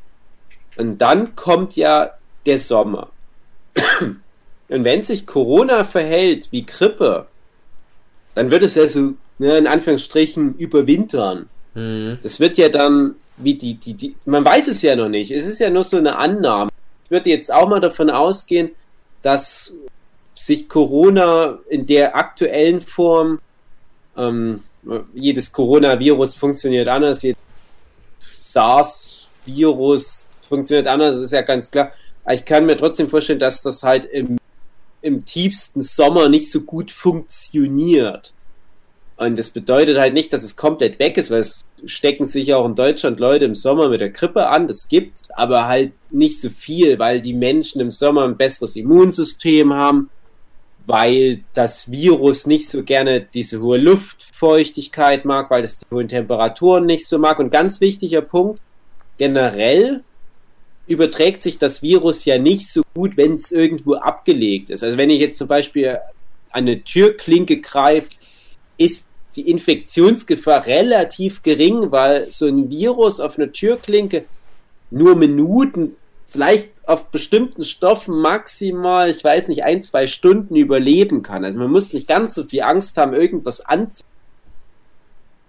Und 0.78 1.00
dann 1.00 1.36
kommt 1.36 1.76
ja 1.76 2.12
der 2.46 2.60
Sommer. 2.60 3.10
Und 4.68 4.84
wenn 4.84 5.04
sich 5.04 5.28
Corona 5.28 5.84
verhält 5.84 6.52
wie 6.52 6.66
Grippe, 6.66 7.28
dann 8.34 8.52
wird 8.52 8.64
es 8.64 8.76
ja 8.76 8.88
so, 8.88 9.14
ne, 9.38 9.58
in 9.58 9.68
Anführungsstrichen, 9.68 10.56
überwintern. 10.56 11.50
Mhm. 11.76 12.18
Das 12.24 12.40
wird 12.40 12.58
ja 12.58 12.70
dann, 12.70 13.16
wie 13.38 13.54
die, 13.54 13.76
die, 13.76 13.94
die, 13.94 14.16
man 14.26 14.44
weiß 14.44 14.68
es 14.70 14.82
ja 14.82 14.96
noch 14.96 15.10
nicht. 15.10 15.32
Es 15.32 15.46
ist 15.46 15.60
ja 15.60 15.70
nur 15.70 15.84
so 15.84 15.98
eine 15.98 16.18
Annahme. 16.18 16.72
Ich 17.06 17.12
würde 17.12 17.30
jetzt 17.30 17.54
auch 17.54 17.70
mal 17.70 17.80
davon 17.80 18.10
ausgehen, 18.10 18.72
dass 19.22 19.76
sich 20.36 20.68
Corona 20.68 21.60
in 21.70 21.86
der 21.86 22.16
aktuellen 22.16 22.82
Form, 22.82 23.40
ähm, 24.18 24.62
jedes 25.14 25.52
Coronavirus 25.52 26.36
funktioniert 26.36 26.88
anders, 26.88 27.22
jedes 27.22 27.40
SARS-Virus 28.20 30.26
funktioniert 30.48 30.88
anders, 30.88 31.16
ist 31.16 31.32
ja 31.32 31.42
ganz 31.42 31.72
klar. 31.72 31.92
Ich 32.32 32.46
kann 32.46 32.66
mir 32.66 32.78
trotzdem 32.78 33.10
vorstellen, 33.10 33.40
dass 33.40 33.62
das 33.62 33.84
halt 33.84 34.06
im, 34.06 34.38
im 35.02 35.26
tiefsten 35.26 35.82
Sommer 35.82 36.30
nicht 36.30 36.52
so 36.52 36.62
gut 36.62 36.92
funktioniert. 36.92 38.34
Und 39.18 39.40
das 39.40 39.50
bedeutet 39.50 39.98
halt 39.98 40.14
nicht, 40.14 40.34
dass 40.34 40.44
es 40.44 40.58
komplett 40.58 41.00
weg 41.00 41.18
ist, 41.18 41.32
weil 41.32 41.40
es 41.40 41.62
stecken 41.86 42.26
sich 42.26 42.54
auch 42.54 42.66
in 42.66 42.76
Deutschland 42.76 43.20
Leute 43.20 43.46
im 43.46 43.56
Sommer 43.56 43.88
mit 43.88 44.02
der 44.02 44.10
Grippe 44.10 44.48
an, 44.48 44.68
das 44.68 44.90
gibt's, 44.90 45.22
aber 45.36 45.68
halt 45.68 45.94
nicht 46.12 46.42
so 46.42 46.50
viel, 46.50 47.00
weil 47.00 47.22
die 47.22 47.34
Menschen 47.34 47.80
im 47.80 47.92
Sommer 47.92 48.26
ein 48.26 48.36
besseres 48.36 48.76
Immunsystem 48.76 49.74
haben, 49.74 50.10
weil 50.86 51.42
das 51.54 51.90
Virus 51.90 52.46
nicht 52.46 52.70
so 52.70 52.84
gerne 52.84 53.22
diese 53.22 53.62
hohe 53.62 53.78
Luftfeuchtigkeit 53.78 55.24
mag, 55.24 55.50
weil 55.50 55.64
es 55.64 55.80
die 55.80 55.86
hohen 55.90 56.10
Temperaturen 56.10 56.86
nicht 56.86 57.08
so 57.08 57.18
mag. 57.18 57.40
Und 57.40 57.52
ganz 57.52 57.80
wichtiger 57.80 58.22
Punkt, 58.22 58.60
generell 59.18 60.04
überträgt 60.88 61.42
sich 61.42 61.58
das 61.58 61.82
Virus 61.82 62.26
ja 62.26 62.38
nicht 62.38 62.72
so 62.72 62.84
gut, 62.94 63.18
wenn 63.18 63.34
es 63.34 63.52
irgendwo 63.52 63.96
abgelegt 63.96 64.70
ist. 64.70 64.84
Also 64.84 64.98
wenn 64.98 65.10
ich 65.10 65.20
jetzt 65.20 65.38
zum 65.38 65.48
Beispiel 65.48 65.98
an 66.52 66.68
eine 66.68 66.84
Türklinke 66.84 67.60
greife, 67.60 68.10
ist 68.78 69.08
die 69.36 69.50
Infektionsgefahr 69.50 70.66
relativ 70.66 71.44
gering, 71.44 71.92
weil 71.92 72.30
so 72.30 72.48
ein 72.48 72.70
Virus 72.70 73.20
auf 73.20 73.38
einer 73.38 73.52
Türklinke 73.52 74.26
nur 74.92 75.16
Minuten, 75.16 75.96
vielleicht 76.28 76.70
auf 76.86 77.08
bestimmten 77.08 77.64
Stoffen 77.64 78.16
maximal, 78.16 79.10
ich 79.10 79.24
weiß 79.24 79.48
nicht, 79.48 79.64
ein, 79.64 79.82
zwei 79.82 80.08
Stunden 80.08 80.56
überleben 80.56 81.22
kann. 81.22 81.44
Also 81.44 81.58
man 81.58 81.72
muss 81.72 81.94
nicht 81.94 82.08
ganz 82.08 82.36
so 82.36 82.44
viel 82.44 82.62
Angst 82.62 82.98
haben, 82.98 83.14
irgendwas 83.14 83.62
anzuziehen. 83.62 84.06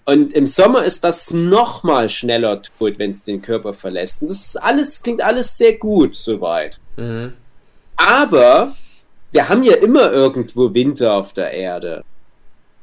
Und 0.04 0.32
im 0.32 0.46
Sommer 0.46 0.84
ist 0.84 1.02
das 1.02 1.32
noch 1.32 1.82
mal 1.82 2.08
schneller 2.08 2.62
tot, 2.62 2.98
wenn 2.98 3.10
es 3.10 3.24
den 3.24 3.42
Körper 3.42 3.74
verlässt. 3.74 4.22
Und 4.22 4.30
das 4.30 4.46
ist 4.46 4.62
alles, 4.62 5.02
klingt 5.02 5.20
alles 5.20 5.58
sehr 5.58 5.74
gut 5.74 6.14
soweit. 6.14 6.78
Mhm. 6.96 7.32
Aber 7.96 8.76
wir 9.32 9.48
haben 9.48 9.64
ja 9.64 9.74
immer 9.74 10.12
irgendwo 10.12 10.72
Winter 10.72 11.14
auf 11.14 11.32
der 11.32 11.50
Erde. 11.50 12.04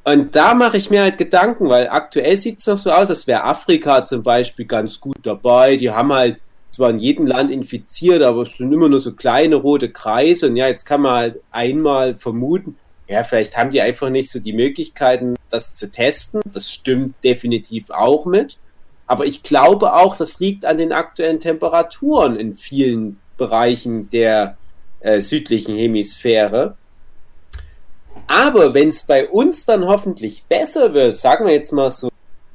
Und 0.03 0.35
da 0.35 0.53
mache 0.53 0.77
ich 0.77 0.89
mir 0.89 1.01
halt 1.01 1.17
Gedanken, 1.17 1.69
weil 1.69 1.88
aktuell 1.88 2.35
sieht 2.35 2.59
es 2.59 2.65
doch 2.65 2.77
so 2.77 2.91
aus, 2.91 3.09
als 3.09 3.25
wäre 3.25 3.43
Afrika 3.43 4.03
zum 4.03 4.21
Beispiel 4.21 4.65
ganz 4.65 4.99
gut 4.99 5.17
dabei. 5.23 5.77
Die 5.77 5.91
haben 5.91 6.11
halt 6.11 6.38
zwar 6.71 6.89
in 6.89 6.99
jedem 6.99 7.25
Land 7.25 7.51
infiziert, 7.51 8.21
aber 8.21 8.41
es 8.41 8.57
sind 8.57 8.73
immer 8.73 8.89
nur 8.89 8.99
so 8.99 9.13
kleine 9.13 9.55
rote 9.55 9.89
Kreise. 9.89 10.47
Und 10.47 10.57
ja, 10.57 10.67
jetzt 10.67 10.85
kann 10.85 11.01
man 11.01 11.13
halt 11.13 11.39
einmal 11.51 12.15
vermuten, 12.15 12.75
ja, 13.07 13.23
vielleicht 13.23 13.57
haben 13.57 13.69
die 13.69 13.81
einfach 13.81 14.09
nicht 14.09 14.31
so 14.31 14.39
die 14.39 14.53
Möglichkeiten, 14.53 15.35
das 15.49 15.75
zu 15.75 15.91
testen. 15.91 16.41
Das 16.45 16.71
stimmt 16.71 17.15
definitiv 17.23 17.89
auch 17.89 18.25
mit. 18.25 18.57
Aber 19.07 19.25
ich 19.25 19.43
glaube 19.43 19.93
auch, 19.93 20.17
das 20.17 20.39
liegt 20.39 20.65
an 20.65 20.77
den 20.77 20.91
aktuellen 20.91 21.39
Temperaturen 21.39 22.38
in 22.38 22.55
vielen 22.55 23.19
Bereichen 23.38 24.09
der 24.09 24.57
äh, 25.01 25.19
südlichen 25.19 25.75
Hemisphäre. 25.75 26.77
Aber 28.28 28.74
wenn 28.74 28.90
es 28.90 29.04
bei 29.04 29.30
uns 29.30 29.66
dann 29.66 29.86
hoffentlich 29.86 30.44
besser 30.45 30.94
wird, 30.94 31.16
sagen 31.16 31.45
wir 31.45 31.54
jetzt 31.54 31.72
mal 31.72 31.90
so 31.90 32.10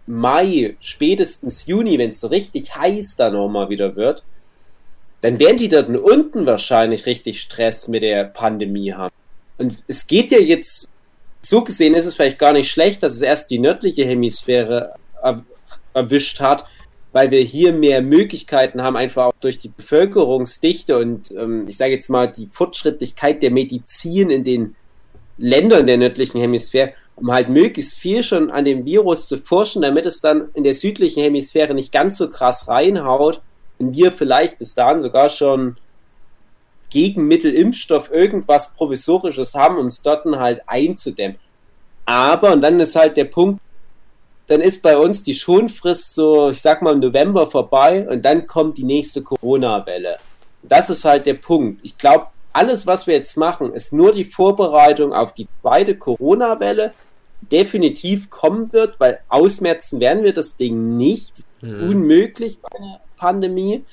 Mai, 0.06 0.76
spätestens 0.80 1.66
Juni, 1.66 1.98
wenn 1.98 2.10
es 2.10 2.20
so 2.20 2.28
richtig 2.28 2.74
heiß 2.74 3.16
dann 3.16 3.34
nochmal 3.34 3.68
wieder 3.68 3.94
wird, 3.94 4.22
dann 5.20 5.38
werden 5.38 5.58
die 5.58 5.68
dort 5.68 5.88
unten 5.88 6.46
wahrscheinlich 6.46 7.06
richtig 7.06 7.40
Stress 7.42 7.88
mit 7.88 8.02
der 8.02 8.24
Pandemie 8.24 8.94
haben. 8.94 9.12
Und 9.58 9.82
es 9.86 10.06
geht 10.06 10.30
ja 10.30 10.38
jetzt, 10.38 10.88
so 11.42 11.62
gesehen 11.62 11.94
ist 11.94 12.06
es 12.06 12.14
vielleicht 12.14 12.38
gar 12.38 12.52
nicht 12.52 12.70
schlecht, 12.70 13.02
dass 13.02 13.14
es 13.14 13.22
erst 13.22 13.50
die 13.50 13.58
nördliche 13.58 14.04
Hemisphäre 14.04 14.94
er, 15.22 15.44
erwischt 15.92 16.40
hat, 16.40 16.64
weil 17.12 17.30
wir 17.30 17.40
hier 17.40 17.72
mehr 17.72 18.00
Möglichkeiten 18.00 18.82
haben, 18.82 18.96
einfach 18.96 19.26
auch 19.26 19.34
durch 19.40 19.58
die 19.58 19.70
Bevölkerungsdichte 19.70 20.96
und 20.98 21.30
ähm, 21.32 21.66
ich 21.68 21.76
sage 21.76 21.92
jetzt 21.92 22.08
mal 22.08 22.28
die 22.28 22.46
Fortschrittlichkeit 22.46 23.42
der 23.42 23.50
Medizin 23.50 24.30
in 24.30 24.44
den 24.44 24.76
Ländern 25.38 25.86
der 25.86 25.96
nördlichen 25.96 26.40
Hemisphäre, 26.40 26.92
um 27.16 27.32
halt 27.32 27.48
möglichst 27.48 27.98
viel 27.98 28.22
schon 28.22 28.50
an 28.50 28.64
dem 28.64 28.84
Virus 28.84 29.28
zu 29.28 29.38
forschen, 29.38 29.82
damit 29.82 30.06
es 30.06 30.20
dann 30.20 30.48
in 30.54 30.64
der 30.64 30.74
südlichen 30.74 31.22
Hemisphäre 31.22 31.74
nicht 31.74 31.92
ganz 31.92 32.18
so 32.18 32.28
krass 32.28 32.68
reinhaut 32.68 33.40
und 33.78 33.96
wir 33.96 34.12
vielleicht 34.12 34.58
bis 34.58 34.74
dahin 34.74 35.00
sogar 35.00 35.28
schon 35.28 35.76
Gegenmittel, 36.90 37.54
Impfstoff, 37.54 38.10
irgendwas 38.10 38.74
Provisorisches 38.74 39.54
haben, 39.54 39.78
um 39.78 39.86
es 39.86 40.02
dort 40.02 40.24
halt 40.24 40.62
einzudämmen. 40.66 41.38
Aber, 42.06 42.52
und 42.52 42.62
dann 42.62 42.80
ist 42.80 42.96
halt 42.96 43.16
der 43.16 43.26
Punkt, 43.26 43.60
dann 44.46 44.62
ist 44.62 44.82
bei 44.82 44.96
uns 44.96 45.22
die 45.22 45.34
Schonfrist 45.34 46.14
so, 46.14 46.50
ich 46.50 46.62
sag 46.62 46.80
mal, 46.80 46.94
im 46.94 47.00
November 47.00 47.46
vorbei 47.46 48.08
und 48.08 48.24
dann 48.24 48.46
kommt 48.46 48.78
die 48.78 48.84
nächste 48.84 49.22
Corona-Welle. 49.22 50.16
Das 50.62 50.88
ist 50.88 51.04
halt 51.04 51.26
der 51.26 51.34
Punkt. 51.34 51.80
Ich 51.84 51.98
glaube, 51.98 52.28
alles, 52.52 52.86
was 52.86 53.06
wir 53.06 53.14
jetzt 53.14 53.36
machen, 53.36 53.72
ist 53.72 53.92
nur 53.92 54.12
die 54.12 54.24
Vorbereitung 54.24 55.12
auf 55.12 55.34
die 55.34 55.48
zweite 55.62 55.96
Corona-Welle, 55.96 56.92
definitiv 57.40 58.30
kommen 58.30 58.72
wird, 58.72 58.98
weil 58.98 59.20
ausmerzen 59.28 60.00
werden 60.00 60.24
wir 60.24 60.32
das 60.32 60.56
Ding 60.56 60.96
nicht. 60.96 61.36
Mhm. 61.60 61.88
Unmöglich 61.88 62.58
bei 62.60 62.76
einer 62.76 63.00
Pandemie. 63.16 63.84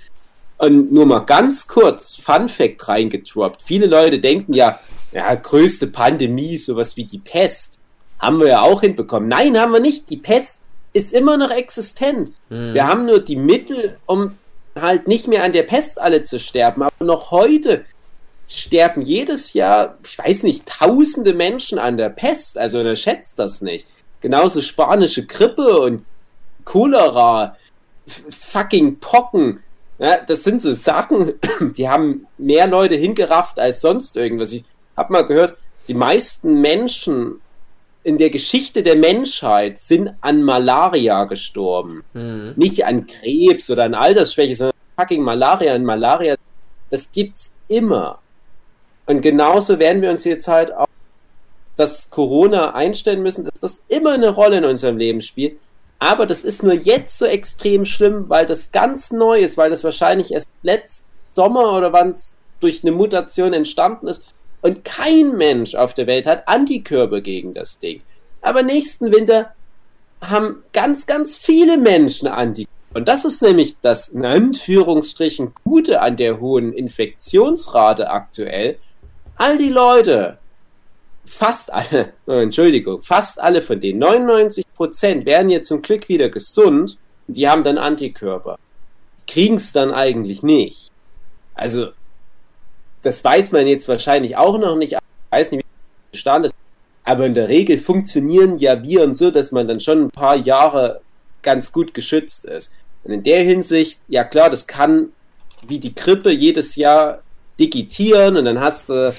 Und 0.57 0.91
nur 0.91 1.05
mal 1.05 1.19
ganz 1.19 1.67
kurz, 1.67 2.15
Fun 2.15 2.47
Fact 2.47 2.87
reingetroppt. 2.87 3.61
Viele 3.61 3.87
Leute 3.87 4.19
denken 4.19 4.53
ja, 4.53 4.79
ja, 5.11 5.33
größte 5.35 5.87
Pandemie, 5.87 6.57
sowas 6.57 6.95
wie 6.97 7.05
die 7.05 7.19
Pest. 7.19 7.77
Haben 8.19 8.39
wir 8.39 8.47
ja 8.47 8.61
auch 8.61 8.81
hinbekommen. 8.81 9.27
Nein, 9.27 9.59
haben 9.59 9.73
wir 9.73 9.79
nicht. 9.79 10.09
Die 10.09 10.17
Pest 10.17 10.61
ist 10.93 11.13
immer 11.13 11.37
noch 11.37 11.51
existent. 11.51 12.31
Mhm. 12.49 12.73
Wir 12.73 12.87
haben 12.87 13.05
nur 13.05 13.19
die 13.19 13.35
Mittel, 13.35 13.97
um 14.05 14.37
halt 14.79 15.07
nicht 15.07 15.27
mehr 15.27 15.43
an 15.43 15.53
der 15.53 15.63
Pest 15.63 15.99
alle 15.99 16.23
zu 16.23 16.39
sterben. 16.39 16.83
Aber 16.83 17.05
noch 17.05 17.31
heute 17.31 17.83
sterben 18.47 19.01
jedes 19.01 19.53
Jahr, 19.53 19.97
ich 20.03 20.17
weiß 20.17 20.43
nicht, 20.43 20.65
tausende 20.65 21.33
Menschen 21.33 21.79
an 21.79 21.97
der 21.97 22.09
Pest. 22.09 22.57
Also 22.57 22.79
er 22.79 22.95
schätzt 22.95 23.39
das 23.39 23.61
nicht. 23.61 23.87
Genauso 24.21 24.61
spanische 24.61 25.25
Grippe 25.25 25.79
und 25.79 26.05
Cholera, 26.63 27.55
fucking 28.51 28.99
Pocken. 28.99 29.61
Ja, 29.97 30.17
das 30.17 30.43
sind 30.43 30.61
so 30.61 30.73
Sachen, 30.73 31.33
die 31.77 31.87
haben 31.87 32.27
mehr 32.37 32.67
Leute 32.67 32.95
hingerafft 32.95 33.59
als 33.59 33.81
sonst 33.81 34.17
irgendwas. 34.17 34.51
Ich 34.51 34.65
habe 34.97 35.13
mal 35.13 35.25
gehört, 35.25 35.57
die 35.87 35.93
meisten 35.93 36.61
Menschen 36.61 37.39
in 38.03 38.17
der 38.17 38.29
Geschichte 38.29 38.83
der 38.83 38.95
Menschheit 38.95 39.79
sind 39.79 40.13
an 40.21 40.43
Malaria 40.43 41.23
gestorben. 41.25 42.03
Mhm. 42.13 42.53
Nicht 42.55 42.85
an 42.85 43.07
Krebs 43.07 43.69
oder 43.69 43.85
an 43.85 43.95
Altersschwäche, 43.95 44.55
sondern 44.55 44.75
fucking 44.97 45.23
Malaria. 45.23 45.75
Und 45.75 45.85
Malaria, 45.85 46.35
das 46.91 47.11
gibt's 47.11 47.49
immer. 47.67 48.19
Und 49.05 49.21
genauso 49.21 49.79
werden 49.79 50.01
wir 50.01 50.09
uns 50.09 50.23
jetzt 50.23 50.47
halt 50.47 50.73
auch 50.73 50.87
das 51.75 52.09
Corona 52.09 52.73
einstellen 52.73 53.21
müssen, 53.21 53.45
dass 53.45 53.59
das 53.59 53.83
immer 53.87 54.13
eine 54.13 54.29
Rolle 54.29 54.57
in 54.57 54.65
unserem 54.65 54.97
Leben 54.97 55.21
spielt. 55.21 55.57
Aber 55.99 56.25
das 56.25 56.43
ist 56.43 56.63
nur 56.63 56.73
jetzt 56.73 57.17
so 57.17 57.25
extrem 57.25 57.85
schlimm, 57.85 58.29
weil 58.29 58.45
das 58.45 58.71
ganz 58.71 59.11
neu 59.11 59.39
ist, 59.39 59.57
weil 59.57 59.69
das 59.69 59.83
wahrscheinlich 59.83 60.31
erst 60.31 60.47
letzten 60.61 61.05
Sommer 61.31 61.73
oder 61.73 61.93
wann 61.93 62.11
es 62.11 62.37
durch 62.59 62.83
eine 62.83 62.91
Mutation 62.91 63.53
entstanden 63.53 64.07
ist. 64.07 64.25
Und 64.61 64.83
kein 64.83 65.37
Mensch 65.37 65.75
auf 65.75 65.93
der 65.93 66.07
Welt 66.07 66.25
hat 66.25 66.47
Antikörper 66.47 67.21
gegen 67.21 67.53
das 67.53 67.79
Ding. 67.79 68.01
Aber 68.41 68.63
nächsten 68.63 69.11
Winter 69.11 69.53
haben 70.21 70.63
ganz, 70.73 71.05
ganz 71.05 71.37
viele 71.37 71.77
Menschen 71.77 72.27
Antikörper. 72.27 72.71
Und 72.95 73.09
das 73.09 73.25
ist 73.25 73.41
nämlich 73.41 73.81
das 73.81 74.07
in 74.07 74.25
Anführungsstrichen 74.25 75.53
Gute 75.65 76.01
an 76.01 76.15
der 76.15 76.39
hohen 76.39 76.71
Infektionsrate 76.71 78.09
aktuell, 78.09 78.77
all 79.35 79.57
die 79.57 79.69
Leute, 79.69 80.37
fast 81.25 81.71
alle, 81.71 82.13
Entschuldigung, 82.27 83.01
fast 83.01 83.39
alle 83.39 83.61
von 83.61 83.79
denen, 83.79 83.99
99 83.99 84.65
Prozent 84.75 85.25
werden 85.25 85.49
jetzt 85.49 85.67
zum 85.67 85.81
Glück 85.81 86.09
wieder 86.09 86.29
gesund, 86.29 86.97
die 87.27 87.47
haben 87.49 87.63
dann 87.63 87.77
Antikörper. 87.77 88.57
Kriegen 89.27 89.55
es 89.55 89.71
dann 89.71 89.91
eigentlich 89.91 90.43
nicht. 90.43 90.91
Also, 91.55 91.89
das 93.01 93.23
weiß 93.23 93.51
man 93.51 93.67
jetzt 93.67 93.87
wahrscheinlich 93.87 94.37
auch 94.37 94.57
noch 94.57 94.75
nicht, 94.75 94.93
ich 94.93 94.99
weiß 95.31 95.51
nicht, 95.51 95.65
wie 96.11 96.17
Stand 96.17 96.45
ist, 96.45 96.55
aber 97.03 97.25
in 97.25 97.33
der 97.33 97.49
Regel 97.49 97.77
funktionieren 97.77 98.57
ja 98.57 98.83
Viren 98.83 99.15
so, 99.15 99.31
dass 99.31 99.51
man 99.51 99.67
dann 99.67 99.79
schon 99.79 100.05
ein 100.05 100.11
paar 100.11 100.35
Jahre 100.35 101.01
ganz 101.43 101.71
gut 101.71 101.93
geschützt 101.93 102.45
ist. 102.45 102.73
Und 103.03 103.13
in 103.13 103.23
der 103.23 103.43
Hinsicht, 103.43 103.99
ja 104.07 104.23
klar, 104.23 104.49
das 104.49 104.65
kann 104.65 105.09
wie 105.67 105.79
die 105.79 105.93
Grippe 105.93 106.31
jedes 106.31 106.75
Jahr 106.75 107.21
digitieren 107.59 108.37
und 108.37 108.45
dann 108.45 108.59
hast 108.59 108.89
du 108.89 109.13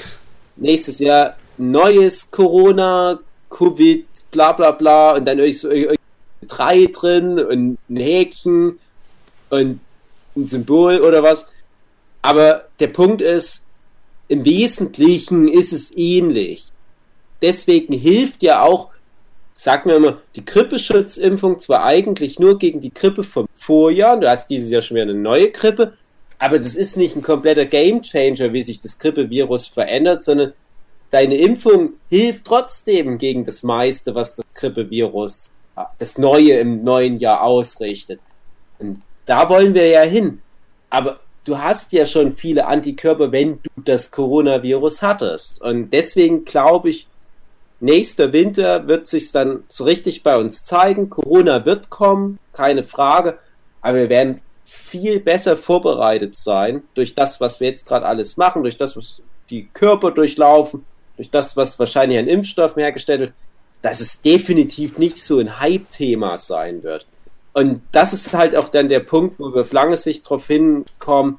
nächstes 0.57 0.99
Jahr 0.99 1.37
neues 1.59 2.31
Corona, 2.31 3.19
Covid, 3.51 4.07
bla 4.31 4.53
bla 4.53 4.73
bla 4.73 5.15
und 5.15 5.25
dann 5.25 5.39
so 5.53 5.71
drei 6.47 6.87
drin 6.87 7.39
und 7.39 7.79
ein 7.89 7.97
Häkchen 7.97 8.79
und 9.51 9.81
ein 10.37 10.49
Symbol 10.49 11.01
oder 11.01 11.23
was. 11.23 11.51
Aber 12.23 12.65
der 12.81 12.89
Punkt 12.89 13.23
ist, 13.23 13.65
im 14.29 14.45
Wesentlichen 14.45 15.49
ist 15.49 15.73
es 15.73 15.91
ähnlich. 15.97 16.67
Deswegen 17.43 17.93
hilft 17.93 18.43
ja 18.43 18.63
auch, 18.63 18.91
sagen 19.55 19.91
wir 19.91 19.97
immer, 19.97 20.19
die 20.35 20.45
Grippeschutzimpfung 20.45 21.59
zwar 21.59 21.85
eigentlich 21.85 22.39
nur 22.39 22.59
gegen 22.59 22.81
die 22.81 22.93
Grippe 22.93 23.25
vom 23.25 23.47
Vorjahr, 23.57 24.19
du 24.19 24.29
hast 24.29 24.51
dieses 24.51 24.71
Jahr 24.71 24.83
schon 24.83 24.97
wieder 24.97 25.05
eine 25.05 25.15
neue 25.15 25.51
Grippe, 25.51 25.93
aber 26.39 26.59
das 26.59 26.75
ist 26.75 26.97
nicht 26.97 27.17
ein 27.17 27.23
kompletter 27.23 27.67
Gamechanger, 27.67 28.53
wie 28.53 28.63
sich 28.63 28.81
das 28.81 28.99
Grippevirus 28.99 29.69
verändert, 29.69 30.23
sondern 30.23 30.53
deine 31.11 31.37
Impfung 31.37 31.95
hilft 32.11 32.45
trotzdem 32.45 33.19
gegen 33.19 33.45
das 33.45 33.63
meiste, 33.63 34.15
was 34.15 34.35
das 34.35 34.47
Grippevirus, 34.55 35.49
das 35.99 36.19
Neue 36.19 36.59
im 36.59 36.85
neuen 36.85 37.19
Jahr 37.19 37.43
ausrichtet. 37.43 38.21
Und 38.79 39.03
da 39.25 39.49
wollen 39.49 39.75
wir 39.75 39.89
ja 39.89 40.03
hin. 40.03 40.41
Aber 40.91 41.21
du 41.45 41.59
hast 41.59 41.93
ja 41.93 42.05
schon 42.07 42.37
viele 42.37 42.67
Antikörper, 42.67 43.33
wenn 43.33 43.61
du 43.63 43.83
das 43.85 44.11
Coronavirus 44.11 45.03
hattest. 45.03 45.63
Und 45.63 45.91
deswegen 45.91 46.45
glaube 46.45 46.91
ich, 46.91 47.07
nächster 47.81 48.33
Winter 48.33 48.87
wird 48.89 49.07
sich 49.07 49.33
dann 49.33 49.65
so 49.69 49.85
richtig 49.85 50.23
bei 50.23 50.37
uns 50.37 50.65
zeigen. 50.65 51.09
Corona 51.09 51.65
wird 51.65 51.89
kommen, 51.89 52.39
keine 52.53 52.83
Frage. 52.83 53.39
Aber 53.81 53.99
wir 53.99 54.09
werden 54.09 54.41
viel 54.99 55.21
besser 55.21 55.57
vorbereitet 55.57 56.35
sein 56.35 56.83
durch 56.95 57.15
das, 57.15 57.41
was 57.41 57.61
wir 57.61 57.69
jetzt 57.69 57.87
gerade 57.87 58.07
alles 58.07 58.37
machen, 58.37 58.63
durch 58.63 58.77
das, 58.77 58.97
was 58.97 59.23
die 59.51 59.69
Körper 59.73 60.11
durchlaufen, 60.11 60.85
durch 61.17 61.31
das, 61.31 61.57
was 61.57 61.79
wahrscheinlich 61.79 62.19
an 62.19 62.29
Impfstoffen 62.29 62.83
hergestellt 62.83 63.21
wird, 63.21 63.33
dass 63.83 64.01
es 64.01 64.21
definitiv 64.21 64.99
nicht 64.99 65.19
so 65.19 65.39
ein 65.39 65.61
Hype-Thema 65.61 66.37
sein 66.37 66.83
wird. 66.83 67.07
Und 67.53 67.83
das 67.93 68.13
ist 68.13 68.35
halt 68.35 68.57
auch 68.57 68.69
dann 68.69 68.89
der 68.89 69.01
Punkt, 69.01 69.39
wo 69.39 69.55
wir 69.55 69.63
auf 69.63 69.73
lange 69.73 69.97
Sicht 69.97 70.27
darauf 70.27 70.47
hinkommen, 70.47 71.39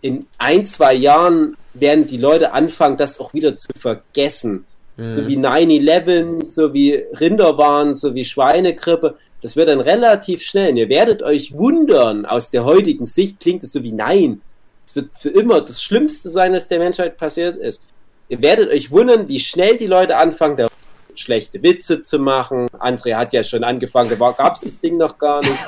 in 0.00 0.26
ein, 0.38 0.66
zwei 0.66 0.94
Jahren 0.94 1.56
werden 1.74 2.06
die 2.06 2.18
Leute 2.18 2.52
anfangen, 2.52 2.96
das 2.96 3.18
auch 3.18 3.34
wieder 3.34 3.56
zu 3.56 3.68
vergessen. 3.76 4.66
Mhm. 4.98 5.10
So 5.10 5.26
wie 5.28 5.38
9-11, 5.38 6.44
so 6.44 6.74
wie 6.74 6.92
Rinderwahn, 6.92 7.94
so 7.94 8.14
wie 8.14 8.24
Schweinegrippe. 8.24 9.14
Das 9.40 9.54
wird 9.54 9.68
dann 9.68 9.80
relativ 9.80 10.42
schnell. 10.42 10.70
Und 10.70 10.76
ihr 10.76 10.88
werdet 10.88 11.22
euch 11.22 11.52
wundern, 11.56 12.26
aus 12.26 12.50
der 12.50 12.64
heutigen 12.64 13.06
Sicht 13.06 13.38
klingt 13.38 13.62
es 13.62 13.72
so 13.72 13.82
wie 13.84 13.92
nein. 13.92 14.40
Es 14.84 14.96
wird 14.96 15.10
für 15.16 15.28
immer 15.28 15.60
das 15.60 15.82
Schlimmste 15.82 16.30
sein, 16.30 16.52
was 16.52 16.66
der 16.66 16.80
Menschheit 16.80 17.16
passiert 17.16 17.56
ist. 17.56 17.84
Ihr 18.28 18.42
werdet 18.42 18.70
euch 18.70 18.90
wundern, 18.90 19.28
wie 19.28 19.38
schnell 19.38 19.78
die 19.78 19.86
Leute 19.86 20.16
anfangen, 20.16 20.56
da 20.56 20.68
schlechte 21.14 21.62
Witze 21.62 22.02
zu 22.02 22.18
machen. 22.18 22.66
André 22.78 23.14
hat 23.14 23.32
ja 23.32 23.44
schon 23.44 23.64
angefangen, 23.64 24.10
da 24.10 24.30
gab 24.32 24.56
es 24.56 24.62
das 24.62 24.80
Ding 24.80 24.96
noch 24.96 25.16
gar 25.16 25.40
nicht. 25.40 25.60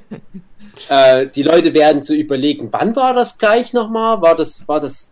äh, 0.88 1.26
die 1.28 1.42
Leute 1.42 1.72
werden 1.72 2.02
zu 2.02 2.14
überlegen, 2.14 2.68
wann 2.72 2.96
war 2.96 3.14
das 3.14 3.38
gleich 3.38 3.72
nochmal? 3.72 4.20
War 4.22 4.34
das, 4.34 4.66
war 4.66 4.80
das 4.80 5.10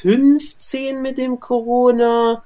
2015 0.00 1.02
mit 1.02 1.18
dem 1.18 1.40
Corona? 1.40 2.42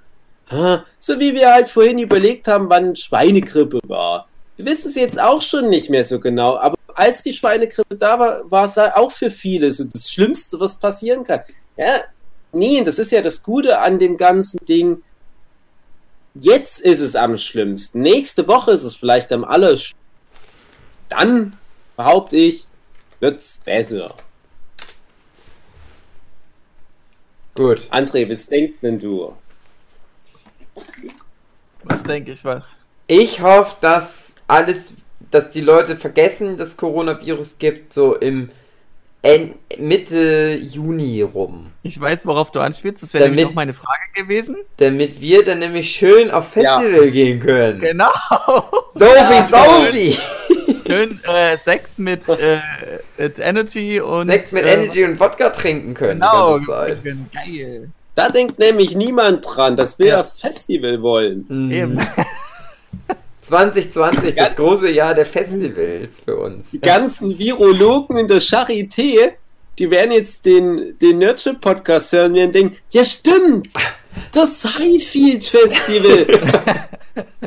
So 0.99 1.19
wie 1.19 1.35
wir 1.35 1.53
halt 1.53 1.71
vorhin 1.71 1.99
überlegt 1.99 2.49
haben, 2.49 2.69
wann 2.69 2.95
Schweinegrippe 2.95 3.81
war. 3.87 4.29
Wir 4.57 4.67
wissen 4.67 4.89
es 4.89 4.95
jetzt 4.95 5.19
auch 5.19 5.41
schon 5.41 5.71
nicht 5.71 5.89
mehr 5.89 6.05
so 6.05 6.21
genau, 6.21 6.57
aber 6.57 6.77
als 6.95 7.23
die 7.23 7.33
Schweinegrippe 7.33 7.97
da 7.97 8.19
war, 8.19 8.51
war 8.51 8.67
es 8.67 8.77
halt 8.77 8.95
auch 8.95 9.13
für 9.13 9.31
viele 9.31 9.73
so 9.73 9.85
das 9.85 10.11
Schlimmste, 10.11 10.61
was 10.61 10.79
passieren 10.79 11.25
kann. 11.25 11.41
Ja, 11.77 12.03
nee, 12.53 12.83
das 12.85 12.99
ist 12.99 13.13
ja 13.13 13.23
das 13.23 13.43
Gute 13.43 13.79
an 13.79 13.99
dem 13.99 14.17
ganzen 14.17 14.59
Ding 14.67 15.03
Jetzt 16.35 16.81
ist 16.81 17.01
es 17.01 17.15
am 17.15 17.37
schlimmsten. 17.37 18.01
Nächste 18.01 18.49
Woche 18.49 18.73
ist 18.73 18.85
es 18.85 18.95
vielleicht 18.95 19.33
am 19.33 19.45
allerschlimmsten. 19.45 19.99
Dann, 21.11 21.53
behaupte 21.97 22.37
ich, 22.37 22.67
wird 23.21 23.41
es 23.43 23.61
besser. 23.65 24.15
Gut. 27.55 27.89
André, 27.91 28.29
was 28.31 28.47
denkst 28.47 28.81
denn 28.83 28.99
du? 28.99 29.33
Was 31.85 32.03
denke 32.03 32.33
ich 32.33 32.45
was? 32.45 32.65
Ich 33.07 33.41
hoffe, 33.41 33.77
dass 33.81 34.35
alles, 34.47 34.95
dass 35.31 35.51
die 35.51 35.61
Leute 35.61 35.97
vergessen, 35.97 36.57
dass 36.57 36.77
Coronavirus 36.77 37.59
gibt, 37.59 37.93
so 37.93 38.17
im 38.17 38.51
Mitte 39.79 40.59
Juni 40.61 41.23
rum. 41.23 41.71
Ich 41.85 42.01
weiß, 42.01 42.27
worauf 42.27 42.51
du 42.51 42.59
anspielst. 42.59 43.03
Das 43.03 43.15
wäre 43.15 43.29
nämlich 43.29 43.47
auch 43.47 43.55
meine 43.55 43.73
Frage 43.73 44.03
gewesen. 44.15 44.57
Damit 44.79 45.21
wir 45.21 45.45
dann 45.45 45.61
nämlich 45.61 45.93
schön 45.93 46.31
auf 46.31 46.49
Festival 46.49 47.05
ja. 47.05 47.11
gehen 47.11 47.39
können. 47.39 47.81
Genau. 47.81 48.11
So 48.95 49.05
ja, 49.05 49.31
wie 49.93 50.17
Schön 50.87 51.21
äh, 51.25 51.57
Sekt 51.57 51.99
mit, 51.99 52.29
äh, 52.29 52.61
mit 53.19 53.39
Energy 53.39 54.01
und. 54.01 54.27
Sekt 54.27 54.53
mit 54.53 54.65
äh, 54.65 54.75
Energy 54.75 55.05
und 55.05 55.19
Wodka 55.21 55.51
trinken 55.51 55.95
können. 55.95 56.21
Genau. 56.21 56.59
Geil. 56.59 57.91
Da 58.15 58.29
denkt 58.29 58.59
nämlich 58.59 58.95
niemand 58.95 59.45
dran, 59.47 59.77
dass 59.77 59.99
wir 59.99 60.07
ja. 60.07 60.21
aufs 60.21 60.39
Festival 60.39 61.03
wollen. 61.03 61.47
Mhm. 61.49 61.71
Eben. 61.71 61.99
2020, 63.43 64.37
das 64.37 64.55
große 64.55 64.91
Jahr 64.91 65.15
der 65.15 65.27
Festivals 65.27 66.21
für 66.25 66.37
uns. 66.37 66.71
Die 66.73 66.81
ganzen 66.81 67.37
Virologen 67.39 68.17
in 68.17 68.29
der 68.29 68.41
Charité, 68.41 69.33
die 69.79 69.91
werden 69.91 70.13
jetzt 70.13 70.45
den, 70.45 70.97
den 71.01 71.19
Nerdship-Podcast 71.19 72.13
hören 72.13 72.39
und 72.39 72.55
denken, 72.55 72.77
ja 72.91 73.05
stimmt, 73.05 73.69
das 74.33 74.65
Highfield 74.65 75.45
Festival. 75.45 76.27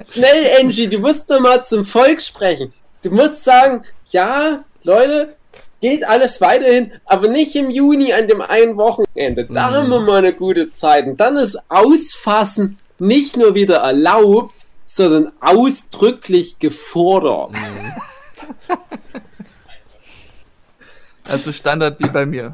Schnell, 0.09 0.47
Angie, 0.59 0.87
du 0.87 0.99
musst 0.99 1.29
noch 1.29 1.39
mal 1.39 1.63
zum 1.63 1.85
Volk 1.85 2.21
sprechen. 2.21 2.73
Du 3.05 3.11
musst 3.11 3.43
sagen, 3.43 3.83
ja, 4.07 4.65
Leute, 4.81 5.35
geht 5.79 6.03
alles 6.03 6.41
weiterhin, 6.41 6.91
aber 7.05 7.27
nicht 7.27 7.55
im 7.55 7.69
Juni 7.69 8.11
an 8.13 8.27
dem 8.27 8.41
einen 8.41 8.77
Wochenende. 8.77 9.45
Da 9.45 9.69
mhm. 9.69 9.75
haben 9.75 9.89
wir 9.89 9.99
mal 9.99 10.17
eine 10.17 10.33
gute 10.33 10.71
Zeit. 10.71 11.05
Und 11.05 11.17
dann 11.17 11.35
ist 11.35 11.59
Ausfassen 11.69 12.79
nicht 12.97 13.37
nur 13.37 13.53
wieder 13.53 13.75
erlaubt, 13.77 14.55
sondern 14.87 15.31
ausdrücklich 15.39 16.57
gefordert. 16.59 17.51
Mhm. 17.51 17.93
Also 21.27 21.53
Standard 21.53 21.99
wie 21.99 22.07
bei 22.07 22.27
mir. 22.27 22.53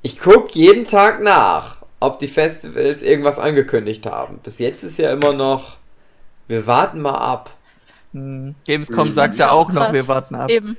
Ich 0.00 0.18
gucke 0.18 0.48
jeden 0.52 0.86
Tag 0.86 1.22
nach, 1.22 1.76
ob 2.00 2.18
die 2.18 2.28
Festivals 2.28 3.02
irgendwas 3.02 3.38
angekündigt 3.38 4.06
haben. 4.06 4.38
Bis 4.42 4.58
jetzt 4.58 4.84
ist 4.84 4.96
ja 4.96 5.12
immer 5.12 5.34
noch, 5.34 5.76
wir 6.48 6.66
warten 6.66 7.02
mal 7.02 7.18
ab. 7.18 7.50
Hm. 8.16 8.54
Gamescom 8.66 9.12
sagt 9.12 9.36
ja 9.36 9.50
auch 9.50 9.70
noch, 9.70 9.92
wir 9.92 10.08
warten 10.08 10.34
ab. 10.34 10.48
Eben. 10.48 10.76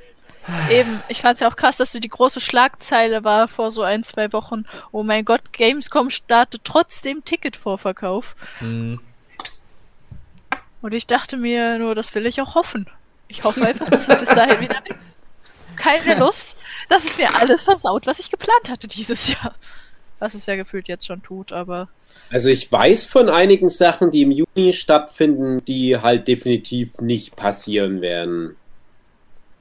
Eben, 0.71 1.01
ich 1.09 1.21
fand 1.21 1.35
es 1.35 1.41
ja 1.41 1.49
auch 1.49 1.57
krass, 1.57 1.75
dass 1.75 1.91
so 1.91 1.99
die 1.99 2.07
große 2.07 2.39
Schlagzeile 2.39 3.25
war 3.25 3.49
vor 3.49 3.69
so 3.69 3.83
ein, 3.83 4.03
zwei 4.05 4.31
Wochen. 4.31 4.63
Oh 4.93 5.03
mein 5.03 5.25
Gott, 5.25 5.51
Gamescom 5.51 6.09
startet 6.09 6.61
trotzdem 6.63 7.23
Ticketvorverkauf. 7.25 8.35
Mhm. 8.61 9.01
Und 10.81 10.93
ich 10.93 11.05
dachte 11.05 11.35
mir 11.35 11.77
nur, 11.79 11.95
das 11.95 12.15
will 12.15 12.25
ich 12.25 12.39
auch 12.39 12.55
hoffen. 12.55 12.87
Ich 13.27 13.43
hoffe 13.43 13.65
einfach, 13.65 13.89
dass 13.89 14.07
es 14.07 14.19
bis 14.19 14.29
dahin 14.29 14.61
wieder 14.61 14.81
weg. 14.85 14.95
Keine 15.75 16.17
Lust, 16.17 16.57
dass 16.87 17.03
es 17.03 17.17
mir 17.17 17.35
alles 17.35 17.63
versaut, 17.63 18.07
was 18.07 18.19
ich 18.19 18.31
geplant 18.31 18.69
hatte 18.69 18.87
dieses 18.87 19.27
Jahr. 19.27 19.53
Was 20.19 20.33
es 20.33 20.45
ja 20.47 20.55
gefühlt 20.55 20.87
jetzt 20.87 21.05
schon 21.05 21.21
tut, 21.21 21.53
aber. 21.53 21.89
Also 22.31 22.49
ich 22.49 22.71
weiß 22.71 23.05
von 23.05 23.29
einigen 23.29 23.69
Sachen, 23.69 24.11
die 24.11 24.23
im 24.23 24.31
Juni 24.31 24.73
stattfinden, 24.73 25.63
die 25.65 25.97
halt 25.97 26.27
definitiv 26.27 26.97
nicht 26.99 27.35
passieren 27.35 28.01
werden. 28.01 28.55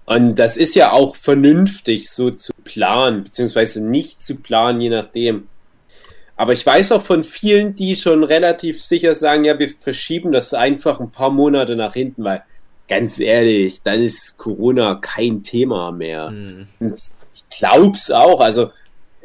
Und 0.07 0.37
das 0.37 0.57
ist 0.57 0.77
ja 0.77 0.93
auch 0.93 1.16
vernünftig, 1.16 2.11
so 2.11 2.31
zu 2.31 2.53
planen, 2.65 3.24
beziehungsweise 3.24 3.85
nicht 3.85 4.23
zu 4.23 4.37
planen, 4.37 4.81
je 4.81 4.91
nachdem. 4.91 5.49
Aber 6.37 6.53
ich 6.53 6.65
weiß 6.65 6.93
auch 6.93 7.03
von 7.03 7.24
vielen, 7.24 7.74
die 7.74 7.97
schon 7.97 8.23
relativ 8.23 8.83
sicher 8.83 9.15
sagen, 9.15 9.45
ja, 9.45 9.59
wir 9.59 9.69
verschieben 9.69 10.33
das 10.33 10.55
einfach 10.55 11.01
ein 11.01 11.11
paar 11.11 11.31
Monate 11.31 11.77
nach 11.77 11.95
hinten, 11.95 12.24
weil 12.24 12.43
ganz 12.89 13.19
ehrlich, 13.19 13.83
dann 13.83 14.03
ist 14.03 14.37
Corona 14.39 14.97
kein 14.97 15.43
Thema 15.43 15.93
mehr. 15.93 16.31
Mhm. 16.31 16.66
Ich 16.81 17.59
glaub's 17.59 18.11
auch. 18.11 18.41
Also 18.41 18.70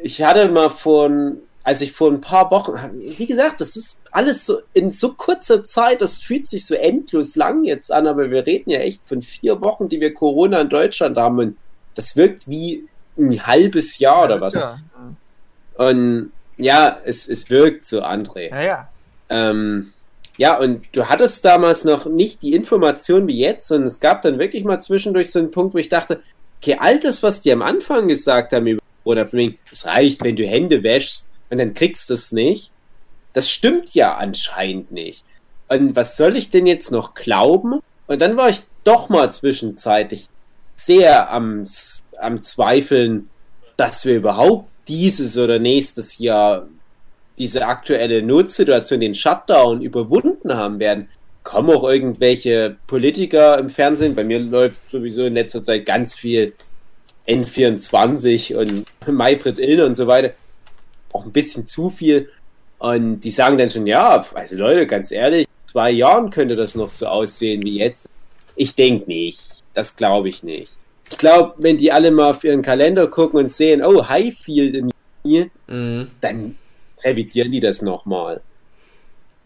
ich 0.02 0.22
hatte 0.22 0.48
mal 0.48 0.70
vor, 0.70 1.10
als 1.64 1.80
ich 1.80 1.92
vor 1.92 2.10
ein 2.10 2.20
paar 2.20 2.50
Wochen, 2.50 2.74
wie 3.00 3.26
gesagt, 3.26 3.60
das 3.60 3.76
ist 3.76 4.00
alles 4.10 4.44
so 4.44 4.60
in 4.74 4.90
so 4.90 5.12
kurzer 5.12 5.64
Zeit, 5.64 6.00
das 6.00 6.18
fühlt 6.18 6.48
sich 6.48 6.66
so 6.66 6.74
endlos 6.74 7.36
lang 7.36 7.64
jetzt 7.64 7.92
an, 7.92 8.06
aber 8.06 8.30
wir 8.30 8.46
reden 8.46 8.70
ja 8.70 8.80
echt 8.80 9.02
von 9.06 9.22
vier 9.22 9.60
Wochen, 9.60 9.88
die 9.88 10.00
wir 10.00 10.12
Corona 10.12 10.60
in 10.60 10.68
Deutschland 10.68 11.16
haben 11.16 11.38
und 11.38 11.56
das 11.94 12.16
wirkt 12.16 12.48
wie 12.48 12.88
ein 13.18 13.46
halbes 13.46 13.98
Jahr 13.98 14.24
oder 14.24 14.40
was. 14.40 14.54
Ja. 14.54 14.78
Und 15.74 16.32
ja, 16.56 16.98
es, 17.04 17.28
es 17.28 17.50
wirkt 17.50 17.84
so, 17.84 18.02
André. 18.02 18.50
Ja, 18.50 18.62
ja. 18.62 18.88
Ähm, 19.28 19.92
ja, 20.36 20.58
und 20.58 20.84
du 20.92 21.08
hattest 21.08 21.44
damals 21.44 21.84
noch 21.84 22.06
nicht 22.06 22.42
die 22.42 22.54
Information 22.54 23.26
wie 23.28 23.38
jetzt, 23.38 23.70
und 23.70 23.82
es 23.84 24.00
gab 24.00 24.22
dann 24.22 24.38
wirklich 24.38 24.64
mal 24.64 24.80
zwischendurch 24.80 25.30
so 25.30 25.38
einen 25.38 25.50
Punkt, 25.50 25.74
wo 25.74 25.78
ich 25.78 25.88
dachte, 25.88 26.22
okay, 26.60 26.76
all 26.80 27.00
das, 27.00 27.22
was 27.22 27.40
die 27.40 27.52
am 27.52 27.62
Anfang 27.62 28.08
gesagt 28.08 28.52
haben, 28.52 28.78
oder 29.04 29.26
von 29.26 29.38
wegen, 29.38 29.58
es 29.70 29.86
reicht, 29.86 30.22
wenn 30.22 30.36
du 30.36 30.46
Hände 30.46 30.82
wäschst 30.82 31.32
und 31.50 31.58
dann 31.58 31.74
kriegst 31.74 32.10
du 32.10 32.14
es 32.14 32.32
nicht, 32.32 32.70
das 33.32 33.50
stimmt 33.50 33.94
ja 33.94 34.16
anscheinend 34.16 34.92
nicht. 34.92 35.24
Und 35.68 35.96
was 35.96 36.16
soll 36.16 36.36
ich 36.36 36.50
denn 36.50 36.66
jetzt 36.66 36.90
noch 36.90 37.14
glauben? 37.14 37.80
Und 38.06 38.20
dann 38.20 38.36
war 38.36 38.50
ich 38.50 38.62
doch 38.84 39.08
mal 39.08 39.32
zwischenzeitlich 39.32 40.26
sehr 40.76 41.30
am, 41.30 41.64
am 42.18 42.42
Zweifeln, 42.42 43.30
dass 43.76 44.04
wir 44.04 44.16
überhaupt 44.16 44.68
dieses 44.88 45.38
oder 45.38 45.58
nächstes 45.58 46.18
Jahr 46.18 46.66
diese 47.38 47.66
aktuelle 47.66 48.22
Notsituation, 48.22 49.00
den 49.00 49.14
Shutdown 49.14 49.80
überwunden 49.80 50.54
haben 50.54 50.78
werden, 50.78 51.08
kommen 51.42 51.70
auch 51.70 51.84
irgendwelche 51.84 52.76
Politiker 52.86 53.58
im 53.58 53.70
Fernsehen. 53.70 54.14
Bei 54.14 54.24
mir 54.24 54.38
läuft 54.38 54.90
sowieso 54.90 55.24
in 55.24 55.34
letzter 55.34 55.62
Zeit 55.62 55.86
ganz 55.86 56.14
viel 56.14 56.52
N24 57.26 58.56
und 58.56 58.84
Maybrit 59.08 59.58
Illner 59.58 59.86
und 59.86 59.94
so 59.94 60.06
weiter. 60.06 60.30
Auch 61.12 61.24
ein 61.24 61.32
bisschen 61.32 61.66
zu 61.66 61.90
viel. 61.90 62.28
Und 62.78 63.20
die 63.20 63.30
sagen 63.30 63.58
dann 63.58 63.70
schon, 63.70 63.86
ja, 63.86 64.24
also 64.34 64.56
Leute, 64.56 64.86
ganz 64.86 65.12
ehrlich, 65.12 65.42
in 65.42 65.68
zwei 65.68 65.90
Jahren 65.90 66.30
könnte 66.30 66.56
das 66.56 66.74
noch 66.74 66.88
so 66.88 67.06
aussehen 67.06 67.62
wie 67.62 67.78
jetzt. 67.78 68.08
Ich 68.56 68.74
denke 68.74 69.06
nicht. 69.06 69.62
Das 69.74 69.96
glaube 69.96 70.28
ich 70.28 70.42
nicht. 70.42 70.76
Ich 71.10 71.18
glaube, 71.18 71.54
wenn 71.58 71.78
die 71.78 71.92
alle 71.92 72.10
mal 72.10 72.30
auf 72.30 72.42
ihren 72.44 72.62
Kalender 72.62 73.06
gucken 73.06 73.38
und 73.40 73.50
sehen, 73.50 73.82
oh, 73.84 74.08
Highfield 74.08 74.74
im 74.76 74.90
Juni, 75.24 75.50
Mhm. 75.68 76.10
dann 76.20 76.56
revidieren 77.04 77.50
die 77.52 77.60
das 77.60 77.82
nochmal. 77.82 78.40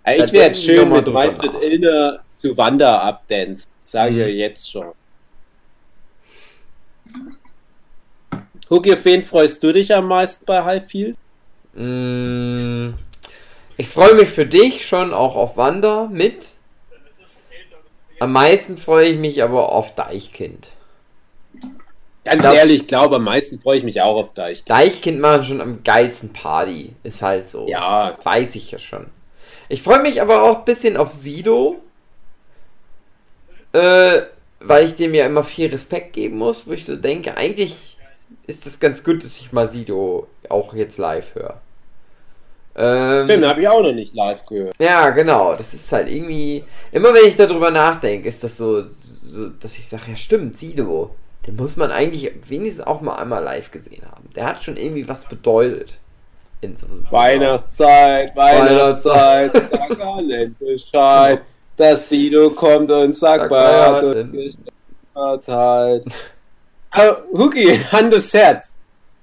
Da 0.04 0.12
Ich 0.12 0.32
werde 0.32 0.54
schön 0.54 0.88
mit 0.88 1.06
nach. 1.06 1.62
Illner 1.62 2.20
zu 2.34 2.56
Wanda 2.56 3.00
abdancen. 3.00 3.66
Sage 3.82 4.26
ich 4.28 4.34
Mhm. 4.34 4.38
jetzt 4.40 4.70
schon. 4.70 4.86
Hugi, 8.68 8.92
auf 8.94 9.04
wen 9.04 9.24
freust 9.24 9.62
du 9.62 9.72
dich 9.72 9.94
am 9.94 10.08
meisten 10.08 10.44
bei 10.44 10.62
Highfield? 10.64 11.16
Mm, 11.74 12.94
Ich 13.78 13.88
freue 13.88 14.14
mich 14.14 14.28
für 14.30 14.46
dich 14.46 14.86
schon 14.86 15.12
auch 15.12 15.36
auf 15.36 15.56
Wander 15.56 16.08
mit. 16.08 16.54
Am 18.18 18.32
meisten 18.32 18.78
freue 18.78 19.08
ich 19.08 19.18
mich 19.18 19.42
aber 19.42 19.70
auf 19.70 19.94
Deichkind. 19.94 20.70
Ganz 22.24 22.42
Ja. 22.42 22.54
ehrlich, 22.54 22.82
ich 22.82 22.86
glaube, 22.88 23.16
am 23.16 23.24
meisten 23.24 23.60
freue 23.60 23.76
ich 23.78 23.84
mich 23.84 24.00
auch 24.00 24.16
auf 24.16 24.32
Deich. 24.34 24.64
Deichkind 24.64 25.20
machen 25.20 25.44
schon 25.44 25.60
am 25.60 25.84
geilsten 25.84 26.32
Party. 26.32 26.92
Ist 27.04 27.20
halt 27.22 27.48
so. 27.50 27.68
Ja. 27.68 28.08
Das 28.08 28.24
weiß 28.24 28.54
ich 28.56 28.70
ja 28.72 28.78
schon. 28.78 29.06
Ich 29.68 29.82
freue 29.82 30.00
mich 30.00 30.22
aber 30.22 30.42
auch 30.42 30.60
ein 30.60 30.64
bisschen 30.64 30.96
auf 30.96 31.12
Sido. 31.12 31.76
Äh, 33.72 34.22
weil 34.60 34.86
ich 34.86 34.94
dem 34.96 35.14
ja 35.14 35.26
immer 35.26 35.44
viel 35.44 35.68
Respekt 35.68 36.14
geben 36.14 36.38
muss, 36.38 36.66
wo 36.66 36.72
ich 36.72 36.84
so 36.86 36.96
denke, 36.96 37.36
eigentlich 37.36 37.95
ist 38.46 38.66
das 38.66 38.78
ganz 38.80 39.02
gut, 39.02 39.24
dass 39.24 39.36
ich 39.36 39.52
mal 39.52 39.68
Sido 39.68 40.26
auch 40.48 40.74
jetzt 40.74 40.98
live 40.98 41.34
höre. 41.34 41.60
Ähm, 42.78 43.26
Den 43.26 43.46
habe 43.46 43.62
ich 43.62 43.68
auch 43.68 43.82
noch 43.82 43.92
nicht 43.92 44.14
live 44.14 44.44
gehört. 44.44 44.74
Ja, 44.78 45.10
genau. 45.10 45.54
Das 45.54 45.72
ist 45.72 45.90
halt 45.92 46.10
irgendwie. 46.10 46.62
Immer 46.92 47.14
wenn 47.14 47.26
ich 47.26 47.36
darüber 47.36 47.70
nachdenke, 47.70 48.28
ist 48.28 48.44
das 48.44 48.56
so, 48.56 48.84
so 49.26 49.48
dass 49.48 49.78
ich 49.78 49.88
sage, 49.88 50.10
ja 50.10 50.16
stimmt, 50.16 50.58
Sido. 50.58 51.14
Den 51.46 51.56
muss 51.56 51.76
man 51.76 51.90
eigentlich 51.90 52.32
wenigstens 52.48 52.86
auch 52.86 53.00
mal 53.00 53.16
einmal 53.16 53.42
live 53.42 53.70
gesehen 53.70 54.02
haben. 54.04 54.28
Der 54.34 54.46
hat 54.46 54.62
schon 54.62 54.76
irgendwie 54.76 55.08
was 55.08 55.26
bedeutet. 55.26 55.98
In 56.60 56.76
so 56.76 56.86
Weihnachtszeit, 57.10 58.34
Weihnachtszeit, 58.34 59.52
sag 59.52 60.00
allen 60.00 60.56
Bescheid, 60.58 61.42
dass 61.76 62.08
Sido 62.08 62.50
kommt 62.50 62.90
und 62.90 63.16
sagt, 63.16 63.42
Sag 63.42 63.50
bei 63.50 63.62
mal, 63.62 64.28
hat 65.14 65.46
ja, 65.46 65.98
Aber 66.90 67.22
Hugi, 67.32 67.78
Hand 67.92 68.14
aufs 68.14 68.32
Herz. 68.34 68.74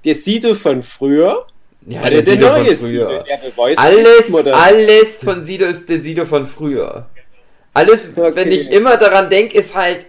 Der 0.05 0.15
Sido 0.15 0.53
von 0.55 0.83
früher? 0.83 1.45
Ja, 1.85 2.09
der, 2.09 2.21
der 2.21 2.33
Sido 2.35 2.49
neue 2.49 2.75
von 2.75 2.87
früher. 2.89 3.25
Sido? 3.25 3.81
Alles, 3.81 4.45
alles 4.47 5.23
von 5.23 5.43
Sido 5.43 5.65
ist 5.65 5.87
der 5.89 5.99
Sido 6.01 6.25
von 6.25 6.45
früher. 6.45 7.07
Alles, 7.73 8.09
Okay. 8.15 8.31
wenn 8.35 8.51
ich 8.51 8.71
immer 8.71 8.97
daran 8.97 9.29
denke, 9.29 9.57
ist 9.57 9.75
halt, 9.75 10.05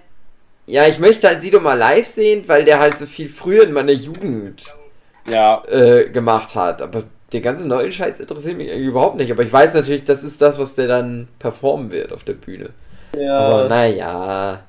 ja, 0.67 0.87
ich 0.87 0.99
möchte 0.99 1.27
halt 1.29 1.43
Sido 1.43 1.61
mal 1.61 1.75
live 1.79 2.07
sehen, 2.07 2.45
weil 2.47 2.65
der 2.65 2.79
halt 2.79 2.99
so 2.99 3.07
viel 3.07 3.29
früher 3.29 3.65
in 3.65 3.73
meiner 3.73 3.93
Jugend 3.93 4.65
Ja, 5.29 5.63
äh, 5.69 6.11
gemacht 6.11 6.55
hat. 6.55 6.83
Aber 6.83 7.05
der 7.33 7.41
ganze 7.41 7.67
neue 7.67 7.91
Scheiß 7.91 8.21
interessiert 8.21 8.57
mich 8.59 8.71
überhaupt 8.71 9.17
nicht. 9.17 9.31
Aber 9.33 9.43
ich 9.43 9.53
weiß 9.53 9.75
natürlich, 9.75 10.05
das 10.05 10.23
ist 10.23 10.41
das, 10.43 10.59
was 10.59 10.75
der 10.75 10.87
dann 10.89 11.29
performen 11.39 11.91
wird 11.91 12.13
auf 12.13 12.25
der 12.25 12.35
Bühne. 12.35 12.71
Aber 13.13 13.63
ja. 13.63 13.69
naja. 13.69 14.63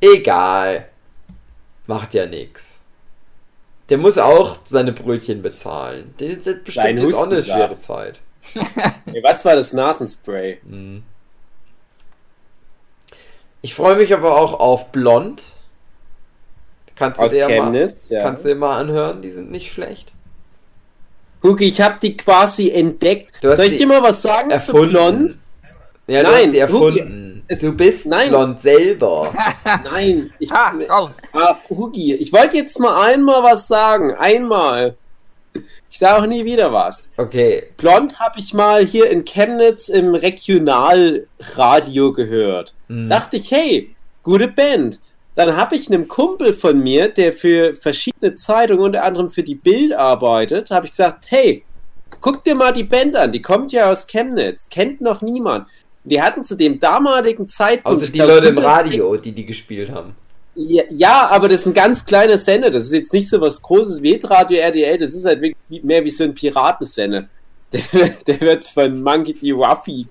Egal. 0.00 0.86
Macht 1.86 2.14
ja 2.14 2.26
nix. 2.26 2.80
Der 3.88 3.98
muss 3.98 4.18
auch 4.18 4.58
seine 4.64 4.92
Brötchen 4.92 5.42
bezahlen. 5.42 6.14
Der 6.18 6.36
der 6.36 6.54
bestimmt 6.54 7.00
jetzt 7.00 7.14
auch 7.14 7.26
eine 7.26 7.42
schwere 7.42 7.78
Zeit. 7.78 8.20
Hey, 9.06 9.22
was 9.24 9.44
war 9.44 9.56
das 9.56 9.72
Nasenspray? 9.72 10.58
Mhm. 10.62 11.02
Ich 13.60 13.74
freue 13.74 13.96
mich 13.96 14.14
aber 14.14 14.36
auch 14.36 14.60
auf 14.60 14.92
Blond. 14.92 15.42
Kannst 16.94 17.18
du, 17.18 17.24
Aus 17.24 17.32
dir 17.32 17.48
mal, 17.48 17.48
Chemnitz, 17.48 18.08
ja. 18.08 18.22
kannst 18.22 18.44
du 18.44 18.48
dir 18.48 18.54
mal 18.54 18.78
anhören, 18.78 19.20
die 19.20 19.30
sind 19.30 19.50
nicht 19.50 19.72
schlecht. 19.72 20.12
Hugi, 21.42 21.66
ich 21.66 21.80
habe 21.80 21.98
die 22.00 22.16
quasi 22.16 22.70
entdeckt. 22.70 23.34
Du 23.40 23.50
hast 23.50 23.58
Soll 23.58 23.66
ich 23.66 23.78
dir 23.78 23.86
mal 23.86 24.02
was 24.02 24.22
sagen 24.22 24.50
zu 24.50 24.54
Erfunden. 24.54 24.90
Blond? 24.90 25.38
Ja, 26.08 26.22
du 26.22 26.28
Nein, 26.30 26.34
hast 26.34 26.42
die 26.44 26.62
Hugi, 26.64 26.98
erfunden. 27.00 27.44
es- 27.48 27.58
du 27.58 27.72
bist 27.72 28.06
nein. 28.06 28.28
blond 28.28 28.60
selber. 28.60 29.32
Nein, 29.84 30.30
ich, 30.38 30.50
Ha, 30.52 30.72
raus. 30.88 31.10
Ah, 31.32 31.56
Hugi, 31.68 32.14
ich 32.14 32.32
wollte 32.32 32.56
jetzt 32.58 32.78
mal 32.78 33.06
einmal 33.10 33.42
was 33.42 33.66
sagen. 33.66 34.14
Einmal. 34.14 34.94
Ich 35.90 35.98
sage 35.98 36.22
auch 36.22 36.26
nie 36.26 36.44
wieder 36.44 36.72
was. 36.72 37.08
Okay. 37.16 37.64
Blond 37.76 38.18
habe 38.20 38.38
ich 38.38 38.52
mal 38.54 38.84
hier 38.84 39.08
in 39.10 39.24
Chemnitz 39.24 39.88
im 39.88 40.14
Regionalradio 40.14 42.12
gehört. 42.12 42.74
Hm. 42.88 43.08
Dachte 43.08 43.36
ich, 43.36 43.50
hey, 43.50 43.94
gute 44.22 44.48
Band. 44.48 45.00
Dann 45.34 45.56
habe 45.56 45.74
ich 45.76 45.88
einem 45.88 46.08
Kumpel 46.08 46.52
von 46.52 46.78
mir, 46.82 47.08
der 47.08 47.32
für 47.32 47.74
verschiedene 47.74 48.34
Zeitungen, 48.34 48.84
unter 48.84 49.04
anderem 49.04 49.28
für 49.28 49.42
die 49.42 49.54
Bild 49.54 49.92
arbeitet, 49.94 50.70
habe 50.70 50.86
ich 50.86 50.92
gesagt, 50.92 51.26
hey, 51.28 51.62
guck 52.20 52.42
dir 52.44 52.54
mal 52.54 52.72
die 52.72 52.84
Band 52.84 53.16
an. 53.16 53.32
Die 53.32 53.42
kommt 53.42 53.70
ja 53.72 53.90
aus 53.90 54.06
Chemnitz. 54.06 54.68
Kennt 54.70 55.00
noch 55.02 55.20
niemand. 55.20 55.68
Die 56.06 56.22
hatten 56.22 56.44
zu 56.44 56.54
dem 56.54 56.78
damaligen 56.78 57.48
Zeitpunkt. 57.48 58.02
Ich 58.02 58.12
die 58.12 58.18
glaub, 58.18 58.28
Leute 58.28 58.48
im 58.48 58.58
106 58.58 58.92
Radio, 58.92 59.16
die 59.16 59.32
die 59.32 59.44
gespielt 59.44 59.90
haben. 59.90 60.14
ja, 60.54 60.84
ja, 60.90 61.28
aber 61.28 61.48
das 61.48 61.60
ist 61.60 61.66
ein 61.66 61.74
ganz 61.74 62.04
kleiner 62.04 62.38
Sender. 62.38 62.70
Das 62.70 62.84
ist 62.84 62.92
jetzt 62.92 63.12
nicht 63.12 63.28
so 63.28 63.40
was 63.40 63.60
Großes 63.60 64.02
wie 64.02 64.18
Radio 64.22 64.58
RDL. 64.58 64.98
Das 64.98 65.14
ist 65.14 65.24
halt 65.24 65.42
wirklich 65.42 65.82
mehr 65.82 66.04
wie 66.04 66.10
so 66.10 66.24
ein 66.24 66.34
Piratensender. 66.34 67.28
Der, 67.72 68.08
der 68.24 68.40
wird 68.40 68.64
von 68.64 69.02
Monkey 69.02 69.34
D. 69.34 69.50
Ruffy 69.50 70.06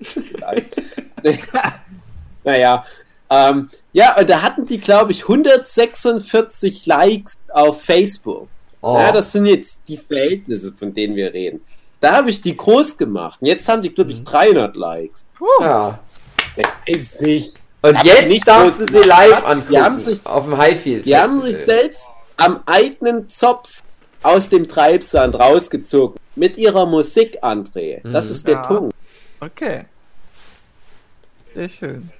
naja. 2.44 2.84
Ähm, 3.30 3.70
ja, 3.94 4.18
und 4.18 4.28
da 4.28 4.42
hatten 4.42 4.66
die, 4.66 4.78
glaube 4.78 5.12
ich, 5.12 5.22
146 5.22 6.84
Likes 6.84 7.32
auf 7.50 7.82
Facebook. 7.82 8.48
Oh. 8.82 8.98
Ja, 8.98 9.10
das 9.10 9.32
sind 9.32 9.46
jetzt 9.46 9.80
die 9.88 9.96
Verhältnisse, 9.96 10.72
von 10.72 10.92
denen 10.92 11.16
wir 11.16 11.32
reden. 11.32 11.62
Da 12.00 12.16
habe 12.16 12.30
ich 12.30 12.40
die 12.42 12.56
groß 12.56 12.96
gemacht. 12.96 13.40
Und 13.40 13.46
jetzt 13.48 13.68
haben 13.68 13.82
die, 13.82 13.90
glaube 13.90 14.10
ich, 14.12 14.22
300 14.24 14.76
Likes. 14.76 15.24
ja. 15.60 15.98
Das 16.56 16.66
ist 16.86 17.20
nicht. 17.20 17.54
Und 17.82 18.02
jetzt 18.02 18.28
nicht 18.28 18.48
darfst 18.48 18.80
du 18.80 18.86
sie 18.86 19.06
live 19.06 19.44
angucken. 19.44 19.68
Die 19.72 19.78
haben 19.80 19.98
sich- 19.98 20.24
auf 20.24 20.44
dem 20.44 20.56
Highfield. 20.56 21.04
Die 21.04 21.14
haben 21.16 21.40
sich 21.42 21.56
selbst 21.66 22.06
am 22.38 22.60
eigenen 22.66 23.28
Zopf 23.28 23.82
aus 24.22 24.48
dem 24.48 24.66
Treibsand 24.66 25.34
rausgezogen. 25.38 26.16
Mit 26.34 26.56
ihrer 26.56 26.86
Musik, 26.86 27.42
André. 27.44 28.00
Das 28.10 28.24
Mhm. 28.26 28.30
ist 28.30 28.46
der 28.48 28.54
Ja. 28.54 28.62
Punkt. 28.62 28.94
Okay. 29.40 29.84
Sehr 31.54 31.68
schön. 31.68 32.10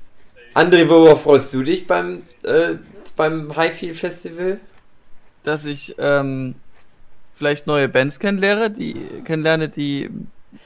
André, 0.55 0.89
worauf 0.89 1.23
freust 1.23 1.53
du 1.55 1.63
dich 1.63 1.87
beim, 1.87 2.23
äh, 2.45 2.77
beim 3.17 3.55
Highfield 3.57 3.97
Festival? 3.97 4.59
Dass 5.45 5.65
ich 5.65 5.95
ähm, 5.99 6.55
vielleicht 7.37 7.67
neue 7.67 7.89
Bands 7.89 8.19
kennenlerne, 8.19 8.71
die 8.71 8.95
kennenlerne, 9.25 9.69
die 9.69 10.11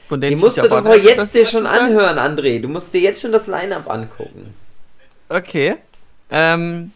von 0.07 0.19
Die 0.21 0.27
denen 0.29 0.41
musst 0.41 0.57
ich 0.57 0.63
du 0.63 0.69
doch 0.69 0.95
jetzt 0.95 1.33
dir 1.35 1.45
schon 1.45 1.63
sagen. 1.63 1.85
anhören, 1.85 2.17
André. 2.17 2.61
Du 2.61 2.67
musst 2.67 2.93
dir 2.93 3.01
jetzt 3.01 3.21
schon 3.21 3.31
das 3.31 3.47
Line-Up 3.47 3.89
angucken. 3.89 4.53
Okay. 5.29 5.75
Ähm, 6.29 6.91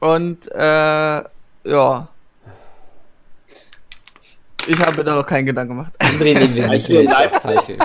und 0.00 0.50
äh, 0.52 1.22
ja. 1.64 2.08
Ich 4.66 4.78
habe 4.78 5.04
da 5.04 5.16
noch 5.16 5.26
keinen 5.26 5.46
Gedanken 5.46 5.74
gemacht. 5.76 5.92
André 5.98 6.34
nehmen 6.38 6.54
wir 6.54 6.68
Als 6.70 6.88
nicht 6.88 7.00
wir 7.00 7.30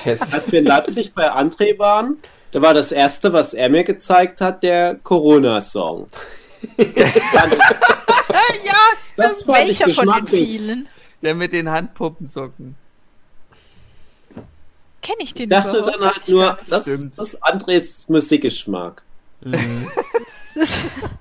Festival. 0.02 0.34
Als 0.34 0.52
wir 0.52 0.60
in 0.60 0.66
Leipzig 0.66 1.14
bei 1.14 1.32
André 1.32 1.78
waren, 1.80 2.18
da 2.52 2.62
war 2.62 2.74
das 2.74 2.92
erste, 2.92 3.34
was 3.34 3.54
er 3.54 3.70
mir 3.70 3.84
gezeigt 3.84 4.42
hat, 4.42 4.64
der 4.64 4.96
Corona-Song. 5.04 6.08
ja, 6.78 7.46
Das 9.18 9.44
fand 9.44 9.70
ich 9.70 9.80
Welcher 9.80 9.90
von 9.90 10.14
den 10.14 10.28
vielen? 10.28 10.88
Der 11.22 11.36
mit 11.36 11.54
den 11.54 11.70
Handpuppensocken. 11.70 12.76
Kenne 15.02 15.18
ich 15.22 15.34
den 15.34 15.44
Ich 15.44 15.50
dachte 15.50 15.78
überhaupt? 15.78 15.96
dann 15.96 16.06
halt 16.06 16.28
nur, 16.30 16.54
nicht. 16.60 16.72
das, 16.72 16.84
Stimmt. 16.84 17.18
das 17.18 17.28
ist 17.30 17.44
Andres 17.44 18.10
Musikgeschmack. 18.10 19.02
Mhm. 19.42 19.88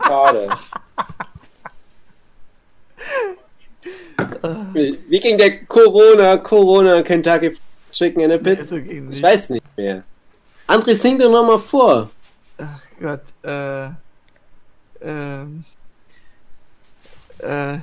Schade. 0.07 0.57
Wie 5.09 5.21
ging 5.21 5.37
der 5.39 5.65
Corona, 5.67 6.37
Corona, 6.39 7.03
Kentucky 7.03 7.57
Chicken 7.93 8.21
in 8.23 8.33
a 8.33 8.39
Pit? 8.39 8.67
So 8.69 8.77
ging 8.77 9.05
Ich 9.05 9.11
nicht. 9.11 9.23
weiß 9.23 9.51
nicht 9.51 9.65
mehr. 9.77 10.03
André, 10.67 10.95
sing 10.95 11.19
doch 11.19 11.31
nochmal 11.31 11.59
vor. 11.59 12.11
Ach 12.59 12.81
Gott, 13.01 13.21
äh, 13.43 13.89
ähm, 15.03 15.65
äh, 17.39 17.79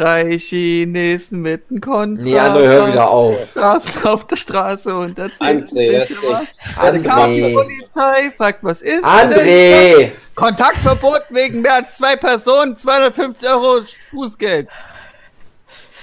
drei 0.00 0.38
Chinesen 0.38 1.42
mit 1.42 1.64
einem 1.70 1.80
Kontra. 1.80 2.22
Nee, 2.22 2.38
André, 2.38 2.62
hör 2.62 2.88
wieder 2.88 3.08
auf. 3.08 3.36
Saßen 3.54 4.04
auf 4.04 4.26
der 4.26 4.36
Straße 4.36 4.94
und 4.94 5.18
erzählten 5.18 5.76
André, 5.76 5.92
das 5.92 6.08
sich 6.08 6.16
ist 6.16 6.22
immer. 6.22 6.46
Dann 6.80 7.02
kam 7.02 7.34
die. 7.34 7.52
Polizei, 7.52 8.32
fragt, 8.36 8.64
was 8.64 8.82
ist 8.82 9.02
denn 9.02 9.04
André! 9.04 10.04
das? 10.06 10.10
Kontaktverbot 10.34 11.22
wegen 11.30 11.60
mehr 11.60 11.74
als 11.74 11.96
zwei 11.96 12.16
Personen, 12.16 12.76
250 12.76 13.48
Euro 13.48 13.82
Bußgeld. 14.10 14.68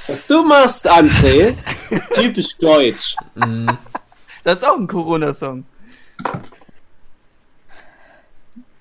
Was 0.06 0.26
du 0.28 0.44
machst, 0.44 0.90
André, 0.90 1.56
typisch 2.14 2.56
deutsch. 2.60 3.16
Mhm. 3.34 3.78
Das 4.44 4.60
ist 4.60 4.68
auch 4.68 4.78
ein 4.78 4.88
Corona-Song. 4.88 5.66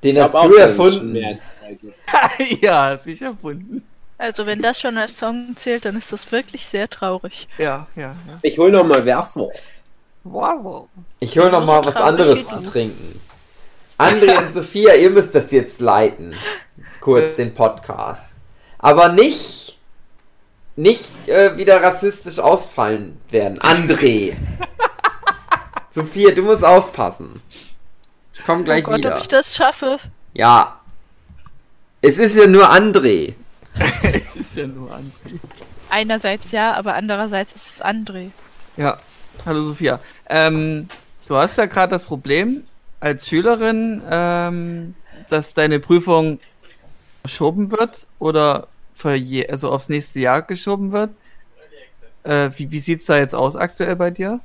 Den 0.04 0.16
Ich 0.16 0.22
hast 0.22 0.34
du 0.34 0.54
erfunden. 0.54 1.16
ja, 2.60 2.98
ich 3.04 3.22
erfunden. 3.22 3.82
Also 4.18 4.46
wenn 4.46 4.62
das 4.62 4.80
schon 4.80 4.96
als 4.96 5.18
Song 5.18 5.56
zählt, 5.56 5.84
dann 5.84 5.96
ist 5.96 6.12
das 6.12 6.32
wirklich 6.32 6.66
sehr 6.66 6.88
traurig. 6.88 7.48
Ja, 7.58 7.86
ja, 7.96 8.14
ja. 8.26 8.38
Ich 8.42 8.58
hol 8.58 8.70
noch 8.70 8.84
mal 8.84 9.02
Verso. 9.02 9.52
Wow. 10.24 10.88
Ich 11.20 11.38
hol 11.38 11.50
noch 11.50 11.64
mal 11.64 11.84
was 11.84 11.96
anderes 11.96 12.48
zu 12.48 12.62
trinken. 12.62 13.20
André 13.98 14.38
und 14.38 14.52
Sophia, 14.52 14.94
ihr 14.94 15.10
müsst 15.10 15.34
das 15.34 15.50
jetzt 15.50 15.80
leiten. 15.80 16.34
Kurz 17.00 17.36
den 17.36 17.54
Podcast. 17.54 18.32
Aber 18.78 19.10
nicht, 19.10 19.78
nicht 20.76 21.08
äh, 21.28 21.56
wieder 21.56 21.82
rassistisch 21.82 22.38
ausfallen 22.38 23.20
werden. 23.30 23.58
André. 23.60 24.36
Sophia, 25.90 26.32
du 26.32 26.42
musst 26.42 26.64
aufpassen. 26.64 27.40
Ich 28.34 28.44
komm 28.44 28.64
gleich 28.64 28.84
oh 28.86 28.90
Gott, 28.90 28.98
wieder. 28.98 29.14
ob 29.14 29.20
ich 29.20 29.28
das 29.28 29.54
schaffe. 29.54 29.98
Ja. 30.34 30.80
Es 32.02 32.18
ist 32.18 32.36
ja 32.36 32.46
nur 32.46 32.68
André. 32.70 33.34
Es 34.02 34.36
ist 34.36 34.56
ja 34.56 34.66
nur 34.66 34.90
André. 34.92 35.38
Einerseits 35.90 36.52
ja, 36.52 36.74
aber 36.74 36.94
andererseits 36.94 37.52
ist 37.52 37.66
es 37.66 37.82
André. 37.82 38.30
Ja, 38.76 38.96
hallo 39.44 39.62
Sophia. 39.62 40.00
Ähm, 40.28 40.88
du 41.28 41.36
hast 41.36 41.58
ja 41.58 41.66
gerade 41.66 41.90
das 41.90 42.04
Problem 42.04 42.64
als 43.00 43.28
Schülerin, 43.28 44.02
ähm, 44.10 44.94
dass 45.28 45.54
deine 45.54 45.80
Prüfung 45.80 46.40
verschoben 47.22 47.70
wird 47.70 48.06
oder 48.18 48.68
für 48.94 49.14
je, 49.14 49.48
also 49.48 49.70
aufs 49.70 49.88
nächste 49.88 50.20
Jahr 50.20 50.42
geschoben 50.42 50.92
wird. 50.92 51.10
Äh, 52.24 52.50
wie 52.56 52.70
wie 52.70 52.78
sieht 52.78 53.00
es 53.00 53.06
da 53.06 53.18
jetzt 53.18 53.34
aus 53.34 53.56
aktuell 53.56 53.96
bei 53.96 54.10
dir? 54.10 54.40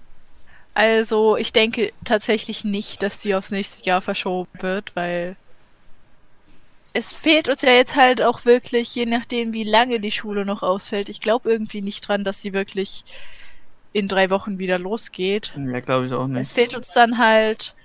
Also 0.74 1.36
ich 1.36 1.52
denke 1.52 1.92
tatsächlich 2.06 2.64
nicht, 2.64 3.04
dass 3.04 3.20
die 3.20 3.36
aufs 3.36 3.52
nächste 3.52 3.84
Jahr 3.84 4.02
verschoben 4.02 4.50
wird, 4.62 4.96
weil 4.96 5.36
es 6.94 7.14
fehlt 7.14 7.50
uns 7.50 7.62
ja 7.62 7.72
jetzt 7.72 7.96
halt 7.96 8.22
auch 8.22 8.46
wirklich, 8.46 8.94
je 8.96 9.06
nachdem 9.06 9.54
wie 9.54 9.64
lange 9.64 10.00
die 10.00 10.12
Schule 10.12 10.46
noch 10.46 10.62
ausfällt. 10.64 11.10
Ich 11.10 11.22
glaube 11.22 11.50
irgendwie 11.52 11.82
nicht 11.82 12.08
dran, 12.08 12.24
dass 12.24 12.42
sie 12.42 12.54
wirklich 12.54 13.04
in 13.94 14.08
drei 14.08 14.30
Wochen 14.30 14.60
wieder 14.60 14.80
losgeht. 14.80 15.54
Ja, 15.56 15.80
glaube 15.80 16.08
ich 16.08 16.14
auch 16.14 16.28
Es 16.34 16.52
nicht. 16.52 16.54
fehlt 16.54 16.76
uns 16.76 16.90
dann 16.90 17.18
halt 17.18 17.76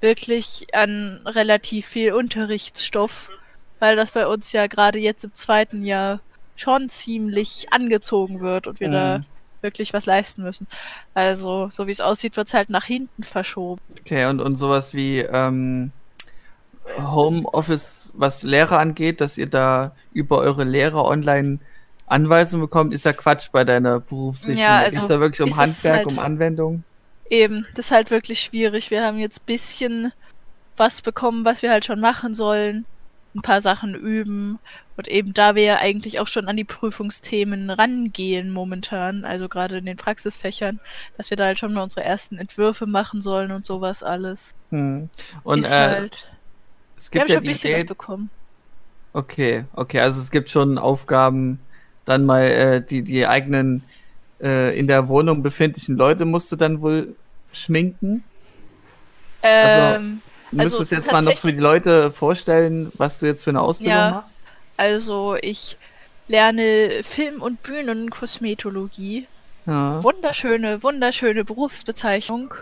wirklich 0.00 0.66
an 0.74 1.20
relativ 1.26 1.86
viel 1.86 2.12
Unterrichtsstoff, 2.14 3.30
weil 3.78 3.96
das 3.96 4.12
bei 4.12 4.26
uns 4.26 4.52
ja 4.52 4.66
gerade 4.66 4.98
jetzt 4.98 5.24
im 5.24 5.34
zweiten 5.34 5.84
Jahr 5.84 6.20
schon 6.56 6.88
ziemlich 6.88 7.66
angezogen 7.72 8.40
wird 8.40 8.66
und 8.66 8.80
wir 8.80 8.88
da 8.88 9.18
Mhm. 9.18 9.24
wirklich 9.62 9.92
was 9.92 10.06
leisten 10.06 10.42
müssen. 10.42 10.66
Also, 11.14 11.68
so 11.70 11.86
wie 11.86 11.90
es 11.92 12.00
aussieht, 12.00 12.36
wird 12.36 12.48
es 12.48 12.54
halt 12.54 12.70
nach 12.70 12.84
hinten 12.84 13.22
verschoben. 13.22 13.80
Okay, 14.00 14.26
und, 14.26 14.40
und 14.40 14.56
sowas 14.56 14.94
wie 14.94 15.18
ähm, 15.20 15.92
Homeoffice, 16.98 17.99
was 18.14 18.42
Lehrer 18.42 18.78
angeht, 18.78 19.20
dass 19.20 19.38
ihr 19.38 19.46
da 19.46 19.92
über 20.12 20.38
eure 20.38 20.64
Lehrer 20.64 21.04
online 21.04 21.58
Anweisungen 22.06 22.62
bekommt, 22.62 22.92
ist 22.92 23.04
ja 23.04 23.12
Quatsch 23.12 23.48
bei 23.52 23.64
deiner 23.64 24.00
Berufsrichtung. 24.00 24.62
Ja, 24.62 24.78
Da 24.78 24.84
also 24.84 25.00
geht's 25.00 25.08
da 25.08 25.20
wirklich 25.20 25.48
um 25.48 25.56
Handwerk, 25.56 25.96
halt- 25.98 26.06
um 26.06 26.18
Anwendung. 26.18 26.84
Eben, 27.28 27.66
das 27.74 27.86
ist 27.86 27.92
halt 27.92 28.10
wirklich 28.10 28.40
schwierig. 28.40 28.90
Wir 28.90 29.04
haben 29.04 29.18
jetzt 29.18 29.46
bisschen 29.46 30.12
was 30.76 31.02
bekommen, 31.02 31.44
was 31.44 31.62
wir 31.62 31.70
halt 31.70 31.84
schon 31.84 32.00
machen 32.00 32.34
sollen. 32.34 32.84
Ein 33.36 33.42
paar 33.42 33.60
Sachen 33.60 33.94
üben. 33.94 34.58
Und 34.96 35.06
eben 35.06 35.32
da 35.32 35.54
wir 35.54 35.62
ja 35.62 35.76
eigentlich 35.76 36.18
auch 36.18 36.26
schon 36.26 36.48
an 36.48 36.56
die 36.56 36.64
Prüfungsthemen 36.64 37.70
rangehen 37.70 38.50
momentan, 38.50 39.24
also 39.24 39.48
gerade 39.48 39.78
in 39.78 39.86
den 39.86 39.96
Praxisfächern, 39.96 40.80
dass 41.16 41.30
wir 41.30 41.36
da 41.36 41.44
halt 41.44 41.60
schon 41.60 41.72
mal 41.72 41.84
unsere 41.84 42.04
ersten 42.04 42.38
Entwürfe 42.38 42.86
machen 42.86 43.22
sollen 43.22 43.52
und 43.52 43.64
sowas 43.64 44.02
alles. 44.02 44.54
Hm. 44.70 45.08
Und 45.44 45.60
ist 45.60 45.70
äh, 45.70 45.74
halt. 45.74 46.28
Es 47.00 47.12
Wir 47.12 47.20
haben 47.22 47.28
gibt 47.28 47.30
ja 47.30 47.36
schon 47.36 47.42
ein 47.42 47.46
bisschen 47.46 47.72
was 47.72 47.82
Idee, 47.82 47.84
bekommen. 47.84 48.30
okay, 49.12 49.64
okay, 49.72 50.00
also 50.00 50.20
es 50.20 50.30
gibt 50.30 50.50
schon 50.50 50.78
Aufgaben, 50.78 51.66
dann 52.04 52.26
mal 52.26 52.42
äh, 52.44 52.82
die, 52.86 53.02
die 53.02 53.26
eigenen 53.26 53.88
äh, 54.42 54.78
in 54.78 54.86
der 54.86 55.08
Wohnung 55.08 55.42
befindlichen 55.42 55.96
Leute 55.96 56.24
musst 56.24 56.50
du 56.52 56.56
dann 56.56 56.80
wohl 56.80 57.16
schminken. 57.52 58.24
Also, 59.60 59.96
Ähm, 59.96 60.22
Du 60.52 60.56
Also 60.56 60.80
müsstest 60.80 60.90
jetzt 60.90 61.12
mal 61.12 61.22
noch 61.22 61.38
für 61.38 61.52
die 61.52 61.60
Leute 61.60 62.10
vorstellen, 62.12 62.90
was 62.96 63.20
du 63.20 63.26
jetzt 63.26 63.44
für 63.44 63.50
eine 63.50 63.60
Ausbildung 63.62 64.08
Ja. 64.08 64.10
machst. 64.10 64.40
also 64.76 65.36
ich 65.40 65.76
lerne 66.26 67.02
Film- 67.04 67.40
und 67.42 67.62
Bühnenkosmetologie. 67.62 69.28
Ja. 69.66 70.02
Wunderschöne, 70.02 70.82
wunderschöne 70.82 71.44
Berufsbezeichnung. 71.44 72.54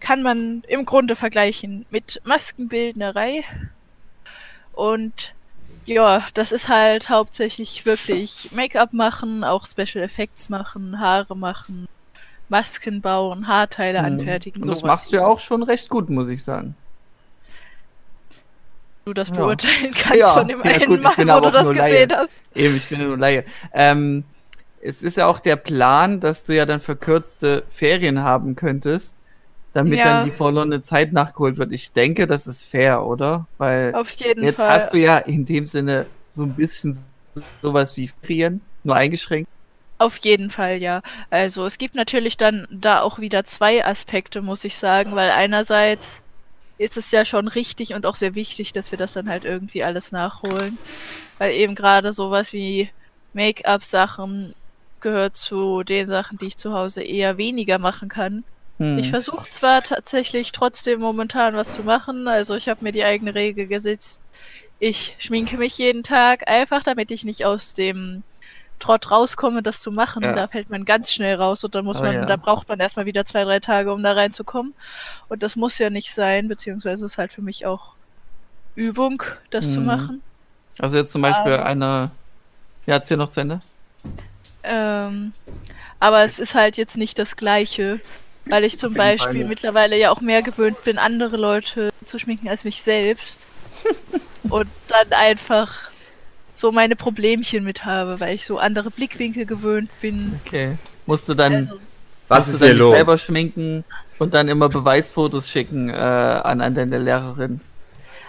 Kann 0.00 0.22
man 0.22 0.62
im 0.68 0.84
Grunde 0.84 1.14
vergleichen 1.16 1.86
mit 1.90 2.20
Maskenbildnerei. 2.24 3.44
Und 4.78 5.34
ja, 5.86 6.24
das 6.34 6.52
ist 6.52 6.68
halt 6.68 7.08
hauptsächlich 7.08 7.84
wirklich 7.84 8.50
Make-up 8.52 8.92
machen, 8.92 9.42
auch 9.42 9.66
Special 9.66 10.04
Effects 10.04 10.50
machen, 10.50 11.00
Haare 11.00 11.36
machen, 11.36 11.86
Masken 12.48 13.00
bauen, 13.00 13.48
Haarteile 13.48 14.00
anfertigen, 14.04 14.62
Und 14.62 14.68
das 14.68 14.82
machst 14.82 15.10
du 15.10 15.16
ja 15.16 15.26
auch 15.26 15.40
schon 15.40 15.64
recht 15.64 15.88
gut, 15.88 16.10
muss 16.10 16.28
ich 16.28 16.44
sagen. 16.44 16.76
du 19.04 19.14
das 19.14 19.30
Ja. 19.30 19.34
beurteilen 19.34 19.92
kannst 19.94 20.14
Ja, 20.20 20.28
von 20.28 20.46
dem 20.46 20.62
ja, 20.62 20.70
einen 20.70 20.86
gut, 20.86 21.02
Mal, 21.02 21.16
wo 21.16 21.40
du 21.40 21.50
das 21.50 21.68
gesehen 21.70 22.08
Laie. 22.10 22.16
hast. 22.16 22.40
Eben, 22.54 22.76
ich 22.76 22.88
bin 22.88 23.00
ja 23.00 23.06
nur 23.08 23.18
Laie. 23.18 23.44
Ähm, 23.72 24.22
es 24.80 25.02
ist 25.02 25.16
ja 25.16 25.26
auch 25.26 25.40
der 25.40 25.56
Plan, 25.56 26.20
dass 26.20 26.44
du 26.44 26.54
ja 26.54 26.66
dann 26.66 26.80
verkürzte 26.80 27.64
Ferien 27.72 28.22
haben 28.22 28.54
könntest, 28.54 29.16
damit 29.72 29.98
Ja. 29.98 30.04
dann 30.04 30.24
die 30.24 30.30
verlorene 30.30 30.82
Zeit 30.82 31.12
nachgeholt 31.12 31.58
wird. 31.58 31.72
Ich 31.72 31.92
denke, 31.92 32.26
das 32.26 32.46
ist 32.46 32.64
fair, 32.64 33.04
oder? 33.04 33.46
Weil 33.58 33.94
Auf 33.94 34.10
jeden 34.10 34.44
jetzt 34.44 34.56
Fall. 34.56 34.68
hast 34.82 34.92
du 34.94 34.98
ja 34.98 35.18
in 35.18 35.44
dem 35.46 35.66
Sinne 35.66 36.06
so 36.34 36.42
ein 36.44 36.54
bisschen 36.54 36.98
sowas 37.62 37.96
wie 37.96 38.10
Ferien, 38.22 38.60
nur 38.84 38.96
eingeschränkt. 38.96 39.48
Auf 39.98 40.18
jeden 40.18 40.50
Fall, 40.50 40.80
ja. 40.80 41.02
Also 41.30 41.66
es 41.66 41.76
gibt 41.78 41.94
natürlich 41.96 42.36
dann 42.36 42.66
da 42.70 43.00
auch 43.00 43.18
wieder 43.18 43.44
zwei 43.44 43.84
Aspekte, 43.84 44.42
muss 44.42 44.64
ich 44.64 44.76
sagen, 44.76 45.14
weil 45.16 45.30
einerseits 45.30 46.22
ist 46.78 46.96
es 46.96 47.10
ja 47.10 47.24
schon 47.24 47.48
richtig 47.48 47.94
und 47.94 48.06
auch 48.06 48.14
sehr 48.14 48.36
wichtig, 48.36 48.72
dass 48.72 48.92
wir 48.92 48.98
das 48.98 49.12
dann 49.12 49.28
halt 49.28 49.44
irgendwie 49.44 49.82
alles 49.82 50.12
nachholen. 50.12 50.78
Weil 51.38 51.52
eben 51.54 51.74
gerade 51.74 52.12
sowas 52.12 52.52
wie 52.52 52.90
Make-up-Sachen 53.32 54.54
gehört 55.00 55.36
zu 55.36 55.82
den 55.82 56.06
Sachen, 56.06 56.38
die 56.38 56.46
ich 56.46 56.56
zu 56.56 56.72
Hause 56.72 57.02
eher 57.02 57.36
weniger 57.36 57.78
machen 57.78 58.08
kann. 58.08 58.44
Hm. 58.78 58.98
Ich 58.98 59.10
versuche 59.10 59.48
zwar 59.48 59.82
tatsächlich 59.82 60.52
trotzdem 60.52 61.00
momentan 61.00 61.54
was 61.54 61.72
zu 61.72 61.82
machen, 61.82 62.28
also 62.28 62.54
ich 62.54 62.68
habe 62.68 62.84
mir 62.84 62.92
die 62.92 63.04
eigene 63.04 63.34
Regel 63.34 63.66
gesetzt. 63.66 64.20
Ich 64.80 65.16
schminke 65.18 65.56
mich 65.58 65.76
jeden 65.78 66.04
Tag, 66.04 66.48
einfach 66.48 66.84
damit 66.84 67.10
ich 67.10 67.24
nicht 67.24 67.44
aus 67.44 67.74
dem 67.74 68.22
Trott 68.78 69.10
rauskomme, 69.10 69.60
das 69.60 69.80
zu 69.80 69.90
machen. 69.90 70.22
Ja. 70.22 70.32
Da 70.34 70.46
fällt 70.46 70.70
man 70.70 70.84
ganz 70.84 71.10
schnell 71.12 71.34
raus 71.34 71.64
und 71.64 71.74
dann 71.74 71.84
muss 71.84 71.98
Oh 71.98 72.04
man, 72.04 72.14
ja. 72.14 72.26
da 72.26 72.36
braucht 72.36 72.68
man 72.68 72.78
erstmal 72.78 73.06
wieder 73.06 73.24
zwei, 73.24 73.42
drei 73.42 73.58
Tage, 73.58 73.92
um 73.92 74.04
da 74.04 74.12
reinzukommen. 74.12 74.72
Und 75.28 75.42
das 75.42 75.56
muss 75.56 75.78
ja 75.78 75.90
nicht 75.90 76.14
sein, 76.14 76.46
beziehungsweise 76.46 77.04
ist 77.06 77.18
halt 77.18 77.32
für 77.32 77.42
mich 77.42 77.66
auch 77.66 77.94
Übung, 78.76 79.24
das 79.50 79.72
zu 79.72 79.80
Mhm. 79.80 79.86
machen. 79.86 80.22
Also 80.78 80.96
jetzt 80.96 81.10
zum 81.10 81.22
Beispiel 81.22 81.54
Aber- 81.54 81.66
eine. 81.66 82.10
Ja, 82.86 82.94
erzähl 82.94 83.16
noch 83.16 83.30
zu 83.32 83.40
Ende. 83.40 83.60
Ähm, 84.62 85.32
aber 85.98 86.22
es 86.24 86.38
ist 86.38 86.54
halt 86.54 86.76
jetzt 86.76 86.96
nicht 86.96 87.18
das 87.18 87.34
Gleiche, 87.36 88.00
weil 88.50 88.64
ich 88.64 88.78
zum 88.78 88.94
Beispiel 88.94 89.44
mittlerweile 89.46 89.96
ja 89.98 90.10
auch 90.10 90.20
mehr 90.20 90.42
gewöhnt 90.42 90.82
bin, 90.84 90.98
andere 90.98 91.36
Leute 91.36 91.90
zu 92.04 92.18
schminken 92.18 92.48
als 92.48 92.64
mich 92.64 92.82
selbst. 92.82 93.46
und 94.48 94.68
dann 94.88 95.12
einfach 95.12 95.90
so 96.56 96.72
meine 96.72 96.96
Problemchen 96.96 97.64
mit 97.64 97.84
habe, 97.84 98.18
weil 98.20 98.34
ich 98.34 98.44
so 98.44 98.58
andere 98.58 98.90
Blickwinkel 98.90 99.46
gewöhnt 99.46 99.90
bin. 100.00 100.40
Okay. 100.44 100.76
Musst 101.06 101.28
du 101.28 101.34
dann, 101.34 101.54
Also, 101.54 101.74
Was 102.28 102.46
musst 102.46 102.54
ist 102.54 102.62
du 102.62 102.66
dann 102.68 102.76
los? 102.76 102.94
selber 102.94 103.18
schminken 103.18 103.84
und 104.18 104.34
dann 104.34 104.48
immer 104.48 104.68
Beweisfotos 104.68 105.48
schicken 105.48 105.88
äh, 105.90 105.92
an, 105.94 106.60
an 106.60 106.74
deine 106.74 106.98
Lehrerin. 106.98 107.60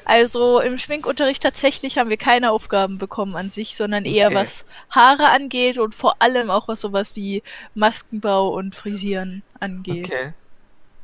also 0.06 0.60
im 0.60 0.78
Schminkunterricht 0.78 1.42
tatsächlich 1.44 1.98
haben 1.98 2.10
wir 2.10 2.18
keine 2.18 2.52
Aufgaben 2.52 2.98
bekommen 3.00 3.36
an 3.36 3.50
sich, 3.50 3.76
sondern 3.76 4.06
eher 4.06 4.28
Okay. 4.28 4.36
was 4.36 4.66
Haare 4.92 5.30
angeht 5.30 5.78
und 5.80 5.96
vor 5.96 6.16
allem 6.20 6.50
auch 6.52 6.68
was 6.68 6.82
sowas 6.82 7.16
wie 7.16 7.42
Maskenbau 7.76 8.50
und 8.50 8.76
Frisieren 8.76 9.42
angeht. 9.60 10.06
Okay. 10.06 10.34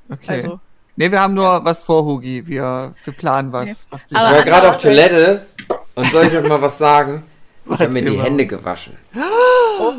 Okay. 0.10 0.32
Also 0.32 0.60
Ne, 0.98 1.12
wir 1.12 1.20
haben 1.20 1.34
nur 1.34 1.66
was 1.66 1.84
vor, 1.84 2.06
Hugi. 2.06 2.48
Wir, 2.48 2.94
wir 3.04 3.14
planen 3.14 3.52
was. 3.52 3.64
Okay. 3.64 3.76
was 3.90 4.02
Ich 4.08 4.14
war 4.16 4.42
gerade 4.44 4.70
auf 4.70 4.82
Toilette 4.82 5.46
und 5.96 6.08
soll 6.08 6.26
ich 6.28 6.34
euch 6.38 6.48
mal 6.48 6.62
was 6.62 6.78
sagen? 6.78 7.24
Ich 7.70 7.80
habe 7.80 7.90
mir 7.90 8.04
die 8.06 8.12
mal. 8.12 8.24
Hände 8.26 8.46
gewaschen. 8.46 8.96
Oh. 9.16 9.94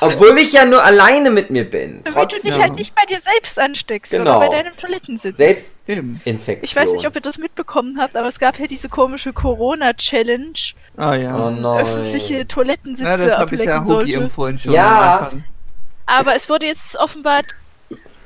Obwohl 0.00 0.36
ich 0.38 0.52
ja 0.52 0.64
nur 0.64 0.82
alleine 0.82 1.30
mit 1.30 1.48
mir 1.48 1.64
bin. 1.64 2.02
Damit 2.04 2.32
du 2.32 2.40
dich 2.40 2.60
halt 2.60 2.74
nicht 2.74 2.94
bei 2.94 3.04
dir 3.06 3.20
selbst 3.20 3.58
ansteckst 3.58 4.12
Genau. 4.12 4.36
oder 4.38 4.48
bei 4.48 4.48
deinem 4.62 4.76
Toilettensitz. 4.76 5.36
Selbstinfektion. 5.36 6.58
Ich 6.62 6.74
weiß 6.76 6.92
nicht, 6.92 7.06
ob 7.06 7.14
ihr 7.14 7.20
das 7.20 7.38
mitbekommen 7.38 7.98
habt, 8.00 8.16
aber 8.16 8.26
es 8.26 8.38
gab 8.38 8.58
ja 8.58 8.66
diese 8.66 8.88
komische 8.88 9.32
Corona-Challenge, 9.32 10.52
Ah 10.96 11.14
ja. 11.14 11.36
Oh 11.38 11.50
nein. 11.50 11.86
öffentliche 11.86 12.46
Toilettensitze 12.48 13.08
ja 13.08 13.16
das 13.16 13.38
habe 13.38 13.54
ich 13.54 13.60
ablecken 13.62 13.68
ja 13.68 13.84
sollte. 13.86 14.12
empfohlen 14.14 14.58
schon. 14.58 14.72
Ja. 14.72 15.30
Aber 16.06 16.34
es 16.34 16.50
wurde 16.50 16.66
jetzt 16.66 16.96
offenbar 16.98 17.42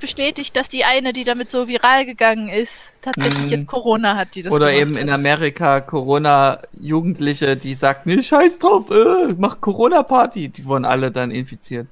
bestätigt, 0.01 0.57
dass 0.57 0.69
die 0.69 0.85
eine, 0.85 1.13
die 1.13 1.25
damit 1.25 1.51
so 1.51 1.69
viral 1.69 2.07
gegangen 2.07 2.49
ist, 2.49 2.93
tatsächlich 3.03 3.47
Mhm. 3.47 3.51
jetzt 3.51 3.67
Corona 3.67 4.17
hat, 4.17 4.35
die 4.35 4.43
das 4.43 4.53
Oder 4.53 4.73
eben 4.73 4.95
hat. 4.95 5.03
in 5.03 5.11
Amerika 5.11 5.81
Corona-Jugendliche, 5.81 7.57
die 7.57 7.75
sagten, 7.75 8.11
nee, 8.15 8.23
scheiß 8.23 8.59
drauf, 8.59 8.91
äh, 8.91 9.35
mach 9.37 9.61
Corona-Party. 9.61 10.49
Die 10.49 10.65
wurden 10.65 10.85
alle 10.85 11.11
dann 11.11 11.31
infiziert. 11.31 11.87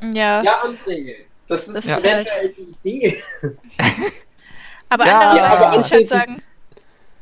Ja, 0.00 0.42
Ja, 0.42 0.62
André, 0.64 1.14
das 1.48 1.68
ist 1.68 1.76
Das 1.76 1.84
ist 1.86 2.04
eventuell 2.04 2.54
die 2.56 2.88
Idee. 2.88 3.22
aber 4.88 5.06
Ja, 5.06 5.20
andererseits 5.30 5.60
aber 5.62 5.76
muss 5.76 5.86
ich 5.86 5.92
halt 5.92 6.08
sagen, 6.08 6.42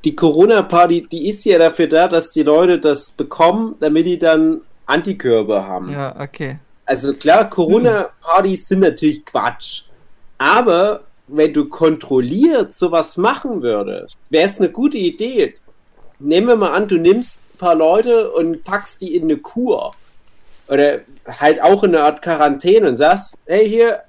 Die 0.05 0.15
Corona-Party, 0.15 1.09
die 1.11 1.27
ist 1.29 1.45
ja 1.45 1.59
dafür 1.59 1.89
da, 1.89 2.07
dass 2.09 2.31
die 2.31 2.45
Leute 2.45 2.79
das 2.79 3.11
bekommen, 3.11 3.75
damit 3.81 4.07
die 4.07 4.19
dann 4.19 4.61
Antikörper 4.87 5.67
haben. 5.67 5.91
Ja, 5.91 6.15
okay. 6.21 6.59
Also 6.89 7.13
klar, 7.13 7.51
Corona-Partys 7.51 8.69
sind 8.69 8.81
natürlich 8.81 9.23
Quatsch. 9.27 9.83
Aber 10.39 11.03
wenn 11.27 11.53
du 11.53 11.69
kontrolliert 11.69 12.75
sowas 12.75 13.19
machen 13.19 13.61
würdest, 13.61 14.17
wäre 14.31 14.49
es 14.49 14.59
eine 14.59 14.71
gute 14.71 14.97
Idee. 14.97 15.55
Nehmen 16.19 16.47
wir 16.47 16.57
mal 16.57 16.73
an, 16.73 16.89
du 16.89 16.97
nimmst 16.97 17.43
ein 17.43 17.59
paar 17.59 17.75
Leute 17.75 18.31
und 18.31 18.65
packst 18.65 19.03
die 19.03 19.15
in 19.15 19.25
eine 19.25 19.37
Kur. 19.37 19.93
Oder 20.67 21.01
halt 21.27 21.61
auch 21.61 21.85
in 21.85 21.95
eine 21.95 22.05
Art 22.05 22.23
Quarantäne 22.23 22.89
und 22.89 22.97
sagst, 22.97 23.37
hey 23.45 23.69
hier, 23.69 24.01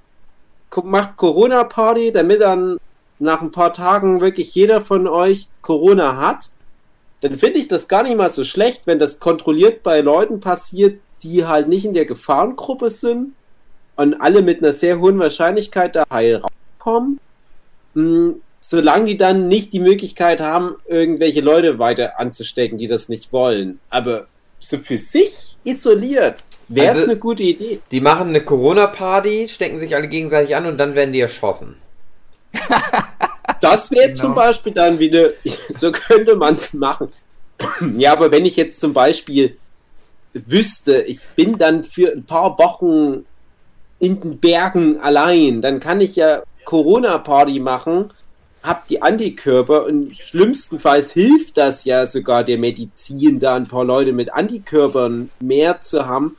macht 0.82 1.17
Corona-Party, 1.17 2.14
damit 2.14 2.40
dann 2.40 2.77
nach 3.19 3.41
ein 3.41 3.51
paar 3.51 3.74
Tagen 3.74 4.22
wirklich 4.22 4.56
jeder 4.56 4.80
von 4.80 5.06
euch 5.06 5.49
Corona 5.61 6.16
hat. 6.16 6.48
Dann 7.19 7.35
finde 7.35 7.59
ich 7.59 7.67
das 7.67 7.90
gar 7.90 8.03
nicht 8.03 8.16
mal 8.16 8.30
so 8.30 8.45
schlecht, 8.45 8.88
wenn 8.88 8.99
das 8.99 9.19
kontrolliert 9.19 9.83
bei 9.83 9.99
Leuten 9.99 10.40
passiert, 10.40 11.01
die 11.23 11.45
halt 11.45 11.67
nicht 11.67 11.85
in 11.85 11.93
der 11.93 12.06
Gefahrengruppe 12.06 12.89
sind 12.91 13.33
und 13.95 14.22
alle 14.22 14.41
mit 14.41 14.61
einer 14.64 14.73
sehr 14.73 14.99
hohen 14.99 15.19
Wahrscheinlichkeit 15.19 15.95
da 15.95 16.03
heil 16.09 16.41
rauskommen. 16.80 17.19
Mm, 17.93 18.30
Solange 18.61 19.06
die 19.07 19.17
dann 19.17 19.48
nicht 19.48 19.73
die 19.73 19.80
Möglichkeit 19.80 20.41
haben, 20.41 20.75
irgendwelche 20.88 21.41
Leute 21.41 21.80
weiter 21.80 22.19
anzustecken, 22.19 22.77
die 22.77 22.88
das 22.88 23.09
nicht 23.09 23.31
wollen. 23.33 23.80
Aber 23.89 24.27
so 24.59 24.77
für 24.77 24.98
sich 24.98 25.57
isoliert 25.64 26.35
wäre 26.67 26.91
es 26.91 26.99
Also- 26.99 27.09
eine 27.11 27.19
gute 27.19 27.43
Idee. 27.43 27.80
Die 27.89 28.01
machen 28.01 28.27
eine 28.30 28.41
Corona-Party, 28.41 29.48
stecken 29.48 29.80
sich 29.80 29.95
alle 29.95 30.07
gegenseitig 30.07 30.56
an 30.56 30.67
und 30.67 30.77
dann 30.77 30.93
werden 30.93 31.14
die 31.14 31.22
erschossen. 31.22 31.75
Das 33.61 33.91
wäre 33.91 34.07
Genau. 34.09 34.22
zum 34.22 34.35
Beispiel 34.35 34.73
dann 34.73 34.99
wieder, 34.99 35.31
so 35.69 35.91
könnte 35.91 36.35
man 36.35 36.56
es 36.56 36.73
machen. 36.73 37.11
Ja, 37.98 38.14
aber 38.14 38.31
wenn 38.31 38.45
ich 38.45 38.56
jetzt 38.56 38.80
zum 38.80 38.93
Beispiel 38.93 39.57
wüsste, 40.33 41.01
ich 41.01 41.27
bin 41.35 41.58
dann 41.58 41.83
für 41.83 42.11
ein 42.11 42.24
paar 42.24 42.58
Wochen 42.58 43.25
in 43.99 44.22
den 44.22 44.38
Bergen 44.40 44.99
allein, 44.99 45.61
dann 45.61 45.80
kann 45.80 46.01
ich 46.01 46.16
ja 46.16 46.41
Corona-Party 46.66 47.59
machen, 47.59 48.11
hab 48.64 48.88
die 48.88 49.01
Antikörper 49.01 49.85
und 49.85 50.16
schlimmstenfalls 50.16 51.14
hilft 51.14 51.58
das 51.58 51.85
ja 51.85 52.06
sogar 52.06 52.43
der 52.43 52.58
Medizin, 52.58 53.40
da 53.40 53.56
ein 53.56 53.67
paar 53.67 53.85
Leute 53.85 54.14
mit 54.14 54.33
Antikörpern 54.33 55.30
mehr 55.40 55.82
zu 55.82 56.06
haben. 56.06 56.38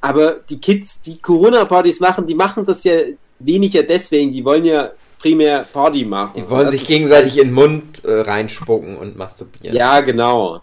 Aber 0.00 0.36
die 0.48 0.60
Kids, 0.60 1.00
die 1.00 1.18
Corona-Partys 1.18 2.00
machen, 2.00 2.26
die 2.26 2.34
machen 2.34 2.64
das 2.64 2.84
ja 2.84 2.94
weniger 3.38 3.82
deswegen, 3.82 4.32
die 4.32 4.44
wollen 4.44 4.64
ja 4.64 4.92
primär 5.18 5.66
Party 5.72 6.04
machen. 6.04 6.32
Die 6.36 6.48
wollen 6.48 6.66
Das 6.66 6.76
sich 6.76 6.86
gegenseitig 6.86 7.38
in 7.38 7.48
den 7.48 7.54
Mund 7.54 8.04
äh, 8.04 8.20
reinspucken 8.20 8.96
und 8.96 9.16
masturbieren. 9.16 9.76
Ja, 9.76 10.00
genau. 10.00 10.60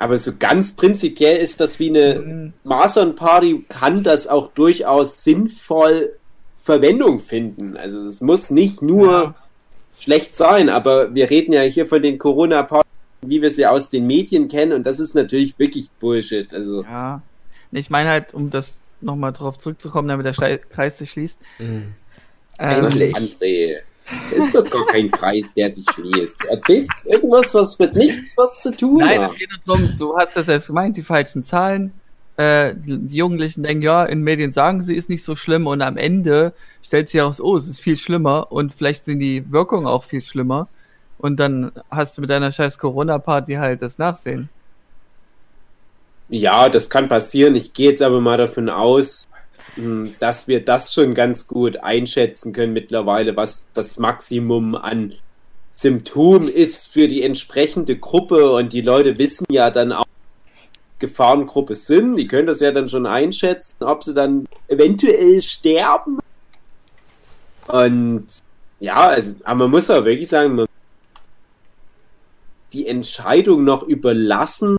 Aber 0.00 0.16
so 0.18 0.32
ganz 0.38 0.72
prinzipiell 0.72 1.36
ist 1.36 1.60
das 1.60 1.78
wie 1.78 1.90
eine 1.90 2.18
Mhm. 2.20 2.52
Masern-Party, 2.64 3.66
kann 3.68 4.02
das 4.02 4.26
auch 4.26 4.48
durchaus 4.52 5.22
sinnvoll 5.22 6.12
Verwendung 6.64 7.20
finden. 7.20 7.76
Also 7.76 8.00
es 8.00 8.20
muss 8.20 8.50
nicht 8.50 8.80
nur 8.82 9.06
Ja. 9.12 9.34
schlecht 9.98 10.36
sein, 10.36 10.68
aber 10.70 11.14
wir 11.14 11.28
reden 11.30 11.52
ja 11.52 11.60
hier 11.62 11.86
von 11.86 12.00
den 12.02 12.18
Corona-Partys, 12.18 12.90
wie 13.22 13.42
wir 13.42 13.50
sie 13.50 13.66
aus 13.66 13.90
den 13.90 14.06
Medien 14.06 14.48
kennen 14.48 14.72
und 14.72 14.84
das 14.86 15.00
ist 15.00 15.14
natürlich 15.14 15.58
wirklich 15.58 15.90
Bullshit. 16.00 16.52
Also 16.54 16.82
Ja. 16.82 17.22
Ich 17.72 17.90
meine 17.90 18.08
halt, 18.08 18.32
um 18.34 18.50
das 18.50 18.78
nochmal 19.02 19.32
drauf 19.32 19.58
zurückzukommen, 19.58 20.08
damit 20.08 20.26
der 20.26 20.58
Kreis 20.58 20.98
sich 20.98 21.10
schließt. 21.10 21.38
Mhm. 21.58 21.94
Ähm, 22.58 22.84
Endlich. 22.86 23.14
André, 23.16 23.76
das 24.30 24.46
ist 24.46 24.54
doch 24.54 24.68
gar 24.68 24.86
kein 24.86 25.10
Kreis, 25.10 25.46
der 25.56 25.72
sich 25.72 25.84
schließt. 25.92 26.42
Du 26.42 26.48
erzählst 26.48 26.90
irgendwas, 27.04 27.54
was 27.54 27.78
mit 27.78 27.94
nichts 27.94 28.36
was 28.36 28.60
zu 28.60 28.70
tun 28.70 28.98
Nein, 28.98 29.22
hat. 29.22 29.32
es 29.32 29.38
geht 29.38 29.50
nur 29.50 29.78
darum, 29.78 29.98
du 29.98 30.16
hast 30.16 30.36
ja 30.36 30.42
selbst 30.42 30.68
gemeint, 30.68 30.96
die 30.96 31.02
falschen 31.02 31.44
Zahlen. 31.44 31.92
Äh, 32.36 32.74
die 32.76 33.16
Jugendlichen 33.16 33.62
denken, 33.62 33.82
ja, 33.82 34.04
in 34.04 34.22
Medien 34.22 34.52
sagen 34.52 34.82
sie, 34.82 34.94
ist 34.94 35.10
nicht 35.10 35.24
so 35.24 35.36
schlimm 35.36 35.66
und 35.66 35.82
am 35.82 35.96
Ende 35.96 36.52
stellt 36.82 37.08
sich 37.08 37.20
heraus, 37.20 37.40
oh, 37.40 37.56
es 37.56 37.66
ist 37.66 37.80
viel 37.80 37.96
schlimmer 37.96 38.50
und 38.50 38.72
vielleicht 38.72 39.04
sind 39.04 39.18
die 39.18 39.50
Wirkungen 39.52 39.86
auch 39.86 40.04
viel 40.04 40.22
schlimmer. 40.22 40.68
Und 41.18 41.38
dann 41.38 41.70
hast 41.90 42.16
du 42.16 42.22
mit 42.22 42.30
deiner 42.30 42.50
scheiß 42.50 42.78
Corona-Party 42.78 43.54
halt 43.54 43.82
das 43.82 43.98
Nachsehen. 43.98 44.48
Ja, 46.30 46.68
das 46.68 46.88
kann 46.88 47.08
passieren. 47.08 47.56
Ich 47.56 47.74
gehe 47.74 47.90
jetzt 47.90 48.02
aber 48.02 48.20
mal 48.20 48.38
davon 48.38 48.70
aus, 48.70 49.28
dass 50.18 50.48
wir 50.48 50.64
das 50.64 50.92
schon 50.92 51.14
ganz 51.14 51.46
gut 51.46 51.78
einschätzen 51.78 52.52
können 52.52 52.72
mittlerweile, 52.72 53.36
was 53.36 53.70
das 53.72 53.98
Maximum 53.98 54.74
an 54.74 55.14
Symptom 55.72 56.48
ist 56.48 56.92
für 56.92 57.08
die 57.08 57.22
entsprechende 57.22 57.96
Gruppe 57.96 58.52
und 58.52 58.72
die 58.72 58.82
Leute 58.82 59.18
wissen 59.18 59.46
ja 59.50 59.70
dann 59.70 59.92
auch, 59.92 60.04
Gefahrengruppe 61.00 61.74
sind. 61.74 62.16
Die 62.16 62.28
können 62.28 62.46
das 62.46 62.60
ja 62.60 62.70
dann 62.70 62.88
schon 62.88 63.06
einschätzen, 63.06 63.76
ob 63.80 64.04
sie 64.04 64.14
dann 64.14 64.46
eventuell 64.68 65.42
sterben. 65.42 66.20
Und 67.66 68.26
ja, 68.78 69.08
also, 69.08 69.34
aber 69.44 69.60
man 69.60 69.70
muss 69.70 69.90
auch 69.90 70.04
wirklich 70.04 70.28
sagen, 70.28 70.54
man 70.54 70.66
die 72.72 72.86
Entscheidung 72.86 73.64
noch 73.64 73.82
überlassen, 73.82 74.76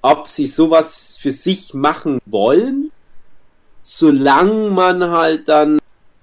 ob 0.00 0.28
sie 0.28 0.46
sowas 0.46 1.18
für 1.20 1.32
sich 1.32 1.74
machen 1.74 2.20
wollen, 2.24 2.90
solange 3.88 4.70
man 4.70 5.10
halt 5.10 5.48
dann 5.48 5.78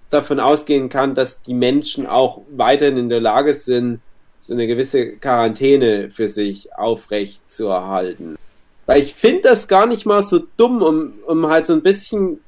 davon 0.10 0.42
ausgehen 0.42 0.90
kann, 0.90 1.16
dass 1.16 1.42
die 1.42 1.54
Menschen 1.54 2.06
auch 2.06 2.42
weiterhin 2.52 2.98
in 2.98 3.10
der 3.10 3.22
Lage 3.22 3.54
sind, 3.54 4.02
so 4.42 4.54
eine 4.54 4.68
gewisse 4.68 5.14
Quarantäne 5.14 6.10
für 6.10 6.28
sich 6.28 6.76
aufrecht 6.76 7.50
zu 7.50 7.68
erhalten. 7.68 8.36
Weil 8.86 9.02
ich 9.02 9.14
finde 9.14 9.44
das 9.44 9.70
gar 9.70 9.86
nicht 9.86 10.06
mal 10.06 10.22
so 10.22 10.42
dumm, 10.58 10.82
um, 10.82 11.14
um 11.26 11.48
halt 11.48 11.66
so 11.66 11.72
ein 11.72 11.82
bisschen 11.82 12.42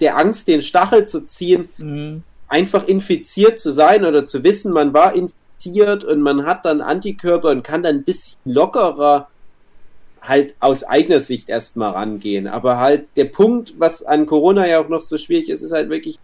der 0.00 0.16
Angst 0.16 0.48
den 0.48 0.62
Stachel 0.62 1.06
zu 1.06 1.26
ziehen, 1.26 1.68
Mhm. 1.76 2.22
einfach 2.48 2.88
infiziert 2.88 3.60
zu 3.60 3.70
sein 3.70 4.06
oder 4.06 4.24
zu 4.24 4.42
wissen, 4.42 4.72
man 4.72 4.94
war 4.94 5.14
infiziert 5.14 6.02
und 6.04 6.22
man 6.22 6.46
hat 6.46 6.64
dann 6.64 6.80
Antikörper 6.80 7.50
und 7.50 7.62
kann 7.62 7.82
dann 7.82 7.96
ein 7.96 8.04
bisschen 8.04 8.38
lockerer 8.46 9.28
halt 10.28 10.54
aus 10.60 10.84
eigener 10.84 11.20
Sicht 11.20 11.48
erstmal 11.48 11.92
rangehen. 11.92 12.46
Aber 12.46 12.78
halt 12.78 13.06
der 13.16 13.26
Punkt, 13.26 13.74
was 13.78 14.02
an 14.02 14.26
Corona 14.26 14.66
ja 14.66 14.80
auch 14.80 14.88
noch 14.88 15.00
so 15.00 15.18
schwierig 15.18 15.48
ist, 15.48 15.62
ist 15.62 15.72
halt 15.72 15.90
wirklich, 15.90 16.18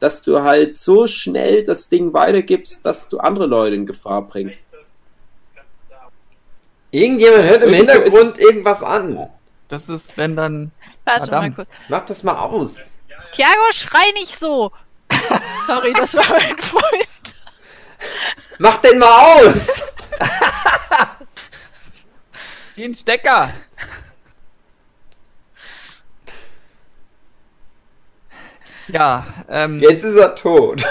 dass 0.00 0.22
du 0.22 0.42
halt 0.42 0.76
so 0.76 1.06
schnell 1.06 1.64
das 1.64 1.88
Ding 1.88 2.12
weitergibst, 2.12 2.84
dass 2.84 3.08
du 3.08 3.18
andere 3.18 3.46
Leute 3.46 3.76
in 3.76 3.86
Gefahr 3.86 4.22
bringst. 4.22 4.64
Irgendjemand 6.90 7.44
hört 7.44 7.62
im 7.62 7.74
Hintergrund 7.74 8.38
irgendwas 8.38 8.82
an. 8.82 9.28
Das 9.68 9.88
ist, 9.88 10.16
wenn 10.16 10.36
dann. 10.36 10.70
Warte 11.04 11.30
mal 11.30 11.52
kurz. 11.52 11.68
Mach 11.88 12.04
das 12.06 12.22
mal 12.22 12.38
aus. 12.38 12.76
Tiago, 13.32 13.72
schrei 13.72 14.10
nicht 14.14 14.38
so! 14.38 14.72
Sorry, 15.66 15.92
das 15.92 16.14
war 16.14 16.24
mein 16.30 16.56
Freund. 16.58 17.36
Mach 18.58 18.78
den 18.78 18.98
mal 18.98 19.36
aus! 19.36 19.82
Zieh 22.76 22.84
einen 22.84 22.94
Stecker! 22.94 23.54
Ja, 28.88 29.26
ähm, 29.48 29.80
Jetzt 29.80 30.04
ist 30.04 30.18
er 30.18 30.34
tot. 30.34 30.84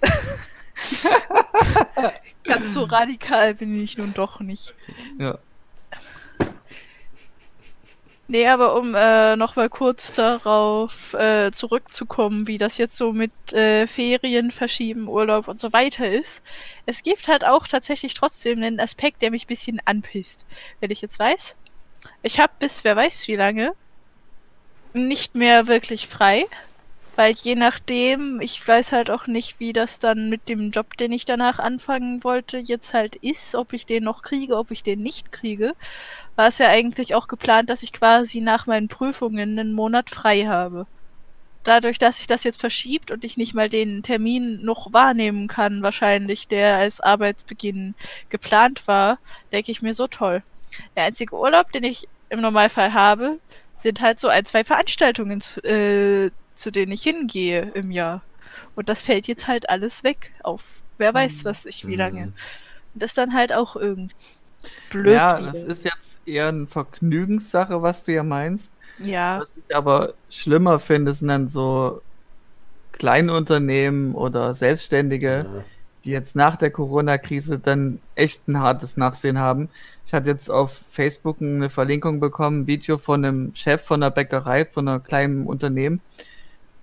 Ganz 2.42 2.72
so 2.72 2.82
radikal 2.82 3.54
bin 3.54 3.80
ich 3.80 3.96
nun 3.96 4.12
doch 4.12 4.40
nicht. 4.40 4.74
ja. 5.20 5.38
Nee, 8.30 8.46
aber 8.46 8.76
um 8.76 8.94
äh, 8.94 9.34
nochmal 9.34 9.68
kurz 9.68 10.12
darauf 10.12 11.14
äh, 11.14 11.50
zurückzukommen, 11.50 12.46
wie 12.46 12.58
das 12.58 12.78
jetzt 12.78 12.96
so 12.96 13.12
mit 13.12 13.32
äh, 13.52 13.88
Ferien, 13.88 14.52
Verschieben, 14.52 15.08
Urlaub 15.08 15.48
und 15.48 15.58
so 15.58 15.72
weiter 15.72 16.08
ist. 16.08 16.40
Es 16.86 17.02
gibt 17.02 17.26
halt 17.26 17.44
auch 17.44 17.66
tatsächlich 17.66 18.14
trotzdem 18.14 18.58
einen 18.58 18.78
Aspekt, 18.78 19.22
der 19.22 19.32
mich 19.32 19.48
bisschen 19.48 19.80
anpisst. 19.84 20.46
Wenn 20.78 20.92
ich 20.92 21.02
jetzt 21.02 21.18
weiß, 21.18 21.56
ich 22.22 22.38
habe 22.38 22.52
bis 22.60 22.84
wer 22.84 22.94
weiß 22.94 23.26
wie 23.26 23.34
lange 23.34 23.72
nicht 24.92 25.34
mehr 25.34 25.66
wirklich 25.66 26.06
frei. 26.06 26.44
Weil 27.16 27.34
je 27.34 27.56
nachdem, 27.56 28.40
ich 28.40 28.66
weiß 28.66 28.92
halt 28.92 29.10
auch 29.10 29.26
nicht, 29.26 29.58
wie 29.58 29.72
das 29.72 29.98
dann 29.98 30.30
mit 30.30 30.48
dem 30.48 30.70
Job, 30.70 30.96
den 30.96 31.10
ich 31.10 31.24
danach 31.24 31.58
anfangen 31.58 32.22
wollte, 32.22 32.58
jetzt 32.58 32.94
halt 32.94 33.16
ist, 33.16 33.56
ob 33.56 33.72
ich 33.72 33.86
den 33.86 34.04
noch 34.04 34.22
kriege, 34.22 34.56
ob 34.56 34.70
ich 34.70 34.84
den 34.84 35.02
nicht 35.02 35.32
kriege 35.32 35.74
war 36.40 36.48
es 36.48 36.56
ja 36.56 36.68
eigentlich 36.68 37.14
auch 37.14 37.28
geplant, 37.28 37.68
dass 37.68 37.82
ich 37.82 37.92
quasi 37.92 38.40
nach 38.40 38.66
meinen 38.66 38.88
Prüfungen 38.88 39.58
einen 39.58 39.74
Monat 39.74 40.08
frei 40.08 40.46
habe. 40.46 40.86
dadurch, 41.64 41.98
dass 41.98 42.16
sich 42.16 42.26
das 42.26 42.44
jetzt 42.44 42.58
verschiebt 42.58 43.10
und 43.10 43.26
ich 43.26 43.36
nicht 43.36 43.52
mal 43.52 43.68
den 43.68 44.02
Termin 44.02 44.64
noch 44.64 44.90
wahrnehmen 44.94 45.48
kann, 45.48 45.82
wahrscheinlich, 45.82 46.48
der 46.48 46.76
als 46.76 47.02
Arbeitsbeginn 47.02 47.94
geplant 48.30 48.88
war, 48.88 49.18
denke 49.52 49.70
ich 49.70 49.82
mir 49.82 49.92
so 49.92 50.06
toll. 50.06 50.42
Der 50.96 51.04
einzige 51.04 51.36
Urlaub, 51.36 51.72
den 51.72 51.84
ich 51.84 52.08
im 52.30 52.40
Normalfall 52.40 52.94
habe, 52.94 53.38
sind 53.74 54.00
halt 54.00 54.18
so 54.18 54.28
ein, 54.28 54.46
zwei 54.46 54.64
Veranstaltungen, 54.64 55.42
äh, 55.64 56.30
zu 56.54 56.70
denen 56.70 56.92
ich 56.92 57.02
hingehe 57.02 57.70
im 57.74 57.90
Jahr. 57.90 58.22
Und 58.76 58.88
das 58.88 59.02
fällt 59.02 59.26
jetzt 59.26 59.46
halt 59.46 59.68
alles 59.68 60.04
weg 60.04 60.32
auf 60.42 60.62
wer 60.96 61.12
weiß 61.12 61.44
was 61.44 61.66
ich 61.66 61.86
wie 61.86 61.96
lange. 61.96 62.32
Und 62.94 63.02
das 63.02 63.10
ist 63.10 63.18
dann 63.18 63.34
halt 63.34 63.52
auch 63.52 63.76
irgendwie 63.76 64.14
blöd. 64.90 65.14
Ja, 65.14 65.38
wieder. 65.38 65.52
das 65.52 65.62
ist 65.64 65.84
jetzt 65.84 66.20
eher 66.26 66.48
eine 66.48 66.66
Vergnügenssache, 66.66 67.82
was 67.82 68.04
du 68.04 68.12
ja 68.12 68.22
meinst. 68.22 68.70
ja. 68.98 69.40
Was 69.40 69.52
ich 69.56 69.74
aber 69.74 70.14
schlimmer 70.28 70.78
finde, 70.78 71.12
sind 71.12 71.28
dann 71.28 71.48
so 71.48 72.02
Kleinunternehmen 72.92 74.14
oder 74.14 74.54
Selbstständige, 74.54 75.46
die 76.04 76.10
jetzt 76.10 76.36
nach 76.36 76.56
der 76.56 76.70
Corona-Krise 76.70 77.58
dann 77.58 77.98
echt 78.14 78.46
ein 78.48 78.60
hartes 78.60 78.96
Nachsehen 78.96 79.38
haben. 79.38 79.68
Ich 80.06 80.12
hatte 80.12 80.28
jetzt 80.28 80.50
auf 80.50 80.76
Facebook 80.90 81.40
eine 81.40 81.70
Verlinkung 81.70 82.20
bekommen, 82.20 82.62
ein 82.62 82.66
Video 82.66 82.98
von 82.98 83.24
einem 83.24 83.54
Chef 83.54 83.82
von 83.82 84.02
einer 84.02 84.10
Bäckerei, 84.10 84.64
von 84.64 84.88
einer 84.88 85.00
kleinen 85.00 85.46
Unternehmen. 85.46 86.00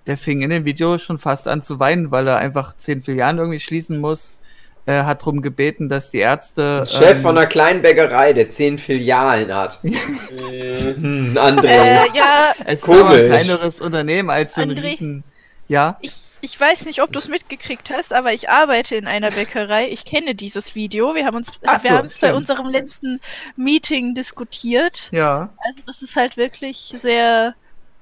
Der 0.06 0.18
fing 0.18 0.42
in 0.42 0.50
dem 0.50 0.66
Video 0.66 0.98
schon 0.98 1.18
fast 1.18 1.48
an 1.48 1.62
zu 1.62 1.80
weinen, 1.80 2.10
weil 2.12 2.28
er 2.28 2.38
einfach 2.38 2.78
zehn 2.78 3.04
Filialen 3.04 3.40
irgendwie 3.40 3.60
schließen 3.60 4.00
muss. 4.00 4.40
Er 4.88 5.06
hat 5.06 5.22
darum 5.22 5.42
gebeten, 5.42 5.90
dass 5.90 6.10
die 6.12 6.20
Ärzte. 6.20 6.86
Chef 6.88 7.18
ähm, 7.18 7.22
von 7.22 7.38
einer 7.38 7.46
kleinen 7.46 7.82
Bäckerei, 7.82 8.32
der 8.34 8.50
zehn 8.50 8.78
Filialen 8.80 9.54
hat. 9.54 9.80
Äh, 9.84 10.94
Hm, 10.96 11.38
André. 11.38 11.68
Äh, 11.68 12.08
ja, 12.16 12.54
Es 12.66 12.80
ist 12.80 12.84
aber 12.90 12.96
ein 12.96 13.08
Komisch. 13.10 13.28
kleineres 13.28 13.80
Unternehmen 13.82 14.30
als 14.30 14.56
so 14.56 14.62
ein 14.62 14.72
André? 14.72 14.84
riesen. 14.94 15.24
Ja, 15.68 15.98
ich, 16.00 16.14
ich 16.40 16.58
weiß 16.58 16.86
nicht, 16.86 17.02
ob 17.02 17.12
du 17.12 17.20
es 17.20 17.28
mitgekriegt 17.28 17.90
hast, 17.90 18.14
aber 18.14 18.32
ich 18.32 18.50
arbeite 18.50 18.96
in 18.96 19.06
einer 19.06 19.32
Bäckerei. 19.32 19.90
Ich 19.90 20.06
kenne 20.06 20.34
dieses 20.34 20.76
Video. 20.76 21.14
Wir 21.14 21.26
haben 21.26 21.36
uns, 21.36 21.52
Ach 21.66 21.84
wir 21.84 21.92
so, 21.92 21.98
haben 21.98 22.06
es 22.06 22.18
bei 22.20 22.34
unserem 22.34 22.68
letzten 22.68 23.20
Meeting 23.58 24.16
diskutiert. 24.16 25.10
ja. 25.12 25.50
Also 25.58 25.82
das 25.86 26.02
ist 26.02 26.16
halt 26.16 26.38
wirklich 26.38 26.94
sehr, 26.98 27.54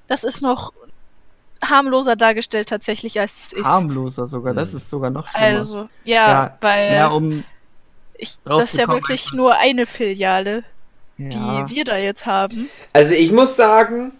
das 0.06 0.22
ist 0.22 0.42
noch 0.42 0.72
harmloser 1.64 2.16
dargestellt 2.16 2.68
tatsächlich, 2.68 3.18
als 3.18 3.36
es 3.46 3.52
ist. 3.54 3.64
Harmloser 3.64 4.26
sogar. 4.26 4.54
Das 4.54 4.70
Hm. 4.70 4.76
ist 4.78 4.90
sogar 4.90 5.10
noch 5.10 5.28
schlimmer. 5.28 5.44
Also, 5.46 5.88
ja, 6.04 6.28
Ja, 6.28 6.58
weil 6.60 6.92
ja, 6.94 7.06
um. 7.08 7.44
ich, 8.18 8.36
das 8.44 8.72
ist 8.72 8.78
ja 8.78 8.88
wirklich 8.88 9.22
einfach- 9.24 9.36
nur 9.36 9.54
eine 9.56 9.86
Filiale, 9.86 10.64
Ja. 11.18 11.64
die 11.64 11.74
wir 11.74 11.84
da 11.84 11.96
jetzt 11.96 12.26
haben. 12.26 12.68
Also 12.92 13.14
ich 13.14 13.32
muss 13.32 13.56
sagen, 13.56 14.12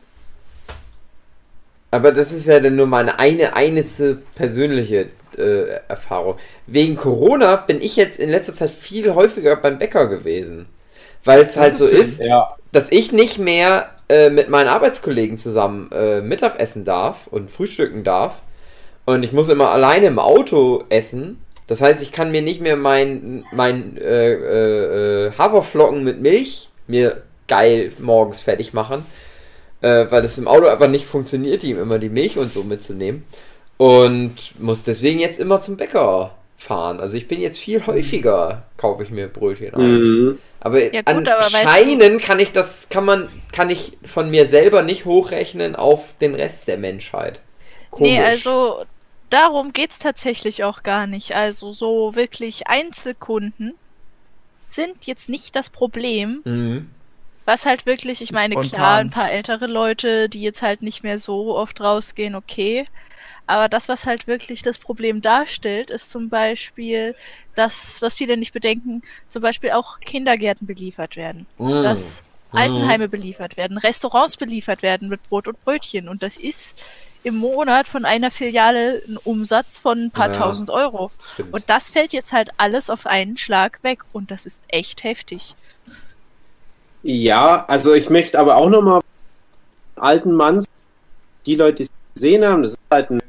aber 1.90 2.12
das 2.12 2.32
ist 2.32 2.46
ja 2.46 2.60
dann 2.60 2.76
nur 2.76 2.86
meine 2.86 3.18
eine 3.18 3.54
einzige 3.56 4.18
persönliche 4.34 5.08
äh, 5.38 5.80
Erfahrung. 5.88 6.36
Wegen 6.66 6.96
Corona 6.96 7.56
bin 7.56 7.80
ich 7.82 7.96
jetzt 7.96 8.18
in 8.18 8.30
letzter 8.30 8.54
Zeit 8.54 8.70
viel 8.70 9.14
häufiger 9.14 9.56
beim 9.56 9.78
Bäcker 9.78 10.06
gewesen. 10.06 10.66
Weil 11.24 11.42
es 11.42 11.56
halt 11.56 11.76
so 11.76 11.86
ist, 11.86 12.20
ja. 12.20 12.54
dass 12.72 12.90
ich 12.90 13.12
nicht 13.12 13.38
mehr 13.38 13.90
äh, 14.08 14.30
mit 14.30 14.48
meinen 14.48 14.68
Arbeitskollegen 14.68 15.38
zusammen 15.38 15.90
äh, 15.92 16.20
Mittag 16.20 16.60
essen 16.60 16.84
darf 16.84 17.26
und 17.26 17.50
frühstücken 17.50 18.04
darf. 18.04 18.42
Und 19.04 19.24
ich 19.24 19.32
muss 19.32 19.48
immer 19.48 19.70
alleine 19.70 20.06
im 20.06 20.18
Auto 20.18 20.84
essen. 20.88 21.42
Das 21.66 21.80
heißt, 21.80 22.02
ich 22.02 22.12
kann 22.12 22.30
mir 22.30 22.42
nicht 22.42 22.60
mehr 22.60 22.76
mein, 22.76 23.44
mein 23.52 23.96
äh, 23.96 24.32
äh, 24.32 25.26
äh, 25.26 25.32
Haferflocken 25.36 26.04
mit 26.04 26.20
Milch 26.20 26.68
mir 26.86 27.22
geil 27.48 27.92
morgens 27.98 28.40
fertig 28.40 28.72
machen. 28.72 29.04
Äh, 29.80 30.06
weil 30.10 30.24
es 30.24 30.38
im 30.38 30.48
Auto 30.48 30.66
einfach 30.66 30.88
nicht 30.88 31.06
funktioniert, 31.06 31.62
ihm 31.64 31.80
immer 31.80 31.98
die 31.98 32.08
Milch 32.08 32.38
und 32.38 32.52
so 32.52 32.62
mitzunehmen. 32.62 33.24
Und 33.76 34.58
muss 34.58 34.84
deswegen 34.84 35.18
jetzt 35.18 35.38
immer 35.38 35.60
zum 35.60 35.76
Bäcker 35.76 36.35
fahren. 36.56 37.00
Also 37.00 37.16
ich 37.16 37.28
bin 37.28 37.40
jetzt 37.40 37.58
viel 37.58 37.86
häufiger, 37.86 38.62
kaufe 38.76 39.02
ich 39.02 39.10
mir 39.10 39.28
Brötchen 39.28 39.74
ein. 39.74 39.92
Mhm. 39.92 40.38
Aber 40.60 40.82
Ja, 40.92 41.02
gut, 41.02 41.28
anscheinend 41.28 42.22
kann 42.22 42.40
ich 42.40 42.52
das, 42.52 42.88
kann 42.88 43.04
man, 43.04 43.28
kann 43.52 43.70
ich 43.70 43.92
von 44.04 44.30
mir 44.30 44.46
selber 44.46 44.82
nicht 44.82 45.04
hochrechnen 45.04 45.76
auf 45.76 46.14
den 46.20 46.34
Rest 46.34 46.66
der 46.66 46.78
Menschheit. 46.78 47.40
Nee, 47.98 48.18
also 48.20 48.84
darum 49.30 49.72
geht's 49.72 49.98
tatsächlich 49.98 50.64
auch 50.64 50.82
gar 50.82 51.06
nicht. 51.06 51.34
Also 51.34 51.72
so 51.72 52.14
wirklich 52.14 52.66
Einzelkunden 52.66 53.74
sind 54.68 55.06
jetzt 55.06 55.28
nicht 55.28 55.54
das 55.56 55.70
Problem. 55.70 56.40
Mhm. 56.44 56.90
Was 57.44 57.64
halt 57.64 57.86
wirklich, 57.86 58.22
ich 58.22 58.32
meine, 58.32 58.54
Spontan. 58.54 58.70
klar, 58.70 58.96
ein 58.96 59.10
paar 59.10 59.30
ältere 59.30 59.68
Leute, 59.68 60.28
die 60.28 60.42
jetzt 60.42 60.62
halt 60.62 60.82
nicht 60.82 61.04
mehr 61.04 61.20
so 61.20 61.56
oft 61.56 61.80
rausgehen, 61.80 62.34
okay. 62.34 62.86
Aber 63.46 63.68
das, 63.68 63.88
was 63.88 64.06
halt 64.06 64.26
wirklich 64.26 64.62
das 64.62 64.78
Problem 64.78 65.22
darstellt, 65.22 65.90
ist 65.90 66.10
zum 66.10 66.28
Beispiel 66.28 67.14
das, 67.54 68.02
was 68.02 68.16
viele 68.16 68.36
nicht 68.36 68.52
bedenken, 68.52 69.02
zum 69.28 69.42
Beispiel 69.42 69.70
auch 69.70 70.00
Kindergärten 70.00 70.66
beliefert 70.66 71.16
werden. 71.16 71.46
Mhm. 71.58 71.82
Dass 71.82 72.22
Mhm. 72.52 72.58
Altenheime 72.58 73.08
beliefert 73.08 73.56
werden, 73.56 73.76
Restaurants 73.78 74.36
beliefert 74.36 74.82
werden 74.82 75.08
mit 75.08 75.22
Brot 75.28 75.48
und 75.48 75.62
Brötchen. 75.64 76.08
Und 76.08 76.22
das 76.22 76.36
ist 76.36 76.80
im 77.24 77.36
Monat 77.36 77.88
von 77.88 78.04
einer 78.04 78.30
Filiale 78.30 79.02
ein 79.08 79.16
Umsatz 79.16 79.78
von 79.80 79.98
ein 79.98 80.10
paar 80.12 80.28
Ja. 80.28 80.34
tausend 80.34 80.70
Euro. 80.70 81.10
Stimmt. 81.34 81.52
Und 81.52 81.68
das 81.68 81.90
fällt 81.90 82.12
jetzt 82.12 82.32
halt 82.32 82.50
alles 82.56 82.88
auf 82.88 83.06
einen 83.06 83.36
Schlag 83.36 83.80
weg. 83.82 84.00
Und 84.12 84.30
das 84.30 84.46
ist 84.46 84.62
echt 84.68 85.02
heftig. 85.02 85.54
Ja, 87.02 87.64
also 87.66 87.94
ich 87.94 88.10
möchte 88.10 88.38
aber 88.38 88.56
auch 88.56 88.68
nochmal 88.68 89.00
alten 89.96 90.32
Mann, 90.32 90.64
die 91.46 91.54
Leute, 91.56 91.76
die 91.76 91.82
es 91.84 91.88
gesehen 92.14 92.44
haben, 92.44 92.62
das 92.62 92.72
ist 92.72 92.78
halt 92.90 93.10
ein, 93.10 93.20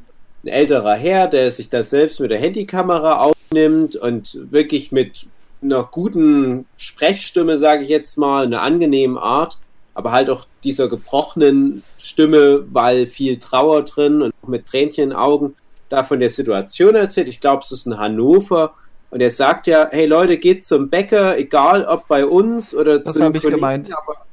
ein 0.48 0.54
älterer 0.54 0.96
Herr, 0.96 1.28
der 1.28 1.52
sich 1.52 1.70
das 1.70 1.90
selbst 1.90 2.20
mit 2.20 2.32
der 2.32 2.40
Handykamera 2.40 3.20
aufnimmt 3.20 3.96
und 3.96 4.38
wirklich 4.52 4.92
mit 4.92 5.26
einer 5.62 5.84
guten 5.84 6.66
Sprechstimme, 6.78 7.58
sage 7.58 7.84
ich 7.84 7.90
jetzt 7.90 8.18
mal, 8.18 8.46
einer 8.46 8.62
angenehmen 8.62 9.18
Art, 9.18 9.58
aber 9.94 10.12
halt 10.12 10.30
auch 10.30 10.46
dieser 10.64 10.88
gebrochenen 10.88 11.84
Stimme, 11.98 12.66
weil 12.72 13.08
viel 13.08 13.38
Trauer 13.38 13.84
drin 13.84 14.22
und 14.22 14.34
auch 14.44 14.48
mit 14.48 14.66
Tränchen 14.66 15.06
in 15.06 15.10
den 15.10 15.18
Augen, 15.18 15.56
da 15.90 16.04
von 16.04 16.20
der 16.20 16.30
Situation 16.30 16.96
erzählt. 16.96 17.28
Ich 17.28 17.42
glaube, 17.42 17.64
es 17.64 17.72
ist 17.72 17.88
in 17.88 17.98
Hannover. 17.98 18.74
Und 19.10 19.22
er 19.22 19.32
sagt 19.32 19.68
ja, 19.68 19.88
hey 19.90 20.06
Leute, 20.06 20.38
geht 20.38 20.66
zum 20.66 20.90
Bäcker, 20.90 21.38
egal 21.38 21.86
ob 21.86 22.08
bei 22.08 22.26
uns 22.26 22.76
oder 22.76 23.00
Das 23.00 23.14
zu 23.14 23.20
den 23.20 23.28
hab 23.28 23.36
ich 23.36 23.42
gemeint. 23.42 23.90
aber 23.92 24.26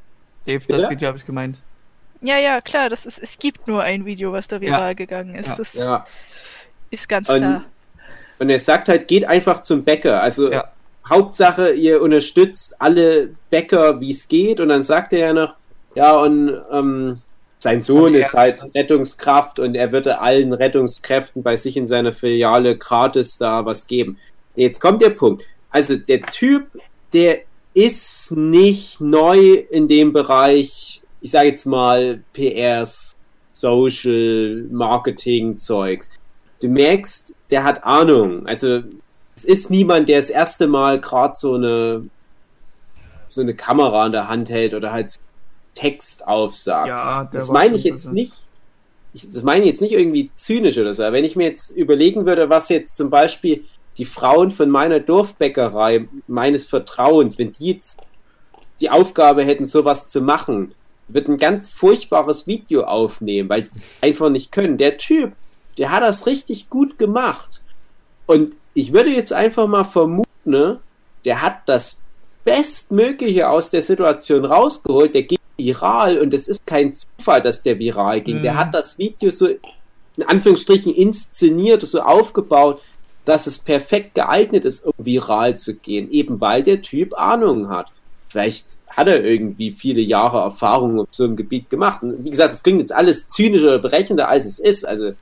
Dave, 0.47 0.65
das 0.69 0.91
Video 0.91 1.09
habe 1.09 1.19
ich 1.19 1.27
gemeint. 1.27 1.57
Ja, 2.25 2.39
ja, 2.39 2.61
klar, 2.63 2.89
das 2.89 3.05
ist, 3.07 3.19
es 3.19 3.39
gibt 3.39 3.69
nur 3.69 3.83
ein 3.83 4.07
Video, 4.07 4.33
was 4.33 4.49
da 4.49 4.61
viral 4.61 4.95
gegangen 4.95 5.35
ist. 5.35 5.49
Ja. 5.51 5.55
Das 5.57 5.75
Ja. 5.75 6.05
ist 6.91 7.09
ganz 7.09 7.29
Und- 7.29 7.37
klar. 7.37 7.65
Und 8.39 8.51
er 8.51 8.59
sagt 8.59 8.89
halt, 8.89 9.07
geht 9.09 9.25
einfach 9.27 9.63
zum 9.63 9.85
Bäcker. 9.85 10.23
Also 10.23 10.51
Ja. 10.51 10.65
Hauptsache, 11.09 11.73
ihr 11.73 12.01
unterstützt 12.01 12.81
alle 12.81 13.29
Bäcker, 13.51 14.01
wie 14.01 14.11
es 14.11 14.27
geht. 14.27 14.59
Und 14.59 14.71
dann 14.71 14.83
sagt 14.83 15.13
er 15.13 15.19
ja 15.19 15.33
noch, 15.35 15.55
ja, 15.95 16.13
und 16.19 16.59
ähm, 16.73 17.19
sein 17.59 17.83
Sohn 17.83 18.15
ist 18.15 18.33
halt 18.35 18.65
Rettungskraft 18.75 19.59
und 19.59 19.75
er 19.75 19.93
würde 19.93 20.19
allen 20.21 20.53
Rettungskräften 20.55 21.43
bei 21.43 21.57
sich 21.57 21.77
in 21.77 21.87
seiner 21.87 22.13
Filiale 22.13 22.77
gratis 22.77 23.37
da 23.39 23.65
was 23.67 23.87
geben. 23.87 24.19
Jetzt 24.57 24.81
kommt 24.81 25.03
der 25.03 25.11
Punkt. 25.11 25.45
Also 25.71 25.97
der 25.97 26.23
Typ, 26.23 26.67
der 27.13 27.41
ist 27.75 28.33
nicht 28.33 29.01
neu 29.01 29.39
in 29.71 29.89
dem 29.89 30.13
Bereich, 30.13 31.03
ich 31.25 31.31
sage 31.31 31.49
jetzt 31.49 31.65
mal 31.65 32.23
PRs, 32.35 33.17
Social 33.55 34.67
Marketing 34.71 35.57
Zeugs. 35.57 36.11
Du 36.61 36.69
merkst, 36.69 37.35
der 37.51 37.65
hat 37.65 37.83
Ahnung. 37.83 38.47
Also 38.47 38.83
es 39.35 39.47
ist 39.47 39.71
niemand, 39.71 40.11
der 40.11 40.21
das 40.21 40.29
erste 40.29 40.67
Mal 40.67 41.01
gerade 41.01 41.35
so 41.35 41.55
eine 41.55 42.05
so 43.31 43.41
eine 43.41 43.55
Kamera 43.55 44.05
in 44.05 44.13
der 44.13 44.29
Hand 44.29 44.51
hält 44.51 44.75
oder 44.75 44.93
halt 44.93 45.15
Text 45.75 46.29
aufsagt. 46.29 46.89
Ja, 46.89 47.27
das 47.33 47.49
meine 47.49 47.77
ich 47.77 47.85
jetzt 47.85 48.13
nicht. 48.13 48.35
Ich, 49.15 49.27
das 49.33 49.43
meine 49.43 49.65
ich 49.65 49.71
jetzt 49.71 49.81
nicht 49.81 49.95
irgendwie 49.95 50.31
zynisch 50.37 50.77
oder 50.77 50.93
so. 50.93 51.05
Aber 51.05 51.15
wenn 51.15 51.25
ich 51.25 51.37
mir 51.37 51.49
jetzt 51.49 51.71
überlegen 51.75 52.27
würde, 52.27 52.51
was 52.51 52.69
jetzt 52.69 52.99
zum 52.99 53.09
Beispiel 53.09 53.65
die 53.97 54.05
Frauen 54.05 54.51
von 54.51 54.69
meiner 54.69 55.01
Dorfbäckerei 55.01 56.07
meines 56.27 56.67
Vertrauens, 56.67 57.39
wenn 57.39 57.53
die 57.53 57.73
jetzt 57.73 57.99
die 58.79 58.91
Aufgabe 58.91 59.43
hätten, 59.43 59.65
sowas 59.65 60.11
zu 60.11 60.21
machen, 60.21 60.75
wird 61.09 61.29
ein 61.29 61.37
ganz 61.37 61.71
furchtbares 61.71 62.47
Video 62.47 62.85
aufnehmen, 62.85 63.49
weil 63.49 63.63
die 63.63 63.71
einfach 64.01 64.31
nicht 64.31 64.53
können. 64.53 64.79
Der 64.79 64.97
Typ, 64.97 65.33
der 65.79 65.91
hat 65.91 66.03
das 66.03 66.27
richtig 66.27 66.71
gut 66.71 66.99
gemacht. 66.99 67.63
Und 68.27 68.53
ich 68.75 68.93
würde 68.93 69.11
jetzt 69.11 69.33
einfach 69.33 69.67
mal 69.67 69.85
vermuten, 69.85 70.29
ne, 70.45 70.81
der 71.25 71.43
hat 71.43 71.59
das 71.67 72.01
Bestmögliche 72.45 73.49
aus 73.49 73.71
der 73.71 73.83
Situation 73.83 74.45
rausgeholt. 74.45 75.15
Der 75.15 75.23
geht 75.23 75.41
viral 75.57 76.19
und 76.19 76.35
es 76.35 76.49
ist 76.49 76.67
kein 76.67 76.93
Zufall, 76.93 77.41
dass 77.41 77.63
der 77.63 77.79
viral 77.79 78.21
ging. 78.21 78.39
Mhm. 78.39 78.43
Der 78.43 78.57
hat 78.57 78.75
das 78.75 78.99
Video 78.99 79.31
so 79.31 79.49
in 80.17 80.23
Anführungsstrichen 80.23 80.95
inszeniert, 80.95 81.83
so 81.83 82.01
aufgebaut, 82.01 82.81
dass 83.25 83.47
es 83.47 83.59
perfekt 83.59 84.15
geeignet 84.15 84.65
ist, 84.65 84.85
um 84.85 84.93
viral 84.99 85.59
zu 85.59 85.75
gehen, 85.75 86.11
eben 86.11 86.41
weil 86.41 86.63
der 86.63 86.83
Typ 86.83 87.15
Ahnung 87.19 87.69
hat. 87.69 87.91
Vielleicht 88.29 88.77
hat 88.97 89.09
er 89.09 89.25
irgendwie 89.25 89.73
viele 89.73 90.01
Jahre 90.01 90.39
Erfahrung 90.39 91.01
auf 91.01 91.09
so 91.11 91.25
einem 91.25 91.37
Gebiet 91.37 91.71
gemacht. 91.71 92.03
Und 92.03 92.25
wie 92.25 92.31
gesagt, 92.31 92.55
das 92.55 92.63
klingt 92.63 92.81
jetzt 92.81 92.95
alles 92.95 93.29
zynischer 93.29 93.67
oder 93.67 93.79
berechender, 93.79 94.29
als 94.29 94.45
es 94.45 94.59
ist. 94.59 94.87
Also 94.87 95.13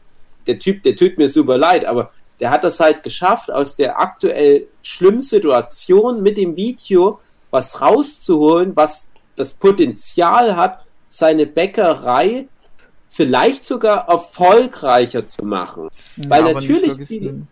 der 0.46 0.58
Typ, 0.58 0.82
der 0.82 0.96
tut 0.96 1.18
mir 1.18 1.28
super 1.28 1.56
leid, 1.56 1.84
aber 1.84 2.10
der 2.40 2.50
hat 2.50 2.64
das 2.64 2.80
halt 2.80 3.02
geschafft, 3.02 3.50
aus 3.50 3.76
der 3.76 4.00
aktuell 4.00 4.66
schlimmen 4.82 5.22
Situation 5.22 6.22
mit 6.22 6.36
dem 6.36 6.56
Video 6.56 7.20
was 7.50 7.80
rauszuholen, 7.80 8.74
was 8.74 9.10
das 9.36 9.54
Potenzial 9.54 10.56
hat, 10.56 10.80
seine 11.08 11.46
Bäckerei 11.46 12.48
vielleicht 13.10 13.64
sogar 13.64 14.08
erfolgreicher 14.08 15.26
zu 15.26 15.44
machen. 15.44 15.88
Ja, 16.16 16.30
Weil 16.30 16.54
natürlich 16.54 17.06
viele-. 17.06 17.42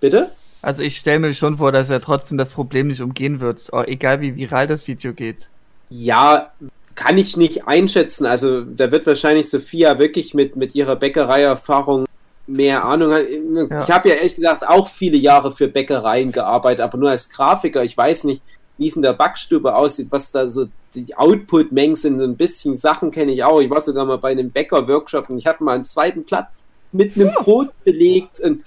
Bitte? 0.00 0.30
Also 0.62 0.82
ich 0.82 0.96
stelle 0.98 1.20
mir 1.20 1.34
schon 1.34 1.58
vor, 1.58 1.72
dass 1.72 1.90
er 1.90 2.00
trotzdem 2.00 2.36
das 2.36 2.52
Problem 2.52 2.88
nicht 2.88 3.00
umgehen 3.00 3.40
wird, 3.40 3.72
auch 3.72 3.84
egal 3.84 4.20
wie 4.20 4.36
viral 4.36 4.66
das 4.66 4.86
Video 4.86 5.12
geht. 5.12 5.48
Ja, 5.88 6.50
kann 6.94 7.16
ich 7.16 7.36
nicht 7.36 7.66
einschätzen. 7.66 8.26
Also 8.26 8.62
da 8.62 8.92
wird 8.92 9.06
wahrscheinlich 9.06 9.48
Sophia 9.48 9.98
wirklich 9.98 10.34
mit, 10.34 10.56
mit 10.56 10.74
ihrer 10.74 10.96
Bäckereierfahrung 10.96 12.04
mehr 12.46 12.84
Ahnung 12.84 13.12
haben. 13.12 13.68
Ja. 13.70 13.80
Ich 13.80 13.90
habe 13.90 14.10
ja 14.10 14.16
ehrlich 14.16 14.36
gesagt 14.36 14.66
auch 14.68 14.88
viele 14.88 15.16
Jahre 15.16 15.52
für 15.52 15.68
Bäckereien 15.68 16.32
gearbeitet, 16.32 16.80
aber 16.80 16.98
nur 16.98 17.10
als 17.10 17.30
Grafiker. 17.30 17.82
Ich 17.84 17.96
weiß 17.96 18.24
nicht, 18.24 18.42
wie 18.76 18.88
es 18.88 18.96
in 18.96 19.02
der 19.02 19.12
Backstube 19.12 19.74
aussieht, 19.74 20.08
was 20.10 20.32
da 20.32 20.48
so 20.48 20.66
die 20.94 21.16
Output-Mengen 21.16 21.96
sind. 21.96 22.18
So 22.18 22.24
ein 22.24 22.36
bisschen 22.36 22.76
Sachen 22.76 23.10
kenne 23.10 23.32
ich 23.32 23.44
auch. 23.44 23.60
Ich 23.60 23.70
war 23.70 23.80
sogar 23.80 24.04
mal 24.04 24.18
bei 24.18 24.30
einem 24.30 24.50
Bäcker-Workshop 24.50 25.30
und 25.30 25.38
ich 25.38 25.46
hatte 25.46 25.62
mal 25.64 25.74
einen 25.74 25.84
zweiten 25.84 26.24
Platz 26.24 26.48
mit 26.92 27.14
einem 27.14 27.32
Brot 27.32 27.68
belegt 27.84 28.40
und 28.40 28.64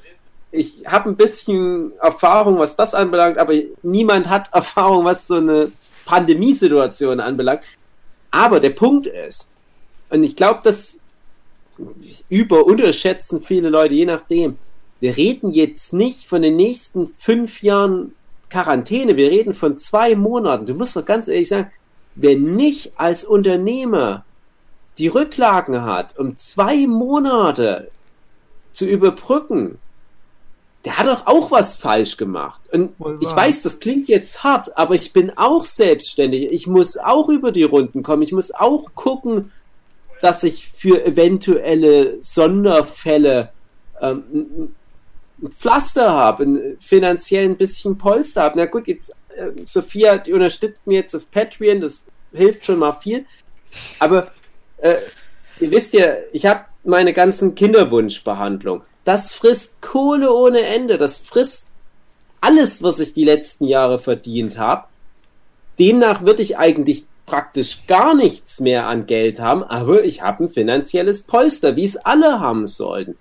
ich 0.55 0.85
habe 0.85 1.09
ein 1.09 1.15
bisschen 1.15 1.93
Erfahrung, 1.99 2.59
was 2.59 2.75
das 2.75 2.93
anbelangt, 2.93 3.39
aber 3.39 3.53
niemand 3.81 4.29
hat 4.29 4.49
Erfahrung, 4.53 5.03
was 5.03 5.25
so 5.25 5.35
eine 5.35 5.71
Pandemiesituation 6.05 7.19
anbelangt. 7.19 7.63
Aber 8.29 8.59
der 8.59 8.69
Punkt 8.69 9.07
ist, 9.07 9.51
und 10.11 10.23
ich 10.23 10.35
glaube, 10.35 10.59
das 10.63 10.99
über 12.29 12.65
unterschätzen 12.67 13.41
viele 13.41 13.69
Leute, 13.69 13.95
je 13.95 14.05
nachdem. 14.05 14.57
Wir 14.99 15.17
reden 15.17 15.51
jetzt 15.51 15.91
nicht 15.91 16.27
von 16.27 16.43
den 16.43 16.55
nächsten 16.55 17.07
fünf 17.17 17.63
Jahren 17.63 18.13
Quarantäne, 18.49 19.17
wir 19.17 19.31
reden 19.31 19.55
von 19.55 19.79
zwei 19.79 20.15
Monaten. 20.15 20.67
Du 20.67 20.75
musst 20.75 20.95
doch 20.95 21.03
ganz 21.03 21.27
ehrlich 21.27 21.49
sagen, 21.49 21.71
wer 22.13 22.37
nicht 22.37 22.93
als 22.97 23.25
Unternehmer 23.25 24.23
die 24.99 25.07
Rücklagen 25.07 25.83
hat, 25.83 26.19
um 26.19 26.37
zwei 26.37 26.85
Monate 26.85 27.89
zu 28.71 28.85
überbrücken, 28.85 29.79
der 30.85 30.97
hat 30.97 31.07
doch 31.07 31.25
auch 31.27 31.49
was 31.51 31.75
falsch 31.75 32.17
gemacht. 32.17 32.61
Und 32.71 32.93
ich 33.21 33.27
weiß, 33.33 33.61
das 33.61 33.79
klingt 33.79 34.09
jetzt 34.09 34.43
hart, 34.43 34.77
aber 34.77 34.95
ich 34.95 35.13
bin 35.13 35.31
auch 35.37 35.63
selbstständig. 35.65 36.51
Ich 36.51 36.67
muss 36.67 36.97
auch 36.97 37.29
über 37.29 37.51
die 37.51 37.63
Runden 37.63 38.03
kommen. 38.03 38.21
Ich 38.21 38.33
muss 38.33 38.53
auch 38.53 38.87
gucken, 38.93 39.51
dass 40.21 40.43
ich 40.43 40.67
für 40.69 41.05
eventuelle 41.05 42.21
Sonderfälle 42.21 43.49
ähm, 44.01 44.23
ein- 44.31 44.75
Pflaster 45.57 46.09
habe, 46.11 46.43
ein 46.43 46.77
finanziell 46.79 47.43
ein 47.45 47.57
bisschen 47.57 47.97
Polster 47.97 48.43
habe. 48.43 48.57
Na 48.59 48.65
gut, 48.65 48.87
jetzt 48.87 49.11
äh, 49.35 49.51
Sophia, 49.65 50.17
die 50.17 50.31
unterstützt 50.31 50.79
mir 50.85 50.99
jetzt 50.99 51.13
auf 51.15 51.29
Patreon, 51.31 51.81
das 51.81 52.07
hilft 52.31 52.63
schon 52.65 52.79
mal 52.79 52.93
viel. 52.93 53.25
Aber 53.99 54.31
äh, 54.77 54.97
ihr 55.59 55.71
wisst 55.71 55.93
ja, 55.93 56.13
ich 56.31 56.45
habe 56.45 56.61
meine 56.85 57.11
ganzen 57.11 57.55
Kinderwunschbehandlung. 57.55 58.83
Das 59.03 59.31
frisst 59.33 59.81
Kohle 59.81 60.33
ohne 60.33 60.61
Ende. 60.61 60.97
Das 60.97 61.17
frisst 61.17 61.67
alles, 62.41 62.83
was 62.83 62.99
ich 62.99 63.13
die 63.13 63.25
letzten 63.25 63.65
Jahre 63.65 63.99
verdient 63.99 64.57
habe. 64.57 64.85
Demnach 65.79 66.23
würde 66.23 66.41
ich 66.41 66.57
eigentlich 66.57 67.05
praktisch 67.25 67.87
gar 67.87 68.15
nichts 68.15 68.59
mehr 68.59 68.87
an 68.87 69.07
Geld 69.07 69.39
haben, 69.39 69.63
aber 69.63 70.03
ich 70.03 70.21
habe 70.21 70.43
ein 70.43 70.49
finanzielles 70.49 71.23
Polster, 71.23 71.75
wie 71.75 71.85
es 71.85 71.97
alle 71.97 72.39
haben 72.39 72.67
sollten. 72.67 73.15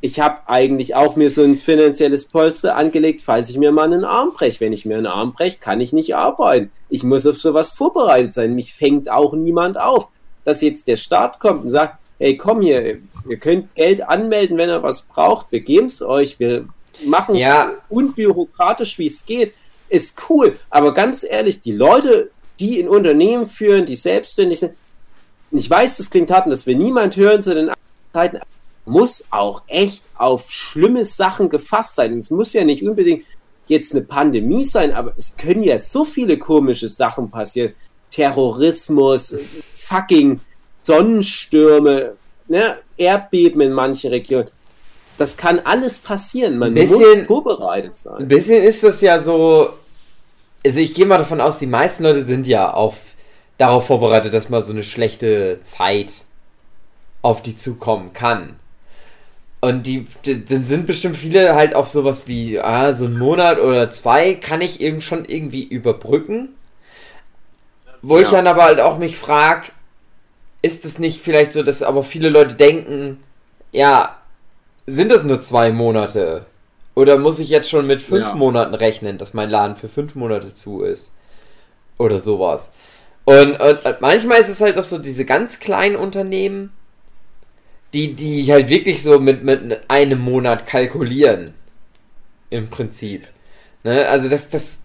Ich 0.00 0.20
habe 0.20 0.38
eigentlich 0.46 0.94
auch 0.94 1.16
mir 1.16 1.28
so 1.28 1.42
ein 1.42 1.56
finanzielles 1.56 2.26
Polster 2.26 2.76
angelegt, 2.76 3.20
falls 3.20 3.50
ich 3.50 3.58
mir 3.58 3.72
mal 3.72 3.84
einen 3.84 4.04
Arm 4.04 4.32
breche. 4.32 4.60
Wenn 4.60 4.72
ich 4.72 4.86
mir 4.86 4.96
einen 4.96 5.06
Arm 5.06 5.32
breche, 5.32 5.58
kann 5.58 5.80
ich 5.80 5.92
nicht 5.92 6.14
arbeiten. 6.14 6.70
Ich 6.88 7.02
muss 7.02 7.26
auf 7.26 7.36
sowas 7.36 7.70
vorbereitet 7.70 8.32
sein. 8.32 8.54
Mich 8.54 8.74
fängt 8.74 9.10
auch 9.10 9.34
niemand 9.34 9.80
auf. 9.80 10.08
Dass 10.44 10.60
jetzt 10.60 10.86
der 10.86 10.96
Staat 10.96 11.40
kommt 11.40 11.64
und 11.64 11.70
sagt, 11.70 11.98
hey, 12.18 12.36
komm 12.36 12.60
hier, 12.62 12.98
ihr 13.28 13.36
könnt 13.38 13.74
Geld 13.74 14.02
anmelden, 14.02 14.56
wenn 14.56 14.68
ihr 14.68 14.82
was 14.82 15.02
braucht. 15.02 15.52
Wir 15.52 15.60
geben 15.60 15.86
es 15.86 16.02
euch. 16.02 16.38
Wir 16.40 16.68
machen 17.04 17.36
es 17.36 17.42
Ja. 17.42 17.72
unbürokratisch, 17.88 18.98
wie 18.98 19.06
es 19.06 19.24
geht. 19.24 19.54
Ist 19.88 20.22
cool. 20.28 20.58
Aber 20.70 20.92
ganz 20.92 21.24
ehrlich, 21.28 21.60
die 21.60 21.72
Leute, 21.72 22.30
die 22.60 22.80
in 22.80 22.88
Unternehmen 22.88 23.48
führen, 23.48 23.86
die 23.86 23.96
selbstständig 23.96 24.60
sind, 24.60 24.74
ich 25.50 25.70
weiß, 25.70 25.96
das 25.96 26.10
klingt 26.10 26.30
hart 26.30 26.44
und 26.46 26.50
das 26.50 26.66
will 26.66 26.76
niemand 26.76 27.16
hören 27.16 27.40
zu 27.40 27.54
den 27.54 27.70
Zeiten, 28.12 28.40
muss 28.84 29.24
auch 29.30 29.62
echt 29.66 30.02
auf 30.16 30.50
schlimme 30.50 31.04
Sachen 31.04 31.48
gefasst 31.48 31.94
sein. 31.94 32.12
Und 32.12 32.18
es 32.18 32.30
muss 32.30 32.52
ja 32.52 32.64
nicht 32.64 32.82
unbedingt 32.82 33.24
jetzt 33.66 33.92
eine 33.94 34.02
Pandemie 34.02 34.64
sein, 34.64 34.92
aber 34.92 35.12
es 35.16 35.36
können 35.36 35.62
ja 35.62 35.78
so 35.78 36.04
viele 36.04 36.38
komische 36.38 36.88
Sachen 36.88 37.30
passieren. 37.30 37.72
Terrorismus, 38.10 39.36
fucking 39.74 40.40
Sonnenstürme, 40.88 42.14
ne? 42.48 42.76
Erdbeben 42.96 43.60
in 43.60 43.72
manchen 43.72 44.10
Regionen. 44.10 44.48
Das 45.18 45.36
kann 45.36 45.60
alles 45.64 45.98
passieren. 45.98 46.58
Man 46.58 46.74
bisschen- 46.74 47.18
muss 47.18 47.26
vorbereitet 47.26 47.96
sein. 47.96 48.16
Ein 48.18 48.28
bisschen 48.28 48.62
ist 48.62 48.82
das 48.84 49.00
ja 49.00 49.18
so. 49.18 49.70
Also 50.64 50.78
ich 50.80 50.94
gehe 50.94 51.06
mal 51.06 51.18
davon 51.18 51.40
aus, 51.40 51.58
die 51.58 51.66
meisten 51.66 52.02
Leute 52.02 52.22
sind 52.22 52.46
ja 52.46 52.72
auf 52.72 52.96
darauf 53.58 53.86
vorbereitet, 53.86 54.32
dass 54.34 54.48
mal 54.48 54.60
so 54.60 54.72
eine 54.72 54.82
schlechte 54.84 55.58
Zeit 55.62 56.12
auf 57.22 57.42
die 57.42 57.56
zukommen 57.56 58.12
kann. 58.12 58.56
Und 59.60 59.86
die, 59.86 60.06
die 60.24 60.44
sind 60.64 60.86
bestimmt 60.86 61.16
viele 61.16 61.54
halt 61.56 61.74
auf 61.74 61.90
sowas 61.90 62.28
wie, 62.28 62.60
ah, 62.60 62.92
so 62.92 63.06
einen 63.06 63.18
Monat 63.18 63.58
oder 63.58 63.90
zwei 63.90 64.34
kann 64.34 64.60
ich 64.60 64.80
irgend 64.80 65.02
schon 65.02 65.24
irgendwie 65.24 65.64
überbrücken. 65.64 66.50
Wo 68.02 68.18
ich 68.18 68.30
Ja. 68.30 68.36
dann 68.38 68.46
aber 68.46 68.62
halt 68.64 68.78
auch 68.80 68.98
mich 68.98 69.16
frag, 69.16 69.72
ist 70.62 70.84
es 70.84 70.98
nicht 70.98 71.22
vielleicht 71.22 71.52
so, 71.52 71.62
dass 71.62 71.82
aber 71.82 72.02
viele 72.04 72.28
Leute 72.28 72.54
denken, 72.54 73.22
ja, 73.72 74.16
sind 74.86 75.10
das 75.10 75.24
nur 75.24 75.40
zwei 75.42 75.70
Monate? 75.70 76.46
Oder 76.94 77.16
muss 77.16 77.38
ich 77.38 77.48
jetzt 77.48 77.70
schon 77.70 77.86
mit 77.86 78.02
fünf 78.02 78.28
Ja. 78.28 78.34
Monaten 78.34 78.74
rechnen, 78.74 79.18
dass 79.18 79.34
mein 79.34 79.50
Laden 79.50 79.76
für 79.76 79.88
fünf 79.88 80.14
Monate 80.14 80.52
zu 80.54 80.82
ist? 80.82 81.12
Oder 81.96 82.18
sowas. 82.18 82.70
Und, 83.24 83.60
und, 83.60 83.84
und 83.84 84.00
manchmal 84.00 84.40
ist 84.40 84.48
es 84.48 84.60
halt 84.60 84.78
auch 84.78 84.84
so, 84.84 84.98
diese 84.98 85.24
ganz 85.24 85.60
kleinen 85.60 85.96
Unternehmen, 85.96 86.72
die, 87.92 88.14
die 88.14 88.50
halt 88.50 88.68
wirklich 88.68 89.02
so 89.02 89.20
mit, 89.20 89.44
mit 89.44 89.80
einem 89.88 90.20
Monat 90.20 90.66
kalkulieren. 90.66 91.54
Im 92.50 92.68
Prinzip. 92.68 93.28
Ne? 93.88 94.06
Also 94.08 94.28
das, 94.28 94.48
das, 94.48 94.78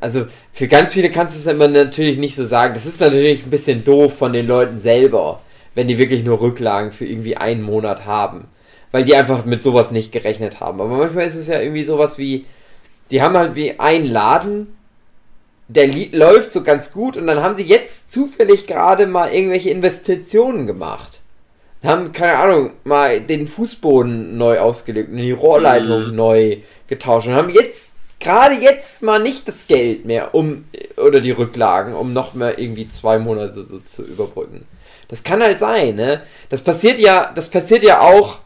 also 0.00 0.26
für 0.52 0.68
ganz 0.68 0.92
viele 0.92 1.10
kannst 1.10 1.36
du 1.36 1.40
es 1.40 1.54
immer 1.54 1.68
natürlich 1.68 2.18
nicht 2.18 2.36
so 2.36 2.44
sagen. 2.44 2.74
Das 2.74 2.86
ist 2.86 3.00
natürlich 3.00 3.44
ein 3.44 3.50
bisschen 3.50 3.84
doof 3.84 4.18
von 4.18 4.32
den 4.32 4.46
Leuten 4.46 4.80
selber, 4.80 5.40
wenn 5.74 5.88
die 5.88 5.98
wirklich 5.98 6.24
nur 6.24 6.40
Rücklagen 6.40 6.92
für 6.92 7.06
irgendwie 7.06 7.36
einen 7.36 7.62
Monat 7.62 8.04
haben. 8.06 8.44
Weil 8.92 9.04
die 9.04 9.16
einfach 9.16 9.44
mit 9.44 9.62
sowas 9.62 9.90
nicht 9.90 10.12
gerechnet 10.12 10.60
haben. 10.60 10.80
Aber 10.80 10.96
manchmal 10.96 11.26
ist 11.26 11.34
es 11.34 11.48
ja 11.48 11.58
irgendwie 11.60 11.84
sowas 11.84 12.18
wie, 12.18 12.44
die 13.10 13.22
haben 13.22 13.36
halt 13.36 13.54
wie 13.54 13.80
einen 13.80 14.06
Laden, 14.06 14.76
der 15.66 15.88
läuft 16.12 16.52
so 16.52 16.62
ganz 16.62 16.92
gut 16.92 17.16
und 17.16 17.26
dann 17.26 17.42
haben 17.42 17.56
sie 17.56 17.64
jetzt 17.64 18.12
zufällig 18.12 18.66
gerade 18.66 19.06
mal 19.06 19.32
irgendwelche 19.32 19.70
Investitionen 19.70 20.66
gemacht. 20.66 21.20
Haben, 21.82 22.12
keine 22.12 22.36
Ahnung, 22.36 22.72
mal 22.84 23.20
den 23.20 23.46
Fußboden 23.46 24.36
neu 24.36 24.58
ausgelegt 24.60 25.10
und 25.10 25.16
die 25.16 25.32
Rohrleitung 25.32 26.10
Mhm. 26.10 26.14
neu 26.16 26.56
getauscht 26.86 27.28
und 27.28 27.34
haben 27.34 27.50
jetzt, 27.50 27.93
gerade 28.20 28.54
jetzt 28.54 29.02
mal 29.02 29.20
nicht 29.22 29.46
das 29.48 29.66
Geld 29.66 30.04
mehr, 30.06 30.34
um, 30.34 30.64
oder 30.96 31.20
die 31.20 31.30
Rücklagen, 31.32 31.94
um 31.94 32.12
noch 32.12 32.34
mehr 32.34 32.58
irgendwie 32.58 32.88
zwei 32.88 33.18
Monate 33.18 33.64
so 33.64 33.78
zu 33.80 34.02
überbrücken. 34.04 34.66
Das 35.08 35.22
kann 35.22 35.42
halt 35.42 35.58
sein, 35.58 35.96
ne? 35.96 36.22
Das 36.48 36.62
passiert 36.62 36.98
ja, 36.98 37.30
das 37.34 37.48
passiert 37.50 37.82
ja 37.82 38.00
auch 38.00 38.38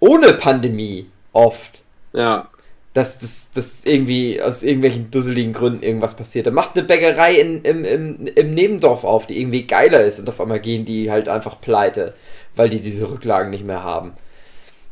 ohne 0.00 0.32
Pandemie 0.34 1.10
oft 1.32 1.82
Ja. 2.12 2.48
dass 2.94 3.18
das 3.18 3.50
dass 3.54 3.84
irgendwie 3.84 4.40
aus 4.40 4.62
irgendwelchen 4.62 5.10
dusseligen 5.10 5.52
Gründen 5.52 5.82
irgendwas 5.82 6.16
passiert. 6.16 6.46
Da 6.46 6.50
macht 6.50 6.76
eine 6.76 6.86
Bäckerei 6.86 7.34
in, 7.34 7.62
im, 7.62 7.84
im, 7.84 8.26
im 8.34 8.54
Nebendorf 8.54 9.04
auf, 9.04 9.26
die 9.26 9.38
irgendwie 9.40 9.66
geiler 9.66 10.02
ist 10.02 10.18
und 10.18 10.28
auf 10.28 10.40
einmal 10.40 10.60
gehen 10.60 10.84
die 10.86 11.10
halt 11.10 11.28
einfach 11.28 11.60
pleite, 11.60 12.14
weil 12.56 12.70
die 12.70 12.80
diese 12.80 13.10
Rücklagen 13.10 13.50
nicht 13.50 13.64
mehr 13.64 13.82
haben. 13.84 14.12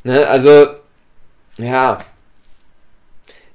Ne? 0.05 0.27
Also, 0.29 0.67
ja. 1.59 1.99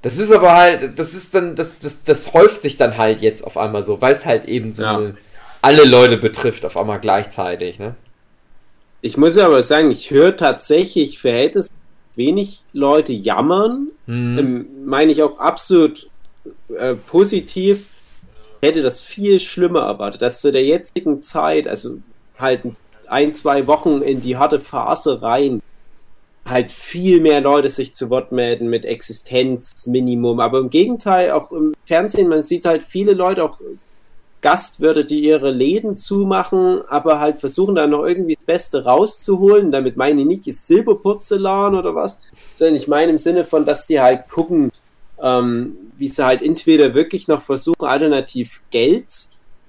Das 0.02 0.18
ist 0.18 0.32
aber 0.32 0.56
halt, 0.56 0.98
das 0.98 1.14
ist 1.14 1.36
dann, 1.36 1.56
das, 1.56 1.80
das, 1.80 2.04
das 2.04 2.34
häuft 2.34 2.62
sich 2.62 2.78
dann 2.78 2.98
halt 2.98 3.22
jetzt 3.22 3.44
auf 3.44 3.58
einmal 3.58 3.84
so, 3.84 4.02
weil 4.02 4.16
es 4.16 4.26
halt 4.26 4.46
eben 4.46 4.72
so 4.72 4.84
Ja. 4.84 4.98
eine, 4.98 5.18
alle 5.62 5.84
Leute 5.84 6.16
betrifft 6.18 6.64
auf 6.66 6.78
einmal 6.78 7.00
gleichzeitig, 7.00 7.80
ne? 7.80 7.96
Ich 9.02 9.18
muss 9.18 9.38
aber 9.38 9.62
sagen, 9.62 9.92
ich 9.92 10.12
höre 10.12 10.36
tatsächlich 10.36 11.20
verhältnismäßig 11.20 11.74
wenig 12.16 12.62
Leute 12.74 13.14
jammern. 13.14 13.88
Hm. 14.08 14.38
Ähm, 14.38 14.68
meine 14.86 15.12
ich 15.12 15.24
auch 15.24 15.40
absolut 15.40 16.10
äh, 16.78 16.96
positiv. 16.96 17.86
hätte 18.62 18.82
das 18.82 19.00
viel 19.02 19.40
schlimmer 19.40 19.82
erwartet, 19.82 20.22
dass 20.22 20.42
zu 20.42 20.52
der 20.52 20.66
jetzigen 20.66 21.24
Zeit, 21.24 21.66
also 21.68 21.98
halt 22.38 22.62
ein, 23.08 23.34
zwei 23.34 23.68
Wochen 23.68 24.02
in 24.02 24.22
die 24.22 24.36
harte 24.36 24.60
Phase 24.60 25.22
rein, 25.22 25.62
halt 26.50 26.72
viel 26.72 27.22
mehr 27.22 27.42
Leute 27.42 27.70
sich 27.70 27.94
zu 27.94 28.10
Wort 28.10 28.32
melden 28.32 28.70
mit 28.70 28.86
Existenzminimum. 28.86 30.40
Aber 30.40 30.60
im 30.60 30.70
Gegenteil, 30.70 31.32
auch 31.32 31.52
im 31.52 31.74
Fernsehen, 31.86 32.28
man 32.28 32.42
sieht 32.42 32.66
halt 32.66 32.84
viele 32.84 33.14
Leute, 33.14 33.44
auch 33.44 33.60
Gastwirte, 34.42 35.04
die 35.04 35.20
ihre 35.20 35.52
Läden 35.52 35.98
zumachen, 35.98 36.82
aber 36.88 37.20
halt 37.20 37.40
versuchen 37.40 37.76
da 37.76 37.88
noch 37.88 38.06
irgendwie 38.06 38.36
das 38.36 38.46
Beste 38.46 38.86
rauszuholen. 38.86 39.72
Damit 39.72 39.98
meine 39.98 40.22
ich 40.22 40.28
nicht 40.28 40.44
Silberporzellan 40.46 41.76
oder 41.76 41.94
was, 41.96 42.22
sondern 42.56 42.76
ich 42.76 42.88
meine 42.88 43.12
im 43.12 43.18
Sinne 43.18 43.44
von, 43.44 43.66
dass 43.66 43.86
die 43.86 44.00
halt 44.00 44.30
gucken, 44.30 44.72
ähm, 45.22 45.76
wie 45.98 46.08
sie 46.08 46.26
halt 46.26 46.42
entweder 46.42 46.94
wirklich 46.94 47.28
noch 47.28 47.42
versuchen, 47.42 47.86
alternativ 47.86 48.62
Geld 48.72 49.08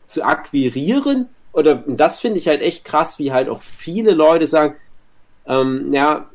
zu 0.06 0.22
akquirieren. 0.22 1.28
Oder 1.52 1.82
und 1.86 1.98
das 1.98 2.20
finde 2.20 2.38
ich 2.38 2.46
halt 2.46 2.62
echt 2.62 2.84
krass, 2.84 3.18
wie 3.18 3.32
halt 3.32 3.48
auch 3.48 3.60
viele 3.60 4.12
Leute 4.12 4.46
sagen, 4.46 4.76
ähm, 5.46 5.92
ja, 5.92 6.30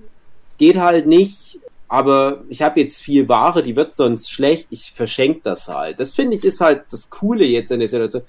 geht 0.57 0.77
halt 0.77 1.07
nicht, 1.07 1.59
aber 1.87 2.43
ich 2.49 2.61
habe 2.61 2.79
jetzt 2.79 2.99
viel 2.99 3.29
Ware, 3.29 3.61
die 3.61 3.75
wird 3.75 3.93
sonst 3.93 4.31
schlecht, 4.31 4.67
ich 4.71 4.91
verschenke 4.91 5.41
das 5.43 5.67
halt. 5.67 5.99
Das 5.99 6.13
finde 6.13 6.35
ich 6.35 6.43
ist 6.43 6.61
halt 6.61 6.83
das 6.91 7.09
Coole 7.09 7.45
jetzt 7.45 7.71
in 7.71 7.79
der 7.79 7.87
Situation. 7.87 8.23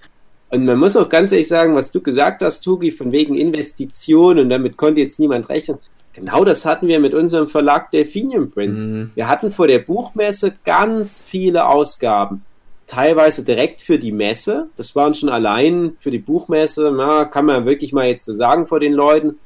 Und 0.50 0.64
man 0.64 0.78
muss 0.78 0.96
auch 0.96 1.08
ganz 1.08 1.32
ehrlich 1.32 1.48
sagen, 1.48 1.74
was 1.74 1.90
du 1.90 2.00
gesagt 2.00 2.42
hast, 2.42 2.60
Tugi, 2.60 2.90
von 2.90 3.10
wegen 3.12 3.34
Investitionen, 3.34 4.40
und 4.40 4.50
damit 4.50 4.76
konnte 4.76 5.00
jetzt 5.00 5.18
niemand 5.18 5.48
rechnen. 5.48 5.78
Genau 6.12 6.44
das 6.44 6.64
hatten 6.64 6.86
wir 6.86 7.00
mit 7.00 7.12
unserem 7.12 7.48
Verlag 7.48 7.90
Delphinium 7.90 8.50
Prince. 8.50 8.84
Mhm. 8.84 9.10
Wir 9.14 9.28
hatten 9.28 9.50
vor 9.50 9.66
der 9.66 9.80
Buchmesse 9.80 10.54
ganz 10.64 11.22
viele 11.22 11.68
Ausgaben. 11.68 12.42
Teilweise 12.86 13.42
direkt 13.42 13.80
für 13.80 13.98
die 13.98 14.12
Messe. 14.12 14.68
Das 14.76 14.94
waren 14.94 15.12
schon 15.12 15.28
allein 15.28 15.96
für 15.98 16.12
die 16.12 16.20
Buchmesse, 16.20 16.92
na, 16.96 17.24
kann 17.24 17.46
man 17.46 17.66
wirklich 17.66 17.92
mal 17.92 18.06
jetzt 18.06 18.24
so 18.24 18.32
sagen 18.32 18.66
vor 18.66 18.80
den 18.80 18.92
Leuten, 18.92 19.38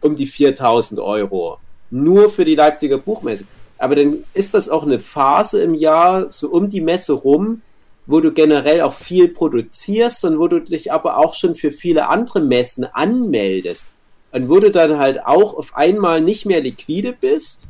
um 0.00 0.16
die 0.16 0.26
4000 0.26 0.98
Euro 1.00 1.58
nur 1.90 2.30
für 2.30 2.44
die 2.44 2.54
Leipziger 2.54 2.98
Buchmesse. 2.98 3.44
Aber 3.78 3.94
dann 3.94 4.24
ist 4.34 4.54
das 4.54 4.68
auch 4.68 4.82
eine 4.82 4.98
Phase 4.98 5.62
im 5.62 5.74
Jahr, 5.74 6.32
so 6.32 6.48
um 6.50 6.68
die 6.68 6.80
Messe 6.80 7.12
rum, 7.12 7.62
wo 8.06 8.20
du 8.20 8.32
generell 8.32 8.80
auch 8.80 8.94
viel 8.94 9.28
produzierst 9.28 10.24
und 10.24 10.38
wo 10.38 10.48
du 10.48 10.60
dich 10.60 10.92
aber 10.92 11.18
auch 11.18 11.34
schon 11.34 11.54
für 11.54 11.70
viele 11.70 12.08
andere 12.08 12.40
Messen 12.40 12.84
anmeldest. 12.84 13.88
Und 14.32 14.48
wo 14.48 14.58
du 14.58 14.70
dann 14.70 14.98
halt 14.98 15.24
auch 15.24 15.54
auf 15.54 15.76
einmal 15.76 16.20
nicht 16.20 16.44
mehr 16.44 16.60
liquide 16.60 17.14
bist, 17.18 17.66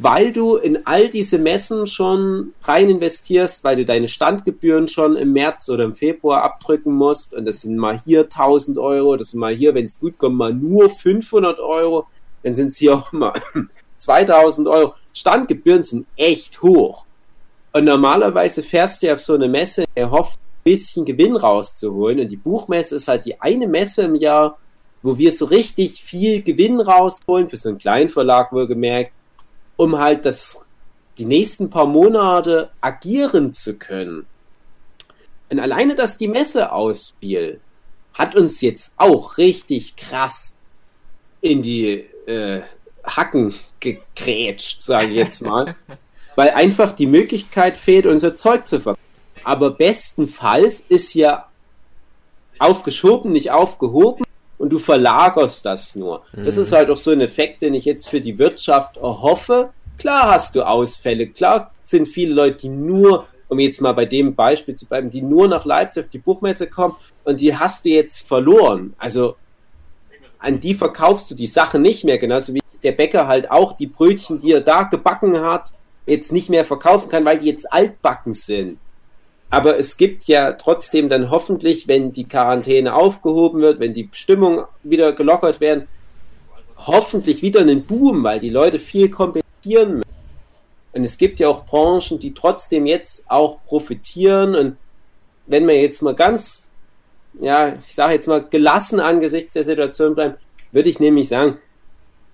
weil 0.00 0.32
du 0.32 0.56
in 0.56 0.86
all 0.86 1.08
diese 1.08 1.38
Messen 1.38 1.86
schon 1.86 2.52
rein 2.62 2.88
investierst, 2.88 3.64
weil 3.64 3.76
du 3.76 3.84
deine 3.84 4.06
Standgebühren 4.06 4.86
schon 4.86 5.16
im 5.16 5.32
März 5.32 5.68
oder 5.68 5.84
im 5.84 5.94
Februar 5.94 6.44
abdrücken 6.44 6.94
musst. 6.94 7.34
Und 7.34 7.46
das 7.46 7.62
sind 7.62 7.76
mal 7.76 7.98
hier 7.98 8.22
1000 8.22 8.78
Euro, 8.78 9.16
das 9.16 9.30
sind 9.30 9.40
mal 9.40 9.54
hier, 9.54 9.74
wenn 9.74 9.86
es 9.86 9.98
gut 9.98 10.16
kommt, 10.16 10.36
mal 10.36 10.54
nur 10.54 10.88
500 10.88 11.58
Euro 11.58 12.06
dann 12.42 12.54
sind 12.54 12.68
es 12.68 12.76
hier 12.76 12.94
auch 12.94 13.12
immer 13.12 13.34
2000 13.98 14.68
Euro. 14.68 14.94
Standgebühren 15.12 15.82
sind 15.82 16.06
echt 16.16 16.62
hoch. 16.62 17.04
Und 17.72 17.84
normalerweise 17.84 18.62
fährst 18.62 19.02
du 19.02 19.06
ja 19.06 19.14
auf 19.14 19.20
so 19.20 19.34
eine 19.34 19.48
Messe, 19.48 19.84
der 19.94 20.10
hofft, 20.10 20.38
ein 20.38 20.62
bisschen 20.64 21.04
Gewinn 21.04 21.36
rauszuholen. 21.36 22.20
Und 22.20 22.28
die 22.28 22.36
Buchmesse 22.36 22.96
ist 22.96 23.08
halt 23.08 23.26
die 23.26 23.40
eine 23.40 23.66
Messe 23.66 24.02
im 24.02 24.14
Jahr, 24.14 24.58
wo 25.02 25.18
wir 25.18 25.32
so 25.32 25.44
richtig 25.44 26.02
viel 26.02 26.42
Gewinn 26.42 26.80
rausholen, 26.80 27.48
für 27.48 27.56
so 27.56 27.68
einen 27.68 27.78
kleinen 27.78 28.10
Verlag 28.10 28.52
wohlgemerkt, 28.52 29.16
um 29.76 29.98
halt 29.98 30.24
das, 30.24 30.66
die 31.18 31.24
nächsten 31.24 31.70
paar 31.70 31.86
Monate 31.86 32.70
agieren 32.80 33.52
zu 33.52 33.74
können. 33.74 34.26
Und 35.50 35.60
alleine, 35.60 35.94
dass 35.94 36.16
die 36.16 36.28
Messe 36.28 36.72
ausfiel, 36.72 37.60
hat 38.14 38.34
uns 38.34 38.60
jetzt 38.60 38.92
auch 38.96 39.38
richtig 39.38 39.96
krass 39.96 40.50
in 41.40 41.62
die 41.62 42.04
äh, 42.28 42.60
Hacken 43.04 43.54
gekrätscht, 43.80 44.82
sage 44.82 45.08
ich 45.08 45.16
jetzt 45.16 45.42
mal. 45.42 45.74
weil 46.38 46.50
einfach 46.50 46.92
die 46.92 47.08
Möglichkeit 47.08 47.76
fehlt, 47.76 48.06
unser 48.06 48.36
Zeug 48.36 48.68
zu 48.68 48.78
verkaufen. 48.78 49.02
Aber 49.42 49.72
bestenfalls 49.72 50.84
ist 50.88 51.12
ja 51.14 51.48
aufgeschoben, 52.60 53.32
nicht 53.32 53.50
aufgehoben 53.50 54.24
und 54.56 54.72
du 54.72 54.78
verlagerst 54.78 55.66
das 55.66 55.96
nur. 55.96 56.22
Mhm. 56.32 56.44
Das 56.44 56.56
ist 56.56 56.70
halt 56.70 56.90
auch 56.90 56.96
so 56.96 57.10
ein 57.10 57.20
Effekt, 57.20 57.62
den 57.62 57.74
ich 57.74 57.84
jetzt 57.84 58.08
für 58.08 58.20
die 58.20 58.38
Wirtschaft 58.38 58.98
erhoffe. 58.98 59.70
Klar 59.98 60.30
hast 60.30 60.54
du 60.54 60.62
Ausfälle, 60.62 61.26
klar 61.26 61.72
sind 61.82 62.06
viele 62.06 62.34
Leute, 62.34 62.58
die 62.58 62.68
nur, 62.68 63.26
um 63.48 63.58
jetzt 63.58 63.80
mal 63.80 63.94
bei 63.94 64.04
dem 64.04 64.36
Beispiel 64.36 64.76
zu 64.76 64.86
bleiben, 64.86 65.10
die 65.10 65.22
nur 65.22 65.48
nach 65.48 65.64
Leipzig 65.64 66.04
auf 66.04 66.10
die 66.10 66.18
Buchmesse 66.18 66.68
kommen 66.68 66.94
und 67.24 67.40
die 67.40 67.56
hast 67.56 67.84
du 67.84 67.88
jetzt 67.88 68.28
verloren. 68.28 68.94
Also 68.98 69.34
an 70.38 70.60
die 70.60 70.74
verkaufst 70.74 71.30
du 71.30 71.34
die 71.34 71.46
Sache 71.46 71.78
nicht 71.78 72.04
mehr, 72.04 72.18
genauso 72.18 72.54
wie 72.54 72.60
der 72.82 72.92
Bäcker 72.92 73.26
halt 73.26 73.50
auch 73.50 73.72
die 73.72 73.86
Brötchen, 73.86 74.38
die 74.38 74.52
er 74.52 74.60
da 74.60 74.84
gebacken 74.84 75.40
hat, 75.40 75.70
jetzt 76.06 76.32
nicht 76.32 76.48
mehr 76.48 76.64
verkaufen 76.64 77.08
kann, 77.08 77.24
weil 77.24 77.38
die 77.38 77.46
jetzt 77.46 77.72
altbacken 77.72 78.32
sind. 78.34 78.78
Aber 79.50 79.78
es 79.78 79.96
gibt 79.96 80.24
ja 80.24 80.52
trotzdem 80.52 81.08
dann 81.08 81.30
hoffentlich, 81.30 81.88
wenn 81.88 82.12
die 82.12 82.24
Quarantäne 82.28 82.94
aufgehoben 82.94 83.60
wird, 83.60 83.80
wenn 83.80 83.94
die 83.94 84.04
Bestimmungen 84.04 84.64
wieder 84.82 85.12
gelockert 85.12 85.60
werden, 85.60 85.88
hoffentlich 86.76 87.42
wieder 87.42 87.60
einen 87.60 87.84
Boom, 87.84 88.22
weil 88.24 88.40
die 88.40 88.50
Leute 88.50 88.78
viel 88.78 89.10
kompensieren 89.10 89.94
müssen. 89.94 90.02
Und 90.92 91.04
es 91.04 91.18
gibt 91.18 91.40
ja 91.40 91.48
auch 91.48 91.64
Branchen, 91.64 92.18
die 92.18 92.34
trotzdem 92.34 92.86
jetzt 92.86 93.30
auch 93.30 93.58
profitieren. 93.66 94.54
Und 94.54 94.76
wenn 95.46 95.66
man 95.66 95.76
jetzt 95.76 96.02
mal 96.02 96.14
ganz 96.14 96.67
ja, 97.34 97.74
ich 97.86 97.94
sage 97.94 98.14
jetzt 98.14 98.28
mal, 98.28 98.42
gelassen 98.42 99.00
angesichts 99.00 99.52
der 99.52 99.64
Situation 99.64 100.14
bleiben, 100.14 100.34
würde 100.72 100.88
ich 100.88 101.00
nämlich 101.00 101.28
sagen, 101.28 101.58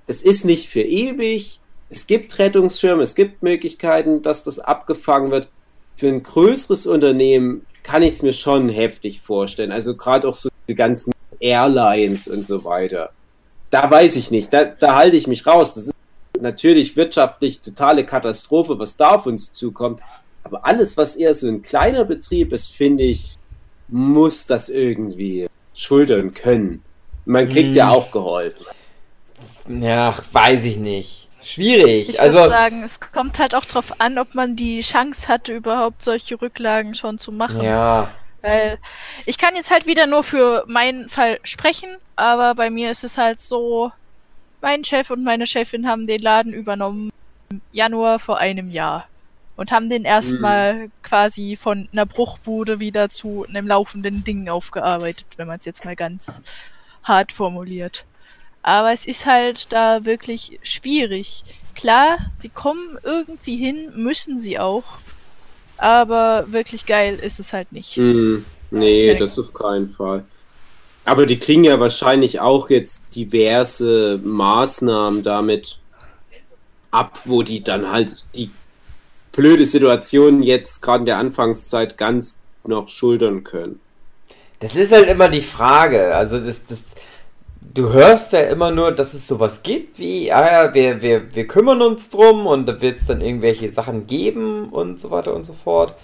es 0.07 0.23
ist 0.23 0.45
nicht 0.45 0.69
für 0.69 0.83
ewig. 0.83 1.61
Es 1.91 2.07
gibt 2.07 2.39
Rettungsschirme, 2.39 3.03
es 3.03 3.15
gibt 3.15 3.43
Möglichkeiten, 3.43 4.23
dass 4.23 4.43
das 4.43 4.59
abgefangen 4.59 5.31
wird. 5.31 5.49
Für 5.97 6.09
ein 6.09 6.23
größeres 6.23 6.87
Unternehmen 6.87 7.65
kann 7.83 8.03
ich 8.03 8.15
es 8.15 8.23
mir 8.23 8.33
schon 8.33 8.69
heftig 8.69 9.21
vorstellen. 9.21 9.71
Also 9.71 9.95
gerade 9.95 10.27
auch 10.29 10.35
so 10.35 10.49
die 10.69 10.75
ganzen 10.75 11.13
Airlines 11.39 12.27
und 12.27 12.41
so 12.41 12.65
weiter. 12.65 13.11
Da 13.71 13.91
weiß 13.91 14.17
ich 14.17 14.31
nicht, 14.31 14.53
da, 14.53 14.65
da 14.65 14.97
halte 14.97 15.17
ich 15.17 15.27
mich 15.27 15.47
raus. 15.47 15.75
Das 15.75 15.87
ist 15.87 15.95
natürlich 16.41 16.97
wirtschaftlich 16.97 17.61
totale 17.61 18.05
Katastrophe, 18.05 18.79
was 18.79 18.97
da 18.97 19.17
auf 19.17 19.27
uns 19.27 19.53
zukommt. 19.53 20.01
Aber 20.43 20.67
alles, 20.67 20.97
was 20.97 21.17
eher 21.17 21.35
so 21.35 21.49
ein 21.49 21.63
kleiner 21.63 22.05
Betrieb 22.05 22.53
ist, 22.53 22.73
finde 22.73 23.05
ich, 23.05 23.37
muss 23.89 24.47
das 24.47 24.69
irgendwie 24.69 25.49
schultern 25.75 26.35
können. 26.35 26.83
Man 27.25 27.49
kriegt 27.49 27.69
hm. 27.69 27.75
ja 27.75 27.91
auch 27.91 28.11
geholfen. 28.11 28.67
Ja, 29.69 30.15
weiß 30.33 30.65
ich 30.65 30.77
nicht. 30.77 31.29
Schwierig. 31.43 32.09
Ich 32.09 32.21
also, 32.21 32.39
würde 32.39 32.49
sagen, 32.49 32.83
es 32.83 33.01
kommt 33.01 33.39
halt 33.39 33.55
auch 33.55 33.65
darauf 33.65 34.01
an, 34.01 34.19
ob 34.19 34.35
man 34.35 34.57
die 34.57 34.81
Chance 34.81 35.29
hatte, 35.29 35.55
überhaupt 35.55 36.03
solche 36.03 36.41
Rücklagen 36.41 36.95
schon 36.95 37.19
zu 37.19 37.33
machen. 37.33 37.63
Ja. 37.63 38.11
Weil 38.41 38.79
ich 39.27 39.37
kann 39.37 39.55
jetzt 39.55 39.71
halt 39.71 39.87
wieder 39.87 40.07
nur 40.07 40.23
für 40.23 40.65
meinen 40.67 41.09
Fall 41.09 41.39
sprechen, 41.43 41.97
aber 42.17 42.55
bei 42.55 42.71
mir 42.71 42.91
ist 42.91 43.05
es 43.05 43.19
halt 43.19 43.41
so, 43.41 43.93
mein 44.61 44.85
Chef 44.85 45.11
und 45.11 45.23
meine 45.23 45.47
Chefin 45.47 45.87
haben 45.87 46.07
den 46.07 46.21
Laden 46.21 46.53
übernommen 46.53 47.11
im 47.51 47.61
Januar 47.73 48.19
vor 48.19 48.39
einem 48.39 48.71
Jahr 48.71 49.07
und 49.57 49.71
haben 49.71 49.89
den 49.89 50.05
erstmal 50.05 50.75
mhm. 50.75 50.93
quasi 51.03 51.57
von 51.57 51.89
einer 51.93 52.07
Bruchbude 52.07 52.81
wieder 52.81 53.09
zu 53.09 53.47
einem 53.49 53.67
laufenden 53.67 54.25
Ding 54.25 54.49
aufgearbeitet, 54.49 55.27
wenn 55.37 55.47
man 55.47 55.59
es 55.59 55.65
jetzt 55.65 55.85
mal 55.85 55.97
ganz 55.97 56.43
hart 57.03 57.33
formuliert. 57.33 58.05
Aber 58.63 58.93
es 58.93 59.07
ist 59.07 59.27
halt 59.27 59.73
da 59.73 60.05
wirklich 60.05 60.59
schwierig. 60.63 61.45
Klar, 61.75 62.19
sie 62.35 62.49
kommen 62.49 62.99
irgendwie 63.03 63.57
hin, 63.57 63.93
müssen 63.95 64.41
sie 64.41 64.59
auch. 64.59 64.85
Aber 65.77 66.47
wirklich 66.49 66.87
geil 66.87 67.19
ist 67.21 67.41
es 67.41 67.53
halt 67.53 67.73
nicht. 67.73 67.97
Mhm. 67.99 68.45
Nee, 68.71 69.11
okay. 69.11 69.19
das 69.19 69.39
auf 69.39 69.53
keinen 69.53 69.91
Fall. 69.91 70.25
Aber 71.05 71.27
die 71.27 71.39
kriegen 71.39 71.65
ja 71.65 71.79
wahrscheinlich 71.79 72.41
auch 72.41 72.71
jetzt 72.71 73.03
diverse 73.15 74.19
Maßnahmen 74.25 75.23
damit 75.23 75.79
ab, 76.91 77.21
wo 77.25 77.43
die 77.43 77.63
dann 77.63 77.91
halt 77.91 78.25
die 78.35 78.51
blöde 79.35 79.67
Situation 79.67 80.43
jetzt 80.43 80.81
gerade 80.81 81.01
in 81.01 81.07
der 81.07 81.19
Anfangszeit 81.19 81.99
ganz 81.99 82.39
noch 82.67 82.89
schultern 82.89 83.45
können. 83.45 83.81
Das 84.61 84.77
ist 84.77 84.93
halt 84.93 85.09
immer 85.09 85.29
die 85.29 85.43
Frage. 85.43 86.15
Also 86.15 86.39
das, 86.39 86.67
das, 86.67 86.95
du 87.61 87.93
hörst 87.93 88.33
ja 88.33 88.41
immer 88.41 88.71
nur, 88.71 88.93
dass 88.93 89.13
es 89.13 89.27
sowas 89.27 89.63
gibt 89.63 89.99
wie, 89.99 90.33
ah 90.33 90.67
ja, 90.67 90.75
wir, 90.75 91.03
wir, 91.03 91.35
wir 91.35 91.47
kümmern 91.47 91.83
uns 91.83 92.11
drum 92.11 92.47
und 92.47 92.67
da 92.67 92.81
wird 92.81 92.97
es 92.97 93.07
dann 93.07 93.21
irgendwelche 93.21 93.71
Sachen 93.71 94.07
geben 94.07 94.71
und 94.71 95.01
so 95.01 95.11
weiter 95.11 95.35
und 95.35 95.45
so 95.45 95.53
fort. 95.53 95.95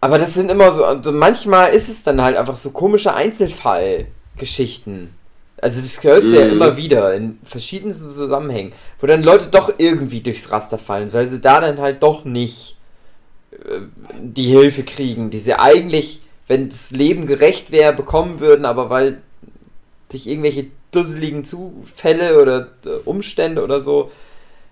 Aber 0.00 0.18
das 0.18 0.34
sind 0.34 0.50
immer 0.50 0.72
so, 0.72 0.84
also 0.84 1.12
manchmal 1.12 1.70
ist 1.70 1.88
es 1.88 2.02
dann 2.02 2.22
halt 2.22 2.36
einfach 2.36 2.56
so 2.56 2.70
komische 2.70 3.14
Einzelfallgeschichten. 3.14 5.15
Also 5.58 5.80
das 5.80 6.02
hörst 6.04 6.26
du 6.26 6.30
mhm. 6.30 6.36
ja 6.36 6.46
immer 6.46 6.76
wieder 6.76 7.14
in 7.14 7.38
verschiedensten 7.42 8.10
Zusammenhängen, 8.10 8.72
wo 9.00 9.06
dann 9.06 9.22
Leute 9.22 9.46
doch 9.46 9.72
irgendwie 9.78 10.20
durchs 10.20 10.50
Raster 10.50 10.78
fallen, 10.78 11.12
weil 11.12 11.28
sie 11.28 11.40
da 11.40 11.60
dann 11.60 11.80
halt 11.80 12.02
doch 12.02 12.24
nicht 12.24 12.76
äh, 13.52 13.80
die 14.20 14.44
Hilfe 14.44 14.82
kriegen, 14.82 15.30
die 15.30 15.38
sie 15.38 15.58
eigentlich, 15.58 16.20
wenn 16.46 16.68
das 16.68 16.90
Leben 16.90 17.26
gerecht 17.26 17.70
wäre, 17.70 17.94
bekommen 17.94 18.40
würden, 18.40 18.66
aber 18.66 18.90
weil 18.90 19.22
sich 20.10 20.26
irgendwelche 20.26 20.66
dusseligen 20.92 21.44
Zufälle 21.44 22.40
oder 22.40 22.68
äh, 22.84 22.90
Umstände 23.04 23.62
oder 23.62 23.80
so, 23.80 24.10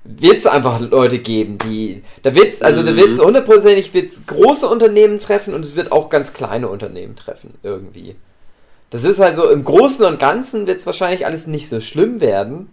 wird 0.04 0.36
es 0.36 0.46
einfach 0.46 0.80
Leute 0.80 1.18
geben, 1.18 1.56
die. 1.58 2.02
Da 2.22 2.34
wird's, 2.34 2.60
also 2.60 2.82
da 2.82 2.94
wird 2.94 3.08
es 3.08 3.18
hundertprozentig 3.18 3.94
wird's 3.94 4.20
große 4.26 4.68
Unternehmen 4.68 5.18
treffen 5.18 5.54
und 5.54 5.64
es 5.64 5.76
wird 5.76 5.92
auch 5.92 6.10
ganz 6.10 6.34
kleine 6.34 6.68
Unternehmen 6.68 7.16
treffen, 7.16 7.54
irgendwie. 7.62 8.14
Das 8.94 9.02
ist 9.02 9.18
halt 9.18 9.34
so, 9.34 9.50
im 9.50 9.64
Großen 9.64 10.04
und 10.04 10.20
Ganzen 10.20 10.68
wird 10.68 10.78
es 10.78 10.86
wahrscheinlich 10.86 11.26
alles 11.26 11.48
nicht 11.48 11.68
so 11.68 11.80
schlimm 11.80 12.20
werden. 12.20 12.68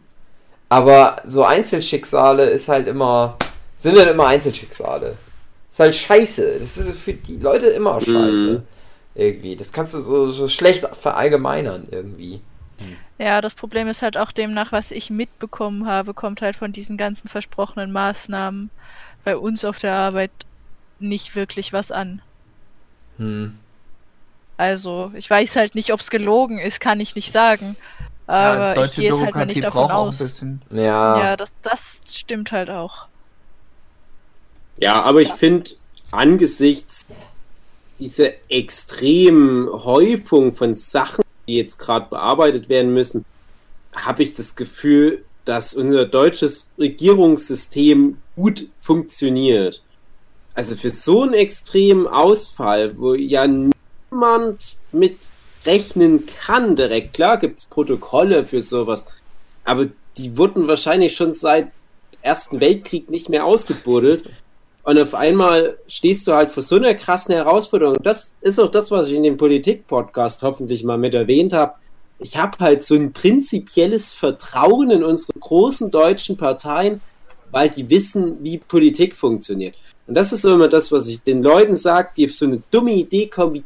Aber 0.69 1.15
so 1.25 1.43
Einzelschicksale 1.43 2.47
ist 2.47 2.69
halt 2.69 2.87
immer. 2.87 3.37
Sind 3.75 3.97
halt 3.97 4.07
immer 4.07 4.27
Einzelschicksale. 4.27 5.15
Ist 5.71 5.79
halt 5.79 5.95
scheiße. 5.95 6.59
Das 6.59 6.77
ist 6.77 6.91
für 6.91 7.13
die 7.13 7.37
Leute 7.37 7.69
immer 7.69 7.99
scheiße. 7.99 8.51
Mhm. 8.51 8.63
Irgendwie. 9.15 9.55
Das 9.55 9.71
kannst 9.71 9.95
du 9.95 9.99
so, 9.99 10.27
so 10.27 10.47
schlecht 10.47 10.87
verallgemeinern 10.93 11.87
irgendwie. 11.89 12.39
Ja, 13.17 13.41
das 13.41 13.55
Problem 13.55 13.87
ist 13.87 14.03
halt 14.03 14.15
auch 14.15 14.31
demnach, 14.31 14.71
was 14.71 14.91
ich 14.91 15.09
mitbekommen 15.09 15.87
habe, 15.87 16.13
kommt 16.13 16.43
halt 16.43 16.55
von 16.55 16.71
diesen 16.71 16.97
ganzen 16.97 17.29
versprochenen 17.29 17.91
Maßnahmen 17.91 18.69
bei 19.23 19.35
uns 19.35 19.65
auf 19.65 19.79
der 19.79 19.93
Arbeit 19.93 20.29
nicht 20.99 21.35
wirklich 21.35 21.73
was 21.73 21.91
an. 21.91 22.21
Hm. 23.17 23.57
Also, 24.61 25.11
ich 25.15 25.27
weiß 25.27 25.55
halt 25.55 25.73
nicht, 25.73 25.91
ob 25.91 26.01
es 26.01 26.11
gelogen 26.11 26.59
ist, 26.59 26.79
kann 26.79 26.99
ich 26.99 27.15
nicht 27.15 27.33
sagen. 27.33 27.75
Aber 28.27 28.85
ich 28.85 28.93
gehe 28.93 29.09
jetzt 29.09 29.19
halt 29.19 29.33
mal 29.33 29.47
nicht 29.47 29.63
davon 29.63 29.89
aus. 29.89 30.39
Ja. 30.69 31.19
Ja, 31.19 31.35
das, 31.35 31.51
das 31.63 32.01
stimmt 32.11 32.51
halt 32.51 32.69
auch. 32.69 33.07
Ja, 34.77 35.01
aber 35.01 35.21
ich 35.21 35.31
finde, 35.31 35.71
angesichts 36.11 37.07
dieser 37.97 38.33
extremen 38.49 39.67
Häufung 39.67 40.53
von 40.53 40.75
Sachen, 40.75 41.23
die 41.47 41.55
jetzt 41.55 41.79
gerade 41.79 42.05
bearbeitet 42.11 42.69
werden 42.69 42.93
müssen, 42.93 43.25
habe 43.95 44.21
ich 44.21 44.35
das 44.35 44.55
Gefühl, 44.55 45.23
dass 45.43 45.73
unser 45.73 46.05
deutsches 46.05 46.69
Regierungssystem 46.77 48.19
gut 48.35 48.67
funktioniert. 48.79 49.81
Also 50.53 50.75
für 50.75 50.91
so 50.91 51.23
einen 51.23 51.33
extremen 51.33 52.05
Ausfall, 52.05 52.95
wo 52.99 53.15
ja 53.15 53.47
niemand 54.11 54.75
mit 54.91 55.17
rechnen 55.65 56.25
kann 56.25 56.75
direkt, 56.75 57.13
klar 57.13 57.37
gibt 57.37 57.59
es 57.59 57.65
Protokolle 57.65 58.45
für 58.45 58.61
sowas, 58.61 59.05
aber 59.63 59.87
die 60.17 60.37
wurden 60.37 60.67
wahrscheinlich 60.67 61.15
schon 61.15 61.33
seit 61.33 61.67
Ersten 62.21 62.59
Weltkrieg 62.59 63.09
nicht 63.09 63.29
mehr 63.29 63.45
ausgebuddelt. 63.45 64.29
Und 64.83 64.99
auf 64.99 65.15
einmal 65.15 65.77
stehst 65.87 66.27
du 66.27 66.33
halt 66.33 66.49
vor 66.49 66.61
so 66.61 66.75
einer 66.75 66.93
krassen 66.93 67.33
Herausforderung. 67.33 67.95
Das 68.01 68.35
ist 68.41 68.59
auch 68.59 68.69
das, 68.69 68.91
was 68.91 69.07
ich 69.07 69.13
in 69.13 69.23
dem 69.23 69.37
Politik-Podcast 69.37 70.41
hoffentlich 70.43 70.83
mal 70.83 70.97
mit 70.97 71.15
erwähnt 71.15 71.53
habe. 71.53 71.73
Ich 72.19 72.37
habe 72.37 72.57
halt 72.59 72.83
so 72.83 72.95
ein 72.95 73.13
prinzipielles 73.13 74.13
Vertrauen 74.13 74.91
in 74.91 75.03
unsere 75.03 75.33
großen 75.39 75.89
deutschen 75.89 76.37
Parteien, 76.37 77.01
weil 77.51 77.69
die 77.69 77.89
wissen, 77.89 78.37
wie 78.43 78.57
Politik 78.57 79.15
funktioniert. 79.15 79.75
Und 80.07 80.15
das 80.15 80.33
ist 80.33 80.45
immer 80.45 80.67
das, 80.67 80.91
was 80.91 81.07
ich 81.07 81.21
den 81.21 81.41
Leuten 81.41 81.77
sage, 81.77 82.09
die 82.17 82.25
auf 82.25 82.35
so 82.35 82.45
eine 82.45 82.61
dumme 82.69 82.93
Idee 82.93 83.27
kommen, 83.27 83.53
wie 83.53 83.63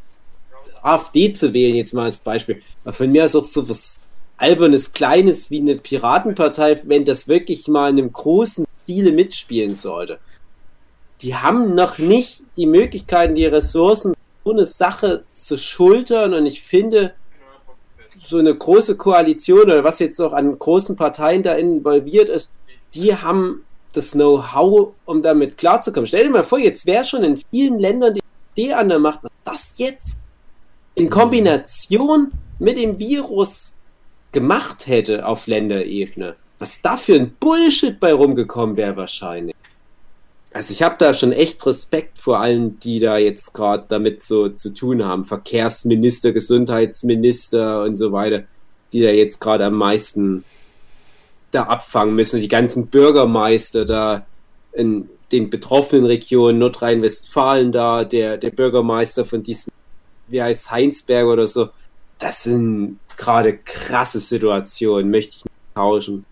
AfD 0.85 1.33
zu 1.33 1.53
wählen, 1.53 1.75
jetzt 1.75 1.93
mal 1.93 2.03
als 2.03 2.17
Beispiel. 2.17 2.61
Aber 2.83 2.93
von 2.93 3.11
mir 3.11 3.25
aus 3.25 3.35
auch 3.35 3.43
so 3.43 3.67
was 3.67 3.95
albernes, 4.37 4.93
kleines 4.93 5.49
wie 5.49 5.59
eine 5.59 5.75
Piratenpartei, 5.75 6.81
wenn 6.83 7.05
das 7.05 7.27
wirklich 7.27 7.67
mal 7.67 7.89
in 7.89 7.97
einem 7.97 8.13
großen 8.13 8.65
Stile 8.83 9.11
mitspielen 9.11 9.75
sollte 9.75 10.19
die 11.21 11.35
haben 11.35 11.75
noch 11.75 11.97
nicht 11.97 12.41
die 12.57 12.67
Möglichkeiten, 12.67 13.35
die 13.35 13.45
Ressourcen, 13.45 14.13
so 14.43 14.51
eine 14.51 14.65
Sache 14.65 15.23
zu 15.33 15.57
schultern. 15.57 16.33
Und 16.33 16.45
ich 16.45 16.61
finde, 16.61 17.13
so 18.27 18.37
eine 18.37 18.53
große 18.53 18.97
Koalition 18.97 19.63
oder 19.63 19.83
was 19.83 19.99
jetzt 19.99 20.19
auch 20.19 20.33
an 20.33 20.57
großen 20.57 20.95
Parteien 20.95 21.43
da 21.43 21.53
involviert 21.55 22.29
ist, 22.29 22.51
die 22.93 23.15
haben 23.15 23.63
das 23.93 24.11
Know-how, 24.11 24.93
um 25.05 25.21
damit 25.21 25.57
klarzukommen. 25.57 26.07
Stell 26.07 26.25
dir 26.25 26.29
mal 26.29 26.43
vor, 26.43 26.59
jetzt 26.59 26.85
wäre 26.85 27.05
schon 27.05 27.23
in 27.23 27.41
vielen 27.49 27.79
Ländern 27.79 28.13
die 28.13 28.21
Idee 28.55 28.73
an 28.73 28.89
der 28.89 28.99
Macht, 28.99 29.23
was 29.23 29.31
das 29.43 29.73
jetzt 29.77 30.17
in 30.95 31.09
Kombination 31.09 32.31
mit 32.59 32.77
dem 32.77 32.97
Virus 32.97 33.71
gemacht 34.31 34.87
hätte 34.87 35.25
auf 35.25 35.47
Länderebene. 35.47 36.35
Was 36.59 36.81
da 36.81 36.97
für 36.97 37.15
ein 37.15 37.35
Bullshit 37.39 37.99
bei 37.99 38.13
rumgekommen 38.13 38.77
wäre 38.77 38.95
wahrscheinlich. 38.95 39.55
Also 40.53 40.71
ich 40.71 40.81
habe 40.81 40.95
da 40.97 41.13
schon 41.13 41.33
echt 41.33 41.65
Respekt 41.65 42.17
vor 42.17 42.39
allen, 42.39 42.79
die 42.79 42.99
da 42.99 43.17
jetzt 43.17 43.53
gerade 43.53 43.83
damit 43.89 44.23
so 44.23 44.47
zu 44.47 44.73
tun 44.73 45.03
haben. 45.03 45.25
Verkehrsminister, 45.25 46.31
Gesundheitsminister 46.31 47.83
und 47.83 47.97
so 47.97 48.13
weiter, 48.13 48.43
die 48.93 49.01
da 49.01 49.09
jetzt 49.09 49.41
gerade 49.41 49.65
am 49.65 49.73
meisten 49.73 50.45
da 51.51 51.63
abfangen 51.63 52.15
müssen. 52.15 52.39
Die 52.39 52.47
ganzen 52.47 52.87
Bürgermeister 52.87 53.83
da 53.83 54.25
in 54.71 55.09
den 55.33 55.49
betroffenen 55.49 56.05
Regionen, 56.05 56.59
Nordrhein-Westfalen 56.59 57.73
da, 57.73 58.05
der, 58.05 58.37
der 58.37 58.51
Bürgermeister 58.51 59.25
von 59.25 59.43
diesem, 59.43 59.73
wie 60.27 60.41
heißt 60.41 60.71
Heinsberg 60.71 61.27
oder 61.27 61.47
so. 61.47 61.69
Das 62.19 62.43
sind 62.43 62.99
gerade 63.17 63.57
krasse 63.57 64.19
Situationen, 64.19 65.09
möchte 65.09 65.35
ich 65.37 65.45
nicht 65.45 65.75
tauschen. 65.75 66.25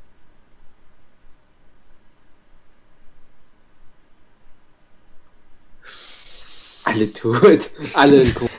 Alle 6.84 7.12
tot, 7.14 7.72
alle 7.94 8.22
in 8.22 8.34
Ko 8.36 8.50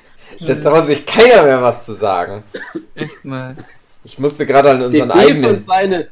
Da 0.41 0.55
traut 0.57 0.87
sich 0.87 1.05
keiner 1.05 1.43
mehr 1.43 1.63
was 1.63 1.85
zu 1.85 1.93
sagen. 1.93 2.43
Echt 2.95 3.25
mal. 3.25 3.57
Ich 4.03 4.19
musste 4.19 4.47
gerade 4.47 4.71
an 4.71 4.83
unseren 4.83 5.09
DB 5.09 5.21
eigenen. 5.21 5.57
und 5.57 5.67
seine 5.67 6.09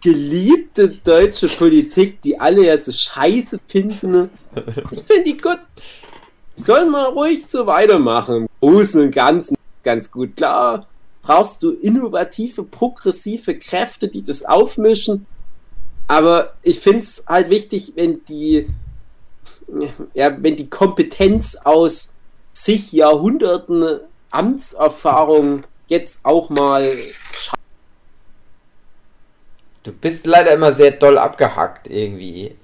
geliebte 0.00 0.88
deutsche 0.88 1.48
Politik, 1.48 2.20
die 2.22 2.38
alle 2.38 2.66
ja 2.66 2.78
so 2.78 2.92
scheiße 2.92 3.58
finden. 3.66 4.30
Ich 4.90 5.02
finde 5.02 5.24
die 5.24 5.36
gut. 5.38 5.58
Sollen 6.56 6.90
mal 6.90 7.06
ruhig 7.06 7.46
so 7.46 7.66
weitermachen. 7.66 8.48
Großen 8.60 9.02
und 9.02 9.10
Ganzen 9.10 9.56
ganz 9.82 10.10
gut. 10.10 10.36
Klar, 10.36 10.86
brauchst 11.22 11.62
du 11.62 11.72
innovative, 11.72 12.62
progressive 12.62 13.58
Kräfte, 13.58 14.08
die 14.08 14.22
das 14.22 14.44
aufmischen. 14.44 15.26
Aber 16.06 16.54
ich 16.62 16.80
finde 16.80 17.00
es 17.00 17.24
halt 17.26 17.50
wichtig, 17.50 17.92
wenn 17.96 18.24
die, 18.26 18.68
ja, 20.14 20.34
wenn 20.42 20.56
die 20.56 20.68
Kompetenz 20.68 21.56
aus 21.56 22.12
zig 22.52 22.92
Jahrhunderten 22.92 24.00
Amtserfahrung 24.30 25.64
jetzt 25.88 26.20
auch 26.24 26.50
mal 26.50 26.92
Du 29.84 29.92
bist 29.92 30.24
leider 30.24 30.52
immer 30.52 30.72
sehr 30.72 30.92
doll 30.92 31.18
abgehackt 31.18 31.88
irgendwie 31.88 32.54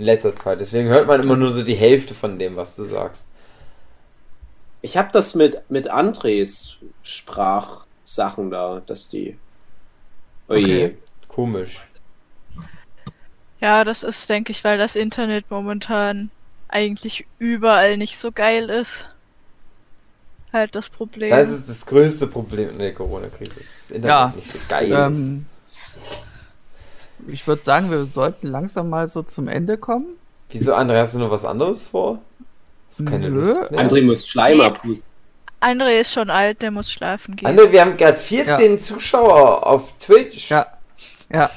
in 0.00 0.06
letzter 0.06 0.34
Zeit. 0.34 0.60
Deswegen 0.60 0.88
hört 0.88 1.06
man 1.06 1.20
immer 1.20 1.36
nur 1.36 1.52
so 1.52 1.62
die 1.62 1.74
Hälfte 1.74 2.14
von 2.14 2.38
dem, 2.38 2.56
was 2.56 2.74
du 2.74 2.84
sagst. 2.84 3.26
Ich 4.82 4.96
habe 4.96 5.10
das 5.12 5.34
mit, 5.34 5.60
mit 5.70 5.88
Andres 5.88 6.76
Sprachsachen 7.02 8.50
da, 8.50 8.82
dass 8.86 9.10
die. 9.10 9.36
Oje. 10.48 10.64
Okay. 10.64 10.96
Komisch. 11.28 11.80
Ja, 13.60 13.84
das 13.84 14.02
ist, 14.02 14.28
denke 14.30 14.52
ich, 14.52 14.64
weil 14.64 14.78
das 14.78 14.96
Internet 14.96 15.50
momentan 15.50 16.30
eigentlich 16.68 17.26
überall 17.38 17.98
nicht 17.98 18.16
so 18.16 18.32
geil 18.32 18.70
ist. 18.70 19.06
Halt 20.50 20.74
das 20.74 20.88
Problem. 20.88 21.30
Das 21.30 21.50
ist 21.50 21.68
das 21.68 21.84
größte 21.84 22.26
Problem 22.26 22.70
in 22.70 22.78
der 22.78 22.94
Corona-Krise. 22.94 23.60
Das 23.60 23.90
Internet 23.90 24.04
Ja, 24.04 24.32
nicht 24.34 24.50
so 24.50 24.58
geil 24.66 24.90
Ähm, 24.90 25.46
ich 27.28 27.46
würde 27.46 27.62
sagen, 27.62 27.90
wir 27.90 28.04
sollten 28.06 28.46
langsam 28.46 28.88
mal 28.90 29.08
so 29.08 29.22
zum 29.22 29.48
Ende 29.48 29.76
kommen. 29.78 30.06
ist. 30.48 30.60
Wieso, 30.60 30.74
André, 30.74 30.98
hast 31.00 31.14
du 31.14 31.18
noch 31.20 31.30
was 31.30 31.44
anderes 31.44 31.88
vor? 31.88 32.18
Hast 32.88 33.00
du 33.00 33.04
keine 33.04 33.30
Nö. 33.30 33.40
Lust 33.40 33.70
mehr? 33.70 33.80
André 33.80 34.02
muss 34.02 34.26
Schleim 34.26 34.60
abpusten. 34.60 35.08
André 35.60 36.00
ist 36.00 36.12
schon 36.12 36.30
alt, 36.30 36.62
der 36.62 36.70
muss 36.70 36.90
schlafen 36.90 37.36
gehen. 37.36 37.46
André, 37.48 37.70
wir 37.70 37.80
haben 37.82 37.96
gerade 37.96 38.16
14 38.16 38.78
Zuschauer 38.80 39.66
auf 39.66 39.92
Twitch. 39.98 40.50
Ja. 40.50 40.66
Ja. 41.32 41.50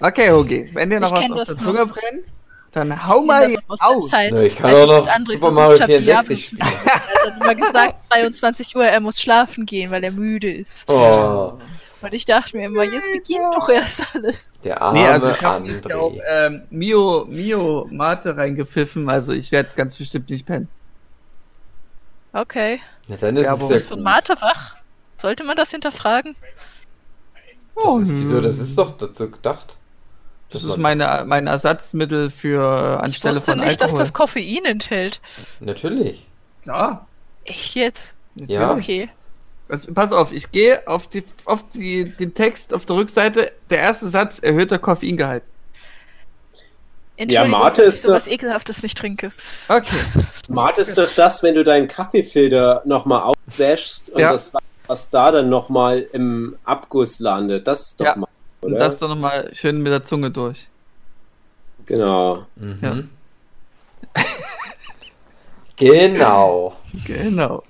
Okay, 0.00 0.30
okay. 0.32 0.70
Wenn 0.72 0.90
dir 0.90 0.98
noch 0.98 1.12
Ich 1.12 1.30
was 1.30 1.30
auf 1.30 1.38
das 1.38 1.48
der 1.48 1.56
noch. 1.58 1.72
Zunge 1.72 1.86
brennt, 1.86 2.24
dann 2.72 3.06
hau 3.06 3.20
Ich 3.20 3.26
mal 3.26 3.42
das 3.44 3.52
jetzt 3.52 3.70
aus 3.70 3.80
aus. 3.82 4.08
Zeit, 4.08 4.32
Nö, 4.32 4.42
ich 4.44 4.56
kann 4.56 4.74
auch 4.74 4.84
ich 4.84 4.90
noch 4.90 5.08
André 5.08 5.32
Super 5.32 5.50
Mario 5.52 5.78
hab, 5.80 5.86
64 5.86 6.04
Diablo 6.04 6.34
zu 6.34 6.42
spielen. 6.42 6.60
Er 6.62 7.30
hat 7.32 7.40
immer 7.40 7.54
gesagt, 7.54 7.94
23 8.10 8.76
Uhr, 8.76 8.84
er 8.84 9.00
muss 9.00 9.20
schlafen 9.20 9.66
gehen, 9.66 9.90
weil 9.90 10.02
er 10.02 10.10
müde 10.10 10.50
ist. 10.52 10.88
Oh, 10.90 11.52
Und 12.02 12.12
ich 12.12 12.24
dachte 12.24 12.56
mir 12.56 12.66
immer, 12.66 12.82
jetzt 12.82 13.10
beginnt 13.12 13.54
doch 13.54 13.68
erst 13.68 14.02
alles. 14.14 14.36
der 14.64 14.82
arme 14.82 14.98
Nee, 14.98 15.06
also 15.06 15.30
ich 15.30 15.42
habe 15.42 15.96
auch 15.96 16.12
ähm, 16.28 16.62
Mio, 16.70 17.26
Mio 17.28 17.86
Mate 17.90 18.36
reingepfiffen, 18.36 19.08
also 19.08 19.32
ich 19.32 19.52
werde 19.52 19.70
ganz 19.76 19.96
bestimmt 19.96 20.28
nicht 20.30 20.46
pennen. 20.46 20.68
Okay. 22.32 22.80
Ja, 23.08 23.16
dann 23.16 23.36
ist 23.36 23.44
Ja, 23.44 23.54
es 23.54 23.70
Ist 23.70 23.88
von. 23.88 24.02
Mate 24.02 24.34
wach? 24.40 24.76
Sollte 25.16 25.44
man 25.44 25.56
das 25.56 25.70
hinterfragen? 25.70 26.34
Das 27.76 27.98
ist, 28.02 28.10
wieso, 28.10 28.40
das 28.40 28.58
ist 28.58 28.76
doch 28.76 28.90
dazu 28.96 29.30
gedacht. 29.30 29.76
Das 30.50 30.64
ist 30.64 30.76
meine, 30.76 31.24
mein 31.26 31.46
Ersatzmittel 31.46 32.30
für 32.30 32.96
Ich 32.98 33.04
anstelle 33.04 33.36
wusste 33.36 33.52
von 33.52 33.60
nicht, 33.60 33.80
dass 33.80 33.90
Alkohol. 33.90 34.00
das 34.00 34.12
Koffein 34.12 34.64
enthält. 34.64 35.20
Natürlich. 35.60 36.26
ja, 36.66 37.06
Echt 37.44 37.74
jetzt? 37.74 38.14
Ja. 38.34 38.72
Okay. 38.72 39.08
Also, 39.72 39.92
pass 39.94 40.12
auf, 40.12 40.32
ich 40.32 40.52
gehe 40.52 40.86
auf, 40.86 41.06
die, 41.06 41.24
auf 41.46 41.64
die, 41.70 42.10
den 42.10 42.34
Text 42.34 42.74
auf 42.74 42.84
der 42.84 42.96
Rückseite. 42.96 43.52
Der 43.70 43.78
erste 43.78 44.06
Satz, 44.08 44.38
erhöhter 44.38 44.78
Koffeingehalt. 44.78 45.42
Entschuldigung, 47.16 47.58
Mate 47.58 47.80
dass 47.80 47.88
ist 47.88 47.94
ich 47.96 48.02
sowas 48.02 48.24
doch- 48.26 48.32
Ekelhaftes 48.32 48.82
nicht 48.82 48.98
trinke. 48.98 49.32
Okay. 49.68 49.96
Mart 50.48 50.76
ist 50.78 50.98
doch 50.98 51.08
das, 51.16 51.42
wenn 51.42 51.54
du 51.54 51.64
deinen 51.64 51.88
Kaffeefilter 51.88 52.82
nochmal 52.84 53.22
auswäschst 53.22 54.10
und 54.10 54.20
Ja. 54.20 54.32
das, 54.32 54.50
was 54.86 55.08
da 55.08 55.30
dann 55.30 55.48
nochmal 55.48 56.00
im 56.12 56.56
Abguss 56.64 57.18
landet. 57.20 57.66
Das 57.66 57.80
ist 57.80 58.00
doch 58.00 58.04
Ja. 58.06 58.16
mal, 58.16 58.28
Und 58.60 58.72
oder? 58.74 58.80
das 58.80 58.98
dann 58.98 59.08
nochmal 59.08 59.50
schön 59.54 59.80
mit 59.82 59.90
der 59.92 60.04
Zunge 60.04 60.30
durch. 60.30 60.66
genau. 61.86 62.44
Mhm. 62.56 62.78
Ja. 62.82 64.22
Genau. 65.76 66.76
Genau. 67.06 67.62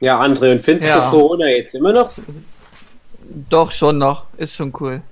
Ja, 0.00 0.20
André, 0.20 0.52
und 0.52 0.60
findest 0.60 0.88
Ja. 0.90 1.06
du 1.10 1.16
Corona 1.16 1.48
jetzt 1.48 1.74
immer 1.74 1.92
noch 1.92 2.08
so? 2.08 2.22
Doch, 3.50 3.70
schon 3.72 3.98
noch. 3.98 4.26
Ist 4.36 4.54
schon 4.54 4.72
cool. 4.80 5.02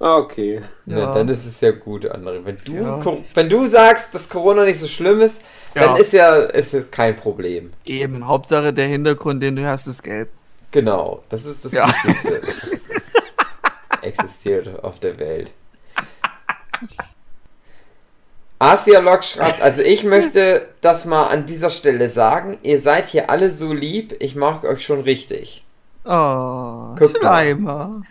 Ah, 0.00 0.16
Okay. 0.18 0.60
Ja. 0.86 0.98
Ja. 0.98 1.14
dann 1.14 1.28
ist 1.28 1.44
es 1.46 1.60
ja 1.60 1.70
gut, 1.70 2.10
André. 2.10 2.40
Wenn 2.44 2.56
du, 2.64 2.72
Ja. 2.72 3.00
Wenn 3.34 3.48
du 3.48 3.66
sagst, 3.66 4.14
dass 4.14 4.28
Corona 4.28 4.64
nicht 4.64 4.80
so 4.80 4.88
schlimm 4.88 5.20
ist, 5.20 5.40
dann 5.74 5.90
Ja. 5.90 5.96
ist 5.96 6.12
ja 6.12 6.34
ist 6.36 6.72
ja 6.72 6.80
kein 6.90 7.16
Problem. 7.16 7.72
Eben, 7.84 8.26
Hauptsache 8.26 8.72
der 8.72 8.86
Hintergrund, 8.88 9.42
den 9.42 9.54
du 9.56 9.62
hörst, 9.62 9.86
ist 9.86 10.02
gelb. 10.02 10.28
Genau, 10.72 11.22
das 11.28 11.44
ist 11.46 11.64
das 11.64 11.72
Ja. 11.72 11.86
Wichtigste. 11.86 12.40
Das 12.40 14.00
existiert 14.02 14.82
auf 14.82 14.98
der 14.98 15.18
Welt. 15.18 15.52
Asialog 18.62 19.24
schreibt, 19.24 19.60
also 19.60 19.82
ich 19.82 20.04
möchte 20.04 20.68
das 20.80 21.04
mal 21.04 21.26
an 21.28 21.46
dieser 21.46 21.70
Stelle 21.70 22.08
sagen, 22.08 22.58
ihr 22.62 22.80
seid 22.80 23.06
hier 23.06 23.28
alle 23.30 23.50
so 23.50 23.72
lieb, 23.72 24.16
ich 24.20 24.34
mag 24.34 24.64
euch 24.64 24.84
schon 24.84 25.00
richtig. 25.00 25.64
Oh, 26.04 26.94
Guck 26.98 27.12
mal. 27.14 27.18
Schleimer. 27.20 28.02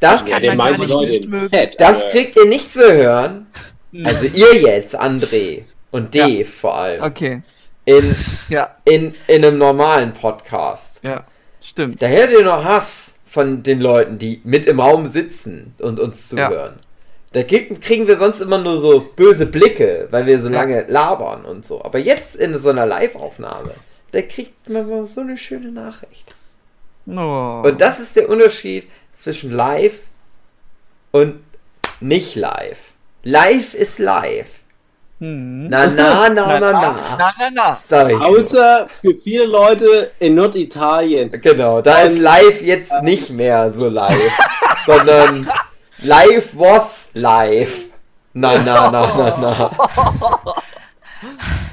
Das, 0.00 0.20
Kann 0.20 0.42
Ja, 0.42 0.50
den 0.50 0.56
man 0.56 0.78
nicht 0.78 0.94
nicht 0.96 1.28
mögen. 1.28 1.70
Das 1.78 2.10
kriegt 2.10 2.36
ihr 2.36 2.46
nicht 2.46 2.70
zu 2.70 2.92
hören. 2.92 3.46
Also 4.04 4.26
ihr 4.26 4.54
jetzt, 4.60 4.98
André 4.98 5.62
und 5.90 6.14
Dave 6.14 6.44
vor 6.44 6.74
allem. 6.76 7.02
Okay. 7.02 7.42
In, 7.84 8.14
Ja, 8.48 8.76
in, 8.84 9.14
in 9.28 9.44
einem 9.44 9.58
normalen 9.58 10.12
Podcast. 10.14 11.00
ja. 11.02 11.24
Stimmt. 11.60 12.02
Da 12.02 12.08
hört 12.08 12.30
ihr 12.30 12.44
nur 12.44 12.62
Hass 12.62 13.14
von 13.24 13.62
den 13.62 13.80
Leuten, 13.80 14.18
die 14.18 14.42
mit 14.44 14.66
im 14.66 14.80
Raum 14.80 15.06
sitzen 15.06 15.74
und 15.80 15.98
uns 15.98 16.30
Ja. 16.32 16.74
Da 17.34 17.42
krieg- 17.42 17.80
kriegen 17.80 18.06
wir 18.06 18.16
sonst 18.16 18.40
immer 18.40 18.58
nur 18.58 18.78
so 18.78 19.00
böse 19.00 19.44
Blicke, 19.46 20.06
weil 20.12 20.24
wir 20.26 20.40
so 20.40 20.48
Ja. 20.48 20.54
lange 20.60 20.84
labern 20.88 21.44
und 21.44 21.66
so. 21.66 21.84
Aber 21.84 21.98
jetzt 21.98 22.36
in 22.36 22.56
so 22.58 22.70
einer 22.70 22.86
Live-Aufnahme, 22.86 23.74
da 24.12 24.22
kriegt 24.22 24.68
man 24.68 24.88
mal 24.88 25.04
so 25.06 25.20
eine 25.20 25.36
schöne 25.36 25.70
Nachricht. 25.72 26.34
Oh. 27.06 27.62
Und 27.66 27.80
das 27.80 27.98
ist 28.00 28.14
der 28.16 28.28
Unterschied 28.30 28.86
zwischen 29.12 29.50
live 29.50 29.98
und 31.10 31.40
nicht 32.00 32.36
live. 32.36 32.78
Live 33.24 33.74
ist 33.74 33.98
live. 33.98 34.46
Hm. 35.18 35.68
Na, 35.70 35.86
na, 35.86 36.28
na, 36.28 36.58
na, 36.60 36.72
na. 36.72 36.96
Na, 37.18 37.34
na, 37.38 37.78
na. 37.90 38.08
Nur. 38.08 38.24
Außer 38.26 38.88
für 39.00 39.14
viele 39.24 39.46
Leute 39.46 40.12
in 40.20 40.34
Norditalien. 40.36 41.30
Genau, 41.40 41.80
da 41.82 42.02
ist 42.02 42.18
live 42.18 42.62
jetzt 42.62 42.92
nicht 43.02 43.30
mehr 43.30 43.70
so 43.72 43.88
live, 43.88 44.32
sondern 44.86 45.48
live 45.98 46.50
was 46.54 47.08
live. 47.14 47.72
Na, 48.32 48.58
na, 48.58 48.90
na, 48.90 49.06
na, 49.16 49.36
na. 49.38 49.70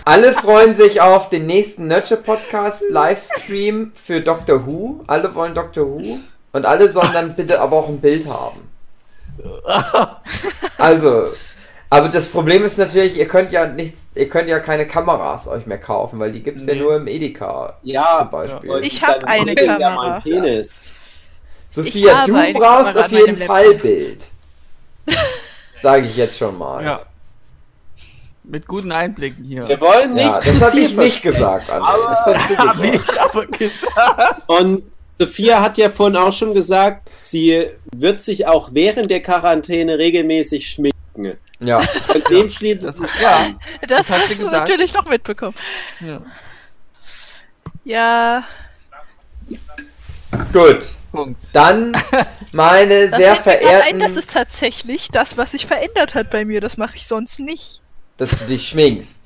Alle 0.05 0.33
freuen 0.33 0.75
sich 0.75 1.01
auf 1.01 1.29
den 1.29 1.45
nächsten 1.45 1.87
Nurture 1.87 2.19
Podcast 2.21 2.83
Livestream 2.89 3.91
für 3.95 4.21
Doctor 4.21 4.65
Who. 4.65 5.03
Alle 5.07 5.33
wollen 5.35 5.53
Doctor 5.53 5.85
Who. 5.87 6.19
Und 6.53 6.65
alle 6.65 6.91
sollen 6.91 7.11
dann 7.13 7.35
bitte 7.35 7.59
aber 7.59 7.77
auch 7.77 7.87
ein 7.89 7.99
Bild 8.01 8.27
haben. 8.27 8.69
Also, 10.77 11.29
aber 11.91 12.09
das 12.09 12.27
Problem 12.29 12.65
ist 12.65 12.77
natürlich, 12.77 13.17
ihr 13.17 13.27
könnt 13.27 13.51
ja 13.51 13.67
nicht, 13.67 13.95
ihr 14.15 14.27
könnt 14.29 14.49
ja 14.49 14.59
keine 14.59 14.87
Kameras 14.87 15.47
euch 15.47 15.67
mehr 15.67 15.77
kaufen, 15.77 16.19
weil 16.19 16.31
die 16.31 16.41
gibt's 16.41 16.65
ja 16.65 16.73
Nee. 16.73 16.79
nur 16.79 16.95
im 16.95 17.07
Edeka 17.07 17.77
Ja, 17.83 18.17
zum 18.19 18.31
Beispiel. 18.31 18.69
und 18.71 18.83
Ich 18.85 19.03
hab 19.03 19.19
dann 19.19 19.29
eine 19.29 19.51
sieht 19.51 19.61
ja 19.61 19.77
Kamera. 19.77 20.09
mein 20.09 20.21
Penis. 20.23 20.73
Sophia, 21.71 22.25
du 22.25 22.33
brauchst 22.33 22.87
Kamera 22.93 23.05
auf 23.05 23.11
jeden 23.11 23.37
Fall 23.37 23.63
Laptop. 23.65 23.81
Bild. 23.81 24.27
Sage 25.81 26.05
ich 26.05 26.15
jetzt 26.17 26.37
schon 26.37 26.57
mal. 26.57 26.83
Ja. 26.83 27.01
Mit 28.43 28.67
guten 28.67 28.91
Einblicken 28.91 29.43
hier. 29.45 29.67
Wir 29.67 29.79
wollen 29.79 30.13
nicht 30.15 30.25
Ja, 30.25 30.41
das 30.41 30.61
habe 30.61 30.79
ich 30.79 30.95
nicht 30.97 31.21
gesagt, 31.21 31.69
André. 31.69 31.81
Aber- 31.81 32.09
Das 32.09 32.25
hast 32.25 32.49
du 32.49 32.55
gesagt. 32.83 33.09
ich 33.09 33.21
aber 33.21 33.45
gesagt. 33.47 34.41
Und 34.49 34.83
Sophia 35.19 35.61
hat 35.61 35.77
ja 35.77 35.89
vorhin 35.89 36.17
auch 36.17 36.33
schon 36.33 36.53
gesagt, 36.53 37.09
sie 37.23 37.67
wird 37.95 38.21
sich 38.21 38.47
auch 38.47 38.69
während 38.73 39.09
der 39.11 39.21
Quarantäne 39.21 39.97
regelmäßig 39.97 40.67
schminken. 40.69 41.37
Ja, 41.59 41.79
Und 42.13 42.27
dem 42.29 42.49
schließen 42.49 42.85
Das, 42.85 42.97
ja, 43.21 43.51
Das, 43.81 43.89
Das 44.07 44.09
hat 44.09 44.21
hast 44.23 44.29
sie 44.29 44.37
du 44.39 44.45
gesagt. 44.45 44.67
natürlich 44.69 44.93
noch 44.95 45.05
mitbekommen. 45.07 45.55
ja. 45.99 46.21
Ja, 47.83 48.43
gut. 50.51 50.79
Punkt. 51.11 51.41
Dann 51.53 51.93
meine 52.53 53.09
Da 53.09 53.17
sehr 53.17 53.35
grad 53.35 53.37
ein, 53.37 53.43
verehrten, 53.43 53.99
das 53.99 54.15
ist 54.15 54.31
tatsächlich 54.31 55.09
das, 55.09 55.37
was 55.37 55.51
sich 55.51 55.65
verändert 55.65 56.15
hat 56.15 56.29
bei 56.29 56.45
mir. 56.45 56.61
Das 56.61 56.77
mache 56.77 56.95
ich 56.95 57.05
sonst 57.05 57.39
nicht. 57.39 57.81
dass 58.17 58.29
du 58.29 58.45
dich 58.45 58.67
schminkst. 58.69 59.19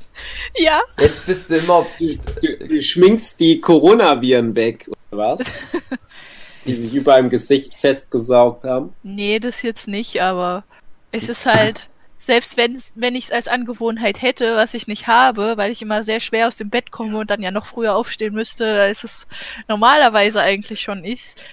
Ja, 0.57 0.81
Jetzt 0.99 1.25
bist 1.25 1.49
du 1.49 1.57
immer. 1.57 1.85
Du, 1.99 2.15
du, 2.41 2.67
du 2.67 2.81
schminkst 2.81 3.39
die 3.39 3.59
Coronaviren 3.59 4.55
weg, 4.55 4.89
oder 5.11 5.37
was? 5.37 5.41
Die 6.65 6.73
sich 6.73 6.93
über 6.95 7.19
im 7.19 7.29
Gesicht 7.29 7.75
festgesaugt 7.75 8.63
haben. 8.63 8.95
nee, 9.03 9.37
das 9.37 9.61
jetzt 9.61 9.87
nicht, 9.87 10.21
aber 10.21 10.63
es 11.11 11.29
ist 11.29 11.45
halt, 11.45 11.89
selbst 12.17 12.57
wenn, 12.57 12.81
wenn 12.95 13.15
ich 13.15 13.25
es 13.25 13.31
als 13.31 13.47
Angewohnheit 13.47 14.21
hätte, 14.21 14.55
was 14.55 14.73
ich 14.73 14.87
nicht 14.87 15.07
habe, 15.07 15.57
weil 15.57 15.71
ich 15.71 15.81
immer 15.81 16.03
sehr 16.03 16.19
schwer 16.19 16.47
aus 16.47 16.57
dem 16.57 16.69
Bett 16.69 16.91
komme 16.91 17.17
und 17.17 17.29
dann 17.29 17.41
ja 17.41 17.51
noch 17.51 17.65
früher 17.65 17.95
aufstehen 17.95 18.33
müsste, 18.33 18.81
als 18.81 19.03
es 19.03 19.27
normalerweise 19.67 20.41
eigentlich 20.41 20.81
schon 20.81 21.03
ist. 21.03 21.45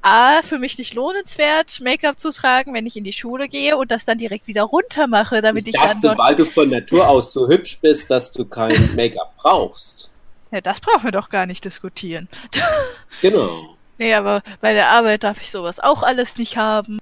A, 0.00 0.42
für 0.42 0.58
mich 0.58 0.78
nicht 0.78 0.94
lohnenswert, 0.94 1.80
Make-up 1.80 2.20
zu 2.20 2.30
tragen, 2.30 2.72
wenn 2.72 2.86
ich 2.86 2.96
in 2.96 3.04
die 3.04 3.12
Schule 3.12 3.48
gehe 3.48 3.76
und 3.76 3.90
das 3.90 4.04
dann 4.04 4.18
direkt 4.18 4.46
wieder 4.46 4.62
runter 4.62 5.06
mache, 5.06 5.42
damit 5.42 5.66
ich, 5.66 5.74
ich 5.74 5.80
dann 5.80 6.00
dachte, 6.00 6.16
dort. 6.16 6.18
weil 6.18 6.36
du 6.36 6.44
von 6.46 6.70
Natur 6.70 7.08
aus 7.08 7.32
so 7.32 7.48
hübsch 7.48 7.80
bist, 7.80 8.10
dass 8.10 8.30
du 8.32 8.44
kein 8.44 8.94
Make-up 8.96 9.34
brauchst. 9.36 10.10
Ja, 10.50 10.60
das 10.60 10.80
brauchen 10.80 11.04
wir 11.04 11.12
doch 11.12 11.28
gar 11.28 11.46
nicht 11.46 11.64
diskutieren. 11.64 12.28
Genau. 13.20 13.74
Nee, 13.96 14.14
aber 14.14 14.42
bei 14.60 14.74
der 14.74 14.90
Arbeit 14.90 15.24
darf 15.24 15.40
ich 15.40 15.50
sowas 15.50 15.80
auch 15.80 16.04
alles 16.04 16.38
nicht 16.38 16.56
haben. 16.56 17.00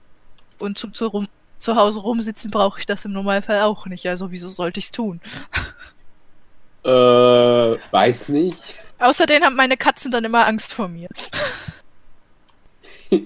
Und 0.59 0.79
zum 0.79 0.95
zu, 0.95 1.09
rum, 1.09 1.29
zu 1.59 1.77
Hause 1.77 2.01
rumsitzen 2.01 2.51
brauche 2.51 2.81
ich 2.81 2.87
das 2.87 3.05
im 3.05 3.13
Normalfall 3.13 3.63
auch 3.63 3.87
nicht. 3.87 4.07
Also 4.07 4.31
wieso 4.31 4.49
sollte 4.49 4.79
ich 4.79 4.87
es 4.87 4.93
tun? 4.93 5.21
Äh, 6.85 6.89
weiß 6.89 8.29
nicht. 8.29 8.59
Außerdem 8.99 9.43
haben 9.43 9.57
meine 9.57 9.77
Katzen 9.77 10.11
dann 10.11 10.25
immer 10.25 10.47
Angst 10.47 10.73
vor 10.73 10.89
mir. 10.89 11.09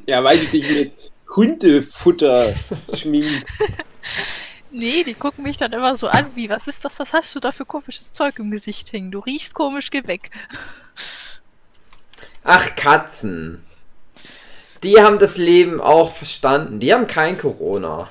Ja, 0.07 0.23
weil 0.23 0.39
du 0.39 0.45
dich 0.45 0.69
mit 0.69 0.93
Hundefutter 1.35 2.55
schminkst. 2.93 3.47
Nee, 4.71 5.05
die 5.05 5.15
gucken 5.15 5.43
mich 5.43 5.57
dann 5.57 5.73
immer 5.73 5.97
so 5.97 6.07
an, 6.07 6.31
wie, 6.35 6.51
was 6.51 6.69
ist 6.69 6.85
das, 6.85 6.99
was 7.01 7.15
hast 7.15 7.35
du 7.35 7.41
da 7.41 7.51
für 7.51 7.65
komisches 7.65 8.13
Zeug 8.13 8.39
im 8.39 8.51
Gesicht 8.51 8.93
hängen? 8.93 9.11
Du 9.11 9.21
riechst 9.21 9.55
komisch, 9.55 9.91
geh 9.91 10.07
weg. 10.07 10.31
Ach, 12.45 12.77
Katzen. 12.77 13.65
Die 14.83 15.01
haben 15.01 15.19
das 15.19 15.37
Leben 15.37 15.81
auch 15.81 16.15
verstanden. 16.15 16.81
Die 16.81 16.93
haben 16.95 17.07
kein 17.07 17.37
Corona. 17.37 18.09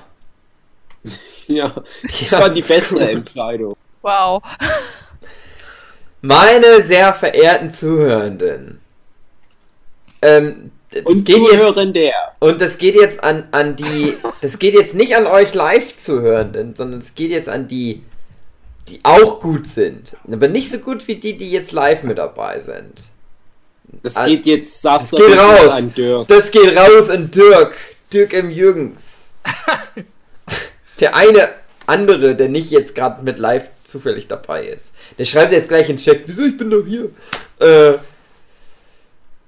Ja, 1.46 1.74
das 2.02 2.32
war 2.32 2.48
die 2.50 2.62
bessere. 2.62 3.10
Entscheidung. 3.10 3.76
Wow. 4.02 4.40
Meine 6.22 6.82
sehr 6.82 7.12
verehrten 7.14 7.72
Zuhörenden. 7.72 8.80
Ähm, 10.22 10.70
das 10.90 11.02
Und 11.04 11.24
geht 11.24 11.38
jetzt, 11.38 11.50
zuhören 11.50 11.92
der. 11.92 12.14
und 12.40 12.60
das 12.60 12.76
geht 12.78 12.94
jetzt 12.94 13.24
an, 13.24 13.48
an 13.52 13.74
die. 13.76 14.16
Das 14.42 14.58
geht 14.58 14.74
jetzt 14.74 14.94
nicht 14.94 15.16
an 15.16 15.26
euch 15.26 15.54
Live-Zuhörenden, 15.54 16.74
sondern 16.76 17.00
es 17.00 17.14
geht 17.14 17.30
jetzt 17.30 17.48
an 17.48 17.68
die, 17.68 18.02
die 18.88 19.00
auch 19.02 19.40
gut 19.40 19.70
sind. 19.70 20.16
Aber 20.30 20.48
nicht 20.48 20.70
so 20.70 20.78
gut 20.78 21.08
wie 21.08 21.16
die, 21.16 21.36
die 21.36 21.50
jetzt 21.50 21.72
live 21.72 22.02
mit 22.02 22.18
dabei 22.18 22.60
sind. 22.60 23.02
Das 24.02 24.16
Al- 24.16 24.28
geht 24.28 24.46
jetzt, 24.46 24.82
sagst 24.82 25.12
Das 25.14 25.20
geht 25.20 25.38
raus. 25.38 25.68
Ein 25.72 25.94
Dirk. 25.94 26.28
Das 26.28 26.50
geht 26.50 26.76
raus 26.76 27.08
an 27.10 27.30
Dirk. 27.30 27.74
Dirk 28.12 28.34
M. 28.34 28.50
Jürgens. 28.50 29.30
Der 31.00 31.16
eine 31.16 31.48
andere, 31.86 32.36
der 32.36 32.48
nicht 32.48 32.70
jetzt 32.70 32.94
gerade 32.94 33.22
mit 33.22 33.38
live 33.38 33.68
zufällig 33.84 34.28
dabei 34.28 34.64
ist. 34.64 34.92
Der 35.18 35.24
schreibt 35.24 35.52
jetzt 35.52 35.68
gleich 35.68 35.88
in 35.88 35.96
den 35.96 36.02
Chat, 36.02 36.22
wieso 36.26 36.44
ich 36.44 36.56
bin 36.56 36.70
doch 36.70 36.84
hier. 36.86 37.10
Äh, 37.58 37.98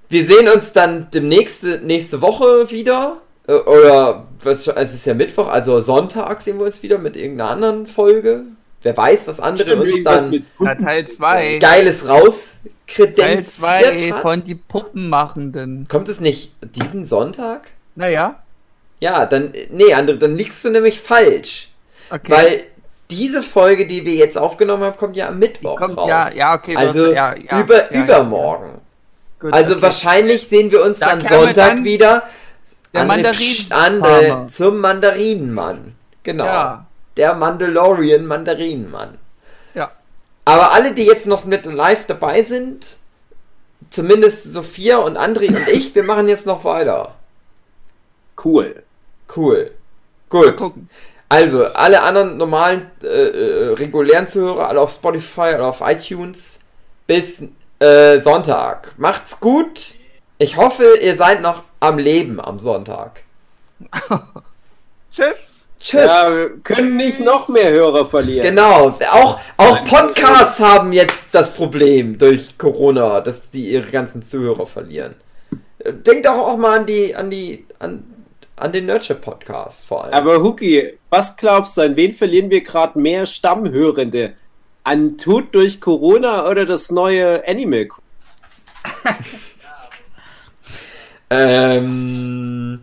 wir 0.09 0.25
sehen 0.25 0.47
uns 0.53 0.73
dann 0.73 1.07
demnächst 1.11 1.63
nächste 1.83 2.21
Woche 2.21 2.69
wieder. 2.69 3.17
Äh, 3.47 3.53
Oder 3.53 4.27
was, 4.43 4.67
es 4.67 4.93
ist 4.93 5.05
ja 5.05 5.13
Mittwoch, 5.13 5.47
also 5.47 5.79
Sonntag 5.79 6.41
sehen 6.41 6.59
wir 6.59 6.65
uns 6.65 6.83
wieder 6.83 6.97
mit 6.97 7.15
irgendeiner 7.15 7.51
anderen 7.51 7.87
Folge. 7.87 8.43
Wer 8.81 8.97
weiß, 8.97 9.27
was 9.27 9.39
andere 9.39 9.69
Stimmt, 9.69 9.93
uns 9.93 10.03
dann 10.03 10.29
mit 10.29 10.43
Ja, 10.59 10.75
Teil 10.75 11.07
2. 11.07 11.57
Geiles 11.59 12.01
Teil 12.01 12.09
rauskredenziert 12.09 13.51
2 13.51 14.11
hat. 14.11 14.21
von 14.21 14.43
die 14.43 14.55
Puppenmachenden. 14.55 15.87
Kommt 15.87 16.09
es 16.09 16.19
nicht 16.19 16.51
diesen 16.75 17.05
Sonntag? 17.05 17.69
Naja, 17.95 18.42
Ja, 19.03 19.25
dann, 19.25 19.51
nee, 19.69 19.93
André, 19.93 20.15
dann 20.17 20.37
liegst 20.37 20.63
du 20.63 20.69
nämlich 20.69 21.01
falsch. 21.01 21.69
okay. 22.09 22.31
Weil 22.31 22.63
diese 23.11 23.43
Folge, 23.43 23.85
die 23.85 24.05
wir 24.05 24.13
jetzt 24.15 24.37
aufgenommen 24.37 24.83
haben, 24.83 24.97
kommt 24.97 25.17
ja 25.17 25.27
am 25.27 25.39
Mittwoch 25.39 25.77
Kommt, 25.77 25.97
raus. 25.97 26.07
ja, 26.09 26.29
ja, 26.31 26.53
okay. 26.55 26.75
also 26.77 27.07
hast- 27.07 27.13
ja, 27.13 27.35
ja, 27.35 27.59
über, 27.59 27.93
ja, 27.93 28.03
übermorgen. 28.03 28.69
Ja, 28.69 28.79
gut, 29.41 29.53
Also 29.53 29.73
okay. 29.73 29.81
wahrscheinlich 29.81 30.47
sehen 30.47 30.71
wir 30.71 30.81
uns 30.83 30.99
Da 30.99 31.07
dann 31.09 31.21
Sonntag 31.23 31.53
dann 31.53 31.83
wieder. 31.83 32.23
der 32.93 33.03
André, 33.05 33.31
pst, 33.33 33.73
André, 33.73 34.47
zum 34.47 34.77
Mandarinenmann. 34.79 35.95
Genau. 36.23 36.45
Ja, 36.45 36.85
Der 37.17 37.33
Mandalorian 37.35 38.25
Mandarinenmann. 38.25 39.17
ja. 39.75 39.91
Aber 40.45 40.71
alle, 40.71 40.93
die 40.93 41.03
jetzt 41.05 41.27
noch 41.27 41.43
mit 41.45 41.65
live 41.65 42.05
dabei 42.07 42.41
sind, 42.43 42.97
zumindest 43.89 44.51
Sophia 44.53 44.97
und 44.97 45.17
André 45.17 45.47
und 45.55 45.67
ich, 45.67 45.93
wir 45.93 46.03
machen 46.03 46.29
jetzt 46.29 46.45
noch 46.45 46.63
weiter. 46.63 47.13
Cool. 48.43 48.81
Cool. 49.35 49.71
Mal 50.31 50.41
Gut. 50.41 50.57
gucken. 50.57 50.89
Also, 51.29 51.65
alle 51.65 52.01
anderen 52.01 52.37
normalen, 52.37 52.91
äh, 53.01 53.07
äh, 53.07 53.73
regulären 53.73 54.27
Zuhörer, 54.27 54.69
alle 54.69 54.81
auf 54.81 54.91
Spotify 54.91 55.53
oder 55.55 55.67
auf 55.67 55.81
iTunes, 55.81 56.59
bis 57.07 57.39
äh, 57.79 58.19
Sonntag. 58.21 58.93
Macht's 58.97 59.39
gut. 59.39 59.95
Ich 60.37 60.57
hoffe, 60.57 60.97
ihr 61.01 61.15
seid 61.15 61.41
noch 61.41 61.63
am 61.79 61.97
Leben 61.97 62.39
am 62.39 62.59
Sonntag. 62.59 63.23
Tschüss. 65.11 65.53
Tschüss. 65.79 66.05
Ja, 66.05 66.29
wir 66.33 66.49
können 66.63 66.95
nicht 66.95 67.19
noch 67.19 67.49
mehr 67.49 67.71
Hörer 67.71 68.09
verlieren. 68.09 68.47
Genau, 68.47 68.97
auch, 69.11 69.39
auch 69.57 69.83
Podcasts 69.83 70.59
haben 70.59 70.93
jetzt 70.93 71.25
das 71.33 71.53
Problem 71.53 72.17
durch 72.17 72.57
Corona, 72.57 73.19
dass 73.19 73.49
die 73.49 73.71
ihre 73.71 73.89
ganzen 73.89 74.23
Zuhörer 74.23 74.65
verlieren. 74.65 75.15
Äh, 75.79 75.93
Denkt 75.93 76.25
auch, 76.27 76.47
auch 76.47 76.57
mal 76.57 76.79
an 76.79 76.85
die, 76.85 77.13
an 77.13 77.29
die, 77.29 77.65
an, 77.79 78.12
an 78.63 78.71
den 78.71 78.85
Nurture 78.85 79.19
Podcast 79.19 79.85
vor 79.85 80.05
allem. 80.05 80.13
Aber 80.13 80.41
Huki, 80.41 80.97
was 81.09 81.35
glaubst 81.35 81.75
du, 81.75 81.81
an 81.81 81.97
wen 81.97 82.15
verlieren 82.15 82.49
wir 82.49 82.61
gerade 82.61 82.97
mehr 82.97 83.25
Stammhörende? 83.25 84.33
An 84.85 85.17
Tod 85.17 85.53
durch 85.53 85.81
Corona 85.81 86.47
oder 86.49 86.65
das 86.65 86.89
neue 86.89 87.47
Animal? 87.47 87.89
Ähm, 91.35 92.79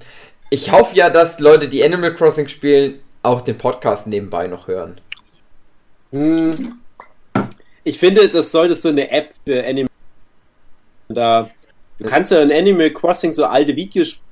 ich 0.49 0.73
hoffe 0.73 0.97
ja, 0.97 1.09
dass 1.09 1.39
Leute, 1.39 1.69
die 1.69 1.85
Animal 1.85 2.13
Crossing 2.13 2.49
spielen, 2.49 2.99
auch 3.23 3.43
den 3.43 3.57
Podcast 3.57 4.09
nebenbei 4.09 4.49
noch 4.49 4.67
hören. 4.67 5.01
Hm. 6.11 6.81
Ich 7.85 7.99
finde, 8.01 8.29
das 8.29 8.51
sollte 8.51 8.75
so 8.75 8.89
eine 8.89 9.09
App 9.13 9.33
für 9.47 9.65
Animal. 9.65 9.87
Da, 11.11 11.49
du 12.01 12.09
kannst 12.09 12.33
ja 12.33 12.43
in 12.43 12.51
Animal 12.51 12.91
Crossing 12.91 13.31
so 13.31 13.45
alte 13.45 13.77
Videos 13.77 14.09
spielen, 14.09 14.30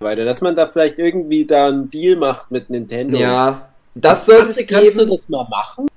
weiter, 0.00 0.24
dass 0.24 0.40
man 0.40 0.56
da 0.56 0.66
vielleicht 0.66 0.98
irgendwie 0.98 1.44
da 1.44 1.68
einen 1.68 1.90
Deal 1.90 2.16
macht 2.16 2.50
mit 2.50 2.70
Nintendo. 2.70 3.18
Ja, 3.18 3.68
das 3.94 4.26
sollte 4.26 4.50
es 4.50 4.56
Kannst, 4.56 4.68
kannst 4.70 4.98
du 4.98 5.04
das 5.06 5.28
mal 5.28 5.46
machen? 5.48 5.86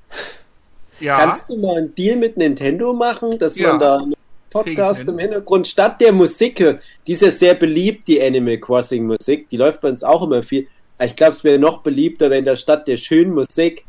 Ja. 0.99 1.17
Kannst 1.17 1.49
du 1.49 1.57
mal 1.57 1.77
einen 1.79 1.95
Deal 1.95 2.15
mit 2.15 2.37
Nintendo 2.37 2.93
machen, 2.93 3.37
dass 3.37 3.57
Ja. 3.57 3.69
man 3.69 3.79
da 3.79 3.97
einen 3.97 4.13
Podcast 4.51 4.99
Krieg 5.01 5.07
ich 5.09 5.13
im 5.13 5.19
Hintergrund 5.19 5.67
statt 5.67 5.99
der 5.99 6.13
Musik, 6.13 6.63
die 7.07 7.11
ist 7.11 7.21
ja 7.23 7.31
sehr 7.31 7.55
beliebt, 7.55 8.07
die 8.07 8.21
Animal 8.21 8.57
Crossing 8.59 9.07
Musik, 9.07 9.49
die 9.49 9.57
läuft 9.57 9.81
bei 9.81 9.89
uns 9.89 10.03
auch 10.03 10.21
immer 10.21 10.43
viel. 10.43 10.67
Ich 11.03 11.15
glaube, 11.15 11.33
es 11.33 11.43
wäre 11.43 11.57
noch 11.59 11.79
beliebter, 11.79 12.29
wenn 12.29 12.45
da 12.45 12.55
statt 12.55 12.87
der 12.87 12.95
schönen 12.97 13.33
Musik 13.33 13.83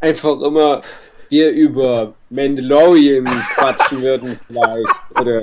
einfach 0.00 0.40
immer 0.42 0.82
wir 1.28 1.50
über 1.50 2.12
Mandalorian 2.28 3.24
quatschen 3.56 4.02
würden 4.02 4.38
vielleicht 4.46 5.20
oder 5.20 5.40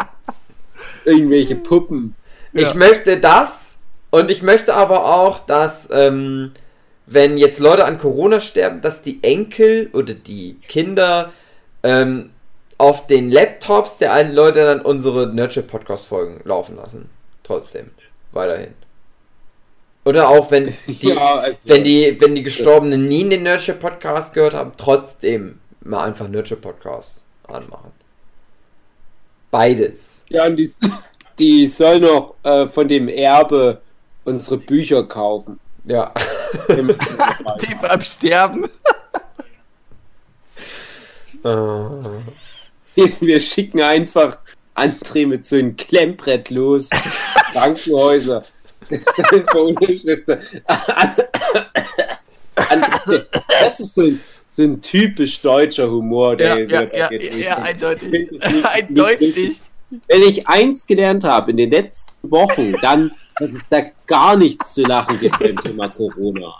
irgendwelche 1.04 1.56
Puppen. 1.56 2.16
Ich 2.54 2.70
Ja. 2.70 2.74
möchte 2.76 3.18
das 3.18 3.67
und 4.10 4.32
ich 4.32 4.42
möchte 4.42 4.74
aber 4.74 5.06
auch, 5.06 5.40
dass, 5.40 5.88
ähm, 5.92 6.52
wenn 7.06 7.38
jetzt 7.38 7.60
Leute 7.60 7.86
an 7.86 7.98
Corona 7.98 8.40
sterben, 8.40 8.82
dass 8.82 9.02
die 9.02 9.24
Enkel 9.24 9.90
oder 9.94 10.14
die 10.14 10.60
Kinder 10.68 11.32
ähm, 11.84 12.32
auf 12.78 13.08
den 13.08 13.32
Laptops 13.32 13.98
der 13.98 14.14
alten 14.14 14.34
Leute 14.34 14.64
dann 14.64 14.82
unsere 14.82 15.28
Nurture-Podcast-Folgen 15.28 16.42
laufen 16.44 16.76
lassen. 16.76 17.10
Trotzdem. 17.44 17.92
Weiterhin. 18.32 18.74
Oder 20.06 20.30
auch 20.30 20.52
wenn 20.52 20.74
die, 20.88 21.12
also, 21.12 21.58
wenn 21.66 21.84
die, 21.84 22.16
wenn 22.20 22.36
die 22.36 22.44
Gestorbenen 22.44 23.08
nie 23.08 23.28
den 23.28 23.44
Nurture-Podcast 23.44 24.34
gehört 24.34 24.54
haben, 24.54 24.72
trotzdem 24.78 25.60
mal 25.82 26.06
einfach 26.06 26.28
Nurture-Podcast 26.28 27.24
anmachen. 27.48 27.92
Beides. 29.52 30.24
ja, 30.30 30.46
und 30.46 30.58
die, 30.58 30.72
die 31.40 31.68
soll 31.68 32.00
noch 32.00 32.36
äh, 32.44 32.68
von 32.68 32.88
dem 32.88 33.08
Erbe 33.08 33.82
unsere 34.28 34.58
Bücher 34.58 35.04
kaufen. 35.04 35.60
Ja. 35.86 36.14
Tief 36.68 37.84
am 37.84 38.02
Sterben. 38.02 38.68
Wir 43.20 43.40
schicken 43.40 43.82
einfach 43.82 44.40
André 44.76 45.26
mit 45.28 45.46
so 45.46 45.56
einem 45.56 45.78
Klemmbrett 45.78 46.50
los. 46.50 46.90
Krankenhäuser. 47.54 48.44
Das 53.60 53.80
ist 53.80 53.96
so 53.96 54.02
ein, 54.02 54.20
so 54.52 54.64
ein 54.64 54.82
typisch 54.82 55.42
deutscher 55.42 55.90
Humor. 55.90 56.36
Der, 56.36 56.68
ja, 56.68 56.84
ja, 56.84 57.12
ja, 57.12 57.22
ja, 57.22 57.58
eindeutig. 57.60 58.44
Eindeutig. 58.44 59.62
Wenn 60.08 60.22
ich 60.22 60.48
eins 60.48 60.86
gelernt 60.86 61.24
habe 61.24 61.52
in 61.52 61.58
den 61.58 61.72
letzten 61.72 62.12
Wochen, 62.30 62.74
dann, 62.82 63.12
dass 63.40 63.52
es 63.52 63.62
da 63.70 63.82
gar 64.06 64.36
nichts 64.38 64.74
zu 64.74 64.82
lachen 64.84 65.20
gibt 65.20 65.38
beim 65.40 65.58
Thema 65.58 65.90
Corona. 65.90 66.54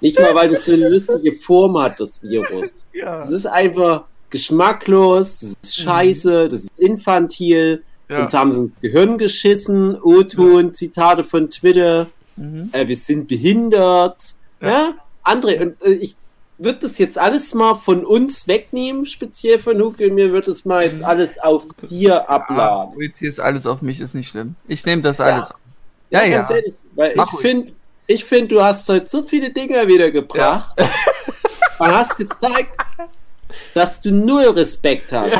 Nicht 0.00 0.18
mal, 0.18 0.34
weil 0.34 0.50
das 0.50 0.64
so 0.66 0.72
eine 0.72 0.88
lustige 0.88 1.36
Form 1.36 1.78
hat, 1.78 1.98
das 2.00 2.22
Virus. 2.22 2.74
Ja. 2.92 3.18
Das 3.20 3.30
ist 3.30 3.46
einfach 3.46 4.04
geschmacklos, 4.30 5.38
das 5.40 5.54
ist 5.62 5.76
scheiße, 5.76 6.48
das 6.48 6.60
ist 6.62 6.78
infantil. 6.80 7.82
Ja. 8.08 8.22
Uns 8.22 8.34
haben 8.34 8.52
sie 8.52 8.58
ins 8.60 8.72
Gehirn 8.80 9.18
geschissen, 9.18 9.96
O-Ton, 10.00 10.74
Zitate 10.74 11.24
von 11.24 11.50
Twitter, 11.50 12.06
Mhm. 12.36 12.68
äh, 12.72 12.86
wir 12.86 12.96
sind 12.96 13.28
behindert. 13.28 14.34
Ja, 14.60 14.68
Ja. 14.68 14.94
André, 15.24 15.60
und 15.60 15.82
äh, 15.82 15.92
ich 15.94 16.14
würde 16.58 16.80
das 16.82 16.98
jetzt 16.98 17.18
alles 17.18 17.54
mal 17.54 17.74
von 17.74 18.04
uns 18.04 18.46
wegnehmen, 18.46 19.06
speziell 19.06 19.58
von 19.58 19.80
Huke, 19.80 20.06
und 20.08 20.14
mir 20.14 20.32
wird 20.32 20.46
es 20.48 20.64
mal 20.66 20.84
jetzt 20.84 21.02
alles 21.04 21.38
auf 21.38 21.64
dir 21.90 22.28
abladen. 22.28 22.92
ist 23.20 23.40
alles 23.40 23.66
auf 23.66 23.80
mich, 23.82 24.00
ist 24.00 24.14
nicht 24.14 24.28
schlimm. 24.28 24.54
Ich 24.68 24.84
nehme 24.84 25.00
das 25.02 25.18
alles. 25.18 25.48
Ja, 26.10 26.24
ja. 26.24 26.36
Ganz 26.38 26.50
ehrlich, 26.50 26.74
weil 26.94 27.12
Mach 27.16 27.32
ich 27.32 27.40
finde, 27.40 27.72
ich 28.06 28.24
find, 28.24 28.52
du 28.52 28.62
hast 28.62 28.88
heute 28.88 29.06
so 29.06 29.22
viele 29.22 29.50
Dinge 29.50 29.86
wieder 29.88 30.10
gebracht 30.10 30.78
und 31.78 31.86
hast 31.88 32.16
gezeigt, 32.16 32.70
dass 33.74 34.00
du 34.00 34.12
null 34.12 34.44
Respekt 34.50 35.12
hast 35.12 35.36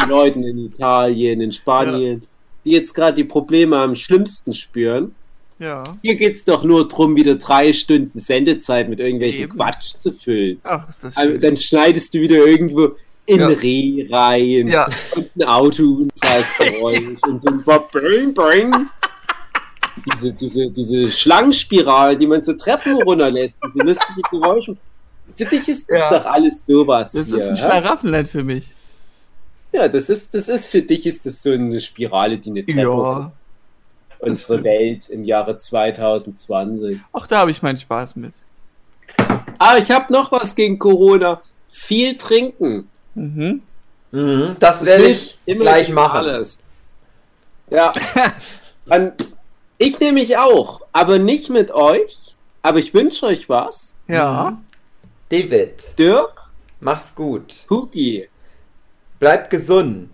den 0.00 0.08
Leuten 0.08 0.42
in 0.44 0.58
Italien, 0.66 1.40
in 1.40 1.52
Spanien, 1.52 2.22
die 2.64 2.72
jetzt 2.72 2.94
gerade 2.94 3.16
die 3.16 3.24
Probleme 3.24 3.78
am 3.78 3.94
schlimmsten 3.94 4.52
spüren. 4.52 5.14
Ja. 5.58 5.82
Hier 6.02 6.14
geht 6.14 6.36
es 6.36 6.44
doch 6.44 6.64
nur 6.64 6.88
darum, 6.88 7.16
wieder 7.16 7.34
drei 7.34 7.72
Stunden 7.72 8.18
Sendezeit 8.18 8.88
mit 8.88 8.98
irgendwelchen 8.98 9.42
Eben. 9.44 9.56
Quatsch 9.56 9.94
zu 9.98 10.10
füllen. 10.12 10.58
Ach, 10.64 10.88
ist 10.88 10.98
das 11.04 11.16
Also, 11.16 11.32
schön. 11.32 11.40
dann 11.40 11.56
schneidest 11.56 12.14
du 12.14 12.20
wieder 12.20 12.46
irgendwo 12.46 12.92
in 13.26 13.40
Ja. 13.40 13.46
Reh 13.48 14.06
rein 14.10 14.68
Ja. 14.68 14.88
und 15.14 15.28
ein 15.36 15.42
Autounfallsgeräusch 15.44 17.00
und 17.26 17.42
so 17.42 17.48
ein 17.48 17.62
Bing, 17.92 18.34
Bing. 18.34 18.72
Diese, 20.14 20.32
diese, 20.32 20.70
diese 20.70 21.10
Schlangenspiralen, 21.10 22.18
die 22.18 22.26
man 22.26 22.42
so 22.42 22.52
Treppen 22.54 22.94
runterlässt, 23.02 23.56
diese 23.74 23.84
lustigen 23.84 24.22
Geräusche. 24.30 24.76
Für 25.36 25.44
dich 25.44 25.68
ist 25.68 25.88
das 25.90 25.98
Ja. 25.98 26.10
doch 26.18 26.24
alles 26.26 26.64
sowas 26.66 27.12
Das 27.12 27.22
ist 27.22 27.34
hier. 27.34 27.42
ein 27.48 27.54
ja? 27.54 27.56
Schlaraffenland 27.56 28.28
für 28.28 28.42
mich. 28.44 28.68
ja, 29.72 29.88
das 29.88 30.08
ist, 30.08 30.34
das 30.34 30.48
ist 30.48 30.66
für 30.66 30.82
dich 30.82 31.06
ist 31.06 31.24
das 31.26 31.42
so 31.42 31.50
eine 31.52 31.80
Spirale, 31.80 32.38
die 32.38 32.50
eine 32.50 32.64
Treppe 32.66 32.80
Ja. 32.80 33.32
unsere. 34.20 34.64
Welt 34.64 35.08
im 35.08 35.24
Jahre 35.24 35.56
2020. 35.56 36.98
Auch 37.12 37.26
da 37.26 37.38
habe 37.38 37.50
ich 37.50 37.62
meinen 37.62 37.78
Spaß 37.78 38.16
mit. 38.16 38.32
Ah, 39.58 39.76
ich 39.78 39.90
habe 39.90 40.12
noch 40.12 40.32
was 40.32 40.54
gegen 40.54 40.78
Corona. 40.78 41.40
Viel 41.70 42.16
trinken. 42.16 42.88
Mhm. 43.14 43.62
Mhm, 44.12 44.56
das 44.58 44.78
Das 44.80 44.86
werde 44.86 45.04
ich 45.08 45.38
immer 45.46 45.60
gleich 45.62 45.90
machen. 45.90 46.18
Alles. 46.18 46.58
Ja. 47.70 47.92
Dann, 48.86 49.12
ich 49.80 49.98
nehme 49.98 50.20
mich 50.20 50.36
auch, 50.36 50.82
aber 50.92 51.18
nicht 51.18 51.48
mit 51.48 51.70
euch. 51.70 52.18
Aber 52.62 52.78
ich 52.78 52.92
wünsche 52.92 53.24
euch 53.26 53.48
was. 53.48 53.94
Ja. 54.06 54.60
David, 55.30 55.98
Dirk, 55.98 56.50
mach's 56.80 57.14
gut. 57.14 57.54
Hugi. 57.70 58.28
Bleib 59.18 59.48
gesund. 59.48 60.10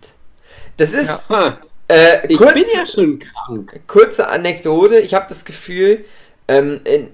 Das 0.76 0.92
ist 0.92 1.28
Ha, 1.28 1.58
äh, 1.88 2.26
ich 2.28 2.38
kurz, 2.38 2.54
bin 2.54 2.64
ja 2.72 2.86
schon 2.86 3.18
krank. 3.18 3.80
kurze 3.88 4.28
Anekdote. 4.28 4.98
Ich 5.00 5.14
habe 5.14 5.26
das 5.28 5.44
Gefühl, 5.44 6.04
ähm, 6.46 6.80
in, 6.84 7.08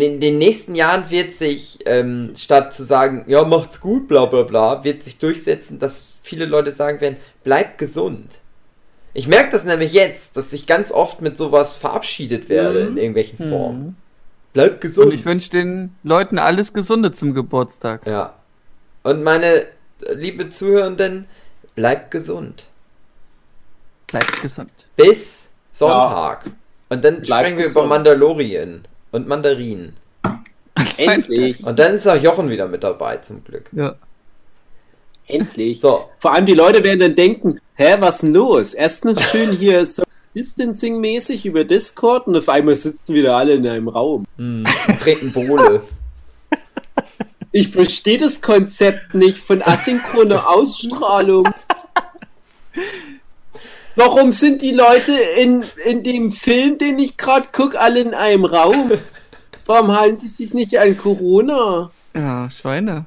in 0.00 0.20
den 0.20 0.38
nächsten 0.38 0.76
Jahren 0.76 1.10
wird 1.10 1.32
sich, 1.32 1.80
ähm, 1.86 2.34
statt 2.36 2.72
zu 2.72 2.84
sagen, 2.84 3.24
ja, 3.26 3.42
macht's 3.44 3.80
gut, 3.80 4.06
bla 4.06 4.26
bla 4.26 4.42
bla, 4.44 4.84
wird 4.84 5.02
sich 5.02 5.18
durchsetzen, 5.18 5.80
dass 5.80 6.18
viele 6.22 6.44
Leute 6.44 6.70
sagen 6.70 7.00
werden, 7.00 7.16
bleibt 7.42 7.78
gesund. 7.78 8.28
Ich 9.12 9.26
merke 9.26 9.50
das 9.50 9.64
nämlich 9.64 9.92
jetzt, 9.92 10.36
dass 10.36 10.52
ich 10.52 10.66
ganz 10.66 10.92
oft 10.92 11.20
mit 11.20 11.36
sowas 11.36 11.76
verabschiedet 11.76 12.48
werde 12.48 12.80
in 12.80 12.96
irgendwelchen 12.96 13.44
Mhm. 13.46 13.50
Formen. 13.50 13.96
Bleibt 14.52 14.80
gesund. 14.80 15.08
Und 15.08 15.18
ich 15.18 15.24
wünsche 15.24 15.50
den 15.50 15.94
Leuten 16.02 16.38
alles 16.38 16.72
Gesunde 16.72 17.12
zum 17.12 17.34
Geburtstag. 17.34 18.06
Ja. 18.06 18.34
Und 19.02 19.22
meine 19.22 19.46
äh, 19.46 19.66
liebe 20.14 20.48
Zuhörenden, 20.48 21.26
bleibt 21.74 22.10
gesund. 22.10 22.66
Bleibt 24.08 24.42
gesund. 24.42 24.70
Bis 24.96 25.48
Sonntag. 25.72 26.46
Und 26.88 27.04
dann 27.04 27.22
Bleibt 27.22 27.26
sprechen 27.26 27.58
wir 27.58 27.64
über 27.66 27.74
gesund. 27.82 27.88
Mandalorien 27.88 28.84
und 29.12 29.28
Mandarinen. 29.28 29.96
Endlich. 30.96 31.64
Und 31.64 31.78
dann 31.78 31.94
ist 31.94 32.06
auch 32.06 32.20
Jochen 32.20 32.48
wieder 32.50 32.66
mit 32.66 32.82
dabei, 32.82 33.18
zum 33.18 33.44
Glück. 33.44 33.66
Ja. 33.72 33.94
Endlich. 35.30 35.80
So, 35.80 36.08
Vor 36.18 36.32
allem 36.32 36.46
die 36.46 36.54
Leute 36.54 36.82
werden 36.84 37.00
dann 37.00 37.14
denken, 37.14 37.60
hä, 37.74 37.96
was 38.00 38.18
denn 38.18 38.34
los? 38.34 38.74
Erstens 38.74 39.22
schön 39.30 39.52
hier 39.52 39.84
so 39.86 40.02
Distancing-mäßig 40.34 41.44
über 41.44 41.64
Discord 41.64 42.26
und 42.28 42.36
auf 42.36 42.48
einmal 42.48 42.76
sitzen 42.76 43.14
wieder 43.14 43.36
alle 43.36 43.54
in 43.54 43.66
einem 43.66 43.88
Raum. 43.88 44.26
hm, 44.36 44.64
treten 45.02 45.32
Bohle. 45.32 45.82
Ich 47.52 47.70
verstehe 47.70 48.18
das 48.18 48.40
Konzept 48.40 49.14
nicht 49.14 49.38
von 49.38 49.60
asynchroner 49.60 50.48
Ausstrahlung. 50.48 51.48
Warum 53.96 54.32
sind 54.32 54.62
die 54.62 54.70
Leute 54.72 55.12
in, 55.38 55.64
in 55.84 56.04
dem 56.04 56.30
Film, 56.30 56.78
den 56.78 56.98
ich 57.00 57.16
gerade 57.16 57.48
gucke, 57.50 57.80
alle 57.80 58.00
in 58.00 58.14
einem 58.14 58.44
Raum? 58.44 58.92
Warum 59.66 59.98
halten 59.98 60.20
die 60.22 60.28
sich 60.28 60.54
nicht 60.54 60.78
an 60.78 60.96
Corona? 60.96 61.90
Ja, 62.14 62.48
Schweine. 62.50 63.06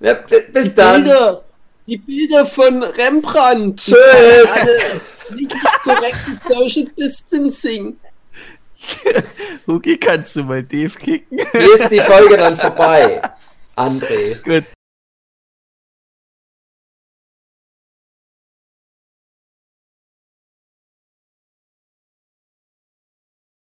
Ja, 0.00 0.14
bis 0.14 0.64
Die 0.64 0.74
dann. 0.74 1.04
Bilder, 1.04 1.44
die 1.86 1.98
Bilder 1.98 2.46
von 2.46 2.82
Rembrandt. 2.82 3.80
Tschüss. 3.80 5.00
Nicht 5.34 5.54
korrektes 5.82 6.34
Social 6.48 6.86
Distancing. 6.96 7.96
Hugi, 9.66 9.98
kannst 9.98 10.36
du 10.36 10.42
mal 10.42 10.62
Dave 10.62 10.96
kicken? 10.98 11.38
Hier 11.52 11.80
ist 11.80 11.90
die 11.90 12.00
Folge 12.00 12.36
dann 12.36 12.56
vorbei. 12.56 13.20
André. 13.76 14.42
Gut. 14.42 14.64